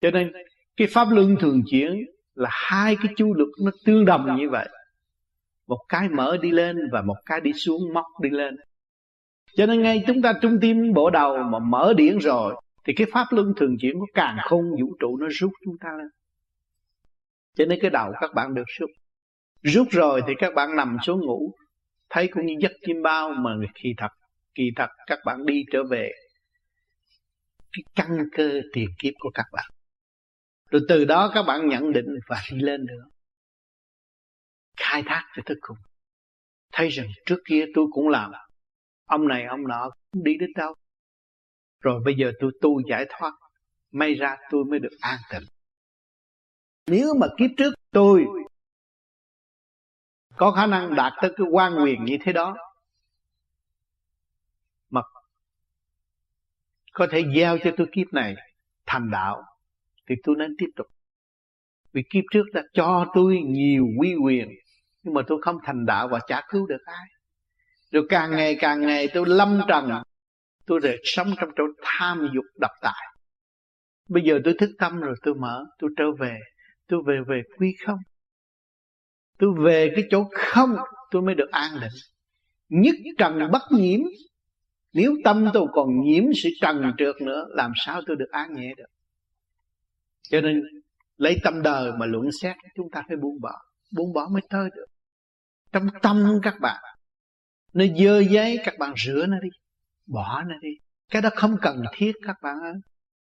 Cho 0.00 0.10
nên 0.10 0.32
cái 0.76 0.88
pháp 0.90 1.06
luân 1.10 1.36
thường 1.40 1.62
chuyển 1.70 2.06
là 2.34 2.50
hai 2.52 2.96
cái 2.96 3.12
chu 3.16 3.34
lực 3.34 3.48
nó 3.64 3.70
tương 3.84 4.04
đồng 4.04 4.36
như 4.36 4.50
vậy. 4.50 4.68
Một 5.66 5.80
cái 5.88 6.08
mở 6.08 6.36
đi 6.42 6.50
lên 6.50 6.76
và 6.92 7.02
một 7.02 7.16
cái 7.26 7.40
đi 7.40 7.52
xuống 7.52 7.94
móc 7.94 8.06
đi 8.22 8.30
lên. 8.30 8.56
Cho 9.56 9.66
nên 9.66 9.82
ngay 9.82 10.04
chúng 10.06 10.22
ta 10.22 10.32
trung 10.42 10.58
tim 10.60 10.92
bộ 10.92 11.10
đầu 11.10 11.36
mà 11.36 11.58
mở 11.58 11.94
điển 11.96 12.18
rồi, 12.18 12.54
thì 12.84 12.92
cái 12.96 13.06
pháp 13.12 13.26
luân 13.30 13.52
thường 13.56 13.76
chuyển 13.80 13.98
của 13.98 14.06
càng 14.14 14.36
không 14.44 14.70
vũ 14.80 14.96
trụ 15.00 15.16
nó 15.16 15.26
rút 15.30 15.52
chúng 15.64 15.74
ta 15.80 15.88
lên. 15.98 16.08
Cho 17.56 17.64
nên 17.64 17.78
cái 17.82 17.90
đầu 17.90 18.12
các 18.20 18.30
bạn 18.34 18.54
được 18.54 18.68
rút. 18.78 18.90
Rút 19.62 19.88
rồi 19.90 20.22
thì 20.26 20.32
các 20.38 20.54
bạn 20.54 20.76
nằm 20.76 20.96
xuống 21.02 21.20
ngủ. 21.20 21.54
Thấy 22.10 22.28
cũng 22.28 22.46
như 22.46 22.54
giấc 22.60 22.72
chim 22.86 23.02
bao 23.02 23.30
mà 23.30 23.50
khi 23.74 23.94
thật, 23.96 24.10
kỳ 24.54 24.70
thật 24.76 24.88
các 25.06 25.18
bạn 25.24 25.46
đi 25.46 25.64
trở 25.72 25.84
về. 25.90 26.10
Cái 27.72 27.82
căn 27.94 28.24
cơ 28.36 28.60
tiền 28.72 28.88
kiếp 28.98 29.12
của 29.18 29.30
các 29.34 29.46
bạn 29.52 29.64
rồi 30.70 30.82
từ 30.88 31.04
đó 31.04 31.30
các 31.34 31.42
bạn 31.42 31.68
nhận 31.68 31.92
định 31.92 32.06
và 32.28 32.42
đi 32.50 32.60
lên 32.60 32.86
nữa 32.86 33.04
khai 34.76 35.02
thác 35.06 35.24
cho 35.36 35.42
tới 35.46 35.56
cùng 35.60 35.76
thấy 36.72 36.88
rằng 36.88 37.06
trước 37.26 37.38
kia 37.48 37.64
tôi 37.74 37.86
cũng 37.92 38.08
làm. 38.08 38.32
Ông 39.06 39.28
này, 39.28 39.44
ông 39.44 39.68
nọ 39.68 39.90
cũng 40.12 40.24
đi 40.24 40.36
đến 40.40 40.50
đâu. 40.56 40.74
Rồi 41.80 42.02
bây 42.04 42.14
giờ 42.14 42.32
tôi 42.40 42.52
tu 42.60 42.80
giải 42.90 43.06
thoát. 43.08 43.32
May 43.90 44.14
ra 44.14 44.36
tôi 44.50 44.64
mới 44.64 44.78
được 44.78 44.96
an 45.00 45.18
tịnh. 45.30 45.42
Nếu 46.86 47.14
mà 47.20 47.26
kiếp 47.38 47.50
trước 47.58 47.74
tôi 47.90 48.24
có 50.36 50.52
khả 50.52 50.66
năng 50.66 50.94
đạt 50.94 51.12
tới 51.22 51.32
cái 51.36 51.46
quan 51.50 51.78
quyền 51.84 52.04
như 52.04 52.16
thế 52.20 52.32
đó, 52.32 52.56
mà 54.90 55.00
có 56.92 57.06
thể 57.10 57.24
gieo 57.36 57.58
cho 57.64 57.70
tôi 57.76 57.86
kiếp 57.92 58.06
này 58.12 58.34
thành 58.86 59.10
đạo 59.10 59.42
thì 60.10 60.16
tôi 60.22 60.36
nên 60.38 60.54
tiếp 60.58 60.66
tục. 60.76 60.86
Vì 61.92 62.02
kiếp 62.10 62.24
trước 62.32 62.44
đã 62.52 62.62
cho 62.72 63.06
tôi 63.14 63.38
nhiều 63.46 63.86
quy 63.98 64.14
quyền, 64.24 64.48
nhưng 65.02 65.14
mà 65.14 65.22
tôi 65.26 65.38
không 65.42 65.56
thành 65.64 65.86
đạo 65.86 66.08
và 66.08 66.20
chả 66.26 66.42
cứu 66.48 66.66
được 66.66 66.80
ai. 66.84 67.06
Rồi 67.92 68.06
càng 68.08 68.30
ngày 68.30 68.56
càng 68.60 68.80
ngày 68.80 69.08
tôi 69.14 69.24
lâm 69.28 69.60
trần, 69.68 69.90
tôi 70.66 70.80
để 70.82 70.96
sống 71.04 71.34
trong 71.40 71.50
chỗ 71.56 71.64
tham 71.82 72.28
dục 72.34 72.44
độc 72.60 72.70
tài. 72.82 73.06
Bây 74.08 74.22
giờ 74.22 74.40
tôi 74.44 74.54
thức 74.58 74.70
tâm 74.78 75.00
rồi, 75.00 75.14
tôi 75.22 75.34
mở, 75.34 75.64
tôi 75.78 75.90
trở 75.96 76.04
về. 76.20 76.38
Tôi 76.88 77.02
về 77.06 77.18
về 77.28 77.42
quy 77.58 77.74
không. 77.86 77.98
Tôi 79.38 79.50
về 79.64 79.92
cái 79.94 80.04
chỗ 80.10 80.28
không, 80.32 80.76
tôi 81.10 81.22
mới 81.22 81.34
được 81.34 81.50
an 81.50 81.70
định. 81.80 81.92
Nhất 82.68 82.94
trần 83.18 83.38
bất 83.52 83.62
nhiễm. 83.70 84.00
Nếu 84.92 85.16
tâm 85.24 85.46
tôi 85.54 85.66
còn 85.72 86.00
nhiễm 86.00 86.24
sự 86.42 86.48
trần 86.60 86.92
trượt 86.98 87.16
nữa, 87.22 87.46
làm 87.50 87.72
sao 87.76 88.02
tôi 88.06 88.16
được 88.16 88.30
an 88.30 88.54
nhẹ 88.54 88.74
được? 88.76 88.86
Cho 90.30 90.40
nên 90.40 90.62
lấy 91.16 91.36
tâm 91.44 91.62
đời 91.62 91.92
mà 91.92 92.06
luận 92.06 92.24
xét, 92.42 92.56
chúng 92.76 92.90
ta 92.92 93.02
phải 93.08 93.16
buông 93.22 93.40
bỏ. 93.40 93.52
Buông 93.96 94.12
bỏ 94.12 94.28
mới 94.32 94.42
tới 94.50 94.70
được. 94.76 94.86
Trong 95.72 95.86
tâm 96.02 96.38
các 96.42 96.54
bạn, 96.60 96.82
nó 97.72 97.84
dơ 97.98 98.20
giấy, 98.20 98.58
các 98.64 98.74
bạn 98.78 98.94
rửa 99.04 99.26
nó 99.26 99.36
đi, 99.42 99.48
bỏ 100.06 100.42
nó 100.42 100.54
đi. 100.62 100.68
Cái 101.10 101.22
đó 101.22 101.30
không 101.36 101.56
cần 101.62 101.82
thiết, 101.92 102.12
các 102.26 102.36
bạn 102.42 102.56
ơi. 102.62 102.74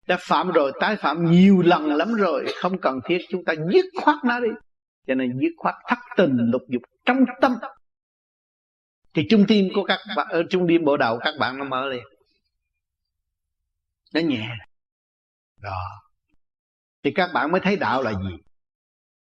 Đã 0.07 0.17
phạm 0.19 0.51
rồi, 0.51 0.71
tái 0.79 0.95
phạm 0.95 1.31
nhiều 1.31 1.61
lần 1.61 1.85
lắm 1.85 2.13
rồi, 2.13 2.45
không 2.55 2.81
cần 2.81 2.99
thiết, 3.05 3.17
chúng 3.29 3.45
ta 3.45 3.53
dứt 3.73 3.85
khoát 4.01 4.17
nó 4.25 4.39
đi. 4.39 4.49
Cho 5.07 5.15
nên 5.15 5.39
dứt 5.41 5.51
khoát 5.57 5.75
thất 5.87 5.97
tình 6.17 6.37
lục 6.37 6.61
dục 6.69 6.81
trong 7.05 7.17
tâm. 7.41 7.51
Thì 9.13 9.27
trung 9.29 9.45
tim 9.47 9.65
của 9.75 9.83
các 9.83 9.99
bạn 10.15 10.27
ở 10.29 10.43
trung 10.49 10.65
tim 10.67 10.85
bộ 10.85 10.97
đầu 10.97 11.19
các 11.21 11.33
bạn 11.39 11.57
nó 11.57 11.65
mở 11.65 11.85
liền. 11.85 12.03
Nó 14.13 14.21
nhẹ. 14.21 14.49
Đó 15.61 16.02
thì 17.03 17.11
các 17.15 17.29
bạn 17.33 17.51
mới 17.51 17.61
thấy 17.61 17.75
đạo 17.75 18.03
là 18.03 18.11
gì? 18.11 18.37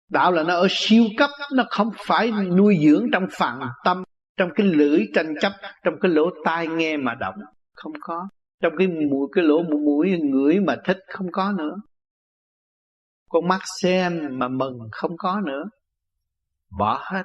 Đạo 0.09 0.33
là 0.33 0.43
nó 0.43 0.55
ở 0.55 0.67
siêu 0.71 1.05
cấp, 1.19 1.31
nó 1.53 1.65
không 1.71 1.91
phải 2.07 2.31
nuôi 2.31 2.79
dưỡng 2.85 3.07
trong 3.13 3.27
phạm 3.31 3.61
tâm, 3.85 4.05
trong 4.37 4.51
cái 4.55 4.67
lưỡi 4.67 5.01
tranh 5.15 5.35
chấp, 5.41 5.53
trong 5.85 5.95
cái 6.01 6.13
lỗ 6.13 6.31
tai 6.45 6.67
nghe 6.67 6.97
mà 6.97 7.15
động. 7.15 7.35
Không 7.75 7.93
có. 8.01 8.29
Trong 8.63 8.73
cái 8.79 8.89
mũi 8.89 9.29
cái 9.33 9.45
lỗ 9.45 9.63
mũi 9.63 10.19
ngửi 10.21 10.61
mà 10.61 10.77
thích, 10.85 10.99
không 11.09 11.27
có 11.33 11.53
nữa. 11.59 11.77
Con 13.29 13.49
mắt 13.49 13.61
xem 13.81 14.29
mà 14.39 14.49
mừng, 14.49 14.79
không 14.93 15.17
có 15.19 15.41
nữa. 15.47 15.65
Bỏ 16.79 17.01
hết. 17.13 17.23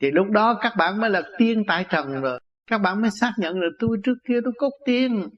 Thì 0.00 0.10
lúc 0.10 0.26
đó 0.30 0.58
các 0.60 0.72
bạn 0.78 1.00
mới 1.00 1.10
là 1.10 1.22
tiên 1.38 1.64
tại 1.66 1.86
trần 1.90 2.20
rồi. 2.20 2.40
Các 2.66 2.78
bạn 2.78 3.00
mới 3.02 3.10
xác 3.10 3.32
nhận 3.38 3.60
là 3.60 3.66
tôi 3.78 3.98
trước 4.04 4.14
kia 4.28 4.40
tôi 4.44 4.52
cốt 4.58 4.70
tiên 4.86 5.28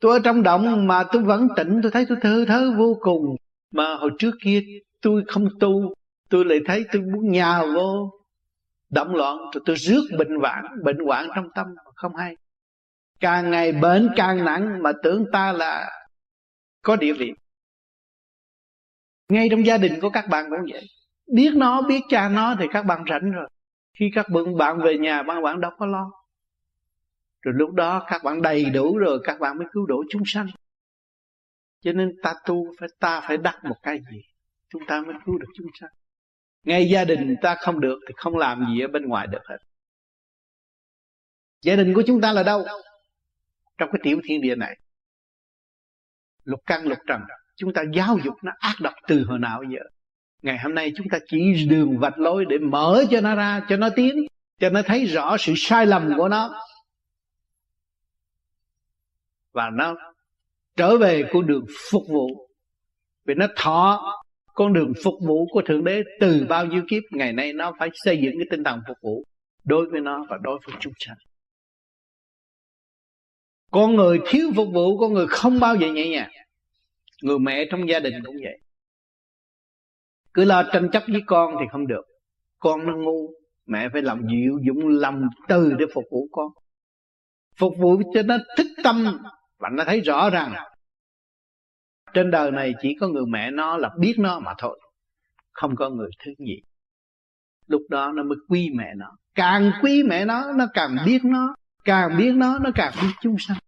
tôi 0.00 0.12
ở 0.12 0.20
trong 0.24 0.42
động 0.42 0.86
mà 0.86 1.04
tôi 1.12 1.22
vẫn 1.22 1.48
tỉnh, 1.56 1.80
tôi 1.82 1.90
thấy 1.90 2.06
tôi 2.08 2.18
thơ 2.20 2.44
thớ 2.48 2.72
vô 2.76 2.98
cùng. 3.00 3.36
Mà 3.70 3.96
hồi 3.96 4.10
trước 4.18 4.34
kia 4.42 4.62
tôi 5.02 5.24
không 5.28 5.48
tu, 5.60 5.94
tôi 6.28 6.44
lại 6.44 6.58
thấy 6.66 6.84
tôi 6.92 7.02
muốn 7.02 7.30
nhào 7.30 7.66
vô. 7.74 8.10
Động 8.90 9.14
loạn, 9.14 9.36
rồi 9.36 9.62
tôi 9.66 9.76
rước 9.76 10.02
bệnh 10.18 10.36
hoạn 10.40 10.64
bệnh 10.84 10.98
hoạn 10.98 11.28
trong 11.34 11.48
tâm, 11.54 11.66
không 11.94 12.16
hay. 12.16 12.36
Càng 13.20 13.50
ngày 13.50 13.72
bệnh 13.72 14.08
càng 14.16 14.44
nặng, 14.44 14.82
mà 14.82 14.92
tưởng 15.02 15.24
ta 15.32 15.52
là 15.52 15.90
có 16.82 16.96
địa 16.96 17.12
vị. 17.12 17.32
Ngay 19.28 19.48
trong 19.50 19.66
gia 19.66 19.78
đình 19.78 20.00
của 20.00 20.10
các 20.10 20.28
bạn 20.28 20.44
cũng 20.50 20.72
vậy. 20.72 20.86
Biết 21.32 21.52
nó, 21.54 21.82
biết 21.82 22.00
cha 22.08 22.28
nó 22.28 22.54
thì 22.58 22.66
các 22.72 22.82
bạn 22.82 23.04
rảnh 23.10 23.30
rồi. 23.30 23.48
Khi 23.98 24.10
các 24.14 24.28
bạn 24.28 24.56
bạn 24.56 24.78
về 24.78 24.98
nhà, 24.98 25.22
bạn 25.22 25.42
bạn 25.42 25.60
đâu 25.60 25.70
có 25.78 25.86
lo 25.86 26.10
rồi 27.42 27.54
lúc 27.58 27.70
đó 27.70 28.06
các 28.08 28.22
bạn 28.24 28.42
đầy 28.42 28.64
đủ 28.64 28.98
rồi, 28.98 29.20
các 29.24 29.40
bạn 29.40 29.58
mới 29.58 29.66
cứu 29.72 29.86
độ 29.86 30.04
chúng 30.10 30.22
sanh. 30.26 30.46
Cho 31.80 31.92
nên 31.92 32.12
ta 32.22 32.34
tu 32.46 32.66
phải, 32.80 32.88
ta 32.98 33.20
phải 33.20 33.36
đắc 33.36 33.64
một 33.64 33.76
cái 33.82 33.98
gì? 34.10 34.20
Chúng 34.68 34.82
ta 34.86 35.00
mới 35.00 35.14
cứu 35.26 35.38
được 35.38 35.48
chúng 35.56 35.66
sanh. 35.80 35.90
Ngay 36.64 36.88
gia 36.90 37.04
đình 37.04 37.36
ta 37.42 37.54
không 37.54 37.80
được 37.80 37.98
thì 38.08 38.14
không 38.16 38.36
làm 38.36 38.66
gì 38.68 38.80
ở 38.80 38.88
bên 38.88 39.06
ngoài 39.06 39.26
được 39.26 39.42
hết. 39.48 39.58
Gia 41.62 41.76
đình 41.76 41.94
của 41.94 42.02
chúng 42.06 42.20
ta 42.20 42.32
là 42.32 42.42
đâu? 42.42 42.64
Trong 43.78 43.88
cái 43.92 44.00
tiểu 44.02 44.20
thiên 44.24 44.40
địa 44.40 44.54
này. 44.54 44.76
Lục 46.44 46.60
căn, 46.66 46.86
lục 46.86 46.98
trần. 47.06 47.20
Chúng 47.56 47.72
ta 47.72 47.82
giáo 47.94 48.18
dục 48.24 48.34
nó 48.42 48.52
ác 48.58 48.74
độc 48.80 48.94
từ 49.08 49.24
hồi 49.24 49.38
nào 49.38 49.62
giờ? 49.62 49.80
Ngày 50.42 50.58
hôm 50.58 50.74
nay 50.74 50.92
chúng 50.96 51.06
ta 51.10 51.18
chỉ 51.26 51.66
đường 51.70 51.98
vạch 51.98 52.18
lối 52.18 52.44
để 52.48 52.58
mở 52.58 53.04
cho 53.10 53.20
nó 53.20 53.34
ra, 53.34 53.62
cho 53.68 53.76
nó 53.76 53.88
tiến, 53.96 54.26
cho 54.58 54.70
nó 54.70 54.82
thấy 54.82 55.04
rõ 55.04 55.36
sự 55.36 55.52
sai 55.56 55.86
lầm 55.86 56.12
của 56.16 56.28
nó 56.28 56.60
và 59.52 59.70
nó 59.70 59.94
trở 60.76 60.98
về 60.98 61.24
con 61.32 61.46
đường 61.46 61.64
phục 61.90 62.02
vụ. 62.08 62.50
Vì 63.24 63.34
nó 63.34 63.46
thọ 63.56 64.14
con 64.54 64.72
đường 64.72 64.92
phục 65.04 65.14
vụ 65.26 65.46
của 65.50 65.62
thượng 65.66 65.84
đế 65.84 66.02
từ 66.20 66.46
bao 66.48 66.66
nhiêu 66.66 66.82
kiếp, 66.88 67.02
ngày 67.10 67.32
nay 67.32 67.52
nó 67.52 67.72
phải 67.78 67.88
xây 67.94 68.16
dựng 68.22 68.32
cái 68.38 68.46
tinh 68.50 68.64
thần 68.64 68.80
phục 68.88 68.96
vụ 69.02 69.24
đối 69.64 69.90
với 69.90 70.00
nó 70.00 70.26
và 70.30 70.38
đối 70.42 70.58
với 70.66 70.76
chúng 70.80 70.92
sanh. 70.98 71.16
Con 73.70 73.94
người 73.96 74.20
thiếu 74.26 74.50
phục 74.56 74.68
vụ, 74.72 74.98
con 74.98 75.12
người 75.12 75.26
không 75.26 75.60
bao 75.60 75.76
giờ 75.76 75.92
nhẹ 75.92 76.08
nhàng. 76.08 76.30
Người 77.22 77.38
mẹ 77.38 77.64
trong 77.70 77.88
gia 77.88 77.98
đình 77.98 78.14
cũng 78.24 78.36
vậy. 78.42 78.58
Cứ 80.34 80.44
lo 80.44 80.62
tranh 80.72 80.90
chấp 80.92 81.02
với 81.08 81.22
con 81.26 81.54
thì 81.60 81.66
không 81.72 81.86
được. 81.86 82.02
Con 82.58 82.86
nó 82.86 82.96
ngu, 82.96 83.30
mẹ 83.66 83.88
phải 83.92 84.02
làm 84.02 84.22
dịu 84.30 84.58
dũng 84.66 84.88
lòng 84.88 85.22
từ 85.48 85.72
để 85.78 85.86
phục 85.94 86.04
vụ 86.10 86.28
con. 86.32 86.46
Phục 87.58 87.72
vụ 87.80 88.02
cho 88.14 88.22
nó 88.22 88.38
thích 88.56 88.66
tâm 88.84 89.18
và 89.60 89.68
nó 89.72 89.84
thấy 89.84 90.00
rõ 90.00 90.30
rằng, 90.30 90.54
trên 92.14 92.30
đời 92.30 92.50
này 92.50 92.74
chỉ 92.82 92.96
có 93.00 93.08
người 93.08 93.26
mẹ 93.28 93.50
nó 93.50 93.76
là 93.76 93.90
biết 93.98 94.14
nó 94.18 94.40
mà 94.40 94.54
thôi, 94.58 94.80
không 95.52 95.76
có 95.76 95.90
người 95.90 96.10
thứ 96.24 96.32
nhì 96.38 96.62
lúc 97.70 97.82
đó 97.88 98.12
nó 98.12 98.22
mới 98.22 98.38
quý 98.48 98.70
mẹ 98.74 98.94
nó. 98.96 99.16
Càng 99.34 99.72
quý 99.82 100.02
mẹ 100.02 100.24
nó 100.24 100.52
nó 100.52 100.66
càng 100.74 100.96
biết 101.06 101.24
nó. 101.24 101.54
Càng 101.84 102.18
biết 102.18 102.32
nó 102.36 102.58
nó 102.58 102.70
càng 102.74 102.92
biết 103.02 103.12
chúng 103.20 103.36
sanh. 103.38 103.58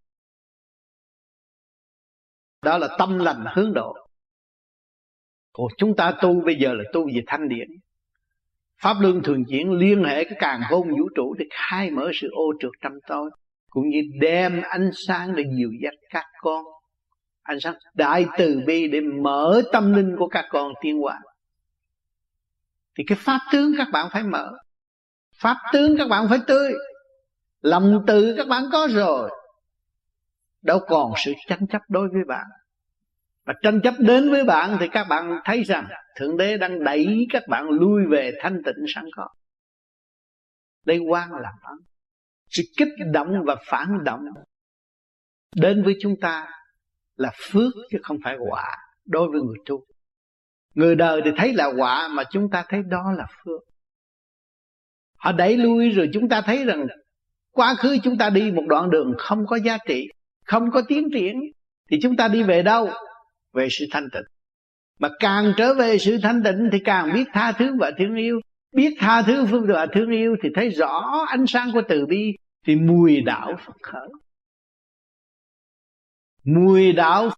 Đó 2.61 2.77
là 2.77 2.95
tâm 2.97 3.19
lành 3.19 3.45
hướng 3.55 3.73
độ. 3.73 3.95
Còn 5.53 5.67
chúng 5.77 5.95
ta 5.95 6.13
tu 6.21 6.41
bây 6.45 6.55
giờ 6.55 6.73
là 6.73 6.83
tu 6.93 7.07
về 7.07 7.21
thanh 7.27 7.49
điển. 7.49 7.67
Pháp 8.81 8.95
luân 8.99 9.23
thường 9.23 9.45
chuyển 9.45 9.71
liên 9.71 10.03
hệ 10.03 10.23
cái 10.23 10.37
càng 10.39 10.61
khôn 10.69 10.89
vũ 10.89 11.09
trụ 11.15 11.33
để 11.37 11.45
khai 11.49 11.91
mở 11.91 12.11
sự 12.13 12.29
ô 12.31 12.53
trượt 12.59 12.71
trăm 12.81 12.91
tôi 13.07 13.29
cũng 13.73 13.89
như 13.89 14.01
đem 14.21 14.61
ánh 14.69 14.89
sáng 15.07 15.35
để 15.35 15.43
dìu 15.57 15.69
dắt 15.83 15.93
các 16.09 16.25
con. 16.41 16.65
Ánh 17.43 17.59
sáng 17.59 17.75
đại 17.93 18.25
từ 18.37 18.61
bi 18.67 18.87
để 18.87 19.01
mở 19.01 19.61
tâm 19.71 19.93
linh 19.93 20.15
của 20.19 20.27
các 20.27 20.45
con 20.49 20.73
tiến 20.81 20.99
hóa. 20.99 21.19
Thì 22.97 23.03
cái 23.07 23.17
pháp 23.21 23.39
tướng 23.51 23.73
các 23.77 23.87
bạn 23.93 24.07
phải 24.11 24.23
mở. 24.23 24.51
Pháp 25.41 25.57
tướng 25.73 25.97
các 25.97 26.07
bạn 26.09 26.25
phải 26.29 26.39
tươi. 26.47 26.73
Lòng 27.61 28.03
từ 28.07 28.33
các 28.37 28.47
bạn 28.47 28.63
có 28.71 28.87
rồi. 28.91 29.29
Đâu 30.61 30.79
còn 30.87 31.13
sự 31.25 31.33
tranh 31.47 31.67
chấp 31.67 31.81
đối 31.89 32.09
với 32.09 32.23
bạn. 32.27 32.45
Và 33.45 33.53
tranh 33.61 33.81
chấp 33.83 33.93
đến 33.99 34.31
với 34.31 34.43
bạn 34.43 34.77
thì 34.79 34.87
các 34.91 35.03
bạn 35.09 35.39
thấy 35.45 35.63
rằng 35.63 35.87
thượng 36.15 36.37
đế 36.37 36.57
đang 36.57 36.83
đẩy 36.83 37.27
các 37.29 37.43
bạn 37.47 37.69
lui 37.69 38.01
về 38.09 38.31
thanh 38.41 38.61
tịnh 38.65 38.85
sẵn 38.95 39.05
có. 39.15 39.27
Đây 40.85 40.97
quan 40.97 41.31
làm 41.31 41.53
ấn 41.61 41.92
sự 42.53 42.63
kích 42.77 42.87
động 43.11 43.43
và 43.45 43.55
phản 43.65 44.03
động 44.03 44.21
đến 45.55 45.83
với 45.83 45.95
chúng 46.01 46.15
ta 46.21 46.47
là 47.15 47.31
phước 47.35 47.73
chứ 47.91 47.97
không 48.03 48.17
phải 48.23 48.37
quả 48.49 48.77
đối 49.05 49.29
với 49.29 49.41
người 49.41 49.57
tu. 49.65 49.85
Người 50.73 50.95
đời 50.95 51.21
thì 51.25 51.31
thấy 51.37 51.53
là 51.53 51.71
quả 51.77 52.07
mà 52.07 52.23
chúng 52.31 52.49
ta 52.49 52.65
thấy 52.69 52.81
đó 52.89 53.11
là 53.17 53.25
phước. 53.43 53.61
Họ 55.17 55.31
đẩy 55.31 55.57
lui 55.57 55.89
rồi 55.89 56.09
chúng 56.13 56.29
ta 56.29 56.41
thấy 56.41 56.65
rằng 56.65 56.87
quá 57.51 57.75
khứ 57.75 57.97
chúng 58.03 58.17
ta 58.17 58.29
đi 58.29 58.51
một 58.51 58.63
đoạn 58.67 58.89
đường 58.89 59.13
không 59.17 59.45
có 59.47 59.55
giá 59.55 59.77
trị, 59.87 60.07
không 60.45 60.71
có 60.71 60.81
tiến 60.87 61.09
triển, 61.13 61.35
thì 61.91 61.99
chúng 62.01 62.15
ta 62.15 62.27
đi 62.27 62.43
về 62.43 62.63
đâu? 62.63 62.89
Về 63.53 63.67
sự 63.71 63.85
thanh 63.91 64.09
tịnh. 64.13 64.23
Mà 64.99 65.09
càng 65.19 65.53
trở 65.57 65.73
về 65.73 65.97
sự 65.97 66.17
thanh 66.23 66.43
tịnh 66.43 66.69
thì 66.71 66.79
càng 66.85 67.13
biết 67.13 67.23
tha 67.33 67.51
thứ 67.51 67.75
và 67.79 67.91
thương 67.97 68.15
yêu. 68.15 68.39
Biết 68.75 68.95
tha 68.99 69.21
thứ 69.21 69.45
phương 69.51 69.65
và 69.67 69.85
thương 69.93 70.11
yêu 70.11 70.35
thì 70.43 70.49
thấy 70.55 70.69
rõ 70.69 71.25
ánh 71.27 71.47
sáng 71.47 71.71
của 71.73 71.81
từ 71.89 72.05
bi 72.05 72.35
thì 72.63 72.75
mùi 72.75 73.21
đạo 73.21 73.57
phật 73.65 73.75
khởi. 73.81 74.09
Mùi 76.43 76.93
đạo 76.93 77.29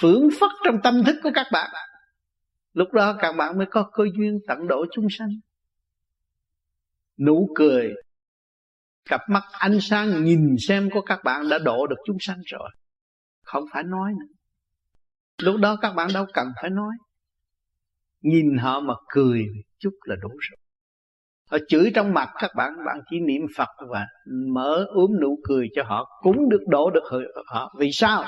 phưởng 0.00 0.28
phất 0.40 0.50
trong 0.64 0.76
tâm 0.84 0.94
thức 1.06 1.16
của 1.22 1.30
các 1.34 1.46
bạn. 1.52 1.70
Lúc 2.72 2.92
đó 2.92 3.16
các 3.20 3.32
bạn 3.32 3.58
mới 3.58 3.66
có 3.70 3.90
cơ 3.92 4.04
duyên 4.18 4.38
tận 4.48 4.68
độ 4.68 4.86
chúng 4.92 5.06
sanh. 5.10 5.30
Nụ 7.18 7.48
cười 7.54 7.94
cặp 9.04 9.20
mắt 9.28 9.42
ánh 9.52 9.78
sáng 9.80 10.24
nhìn 10.24 10.56
xem 10.58 10.90
của 10.92 11.00
các 11.00 11.20
bạn 11.24 11.48
đã 11.48 11.58
độ 11.58 11.86
được 11.86 11.96
chúng 12.06 12.16
sanh 12.20 12.38
rồi. 12.46 12.70
Không 13.42 13.64
phải 13.72 13.82
nói 13.82 14.12
nữa. 14.20 14.34
Lúc 15.38 15.60
đó 15.60 15.76
các 15.82 15.92
bạn 15.92 16.08
đâu 16.14 16.26
cần 16.34 16.48
phải 16.62 16.70
nói. 16.70 16.94
Nhìn 18.20 18.58
họ 18.58 18.80
mà 18.80 18.94
cười 19.08 19.44
chút 19.78 19.94
là 20.04 20.16
đủ 20.22 20.28
rồi 20.28 20.63
họ 21.50 21.58
chửi 21.68 21.90
trong 21.94 22.14
mặt 22.14 22.28
các 22.38 22.50
bạn 22.56 22.72
bạn 22.86 23.00
chỉ 23.10 23.20
niệm 23.20 23.42
phật 23.56 23.68
và 23.88 24.06
mở 24.48 24.86
ốm 24.88 25.10
nụ 25.20 25.38
cười 25.44 25.68
cho 25.74 25.82
họ, 25.82 26.20
cũng 26.22 26.48
được 26.48 26.62
đổ 26.66 26.90
được 26.90 27.04
họ. 27.46 27.74
Vì 27.78 27.92
sao? 27.92 28.24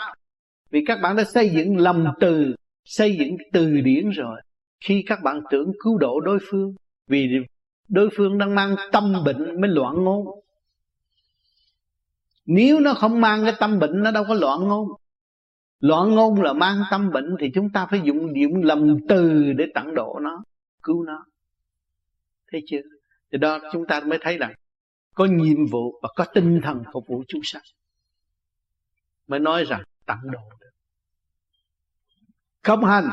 Vì 0.70 0.84
các 0.86 0.98
bạn 1.02 1.16
đã 1.16 1.24
xây 1.24 1.50
dựng 1.50 1.76
lầm 1.76 2.04
từ, 2.20 2.54
xây 2.84 3.16
dựng 3.16 3.36
từ 3.52 3.80
điển 3.80 4.10
rồi. 4.10 4.40
Khi 4.84 5.04
các 5.06 5.18
bạn 5.22 5.40
tưởng 5.50 5.72
cứu 5.84 5.98
độ 5.98 6.20
đối 6.20 6.38
phương, 6.50 6.74
vì 7.08 7.28
đối 7.88 8.08
phương 8.16 8.38
đang 8.38 8.54
mang 8.54 8.76
tâm 8.92 9.12
bệnh 9.24 9.60
mới 9.60 9.70
loạn 9.70 10.04
ngôn. 10.04 10.26
Nếu 12.46 12.80
nó 12.80 12.94
không 12.94 13.20
mang 13.20 13.44
cái 13.44 13.54
tâm 13.58 13.78
bệnh, 13.78 14.02
nó 14.02 14.10
đâu 14.10 14.24
có 14.28 14.34
loạn 14.34 14.60
ngôn. 14.60 14.88
Loạn 15.80 16.14
ngôn 16.14 16.42
là 16.42 16.52
mang 16.52 16.82
tâm 16.90 17.10
bệnh 17.10 17.36
thì 17.40 17.50
chúng 17.54 17.70
ta 17.70 17.86
phải 17.90 18.00
dùng 18.04 18.32
điểm 18.32 18.50
lầm 18.62 18.96
từ 19.08 19.52
để 19.52 19.64
tặng 19.74 19.94
độ 19.94 20.18
nó, 20.22 20.42
cứu 20.82 21.02
nó. 21.02 21.26
Thấy 22.52 22.60
chưa? 22.66 22.80
Thì 23.32 23.38
đó, 23.38 23.60
chúng 23.72 23.86
ta 23.86 24.00
mới 24.00 24.18
thấy 24.22 24.38
rằng 24.38 24.54
có 25.14 25.24
nhiệm 25.24 25.66
vụ 25.70 26.00
và 26.02 26.08
có 26.16 26.24
tinh 26.34 26.60
thần 26.64 26.82
phục 26.92 27.04
vụ 27.08 27.24
chúng 27.28 27.40
sanh 27.44 27.62
mới 29.26 29.40
nói 29.40 29.64
rằng 29.64 29.82
tận 30.06 30.18
độ 30.24 30.40
được. 30.60 30.70
Không 32.62 32.84
hành. 32.84 33.08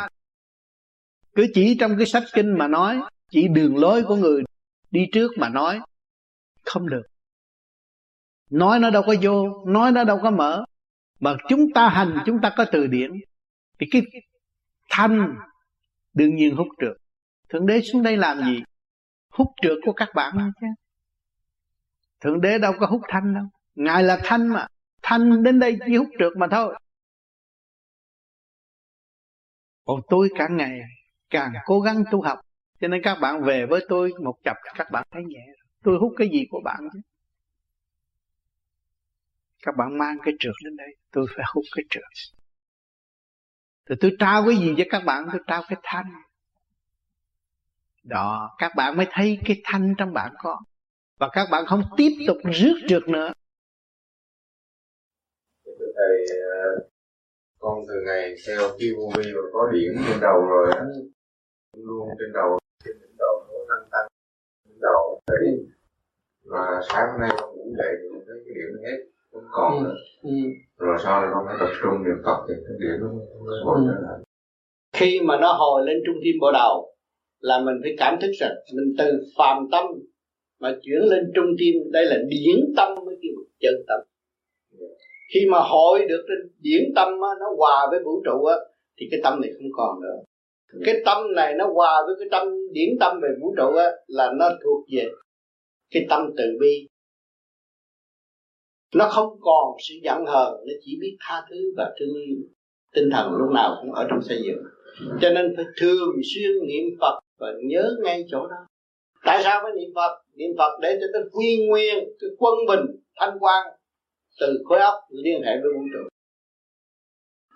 Cứ 1.35 1.48
chỉ 1.53 1.77
trong 1.80 1.98
cái 1.98 2.06
sách 2.06 2.24
kinh 2.33 2.58
mà 2.58 2.67
nói, 2.67 3.01
chỉ 3.30 3.48
đường 3.48 3.77
lối 3.77 4.03
của 4.03 4.16
người 4.16 4.43
đi 4.92 5.08
trước 5.11 5.32
mà 5.38 5.50
nói, 5.50 5.80
không 6.61 6.90
được. 6.90 7.03
Nói 8.50 8.80
nó 8.80 8.90
đâu 8.90 9.03
có 9.08 9.16
vô, 9.22 9.66
nói 9.66 9.92
nó 9.92 10.03
đâu 10.03 10.19
có 10.24 10.32
mở. 10.32 10.66
Mà 11.19 11.35
chúng 11.50 11.74
ta 11.74 11.90
hành, 11.90 12.17
chúng 12.25 12.38
ta 12.42 12.53
có 12.58 12.66
từ 12.72 12.88
điển. 12.88 13.11
Thì 13.80 13.88
cái 13.92 14.01
thanh 14.90 15.35
đương 16.14 16.35
nhiên 16.35 16.56
hút 16.56 16.67
trượt 16.82 16.98
thượng 17.50 17.66
đế 17.66 17.82
xuống 17.82 18.03
đây 18.03 18.17
làm 18.17 18.43
gì? 18.43 18.64
Hút 19.33 19.47
trượt 19.61 19.77
của 19.85 19.93
các 19.93 20.09
bạn. 20.15 20.51
Chứ 20.61 20.67
thượng 22.21 22.41
đế 22.41 22.57
đâu 22.57 22.73
có 22.79 22.85
hút 22.85 23.01
thanh 23.07 23.33
đâu. 23.33 23.45
Ngài 23.75 24.03
là 24.03 24.19
thanh 24.23 24.47
mà. 24.47 24.67
Thanh 25.01 25.43
đến 25.43 25.59
đây 25.59 25.77
chỉ 25.85 25.97
hút 25.97 26.07
trượt 26.19 26.33
mà 26.37 26.47
thôi. 26.51 26.75
Còn 29.85 30.01
tôi 30.09 30.29
cả 30.35 30.47
ngày 30.51 30.79
càng 31.29 31.53
cố 31.65 31.79
gắng 31.79 32.03
tu 32.11 32.21
học. 32.21 32.39
Cho 32.79 32.87
nên 32.87 33.01
các 33.03 33.17
bạn 33.21 33.43
về 33.43 33.65
với 33.65 33.85
tôi 33.89 34.13
một 34.23 34.35
chập 34.43 34.57
các 34.75 34.91
bạn 34.91 35.07
thấy 35.11 35.23
nhẹ. 35.23 35.45
Tôi 35.83 35.97
hút 35.99 36.13
cái 36.17 36.29
gì 36.33 36.45
của 36.49 36.61
bạn 36.63 36.79
chứ? 36.93 36.99
Các 39.61 39.75
bạn 39.77 39.97
mang 39.97 40.17
cái 40.25 40.33
trượt 40.39 40.53
đến 40.63 40.75
đây 40.75 40.95
tôi 41.11 41.25
phải 41.35 41.45
hút 41.53 41.63
cái 41.75 41.83
trượt. 41.89 42.03
Thì 43.89 43.95
tôi 43.99 44.15
trao 44.19 44.45
cái 44.47 44.55
gì 44.55 44.73
cho 44.77 44.83
các 44.89 45.03
bạn? 45.05 45.25
Tôi 45.31 45.41
trao 45.47 45.63
cái 45.67 45.79
thanh 45.83 46.11
đó 48.03 48.56
các 48.57 48.72
bạn 48.75 48.98
mới 48.98 49.07
thấy 49.11 49.40
cái 49.45 49.61
thanh 49.64 49.93
trong 49.98 50.14
bạn 50.14 50.32
có 50.38 50.59
và 51.19 51.30
các 51.33 51.48
bạn 51.51 51.65
không 51.65 51.82
tiếp 51.98 52.11
tục 52.27 52.38
rước 52.53 52.75
trượt 52.88 53.07
nữa 53.07 53.32
thầy 55.95 56.38
ờ, 56.41 56.88
con 57.59 57.80
từ 57.88 57.93
ngày 58.06 58.35
theo 58.48 58.69
vi 58.80 58.93
và 59.35 59.41
có 59.53 59.72
điểm 59.72 59.91
trên 60.07 60.19
đầu 60.22 60.45
rồi 60.45 60.73
luôn 61.77 62.09
trên 62.19 62.33
đầu 62.33 62.59
trên 62.85 62.93
đỉnh 63.01 63.17
đầu 63.17 63.45
nó 63.49 63.75
tăng 63.75 63.88
tăng 63.91 64.07
đỉnh 64.69 64.80
đầu 64.82 65.22
thì 65.27 65.65
và 66.45 66.82
sáng 66.90 67.07
hôm 67.11 67.22
nay 67.22 67.30
con 67.38 67.56
ngủ 67.56 67.75
dậy 67.77 67.95
thì 68.01 68.19
thấy 68.27 68.35
cái 68.45 68.53
điểm 68.56 68.83
hết 68.83 68.98
không 69.32 69.43
còn 69.51 69.73
ừ. 69.73 69.83
nữa 69.83 69.95
ừ. 70.23 70.30
rồi 70.77 70.98
sau 71.03 71.22
này 71.22 71.30
con 71.33 71.45
phải 71.48 71.56
tập 71.59 71.69
trung 71.82 72.03
niệm 72.03 72.17
phật 72.25 72.45
thì 72.48 72.53
cái 72.67 72.77
điểm 72.80 72.99
nó 73.01 73.07
mới 73.45 73.59
hồi 73.65 73.77
ừ. 73.77 74.06
lại 74.07 74.19
khi 74.93 75.22
mà 75.23 75.38
nó 75.41 75.53
hồi 75.53 75.85
lên 75.85 75.98
trung 76.06 76.15
tim 76.23 76.35
bộ 76.41 76.51
đầu 76.51 76.92
là 77.43 77.59
mình 77.65 77.75
phải 77.83 77.91
cảm 77.97 78.17
thức 78.22 78.31
rằng 78.39 78.51
mình 78.75 78.95
từ 78.97 79.23
phàm 79.38 79.57
tâm 79.72 79.85
mà 80.59 80.77
chuyển 80.81 80.99
lên 80.99 81.31
trung 81.35 81.55
tim 81.59 81.75
đây 81.91 82.05
là 82.05 82.17
điển 82.30 82.73
tâm 82.77 82.95
mới 83.05 83.15
kêu 83.22 83.31
chân 83.59 83.73
tâm. 83.88 83.99
Khi 85.33 85.39
mà 85.51 85.59
hội 85.59 85.99
được 86.09 86.25
cái 86.27 86.38
điển 86.59 86.83
tâm 86.95 87.07
á, 87.07 87.30
nó 87.39 87.45
hòa 87.57 87.88
với 87.89 87.99
vũ 88.03 88.22
trụ 88.25 88.45
á 88.45 88.55
thì 88.97 89.07
cái 89.11 89.19
tâm 89.23 89.41
này 89.41 89.51
không 89.53 89.72
còn 89.73 90.01
nữa. 90.01 90.17
Cái 90.85 90.95
tâm 91.05 91.33
này 91.35 91.53
nó 91.57 91.65
hòa 91.73 92.03
với 92.05 92.15
cái 92.19 92.27
tâm 92.31 92.47
điển 92.72 92.89
tâm 92.99 93.19
về 93.22 93.30
vũ 93.41 93.55
trụ 93.57 93.75
á 93.75 93.89
là 94.07 94.31
nó 94.39 94.49
thuộc 94.63 94.85
về 94.91 95.07
cái 95.91 96.05
tâm 96.09 96.22
từ 96.38 96.43
bi. 96.59 96.88
Nó 98.95 99.09
không 99.09 99.38
còn 99.41 99.77
sự 99.89 99.95
giận 100.03 100.25
hờn 100.25 100.53
nó 100.53 100.73
chỉ 100.81 100.97
biết 101.01 101.17
tha 101.19 101.45
thứ 101.49 101.55
và 101.77 101.93
thương 101.99 102.13
yêu. 102.27 102.38
Tinh 102.95 103.09
thần 103.11 103.31
lúc 103.31 103.51
nào 103.53 103.77
cũng 103.81 103.91
ở 103.93 104.07
trong 104.09 104.22
xây 104.22 104.38
dựng. 104.45 104.63
Cho 105.22 105.30
nên 105.30 105.53
phải 105.55 105.65
thường 105.81 106.15
xuyên 106.35 106.51
niệm 106.67 106.97
phật 107.01 107.19
và 107.39 107.47
nhớ 107.63 107.95
ngay 108.03 108.25
chỗ 108.27 108.47
đó. 108.47 108.67
Tại 109.25 109.43
sao 109.43 109.59
phải 109.63 109.71
niệm 109.75 109.89
phật? 109.95 110.21
Niệm 110.35 110.49
phật 110.57 110.79
để 110.81 110.97
cho 111.01 111.07
nó 111.13 111.19
quy 111.31 111.67
nguyên, 111.67 111.95
cái 112.19 112.29
quân 112.37 112.53
bình, 112.67 112.85
thanh 113.15 113.37
quan 113.39 113.67
từ 114.39 114.63
khối 114.65 114.79
óc 114.79 114.93
liên 115.09 115.41
hệ 115.45 115.51
với 115.61 115.71
vũ 115.75 115.81
trụ. 115.93 116.07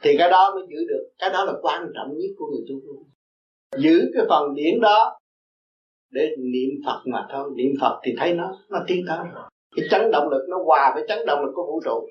Thì 0.01 0.15
cái 0.17 0.29
đó 0.29 0.51
mới 0.55 0.63
giữ 0.69 0.85
được. 0.89 1.09
Cái 1.19 1.29
đó 1.29 1.45
là 1.45 1.53
quan 1.61 1.91
trọng 1.95 2.17
nhất 2.17 2.29
của 2.37 2.45
người 2.45 2.65
tu 2.69 3.03
giữ 3.77 4.11
cái 4.13 4.25
phần 4.29 4.55
điển 4.55 4.81
đó 4.81 5.19
để 6.11 6.35
niệm 6.39 6.69
phật 6.85 7.01
mà 7.05 7.27
thôi. 7.31 7.49
Niệm 7.55 7.71
phật 7.81 7.99
thì 8.03 8.11
thấy 8.17 8.33
nó 8.33 8.57
nó 8.69 8.79
tiến 8.87 9.05
tới 9.07 9.17
cái 9.75 9.87
chấn 9.91 10.11
động 10.11 10.29
lực 10.29 10.45
nó 10.49 10.57
hòa 10.65 10.91
với 10.95 11.05
chấn 11.07 11.25
động 11.25 11.45
lực 11.45 11.51
của 11.55 11.65
vũ 11.65 11.81
trụ. 11.85 12.09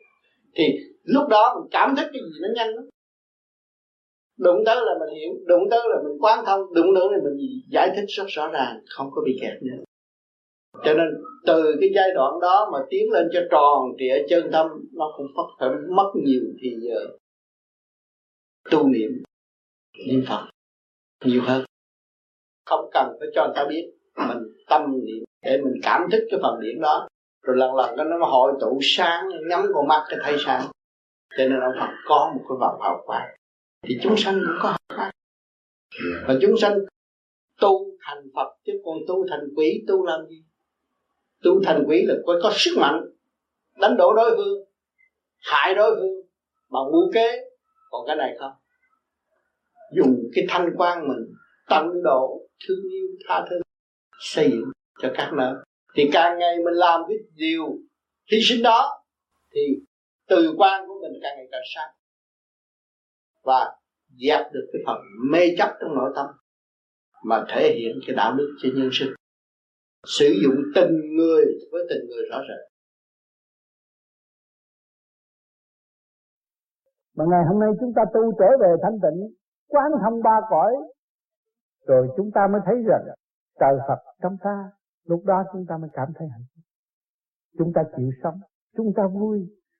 Thì 0.54 0.64
lúc 1.02 1.28
đó 1.28 1.54
mình 1.60 1.68
cảm 1.70 1.94
thấy 1.96 2.04
cái 2.04 2.22
gì 2.22 2.38
nó 2.40 2.48
nhanh 2.54 2.74
lắm 2.74 2.84
đụng 4.39 4.62
tới 4.66 4.76
là 4.76 4.92
mình 5.00 5.15
hiểu 5.15 5.31
đụng 5.47 5.70
tới 5.70 5.81
là 5.89 5.97
mình 6.05 6.18
quán 6.20 6.44
thông 6.47 6.74
đụng 6.74 6.94
nữa 6.94 7.08
là 7.10 7.18
mình 7.24 7.36
giải 7.70 7.90
thích 7.97 8.05
rất 8.08 8.24
rõ 8.28 8.48
ràng, 8.52 8.81
không 8.89 9.10
có 9.10 9.23
bị 9.24 9.39
kẹt 9.40 9.62
nữa. 9.62 9.84
Cho 10.84 10.94
nên 10.94 11.06
từ 11.47 11.76
cái 11.81 11.90
giai 11.94 12.10
đoạn 12.15 12.40
đó 12.40 12.70
mà 12.73 12.78
tiến 12.90 13.10
lên 13.10 13.28
cho 13.32 13.40
tròn 13.50 13.82
trịa 13.98 14.26
chân 14.28 14.50
tâm, 14.52 14.66
nó 14.92 15.12
cũng 15.16 15.26
mất 15.34 15.47
phải 15.58 15.68
mất 15.89 16.12
nhiều 16.24 16.42
thì 16.60 16.76
giờ 16.81 17.06
tu 18.70 18.89
niệm 18.89 19.23
niệm 20.06 20.24
phật 20.28 20.47
nhiều 21.24 21.42
hơn. 21.44 21.65
Không 22.66 22.90
cần 22.92 23.16
phải 23.18 23.28
cho 23.34 23.47
người 23.47 23.55
ta 23.56 23.66
biết, 23.68 23.90
mình 24.28 24.39
tâm 24.68 24.82
niệm 25.05 25.24
để 25.42 25.60
mình 25.65 25.81
cảm 25.82 26.02
thức 26.12 26.26
cái 26.31 26.40
phần 26.42 26.60
điểm 26.60 26.81
đó. 26.81 27.08
Rồi 27.42 27.56
lần 27.56 27.74
lần 27.74 28.10
nó 28.10 28.26
hội 28.26 28.52
tụ 28.60 28.78
sáng, 28.82 29.28
nhắm 29.48 29.66
con 29.74 29.89
mắt 29.89 30.05
cái 30.08 30.18
thấy 30.23 30.36
sáng. 30.39 30.62
Cho 31.36 31.44
nên 31.44 31.60
ông 31.60 31.73
Phật 31.81 31.94
có 32.06 32.32
một 32.34 32.44
cái 32.48 32.56
vòng 32.60 32.81
hào 32.82 33.02
quang 33.06 33.28
thì 33.82 33.98
chúng 34.02 34.16
sanh 34.16 34.34
cũng 34.34 34.56
có 34.60 34.68
hào 34.68 34.78
pháp. 34.88 35.10
Và 36.28 36.34
chúng 36.42 36.56
sanh 36.60 36.78
tu 37.60 37.90
thành 38.00 38.28
Phật 38.34 38.56
chứ 38.66 38.72
còn 38.84 38.98
tu 39.08 39.26
thành 39.30 39.48
quỷ 39.56 39.84
tu 39.88 40.06
làm 40.06 40.26
gì? 40.28 40.44
Tu 41.42 41.62
thành 41.64 41.84
quỷ 41.88 42.05
là 42.08 42.14
có, 42.26 42.40
có 42.42 42.52
sức 42.55 42.76
mạnh 42.78 43.00
đánh 43.80 43.96
đổ 43.96 44.14
đối 44.14 44.36
phương 44.36 44.64
hại 45.38 45.74
đối 45.74 45.96
phương 45.96 46.26
bằng 46.70 46.84
mưu 46.92 47.12
kế. 47.14 47.44
Còn 47.90 48.06
cái 48.06 48.16
này 48.16 48.36
không? 48.38 48.52
Dùng 49.96 50.16
cái 50.34 50.44
thanh 50.48 50.70
quan 50.76 51.08
mình 51.08 51.34
tận 51.68 52.02
độ 52.05 52.48
thương 52.68 52.92
yêu 52.92 53.06
tha 53.28 53.44
thứ 53.50 53.56
xây 54.20 54.50
dựng 54.50 54.70
cho 55.02 55.10
các 55.14 55.30
nơi. 55.36 55.55
Thì 55.94 56.10
càng 56.12 56.38
ngày 56.38 56.56
mình 56.64 56.74
làm 56.74 57.00
cái 57.08 57.16
điều 57.34 57.78
hy 58.32 58.38
sinh 58.42 58.62
đó 58.62 59.05
thì 59.55 59.60
từ 60.28 60.55
quan 60.56 60.88
của 60.88 60.94
mình 61.02 61.20
càng 61.22 61.36
ngày 61.36 61.46
càng 61.52 61.62
sáng 61.74 61.95
và 63.47 63.76
dẹp 64.08 64.52
được 64.52 64.66
cái 64.73 64.83
phần 64.86 64.97
mê 65.33 65.41
chấp 65.58 65.76
trong 65.81 65.94
nội 65.94 66.12
tâm 66.16 66.26
mà 67.25 67.44
thể 67.49 67.75
hiện 67.78 67.97
cái 68.07 68.16
đạo 68.16 68.34
đức 68.34 68.57
cho 68.62 68.68
nhân 68.75 68.89
sinh. 68.92 69.08
Sử 70.07 70.26
dụng 70.42 70.57
từng 70.75 71.16
người 71.16 71.44
với 71.73 71.86
từng 71.91 72.07
người 72.08 72.25
rõ 72.31 72.39
rệt. 72.49 72.73
Mà 77.16 77.25
ngày 77.31 77.44
hôm 77.49 77.60
nay 77.60 77.68
chúng 77.81 77.92
ta 77.97 78.02
tu 78.15 78.33
trở 78.39 78.47
về 78.60 78.75
thanh 78.83 78.99
tịnh, 79.02 79.34
quán 79.68 79.86
thông 80.02 80.23
ba 80.23 80.41
cõi, 80.50 80.73
rồi 81.86 82.08
chúng 82.16 82.31
ta 82.34 82.41
mới 82.52 82.60
thấy 82.66 82.75
rằng 82.89 83.05
trời 83.60 83.75
Phật 83.89 83.99
trong 84.23 84.36
ta, 84.44 84.70
lúc 85.05 85.25
đó 85.25 85.44
chúng 85.52 85.65
ta 85.68 85.76
mới 85.76 85.91
cảm 85.92 86.08
thấy 86.18 86.28
hạnh 86.28 86.47
phúc. 86.55 86.65
Chúng 87.58 87.73
ta 87.75 87.83
chịu 87.97 88.10
sống, 88.23 88.41
chúng 88.76 88.92
ta 88.97 89.02
vui, 89.07 89.39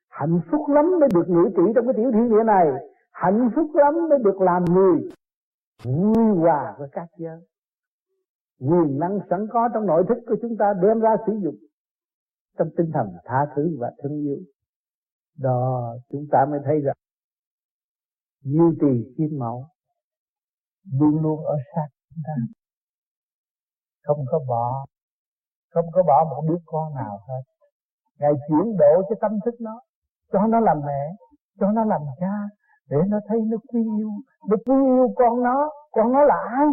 hạnh 0.09 0.41
phúc 0.51 0.61
lắm 0.69 0.85
mới 1.01 1.09
được 1.15 1.29
ngự 1.29 1.45
trị 1.57 1.63
trong 1.75 1.85
cái 1.87 1.95
tiểu 1.97 2.11
thiên 2.13 2.31
địa 2.31 2.45
này 2.47 2.67
hạnh 3.23 3.51
phúc 3.55 3.71
lắm 3.75 3.95
mới 4.11 4.19
được 4.25 4.41
làm 4.41 4.65
người 4.65 5.11
vui 5.85 6.37
hòa 6.41 6.77
với 6.79 6.89
các 6.93 7.09
giới. 7.17 7.41
Quyền 8.61 8.99
năng 8.99 9.19
sẵn 9.31 9.47
có 9.53 9.69
trong 9.75 9.87
nội 9.87 10.05
thức 10.09 10.19
của 10.27 10.37
chúng 10.43 10.57
ta 10.59 10.73
đem 10.83 11.01
ra 11.01 11.17
sử 11.27 11.33
dụng 11.43 11.57
trong 12.59 12.69
tinh 12.77 12.91
thần 12.95 13.07
tha 13.25 13.47
thứ 13.57 13.77
và 13.81 13.93
thương 14.03 14.17
yêu. 14.21 14.39
Đó, 15.39 15.95
chúng 16.09 16.27
ta 16.33 16.47
mới 16.51 16.61
thấy 16.65 16.81
rằng 16.81 16.97
duy 18.41 18.79
trì 18.81 19.15
kim 19.17 19.39
mẫu 19.39 19.67
luôn 20.93 21.23
luôn 21.23 21.45
ở 21.45 21.57
sát 21.75 21.89
chúng 22.09 22.23
ta. 22.27 22.35
Không 24.03 24.25
có 24.31 24.39
bỏ, 24.49 24.85
không 25.71 25.87
có 25.93 26.03
bỏ 26.03 26.25
một 26.31 26.45
đứa 26.49 26.59
con 26.67 26.95
nào 26.95 27.19
hết. 27.29 27.43
Ngài 28.19 28.33
chuyển 28.49 28.77
độ 28.79 29.03
cho 29.09 29.17
tâm 29.21 29.33
thức 29.45 29.55
nó, 29.61 29.81
cho 30.33 30.47
nó 30.47 30.61
làm 30.61 30.77
mẹ, 30.87 31.13
cho 31.61 31.73
nó 31.73 31.85
làm 31.85 32.01
cha 32.21 32.56
để 32.91 32.97
nó 33.09 33.19
thấy 33.29 33.39
nó 33.51 33.57
quý 33.69 33.81
yêu 33.99 34.11
nó 34.49 34.57
quý 34.67 34.75
yêu 34.95 35.09
con 35.17 35.43
nó 35.43 35.71
con 35.91 36.13
nó 36.13 36.25
là 36.25 36.39
ai? 36.59 36.67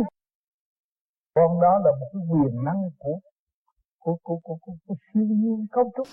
Con 1.35 1.61
đó 1.61 1.80
là 1.83 1.92
một 2.00 2.08
cái 2.14 2.22
quyền 2.32 2.64
năng 2.66 2.82
của 3.00 3.19
của 4.03 4.17
của 4.24 4.40
của, 4.43 4.58
của, 4.61 4.74
của 4.88 4.95
siêu 5.14 5.24
nhiên 5.24 5.67
cấu 5.72 5.92
trúc. 5.95 6.08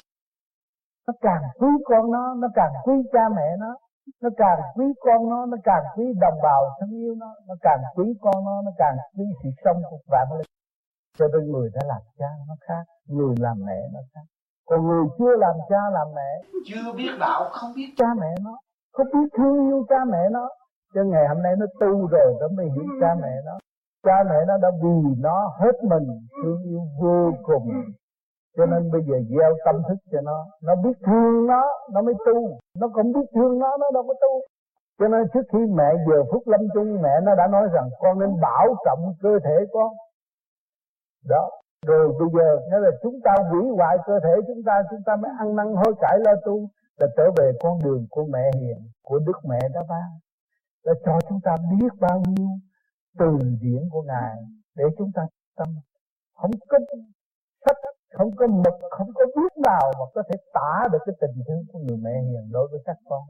Nó 1.07 1.13
càng 1.21 1.43
quý 1.59 1.69
con 1.85 2.11
nó 2.13 2.35
nó 2.35 2.49
càng 2.55 2.73
quý 2.85 2.95
cha 3.13 3.29
mẹ 3.37 3.57
nó. 3.59 3.77
Nó 4.23 4.29
càng 4.37 4.61
quý 4.77 4.85
con 5.01 5.29
nó 5.31 5.47
nó 5.47 5.57
càng 5.65 5.85
quý 5.97 6.05
đồng 6.21 6.39
bào 6.43 6.63
thân 6.81 6.91
yêu 6.91 7.15
nó. 7.15 7.35
Nó 7.49 7.55
càng 7.61 7.81
quý 7.97 8.05
con 8.21 8.45
nó 8.45 8.63
nó 8.65 8.71
càng 8.79 8.97
quý 9.19 9.25
sự 9.43 9.49
sống 9.65 9.83
của 9.91 9.99
vạn 10.13 10.27
linh. 10.39 10.47
Cho 11.19 11.27
nên 11.33 11.53
người 11.53 11.71
đã 11.75 11.81
làm 11.87 12.03
cha 12.19 12.31
nó 12.49 12.55
khác 12.61 12.85
người 13.07 13.35
làm 13.39 13.57
mẹ 13.67 13.81
nó 13.93 14.01
khác. 14.15 14.27
Còn 14.67 14.87
người 14.87 15.05
chưa 15.19 15.37
làm 15.37 15.57
cha 15.69 15.81
làm 15.93 16.07
mẹ 16.15 16.31
chưa 16.67 16.93
biết 16.97 17.11
đạo 17.21 17.49
không 17.53 17.71
biết. 17.77 17.95
cha 17.97 18.07
mẹ 18.21 18.35
nó 18.45 18.59
không 18.93 19.07
biết 19.13 19.29
thương 19.37 19.69
yêu 19.69 19.85
cha 19.89 20.05
mẹ 20.05 20.29
nó. 20.31 20.49
Cho 20.95 21.05
ngày 21.05 21.29
hôm 21.29 21.43
nay 21.43 21.55
nó 21.59 21.67
tu 21.81 22.07
rồi 22.07 22.35
nó 22.41 22.49
mới 22.57 22.67
hiểu 22.67 22.85
cha 23.01 23.15
mẹ 23.23 23.35
nó. 23.45 23.59
Cha 24.07 24.25
mẹ 24.31 24.45
nó 24.49 24.59
đã 24.63 24.71
vì 24.83 25.15
nó 25.19 25.53
hết 25.59 25.85
mình 25.85 26.07
thương 26.43 26.63
yêu 26.63 26.83
vô 27.01 27.31
cùng. 27.43 27.69
Cho 28.57 28.67
nên 28.67 28.91
bây 28.93 29.03
giờ 29.03 29.17
gieo 29.31 29.53
tâm 29.65 29.83
thức 29.89 29.97
cho 30.13 30.21
nó. 30.21 30.47
Nó 30.63 30.75
biết 30.85 30.97
thương 31.07 31.47
nó 31.47 31.63
nó 31.93 32.03
mới 32.03 32.15
tu. 32.27 32.59
Nó 32.81 32.89
cũng 32.95 33.13
biết 33.13 33.27
thương 33.35 33.59
nó 33.59 33.77
nó 33.81 33.87
đâu 33.95 34.03
có 34.09 34.15
tu. 34.15 34.41
Cho 34.99 35.09
nên 35.09 35.29
trước 35.35 35.43
khi 35.53 35.59
mẹ 35.59 35.95
giờ 36.09 36.25
phút 36.33 36.43
lâm 36.49 36.61
chung 36.75 37.03
mẹ 37.03 37.21
nó 37.23 37.35
đã 37.35 37.47
nói 37.47 37.69
rằng 37.73 37.89
con 38.01 38.19
nên 38.19 38.41
bảo 38.41 38.67
trọng 38.85 39.13
cơ 39.23 39.39
thể 39.45 39.67
con. 39.73 39.93
Đó. 41.29 41.51
Rồi 41.87 42.09
bây 42.09 42.29
giờ 42.35 42.59
nghĩa 42.71 42.79
là 42.79 42.91
chúng 43.03 43.21
ta 43.25 43.35
hủy 43.51 43.63
hoại 43.77 43.97
cơ 44.07 44.21
thể 44.21 44.35
chúng 44.47 44.63
ta 44.67 44.83
chúng 44.91 45.03
ta 45.07 45.17
mới 45.17 45.31
ăn 45.39 45.57
năn 45.57 45.75
hối 45.75 45.95
cải 46.01 46.19
lo 46.19 46.33
tu 46.45 46.69
là 47.01 47.07
trở 47.17 47.31
về 47.37 47.53
con 47.61 47.79
đường 47.85 48.07
của 48.11 48.25
mẹ 48.25 48.51
hiền, 48.55 48.91
của 49.03 49.19
đức 49.19 49.39
mẹ 49.45 49.59
đã 49.75 49.81
ban. 49.89 50.11
Là 50.83 50.93
cho 51.05 51.19
chúng 51.29 51.41
ta 51.45 51.57
biết 51.71 51.89
bao 52.01 52.23
nhiêu 52.27 52.49
từ 53.19 53.39
điển 53.61 53.83
của 53.93 54.03
ngài 54.03 54.37
để 54.75 54.85
chúng 54.99 55.11
ta 55.15 55.23
tâm. 55.57 55.69
Không 56.35 56.51
có 56.69 56.79
sách, 57.67 57.77
không 58.13 58.37
có 58.37 58.47
mực, 58.47 58.75
không 58.91 59.09
có 59.15 59.25
biết 59.37 59.53
nào 59.63 59.93
mà 59.99 60.05
có 60.15 60.23
thể 60.29 60.37
tả 60.53 60.89
được 60.93 60.99
cái 61.07 61.15
tình 61.21 61.45
thương 61.47 61.63
của 61.73 61.79
người 61.79 61.97
mẹ 61.97 62.11
hiền 62.23 62.53
đối 62.53 62.69
với 62.71 62.81
các 62.85 62.97
con. 63.05 63.23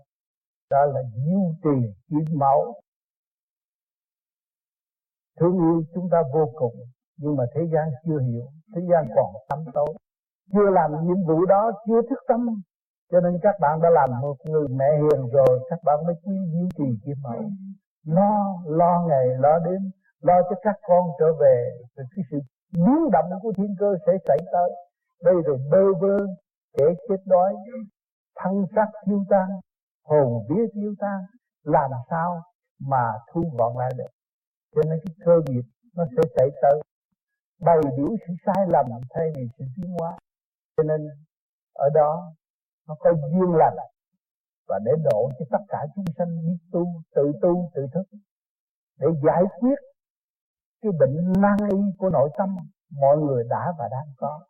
Đó 0.71 0.85
là 0.85 1.01
duy 1.03 1.41
trì 1.63 1.93
kiếm 2.09 2.39
mẫu 2.39 2.81
thương 5.41 5.59
yêu 5.59 5.83
chúng 5.95 6.09
ta 6.11 6.23
vô 6.35 6.53
cùng, 6.55 6.75
nhưng 7.17 7.37
mà 7.37 7.45
thế 7.55 7.61
gian 7.73 7.89
chưa 8.05 8.19
hiểu, 8.21 8.47
thế 8.75 8.83
gian 8.91 9.05
còn 9.17 9.35
tâm 9.49 9.59
tối. 9.75 9.95
Chưa 10.53 10.71
làm 10.71 10.91
nhiệm 11.07 11.27
vụ 11.27 11.47
đó, 11.47 11.71
chưa 11.87 12.03
thức 12.11 12.19
tâm 12.29 12.63
cho 13.11 13.21
nên 13.21 13.39
các 13.43 13.55
bạn 13.61 13.81
đã 13.83 13.91
làm 13.91 14.21
một 14.21 14.37
người 14.45 14.69
mẹ 14.69 14.91
hiền 14.97 15.29
rồi, 15.33 15.67
các 15.71 15.81
bạn 15.85 15.99
mới 16.07 16.15
quý 16.25 16.35
duy 16.53 16.69
trì 16.79 16.85
kim 17.05 17.17
mẫu. 17.23 17.43
Lo 18.07 18.63
lo 18.67 19.07
ngày 19.09 19.27
lo 19.39 19.59
đêm, 19.59 19.91
lo 20.21 20.43
cho 20.43 20.57
các 20.63 20.77
con 20.89 21.05
trở 21.19 21.33
về. 21.41 21.71
Rồi 21.97 22.07
cái 22.17 22.25
sự 22.31 22.39
biến 22.73 23.11
động 23.13 23.31
của 23.43 23.53
thiên 23.57 23.75
cơ 23.79 23.95
sẽ 24.07 24.13
xảy 24.29 24.39
tới. 24.53 24.71
Đây 25.25 25.35
rồi 25.47 25.59
bơ 25.71 25.85
vơ, 26.01 26.17
kẻ 26.79 26.85
chết 27.09 27.21
đói, 27.27 27.55
thân 28.37 28.67
xác 28.75 28.87
tiêu 29.07 29.25
tan, 29.31 29.49
hồn 30.05 30.47
vía 30.49 30.67
tiêu 30.75 30.95
tan. 31.01 31.21
Làm 31.65 31.91
sao 32.11 32.43
mà 32.81 33.13
thu 33.33 33.43
gọn 33.59 33.73
lại 33.79 33.91
được? 33.99 34.11
Cho 34.75 34.83
nên 34.89 35.01
cái 35.05 35.15
cơ 35.25 35.41
nghiệp 35.49 35.65
nó 35.97 36.05
sẽ 36.17 36.23
xảy 36.37 36.49
tới. 36.63 36.83
Bày 37.61 37.79
biểu 37.97 38.09
sự 38.27 38.35
sai 38.47 38.67
lầm 38.69 38.87
thay 39.11 39.31
vì 39.37 39.49
sự 39.59 39.65
tiến 39.77 39.97
hóa. 39.99 40.17
Cho 40.77 40.83
nên 40.83 41.01
ở 41.75 41.89
đó 41.95 42.33
nó 42.91 42.97
có 42.99 43.11
duyên 43.33 43.53
lành. 43.61 43.77
Và 44.69 44.79
để 44.85 44.93
độ 45.11 45.31
cho 45.39 45.45
tất 45.51 45.65
cả 45.69 45.79
chúng 45.95 46.05
sanh 46.19 46.29
biết 46.47 46.59
tu, 46.73 46.85
tự 47.15 47.33
tu, 47.43 47.71
tự 47.75 47.87
thức. 47.95 48.07
Để 48.99 49.07
giải 49.27 49.43
quyết 49.61 49.79
cái 50.83 50.93
bệnh 51.01 51.33
nan 51.43 51.57
y 51.71 51.79
của 51.99 52.11
nội 52.11 52.31
tâm, 52.39 52.57
mọi 53.01 53.17
người 53.17 53.45
đã 53.51 53.73
và 53.79 53.89
đang 53.91 54.09
có. 54.17 54.41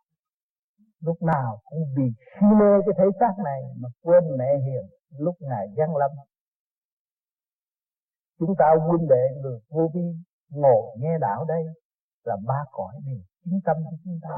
Lúc 1.00 1.22
nào 1.22 1.60
cũng 1.64 1.82
vì 1.96 2.06
si 2.34 2.46
mê 2.60 2.70
cái 2.86 2.94
thể 2.98 3.04
xác 3.20 3.34
này 3.44 3.62
mà 3.80 3.88
quên 4.02 4.24
mẹ 4.38 4.50
hiền, 4.66 4.84
lúc 5.18 5.34
ngài 5.40 5.66
giáng 5.76 5.96
lâm. 5.96 6.10
Chúng 8.38 8.54
ta 8.58 8.66
huynh 8.88 9.08
đệ 9.08 9.24
người 9.42 9.60
vô 9.68 9.90
vi 9.94 10.14
ngồi 10.50 10.96
nghe 10.98 11.18
đạo 11.20 11.44
đây 11.44 11.62
là 12.24 12.36
ba 12.46 12.60
cõi 12.72 12.94
đều 13.06 13.20
chính 13.44 13.60
tâm 13.64 13.76
của 13.84 13.96
chúng 14.04 14.18
ta 14.22 14.34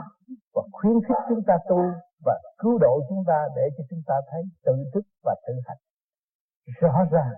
và 0.54 0.62
khuyến 0.72 0.96
khích 1.08 1.22
chúng 1.28 1.44
ta 1.46 1.54
tu 1.68 1.80
và 2.24 2.40
cứu 2.58 2.78
độ 2.78 3.00
chúng 3.08 3.24
ta 3.26 3.48
để 3.56 3.62
cho 3.76 3.84
chúng 3.90 4.02
ta 4.06 4.14
thấy 4.30 4.42
tự 4.64 4.76
thức 4.94 5.04
và 5.24 5.34
tự 5.46 5.54
hành. 5.66 5.78
Rõ 6.80 7.04
ràng, 7.10 7.34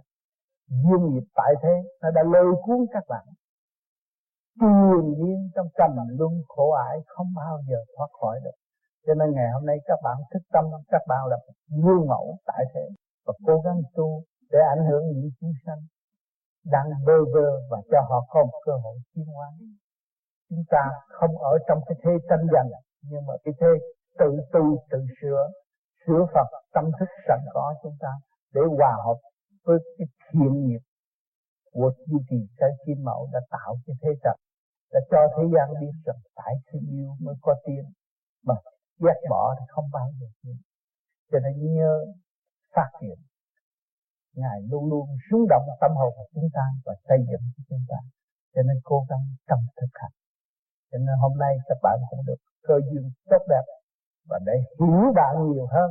duyên 0.68 1.02
nghiệp 1.10 1.26
tại 1.34 1.54
thế 1.62 1.74
nó 2.02 2.10
đã 2.10 2.22
lôi 2.32 2.54
cuốn 2.64 2.86
các 2.92 3.04
bạn. 3.08 3.26
Triền 4.60 5.04
nhiên 5.18 5.50
trong 5.54 5.68
trầm 5.78 5.90
luân 6.18 6.32
khổ 6.48 6.70
ải 6.70 6.98
không 7.06 7.26
bao 7.36 7.60
giờ 7.68 7.76
thoát 7.96 8.08
khỏi 8.20 8.40
được. 8.44 8.56
Cho 9.06 9.14
nên 9.14 9.34
ngày 9.34 9.50
hôm 9.54 9.66
nay 9.66 9.76
các 9.86 9.98
bạn 10.04 10.16
thức 10.32 10.42
tâm, 10.52 10.64
các 10.88 11.02
bạn 11.08 11.26
là 11.26 11.36
gương 11.84 12.06
mẫu 12.08 12.36
tại 12.46 12.64
thế 12.74 12.88
và 13.26 13.32
cố 13.46 13.60
gắng 13.64 13.80
tu 13.94 14.22
để 14.50 14.58
ảnh 14.74 14.84
hưởng 14.88 15.02
những 15.06 15.30
chúng 15.40 15.52
sanh 15.66 15.80
đang 16.64 16.86
bơ 17.06 17.18
vơ 17.34 17.48
và 17.70 17.78
cho 17.90 18.00
họ 18.08 18.26
có 18.28 18.44
một 18.44 18.60
cơ 18.64 18.72
hội 18.72 18.96
tiến 19.14 19.26
hóa 19.26 19.48
chúng 20.54 20.64
ta 20.70 20.82
không 21.08 21.38
ở 21.38 21.58
trong 21.68 21.78
cái 21.86 21.96
thế 22.02 22.10
tranh 22.28 22.46
giành, 22.52 22.70
nhưng 23.10 23.26
mà 23.26 23.34
cái 23.44 23.54
thế 23.60 23.66
tự 24.18 24.30
tu, 24.52 24.86
tự 24.90 24.98
sửa 25.20 25.42
sửa 26.06 26.26
Phật, 26.34 26.48
tâm 26.74 26.84
thức 26.98 27.08
sẵn 27.28 27.40
có 27.54 27.74
chúng 27.82 27.96
ta 28.00 28.08
để 28.54 28.60
hòa 28.78 28.94
hợp 29.04 29.18
với 29.64 29.78
cái 29.98 30.06
thiện 30.30 30.66
nghiệp 30.66 30.82
của 31.72 31.92
chư 32.06 32.16
trì 32.30 32.40
cái 32.56 32.70
kim 32.86 33.04
mẫu 33.04 33.28
đã 33.32 33.40
tạo 33.50 33.76
cái 33.86 33.96
thế 34.02 34.10
trận 34.24 34.36
đã 34.92 35.00
cho 35.10 35.18
thế 35.36 35.44
gian 35.54 35.80
biết 35.80 35.94
rằng 36.06 36.20
tại 36.36 36.54
sự 36.72 36.78
yêu 36.90 37.10
mới 37.20 37.34
có 37.42 37.54
tiền 37.66 37.84
mà 38.46 38.54
ghét 39.04 39.18
bỏ 39.30 39.54
thì 39.58 39.64
không 39.68 39.84
bao 39.92 40.08
giờ 40.20 40.26
tiền 40.42 40.56
cho 41.32 41.38
nên 41.38 41.74
nhớ 41.74 42.04
phát 42.74 42.88
triển 43.00 43.18
ngài 44.34 44.58
luôn 44.70 44.90
luôn 44.90 45.06
rung 45.30 45.46
động 45.48 45.66
tâm 45.80 45.90
hồn 45.96 46.12
của 46.16 46.26
chúng 46.34 46.48
ta 46.54 46.64
và 46.84 46.94
xây 47.08 47.18
dựng 47.30 47.44
cho 47.56 47.62
chúng 47.68 47.84
ta. 47.88 47.96
Cho 48.54 48.62
nên 48.62 48.76
cố 48.84 49.06
gắng 49.08 49.24
tâm 49.46 49.58
thực 49.76 49.92
hành 49.92 50.12
cho 50.94 50.98
nên 50.98 51.16
hôm 51.22 51.32
nay 51.38 51.52
các 51.68 51.78
bạn 51.82 51.98
cũng 52.10 52.20
được 52.26 52.40
cơ 52.66 52.74
duyên 52.88 53.10
tốt 53.30 53.42
đẹp 53.48 53.64
và 54.28 54.38
để 54.46 54.52
hiểu 54.80 55.12
bạn 55.14 55.34
nhiều 55.52 55.66
hơn. 55.70 55.90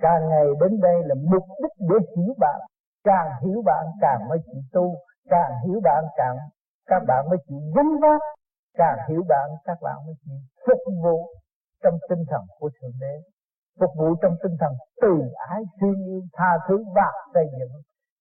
Càng 0.00 0.28
ngày 0.28 0.46
đến 0.60 0.80
đây 0.80 0.96
là 1.04 1.14
mục 1.32 1.44
đích 1.62 1.74
để 1.90 1.96
hiểu 2.16 2.34
bạn, 2.38 2.60
càng 3.04 3.30
hiểu 3.42 3.62
bạn 3.64 3.84
càng 4.00 4.28
mới 4.28 4.38
chịu 4.46 4.62
tu, 4.72 4.94
càng 5.28 5.52
hiểu 5.64 5.80
bạn 5.84 6.04
càng, 6.16 6.36
các 6.86 7.02
bạn 7.08 7.28
mới 7.28 7.38
chịu 7.48 7.60
gánh 7.76 7.92
vác, 8.02 8.20
càng 8.78 8.98
hiểu 9.08 9.22
bạn 9.28 9.50
các 9.64 9.78
bạn 9.82 9.96
mới 10.06 10.14
chịu 10.24 10.36
phục 10.66 10.94
vụ 11.02 11.28
trong 11.82 11.98
tinh 12.08 12.24
thần 12.30 12.42
của 12.58 12.70
thượng 12.80 12.96
đế. 13.00 13.14
Phục 13.80 13.90
vụ 13.98 14.14
trong 14.22 14.36
tinh 14.42 14.56
thần 14.60 14.72
từ 15.02 15.12
ái 15.48 15.62
thương 15.80 16.04
yêu 16.06 16.22
tha 16.32 16.58
thứ 16.68 16.84
và 16.94 17.10
xây 17.34 17.46
dựng, 17.58 17.72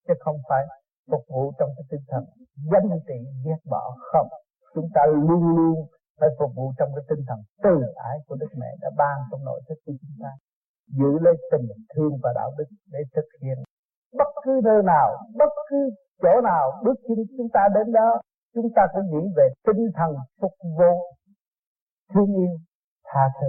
chứ 0.07 0.13
không 0.19 0.37
phải 0.49 0.65
phục 1.11 1.23
vụ 1.29 1.51
trong 1.59 1.69
cái 1.77 1.83
tinh 1.91 2.05
thần 2.07 2.25
danh 2.71 2.99
trị 3.07 3.19
ghét 3.45 3.61
bỏ 3.69 3.95
không. 4.11 4.27
Chúng 4.75 4.89
ta 4.93 5.01
luôn 5.05 5.55
luôn 5.55 5.87
phải 6.21 6.29
phục 6.39 6.51
vụ 6.57 6.65
trong 6.77 6.89
cái 6.95 7.03
tinh 7.09 7.21
thần 7.27 7.39
từ 7.65 7.75
ái 8.09 8.17
của 8.25 8.35
Đức 8.41 8.51
Mẹ 8.61 8.71
đã 8.81 8.89
ban 8.97 9.17
trong 9.31 9.45
nội 9.45 9.61
thức 9.67 9.77
của 9.85 9.93
chúng 10.01 10.15
ta. 10.21 10.31
Giữ 10.97 11.11
lấy 11.25 11.35
tình 11.51 11.67
thương 11.93 12.13
và 12.23 12.29
đạo 12.35 12.51
đức 12.57 12.69
để 12.93 12.99
thực 13.15 13.27
hiện 13.41 13.57
bất 14.19 14.31
cứ 14.43 14.61
nơi 14.63 14.83
nào, 14.83 15.09
bất 15.39 15.53
cứ 15.69 15.77
chỗ 16.21 16.41
nào 16.43 16.81
bước 16.85 16.97
chân 17.07 17.17
chúng 17.37 17.49
ta 17.53 17.63
đến 17.75 17.91
đó, 17.91 18.21
chúng 18.53 18.69
ta 18.75 18.81
cũng 18.93 19.05
nghĩ 19.11 19.23
về 19.37 19.47
tinh 19.65 19.91
thần 19.97 20.11
phục 20.41 20.53
vụ, 20.77 20.93
thương 22.13 22.31
yêu, 22.35 22.57
tha 23.05 23.23
thứ. 23.41 23.47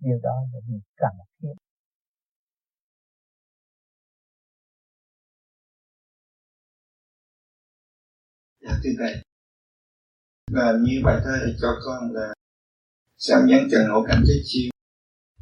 Điều 0.00 0.18
đó 0.22 0.36
là 0.52 0.60
điều 0.68 0.80
cần 0.96 1.12
thiết. 1.42 1.54
Dạ 8.60 8.72
thưa 8.84 8.90
thầy 8.98 9.33
là 10.50 10.72
như 10.82 11.00
bài 11.04 11.20
thơ 11.24 11.38
thầy 11.40 11.54
cho 11.60 11.68
con 11.86 12.12
là 12.12 12.34
xem 13.18 13.38
nhân 13.46 13.68
trần 13.70 13.88
hổ 13.90 14.04
cảnh 14.08 14.22
chết 14.26 14.42
chiêu 14.44 14.70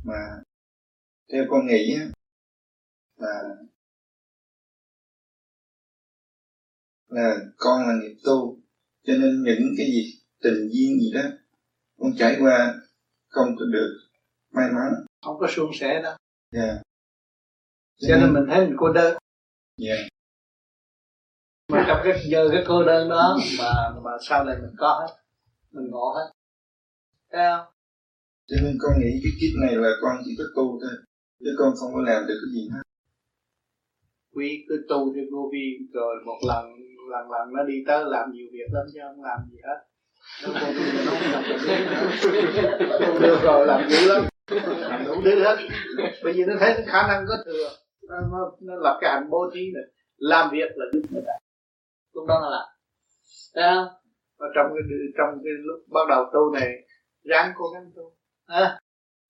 mà 0.05 0.43
theo 1.33 1.45
con 1.51 1.67
nghĩ 1.67 1.97
là 3.17 3.43
là 7.09 7.37
con 7.57 7.89
là 7.89 7.95
nghiệp 7.95 8.17
tu 8.25 8.61
cho 9.03 9.13
nên 9.13 9.43
những 9.43 9.75
cái 9.79 9.87
gì 9.87 10.21
tình 10.43 10.69
duyên 10.73 11.01
gì 11.01 11.13
đó 11.15 11.23
con 11.99 12.13
trải 12.19 12.37
qua 12.41 12.75
không 13.29 13.57
có 13.59 13.65
được 13.73 13.99
may 14.51 14.71
mắn 14.73 15.07
không 15.23 15.37
có 15.41 15.47
suôn 15.51 15.71
sẻ 15.75 16.03
đâu 16.03 16.17
dạ 16.53 16.63
yeah. 16.63 16.83
cho 17.97 18.17
nên 18.17 18.35
mình 18.35 18.45
thấy 18.51 18.67
mình 18.67 18.77
cô 18.79 18.93
đơn 18.93 19.17
dạ 19.77 19.95
yeah. 19.95 20.12
Mà 21.73 21.85
trong 21.89 22.01
cái 22.05 22.13
giờ 22.31 22.49
cái 22.53 22.65
cô 22.67 22.85
đơn 22.85 23.09
đó 23.09 23.39
mà 23.59 23.73
mà 24.05 24.11
sau 24.29 24.45
này 24.45 24.57
mình 24.63 24.75
có 24.79 25.01
hết 25.01 25.15
mình 25.73 25.91
ngộ 25.91 26.15
hết. 26.17 26.33
Thấy 27.33 27.43
không? 27.51 27.67
Cho 28.49 28.57
nên 28.63 28.77
con 28.81 28.93
nghĩ 29.01 29.21
cái 29.23 29.33
kiếp 29.41 29.53
này 29.63 29.77
là 29.77 29.91
con 30.03 30.17
chỉ 30.25 30.35
có 30.39 30.45
tu 30.57 30.79
thôi 30.83 30.97
chứ 31.41 31.51
con 31.59 31.73
không 31.81 31.95
có 31.95 32.01
làm 32.01 32.27
được 32.27 32.39
cái 32.43 32.53
gì 32.55 32.69
hết. 32.73 32.83
Quý 34.35 34.65
cứ 34.69 34.87
tu 34.89 35.15
cho 35.15 35.21
vô 35.33 35.51
vi 35.53 35.67
rồi 35.95 36.15
một 36.27 36.39
lần 36.49 36.65
lần 37.13 37.31
lần 37.31 37.53
nó 37.57 37.65
đi 37.65 37.75
tới 37.87 38.05
làm 38.07 38.33
nhiều 38.33 38.47
việc 38.53 38.69
lắm 38.73 38.87
chứ 38.95 39.01
không 39.03 39.25
làm 39.25 39.39
gì 39.51 39.59
hết. 39.67 39.79
Nó 40.43 40.49
không 40.55 41.23
làm 41.33 41.43
được 41.49 42.89
tu 43.01 43.21
được 43.21 43.39
rồi 43.43 43.67
làm 43.67 43.89
dữ 43.91 44.09
lắm. 44.09 44.25
Làm 44.79 45.05
đủ 45.07 45.15
thứ 45.25 45.45
hết. 45.45 45.57
Bởi 46.25 46.33
vì 46.33 46.45
nó 46.45 46.55
thấy 46.61 46.85
khả 46.87 47.07
năng 47.09 47.25
có 47.29 47.37
thừa. 47.45 47.69
Nó, 48.09 48.17
nó, 48.33 48.51
nó 48.61 48.75
lập 48.75 48.99
cái 49.01 49.11
hành 49.11 49.31
bố 49.31 49.51
trí 49.55 49.61
này. 49.75 49.85
Làm 50.17 50.51
việc 50.53 50.71
là 50.77 50.87
giúp 50.93 51.03
người 51.11 51.23
ta 51.27 51.33
lúc 52.15 52.25
đó 52.29 52.39
nó 52.43 52.51
làm. 52.51 52.67
Thấy 53.55 53.65
không? 53.75 53.89
Và 54.39 54.47
trong 54.55 54.67
cái 54.75 54.83
trong 55.19 55.31
cái 55.45 55.53
lúc 55.67 55.79
bắt 55.95 56.07
đầu 56.09 56.25
tu 56.35 56.51
này 56.55 56.69
ráng 57.25 57.53
cố 57.57 57.65
gắng 57.75 57.91
tu. 57.97 58.17
À, 58.47 58.81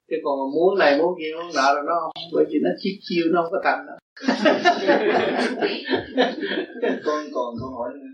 chứ 0.08 0.16
còn 0.24 0.38
muốn 0.54 0.78
này 0.78 0.98
muốn 0.98 1.14
kia 1.18 1.32
muốn 1.36 1.50
nọ 1.56 1.74
rồi 1.74 1.84
nó 1.86 1.94
không. 2.00 2.10
Bởi 2.34 2.44
vì 2.48 2.58
nó 2.64 2.70
chiếc 2.82 2.98
chiêu 3.00 3.24
nó 3.32 3.42
không 3.42 3.52
có 3.52 3.60
thành 3.64 3.86
đâu. 3.86 3.98
Con 7.04 7.24
còn 7.34 7.54
câu 7.60 7.70
hỏi 7.78 7.90
nữa. 7.94 8.12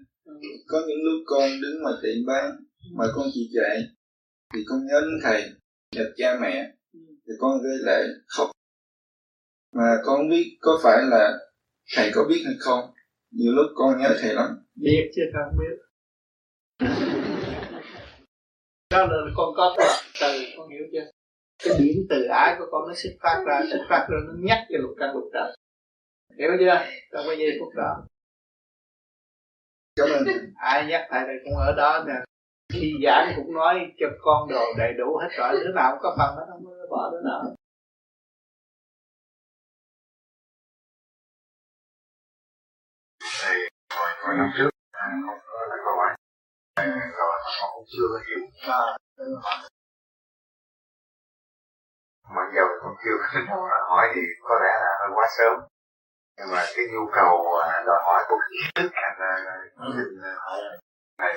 Có 0.69 0.79
những 0.89 1.03
lúc 1.05 1.23
con 1.27 1.49
đứng 1.63 1.83
ngoài 1.83 1.95
tiệm 2.03 2.27
bán 2.27 2.51
mà 2.97 3.05
con 3.15 3.27
chỉ 3.35 3.51
chạy 3.55 3.83
thì 4.55 4.61
con 4.69 4.79
nhớ 4.87 5.01
đến 5.01 5.19
thầy 5.23 5.43
gặp 5.97 6.11
cha 6.17 6.39
mẹ 6.41 6.73
thì 6.95 7.33
con 7.41 7.63
rơi 7.63 7.79
lệ 7.87 8.03
khóc. 8.27 8.51
Mà 9.73 9.97
con 10.05 10.17
không 10.17 10.29
biết 10.29 10.59
có 10.61 10.81
phải 10.83 11.03
là 11.03 11.39
thầy 11.97 12.11
có 12.15 12.25
biết 12.29 12.43
hay 12.47 12.55
không 12.59 12.91
nhiều 13.31 13.53
lúc 13.53 13.67
con 13.75 13.99
nhớ 13.99 14.17
thầy 14.21 14.35
lắm. 14.35 14.47
Biết 14.75 15.11
chứ 15.15 15.23
không 15.33 15.59
biết 15.59 15.77
đó 18.91 19.07
là 19.07 19.17
con 19.37 19.55
có 19.57 19.77
từ 20.21 20.45
con 20.57 20.69
hiểu 20.69 20.85
chưa? 20.93 21.11
Cái 21.65 21.75
điểm 21.79 22.07
từ 22.11 22.25
ái 22.25 22.57
của 22.59 22.65
con 22.71 22.89
nó 22.89 22.95
xuất 22.95 23.11
phát 23.21 23.45
ra 23.47 23.63
xuất 23.71 23.87
phát 23.89 24.07
ra 24.11 24.19
nó 24.27 24.33
nhắc 24.39 24.59
cho 24.69 24.79
lục 24.79 24.91
căn 24.99 25.15
lục 25.15 25.25
trần 25.33 25.55
hiểu 26.39 26.51
chưa? 26.59 26.87
Trong 27.13 27.25
cái 27.27 27.39
giây 27.39 27.57
phút 27.61 27.75
đó. 27.75 28.05
Cảm 29.97 30.09
ơn. 30.09 30.25
Ai 30.57 30.87
nhắc 30.87 31.07
thầy 31.11 31.21
thầy 31.27 31.37
cũng 31.45 31.57
ở 31.57 31.75
đó 31.77 32.05
nè. 32.07 32.15
Khi 32.73 32.95
giảng 33.05 33.33
cũng 33.37 33.55
nói 33.55 33.75
cho 33.99 34.07
con 34.21 34.49
đồ 34.49 34.65
đầy 34.79 34.93
đủ 34.99 35.17
hết 35.17 35.29
rồi. 35.39 35.53
Đứa 35.65 35.73
nào 35.75 35.93
cũng 35.93 36.01
có 36.03 36.17
phần 36.19 36.37
hết 36.37 36.45
không 36.51 36.65
có 36.65 36.87
bỏ 36.91 37.11
đứa 37.13 37.29
nào 37.31 37.55
thầy 43.43 43.59
hồi 43.95 44.11
hồi 44.23 44.35
năm 44.39 44.51
trước 44.57 44.71
anh 44.93 45.23
không 45.27 45.39
có 45.47 45.67
là 45.71 45.77
câu 45.85 45.95
hỏi 45.97 46.11
rồi 47.19 47.33
họ 47.61 47.67
cũng 47.75 47.85
chưa 47.93 48.07
có 48.13 48.19
hiểu 48.27 48.41
mà 52.35 52.43
giờ 52.55 52.63
con 52.83 52.95
chưa 53.05 53.17
hỏi 53.89 54.07
thì 54.15 54.21
có 54.43 54.55
lẽ 54.63 54.73
là 54.85 54.91
hơi 55.01 55.11
quá 55.15 55.27
sớm. 55.39 55.69
Nhưng 56.37 56.51
mà 56.53 56.65
cái 56.77 56.85
nhu 56.93 57.11
cầu 57.13 57.61
à, 57.63 57.83
đòi 57.87 57.99
hỏi 58.07 58.25
của 58.29 58.39
kiến 58.51 58.71
thức 58.75 58.91
thành 58.95 59.17
ra 59.19 59.37
xin 59.97 60.23
hỏi 60.39 60.61
thầy 61.19 61.35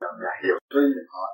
làm 0.00 0.14
giải 0.22 0.36
hiểu 0.44 0.58
truy 0.70 0.80
hỏi. 1.08 1.30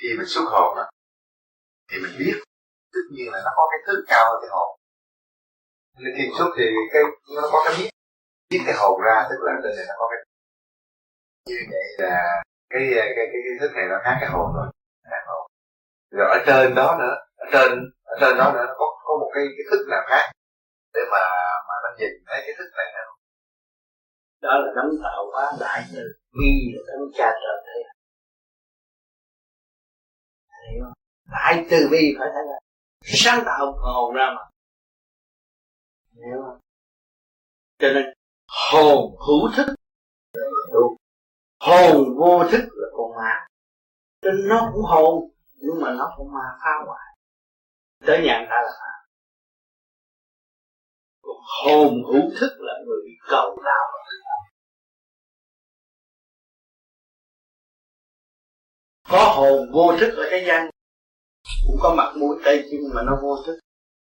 Khi 0.00 0.08
mình 0.18 0.26
xuất 0.26 0.44
hồn 0.50 0.76
á 0.76 0.84
thì 1.90 1.96
mình 2.02 2.12
biết, 2.18 2.42
tất 2.92 3.00
nhiên 3.10 3.32
là 3.32 3.38
nó 3.44 3.50
có 3.56 3.68
cái 3.70 3.80
thứ 3.86 4.04
cao 4.08 4.24
hơn 4.30 4.38
cái 4.42 4.50
hồn 4.52 4.75
nên 5.98 6.14
khi 6.16 6.24
xuất 6.38 6.50
thì 6.56 6.64
cái 6.92 7.02
nó 7.36 7.42
có 7.52 7.58
cái 7.64 7.74
biết 7.78 7.90
biết 8.50 8.62
cái 8.66 8.74
hồn 8.78 9.00
ra 9.06 9.26
tức 9.30 9.36
là 9.46 9.52
trên 9.62 9.76
này 9.76 9.86
nó 9.88 9.94
có 9.98 10.06
cái 10.10 10.18
như 11.48 11.56
vậy 11.70 11.86
là 11.98 12.42
cái 12.70 12.82
cái 12.94 13.08
cái, 13.16 13.26
cái 13.32 13.54
thức 13.60 13.70
này 13.76 13.84
nó 13.90 13.96
khác 14.04 14.16
cái 14.20 14.30
hồn 14.30 14.48
rồi 14.56 14.66
khác 15.10 15.22
hồn. 15.26 15.46
Rồi 16.10 16.28
ở 16.36 16.38
trên 16.46 16.74
đó 16.74 16.96
nữa 17.00 17.14
ở 17.36 17.46
trên 17.52 17.70
ở 18.04 18.14
trên 18.20 18.38
đó 18.38 18.52
nữa 18.54 18.64
nó 18.68 18.74
có 18.78 18.86
có 19.04 19.12
một 19.20 19.30
cái 19.34 19.44
cái 19.56 19.64
thức 19.70 19.86
nào 19.90 20.02
khác 20.10 20.24
để 20.94 21.00
mà 21.12 21.22
mà 21.68 21.74
nó 21.82 21.88
nhìn 21.98 22.12
thấy 22.26 22.42
cái 22.46 22.54
thức 22.58 22.70
này 22.76 22.86
nữa 22.94 23.10
đó 24.42 24.52
là 24.62 24.72
đấng 24.76 24.90
tạo 25.04 25.30
hóa 25.32 25.52
đại 25.60 25.84
từ 25.94 26.02
bi 26.38 26.52
là 26.74 26.82
đấng 26.88 27.08
cha 27.18 27.30
trời 27.42 27.56
thế 27.66 27.80
không? 30.82 30.92
Đại 31.32 31.66
từ 31.70 31.88
bi 31.90 32.16
phải 32.18 32.28
thấy 32.34 32.42
là 32.46 32.58
sáng 33.02 33.42
tạo 33.46 33.72
hồn 33.72 34.14
ra 34.14 34.26
mà 34.36 34.42
hiểu 36.16 36.42
không? 36.44 36.58
Cho 37.78 37.88
nên, 37.94 38.04
hồn 38.72 39.16
hữu 39.26 39.50
thức. 39.56 39.74
Đúng. 40.72 40.96
Hồn 41.60 42.04
vô 42.18 42.44
thức 42.52 42.64
là 42.72 42.88
con 42.96 43.10
ma. 43.16 43.46
Cho 44.22 44.30
nên 44.30 44.48
nó 44.48 44.70
cũng 44.72 44.84
hồn, 44.84 45.30
nhưng 45.54 45.80
mà 45.80 45.94
nó 45.98 46.14
cũng 46.16 46.32
ma 46.32 46.58
phá 46.64 46.70
hoại. 46.86 47.16
Tới 48.06 48.18
nhà 48.26 48.38
người 48.38 48.48
ta 48.50 48.56
là 48.62 48.70
phá. 48.80 48.92
Còn 51.22 51.36
hồn 51.64 52.02
hữu 52.12 52.30
thức 52.40 52.50
là 52.58 52.72
người 52.86 52.98
bị 53.04 53.12
cầu 53.28 53.58
đạo. 53.64 53.86
Có 59.08 59.34
hồn 59.36 59.72
vô 59.72 59.96
thức 60.00 60.14
ở 60.16 60.28
thế 60.30 60.44
gian 60.46 60.70
cũng 61.66 61.76
có 61.80 61.94
mặt 61.96 62.12
mũi 62.16 62.36
tay 62.44 62.64
chân 62.70 62.80
mà 62.94 63.02
nó 63.02 63.18
vô 63.22 63.36
thức. 63.46 63.58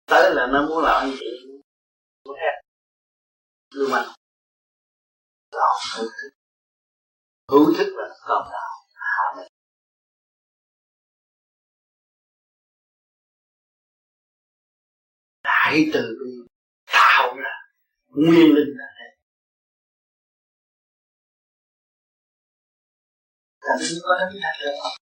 Tới 0.07 0.35
là 0.35 0.47
nó 0.47 0.67
muốn 0.69 0.85
làm 0.85 1.03
anh 1.03 1.11
chị 1.21 1.27
của 2.27 2.35
hết 2.35 2.63
lưu 3.71 3.89
manh 3.91 4.09
đó 5.53 5.79
hữu 5.97 6.05
thức 6.05 6.31
hữu 7.51 7.75
thức 7.79 7.93
là 7.97 8.09
cầu 8.27 8.41
đạo 8.53 8.71
hạ 8.95 9.35
mình 9.37 9.49
đại 15.43 15.91
từ 15.95 16.17
bi 16.21 16.31
tạo 16.87 17.35
ra 17.37 17.51
nguyên 18.07 18.55
linh 18.55 18.75
là 18.79 18.87
thế 18.99 19.07
thành 23.67 23.79
không? 23.79 23.99
Có 24.03 24.15
đánh 24.21 24.33
thật 24.43 24.65
được 24.65 24.75
không 24.83 24.97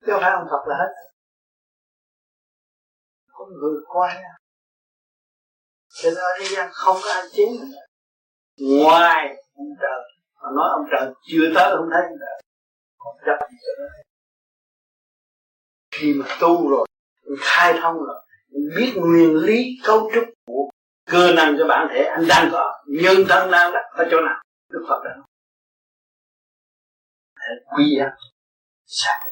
chứ 0.00 0.12
không 0.12 0.20
phải 0.22 0.30
ông 0.30 0.48
Phật 0.50 0.62
là 0.68 0.76
hết. 0.78 0.92
Có 3.32 3.46
người 3.46 3.80
quan 3.86 4.16
cho 6.02 6.10
nên 6.10 6.18
ở 6.18 6.30
thế 6.40 6.46
gian 6.56 6.68
không 6.72 6.96
có 7.04 7.10
ai 7.12 7.22
chế 7.32 7.44
mình 7.46 7.72
ngoài 8.80 9.26
ông 9.54 9.66
trời, 9.80 10.00
mà 10.42 10.48
nói 10.56 10.68
ông 10.72 10.86
trời 10.90 11.14
chưa 11.26 11.52
tới 11.54 11.76
không 11.76 11.88
thấy 11.92 12.02
ông 12.02 12.18
trời. 12.20 12.42
Không 12.98 13.16
chấp 13.26 13.46
gì 13.50 13.56
cho 13.66 13.82
nó. 13.82 13.88
Khi 15.90 16.14
mà 16.14 16.26
tu 16.40 16.70
rồi 16.70 16.86
khai 17.40 17.74
thông 17.82 17.94
rồi 17.94 18.22
biết 18.76 18.92
nguyên 18.96 19.36
lý 19.36 19.64
cấu 19.84 20.10
trúc 20.14 20.24
của 20.46 20.70
cơ 21.10 21.32
năng 21.32 21.56
cho 21.58 21.64
bản 21.68 21.88
thể, 21.90 22.02
anh 22.02 22.24
đang 22.28 22.48
có 22.52 22.84
nhân 22.86 23.16
thân 23.28 23.50
đang 23.50 23.72
đặt 23.72 23.84
ở 23.96 24.04
chỗ 24.10 24.20
nào, 24.20 24.42
đức 24.70 24.84
phật 24.88 25.02
đã 25.04 25.10
quy 27.76 27.96
á 27.98 28.16
sáng 28.86 29.22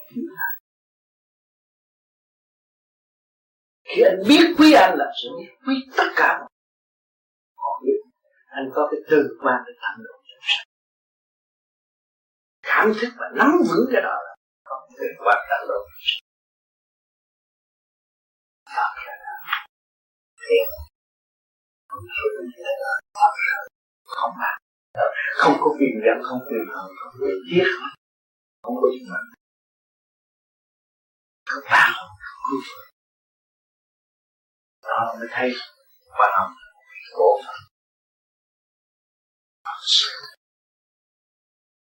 khi 3.85 4.03
anh 4.03 4.19
biết 4.29 4.55
quý 4.59 4.73
anh 4.73 4.95
là 4.99 5.13
sẽ 5.23 5.29
biết 5.39 5.51
quý 5.67 5.75
tất 5.97 6.09
cả 6.17 6.47
họ 7.61 7.81
biết 7.85 7.99
anh 8.59 8.67
có 8.75 8.89
cái 8.91 9.01
từ 9.11 9.39
quan 9.43 9.59
để 9.67 9.73
thành 9.83 9.99
độ 10.05 10.15
chúng 10.29 10.45
sanh 10.49 10.67
cảm 12.63 12.93
thức 13.01 13.11
và 13.21 13.27
nắm 13.39 13.51
vững 13.69 13.87
cái 13.93 14.03
đó 14.03 14.17
là 14.27 14.35
có 14.65 14.89
từ 14.99 15.07
quan 15.25 15.39
thành 15.51 15.67
độ 15.69 15.81
không 24.05 24.33
mà 24.39 24.53
không 25.37 25.53
có 25.61 25.69
quyền 25.79 25.95
giận 26.05 26.19
không 26.29 26.41
quyền 26.49 26.65
hận 26.75 26.91
không 27.01 27.13
quyền 27.23 27.37
giết 27.51 27.67
không 28.63 28.75
có 28.81 28.89
gì 28.93 29.01
mà. 29.11 29.21
Không 31.47 31.65
bao 31.71 31.91
không 31.95 32.11
đó, 34.83 35.15
mới 35.19 35.29
thấy. 35.31 35.53
Quan 36.19 36.31
hồng 36.39 36.53
của 37.13 37.43
Phật 37.47 37.61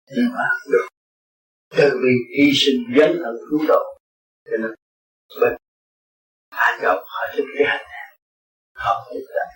nhưng 0.07 0.29
mà 0.33 0.45
được 0.71 0.87
từ 1.77 1.99
vì 2.03 2.13
hy 2.37 2.51
sinh 2.53 2.79
dấn 2.97 3.11
thân 3.23 3.35
cứu 3.49 3.59
độ 3.67 3.83
cho 4.45 4.57
nên 4.61 4.71
bệnh 5.41 5.57
hạ 6.51 6.77
chồng 6.81 7.03
họ 7.05 7.21
thích 7.35 7.45
cái 7.57 7.67
hành 7.67 7.85
này 7.91 8.17
họ 8.73 9.09
biết 9.11 9.25
rằng 9.35 9.49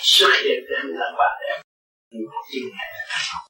xuất 0.00 0.30
hiện 0.44 0.58
để 0.70 0.76
làm 0.84 1.14
bạn 1.18 1.40
em 1.48 1.60
nhưng 2.10 2.26
mà 2.30 2.40
chính 2.52 2.68
này 2.78 2.88
là 2.92 3.18
không 3.32 3.46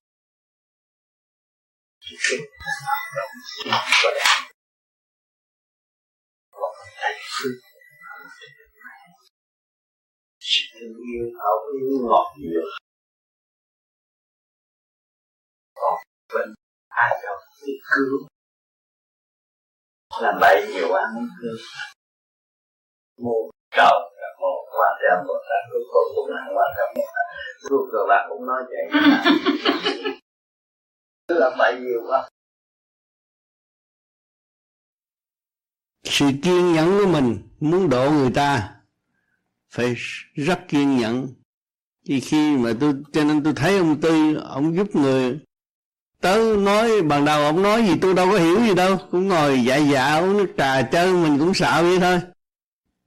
cái 2.28 2.39
động 3.17 3.31
chính 3.57 3.73
có 4.02 4.11
đẹp 4.15 4.52
còn 6.51 6.73
thấy 6.97 7.15
phương 7.31 7.72
sự 10.53 10.87
yêu 11.13 11.25
hảo 11.39 11.57
yêu 11.79 11.89
ngọt 12.09 12.27
ngào 12.39 12.65
còn 15.75 15.95
bên 16.35 16.55
ai 16.89 17.11
đâu 17.23 17.37
thì 17.61 17.73
cứu 17.91 18.29
làm 20.21 20.35
bậy 20.41 20.67
nhiều 20.73 20.87
quá 20.91 21.03
mới 21.15 21.25
cứu 21.41 21.57
một 23.25 23.51
cầu 23.77 23.97
là 24.21 24.29
một 24.41 24.59
quan 24.79 24.93
trọng 25.03 25.27
một 25.27 25.41
là 25.51 25.57
cuối 25.73 25.83
cùng 25.93 26.17
cũng 26.17 26.31
là 26.35 26.43
quan 26.57 26.71
trọng 26.77 26.95
một 26.97 27.09
cuối 27.69 27.89
cùng 27.93 28.09
là 28.09 28.27
cũng 28.29 28.47
nói 28.47 28.63
vậy 28.71 29.03
cứ 31.29 31.35
làm 31.39 31.53
bậy 31.59 31.81
nhiều 31.81 32.01
quá 32.09 32.29
sự 36.05 36.31
kiên 36.43 36.73
nhẫn 36.73 36.99
của 36.99 37.07
mình 37.07 37.39
muốn 37.61 37.89
độ 37.91 38.11
người 38.11 38.31
ta 38.35 38.82
phải 39.73 39.94
rất 40.34 40.68
kiên 40.68 40.97
nhẫn. 40.97 41.28
Thì 42.09 42.20
khi 42.20 42.57
mà 42.57 42.73
tôi, 42.81 42.94
cho 43.12 43.25
nên 43.25 43.42
tôi 43.42 43.52
thấy 43.52 43.78
ông 43.78 44.01
tư, 44.01 44.34
ông 44.34 44.76
giúp 44.76 44.97
người. 44.97 45.39
Tới 46.20 46.57
nói, 46.57 47.02
ban 47.02 47.25
đầu 47.25 47.44
ông 47.44 47.62
nói 47.62 47.86
gì 47.86 47.94
tôi 48.01 48.15
đâu 48.15 48.31
có 48.31 48.39
hiểu 48.39 48.60
gì 48.60 48.75
đâu. 48.75 48.99
Cũng 49.10 49.28
ngồi 49.28 49.65
dạ 49.65 49.76
dạ 49.76 50.18
uống 50.18 50.36
nước 50.36 50.55
trà 50.59 50.83
chơi, 50.83 51.12
mình 51.12 51.39
cũng 51.39 51.55
sợ 51.55 51.83
vậy 51.83 51.99
thôi. 52.01 52.20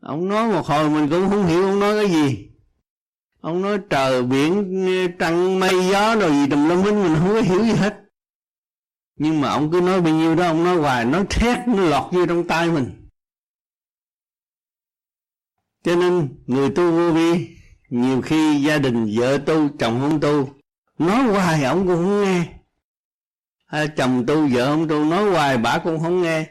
Ông 0.01 0.29
nói 0.29 0.53
một 0.53 0.65
hồi 0.65 0.89
mình 0.89 1.09
cũng 1.09 1.29
không 1.29 1.45
hiểu 1.45 1.65
ông 1.65 1.79
nói 1.79 1.95
cái 1.95 2.13
gì. 2.13 2.49
Ông 3.41 3.61
nói 3.61 3.77
trời, 3.89 4.23
biển, 4.23 4.87
trăng, 5.19 5.59
mây, 5.59 5.89
gió 5.91 6.15
rồi 6.15 6.31
gì, 6.31 6.47
tùm 6.49 6.69
lum 6.69 6.83
hết, 6.83 6.91
mình 6.91 7.15
không 7.19 7.27
có 7.27 7.41
hiểu 7.41 7.63
gì 7.65 7.71
hết. 7.73 8.01
Nhưng 9.15 9.41
mà 9.41 9.49
ông 9.49 9.71
cứ 9.71 9.81
nói 9.81 10.01
bao 10.01 10.13
nhiêu 10.13 10.35
đó, 10.35 10.47
ông 10.47 10.63
nói 10.63 10.77
hoài, 10.77 11.05
nói 11.05 11.25
thét, 11.29 11.67
nó 11.67 11.83
lọt 11.83 12.13
vô 12.13 12.25
trong 12.25 12.47
tay 12.47 12.69
mình 12.69 13.04
cho 15.85 15.95
nên 15.95 16.29
người 16.45 16.69
tu 16.69 16.91
vô 16.91 17.11
vi, 17.11 17.47
nhiều 17.89 18.21
khi 18.21 18.61
gia 18.61 18.77
đình 18.77 19.07
vợ 19.15 19.37
tu, 19.37 19.69
chồng 19.79 19.99
không 20.01 20.19
tu, 20.19 20.49
nói 20.99 21.23
hoài 21.23 21.63
ông 21.63 21.87
cũng 21.87 21.95
không 21.95 22.23
nghe. 22.23 22.47
Hay 23.65 23.87
chồng 23.87 24.25
tu, 24.27 24.47
vợ 24.47 24.65
không 24.65 24.87
tu, 24.87 25.05
nói 25.05 25.31
hoài 25.31 25.57
bà 25.57 25.79
cũng 25.83 25.99
không 25.99 26.21
nghe. 26.21 26.49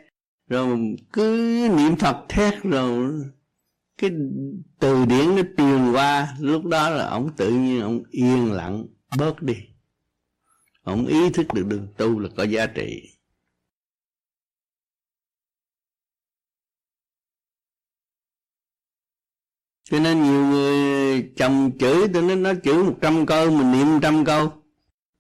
Rồi 0.49 0.79
cứ 1.13 1.59
niệm 1.77 1.97
phật 1.97 2.17
thét, 2.29 2.63
rồi 2.63 3.13
cái 3.99 4.11
từ 4.81 5.05
điển 5.05 5.37
nó 5.37 5.43
truyền 5.57 5.93
qua, 5.93 6.37
lúc 6.41 6.65
đó 6.65 6.91
là 6.91 7.07
ông 7.09 7.37
tự 7.37 7.51
nhiên 7.51 7.81
ông 7.81 8.03
yên 8.11 8.53
lặng, 8.53 8.85
bớt 9.19 9.43
đi. 9.43 9.55
Ông 10.83 11.07
ý 11.07 11.31
thức 11.31 11.47
được 11.55 11.67
đường 11.67 11.89
tu 11.97 12.19
là 12.19 12.29
có 12.37 12.43
giá 12.43 12.67
trị. 12.67 13.14
Cho 19.95 20.01
nên 20.01 20.23
nhiều 20.23 20.47
người 20.47 21.33
chồng 21.37 21.71
chửi 21.79 22.09
tôi 22.15 22.23
nói 22.23 22.37
nó 22.37 22.53
chửi 22.65 22.85
một 22.85 22.95
trăm 23.01 23.27
câu 23.27 23.51
mình 23.51 23.73
niệm 23.73 24.01
trăm 24.03 24.25
câu. 24.25 24.53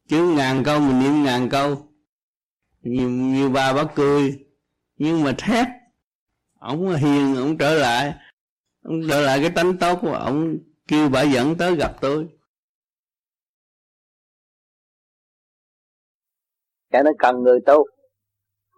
Chửi 0.08 0.20
ngàn 0.20 0.62
câu 0.64 0.80
mình 0.80 1.00
niệm 1.00 1.24
ngàn 1.24 1.48
câu. 1.48 1.88
Nhiều, 2.82 3.10
nhiều 3.10 3.50
bà 3.50 3.72
bác 3.72 3.86
cười 3.94 4.46
nhưng 4.96 5.24
mà 5.24 5.34
thét. 5.38 5.66
Ông 6.58 6.94
hiền 6.94 7.36
ông 7.36 7.58
trở 7.58 7.74
lại. 7.74 8.14
Ông 8.82 9.00
trở 9.08 9.20
lại 9.20 9.40
cái 9.40 9.50
tánh 9.50 9.76
tốt 9.76 9.98
của 10.02 10.14
ông 10.14 10.58
kêu 10.88 11.08
bà 11.08 11.22
dẫn 11.22 11.56
tới 11.56 11.76
gặp 11.76 11.96
tôi. 12.00 12.28
Cái 16.90 17.02
nó 17.04 17.10
cần 17.18 17.42
người 17.42 17.58
tu 17.66 17.86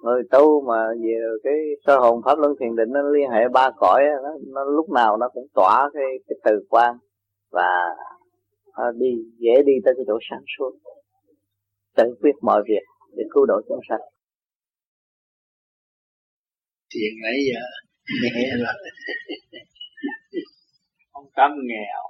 người 0.02 0.22
tu 0.30 0.66
mà 0.68 0.88
về 1.02 1.16
cái 1.44 1.54
sơ 1.86 1.98
hồn 1.98 2.20
pháp 2.24 2.38
luân 2.38 2.52
thiền 2.60 2.76
định 2.76 2.88
nó 2.92 3.02
liên 3.02 3.30
hệ 3.30 3.48
ba 3.52 3.70
cõi 3.76 4.02
nó, 4.22 4.30
nó 4.54 4.64
lúc 4.64 4.90
nào 4.90 5.16
nó 5.16 5.28
cũng 5.28 5.46
tỏa 5.54 5.90
cái 5.94 6.04
cái 6.28 6.36
từ 6.44 6.66
quan 6.68 6.96
và 7.50 7.68
nó 8.78 8.90
đi 8.90 9.12
dễ 9.38 9.62
đi 9.66 9.72
tới 9.84 9.94
cái 9.96 10.04
chỗ 10.06 10.18
sáng 10.30 10.44
suốt 10.58 10.70
tự 11.96 12.04
quyết 12.20 12.34
mọi 12.42 12.62
việc 12.68 12.84
để 13.16 13.24
cứu 13.34 13.46
độ 13.46 13.60
chúng 13.68 13.80
sanh 13.88 14.00
chuyện 16.88 17.12
nãy 17.22 17.36
giờ 17.48 17.60
nghe 18.34 18.48
là 18.56 18.72
ông 21.12 21.26
tâm 21.36 21.50
nghèo 21.68 22.02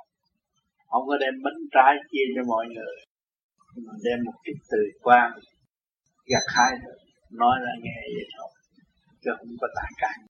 không 0.91 1.03
có 1.07 1.17
đem 1.21 1.35
bánh 1.45 1.61
trái 1.75 1.95
chia 2.11 2.27
cho 2.37 2.43
mọi 2.47 2.67
người 2.75 2.97
mà 3.87 3.93
đem 4.05 4.19
một 4.25 4.33
chút 4.45 4.59
từ 4.71 4.79
quan 5.03 5.33
gặt 6.27 6.47
hai 6.57 6.73
được 6.83 7.06
nói 7.31 7.57
ra 7.65 7.73
nghe 7.83 7.99
vậy 8.15 8.27
thôi, 8.37 8.51
chứ 9.23 9.31
không 9.39 9.55
có 9.61 9.69
tài 9.77 9.91
cảnh 10.03 10.21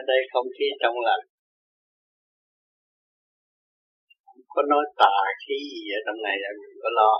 ở 0.00 0.02
đây 0.10 0.20
không 0.32 0.48
khí 0.56 0.66
trong 0.82 0.96
lành. 1.06 1.24
Không 4.26 4.42
có 4.54 4.62
nói 4.72 4.84
tà 5.00 5.16
khí 5.42 5.56
gì 5.72 5.84
ở 5.98 6.00
trong 6.06 6.18
này, 6.26 6.36
là 6.44 6.50
mình 6.60 6.74
có 6.82 6.90
lo. 6.98 7.12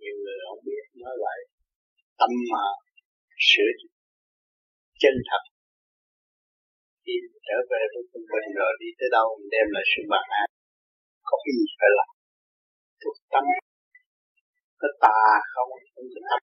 Nhiều 0.00 0.16
người 0.22 0.38
không 0.46 0.62
biết, 0.68 0.84
nói 1.02 1.14
lại. 1.24 1.38
Tâm 2.20 2.30
mà 2.52 2.64
sửa 3.48 3.70
chân 5.02 5.14
thật 5.28 5.42
khi 7.04 7.14
trở 7.46 7.58
về 7.70 7.82
với 7.92 8.02
quân 8.10 8.22
bình 8.32 8.48
rồi, 8.60 8.72
đi 8.80 8.88
tới 8.98 9.08
đâu 9.16 9.26
mình 9.38 9.50
đem 9.54 9.66
lại 9.74 9.84
sự 9.92 10.02
bằng 10.12 10.28
an. 10.42 10.48
Có 11.28 11.34
cái 11.42 11.52
gì 11.58 11.66
phải 11.80 11.90
làm? 11.98 12.15
Thuộc 13.06 13.18
tâm. 13.32 13.44
Cái 14.80 14.92
tà 15.04 15.20
không 15.52 15.70
không 15.94 16.08
có 16.14 16.20
tâm. 16.30 16.40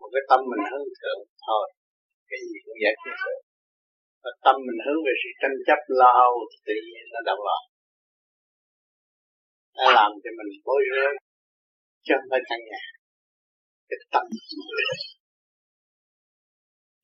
Một 0.00 0.10
cái 0.14 0.24
tâm 0.30 0.40
mình 0.50 0.64
hướng 0.70 0.88
thượng, 0.98 1.20
thôi, 1.46 1.64
cái 2.30 2.38
gì 2.48 2.56
cũng 2.64 2.78
giải 2.84 2.94
quyết 3.00 3.16
được. 3.24 3.40
Và 4.22 4.30
tâm 4.44 4.56
mình 4.66 4.80
hướng 4.84 5.00
về 5.06 5.14
sự 5.22 5.30
tranh 5.40 5.56
chấp 5.66 5.80
lao 6.00 6.30
thì 6.50 6.56
tự 6.66 6.76
nhiên 6.86 7.04
nó 7.14 7.20
động 7.28 7.42
loạn 7.46 7.62
nó 9.76 9.86
làm 9.98 10.10
cho 10.22 10.30
mình 10.38 10.50
bối 10.66 10.82
rối, 10.90 11.12
chứ 12.04 12.12
không 12.16 12.28
phải 12.30 12.42
căn 12.48 12.60
nhà. 12.70 12.84
Cái 13.88 13.98
tâm 14.12 14.24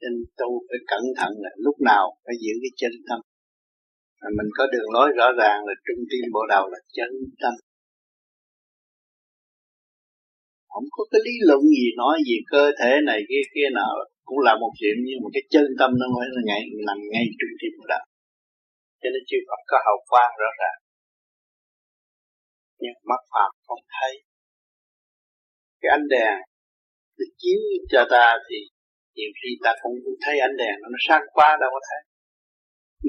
nên 0.03 0.15
tu 0.39 0.51
phải 0.69 0.81
cẩn 0.93 1.05
thận 1.19 1.33
là 1.45 1.51
lúc 1.65 1.77
nào 1.91 2.05
phải 2.25 2.35
giữ 2.43 2.55
cái 2.63 2.73
chân 2.81 2.93
tâm. 3.09 3.21
Mình 4.39 4.51
có 4.59 4.65
đường 4.73 4.91
lối 4.97 5.09
rõ 5.19 5.29
ràng 5.41 5.59
là 5.69 5.75
trung 5.87 6.01
tâm 6.09 6.31
bộ 6.35 6.43
đầu 6.55 6.65
là 6.73 6.79
chân 6.97 7.11
tâm 7.43 7.55
không 10.73 10.87
có 10.97 11.03
cái 11.11 11.21
lý 11.27 11.35
luận 11.49 11.63
gì 11.77 11.87
nói 12.03 12.17
gì, 12.29 12.37
cơ 12.53 12.65
thể 12.79 12.91
này, 13.11 13.21
kia 13.29 13.45
kia 13.55 13.69
nào 13.81 13.93
cũng 14.29 14.41
là 14.47 14.53
một 14.63 14.73
chuyện 14.79 14.97
nhưng 15.07 15.19
mà 15.23 15.29
cái 15.35 15.45
chân 15.53 15.67
tâm 15.79 15.91
nó 16.01 16.07
mới 16.17 16.27
là 16.35 16.43
ngay, 16.49 16.63
nằm 16.89 16.99
ngay 17.13 17.25
trung 17.39 17.55
tim 17.61 17.73
của 17.79 17.89
đạo. 17.93 18.05
Cho 19.01 19.09
nên 19.13 19.23
chưa 19.29 19.43
Phật 19.49 19.61
có 19.71 19.77
hào 19.87 19.99
quang 20.11 20.33
rõ 20.43 20.51
ràng. 20.61 20.79
Nhưng 22.83 22.97
mắt 23.11 23.23
phàm 23.33 23.51
không 23.67 23.83
thấy. 23.95 24.13
Cái 25.81 25.91
ánh 25.97 26.07
đèn 26.15 26.35
được 27.19 27.33
chiếu 27.43 27.61
cho 27.93 28.03
ta 28.15 28.27
thì 28.47 28.59
nhiều 29.17 29.31
khi 29.39 29.51
ta 29.65 29.73
không 29.81 29.95
thấy 30.25 30.37
ánh 30.49 30.57
đèn 30.63 30.75
nó 30.93 30.99
sáng 31.09 31.25
quá 31.37 31.49
đâu 31.61 31.71
có 31.75 31.81
thấy. 31.89 32.03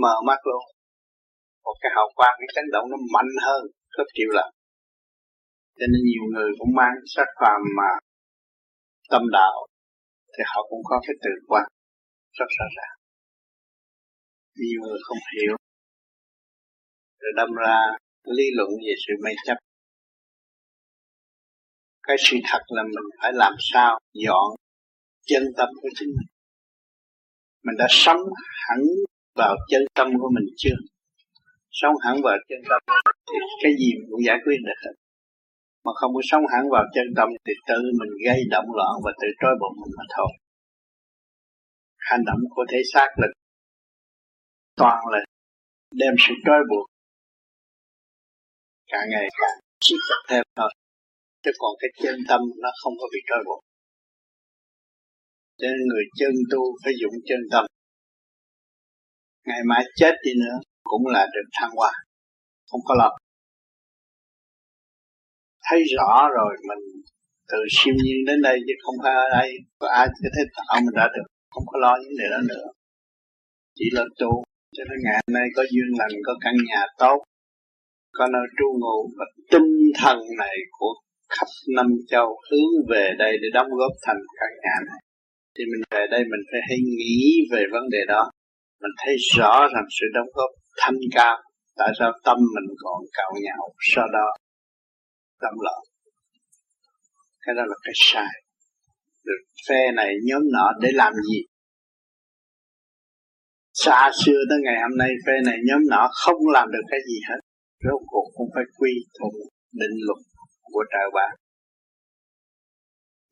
Mở 0.02 0.16
mắt 0.28 0.40
luôn. 0.50 0.64
Một 1.66 1.78
cái 1.82 1.92
hào 1.96 2.08
quang 2.18 2.36
cái 2.40 2.50
chấn 2.56 2.66
động, 2.74 2.86
nó 2.92 2.98
mạnh 3.14 3.34
hơn 3.46 3.62
gấp 3.98 4.08
triệu 4.16 4.30
lần 4.38 4.50
cho 5.78 5.86
nên 5.92 6.02
nhiều 6.10 6.24
người 6.34 6.50
cũng 6.60 6.72
mang 6.80 6.96
sắc 7.16 7.28
phàm 7.40 7.62
mà 7.78 7.90
tâm 9.10 9.22
đạo, 9.32 9.68
thì 10.34 10.42
họ 10.52 10.60
cũng 10.70 10.82
có 10.84 11.02
cái 11.06 11.16
từ 11.24 11.32
quan 11.48 11.66
rất 12.38 12.50
rõ 12.58 12.66
ràng 12.78 13.02
nhiều 14.56 14.82
người 14.82 15.00
không 15.04 15.18
hiểu. 15.34 15.56
Rồi 17.20 17.32
đâm 17.36 17.50
ra 17.66 17.78
lý 18.24 18.44
luận 18.58 18.70
về 18.70 18.94
sự 19.08 19.14
mê 19.24 19.32
chấp. 19.46 19.58
Cái 22.04 22.18
sự 22.20 22.38
thật 22.44 22.62
là 22.68 22.84
mình 22.84 23.10
phải 23.22 23.32
làm 23.34 23.54
sao 23.60 24.00
dọn 24.14 24.48
chân 25.26 25.44
tâm 25.58 25.70
của 25.82 25.90
chính 25.96 26.10
mình. 26.10 26.32
Mình 27.64 27.76
đã 27.78 27.86
sống 27.90 28.22
hẳn 28.68 28.80
vào 29.36 29.56
chân 29.70 29.82
tâm 29.96 30.08
của 30.20 30.30
mình 30.36 30.54
chưa? 30.58 30.76
Sống 31.72 31.94
hẳn 32.06 32.22
vào 32.24 32.38
chân 32.50 32.60
tâm 32.70 32.82
thì 33.28 33.38
cái 33.64 33.72
gì 33.80 33.92
cũng 34.10 34.20
giải 34.28 34.38
quyết 34.44 34.58
được 34.66 34.80
hết 34.86 35.01
mà 35.86 35.92
không 36.00 36.12
có 36.16 36.22
sống 36.30 36.44
hẳn 36.54 36.64
vào 36.72 36.84
chân 36.96 37.08
tâm 37.18 37.28
thì 37.46 37.54
tự 37.68 37.80
mình 38.00 38.12
gây 38.26 38.40
động 38.54 38.70
loạn 38.78 38.94
và 39.04 39.12
tự 39.22 39.28
trói 39.42 39.54
buộc 39.60 39.74
mình 39.82 39.94
mà 39.98 40.06
thôi. 40.16 40.32
Hành 41.98 42.24
động 42.26 42.42
của 42.50 42.66
thể 42.72 42.82
xác 42.94 43.08
là 43.22 43.28
toàn 44.76 45.00
là 45.12 45.20
đem 45.92 46.14
sự 46.24 46.34
trói 46.46 46.62
buộc 46.70 46.86
càng 48.92 49.08
ngày 49.14 49.28
càng 49.40 49.58
siết 49.86 50.00
chặt 50.10 50.22
thêm 50.30 50.44
thôi. 50.56 50.72
Chứ 51.44 51.52
còn 51.60 51.72
cái 51.80 51.90
chân 52.04 52.16
tâm 52.30 52.42
nó 52.62 52.70
không 52.82 52.94
có 53.00 53.06
bị 53.14 53.20
trói 53.30 53.42
buộc. 53.46 53.62
Nên 55.62 55.76
người 55.88 56.06
chân 56.20 56.34
tu 56.52 56.62
phải 56.84 56.94
dụng 57.02 57.14
chân 57.26 57.40
tâm. 57.52 57.66
Ngày 59.46 59.62
mai 59.66 59.84
chết 59.96 60.14
đi 60.26 60.32
nữa 60.44 60.58
cũng 60.84 61.08
là 61.08 61.28
được 61.34 61.48
thăng 61.54 61.72
hoa, 61.76 61.92
không 62.70 62.82
có 62.88 62.96
lọc 63.00 63.12
thấy 65.68 65.80
rõ 65.96 66.12
rồi, 66.38 66.52
mình 66.70 66.84
từ 67.52 67.60
siêu 67.76 67.96
nhiên 68.04 68.20
đến 68.28 68.40
đây 68.48 68.58
chứ 68.66 68.74
không 68.84 68.98
phải 69.04 69.14
ở 69.26 69.28
đây. 69.40 69.50
Có 69.80 69.88
ai 70.00 70.06
có 70.24 70.30
thể 70.36 70.44
tạo 70.56 70.82
mình 70.86 70.96
ra 71.00 71.08
được, 71.16 71.28
không 71.54 71.66
có 71.72 71.76
lo 71.84 71.94
những 72.02 72.16
điều 72.20 72.30
đó 72.34 72.42
nữa. 72.52 72.68
Chỉ 73.78 73.86
là 73.98 74.04
tu, 74.20 74.32
cho 74.76 74.84
nên 74.90 74.98
ngày 75.04 75.16
hôm 75.22 75.32
nay 75.38 75.46
có 75.56 75.64
duyên 75.72 75.90
lành, 76.00 76.16
có 76.28 76.34
căn 76.44 76.56
nhà 76.70 76.82
tốt, 77.02 77.20
có 78.18 78.28
nơi 78.34 78.46
tru 78.58 78.68
ngụ, 78.82 78.98
và 79.18 79.26
tinh 79.52 79.70
thần 80.02 80.18
này 80.44 80.56
của 80.78 80.94
khắp 81.36 81.50
năm 81.76 81.88
châu 82.12 82.28
hướng 82.48 82.74
về 82.92 83.06
đây 83.24 83.34
để 83.42 83.48
đóng 83.54 83.70
góp 83.80 83.94
thành 84.06 84.22
căn 84.40 84.52
nhà 84.64 84.76
này. 84.90 85.02
Thì 85.56 85.64
mình 85.72 85.84
về 85.92 86.04
đây 86.14 86.22
mình 86.32 86.44
phải 86.52 86.62
hay 86.70 86.78
nghĩ 86.98 87.18
về 87.52 87.64
vấn 87.72 87.84
đề 87.90 88.02
đó. 88.08 88.24
Mình 88.82 88.96
thấy 89.02 89.16
rõ 89.38 89.54
rằng 89.74 89.86
sự 90.00 90.06
đóng 90.14 90.30
góp 90.34 90.50
thanh 90.82 91.00
cao, 91.12 91.38
tại 91.80 91.92
sao 92.00 92.12
tâm 92.26 92.38
mình 92.56 92.76
còn 92.84 92.98
cạo 93.18 93.32
nhạo 93.44 93.64
sau 93.94 94.08
đó 94.14 94.28
tâm 95.42 95.54
lợi 95.66 95.82
cái 97.46 97.56
đó 97.58 97.64
là 97.72 97.78
cái 97.86 97.94
sai. 97.96 98.34
Được 99.28 99.42
phe 99.68 99.92
này, 99.92 100.10
nhóm 100.28 100.42
nọ 100.56 100.66
để 100.82 100.90
làm 100.94 101.14
gì? 101.30 101.40
Xa 103.74 104.12
xưa 104.26 104.40
tới 104.50 104.60
ngày 104.64 104.78
hôm 104.82 104.98
nay, 104.98 105.10
phe 105.26 105.34
này, 105.46 105.58
nhóm 105.68 105.82
nọ 105.90 106.10
không 106.24 106.42
làm 106.54 106.68
được 106.74 106.86
cái 106.92 107.00
gì 107.08 107.18
hết. 107.30 107.40
Rốt 107.86 108.02
cuộc 108.12 108.28
cũng 108.36 108.50
phải 108.56 108.64
quy 108.78 108.92
thuận 109.20 109.34
định 109.82 109.96
luật 110.08 110.20
của 110.74 110.84
trời 110.94 111.08
bạn 111.14 111.32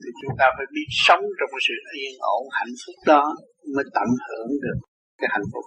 thì 0.01 0.09
chúng 0.21 0.35
ta 0.39 0.45
phải 0.57 0.67
biết 0.75 0.89
sống 1.07 1.23
trong 1.37 1.49
sự 1.67 1.75
yên 1.99 2.13
ổn, 2.35 2.43
hạnh 2.57 2.73
phúc 2.81 2.97
đó 3.11 3.23
mới 3.75 3.85
tận 3.95 4.09
hưởng 4.25 4.51
được 4.63 4.79
cái 5.19 5.29
hạnh 5.31 5.47
phúc. 5.53 5.65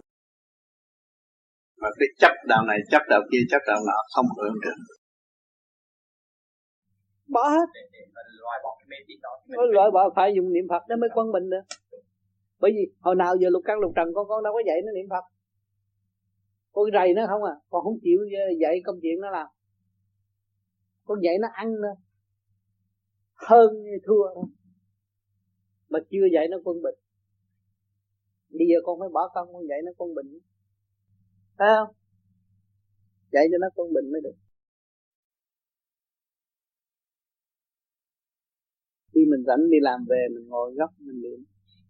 Mà 1.80 1.88
cái 1.98 2.08
chấp 2.20 2.34
đạo 2.48 2.62
này 2.70 2.78
chấp 2.90 3.02
đạo 3.08 3.22
kia 3.30 3.42
chấp 3.50 3.62
đạo 3.66 3.80
nọ 3.88 3.98
không 4.14 4.26
hưởng 4.38 4.56
được 4.64 4.78
bỏ 7.32 7.48
hết. 7.48 7.66
Loại 9.46 9.90
bỏ 9.90 10.10
phải 10.16 10.32
dùng 10.36 10.52
niệm 10.52 10.64
phật 10.68 10.82
nó 10.88 10.96
mới 10.96 11.10
quân 11.14 11.32
bình 11.32 11.50
được. 11.50 11.60
Bởi 12.60 12.72
vì 12.74 12.92
hồi 13.00 13.14
nào 13.14 13.36
giờ 13.36 13.48
lục 13.50 13.62
căn 13.66 13.78
lục 13.78 13.92
trần 13.96 14.08
con 14.14 14.28
con 14.28 14.44
đâu 14.44 14.52
có 14.52 14.62
dạy 14.66 14.80
nó 14.86 14.92
niệm 14.92 15.06
phật. 15.10 15.24
Con 16.72 16.84
rầy 16.92 17.14
nó 17.14 17.26
không 17.28 17.42
à 17.44 17.54
con 17.70 17.84
không 17.84 17.98
chịu 18.02 18.18
dạy 18.60 18.80
công 18.84 18.96
chuyện 19.02 19.20
nó 19.20 19.30
làm. 19.30 19.46
Con 21.04 21.18
dạy 21.22 21.38
nó 21.38 21.48
ăn 21.52 21.74
nữa. 21.74 21.94
Hơn 23.34 23.70
thua 24.06 24.34
thôi. 24.34 24.44
Mà 25.88 25.98
chưa 26.10 26.26
dạy 26.34 26.48
nó 26.48 26.56
quân 26.64 26.82
bình. 26.82 26.94
Bây 28.48 28.66
giờ 28.70 28.76
con 28.84 29.00
phải 29.00 29.08
bỏ 29.12 29.30
công 29.34 29.52
con 29.52 29.68
dạy 29.68 29.78
nó 29.84 29.92
quân 29.96 30.14
bình. 30.14 30.38
Phải 31.58 31.68
không? 31.76 31.94
Dạy 33.32 33.44
cho 33.50 33.58
nó 33.60 33.68
quân 33.74 33.92
bình 33.94 34.12
mới 34.12 34.20
được 34.20 34.41
khi 39.12 39.20
mình 39.30 39.42
rảnh 39.48 39.62
đi 39.72 39.78
làm 39.88 40.00
về, 40.10 40.22
mình 40.34 40.46
ngồi 40.48 40.68
góc, 40.78 40.90
mình 41.06 41.20
niệm. 41.24 41.40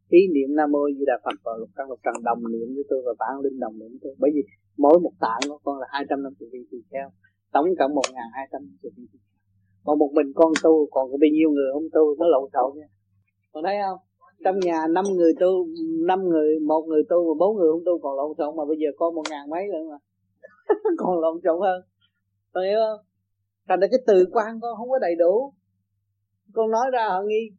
Ý 0.08 0.20
niệm 0.34 0.50
nam 0.58 0.68
mô 0.72 0.82
di 0.96 1.04
đà 1.10 1.16
phật 1.24 1.36
và 1.44 1.52
lục 1.60 1.70
căn 1.76 1.88
lục 1.90 2.00
trần, 2.04 2.14
đồng 2.28 2.42
niệm 2.52 2.68
với 2.74 2.84
tôi 2.90 3.00
và 3.06 3.12
bản 3.18 3.34
linh 3.44 3.60
đồng 3.64 3.78
niệm 3.78 3.88
với 3.92 4.00
tôi. 4.02 4.14
Bởi 4.18 4.30
vì 4.34 4.42
mỗi 4.76 5.00
một 5.04 5.14
tạng 5.20 5.42
của 5.48 5.58
con 5.64 5.78
là 5.80 5.86
hai 5.90 6.02
trăm 6.08 6.22
năm 6.22 6.32
vị 6.40 6.46
tỳ 6.70 6.78
kheo, 6.90 7.08
tổng 7.52 7.66
cộng 7.78 7.94
một 7.94 8.06
ngàn 8.14 8.28
hai 8.36 8.46
trăm 8.52 8.60
năm 8.62 8.76
vị 8.82 8.90
tỳ 8.96 9.04
kheo. 9.12 9.22
Còn 9.84 9.98
một 9.98 10.10
mình 10.16 10.28
con 10.34 10.52
tu, 10.64 10.88
còn 10.90 11.04
có 11.10 11.16
bao 11.22 11.30
nhiêu 11.36 11.50
người 11.50 11.68
không 11.72 11.88
tu, 11.94 12.04
nó 12.18 12.26
lộn 12.34 12.44
xộn 12.54 12.70
nha. 12.78 12.88
Còn 13.52 13.64
thấy 13.66 13.76
không? 13.84 13.98
Trong 14.44 14.56
nhà 14.58 14.78
năm 14.96 15.04
người 15.16 15.32
tu, 15.40 15.66
năm 16.08 16.20
người, 16.28 16.58
một 16.60 16.82
người 16.88 17.02
tu 17.10 17.18
và 17.28 17.34
bốn 17.38 17.56
người 17.56 17.70
không 17.72 17.84
tu 17.86 17.98
còn 18.02 18.16
lộn 18.16 18.30
xộn, 18.38 18.56
mà 18.56 18.64
bây 18.64 18.76
giờ 18.82 18.88
con 18.96 19.14
một 19.14 19.26
ngàn 19.30 19.50
mấy 19.50 19.64
nữa 19.72 19.84
mà 19.90 19.98
còn 20.98 21.20
lộn 21.20 21.40
xộn 21.44 21.60
hơn. 21.60 21.82
Con 22.52 22.64
hiểu 22.64 22.78
không? 22.86 23.06
Thành 23.68 23.80
ra 23.80 23.86
cái 23.90 24.00
từ 24.06 24.26
quan 24.32 24.60
con 24.62 24.76
không 24.78 24.90
có 24.90 24.98
đầy 24.98 25.14
đủ 25.18 25.52
con 26.54 26.70
nói 26.70 26.86
ra 26.92 27.08
họ 27.08 27.22
nghi. 27.22 27.50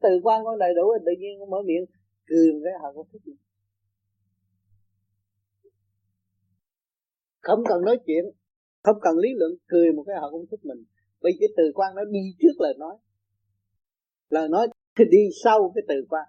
Từ 0.00 0.08
quan 0.22 0.44
con 0.44 0.58
đầy 0.58 0.74
đủ 0.76 0.92
thì 0.94 1.02
tự 1.06 1.12
nhiên 1.20 1.40
con 1.40 1.50
mở 1.50 1.58
miệng, 1.64 1.84
cười 2.26 2.52
một 2.52 2.60
cái 2.64 2.72
họ 2.82 2.92
cũng 2.92 3.08
thích 3.12 3.22
mình. 3.24 3.36
không 7.44 7.62
cần 7.68 7.84
nói 7.84 7.98
chuyện, 8.06 8.24
không 8.82 8.96
cần 9.02 9.18
lý 9.18 9.28
luận, 9.34 9.52
cười 9.66 9.92
một 9.92 10.04
cái 10.06 10.16
họ 10.20 10.30
cũng 10.30 10.46
thích 10.50 10.64
mình. 10.64 10.84
Bởi 11.22 11.32
cái 11.40 11.48
từ 11.56 11.62
quan 11.74 11.94
nó 11.94 12.04
đi 12.04 12.20
trước 12.40 12.54
lời 12.58 12.74
nói. 12.78 12.96
Lời 14.28 14.48
nói 14.48 14.68
thì 14.98 15.04
đi 15.10 15.22
sau 15.44 15.72
cái 15.74 15.82
từ 15.88 15.94
quan. 16.08 16.24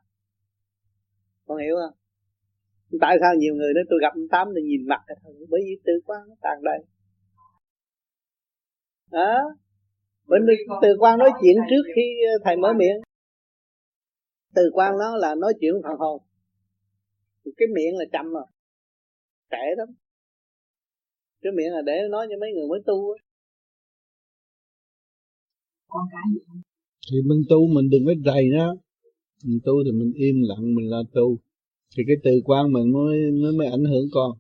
Con 1.46 1.58
hiểu 1.58 1.76
không? 1.76 1.98
Tại 3.02 3.18
sao 3.22 3.36
nhiều 3.38 3.56
người 3.56 3.74
nói 3.74 3.84
tôi 3.90 4.00
gặp 4.02 4.14
ông 4.16 4.28
tám 4.32 4.48
thì 4.56 4.62
nhìn 4.62 4.88
mặt 4.88 5.02
thôi 5.24 5.34
bởi 5.50 5.62
vì 5.66 5.82
từ 5.86 5.94
quan 6.06 6.22
nó 6.28 6.36
tàn 6.42 6.58
đầy. 6.64 6.80
Đó 9.12 9.56
bởi 10.28 10.40
vì 10.48 10.54
từ 10.82 10.88
quan 11.00 11.20
nói 11.20 11.30
chuyện 11.42 11.58
trước 11.70 11.84
khi 11.96 12.02
thầy 12.44 12.56
mở 12.58 12.74
miệng. 12.74 12.98
Từ 14.56 14.62
quan 14.74 14.94
đó 15.00 15.16
là 15.18 15.36
nói 15.36 15.54
chuyện 15.60 15.74
phần 15.84 15.98
hồn. 16.00 16.22
Cái 17.58 17.68
miệng 17.76 17.98
là 17.98 18.06
chậm 18.12 18.34
mà. 18.34 18.40
Trẻ 19.52 19.64
lắm. 19.78 19.88
Cái 21.42 21.52
miệng 21.56 21.72
là 21.72 21.82
để 21.86 21.94
nói 22.12 22.28
cho 22.30 22.36
mấy 22.42 22.50
người 22.54 22.68
mới 22.68 22.80
tu 22.86 23.12
á. 23.12 23.18
Con 25.88 26.04
cái 26.12 26.24
gì 26.34 26.62
thì 27.12 27.18
mình 27.26 27.42
tu 27.50 27.68
mình 27.68 27.90
đừng 27.90 28.06
có 28.06 28.14
rầy 28.26 28.50
nó. 28.58 28.76
Mình 29.44 29.60
tu 29.66 29.74
thì 29.86 29.92
mình 29.92 30.12
im 30.16 30.36
lặng 30.50 30.76
mình 30.76 30.90
là 30.90 30.98
tu. 31.14 31.38
Thì 31.98 32.04
cái 32.08 32.16
từ 32.24 32.42
quan 32.46 32.74
mình 32.74 32.94
mới 32.94 33.18
nó 33.34 33.50
mới 33.58 33.68
ảnh 33.68 33.86
hưởng 33.86 34.08
con. 34.12 34.32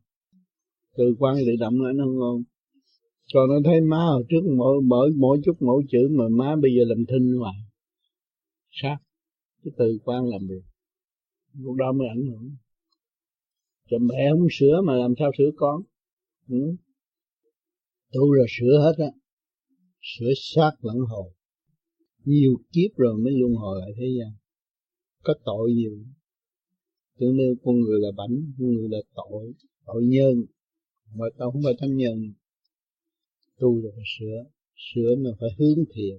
Từ 0.97 1.15
quan 1.19 1.35
tự 1.45 1.55
động 1.59 1.73
nó 1.77 1.89
ảnh 1.89 1.97
hưởng 1.97 2.15
con 2.19 2.43
còn 3.33 3.49
nó 3.49 3.55
thấy 3.65 3.81
má 3.81 3.97
hồi 3.97 4.23
trước 4.29 4.41
mỗi 4.57 4.81
mỗi 4.81 5.11
mỗi 5.17 5.39
chút 5.45 5.57
mỗi 5.59 5.83
chữ 5.89 6.07
mà 6.11 6.23
má 6.31 6.55
bây 6.61 6.71
giờ 6.75 6.83
làm 6.87 7.05
thinh 7.05 7.37
hoài. 7.39 7.55
Sát. 8.71 8.97
Cái 9.63 9.71
từ 9.77 9.97
quan 10.03 10.25
làm 10.25 10.41
việc. 10.49 10.63
Lúc 11.59 11.75
đó 11.75 11.91
mới 11.91 12.07
ảnh 12.07 12.25
hưởng. 12.27 12.55
Cho 13.89 13.97
mẹ 14.01 14.29
không 14.31 14.47
sửa 14.51 14.81
mà 14.85 14.93
làm 14.95 15.13
sao 15.19 15.31
sửa 15.37 15.49
con. 15.55 15.81
Ừ. 16.49 16.75
tu 18.13 18.31
rồi 18.31 18.45
sửa 18.49 18.79
hết 18.79 19.03
á. 19.03 19.11
Sửa 20.01 20.33
sát 20.35 20.71
lẫn 20.81 20.97
hồn 20.97 21.35
nhiều 22.25 22.55
kiếp 22.71 22.97
rồi 22.97 23.17
mới 23.17 23.33
luân 23.33 23.53
hồi 23.53 23.79
lại 23.81 23.91
thế 23.97 24.05
gian. 24.19 24.31
Có 25.23 25.33
tội 25.45 25.73
nhiều. 25.73 25.97
Tưởng 27.19 27.37
nêu 27.37 27.55
con 27.63 27.75
người 27.79 27.99
là 27.99 28.09
bảnh, 28.17 28.53
con 28.59 28.67
người 28.67 28.89
là 28.89 28.97
tội 29.15 29.53
tội 29.85 30.03
nhân. 30.05 30.45
Mà 31.15 31.25
tao 31.37 31.51
không 31.51 31.61
phải 31.63 31.73
thánh 31.79 31.95
nhân 31.97 32.33
tu 33.59 33.81
rồi 33.81 33.91
phải 33.95 34.05
sửa 34.19 34.43
sửa 34.75 35.15
mà 35.15 35.29
phải 35.39 35.49
hướng 35.57 35.85
thiện. 35.93 36.17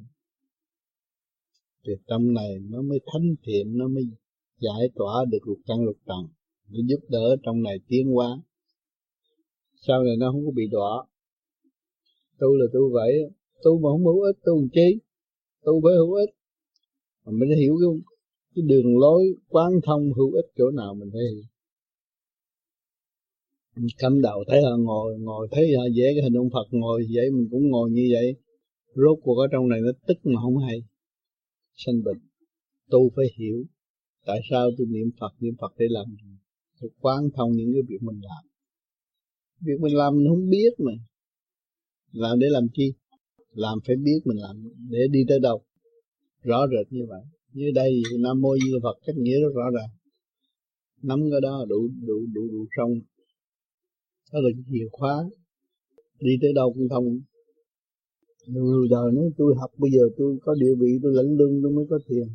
Thì 1.87 1.93
tâm 2.07 2.35
này 2.35 2.59
nó 2.71 2.83
mới 2.83 3.01
thánh 3.07 3.35
thiện 3.43 3.79
nó 3.79 3.89
mới 3.89 4.05
giải 4.59 4.91
tỏa 4.95 5.25
được 5.31 5.49
lục 5.49 5.59
căn 5.67 5.85
lục 5.85 5.97
trần 6.07 6.29
để 6.69 6.81
giúp 6.89 7.01
đỡ 7.09 7.37
trong 7.43 7.63
này 7.63 7.81
tiến 7.89 8.07
hóa. 8.13 8.41
Sau 9.75 10.05
này 10.05 10.17
nó 10.17 10.33
không 10.33 10.45
có 10.47 10.51
bị 10.51 10.67
đọa. 10.71 11.07
Tu 12.39 12.55
là 12.55 12.67
tu 12.73 12.93
vậy 12.93 13.13
tu 13.65 13.79
mà 13.79 13.89
không 13.89 14.05
hữu 14.05 14.21
ích 14.21 14.37
tu 14.45 14.61
làm 14.61 14.69
chi? 14.73 14.99
Tu 15.65 15.81
phải 15.85 15.95
hữu 15.95 16.13
ích. 16.13 16.31
Mà 17.25 17.33
mình 17.33 17.59
hiểu 17.59 17.77
cái, 17.81 18.01
cái 18.55 18.63
đường 18.69 18.99
lối 18.99 19.35
quán 19.49 19.81
thông 19.85 20.13
hữu 20.13 20.33
ích 20.33 20.47
chỗ 20.57 20.71
nào 20.71 20.95
mình 20.95 21.11
phải 21.13 21.23
hiểu 21.33 21.43
cắm 23.99 24.21
đầu 24.23 24.45
thấy 24.49 24.63
họ 24.63 24.77
ngồi 24.79 25.19
ngồi 25.19 25.49
thấy 25.51 25.75
à, 25.75 25.79
họ 25.79 25.85
vẽ 25.97 26.05
cái 26.15 26.23
hình 26.23 26.37
ông 26.37 26.51
Phật 26.53 26.67
ngồi 26.71 27.07
vậy, 27.15 27.31
mình 27.31 27.49
cũng 27.51 27.69
ngồi 27.69 27.91
như 27.91 28.09
vậy. 28.13 28.37
Rốt 28.95 29.19
cuộc 29.23 29.39
ở 29.39 29.47
trong 29.53 29.69
này 29.69 29.81
nó 29.81 29.93
tức 30.07 30.19
mà 30.25 30.41
không 30.43 30.59
hay. 30.59 30.79
Sanh 31.75 32.03
bệnh. 32.05 32.19
Tu 32.91 33.11
phải 33.17 33.27
hiểu 33.39 33.65
tại 34.27 34.41
sao 34.51 34.71
tôi 34.79 34.87
niệm 34.91 35.11
Phật 35.21 35.33
niệm 35.41 35.55
Phật 35.61 35.73
để 35.79 35.87
làm 35.89 36.07
gì. 36.07 36.31
Phải 36.81 36.89
quán 37.01 37.29
thông 37.35 37.53
những 37.53 37.71
cái 37.73 37.83
việc 37.89 38.03
mình 38.03 38.21
làm. 38.23 38.45
Việc 39.61 39.81
mình 39.81 39.97
làm 39.97 40.17
mình 40.17 40.27
không 40.29 40.51
biết 40.51 40.71
mà. 40.79 40.93
Làm 42.13 42.39
để 42.39 42.47
làm 42.51 42.67
chi? 42.73 42.93
Làm 43.53 43.79
phải 43.87 43.97
biết 43.97 44.21
mình 44.25 44.39
làm 44.39 44.57
để 44.91 44.99
đi 45.11 45.21
tới 45.29 45.41
đâu. 45.41 45.63
Rõ 46.43 46.67
rệt 46.67 46.93
như 46.93 47.07
vậy. 47.09 47.23
Như 47.53 47.71
đây 47.75 48.03
nam 48.19 48.41
mô 48.41 48.57
di 48.57 48.71
phật, 48.83 48.97
cách 49.07 49.17
nghĩa 49.19 49.41
rất 49.41 49.53
rõ 49.55 49.71
ràng. 49.77 49.91
Nắm 51.03 51.21
cái 51.31 51.41
đó 51.41 51.65
đủ 51.69 51.91
đủ 52.07 52.27
đủ 52.35 52.49
đủ 52.53 52.67
xong 52.77 52.91
đó 54.33 54.41
là 54.41 54.49
chìa 54.71 54.89
khóa 54.93 55.25
đi 56.21 56.33
tới 56.43 56.53
đâu 56.53 56.73
cũng 56.75 56.89
thông. 56.89 57.21
Người 58.47 58.89
đời 58.91 59.13
nói, 59.13 59.31
tôi 59.39 59.55
học 59.61 59.71
bây 59.79 59.91
giờ 59.91 60.03
tôi 60.17 60.39
có 60.43 60.55
địa 60.55 60.75
vị, 60.81 60.99
tôi 61.03 61.13
lãnh 61.15 61.37
lương 61.37 61.63
tôi 61.63 61.73
mới 61.73 61.87
có 61.91 61.99
tiền. 62.09 62.29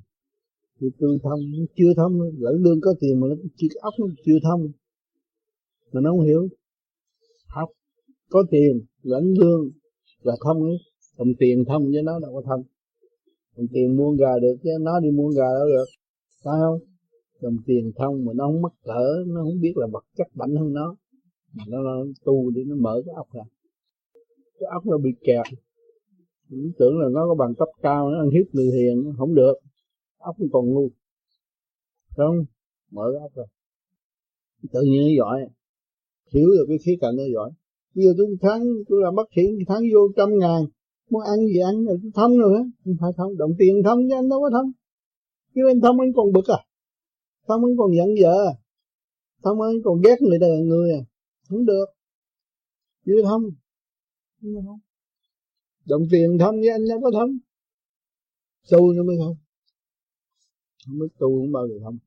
Thì 0.79 0.87
tôi 0.99 1.17
thông 1.23 1.39
chưa 1.77 1.93
thông, 1.97 2.19
lãnh 2.39 2.55
lương 2.63 2.81
có 2.81 2.93
tiền 2.99 3.19
mà 3.19 3.27
nó 3.27 3.35
chưa 3.57 3.67
ốc 3.81 3.93
nó 3.99 4.07
chưa 4.25 4.39
thông. 4.43 4.71
Mà 5.91 6.01
nó 6.01 6.11
không 6.11 6.25
hiểu. 6.25 6.47
Học, 7.47 7.69
có 8.29 8.43
tiền, 8.51 8.85
lãnh 9.01 9.33
lương 9.39 9.71
là 10.21 10.35
thông 10.45 10.63
ấy. 10.63 10.77
Đồng 11.17 11.33
tiền 11.39 11.63
thông 11.67 11.91
với 11.91 12.03
nó 12.03 12.19
đâu 12.19 12.33
có 12.33 12.41
thông. 12.45 12.63
Đồng 13.57 13.67
tiền 13.73 13.97
mua 13.97 14.11
gà 14.11 14.39
được 14.41 14.55
chứ, 14.63 14.69
nó 14.81 14.99
đi 14.99 15.11
mua 15.11 15.29
gà 15.29 15.49
đâu 15.59 15.67
được. 15.67 15.85
Phải 16.43 16.55
không? 16.61 16.79
Đồng 17.41 17.57
tiền 17.65 17.91
thông 17.95 18.25
mà 18.25 18.33
nó 18.35 18.45
không 18.47 18.61
mắc 18.61 18.73
cỡ, 18.83 19.23
nó 19.27 19.41
không 19.43 19.61
biết 19.61 19.73
là 19.75 19.87
vật 19.91 20.03
chất 20.17 20.27
mạnh 20.33 20.55
hơn 20.55 20.73
nó 20.73 20.95
nó, 21.67 21.81
nó 21.83 22.05
tu 22.25 22.49
để 22.49 22.61
nó 22.67 22.75
mở 22.75 23.01
cái 23.05 23.13
ốc 23.15 23.27
ra. 23.33 23.41
Cái 24.59 24.69
ốc 24.73 24.85
nó 24.85 24.97
bị 24.97 25.09
kẹt. 25.23 25.45
Mình 26.49 26.71
tưởng 26.79 26.99
là 26.99 27.07
nó 27.11 27.27
có 27.27 27.35
bằng 27.35 27.53
cấp 27.55 27.67
cao 27.81 28.09
nó 28.09 28.17
ăn 28.17 28.29
hiếp 28.29 28.55
người 28.55 28.65
hiền 28.65 29.03
nó 29.05 29.11
không 29.17 29.35
được. 29.35 29.53
Ốc 30.17 30.35
nó 30.39 30.47
còn 30.51 30.65
ngu. 30.69 30.89
Không? 32.17 32.35
Mở 32.91 33.03
cái 33.13 33.21
ốc 33.21 33.31
ra. 33.35 33.43
Tự 34.73 34.81
nhiên 34.81 35.01
nó 35.01 35.23
giỏi. 35.23 35.47
Hiểu 36.33 36.49
được 36.57 36.65
cái 36.67 36.77
khía 36.85 36.97
cạnh 37.01 37.15
nó 37.17 37.23
giỏi. 37.33 37.51
Bây 37.95 38.05
giờ 38.05 38.13
tôi 38.17 38.27
thắng 38.41 38.63
tôi 38.87 39.01
làm 39.01 39.15
bác 39.15 39.27
sĩ 39.35 39.41
thắng 39.67 39.81
vô 39.93 39.99
trăm 40.17 40.29
ngàn. 40.39 40.61
Muốn 41.09 41.21
ăn 41.21 41.39
gì 41.47 41.59
ăn 41.59 41.85
rồi 41.85 41.97
thông 42.13 42.37
rồi 42.39 42.53
á 42.57 42.63
không 42.83 42.95
phải 43.01 43.11
thông 43.17 43.37
động 43.37 43.51
tiền 43.59 43.83
thông 43.85 43.99
chứ 44.09 44.15
anh 44.15 44.29
đâu 44.29 44.41
có 44.41 44.49
thông 44.53 44.71
chứ 45.55 45.61
anh 45.67 45.81
thông 45.81 45.99
anh 45.99 46.13
còn 46.15 46.31
bực 46.33 46.47
à. 46.47 46.59
Thông 47.47 47.65
anh 47.65 47.77
còn 47.77 47.91
giận 47.97 48.09
vợ 48.21 48.35
à 48.47 48.53
thông 49.43 49.61
anh 49.61 49.75
còn 49.83 50.01
ghét 50.01 50.21
người 50.21 50.39
đời 50.39 50.61
người 50.61 50.91
à 50.91 51.01
không 51.51 51.65
được. 51.65 51.85
Chứ 53.05 53.21
thông 53.25 53.43
không. 54.41 54.79
Đồng 55.85 56.01
tiền 56.11 56.37
thông 56.39 56.55
với 56.59 56.69
anh 56.69 56.81
đâu 56.89 57.01
có 57.03 57.11
thông 57.13 57.29
tu 58.71 58.93
nó 58.93 59.03
mới 59.03 59.15
thông 59.19 59.35
không 60.85 60.99
biết 60.99 61.11
tu 61.19 61.27
không 61.39 61.51
bao 61.51 61.67
giờ 61.67 61.75
thông 61.83 61.97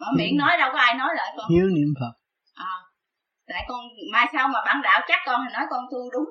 mở 0.00 0.06
miệng 0.18 0.36
nói 0.36 0.50
đâu 0.58 0.70
có 0.72 0.78
ai 0.78 0.94
nói 0.98 1.08
lại 1.16 1.34
con. 1.36 1.50
Hiếu 1.50 1.66
niệm 1.66 1.94
phật. 2.00 2.14
À, 2.54 2.74
tại 3.46 3.64
con 3.68 3.80
mai 4.12 4.26
sau 4.32 4.48
mà 4.48 4.58
bản 4.66 4.76
đạo 4.82 5.00
chắc 5.08 5.20
con 5.26 5.40
thì 5.44 5.52
nói 5.52 5.64
con 5.70 5.84
tu 5.92 6.10
đúng. 6.12 6.28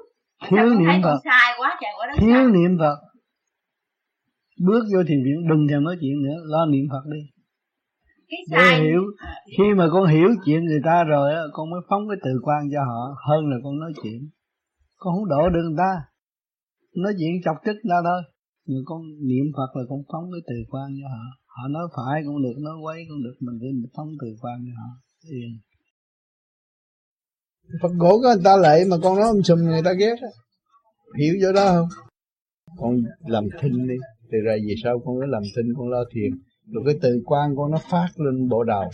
Mà 0.51 0.61
hiếu 0.61 0.79
niệm 0.79 0.89
thấy 0.91 1.01
phật. 1.03 1.19
sai 1.23 1.53
quá 1.59 1.77
trời 1.81 1.91
quá 1.97 2.07
đất 2.07 2.13
hiếu 2.19 2.47
niệm 2.49 2.77
phật. 2.79 2.97
Bước 4.67 4.83
vô 4.93 5.03
thiền 5.07 5.23
viện 5.25 5.47
đừng 5.49 5.67
thèm 5.69 5.83
nói 5.83 5.97
chuyện 6.01 6.23
nữa. 6.23 6.37
Lo 6.43 6.65
niệm 6.65 6.85
phật 6.91 7.03
đi 7.13 7.30
để 8.31 8.37
sai. 8.51 8.81
hiểu. 8.81 9.01
Khi 9.57 9.63
mà 9.77 9.85
con 9.93 10.05
hiểu 10.07 10.29
chuyện 10.45 10.65
người 10.65 10.81
ta 10.85 11.03
rồi 11.03 11.33
á 11.33 11.41
con 11.53 11.69
mới 11.71 11.81
phóng 11.89 12.03
cái 12.09 12.17
từ 12.23 12.31
quan 12.43 12.61
cho 12.73 12.81
họ 12.89 13.01
hơn 13.27 13.41
là 13.49 13.57
con 13.63 13.79
nói 13.79 13.91
chuyện. 14.03 14.29
Con 14.97 15.13
không 15.15 15.29
đổ 15.29 15.49
được 15.49 15.63
người 15.67 15.77
ta. 15.77 15.93
Nói 16.95 17.13
chuyện 17.19 17.31
chọc 17.45 17.57
tức 17.65 17.77
ra 17.89 17.97
thôi. 18.03 18.21
Nhưng 18.65 18.83
con 18.85 19.01
niệm 19.29 19.45
phật 19.57 19.71
là 19.77 19.83
con 19.89 19.99
phóng 20.11 20.25
cái 20.33 20.41
từ 20.49 20.55
quan 20.71 20.87
cho 21.01 21.07
họ. 21.15 21.23
Họ 21.55 21.67
nói 21.67 21.85
phải 21.95 22.21
cũng 22.25 22.41
được 22.43 22.57
nói 22.59 22.75
quấy 22.83 22.99
cũng 23.09 23.23
được 23.23 23.35
mình 23.39 23.57
cứ 23.61 23.67
phóng 23.95 24.09
từ 24.21 24.27
quan 24.41 24.57
cho 24.65 24.73
họ. 24.81 24.89
Yên. 25.29 25.51
Phật 27.81 27.93
gỗ 27.97 28.19
có 28.23 28.29
người 28.35 28.43
ta 28.43 28.57
lệ 28.57 28.85
mà 28.89 28.97
con 29.03 29.15
nói 29.15 29.27
ông 29.27 29.43
sùm 29.43 29.59
người 29.59 29.81
ta 29.85 29.93
ghét 29.93 30.15
á. 30.21 30.31
Hiểu 31.19 31.33
chỗ 31.41 31.51
đó 31.53 31.65
không? 31.73 31.87
Con 32.77 33.03
làm 33.25 33.43
thinh 33.59 33.87
đi. 33.87 33.95
Từ 34.31 34.37
ra 34.45 34.53
về 34.53 34.73
sau 34.83 34.99
con 35.05 35.15
cứ 35.19 35.25
làm 35.25 35.43
thinh 35.55 35.73
con 35.77 35.89
lo 35.89 36.03
thiền 36.13 36.31
rồi 36.71 36.83
cái 36.85 36.95
từ 37.01 37.21
quan 37.25 37.55
con 37.57 37.71
nó 37.71 37.77
phát 37.89 38.07
lên 38.15 38.49
bộ 38.49 38.63
đầu. 38.63 38.89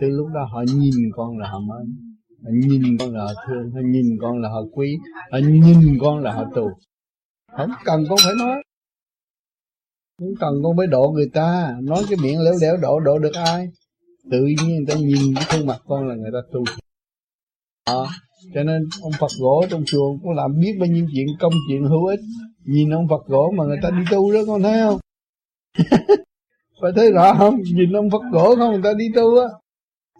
Từ 0.00 0.08
lúc 0.08 0.28
đó 0.34 0.48
họ 0.52 0.62
nhìn 0.74 0.94
con 1.16 1.38
là 1.38 1.48
họ 1.48 1.58
mến 1.60 2.12
họ 2.44 2.50
nhìn 2.52 2.98
con 2.98 3.14
là 3.14 3.24
họ 3.24 3.32
thương 3.46 3.70
họ 3.70 3.80
nhìn 3.84 4.06
con 4.20 4.42
là 4.42 4.48
họ 4.48 4.62
quý 4.72 4.98
họ 5.32 5.38
nhìn 5.38 5.98
con 6.00 6.18
là 6.18 6.32
họ 6.32 6.44
tù. 6.54 6.70
Không 7.56 7.70
cần 7.84 8.04
con 8.08 8.18
phải 8.24 8.34
nói. 8.38 8.62
Không 10.18 10.34
cần 10.40 10.54
con 10.62 10.76
phải 10.76 10.86
độ 10.86 11.10
người 11.14 11.30
ta. 11.34 11.76
Nói 11.82 12.02
cái 12.08 12.18
miệng 12.22 12.40
lẻo 12.40 12.54
đẻo 12.60 12.76
độ 12.82 13.00
độ 13.00 13.18
được 13.18 13.34
ai? 13.34 13.68
Tự 14.30 14.38
nhiên 14.38 14.76
người 14.76 14.86
ta 14.88 14.94
nhìn 14.94 15.34
cái 15.34 15.44
khuôn 15.50 15.66
mặt 15.66 15.78
con 15.86 16.08
là 16.08 16.14
người 16.14 16.30
ta 16.32 16.38
tu 16.52 16.64
à, 17.84 18.04
cho 18.54 18.62
nên 18.62 18.82
ông 19.02 19.12
Phật 19.20 19.30
gỗ 19.40 19.64
trong 19.70 19.82
chùa 19.86 20.16
cũng 20.22 20.32
làm 20.32 20.60
biết 20.60 20.76
bao 20.80 20.86
nhiêu 20.86 21.06
chuyện 21.14 21.26
công 21.40 21.52
chuyện 21.68 21.84
hữu 21.84 22.06
ích. 22.06 22.20
Nhìn 22.64 22.90
ông 22.90 23.08
Phật 23.08 23.26
gỗ 23.26 23.52
mà 23.56 23.64
người 23.64 23.78
ta 23.82 23.90
đi 23.90 24.04
tu 24.10 24.32
đó 24.32 24.40
con 24.46 24.62
thấy 24.62 24.80
không? 24.82 25.00
phải 26.82 26.92
thấy 26.96 27.12
rõ 27.12 27.34
không? 27.38 27.54
Nhìn 27.74 27.92
ông 27.92 28.10
Phật 28.10 28.22
gỗ 28.32 28.54
không? 28.58 28.72
Người 28.72 28.82
ta 28.84 28.92
đi 28.98 29.04
tu 29.14 29.38
á. 29.40 29.46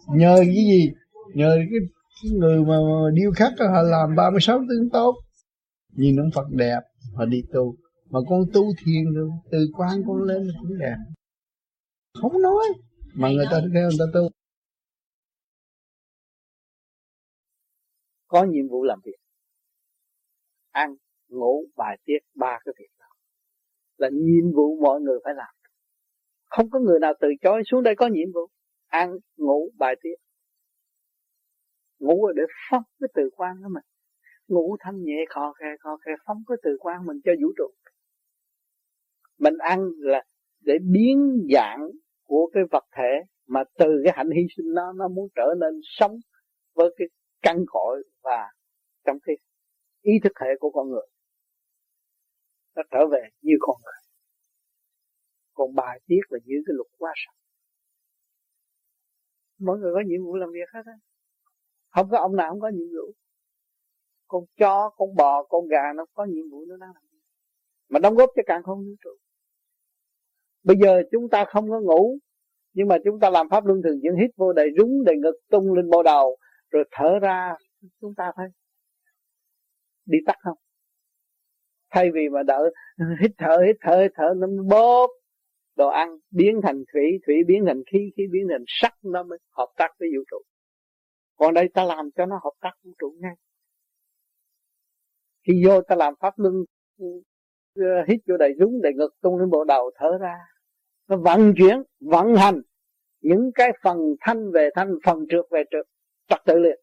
Nhờ 0.07 0.35
cái 0.37 0.55
gì? 0.55 0.91
Nhờ 1.33 1.55
cái, 1.55 1.79
cái 2.23 2.31
người 2.39 2.59
mà, 2.59 2.75
mà 2.89 3.09
điêu 3.13 3.31
khắc 3.35 3.53
đó, 3.59 3.65
họ 3.73 3.81
làm 3.81 4.15
36 4.15 4.59
tướng 4.69 4.89
tốt. 4.93 5.15
Nhìn 5.93 6.15
ông 6.15 6.29
Phật 6.35 6.47
đẹp 6.51 6.79
họ 7.15 7.25
đi 7.25 7.43
tu. 7.53 7.75
Mà 8.09 8.19
con 8.29 8.39
tu 8.53 8.61
thiền 8.85 9.13
rồi 9.13 9.29
từ 9.51 9.57
quan 9.77 10.03
con 10.07 10.23
lên 10.23 10.47
cũng 10.61 10.77
đẹp. 10.79 10.95
Không 12.21 12.41
nói 12.41 12.65
mà 13.13 13.29
người 13.29 13.45
ta 13.51 13.59
theo 13.73 13.89
người 13.89 13.97
ta 13.99 14.05
tu. 14.13 14.29
Có 18.27 18.43
nhiệm 18.43 18.67
vụ 18.67 18.83
làm 18.83 18.99
việc. 19.05 19.15
Ăn 20.71 20.95
ngủ 21.29 21.65
bài 21.75 21.97
tiết 22.05 22.19
ba 22.35 22.59
cái 22.65 22.73
việc 22.79 22.89
đó. 22.99 23.05
Là 23.97 24.09
nhiệm 24.13 24.53
vụ 24.55 24.77
mọi 24.81 25.01
người 25.01 25.19
phải 25.23 25.33
làm 25.37 25.62
không 26.57 26.69
có 26.69 26.79
người 26.79 26.99
nào 26.99 27.13
từ 27.21 27.27
chối, 27.41 27.61
xuống 27.65 27.83
đây 27.83 27.95
có 27.95 28.07
nhiệm 28.07 28.31
vụ. 28.33 28.47
Ăn, 28.87 29.09
ngủ, 29.37 29.69
bài 29.77 29.95
tiết. 30.01 30.15
Ngủ 31.99 32.27
là 32.27 32.33
để 32.35 32.43
phóng 32.69 32.83
cái 32.99 33.07
từ 33.15 33.29
quan 33.35 33.55
của 33.63 33.69
mình 33.73 33.83
ngủ 34.47 34.77
thanh 34.79 35.03
nhẹ, 35.03 35.25
khò 35.29 35.53
khe 35.59 35.65
khò 35.79 35.97
khe 36.05 36.11
phóng 36.25 36.37
cái 36.47 36.57
từ 36.63 36.77
quan 36.79 37.05
mình 37.05 37.17
cho 37.23 37.31
vũ 37.41 37.47
trụ. 37.57 37.71
Mình 39.39 39.57
ăn 39.57 39.89
là 39.99 40.23
để 40.59 40.73
biến 40.91 41.47
dạng 41.53 41.89
của 42.23 42.49
cái 42.53 42.63
vật 42.71 42.83
thể 42.97 43.11
mà 43.47 43.63
từ 43.77 44.01
cái 44.03 44.13
hạnh 44.15 44.29
hy 44.29 44.41
sinh 44.57 44.73
nó 44.73 44.93
nó 44.93 45.07
muốn 45.07 45.27
trở 45.35 45.53
nên 45.59 45.79
sống 45.83 46.15
với 46.75 46.89
cái 46.97 47.07
căn 47.41 47.57
cội 47.67 48.03
và 48.23 48.47
trong 49.05 49.17
cái 49.23 49.35
ý 50.01 50.13
thức 50.23 50.33
hệ 50.41 50.47
của 50.59 50.69
con 50.69 50.89
người. 50.89 51.07
Nó 52.75 52.83
trở 52.91 53.07
về 53.11 53.21
như 53.41 53.53
con 53.59 53.75
người 53.83 54.02
còn 55.53 55.75
bài 55.75 55.99
tiết 56.07 56.21
là 56.29 56.39
giữ 56.45 56.55
cái 56.65 56.73
luật 56.73 56.87
quá 56.97 57.13
sạch. 57.15 57.37
Mỗi 59.59 59.79
người 59.79 59.93
có 59.93 60.01
nhiệm 60.05 60.23
vụ 60.25 60.35
làm 60.35 60.49
việc 60.51 60.69
hết 60.73 60.81
á. 60.85 60.93
Không 61.89 62.09
có 62.09 62.17
ông 62.17 62.35
nào 62.35 62.49
không 62.49 62.59
có 62.59 62.69
nhiệm 62.69 62.87
vụ. 62.87 63.13
Con 64.27 64.43
chó, 64.59 64.89
con 64.97 65.15
bò, 65.15 65.43
con 65.43 65.67
gà 65.67 65.93
nó 65.95 66.05
có 66.13 66.25
nhiệm 66.25 66.49
vụ 66.51 66.65
nó 66.65 66.77
đang 66.77 66.89
làm 66.93 67.03
việc. 67.11 67.19
Mà 67.89 67.99
đóng 67.99 68.15
góp 68.15 68.29
cho 68.35 68.43
càng 68.45 68.63
không 68.63 68.79
vũ 68.79 68.95
trụ. 69.03 69.09
Bây 70.63 70.77
giờ 70.77 71.01
chúng 71.11 71.29
ta 71.29 71.45
không 71.45 71.69
có 71.69 71.79
ngủ, 71.79 72.17
nhưng 72.73 72.87
mà 72.87 72.97
chúng 73.05 73.19
ta 73.19 73.29
làm 73.29 73.49
pháp 73.49 73.65
luân 73.65 73.81
thường 73.83 73.99
chuyển 74.01 74.15
hít 74.15 74.31
vô 74.35 74.53
đầy 74.53 74.69
rúng, 74.77 75.03
đầy 75.05 75.15
ngực, 75.17 75.39
tung 75.49 75.73
lên 75.73 75.89
bộ 75.89 76.03
đầu, 76.03 76.37
rồi 76.69 76.83
thở 76.91 77.19
ra, 77.21 77.55
chúng 78.01 78.15
ta 78.17 78.31
phải 78.35 78.47
đi 80.05 80.17
tắt 80.25 80.35
không? 80.39 80.57
Thay 81.89 82.11
vì 82.13 82.29
mà 82.29 82.43
đợi 82.43 82.73
hít 83.21 83.31
thở 83.37 83.57
hít 83.67 83.75
thở 83.81 84.01
hít 84.01 84.11
thở, 84.15 84.33
nó 84.37 84.47
bóp 84.69 85.07
đồ 85.75 85.87
ăn 85.87 86.17
biến 86.31 86.59
thành 86.63 86.83
thủy 86.93 87.19
thủy 87.25 87.35
biến 87.47 87.65
thành 87.65 87.83
khí 87.91 88.11
khí 88.17 88.23
biến 88.31 88.47
thành 88.49 88.63
sắc, 88.67 88.93
nó 89.03 89.23
mới 89.23 89.39
hợp 89.51 89.67
tác 89.77 89.89
với 89.99 90.09
vũ 90.15 90.23
trụ. 90.31 90.37
Còn 91.35 91.53
đây 91.53 91.69
ta 91.73 91.83
làm 91.83 92.09
cho 92.15 92.25
nó 92.25 92.39
hợp 92.43 92.53
tác 92.61 92.71
vũ 92.83 92.91
trụ 92.99 93.15
ngay. 93.19 93.35
Khi 95.47 95.63
vô 95.65 95.81
ta 95.81 95.95
làm 95.95 96.13
pháp 96.19 96.33
luân 96.37 96.53
ờ, 97.75 97.83
hít 98.07 98.19
vô 98.27 98.37
đầy 98.37 98.53
rúng 98.59 98.81
đầy 98.81 98.93
ngực, 98.93 99.09
tung 99.21 99.37
lên 99.39 99.49
bộ 99.49 99.63
đầu, 99.63 99.91
thở 99.95 100.17
ra. 100.21 100.37
Nó 101.07 101.17
vận 101.17 101.53
chuyển, 101.57 101.83
vận 101.99 102.35
hành 102.35 102.61
những 103.21 103.51
cái 103.55 103.71
phần 103.83 103.97
thanh 104.21 104.51
về 104.51 104.69
thanh, 104.75 104.95
phần 105.05 105.25
trượt 105.29 105.45
về 105.51 105.63
trượt, 105.71 105.85
trật 106.27 106.39
tự 106.45 106.59
liền. 106.59 106.79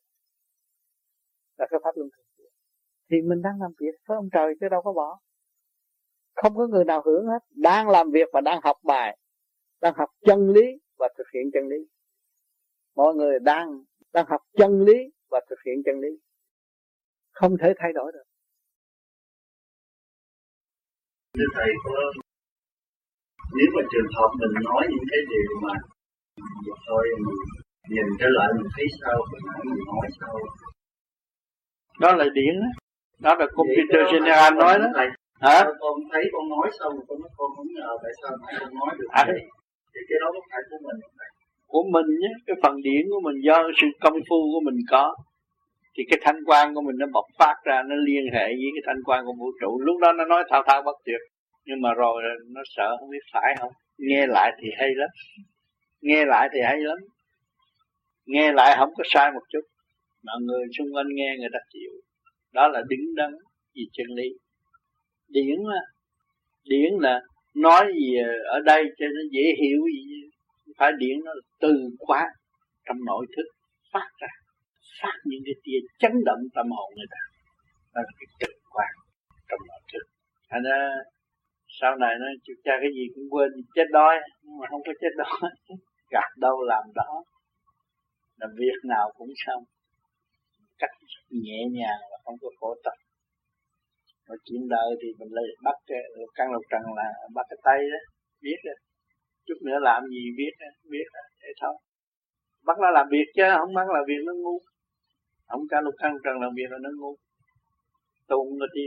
Là 1.59 1.67
cái 1.71 1.81
pháp 1.85 1.97
luân 1.97 2.09
thường 2.17 2.31
thì 3.11 3.23
mình 3.23 3.43
đang 3.43 3.61
làm 3.61 3.73
việc 3.81 3.95
với 4.07 4.17
ông 4.17 4.29
trời 4.33 4.55
chứ 4.61 4.69
đâu 4.69 4.83
có 4.83 4.93
bỏ 4.93 5.19
không 6.43 6.57
có 6.57 6.67
người 6.67 6.85
nào 6.85 7.03
hưởng 7.07 7.27
hết. 7.27 7.39
Đang 7.51 7.89
làm 7.89 8.11
việc 8.11 8.29
và 8.33 8.41
đang 8.41 8.61
học 8.63 8.77
bài 8.83 9.17
đang 9.81 9.95
học 9.97 10.09
chân 10.27 10.53
lý 10.53 10.67
và 10.99 11.09
thực 11.19 11.27
hiện 11.35 11.51
chân 11.55 11.69
lý. 11.69 11.77
Mọi 12.97 13.15
người 13.15 13.39
đang 13.39 13.85
đang 14.13 14.27
học 14.29 14.41
chân 14.59 14.85
lý 14.85 14.99
và 15.31 15.41
thực 15.51 15.59
hiện 15.67 15.83
chân 15.85 16.01
lý. 16.01 16.09
Không 17.33 17.57
thể 17.63 17.75
thay 17.79 17.93
đổi 17.93 18.13
được. 18.13 18.25
Thưa 21.35 21.45
Thầy 21.55 21.69
có 21.85 21.91
nếu 23.57 23.67
mà 23.77 23.83
trường 23.93 24.11
hợp 24.17 24.31
mình 24.41 24.63
nói 24.65 24.87
những 24.91 25.07
cái 25.11 25.21
điều 25.31 25.61
mà 25.63 25.75
thôi 26.87 27.09
mình 27.25 27.35
nhìn 27.89 28.07
trở 28.19 28.27
lại 28.29 28.49
mình 28.57 28.71
thấy 28.77 28.87
sao 29.01 29.17
mình 29.33 29.45
nói 29.87 30.09
sao? 30.21 30.35
Đó 32.01 32.17
là 32.17 32.25
điển 32.35 32.61
đó. 32.61 32.67
Đó 33.19 33.35
là 33.35 33.47
computer 33.55 34.13
general 34.13 34.55
nói 34.55 34.79
đó 34.79 34.87
hả? 35.41 35.59
Con 35.81 35.95
thấy 36.13 36.25
con 36.33 36.45
nói 36.55 36.69
xong 36.79 36.93
con 37.09 37.17
nói 37.23 37.31
con 37.39 37.51
không 37.57 37.71
ngờ 37.77 37.91
tại 38.03 38.13
sao 38.23 38.31
mãi 38.43 38.55
con 38.61 38.75
nói 38.81 38.93
được 38.99 39.09
à. 39.11 39.25
thì 39.93 40.01
cái 40.09 40.19
đó 40.23 40.29
có 40.35 40.41
phải 40.51 40.61
của 40.71 40.79
mình. 40.87 41.01
của 41.73 41.85
mình 41.95 42.09
nhé 42.21 42.33
cái 42.47 42.57
phần 42.63 42.75
điển 42.83 43.03
của 43.11 43.21
mình 43.27 43.37
do 43.47 43.57
sự 43.81 43.87
công 44.01 44.19
phu 44.29 44.39
của 44.53 44.61
mình 44.65 44.79
có 44.91 45.17
thì 45.95 46.03
cái 46.11 46.19
thanh 46.23 46.45
quan 46.47 46.75
của 46.75 46.81
mình 46.81 46.97
nó 46.99 47.07
bộc 47.13 47.25
phát 47.39 47.55
ra 47.65 47.83
nó 47.89 47.95
liên 47.95 48.25
hệ 48.33 48.47
với 48.47 48.71
cái 48.75 48.83
thanh 48.87 49.03
quan 49.05 49.25
của 49.27 49.35
vũ 49.39 49.51
trụ. 49.61 49.81
Lúc 49.81 49.97
đó 50.01 50.13
nó 50.13 50.25
nói 50.25 50.45
thao 50.51 50.63
thao 50.67 50.83
bất 50.83 50.97
tuyệt 51.05 51.21
nhưng 51.65 51.81
mà 51.81 51.95
rồi 51.95 52.23
nó 52.55 52.61
sợ 52.65 52.97
không 53.01 53.11
biết 53.11 53.25
phải 53.33 53.57
không? 53.61 53.73
Nghe 53.99 54.27
lại 54.27 54.53
thì 54.61 54.69
hay 54.79 54.89
lắm. 54.95 55.09
Nghe 56.01 56.25
lại 56.25 56.49
thì 56.53 56.61
hay 56.65 56.77
lắm. 56.81 56.99
Nghe 58.27 58.53
lại 58.53 58.77
không 58.79 58.95
có 58.97 59.05
sai 59.07 59.33
một 59.33 59.43
chút 59.53 59.61
mà 60.23 60.33
người 60.41 60.65
xung 60.79 60.87
quanh 60.95 61.07
nghe 61.11 61.37
người 61.39 61.49
ta 61.53 61.59
chịu. 61.73 61.91
Đó 62.53 62.69
là 62.69 62.83
đứng 62.89 63.15
đắn 63.17 63.31
vì 63.75 63.83
chân 63.93 64.07
lý 64.17 64.29
điển 65.31 65.59
là 65.65 65.81
điển 66.65 66.93
là 67.01 67.21
nói 67.55 67.93
gì 67.95 68.17
ở 68.47 68.61
đây 68.65 68.85
cho 68.99 69.07
nó 69.07 69.21
dễ 69.31 69.43
hiểu 69.63 69.81
gì 69.95 70.31
phải 70.79 70.93
điển 70.99 71.17
nó 71.25 71.33
từ 71.61 71.75
khóa 71.99 72.27
trong 72.87 72.97
nội 73.07 73.27
thức 73.37 73.45
phát 73.93 74.09
ra. 74.21 74.29
Phát 75.03 75.17
những 75.25 75.43
cái 75.47 75.55
tia 75.65 75.79
chấn 75.99 76.13
động 76.25 76.43
tâm 76.55 76.67
hồn 76.71 76.93
người 76.97 77.11
ta. 77.11 77.23
Đó 77.95 78.01
là 78.07 78.13
cái 78.19 78.29
trực 78.41 78.55
quan 78.71 78.93
trong 79.49 79.61
nội 79.69 79.81
thức. 79.93 80.05
Thành 80.51 80.63
ra 80.63 80.89
sau 81.81 81.97
này 81.97 82.15
nó 82.21 82.27
chịu 82.45 82.57
cha 82.65 82.73
cái 82.81 82.91
gì 82.97 83.05
cũng 83.15 83.25
quên, 83.31 83.51
chết 83.75 83.89
đói, 83.91 84.17
nhưng 84.43 84.59
mà 84.59 84.67
không 84.71 84.83
có 84.87 84.93
chết 85.01 85.13
đói, 85.17 85.51
gạt 86.15 86.31
đâu 86.37 86.57
làm 86.63 86.85
đó. 86.95 87.25
Làm 88.37 88.51
việc 88.57 88.79
nào 88.85 89.13
cũng 89.17 89.33
xong. 89.47 89.63
Cách 90.79 90.91
nhẹ 91.31 91.61
nhàng 91.73 92.01
và 92.11 92.17
không 92.25 92.35
có 92.41 92.49
khổ 92.61 92.75
tập 92.85 92.97
mà 94.31 94.37
chuyện 94.47 94.63
đời 94.75 94.91
thì 95.01 95.09
mình 95.19 95.31
lấy 95.37 95.47
bắt 95.67 95.77
cái 95.89 96.03
căn 96.37 96.47
lục 96.55 96.65
trần 96.71 96.83
là 96.99 97.09
bắt 97.37 97.47
cái 97.51 97.59
tay 97.67 97.79
đó, 97.93 98.01
biết 98.45 98.61
đó. 98.67 98.75
chút 99.47 99.59
nữa 99.67 99.79
làm 99.89 100.01
gì 100.15 100.25
biết 100.39 100.53
biết 100.93 101.07
thế 101.41 101.51
thôi. 101.61 101.75
Bắt 102.67 102.77
nó 102.83 102.91
làm 102.91 103.07
việc 103.15 103.27
chứ, 103.37 103.47
không 103.59 103.75
bắt 103.79 103.87
làm 103.97 104.05
việc 104.11 104.23
nó 104.27 104.33
ngu. 104.43 104.57
Không 105.49 105.65
căn 105.71 105.85
lục 105.85 105.95
căn 106.03 106.13
trần 106.25 106.35
làm 106.43 106.53
việc 106.59 106.69
là 106.73 106.79
nó 106.85 106.91
ngu. 106.99 107.13
Tu 108.31 108.41
nó 108.61 108.67
đi. 108.77 108.87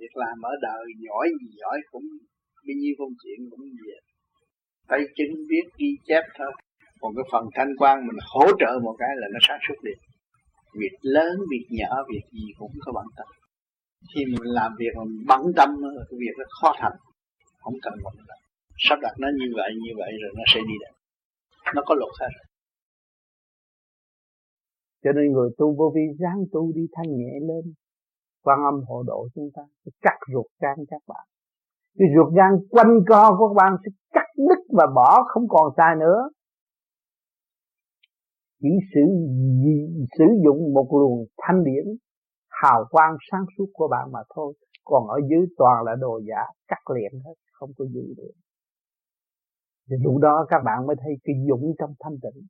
Việc 0.00 0.12
làm 0.22 0.36
ở 0.52 0.52
đời, 0.66 0.84
giỏi 1.06 1.26
gì 1.40 1.48
giỏi 1.60 1.78
cũng 1.90 2.06
bao 2.66 2.76
nhiêu 2.80 2.94
công 2.98 3.14
chuyện 3.22 3.38
cũng 3.50 3.64
gì 3.80 3.90
tay 4.88 5.00
chân 5.16 5.30
biết 5.50 5.66
ghi 5.78 5.90
chép 6.08 6.24
thôi. 6.38 6.52
Còn 7.00 7.12
cái 7.16 7.24
phần 7.32 7.44
thanh 7.54 7.72
quan 7.78 8.06
mình 8.06 8.18
hỗ 8.32 8.46
trợ 8.60 8.72
một 8.82 8.94
cái 8.98 9.08
là 9.16 9.26
nó 9.32 9.38
sáng 9.48 9.60
suốt 9.68 9.74
liền. 9.82 9.98
Việc 10.80 10.96
lớn, 11.02 11.34
việc 11.50 11.66
nhỏ, 11.70 11.90
việc 12.12 12.24
gì 12.32 12.46
cũng 12.58 12.72
có 12.84 12.92
bản 12.92 13.06
tâm 13.16 13.26
khi 14.10 14.20
mình 14.32 14.52
làm 14.58 14.72
việc 14.78 14.92
mình 14.98 15.24
bận 15.28 15.42
tâm 15.56 15.68
cái 16.08 16.16
việc 16.22 16.34
nó 16.38 16.44
khó 16.60 16.72
thành. 16.80 16.96
Không 17.62 17.74
cần 17.82 17.94
bận 18.04 18.14
tâm 18.28 18.38
sắp 18.78 18.98
đặt 19.02 19.14
nó 19.18 19.28
như 19.40 19.48
vậy 19.56 19.70
như 19.84 19.92
vậy 20.00 20.10
rồi 20.22 20.30
nó 20.38 20.44
sẽ 20.54 20.60
đi 20.60 20.76
được. 20.82 20.94
Nó 21.74 21.82
có 21.86 21.94
luật 21.94 22.12
hết 22.20 22.28
cho 25.06 25.12
nên 25.12 25.32
người 25.32 25.50
tu 25.58 25.74
vô 25.78 25.92
vi 25.94 26.02
ráng 26.18 26.40
tu 26.52 26.72
đi 26.74 26.82
thanh 26.92 27.16
nhẹ 27.16 27.32
lên. 27.40 27.74
Quan 28.42 28.58
âm 28.70 28.80
hộ 28.88 29.02
độ 29.02 29.28
chúng 29.34 29.50
ta 29.54 29.62
sẽ 29.84 29.90
cắt 30.02 30.18
ruột 30.32 30.46
gan 30.60 30.76
các 30.88 31.02
bạn. 31.06 31.26
Cái 31.98 32.08
ruột 32.16 32.34
gan 32.34 32.52
quanh 32.70 33.00
co 33.08 33.36
của 33.38 33.48
các 33.48 33.54
bạn 33.62 33.76
sẽ 33.84 33.90
cắt 34.12 34.26
đứt 34.36 34.60
và 34.78 34.86
bỏ, 34.94 35.22
không 35.28 35.48
còn 35.48 35.72
xa 35.76 35.94
nữa. 36.00 36.30
Chỉ 38.62 38.68
sử 38.94 39.00
sử 40.18 40.24
dụng 40.44 40.74
một 40.74 40.88
luồng 40.92 41.26
thanh 41.42 41.64
điển 41.64 41.84
hào 42.62 42.84
quang 42.90 43.16
sáng 43.30 43.44
suốt 43.58 43.66
của 43.72 43.88
bạn 43.88 44.12
mà 44.12 44.20
thôi 44.34 44.54
còn 44.84 45.08
ở 45.08 45.20
dưới 45.30 45.46
toàn 45.56 45.84
là 45.84 45.94
đồ 46.00 46.20
giả 46.28 46.42
cắt 46.68 46.90
liền 46.94 47.12
hết 47.24 47.34
không 47.52 47.70
có 47.78 47.84
giữ 47.84 48.14
được 48.16 48.34
thì 49.90 49.96
lúc 50.04 50.18
đó 50.20 50.46
các 50.48 50.62
bạn 50.64 50.86
mới 50.86 50.96
thấy 50.96 51.12
cái 51.24 51.36
dũng 51.48 51.74
trong 51.78 51.94
thanh 52.00 52.16
tịnh 52.22 52.42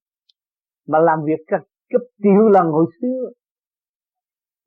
mà 0.88 0.98
làm 0.98 1.18
việc 1.24 1.44
các 1.46 1.60
gấp 1.90 2.04
triệu 2.22 2.48
lần 2.48 2.66
hồi 2.66 2.86
xưa 3.00 3.30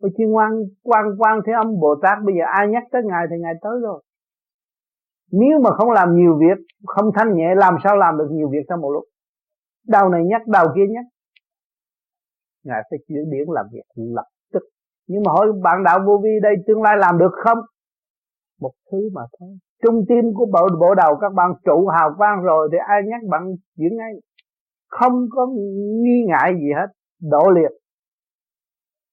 Ôi 0.02 0.12
chỉ 0.18 0.24
ngoan 0.26 0.52
quan 0.84 1.06
quan 1.18 1.40
thế 1.46 1.54
âm 1.54 1.80
Bồ 1.80 1.96
Tát 2.02 2.18
bây 2.26 2.36
giờ 2.36 2.44
ai 2.58 2.68
nhắc 2.68 2.84
tới 2.92 3.02
Ngài 3.06 3.26
thì 3.30 3.36
Ngài 3.40 3.54
tới 3.62 3.80
rồi. 3.82 4.04
Nếu 5.32 5.60
mà 5.64 5.70
không 5.78 5.92
làm 5.92 6.16
nhiều 6.16 6.38
việc, 6.40 6.66
không 6.86 7.12
thanh 7.16 7.34
nhẹ 7.36 7.56
làm 7.56 7.76
sao 7.84 7.98
làm 7.98 8.18
được 8.18 8.28
nhiều 8.32 8.50
việc 8.50 8.66
trong 8.70 8.82
một 8.82 8.90
lúc. 8.90 9.04
Đầu 9.88 10.10
này 10.10 10.22
nhắc, 10.26 10.42
đầu 10.48 10.66
kia 10.76 10.88
nhắc. 10.90 11.06
Ngài 12.64 12.82
phải 12.90 13.00
chuyển 13.08 13.30
điển 13.32 13.48
làm 13.48 13.66
việc 13.72 13.84
lập. 13.96 14.26
Nhưng 15.10 15.24
mà 15.26 15.32
hỏi 15.32 15.48
bạn 15.64 15.84
đạo 15.84 16.00
vô 16.06 16.22
vi 16.24 16.34
đây 16.42 16.54
tương 16.68 16.82
lai 16.82 16.96
làm 16.98 17.18
được 17.18 17.34
không? 17.44 17.58
Một 18.62 18.72
thứ 18.92 19.10
mà 19.14 19.22
thôi. 19.40 19.50
Trung 19.84 20.06
tim 20.10 20.24
của 20.36 20.46
bộ, 20.54 20.68
bộ 20.80 20.96
đầu 20.96 21.12
các 21.22 21.34
bạn 21.34 21.50
trụ 21.66 21.88
hào 21.88 22.10
quang 22.18 22.42
rồi 22.42 22.70
thì 22.72 22.78
ai 22.88 23.02
nhắc 23.06 23.22
bạn 23.30 23.42
chuyển 23.78 23.98
ngay. 23.98 24.14
Không 24.88 25.16
có 25.32 25.48
nghi 26.04 26.18
ngại 26.28 26.54
gì 26.62 26.70
hết. 26.80 26.90
Độ 27.22 27.50
liệt 27.56 27.72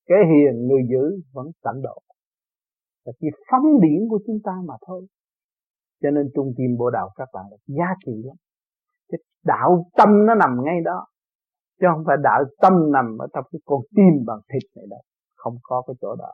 cái 0.06 0.18
hiền 0.30 0.66
người 0.68 0.82
giữ 0.90 1.22
vẫn 1.32 1.46
tận 1.62 1.82
độ 1.82 1.98
là 3.04 3.12
chỉ 3.20 3.26
phóng 3.50 3.80
điển 3.80 4.08
của 4.10 4.20
chúng 4.26 4.38
ta 4.44 4.52
mà 4.64 4.74
thôi 4.86 5.06
cho 6.02 6.10
nên 6.10 6.30
trung 6.34 6.52
tim 6.56 6.76
bộ 6.78 6.90
đạo 6.90 7.10
các 7.16 7.28
bạn 7.32 7.44
giá 7.66 7.86
trị 8.06 8.12
lắm 8.24 8.36
cái 9.08 9.18
đạo 9.44 9.86
tâm 9.96 10.26
nó 10.26 10.34
nằm 10.34 10.64
ngay 10.64 10.80
đó 10.84 11.06
chứ 11.80 11.86
không 11.94 12.04
phải 12.06 12.16
đạo 12.22 12.44
tâm 12.62 12.92
nằm 12.92 13.18
ở 13.18 13.26
trong 13.34 13.44
cái 13.52 13.60
con 13.64 13.80
tim 13.96 14.24
bằng 14.26 14.40
thịt 14.52 14.62
này 14.76 14.84
đâu 14.90 15.00
không 15.36 15.56
có 15.62 15.82
cái 15.86 15.94
chỗ 16.00 16.16
đó. 16.18 16.32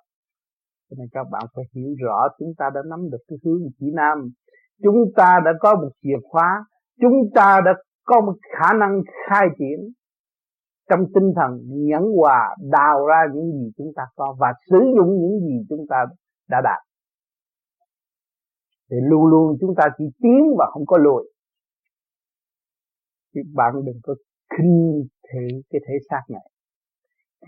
Cho 0.90 0.96
nên 0.98 1.08
các 1.12 1.26
bạn 1.30 1.42
phải 1.54 1.64
hiểu 1.74 1.94
rõ 2.00 2.28
chúng 2.38 2.52
ta 2.58 2.70
đã 2.74 2.80
nắm 2.90 3.10
được 3.10 3.22
cái 3.28 3.38
hướng 3.44 3.62
chỉ 3.78 3.86
nam. 3.94 4.28
Chúng 4.82 5.12
ta 5.16 5.40
đã 5.44 5.50
có 5.60 5.74
một 5.74 5.90
chìa 6.02 6.18
khóa. 6.28 6.64
Chúng 7.00 7.30
ta 7.34 7.60
đã 7.64 7.72
có 8.04 8.20
một 8.20 8.34
khả 8.58 8.72
năng 8.72 9.02
khai 9.26 9.46
triển 9.58 9.92
trong 10.90 11.00
tinh 11.14 11.32
thần 11.36 11.60
nhẫn 11.64 12.02
hòa, 12.16 12.56
đào 12.70 13.06
ra 13.06 13.20
những 13.34 13.52
gì 13.52 13.70
chúng 13.76 13.92
ta 13.96 14.02
có 14.16 14.36
và 14.38 14.52
sử 14.70 14.78
dụng 14.96 15.20
những 15.20 15.40
gì 15.40 15.66
chúng 15.68 15.86
ta 15.88 15.96
đã 16.48 16.60
đạt. 16.64 16.82
Thì 18.90 18.96
luôn 19.02 19.26
luôn 19.26 19.56
chúng 19.60 19.74
ta 19.76 19.88
chỉ 19.98 20.04
tiến 20.22 20.54
và 20.58 20.66
không 20.72 20.86
có 20.86 20.98
lùi. 20.98 21.22
Thì 23.34 23.40
bạn 23.54 23.74
đừng 23.84 24.00
có 24.02 24.14
khinh 24.56 25.04
thị 25.32 25.62
cái 25.70 25.80
thể 25.88 25.94
xác 26.10 26.22
này 26.28 26.51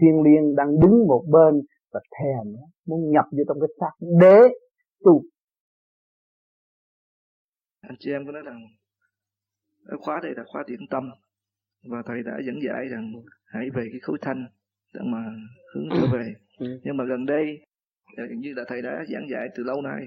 thiên 0.01 0.23
liêng 0.23 0.57
đang 0.57 0.81
đứng 0.81 1.07
một 1.07 1.25
bên 1.33 1.63
và 1.93 2.01
thèm 2.19 2.55
muốn 2.87 3.11
nhập 3.11 3.25
vô 3.31 3.45
trong 3.49 3.61
cái 3.61 3.69
xác 3.81 4.07
để 4.21 4.41
tu. 5.05 5.23
Anh 7.81 7.97
chị 7.99 8.11
em 8.11 8.27
có 8.27 8.33
nói 8.33 8.43
rằng 8.43 8.61
khóa 10.01 10.21
đây 10.23 10.33
là 10.37 10.45
khóa 10.47 10.65
điển 10.67 10.87
tâm 10.91 11.11
và 11.91 12.03
thầy 12.07 12.23
đã 12.23 12.39
dẫn 12.47 12.55
giải 12.63 12.89
rằng 12.89 13.13
hãy 13.45 13.71
về 13.75 13.89
cái 13.93 14.01
khối 14.01 14.19
thanh 14.21 14.47
để 14.95 15.01
mà 15.05 15.19
hướng 15.75 15.89
trở 15.91 16.07
về. 16.13 16.35
Ừ. 16.59 16.81
nhưng 16.85 16.97
mà 16.97 17.05
gần 17.05 17.27
đây 17.27 17.67
như 18.37 18.53
là 18.57 18.65
thầy 18.69 18.83
đã 18.83 19.05
giảng 19.09 19.29
giải 19.31 19.49
từ 19.55 19.65
lâu 19.65 19.83
nay. 19.83 20.07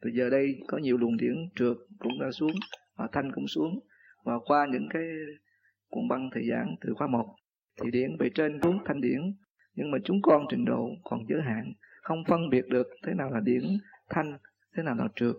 Từ 0.00 0.10
giờ 0.14 0.30
đây 0.30 0.60
có 0.66 0.78
nhiều 0.78 0.96
luồng 0.96 1.16
điển 1.16 1.34
trượt 1.54 1.76
cũng 1.98 2.20
đã 2.20 2.30
xuống 2.30 2.52
và 2.96 3.08
thanh 3.12 3.32
cũng 3.34 3.46
xuống 3.46 3.80
và 4.24 4.38
qua 4.44 4.66
những 4.72 4.88
cái 4.90 5.02
cuốn 5.90 6.08
băng 6.08 6.30
thầy 6.32 6.42
giảng 6.50 6.74
từ 6.80 6.94
khóa 6.94 7.06
1 7.06 7.36
thì 7.82 7.90
điển 7.90 8.16
về 8.18 8.30
trên 8.34 8.60
xuống 8.62 8.78
thanh 8.84 9.00
điển. 9.00 9.20
Nhưng 9.74 9.90
mà 9.90 9.98
chúng 10.04 10.22
con 10.22 10.46
trình 10.50 10.64
độ 10.64 10.88
còn 11.04 11.20
giới 11.28 11.40
hạn, 11.42 11.72
không 12.02 12.24
phân 12.28 12.50
biệt 12.50 12.66
được 12.68 12.86
thế 13.06 13.12
nào 13.14 13.30
là 13.30 13.40
điển, 13.44 13.62
thanh, 14.08 14.38
thế 14.76 14.82
nào 14.82 14.94
là 14.94 15.08
trượt. 15.16 15.34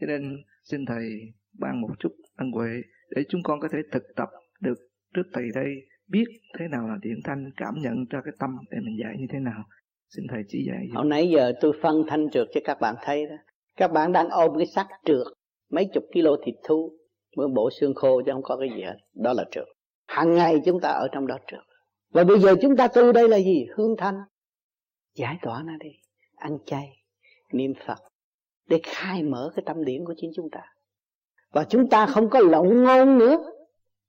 Cho 0.00 0.06
nên 0.06 0.36
xin 0.64 0.86
thầy 0.86 1.10
ban 1.58 1.80
một 1.80 1.90
chút 1.98 2.12
ân 2.36 2.50
huệ 2.50 2.82
để 3.10 3.22
chúng 3.28 3.42
con 3.42 3.60
có 3.60 3.68
thể 3.72 3.78
thực 3.92 4.02
tập 4.16 4.28
được 4.60 4.78
trước 5.14 5.26
thầy 5.32 5.44
đây, 5.54 5.74
biết 6.08 6.24
thế 6.58 6.68
nào 6.68 6.88
là 6.88 6.96
điện 7.02 7.20
thanh, 7.24 7.50
cảm 7.56 7.74
nhận 7.82 8.06
cho 8.10 8.20
cái 8.24 8.34
tâm 8.38 8.50
để 8.70 8.78
mình 8.84 8.96
dạy 9.00 9.14
như 9.18 9.26
thế 9.32 9.38
nào. 9.38 9.64
Xin 10.08 10.24
thầy 10.30 10.42
chỉ 10.48 10.64
dạy 10.66 10.88
hồi 10.94 11.06
nãy 11.06 11.28
giờ 11.28 11.52
tôi 11.60 11.72
phân 11.82 12.04
thanh 12.08 12.30
trượt 12.30 12.48
cho 12.54 12.60
các 12.64 12.80
bạn 12.80 12.94
thấy 13.02 13.26
đó. 13.26 13.36
Các 13.76 13.92
bạn 13.92 14.12
đang 14.12 14.28
ôm 14.28 14.52
cái 14.58 14.66
xác 14.66 14.86
trượt, 15.04 15.26
mấy 15.70 15.90
chục 15.94 16.04
kilo 16.12 16.36
thịt 16.44 16.54
thu 16.68 16.92
với 17.36 17.48
bộ 17.54 17.70
xương 17.80 17.94
khô 17.94 18.22
chứ 18.26 18.32
không 18.32 18.42
có 18.42 18.56
cái 18.56 18.68
gì 18.76 18.82
hết. 18.82 18.96
Đó 19.14 19.32
là 19.32 19.44
trượt 19.50 19.66
hàng 20.10 20.34
ngày 20.34 20.60
chúng 20.64 20.80
ta 20.80 20.88
ở 20.88 21.08
trong 21.12 21.26
đó 21.26 21.36
trước. 21.46 21.62
Và 22.12 22.24
bây 22.24 22.38
giờ 22.40 22.54
chúng 22.62 22.76
ta 22.76 22.88
tu 22.88 23.12
đây 23.12 23.28
là 23.28 23.36
gì? 23.36 23.66
Hương 23.76 23.96
thanh 23.98 24.14
giải 25.14 25.36
tỏa 25.42 25.62
nó 25.66 25.72
đi. 25.80 25.90
Ăn 26.36 26.58
chay, 26.66 26.88
niệm 27.52 27.72
phật, 27.86 27.98
để 28.68 28.80
khai 28.82 29.22
mở 29.22 29.50
cái 29.56 29.62
tâm 29.66 29.84
điểm 29.84 30.04
của 30.04 30.14
chính 30.16 30.30
chúng 30.36 30.50
ta. 30.52 30.60
Và 31.52 31.64
chúng 31.64 31.88
ta 31.88 32.06
không 32.06 32.30
có 32.30 32.40
lộng 32.40 32.84
ngôn 32.84 33.18
nữa. 33.18 33.36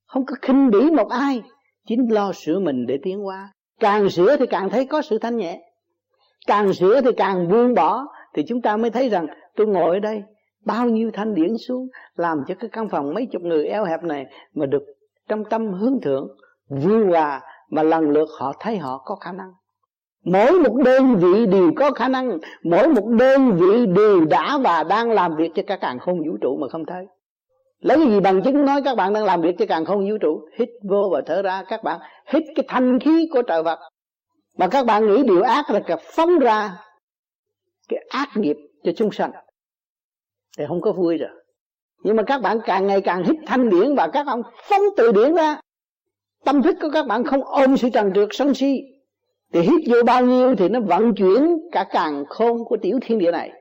Không 0.06 0.26
có 0.26 0.36
khinh 0.42 0.70
bỉ 0.70 0.92
một 0.92 1.10
ai. 1.10 1.42
Chính 1.88 2.14
lo 2.14 2.32
sửa 2.34 2.60
mình 2.60 2.86
để 2.88 3.00
tiến 3.04 3.26
qua 3.26 3.52
càng 3.80 4.10
sửa 4.10 4.38
thì 4.38 4.46
càng 4.46 4.70
thấy 4.70 4.86
có 4.86 5.02
sự 5.02 5.18
thanh 5.18 5.38
nhẹ. 5.38 5.62
Càng 6.48 6.74
sửa 6.74 7.02
thì 7.02 7.12
càng 7.18 7.50
buông 7.50 7.74
bỏ. 7.74 8.06
Thì 8.34 8.44
chúng 8.48 8.62
ta 8.62 8.78
mới 8.78 8.92
thấy 8.92 9.10
rằng, 9.10 9.28
tôi 9.56 9.68
ngồi 9.68 9.96
ở 9.96 10.00
đây, 10.00 10.22
bao 10.66 10.90
nhiêu 10.90 11.12
thanh 11.14 11.34
điển 11.34 11.58
xuống, 11.58 11.88
làm 12.16 12.38
cho 12.48 12.56
cái 12.60 12.70
căn 12.72 12.90
phòng 12.90 13.14
mấy 13.14 13.26
chục 13.32 13.42
người 13.42 13.66
eo 13.66 13.86
hẹp 13.86 14.04
này 14.04 14.26
mà 14.54 14.66
được 14.66 14.84
trong 15.32 15.44
tâm 15.50 15.74
hướng 15.74 16.02
thượng 16.02 16.28
vui 16.70 17.06
hòa 17.06 17.42
mà 17.70 17.84
lần 17.84 18.10
lượt 18.10 18.30
họ 18.40 18.54
thấy 18.60 18.78
họ 18.78 19.02
có 19.06 19.16
khả 19.16 19.32
năng. 19.32 19.52
Mỗi 20.26 20.52
một 20.52 20.76
đơn 20.86 21.16
vị 21.16 21.46
đều 21.46 21.72
có 21.76 21.92
khả 21.92 22.08
năng, 22.08 22.40
mỗi 22.64 22.88
một 22.88 23.08
đơn 23.08 23.52
vị 23.52 23.86
đều 23.86 24.26
đã 24.26 24.58
và 24.58 24.84
đang 24.84 25.12
làm 25.12 25.36
việc 25.36 25.52
cho 25.56 25.64
cả 25.68 25.78
càng 25.82 26.00
không 26.00 26.18
vũ 26.18 26.38
trụ 26.42 26.58
mà 26.62 26.68
không 26.72 26.86
thấy. 26.86 27.06
Lấy 27.80 27.98
cái 27.98 28.08
gì 28.08 28.20
bằng 28.20 28.44
chứng 28.44 28.66
nói 28.66 28.82
các 28.86 28.96
bạn 28.96 29.14
đang 29.14 29.24
làm 29.24 29.42
việc 29.42 29.56
cho 29.60 29.66
càng 29.70 29.86
không 29.86 30.10
vũ 30.10 30.18
trụ? 30.22 30.42
Hít 30.60 30.70
vô 30.90 31.10
và 31.12 31.22
thở 31.26 31.42
ra, 31.42 31.64
các 31.68 31.84
bạn 31.84 32.00
hít 32.28 32.44
cái 32.56 32.66
thanh 32.68 33.00
khí 33.00 33.30
của 33.34 33.42
trời 33.42 33.64
vật 33.64 33.80
mà 34.58 34.68
các 34.68 34.86
bạn 34.86 35.08
nghĩ 35.08 35.24
điều 35.24 35.42
ác 35.42 35.70
là 35.70 35.80
cả 35.80 35.96
phóng 36.02 36.40
ra 36.40 36.78
cái 37.90 38.00
ác 38.10 38.30
nghiệp 38.36 38.58
cho 38.84 38.92
chúng 38.96 39.12
sanh. 39.12 39.32
Thì 40.58 40.66
không 40.68 40.82
có 40.82 40.92
vui 40.92 41.18
rồi 41.18 41.30
nhưng 42.04 42.16
mà 42.16 42.24
các 42.24 42.42
bạn 42.42 42.60
càng 42.66 42.88
ngày 42.88 43.02
càng 43.02 43.24
hít 43.24 43.36
thanh 43.46 43.70
điển 43.70 43.96
và 43.96 44.08
các 44.14 44.26
bạn 44.26 44.42
phóng 44.70 44.82
từ 44.98 45.12
điển 45.12 45.36
ra. 45.36 45.60
Tâm 46.46 46.62
thức 46.62 46.78
của 46.82 46.90
các 46.94 47.08
bạn 47.08 47.24
không 47.24 47.44
ôm 47.44 47.78
sự 47.78 47.90
trần 47.90 48.12
trượt 48.16 48.30
sân 48.32 48.54
si. 48.54 48.82
Thì 49.54 49.62
hít 49.62 49.82
vô 49.88 50.04
bao 50.06 50.26
nhiêu 50.26 50.56
thì 50.56 50.70
nó 50.70 50.80
vận 50.80 51.14
chuyển 51.16 51.58
cả 51.72 51.86
càng 51.92 52.24
khôn 52.30 52.58
của 52.66 52.78
tiểu 52.82 53.00
thiên 53.02 53.20
địa 53.20 53.32
này. 53.32 53.52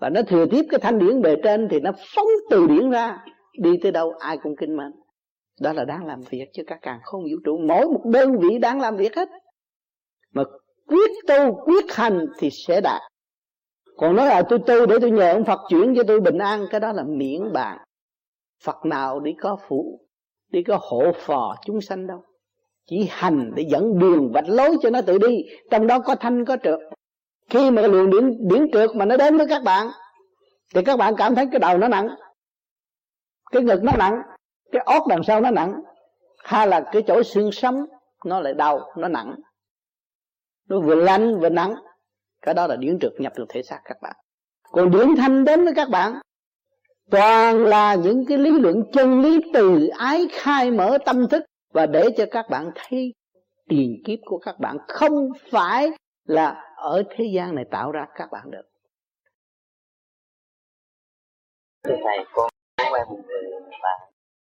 Và 0.00 0.08
nó 0.08 0.22
thừa 0.22 0.46
tiếp 0.50 0.62
cái 0.70 0.80
thanh 0.80 0.98
điển 0.98 1.22
bề 1.22 1.36
trên 1.44 1.68
thì 1.70 1.80
nó 1.80 1.90
phóng 2.14 2.28
từ 2.50 2.66
điển 2.66 2.90
ra. 2.90 3.18
Đi 3.62 3.70
tới 3.82 3.92
đâu 3.92 4.12
ai 4.18 4.38
cũng 4.42 4.56
kinh 4.56 4.76
mệnh 4.76 4.92
đó 5.60 5.72
là 5.72 5.84
đang 5.84 6.06
làm 6.06 6.20
việc 6.30 6.46
cho 6.52 6.62
các 6.66 6.78
càng 6.82 7.00
không 7.04 7.22
vũ 7.22 7.36
trụ. 7.44 7.58
Mỗi 7.58 7.86
một 7.86 8.00
đơn 8.04 8.38
vị 8.38 8.58
đang 8.58 8.80
làm 8.80 8.96
việc 8.96 9.16
hết. 9.16 9.28
Mà 10.34 10.42
quyết 10.86 11.10
tu, 11.26 11.64
quyết 11.64 11.84
hành 11.92 12.26
thì 12.38 12.50
sẽ 12.50 12.80
đạt 12.80 13.02
còn 14.00 14.16
nói 14.16 14.26
là 14.26 14.42
tôi 14.48 14.58
tu 14.58 14.86
để 14.86 14.96
tôi 15.00 15.10
nhờ 15.10 15.32
ông 15.32 15.44
Phật 15.44 15.60
chuyển 15.68 15.94
cho 15.96 16.02
tôi 16.06 16.20
bình 16.20 16.38
an, 16.38 16.66
cái 16.70 16.80
đó 16.80 16.92
là 16.92 17.02
miễn 17.02 17.52
bàn 17.52 17.78
Phật 18.64 18.84
nào 18.84 19.20
đi 19.20 19.32
có 19.40 19.56
phụ 19.68 20.00
đi 20.48 20.62
có 20.62 20.78
hộ 20.80 21.12
phò 21.14 21.56
chúng 21.64 21.80
sanh 21.80 22.06
đâu. 22.06 22.24
Chỉ 22.86 23.08
hành 23.10 23.52
để 23.54 23.64
dẫn 23.68 23.98
đường 23.98 24.32
vạch 24.32 24.48
lối 24.48 24.76
cho 24.82 24.90
nó 24.90 25.02
tự 25.02 25.18
đi, 25.18 25.44
trong 25.70 25.86
đó 25.86 25.98
có 25.98 26.14
thanh 26.14 26.44
có 26.44 26.56
trượt. 26.62 26.78
Khi 27.50 27.70
mà 27.70 27.82
luồng 27.82 28.10
điển 28.10 28.48
điển 28.48 28.70
trượt 28.72 28.90
mà 28.96 29.04
nó 29.04 29.16
đến 29.16 29.36
với 29.36 29.46
các 29.46 29.62
bạn, 29.64 29.86
thì 30.74 30.84
các 30.84 30.98
bạn 30.98 31.14
cảm 31.16 31.34
thấy 31.34 31.46
cái 31.52 31.58
đầu 31.58 31.78
nó 31.78 31.88
nặng, 31.88 32.08
cái 33.52 33.62
ngực 33.62 33.82
nó 33.82 33.92
nặng, 33.98 34.22
cái 34.72 34.82
óc 34.86 35.06
đằng 35.08 35.22
sau 35.22 35.40
nó 35.40 35.50
nặng, 35.50 35.74
hay 36.44 36.66
là 36.66 36.80
cái 36.92 37.02
chỗ 37.06 37.22
xương 37.22 37.52
sống 37.52 37.84
nó 38.24 38.40
lại 38.40 38.54
đau, 38.54 38.80
nó 38.96 39.08
nặng. 39.08 39.34
Nó 40.68 40.80
vừa 40.80 40.94
lạnh 40.94 41.40
vừa 41.40 41.48
nặng 41.48 41.74
cái 42.42 42.54
đó 42.54 42.66
là 42.66 42.76
điển 42.76 42.98
trượt 42.98 43.12
nhập 43.18 43.32
vào 43.36 43.46
thể 43.48 43.62
xác 43.62 43.80
các 43.84 43.96
bạn. 44.02 44.16
Còn 44.70 44.90
điển 44.90 45.16
thanh 45.16 45.44
đến 45.44 45.64
với 45.64 45.74
các 45.74 45.88
bạn 45.90 46.20
toàn 47.10 47.64
là 47.64 47.94
những 47.94 48.24
cái 48.28 48.38
lý 48.38 48.50
luận 48.50 48.84
chân 48.92 49.20
lý 49.20 49.40
từ 49.54 49.88
ái 49.98 50.26
khai 50.32 50.70
mở 50.70 50.98
tâm 51.06 51.28
thức 51.28 51.42
và 51.72 51.86
để 51.86 52.08
cho 52.16 52.24
các 52.30 52.46
bạn 52.50 52.70
thấy 52.74 53.14
tiền 53.68 54.02
kiếp 54.06 54.18
của 54.24 54.38
các 54.38 54.58
bạn 54.58 54.76
không 54.88 55.28
phải 55.50 55.90
là 56.24 56.74
ở 56.76 57.02
thế 57.10 57.24
gian 57.34 57.54
này 57.54 57.64
tạo 57.70 57.92
ra 57.92 58.06
các 58.14 58.28
bạn 58.32 58.50
được. 58.50 58.62
Thưa 61.84 61.96
thầy 62.04 62.24
con 62.32 62.50
quen 62.92 63.06
một 63.08 63.20
người 63.26 63.60
mà 63.82 63.88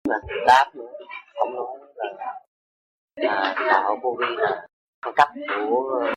mà 0.08 0.14
đáp 0.46 0.70
nữa 0.74 0.90
không 1.38 1.54
nói 1.54 1.78
là 1.96 2.34
à, 3.16 3.54
đạo 3.66 3.98
vô 4.02 4.16
vi 4.20 4.26
là 4.36 4.66
con 5.00 5.14
cấp 5.16 5.28
của 5.68 6.12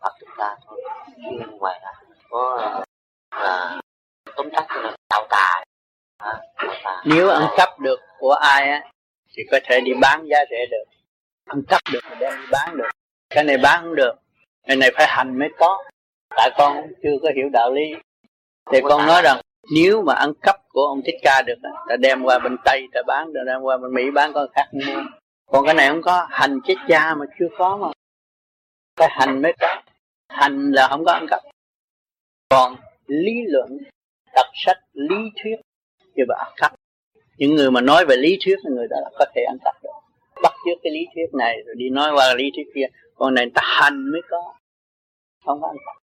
Phật 0.00 0.12
chúng 0.20 0.28
ta 0.38 0.56
thôi. 0.66 0.82
Nhưng 1.16 1.58
ngoài 1.58 1.80
ra 1.82 1.90
có 2.30 2.74
là 3.40 3.80
tóm 4.36 4.50
tắt 4.52 4.66
là 4.70 4.96
đạo 5.10 5.26
tà 5.30 5.64
à, 6.18 6.40
nếu 7.04 7.30
ăn 7.30 7.42
cắp 7.56 7.78
được 7.78 8.00
của 8.18 8.32
ai 8.32 8.68
á 8.70 8.90
thì 9.36 9.42
có 9.50 9.58
thể 9.64 9.80
đi 9.80 9.92
bán 10.00 10.26
giá 10.26 10.38
rẻ 10.50 10.66
được. 10.70 10.84
Ăn 11.44 11.62
cắp 11.68 11.80
được 11.92 12.00
thì 12.02 12.14
đem 12.20 12.32
đi 12.40 12.46
bán 12.52 12.76
được. 12.76 12.88
Cái 13.30 13.44
này 13.44 13.58
bán 13.58 13.82
không 13.82 13.94
được 13.94 14.12
cái 14.66 14.76
này 14.76 14.90
phải 14.94 15.06
hành 15.08 15.38
mới 15.38 15.48
có. 15.58 15.84
Tại 16.36 16.50
con 16.58 16.86
chưa 17.02 17.16
có 17.22 17.28
hiểu 17.36 17.48
đạo 17.52 17.72
lý. 17.72 17.94
Thì 18.72 18.80
con 18.88 19.06
nói 19.06 19.22
rằng 19.22 19.40
nếu 19.74 20.02
mà 20.02 20.14
ăn 20.14 20.32
cắp 20.42 20.56
của 20.68 20.86
ông 20.86 21.00
thích 21.06 21.16
ca 21.22 21.42
được 21.42 21.54
ta 21.88 21.96
đem 21.96 22.22
qua 22.22 22.38
bên 22.38 22.56
tây 22.64 22.88
ta 22.92 23.00
bán 23.06 23.32
ta 23.34 23.40
đem 23.46 23.60
qua 23.60 23.76
bên 23.76 23.94
mỹ 23.94 24.10
bán 24.14 24.32
con 24.32 24.46
khác 24.54 24.68
mua. 24.72 25.02
Còn 25.46 25.64
cái 25.64 25.74
này 25.74 25.88
không 25.88 26.02
có 26.02 26.26
hành 26.30 26.60
chết 26.64 26.74
cha 26.88 27.14
mà 27.14 27.26
chưa 27.38 27.48
có 27.58 27.76
mà. 27.76 27.88
Cái 28.96 29.08
hành 29.10 29.42
mới 29.42 29.52
có 29.60 29.82
hành 30.30 30.72
là 30.72 30.88
không 30.88 31.04
có 31.04 31.12
ăn 31.12 31.26
cắp. 31.30 31.40
Còn 32.48 32.76
lý 33.06 33.32
luận 33.46 33.78
đọc 34.34 34.46
sách 34.54 34.78
lý 34.92 35.16
thuyết 35.42 35.56
thì 36.16 36.22
vậy 36.28 36.36
ăn 36.40 36.52
cắp. 36.56 36.74
Những 37.36 37.54
người 37.54 37.70
mà 37.70 37.80
nói 37.80 38.04
về 38.08 38.16
lý 38.16 38.38
thuyết 38.44 38.56
người 38.64 38.86
đó 38.90 38.96
là 39.02 39.10
có 39.18 39.24
thể 39.34 39.42
ăn 39.48 39.58
cắp 39.64 39.82
được. 39.82 39.90
Bắt 40.42 40.52
chước 40.64 40.78
cái 40.82 40.92
lý 40.92 41.06
thuyết 41.14 41.34
này 41.38 41.56
rồi 41.66 41.74
đi 41.78 41.90
nói 41.90 42.10
qua 42.14 42.34
lý 42.34 42.50
thuyết 42.56 42.66
kia 42.74 42.86
còn 43.14 43.34
này 43.34 43.50
ta 43.54 43.62
hành 43.64 44.10
mới 44.12 44.20
có. 44.30 44.54
Không 45.44 45.60
có 45.60 45.66
ăn 45.66 45.76
cắp. 45.86 45.96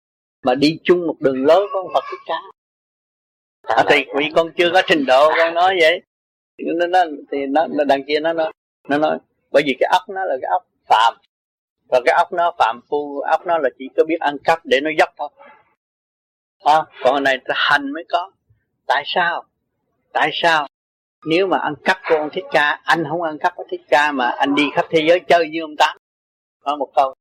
Mà 0.43 0.55
đi 0.55 0.79
chung 0.83 1.07
một 1.07 1.15
đường 1.19 1.45
lối 1.45 1.67
con 1.73 1.87
Phật 1.93 2.03
thích 2.11 2.19
ca. 2.25 2.41
À, 3.75 3.83
thì 3.89 4.05
vì 4.15 4.25
con 4.35 4.51
chưa 4.57 4.69
có 4.73 4.81
trình 4.87 5.05
độ 5.05 5.29
con 5.37 5.53
nói 5.53 5.75
vậy. 5.81 6.01
Nó, 6.57 6.87
nó 6.87 6.99
thì 7.31 7.37
nó, 7.45 7.67
nó 7.67 7.83
đằng 7.83 8.03
kia 8.07 8.19
nó 8.19 8.33
nó 8.33 8.51
nó 8.89 8.97
nói 8.97 9.17
bởi 9.51 9.63
vì 9.65 9.75
cái 9.79 9.89
ốc 9.91 10.01
nó 10.09 10.25
là 10.25 10.35
cái 10.41 10.49
ốc 10.51 10.63
phạm 10.87 11.13
và 11.89 12.01
cái 12.05 12.15
óc 12.17 12.33
nó 12.33 12.51
phạm 12.59 12.80
phu 12.89 13.19
óc 13.19 13.45
nó 13.45 13.57
là 13.57 13.69
chỉ 13.80 13.89
có 13.97 14.03
biết 14.07 14.19
ăn 14.19 14.38
cắp 14.43 14.59
để 14.64 14.80
nó 14.81 14.89
dốc 14.99 15.09
thôi. 15.17 15.30
À, 16.64 16.83
còn 17.03 17.23
này 17.23 17.38
hành 17.47 17.91
mới 17.91 18.03
có. 18.09 18.31
Tại 18.88 19.03
sao? 19.05 19.43
Tại 20.14 20.30
sao? 20.33 20.67
Nếu 21.25 21.47
mà 21.47 21.57
ăn 21.57 21.75
cắp 21.83 21.97
của 22.09 22.15
ông 22.15 22.30
thích 22.33 22.45
ca 22.51 22.81
anh 22.83 23.03
không 23.09 23.22
ăn 23.22 23.38
cắp 23.38 23.55
của 23.55 23.64
thích 23.69 23.81
ca 23.89 24.11
mà 24.11 24.30
anh 24.30 24.55
đi 24.55 24.64
khắp 24.75 24.85
thế 24.89 25.05
giới 25.07 25.19
chơi 25.19 25.49
như 25.49 25.61
ông 25.61 25.75
tám. 25.77 25.97
Nói 26.65 26.77
một 26.77 26.89
câu 26.95 27.14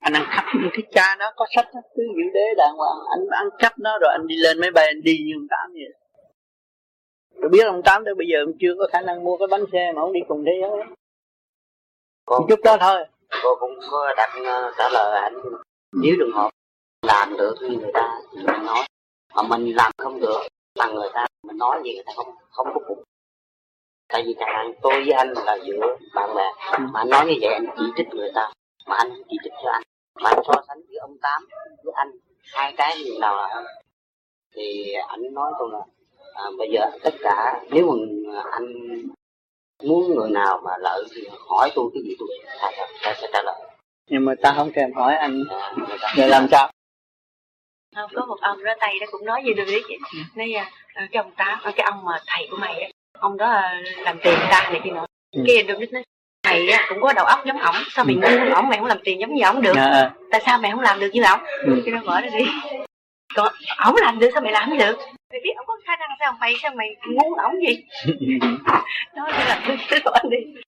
anh 0.00 0.12
ăn 0.12 0.24
cắp 0.36 0.44
ông 0.52 0.70
thích 0.74 0.86
ca 0.92 1.16
nó 1.18 1.32
có 1.36 1.46
sách 1.54 1.68
cứ 1.72 2.02
giữ 2.16 2.22
đế 2.34 2.54
đàng 2.56 2.74
hoàng. 2.76 2.98
Anh 3.10 3.26
ăn 3.30 3.48
cắp 3.58 3.78
nó 3.78 3.98
rồi 3.98 4.12
anh 4.12 4.26
đi 4.26 4.36
lên 4.36 4.60
máy 4.60 4.70
bay 4.70 4.86
anh 4.86 5.02
đi 5.02 5.18
như 5.26 5.32
ông 5.36 5.46
tám 5.50 5.72
vậy. 5.72 5.92
Tôi 7.40 7.50
biết 7.50 7.64
ông 7.64 7.82
tám 7.82 8.04
tới 8.04 8.14
bây 8.14 8.26
giờ 8.32 8.38
ông 8.46 8.52
chưa 8.60 8.74
có 8.78 8.88
khả 8.92 9.00
năng 9.00 9.24
mua 9.24 9.36
cái 9.36 9.48
bánh 9.50 9.64
xe 9.72 9.92
mà 9.96 10.02
ông 10.02 10.12
đi 10.12 10.20
cùng 10.28 10.44
thế 10.46 10.52
giới. 10.60 10.84
Con, 12.24 12.42
chút 12.48 12.60
đó 12.64 12.76
thôi 12.80 13.04
cô 13.42 13.56
cũng 13.60 13.78
có 13.90 14.14
đặt 14.16 14.30
ờ, 14.44 14.72
trả 14.78 14.88
lời 14.88 15.20
anh 15.22 15.34
nếu 15.92 16.14
trường 16.18 16.32
hợp 16.32 16.50
làm 17.02 17.36
được 17.36 17.54
thì 17.60 17.76
người 17.76 17.90
ta 17.94 18.20
thì 18.32 18.42
mình 18.46 18.66
nói 18.66 18.86
mà 19.34 19.42
mình 19.42 19.76
làm 19.76 19.92
không 19.98 20.20
được 20.20 20.40
bằng 20.78 20.94
người 20.94 21.08
ta 21.14 21.26
mình 21.42 21.58
nói 21.58 21.80
gì 21.84 21.94
người 21.94 22.04
ta 22.06 22.12
không 22.16 22.34
không 22.50 22.66
có 22.74 22.80
phục. 22.88 23.02
Tại 24.08 24.22
vì 24.26 24.34
chẳng 24.38 24.48
hạn 24.52 24.72
tôi 24.82 24.94
với 24.94 25.12
anh 25.12 25.32
là 25.46 25.58
giữa 25.66 25.96
bạn 26.14 26.34
bè 26.34 26.52
mà 26.78 27.00
anh 27.00 27.10
nói 27.10 27.26
như 27.26 27.34
vậy 27.40 27.54
anh 27.54 27.66
chỉ 27.78 27.84
trích 27.96 28.08
người 28.08 28.30
ta 28.34 28.52
mà 28.86 28.96
anh 28.96 29.10
chỉ 29.28 29.36
trích 29.44 29.52
cho 29.64 29.70
anh. 29.70 29.82
Mà 30.22 30.30
anh 30.30 30.42
so 30.46 30.62
sánh 30.68 30.82
giữa 30.88 30.98
ông 31.00 31.18
tám 31.22 31.46
với 31.84 31.92
anh 31.96 32.10
hai 32.52 32.74
cái 32.76 32.98
gì 33.04 33.18
nào 33.18 33.36
là 33.36 33.62
thì 34.54 34.92
anh 34.92 35.34
nói 35.34 35.52
tôi 35.58 35.68
là 35.72 35.78
à, 36.34 36.44
bây 36.58 36.68
giờ 36.72 36.90
tất 37.02 37.14
cả 37.20 37.64
nếu 37.70 37.86
mà 37.86 37.94
à, 38.40 38.44
anh 38.50 38.66
muốn 39.84 40.14
người 40.14 40.30
nào 40.30 40.60
mà 40.64 40.70
lợi 40.80 41.04
thì 41.14 41.22
hỏi 41.48 41.70
tôi 41.74 41.90
cái 41.94 42.02
gì 42.02 42.16
tôi 42.18 42.28
sẽ, 42.60 42.86
sẽ, 43.02 43.14
sẽ 43.20 43.28
trả 43.32 43.42
lời. 43.42 43.54
Nhưng 44.10 44.24
mà 44.24 44.32
ta 44.42 44.52
không 44.56 44.72
thèm 44.72 44.92
hỏi 44.92 45.14
anh. 45.16 45.42
Để 46.16 46.26
làm 46.26 46.46
sao? 46.50 46.70
Không 47.96 48.10
có 48.14 48.26
một 48.26 48.36
ông 48.40 48.64
đó 48.64 48.72
tay 48.80 48.98
đó 49.00 49.06
cũng 49.10 49.24
nói 49.24 49.42
gì 49.46 49.54
được 49.54 49.64
đấy 49.64 49.82
chị. 49.88 49.96
Nói 50.36 50.52
à, 50.52 50.70
cái 50.94 51.22
ông 51.22 51.32
tám 51.36 51.58
cái 51.76 51.86
ông 51.90 52.04
mà 52.04 52.18
thầy 52.26 52.48
của 52.50 52.56
mày 52.56 52.80
á 52.82 52.88
ông 53.18 53.36
đó 53.36 53.46
à, 53.46 53.82
làm 54.04 54.18
tiền 54.24 54.38
ta 54.50 54.68
này 54.72 54.80
kia 54.84 54.90
nữa. 54.90 55.04
Ừ. 55.36 55.42
kia 55.46 55.62
được 55.62 55.92
nói 55.92 56.02
mày 56.46 56.68
á 56.68 56.86
cũng 56.88 57.00
có 57.00 57.12
đầu 57.12 57.26
óc 57.26 57.40
giống 57.46 57.58
ổng 57.58 57.74
sao 57.90 58.04
mày 58.04 58.14
ngu 58.14 58.28
hơn 58.28 58.50
ổng 58.50 58.68
mày 58.68 58.78
không 58.78 58.86
làm 58.86 58.98
tiền 59.04 59.20
giống 59.20 59.34
như 59.34 59.42
ổng 59.44 59.62
được? 59.62 59.76
À. 59.76 60.10
tại 60.30 60.42
sao 60.46 60.58
mày 60.58 60.70
không 60.70 60.80
làm 60.80 61.00
được 61.00 61.08
như 61.12 61.22
ổng? 61.22 61.40
Ừ. 61.66 61.82
cái 61.84 61.94
nó 61.94 62.00
mở 62.04 62.20
ra 62.20 62.28
đi 62.38 62.44
còn 63.34 63.52
ổng 63.84 63.96
làm 64.00 64.18
được 64.18 64.28
sao 64.32 64.42
mày 64.42 64.52
làm 64.52 64.78
được? 64.78 64.96
Mày 65.30 65.40
biết 65.44 65.50
ổng 65.56 65.66
có 65.66 65.74
khả 65.86 65.96
năng 65.96 66.08
sao? 66.20 66.36
Mày 66.40 66.54
sao 66.62 66.72
mày 66.74 66.96
ngu 67.06 67.34
ổng 67.34 67.54
gì 67.66 67.84
nó 69.14 69.26
chỉ 69.32 69.44
là 69.48 69.62
cái 69.88 70.00
anh 70.12 70.30
đi. 70.30 70.60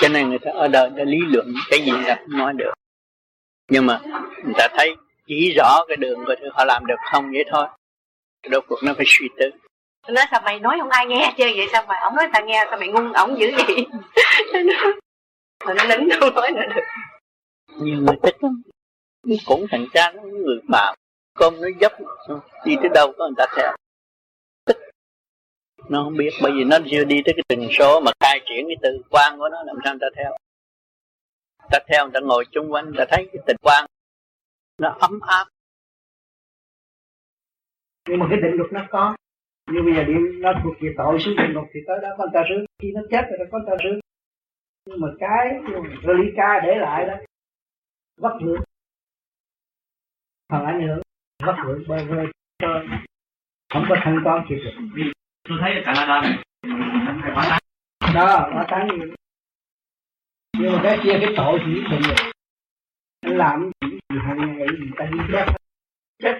Cho 0.00 0.08
nên 0.08 0.28
người 0.28 0.38
ta 0.38 0.50
ở 0.50 0.68
đời 0.68 0.90
ta 0.96 1.04
lý 1.04 1.18
luận 1.30 1.54
cái 1.70 1.80
gì 1.80 1.92
là 2.04 2.14
không 2.14 2.38
nói 2.38 2.52
được. 2.56 2.72
Nhưng 3.70 3.86
mà 3.86 4.00
người 4.44 4.54
ta 4.56 4.68
thấy 4.76 4.96
chỉ 5.26 5.54
rõ 5.56 5.84
cái 5.88 5.96
đường 5.96 6.24
của 6.24 6.34
họ 6.52 6.64
làm 6.64 6.86
được 6.86 6.96
không 7.12 7.30
vậy 7.32 7.44
thôi. 7.50 7.66
Đôi 8.48 8.60
cuộc 8.68 8.78
nó 8.82 8.94
phải 8.96 9.04
suy 9.08 9.28
tư. 9.38 9.50
Nói 10.08 10.24
sao 10.30 10.40
mày 10.44 10.60
nói 10.60 10.76
không 10.80 10.90
ai 10.90 11.06
nghe 11.06 11.34
chơi 11.36 11.54
vậy 11.56 11.66
sao 11.72 11.84
mà 11.88 11.94
ông 12.02 12.16
nói 12.16 12.28
ta 12.32 12.40
nghe 12.40 12.66
sao 12.70 12.78
mày 12.78 12.88
ngu 12.88 13.12
ổng 13.12 13.40
dữ 13.40 13.50
vậy? 13.56 13.86
Rồi 15.64 15.74
nó 15.74 15.84
nín 15.84 16.08
đâu 16.08 16.30
nói 16.30 16.50
nữa 16.50 16.62
được. 16.74 16.82
Nhiều 17.76 18.00
người 18.00 18.16
thích 18.22 18.36
lắm. 18.40 18.62
Cũng 19.44 19.66
thành 19.70 19.86
ra 19.92 20.12
nó 20.14 20.22
người 20.22 20.58
mà 20.68 20.92
con 21.34 21.54
nó 21.60 21.68
dấp 21.80 21.92
đi 22.64 22.76
tới 22.80 22.90
đâu 22.94 23.12
có 23.18 23.26
người 23.26 23.34
ta 23.36 23.46
theo 23.56 23.76
nó 25.88 26.02
không 26.04 26.16
biết, 26.16 26.30
bởi 26.42 26.52
vì 26.52 26.64
nó 26.64 26.78
chưa 26.90 27.04
đi 27.04 27.22
tới 27.24 27.34
cái 27.36 27.42
tình 27.48 27.68
số 27.78 28.00
mà 28.00 28.10
khai 28.20 28.40
triển 28.46 28.66
cái 28.68 28.76
từ 28.82 29.02
quan 29.10 29.38
của 29.38 29.48
nó, 29.48 29.62
làm 29.62 29.76
sao 29.84 29.94
người 29.94 30.00
ta 30.00 30.06
theo? 30.16 30.36
Ta 31.70 31.78
theo, 31.88 32.04
người 32.04 32.12
ta 32.14 32.20
ngồi 32.20 32.44
chung 32.52 32.72
quanh, 32.72 32.84
người 32.84 32.94
ta 32.98 33.04
thấy 33.10 33.28
cái 33.32 33.42
tình 33.46 33.56
quan 33.62 33.86
nó 34.78 34.96
ấm 35.00 35.20
áp. 35.20 35.44
Nhưng 38.08 38.18
mà 38.18 38.26
cái 38.30 38.38
định 38.42 38.54
luật 38.56 38.72
nó 38.72 38.86
có. 38.90 39.16
Nhưng 39.72 39.84
bây 39.84 39.94
giờ 39.94 40.02
đi, 40.04 40.14
nó 40.40 40.52
thuộc 40.64 40.74
về 40.80 40.94
tội 40.98 41.18
xuống 41.20 41.34
địa 41.36 41.54
ngục 41.54 41.64
thì 41.74 41.80
tới 41.86 41.96
đó 42.02 42.08
con 42.18 42.28
ta 42.34 42.42
rước. 42.48 42.64
Khi 42.82 42.92
nó 42.94 43.00
chết 43.10 43.22
rồi 43.38 43.48
con 43.52 43.62
ta 43.66 43.72
rước. 43.84 44.00
Nhưng 44.86 45.00
mà 45.00 45.08
cái 45.20 45.46
relica 46.06 46.60
để 46.64 46.74
lại 46.80 47.06
đó 47.06 47.14
vất 48.20 48.32
vưởng 48.44 48.62
phần 50.52 50.64
ảnh 50.64 50.86
hưởng 50.86 51.01
vất 51.46 51.56
vưởng 51.66 51.82
bơ 51.88 51.96
vơ 52.04 52.24
không 53.72 53.84
có 53.88 53.96
thanh 54.04 54.20
toán 54.24 54.46
kịp 54.48 54.56
được. 54.56 55.12
Tôi 55.48 55.58
thấy 55.60 55.74
ở 55.74 55.82
Canada 55.84 56.20
này 56.20 56.38
phải 57.22 57.30
quá 57.34 57.44
tán 57.50 57.60
đó 58.14 58.50
quá 58.52 58.66
tán 58.68 58.88
gì 58.90 59.12
nhưng 60.58 60.72
mà 60.72 60.80
cái 60.82 60.98
kia 61.02 61.18
cái 61.20 61.34
tội 61.36 61.58
nhất 61.58 61.84
định 61.90 62.02
rồi 62.02 62.32
anh 63.20 63.36
làm 63.36 63.70
gì 63.80 63.98
hàng 64.26 64.58
ngày 64.58 64.66
người 64.78 64.90
ta 64.96 65.04
đi 65.12 65.18
chết. 65.32 65.46
Chết 66.22 66.38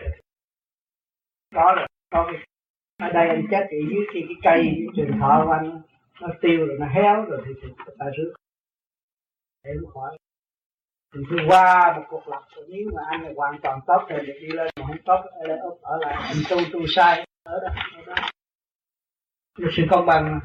đó 1.50 1.74
là 1.74 1.86
có 2.10 2.30
cái 2.32 2.46
ở 2.96 3.12
đây 3.12 3.28
anh 3.28 3.46
chết 3.50 3.66
thì 3.70 3.76
dưới 3.90 4.06
khi 4.12 4.20
cái 4.28 4.36
cây 4.42 4.86
trường 4.96 5.18
thọ 5.20 5.42
của 5.44 5.52
anh 5.52 5.82
nó 6.20 6.28
tiêu 6.40 6.66
rồi 6.66 6.76
nó 6.80 6.86
héo 6.86 7.24
rồi 7.24 7.42
thì 7.46 7.68
ta 7.98 8.06
rước. 8.16 8.34
Để 9.64 9.70
nó 9.82 9.90
khỏi 9.90 10.16
thì 11.14 11.20
khi 11.30 11.36
qua 11.48 11.92
một 11.96 12.02
cuộc 12.08 12.28
lập 12.28 12.42
nếu 12.68 12.90
mà 12.94 13.02
anh 13.10 13.22
là 13.22 13.30
hoàn 13.36 13.60
toàn 13.62 13.80
tốt 13.86 14.06
thì 14.08 14.16
được 14.26 14.38
đi 14.40 14.48
lên 14.48 14.70
mà 14.80 14.86
không 14.86 14.96
tốt 15.04 15.20
ở 15.32 15.46
lại 15.48 15.58
ở 15.82 15.98
lại 16.00 16.14
anh 16.14 16.36
tu 16.50 16.56
tu 16.72 16.86
sai 16.86 17.26
ở 17.44 17.60
đó 17.62 17.68
ở 17.96 18.02
đó. 18.06 18.14
Là 19.58 19.68
sự 19.76 19.82
công 19.90 20.06
bằng. 20.06 20.40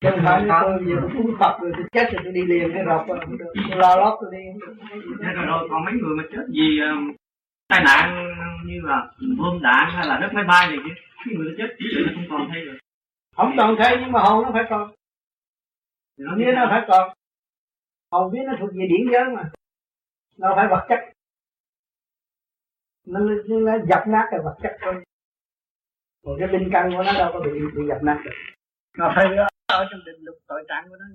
Chứ 0.00 0.08
không 0.10 0.20
phải 0.24 0.44
tôi 0.48 0.84
giờ 0.86 0.96
tôi 1.00 1.10
uống 1.16 1.36
Phật 1.40 1.58
rồi 1.60 1.72
tôi 1.76 1.86
chết 1.92 2.12
rồi 2.12 2.20
tôi 2.24 2.32
đi 2.32 2.42
liền 2.46 2.70
cái 2.74 2.82
rọc 2.86 3.08
rồi 3.08 3.18
không 3.24 3.38
được. 3.38 3.52
Tôi 3.70 3.78
lo 3.78 3.96
lót 3.96 4.18
tôi 4.20 4.30
đi. 4.32 4.44
Không 4.66 5.00
được 5.00 5.32
rồi, 5.36 5.46
rồi 5.46 5.68
còn 5.70 5.84
mấy 5.84 5.94
người 5.94 6.16
mà 6.16 6.24
chết 6.32 6.44
vì 6.48 6.80
um, 6.80 7.12
tai 7.68 7.80
nạn 7.84 8.32
như 8.66 8.80
là 8.84 9.10
bom 9.38 9.62
đạn 9.62 9.90
hay 9.90 10.06
là 10.06 10.18
đất 10.20 10.28
máy 10.32 10.44
bay 10.44 10.68
này 10.68 10.78
kia 10.84 10.94
cái 11.24 11.34
người 11.36 11.54
chết 11.58 11.68
chỉ 11.78 11.84
là 11.90 12.12
không 12.14 12.26
còn 12.30 12.48
thấy 12.52 12.64
rồi. 12.64 12.78
Không 13.36 13.54
còn 13.56 13.76
thấy 13.78 13.96
nhưng 14.00 14.12
mà 14.12 14.20
hồn 14.20 14.42
nó 14.42 14.50
phải 14.52 14.64
còn. 14.70 14.92
Vía 16.36 16.52
nó 16.52 16.66
phải 16.70 16.82
còn 16.88 17.12
hồn 18.16 18.32
vía 18.32 18.42
nó 18.46 18.52
thuộc 18.60 18.70
về 18.78 18.86
điển 18.92 19.02
giới 19.12 19.24
mà. 19.36 19.50
Nó 20.38 20.52
phải 20.56 20.66
vật 20.70 20.86
chất. 20.88 21.00
Nó, 23.06 23.20
nó 23.48 23.72
dập 23.88 24.02
nát 24.08 24.26
cái 24.30 24.40
vật 24.44 24.56
chất 24.62 24.76
thôi. 24.80 24.94
Còn 26.24 26.36
cái 26.38 26.48
linh 26.52 26.68
căn 26.72 26.90
của 26.96 27.02
nó 27.02 27.12
đâu 27.12 27.30
có 27.32 27.40
bị 27.40 27.50
bị 27.76 27.82
dập 27.88 28.02
nát 28.02 28.22
được. 28.24 28.36
Nó 28.98 29.12
phải 29.16 29.26
ở 29.66 29.84
trong 29.90 30.00
định 30.06 30.20
lục 30.20 30.36
tội 30.46 30.64
trạng 30.68 30.84
của 30.88 30.96
nó. 30.96 31.06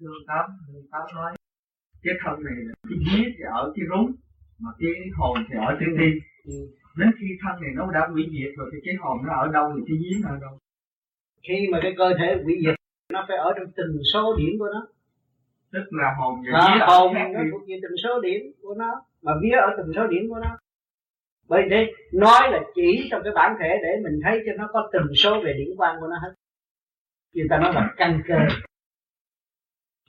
Thương 0.00 0.26
tám 0.26 0.50
tám 0.90 1.02
nói 1.14 1.36
cái 2.02 2.14
thân 2.24 2.44
này 2.44 2.54
cái 2.88 2.98
vía 3.06 3.24
thì 3.36 3.44
ở 3.52 3.72
cái 3.76 3.84
rúng 3.90 4.12
mà 4.58 4.70
cái 4.78 4.90
hồn 5.16 5.36
thì 5.48 5.54
ở 5.58 5.76
trên 5.80 5.88
tim. 5.98 6.14
Ừ. 6.44 6.54
đến 6.96 7.10
khi 7.18 7.26
thân 7.42 7.62
này 7.62 7.70
nó 7.74 7.90
đã 7.92 8.08
hủy 8.12 8.22
diệt 8.32 8.52
rồi 8.56 8.70
thì 8.72 8.78
cái 8.84 8.94
hồn 9.00 9.18
nó 9.26 9.32
ở 9.34 9.48
đâu 9.52 9.72
thì 9.76 9.82
cái 9.88 9.96
vía 10.02 10.16
nó 10.22 10.28
ở 10.28 10.38
đâu 10.40 10.58
khi 11.42 11.68
mà 11.72 11.78
cái 11.82 11.94
cơ 11.98 12.14
thể 12.18 12.36
hủy 12.44 12.58
diệt 12.64 12.74
nó 13.12 13.24
phải 13.28 13.36
ở 13.36 13.52
trong 13.56 13.66
từng 13.76 13.98
số 14.12 14.36
điểm 14.36 14.58
của 14.58 14.68
nó. 14.74 14.86
Tức 15.72 15.84
là 15.90 16.14
hồn 16.18 16.42
và 16.52 16.58
à, 16.58 16.74
vía 16.74 16.84
hồn 16.86 17.14
nó 17.14 17.40
thuộc 17.50 17.62
về 17.68 17.78
từng 17.82 17.96
số 18.04 18.20
điểm 18.20 18.42
của 18.62 18.74
nó 18.74 19.02
mà 19.22 19.32
vía 19.42 19.56
ở 19.56 19.74
từng 19.76 19.92
số 19.96 20.06
điểm 20.06 20.28
của 20.28 20.38
nó. 20.38 20.58
Bởi 21.48 21.62
thế 21.70 21.92
nói 22.12 22.50
là 22.50 22.60
chỉ 22.74 23.08
trong 23.10 23.22
cái 23.24 23.32
bản 23.34 23.56
thể 23.60 23.78
để 23.82 23.88
mình 24.02 24.20
thấy 24.24 24.42
cho 24.46 24.52
nó 24.58 24.68
có 24.72 24.90
từng 24.92 25.14
số 25.14 25.42
về 25.44 25.52
điển 25.58 25.76
quan 25.76 25.96
của 26.00 26.06
nó 26.06 26.16
hết. 26.22 26.34
Người 27.34 27.46
ta 27.50 27.58
nói 27.58 27.72
là 27.74 27.94
căn 27.96 28.22
cơ. 28.28 28.38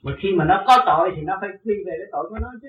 Mà 0.02 0.12
khi 0.20 0.32
mà 0.32 0.44
nó 0.44 0.64
có 0.66 0.82
tội 0.86 1.12
thì 1.16 1.22
nó 1.22 1.38
phải 1.40 1.50
quy 1.64 1.74
về 1.86 1.94
cái 1.98 2.06
tội 2.12 2.28
của 2.28 2.38
nó 2.40 2.48
chứ. 2.62 2.68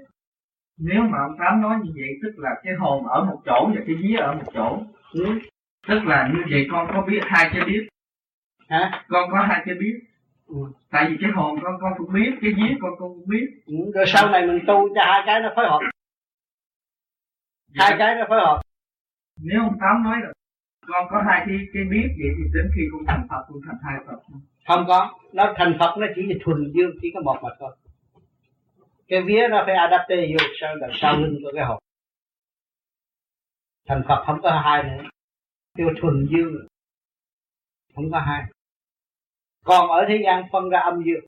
Nếu 0.77 1.01
mà 1.03 1.17
ông 1.17 1.35
tám 1.40 1.61
nói 1.61 1.75
như 1.83 1.91
vậy 1.95 2.09
tức 2.23 2.31
là 2.38 2.49
cái 2.64 2.73
hồn 2.73 3.07
ở 3.07 3.23
một 3.23 3.41
chỗ 3.45 3.72
và 3.75 3.81
cái 3.88 3.95
vía 3.95 4.15
ở 4.15 4.33
một 4.33 4.51
chỗ. 4.53 4.80
Ừ. 5.14 5.25
tức 5.88 5.99
là 6.06 6.31
như 6.33 6.41
vậy 6.51 6.67
con 6.72 6.88
có 6.93 7.01
biết 7.07 7.19
hai 7.23 7.49
cái 7.53 7.65
biết 7.65 7.88
hả? 8.72 9.06
Con 9.08 9.32
có 9.32 9.38
hai 9.50 9.61
cái 9.66 9.75
biết 9.75 10.00
ừ. 10.48 10.56
tại 10.90 11.06
vì 11.09 11.17
cái 11.22 11.32
hồn 11.32 11.59
con 11.64 11.74
con 11.82 11.93
cũng 11.98 12.14
biết 12.14 12.32
cái 12.41 12.51
vía 12.58 12.75
con 12.82 12.91
con 13.00 13.09
cũng 13.09 13.27
biết. 13.27 13.48
Ừ. 13.66 13.91
rồi 13.93 14.06
sau 14.08 14.30
này 14.30 14.48
mình 14.48 14.59
tu 14.67 14.95
cho 14.95 15.01
hai 15.06 15.24
cái 15.25 15.40
nó 15.40 15.53
phối 15.56 15.66
hợp. 15.69 15.80
Dạ. 17.67 17.85
hai 17.85 17.95
cái 18.00 18.16
nó 18.16 18.25
phối 18.30 18.40
hợp. 18.40 18.61
Nếu 19.41 19.61
ông 19.61 19.77
tám 19.80 20.03
nói 20.03 20.17
là 20.24 20.33
con 20.88 21.08
có 21.11 21.24
hai 21.27 21.43
cái 21.48 21.58
cái 21.74 21.83
biết 21.83 22.08
vậy 22.19 22.30
thì 22.38 22.43
đến 22.53 22.72
khi 22.75 22.82
con 22.91 23.01
thành 23.08 23.27
phật 23.30 23.45
con 23.50 23.59
thành 23.66 23.77
hai 23.83 24.00
phật 24.08 24.19
không? 24.66 24.85
Có. 24.88 25.19
Nó 25.33 25.53
thành 25.58 25.75
phật 25.80 25.98
nó 25.98 26.08
chỉ 26.16 26.22
là 26.22 26.35
thuần 26.43 26.72
dương 26.74 26.91
chỉ 27.01 27.11
có 27.14 27.22
một 27.22 27.40
mà 27.43 27.50
thôi. 27.59 27.75
Cái 29.08 29.22
vía 29.22 29.48
nó 29.51 29.64
phải 29.66 29.75
adapte 29.75 30.16
vô 30.16 30.45
sao 30.61 30.75
là 30.75 30.88
sao 30.93 31.17
lưng 31.17 31.40
của 31.43 31.51
cái 31.56 31.66
hồn. 31.66 31.80
Thành 33.88 34.03
phật 34.08 34.24
không 34.25 34.41
có 34.41 34.61
hai 34.64 34.83
nữa. 34.83 35.03
Kêu 35.77 35.90
thuần 36.01 36.27
dương. 36.32 36.67
Không 37.95 38.11
có 38.11 38.19
hai 38.19 38.43
còn 39.65 39.90
ở 39.90 40.06
thế 40.07 40.22
gian 40.23 40.43
phân 40.51 40.69
ra 40.69 40.80
âm 40.80 41.03
dương. 41.03 41.25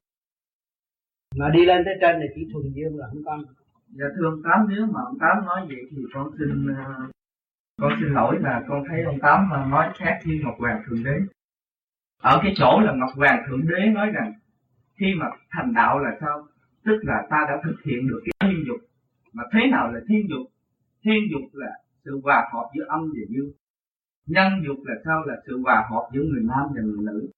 Mà 1.36 1.50
đi 1.50 1.66
lên 1.66 1.82
tới 1.86 1.94
trên 2.02 2.20
này 2.20 2.28
chỉ 2.36 2.42
thuần 2.54 2.64
dương 2.74 2.98
là 2.98 3.08
không 3.10 3.24
có 3.26 3.40
dạ 3.88 4.06
thưa 4.16 4.26
ông 4.26 4.42
tám, 4.44 4.68
nếu 4.70 4.86
mà 4.86 5.02
ông 5.06 5.18
tám 5.20 5.46
nói 5.46 5.66
vậy 5.68 5.82
thì 5.92 5.98
con 6.14 6.32
xin 6.38 6.76
ờ, 6.76 7.10
con 7.82 7.92
xin 8.00 8.14
lỗi 8.14 8.38
là 8.40 8.64
con 8.68 8.84
thấy 8.90 9.04
ông 9.04 9.20
tám 9.20 9.50
mà 9.50 9.66
nói 9.66 9.90
khác 9.96 10.20
như 10.26 10.40
ngọc 10.44 10.56
hoàng 10.60 10.84
thượng 10.86 11.04
đế. 11.04 11.18
Ở 12.22 12.40
cái 12.44 12.54
chỗ 12.56 12.80
là 12.80 12.94
ngọc 12.96 13.10
hoàng 13.16 13.44
thượng 13.48 13.68
đế 13.68 13.86
nói 13.86 14.10
rằng, 14.14 14.34
khi 14.96 15.14
mà 15.20 15.26
thành 15.50 15.74
đạo 15.74 16.00
là 16.00 16.18
sao? 16.22 16.48
Tức 16.86 17.00
là 17.04 17.28
ta 17.30 17.46
đã 17.50 17.62
thực 17.64 17.76
hiện 17.86 18.08
được 18.08 18.22
cái 18.26 18.50
thiên 18.50 18.64
dục. 18.68 18.78
Mà 19.34 19.44
thế 19.54 19.60
nào 19.72 19.92
là 19.92 20.00
thiên 20.08 20.30
dục? 20.30 20.48
Thiên 21.04 21.24
dục 21.32 21.50
là 21.54 21.72
sự 22.06 22.20
hòa 22.24 22.50
hợp 22.54 22.70
giữa 22.76 22.86
âm 22.88 23.02
và 23.02 23.22
dương. 23.30 23.52
Nhân 24.28 24.64
dục 24.66 24.78
là 24.86 24.96
sao? 25.06 25.24
Là 25.26 25.36
sự 25.46 25.60
hòa 25.64 25.88
hợp 25.90 26.10
giữa 26.14 26.24
người 26.24 26.44
nam 26.44 26.68
và 26.76 26.82
người 26.82 27.06
nữ 27.06 27.30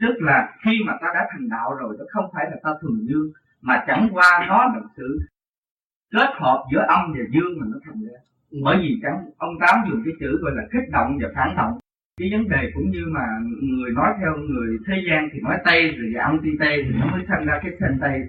tức 0.00 0.14
là 0.18 0.54
khi 0.64 0.72
mà 0.86 0.92
ta 1.00 1.08
đã 1.14 1.28
thành 1.32 1.48
đạo 1.48 1.74
rồi 1.80 1.96
nó 1.98 2.04
không 2.08 2.24
phải 2.34 2.44
là 2.50 2.56
ta 2.62 2.70
thuần 2.80 2.94
dương 3.08 3.30
mà 3.62 3.84
chẳng 3.86 4.08
qua 4.12 4.46
nó 4.48 4.64
là 4.64 4.80
sự 4.96 5.20
kết 6.12 6.30
hợp 6.34 6.64
giữa 6.72 6.84
âm 6.88 7.12
và 7.12 7.24
dương 7.30 7.60
mà 7.60 7.66
nó 7.70 7.78
thành 7.84 8.02
ra. 8.02 8.18
Bởi 8.62 8.76
vì 8.82 8.98
chẳng 9.02 9.30
ông 9.38 9.54
tám 9.60 9.78
dùng 9.90 10.02
cái 10.04 10.14
chữ 10.20 10.38
gọi 10.42 10.52
là 10.54 10.62
kích 10.72 10.90
động 10.92 11.18
và 11.22 11.28
phản 11.34 11.56
động. 11.56 11.78
Cái 12.20 12.28
vấn 12.32 12.48
đề 12.48 12.70
cũng 12.74 12.90
như 12.90 13.04
mà 13.08 13.26
người 13.62 13.90
nói 13.92 14.14
theo 14.20 14.36
người 14.36 14.78
thế 14.86 14.94
gian 15.08 15.28
thì 15.32 15.40
nói 15.40 15.58
tây 15.64 15.94
rồi 15.98 16.22
anti 16.22 16.50
tây 16.60 16.84
thì 16.84 16.90
nó 16.98 17.06
mới 17.06 17.22
thành 17.28 17.46
ra 17.46 17.60
cái 17.62 17.72
thành 17.80 17.98
tây. 18.00 18.20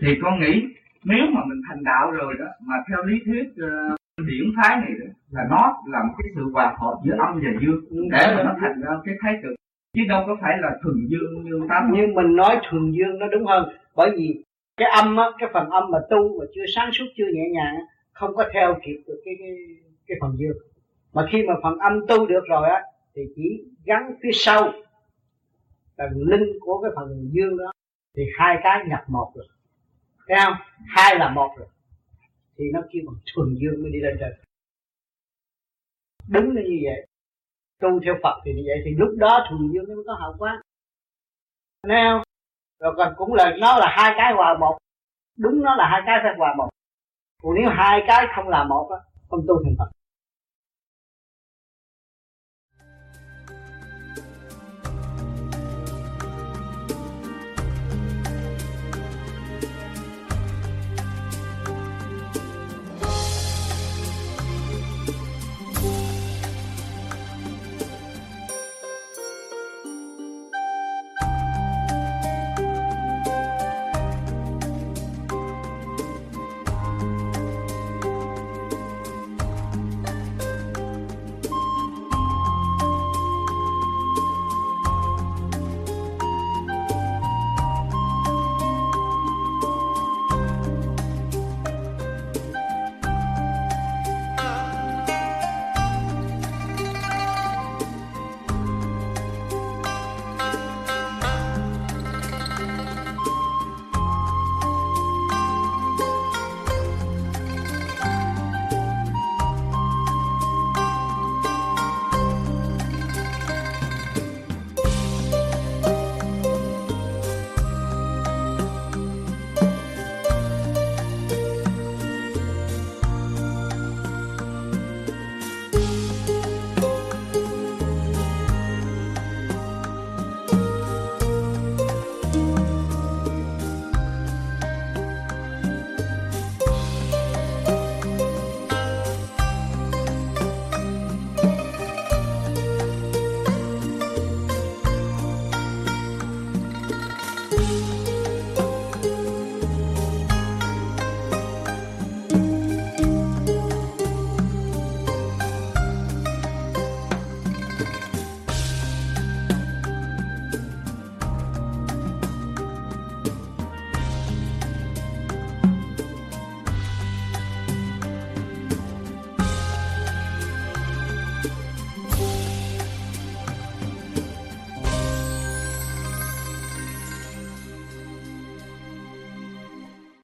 Thì 0.00 0.08
con 0.22 0.40
nghĩ 0.40 0.64
nếu 1.04 1.26
mà 1.34 1.40
mình 1.48 1.60
thành 1.68 1.84
đạo 1.84 2.10
rồi 2.10 2.34
đó 2.38 2.46
mà 2.66 2.74
theo 2.88 3.02
lý 3.04 3.16
thuyết 3.24 3.48
uh, 3.48 3.98
điển 4.26 4.44
phái 4.56 4.76
này 4.76 4.92
đó 5.00 5.06
là 5.30 5.46
nó 5.50 5.82
là 5.86 6.02
một 6.02 6.14
cái 6.18 6.28
sự 6.34 6.50
hòa 6.52 6.76
hợp 6.78 6.96
giữa 7.04 7.16
âm 7.18 7.34
và 7.34 7.50
dương 7.60 7.80
để 8.10 8.34
mà 8.36 8.42
nó 8.42 8.54
thành 8.60 8.80
ra 8.80 8.90
cái 9.04 9.14
thái 9.20 9.34
cực 9.42 9.54
chứ 9.98 10.04
đâu 10.08 10.24
có 10.26 10.36
phải 10.40 10.58
là 10.60 10.70
thuần 10.82 11.06
dương 11.08 11.44
như 11.44 11.66
tám 11.68 11.92
nhưng 11.94 12.14
mình 12.14 12.36
nói 12.36 12.56
thuần 12.70 12.92
dương 12.92 13.18
nó 13.18 13.28
đúng 13.28 13.46
hơn. 13.46 13.68
Bởi 13.94 14.10
vì 14.16 14.44
cái 14.76 14.88
âm 14.90 15.16
á, 15.16 15.24
cái 15.38 15.48
phần 15.52 15.70
âm 15.70 15.90
mà 15.90 15.98
tu 16.10 16.40
mà 16.40 16.46
chưa 16.54 16.64
sáng 16.74 16.90
suốt, 16.92 17.04
chưa 17.16 17.26
nhẹ 17.32 17.48
nhàng 17.52 17.74
không 18.12 18.34
có 18.36 18.44
theo 18.54 18.78
kịp 18.86 19.02
được 19.06 19.22
cái 19.24 19.34
cái 19.38 19.50
cái 20.06 20.18
phần 20.20 20.36
dương. 20.36 20.56
Mà 21.12 21.26
khi 21.32 21.42
mà 21.42 21.54
phần 21.62 21.78
âm 21.78 22.06
tu 22.08 22.26
được 22.26 22.44
rồi 22.48 22.68
á, 22.68 22.82
thì 23.14 23.22
chỉ 23.36 23.64
gắn 23.84 24.14
phía 24.22 24.30
sau 24.32 24.72
tầng 25.96 26.22
linh 26.22 26.58
của 26.60 26.82
cái 26.82 26.90
phần 26.96 27.30
dương 27.32 27.58
đó, 27.58 27.72
thì 28.16 28.22
hai 28.38 28.56
cái 28.62 28.84
nhập 28.88 29.04
một 29.08 29.32
rồi. 29.34 29.46
Thấy 30.28 30.38
không? 30.44 30.54
Hai 30.86 31.18
là 31.18 31.30
một 31.30 31.50
rồi. 31.58 31.68
Thì 32.58 32.64
nó 32.72 32.80
kêu 32.92 33.02
bằng 33.06 33.16
thuần 33.34 33.54
dương 33.54 33.82
mới 33.82 33.90
đi 33.92 34.00
lên 34.00 34.16
trời 34.20 34.32
đúng 36.28 36.56
là 36.56 36.62
như 36.62 36.78
vậy 36.82 37.06
tu 37.80 37.88
theo 38.04 38.14
Phật 38.22 38.40
thì 38.44 38.52
như 38.52 38.62
vậy 38.66 38.82
thì 38.84 38.90
lúc 38.98 39.08
đó 39.18 39.46
thuần 39.48 39.72
dương 39.72 39.84
nó 39.88 39.94
mới 39.94 40.04
có 40.06 40.14
hậu 40.14 40.34
quả. 40.38 40.62
Thấy 41.88 42.00
không? 42.10 42.22
Rồi 42.80 42.94
còn 42.96 43.14
cũng 43.16 43.34
là, 43.34 43.56
nó 43.60 43.78
là 43.78 43.86
hai 43.96 44.14
cái 44.16 44.32
hòa 44.32 44.56
một. 44.58 44.78
Đúng 45.38 45.62
nó 45.62 45.76
là 45.76 45.88
hai 45.88 46.00
cái 46.06 46.18
phải 46.22 46.34
hòa 46.38 46.54
một. 46.58 46.68
Còn 47.42 47.54
nếu 47.54 47.70
hai 47.70 48.02
cái 48.06 48.26
không 48.36 48.48
là 48.48 48.64
một 48.64 48.88
á, 48.90 48.98
không 49.30 49.40
tu 49.48 49.54
thành 49.64 49.74
Phật. 49.78 49.97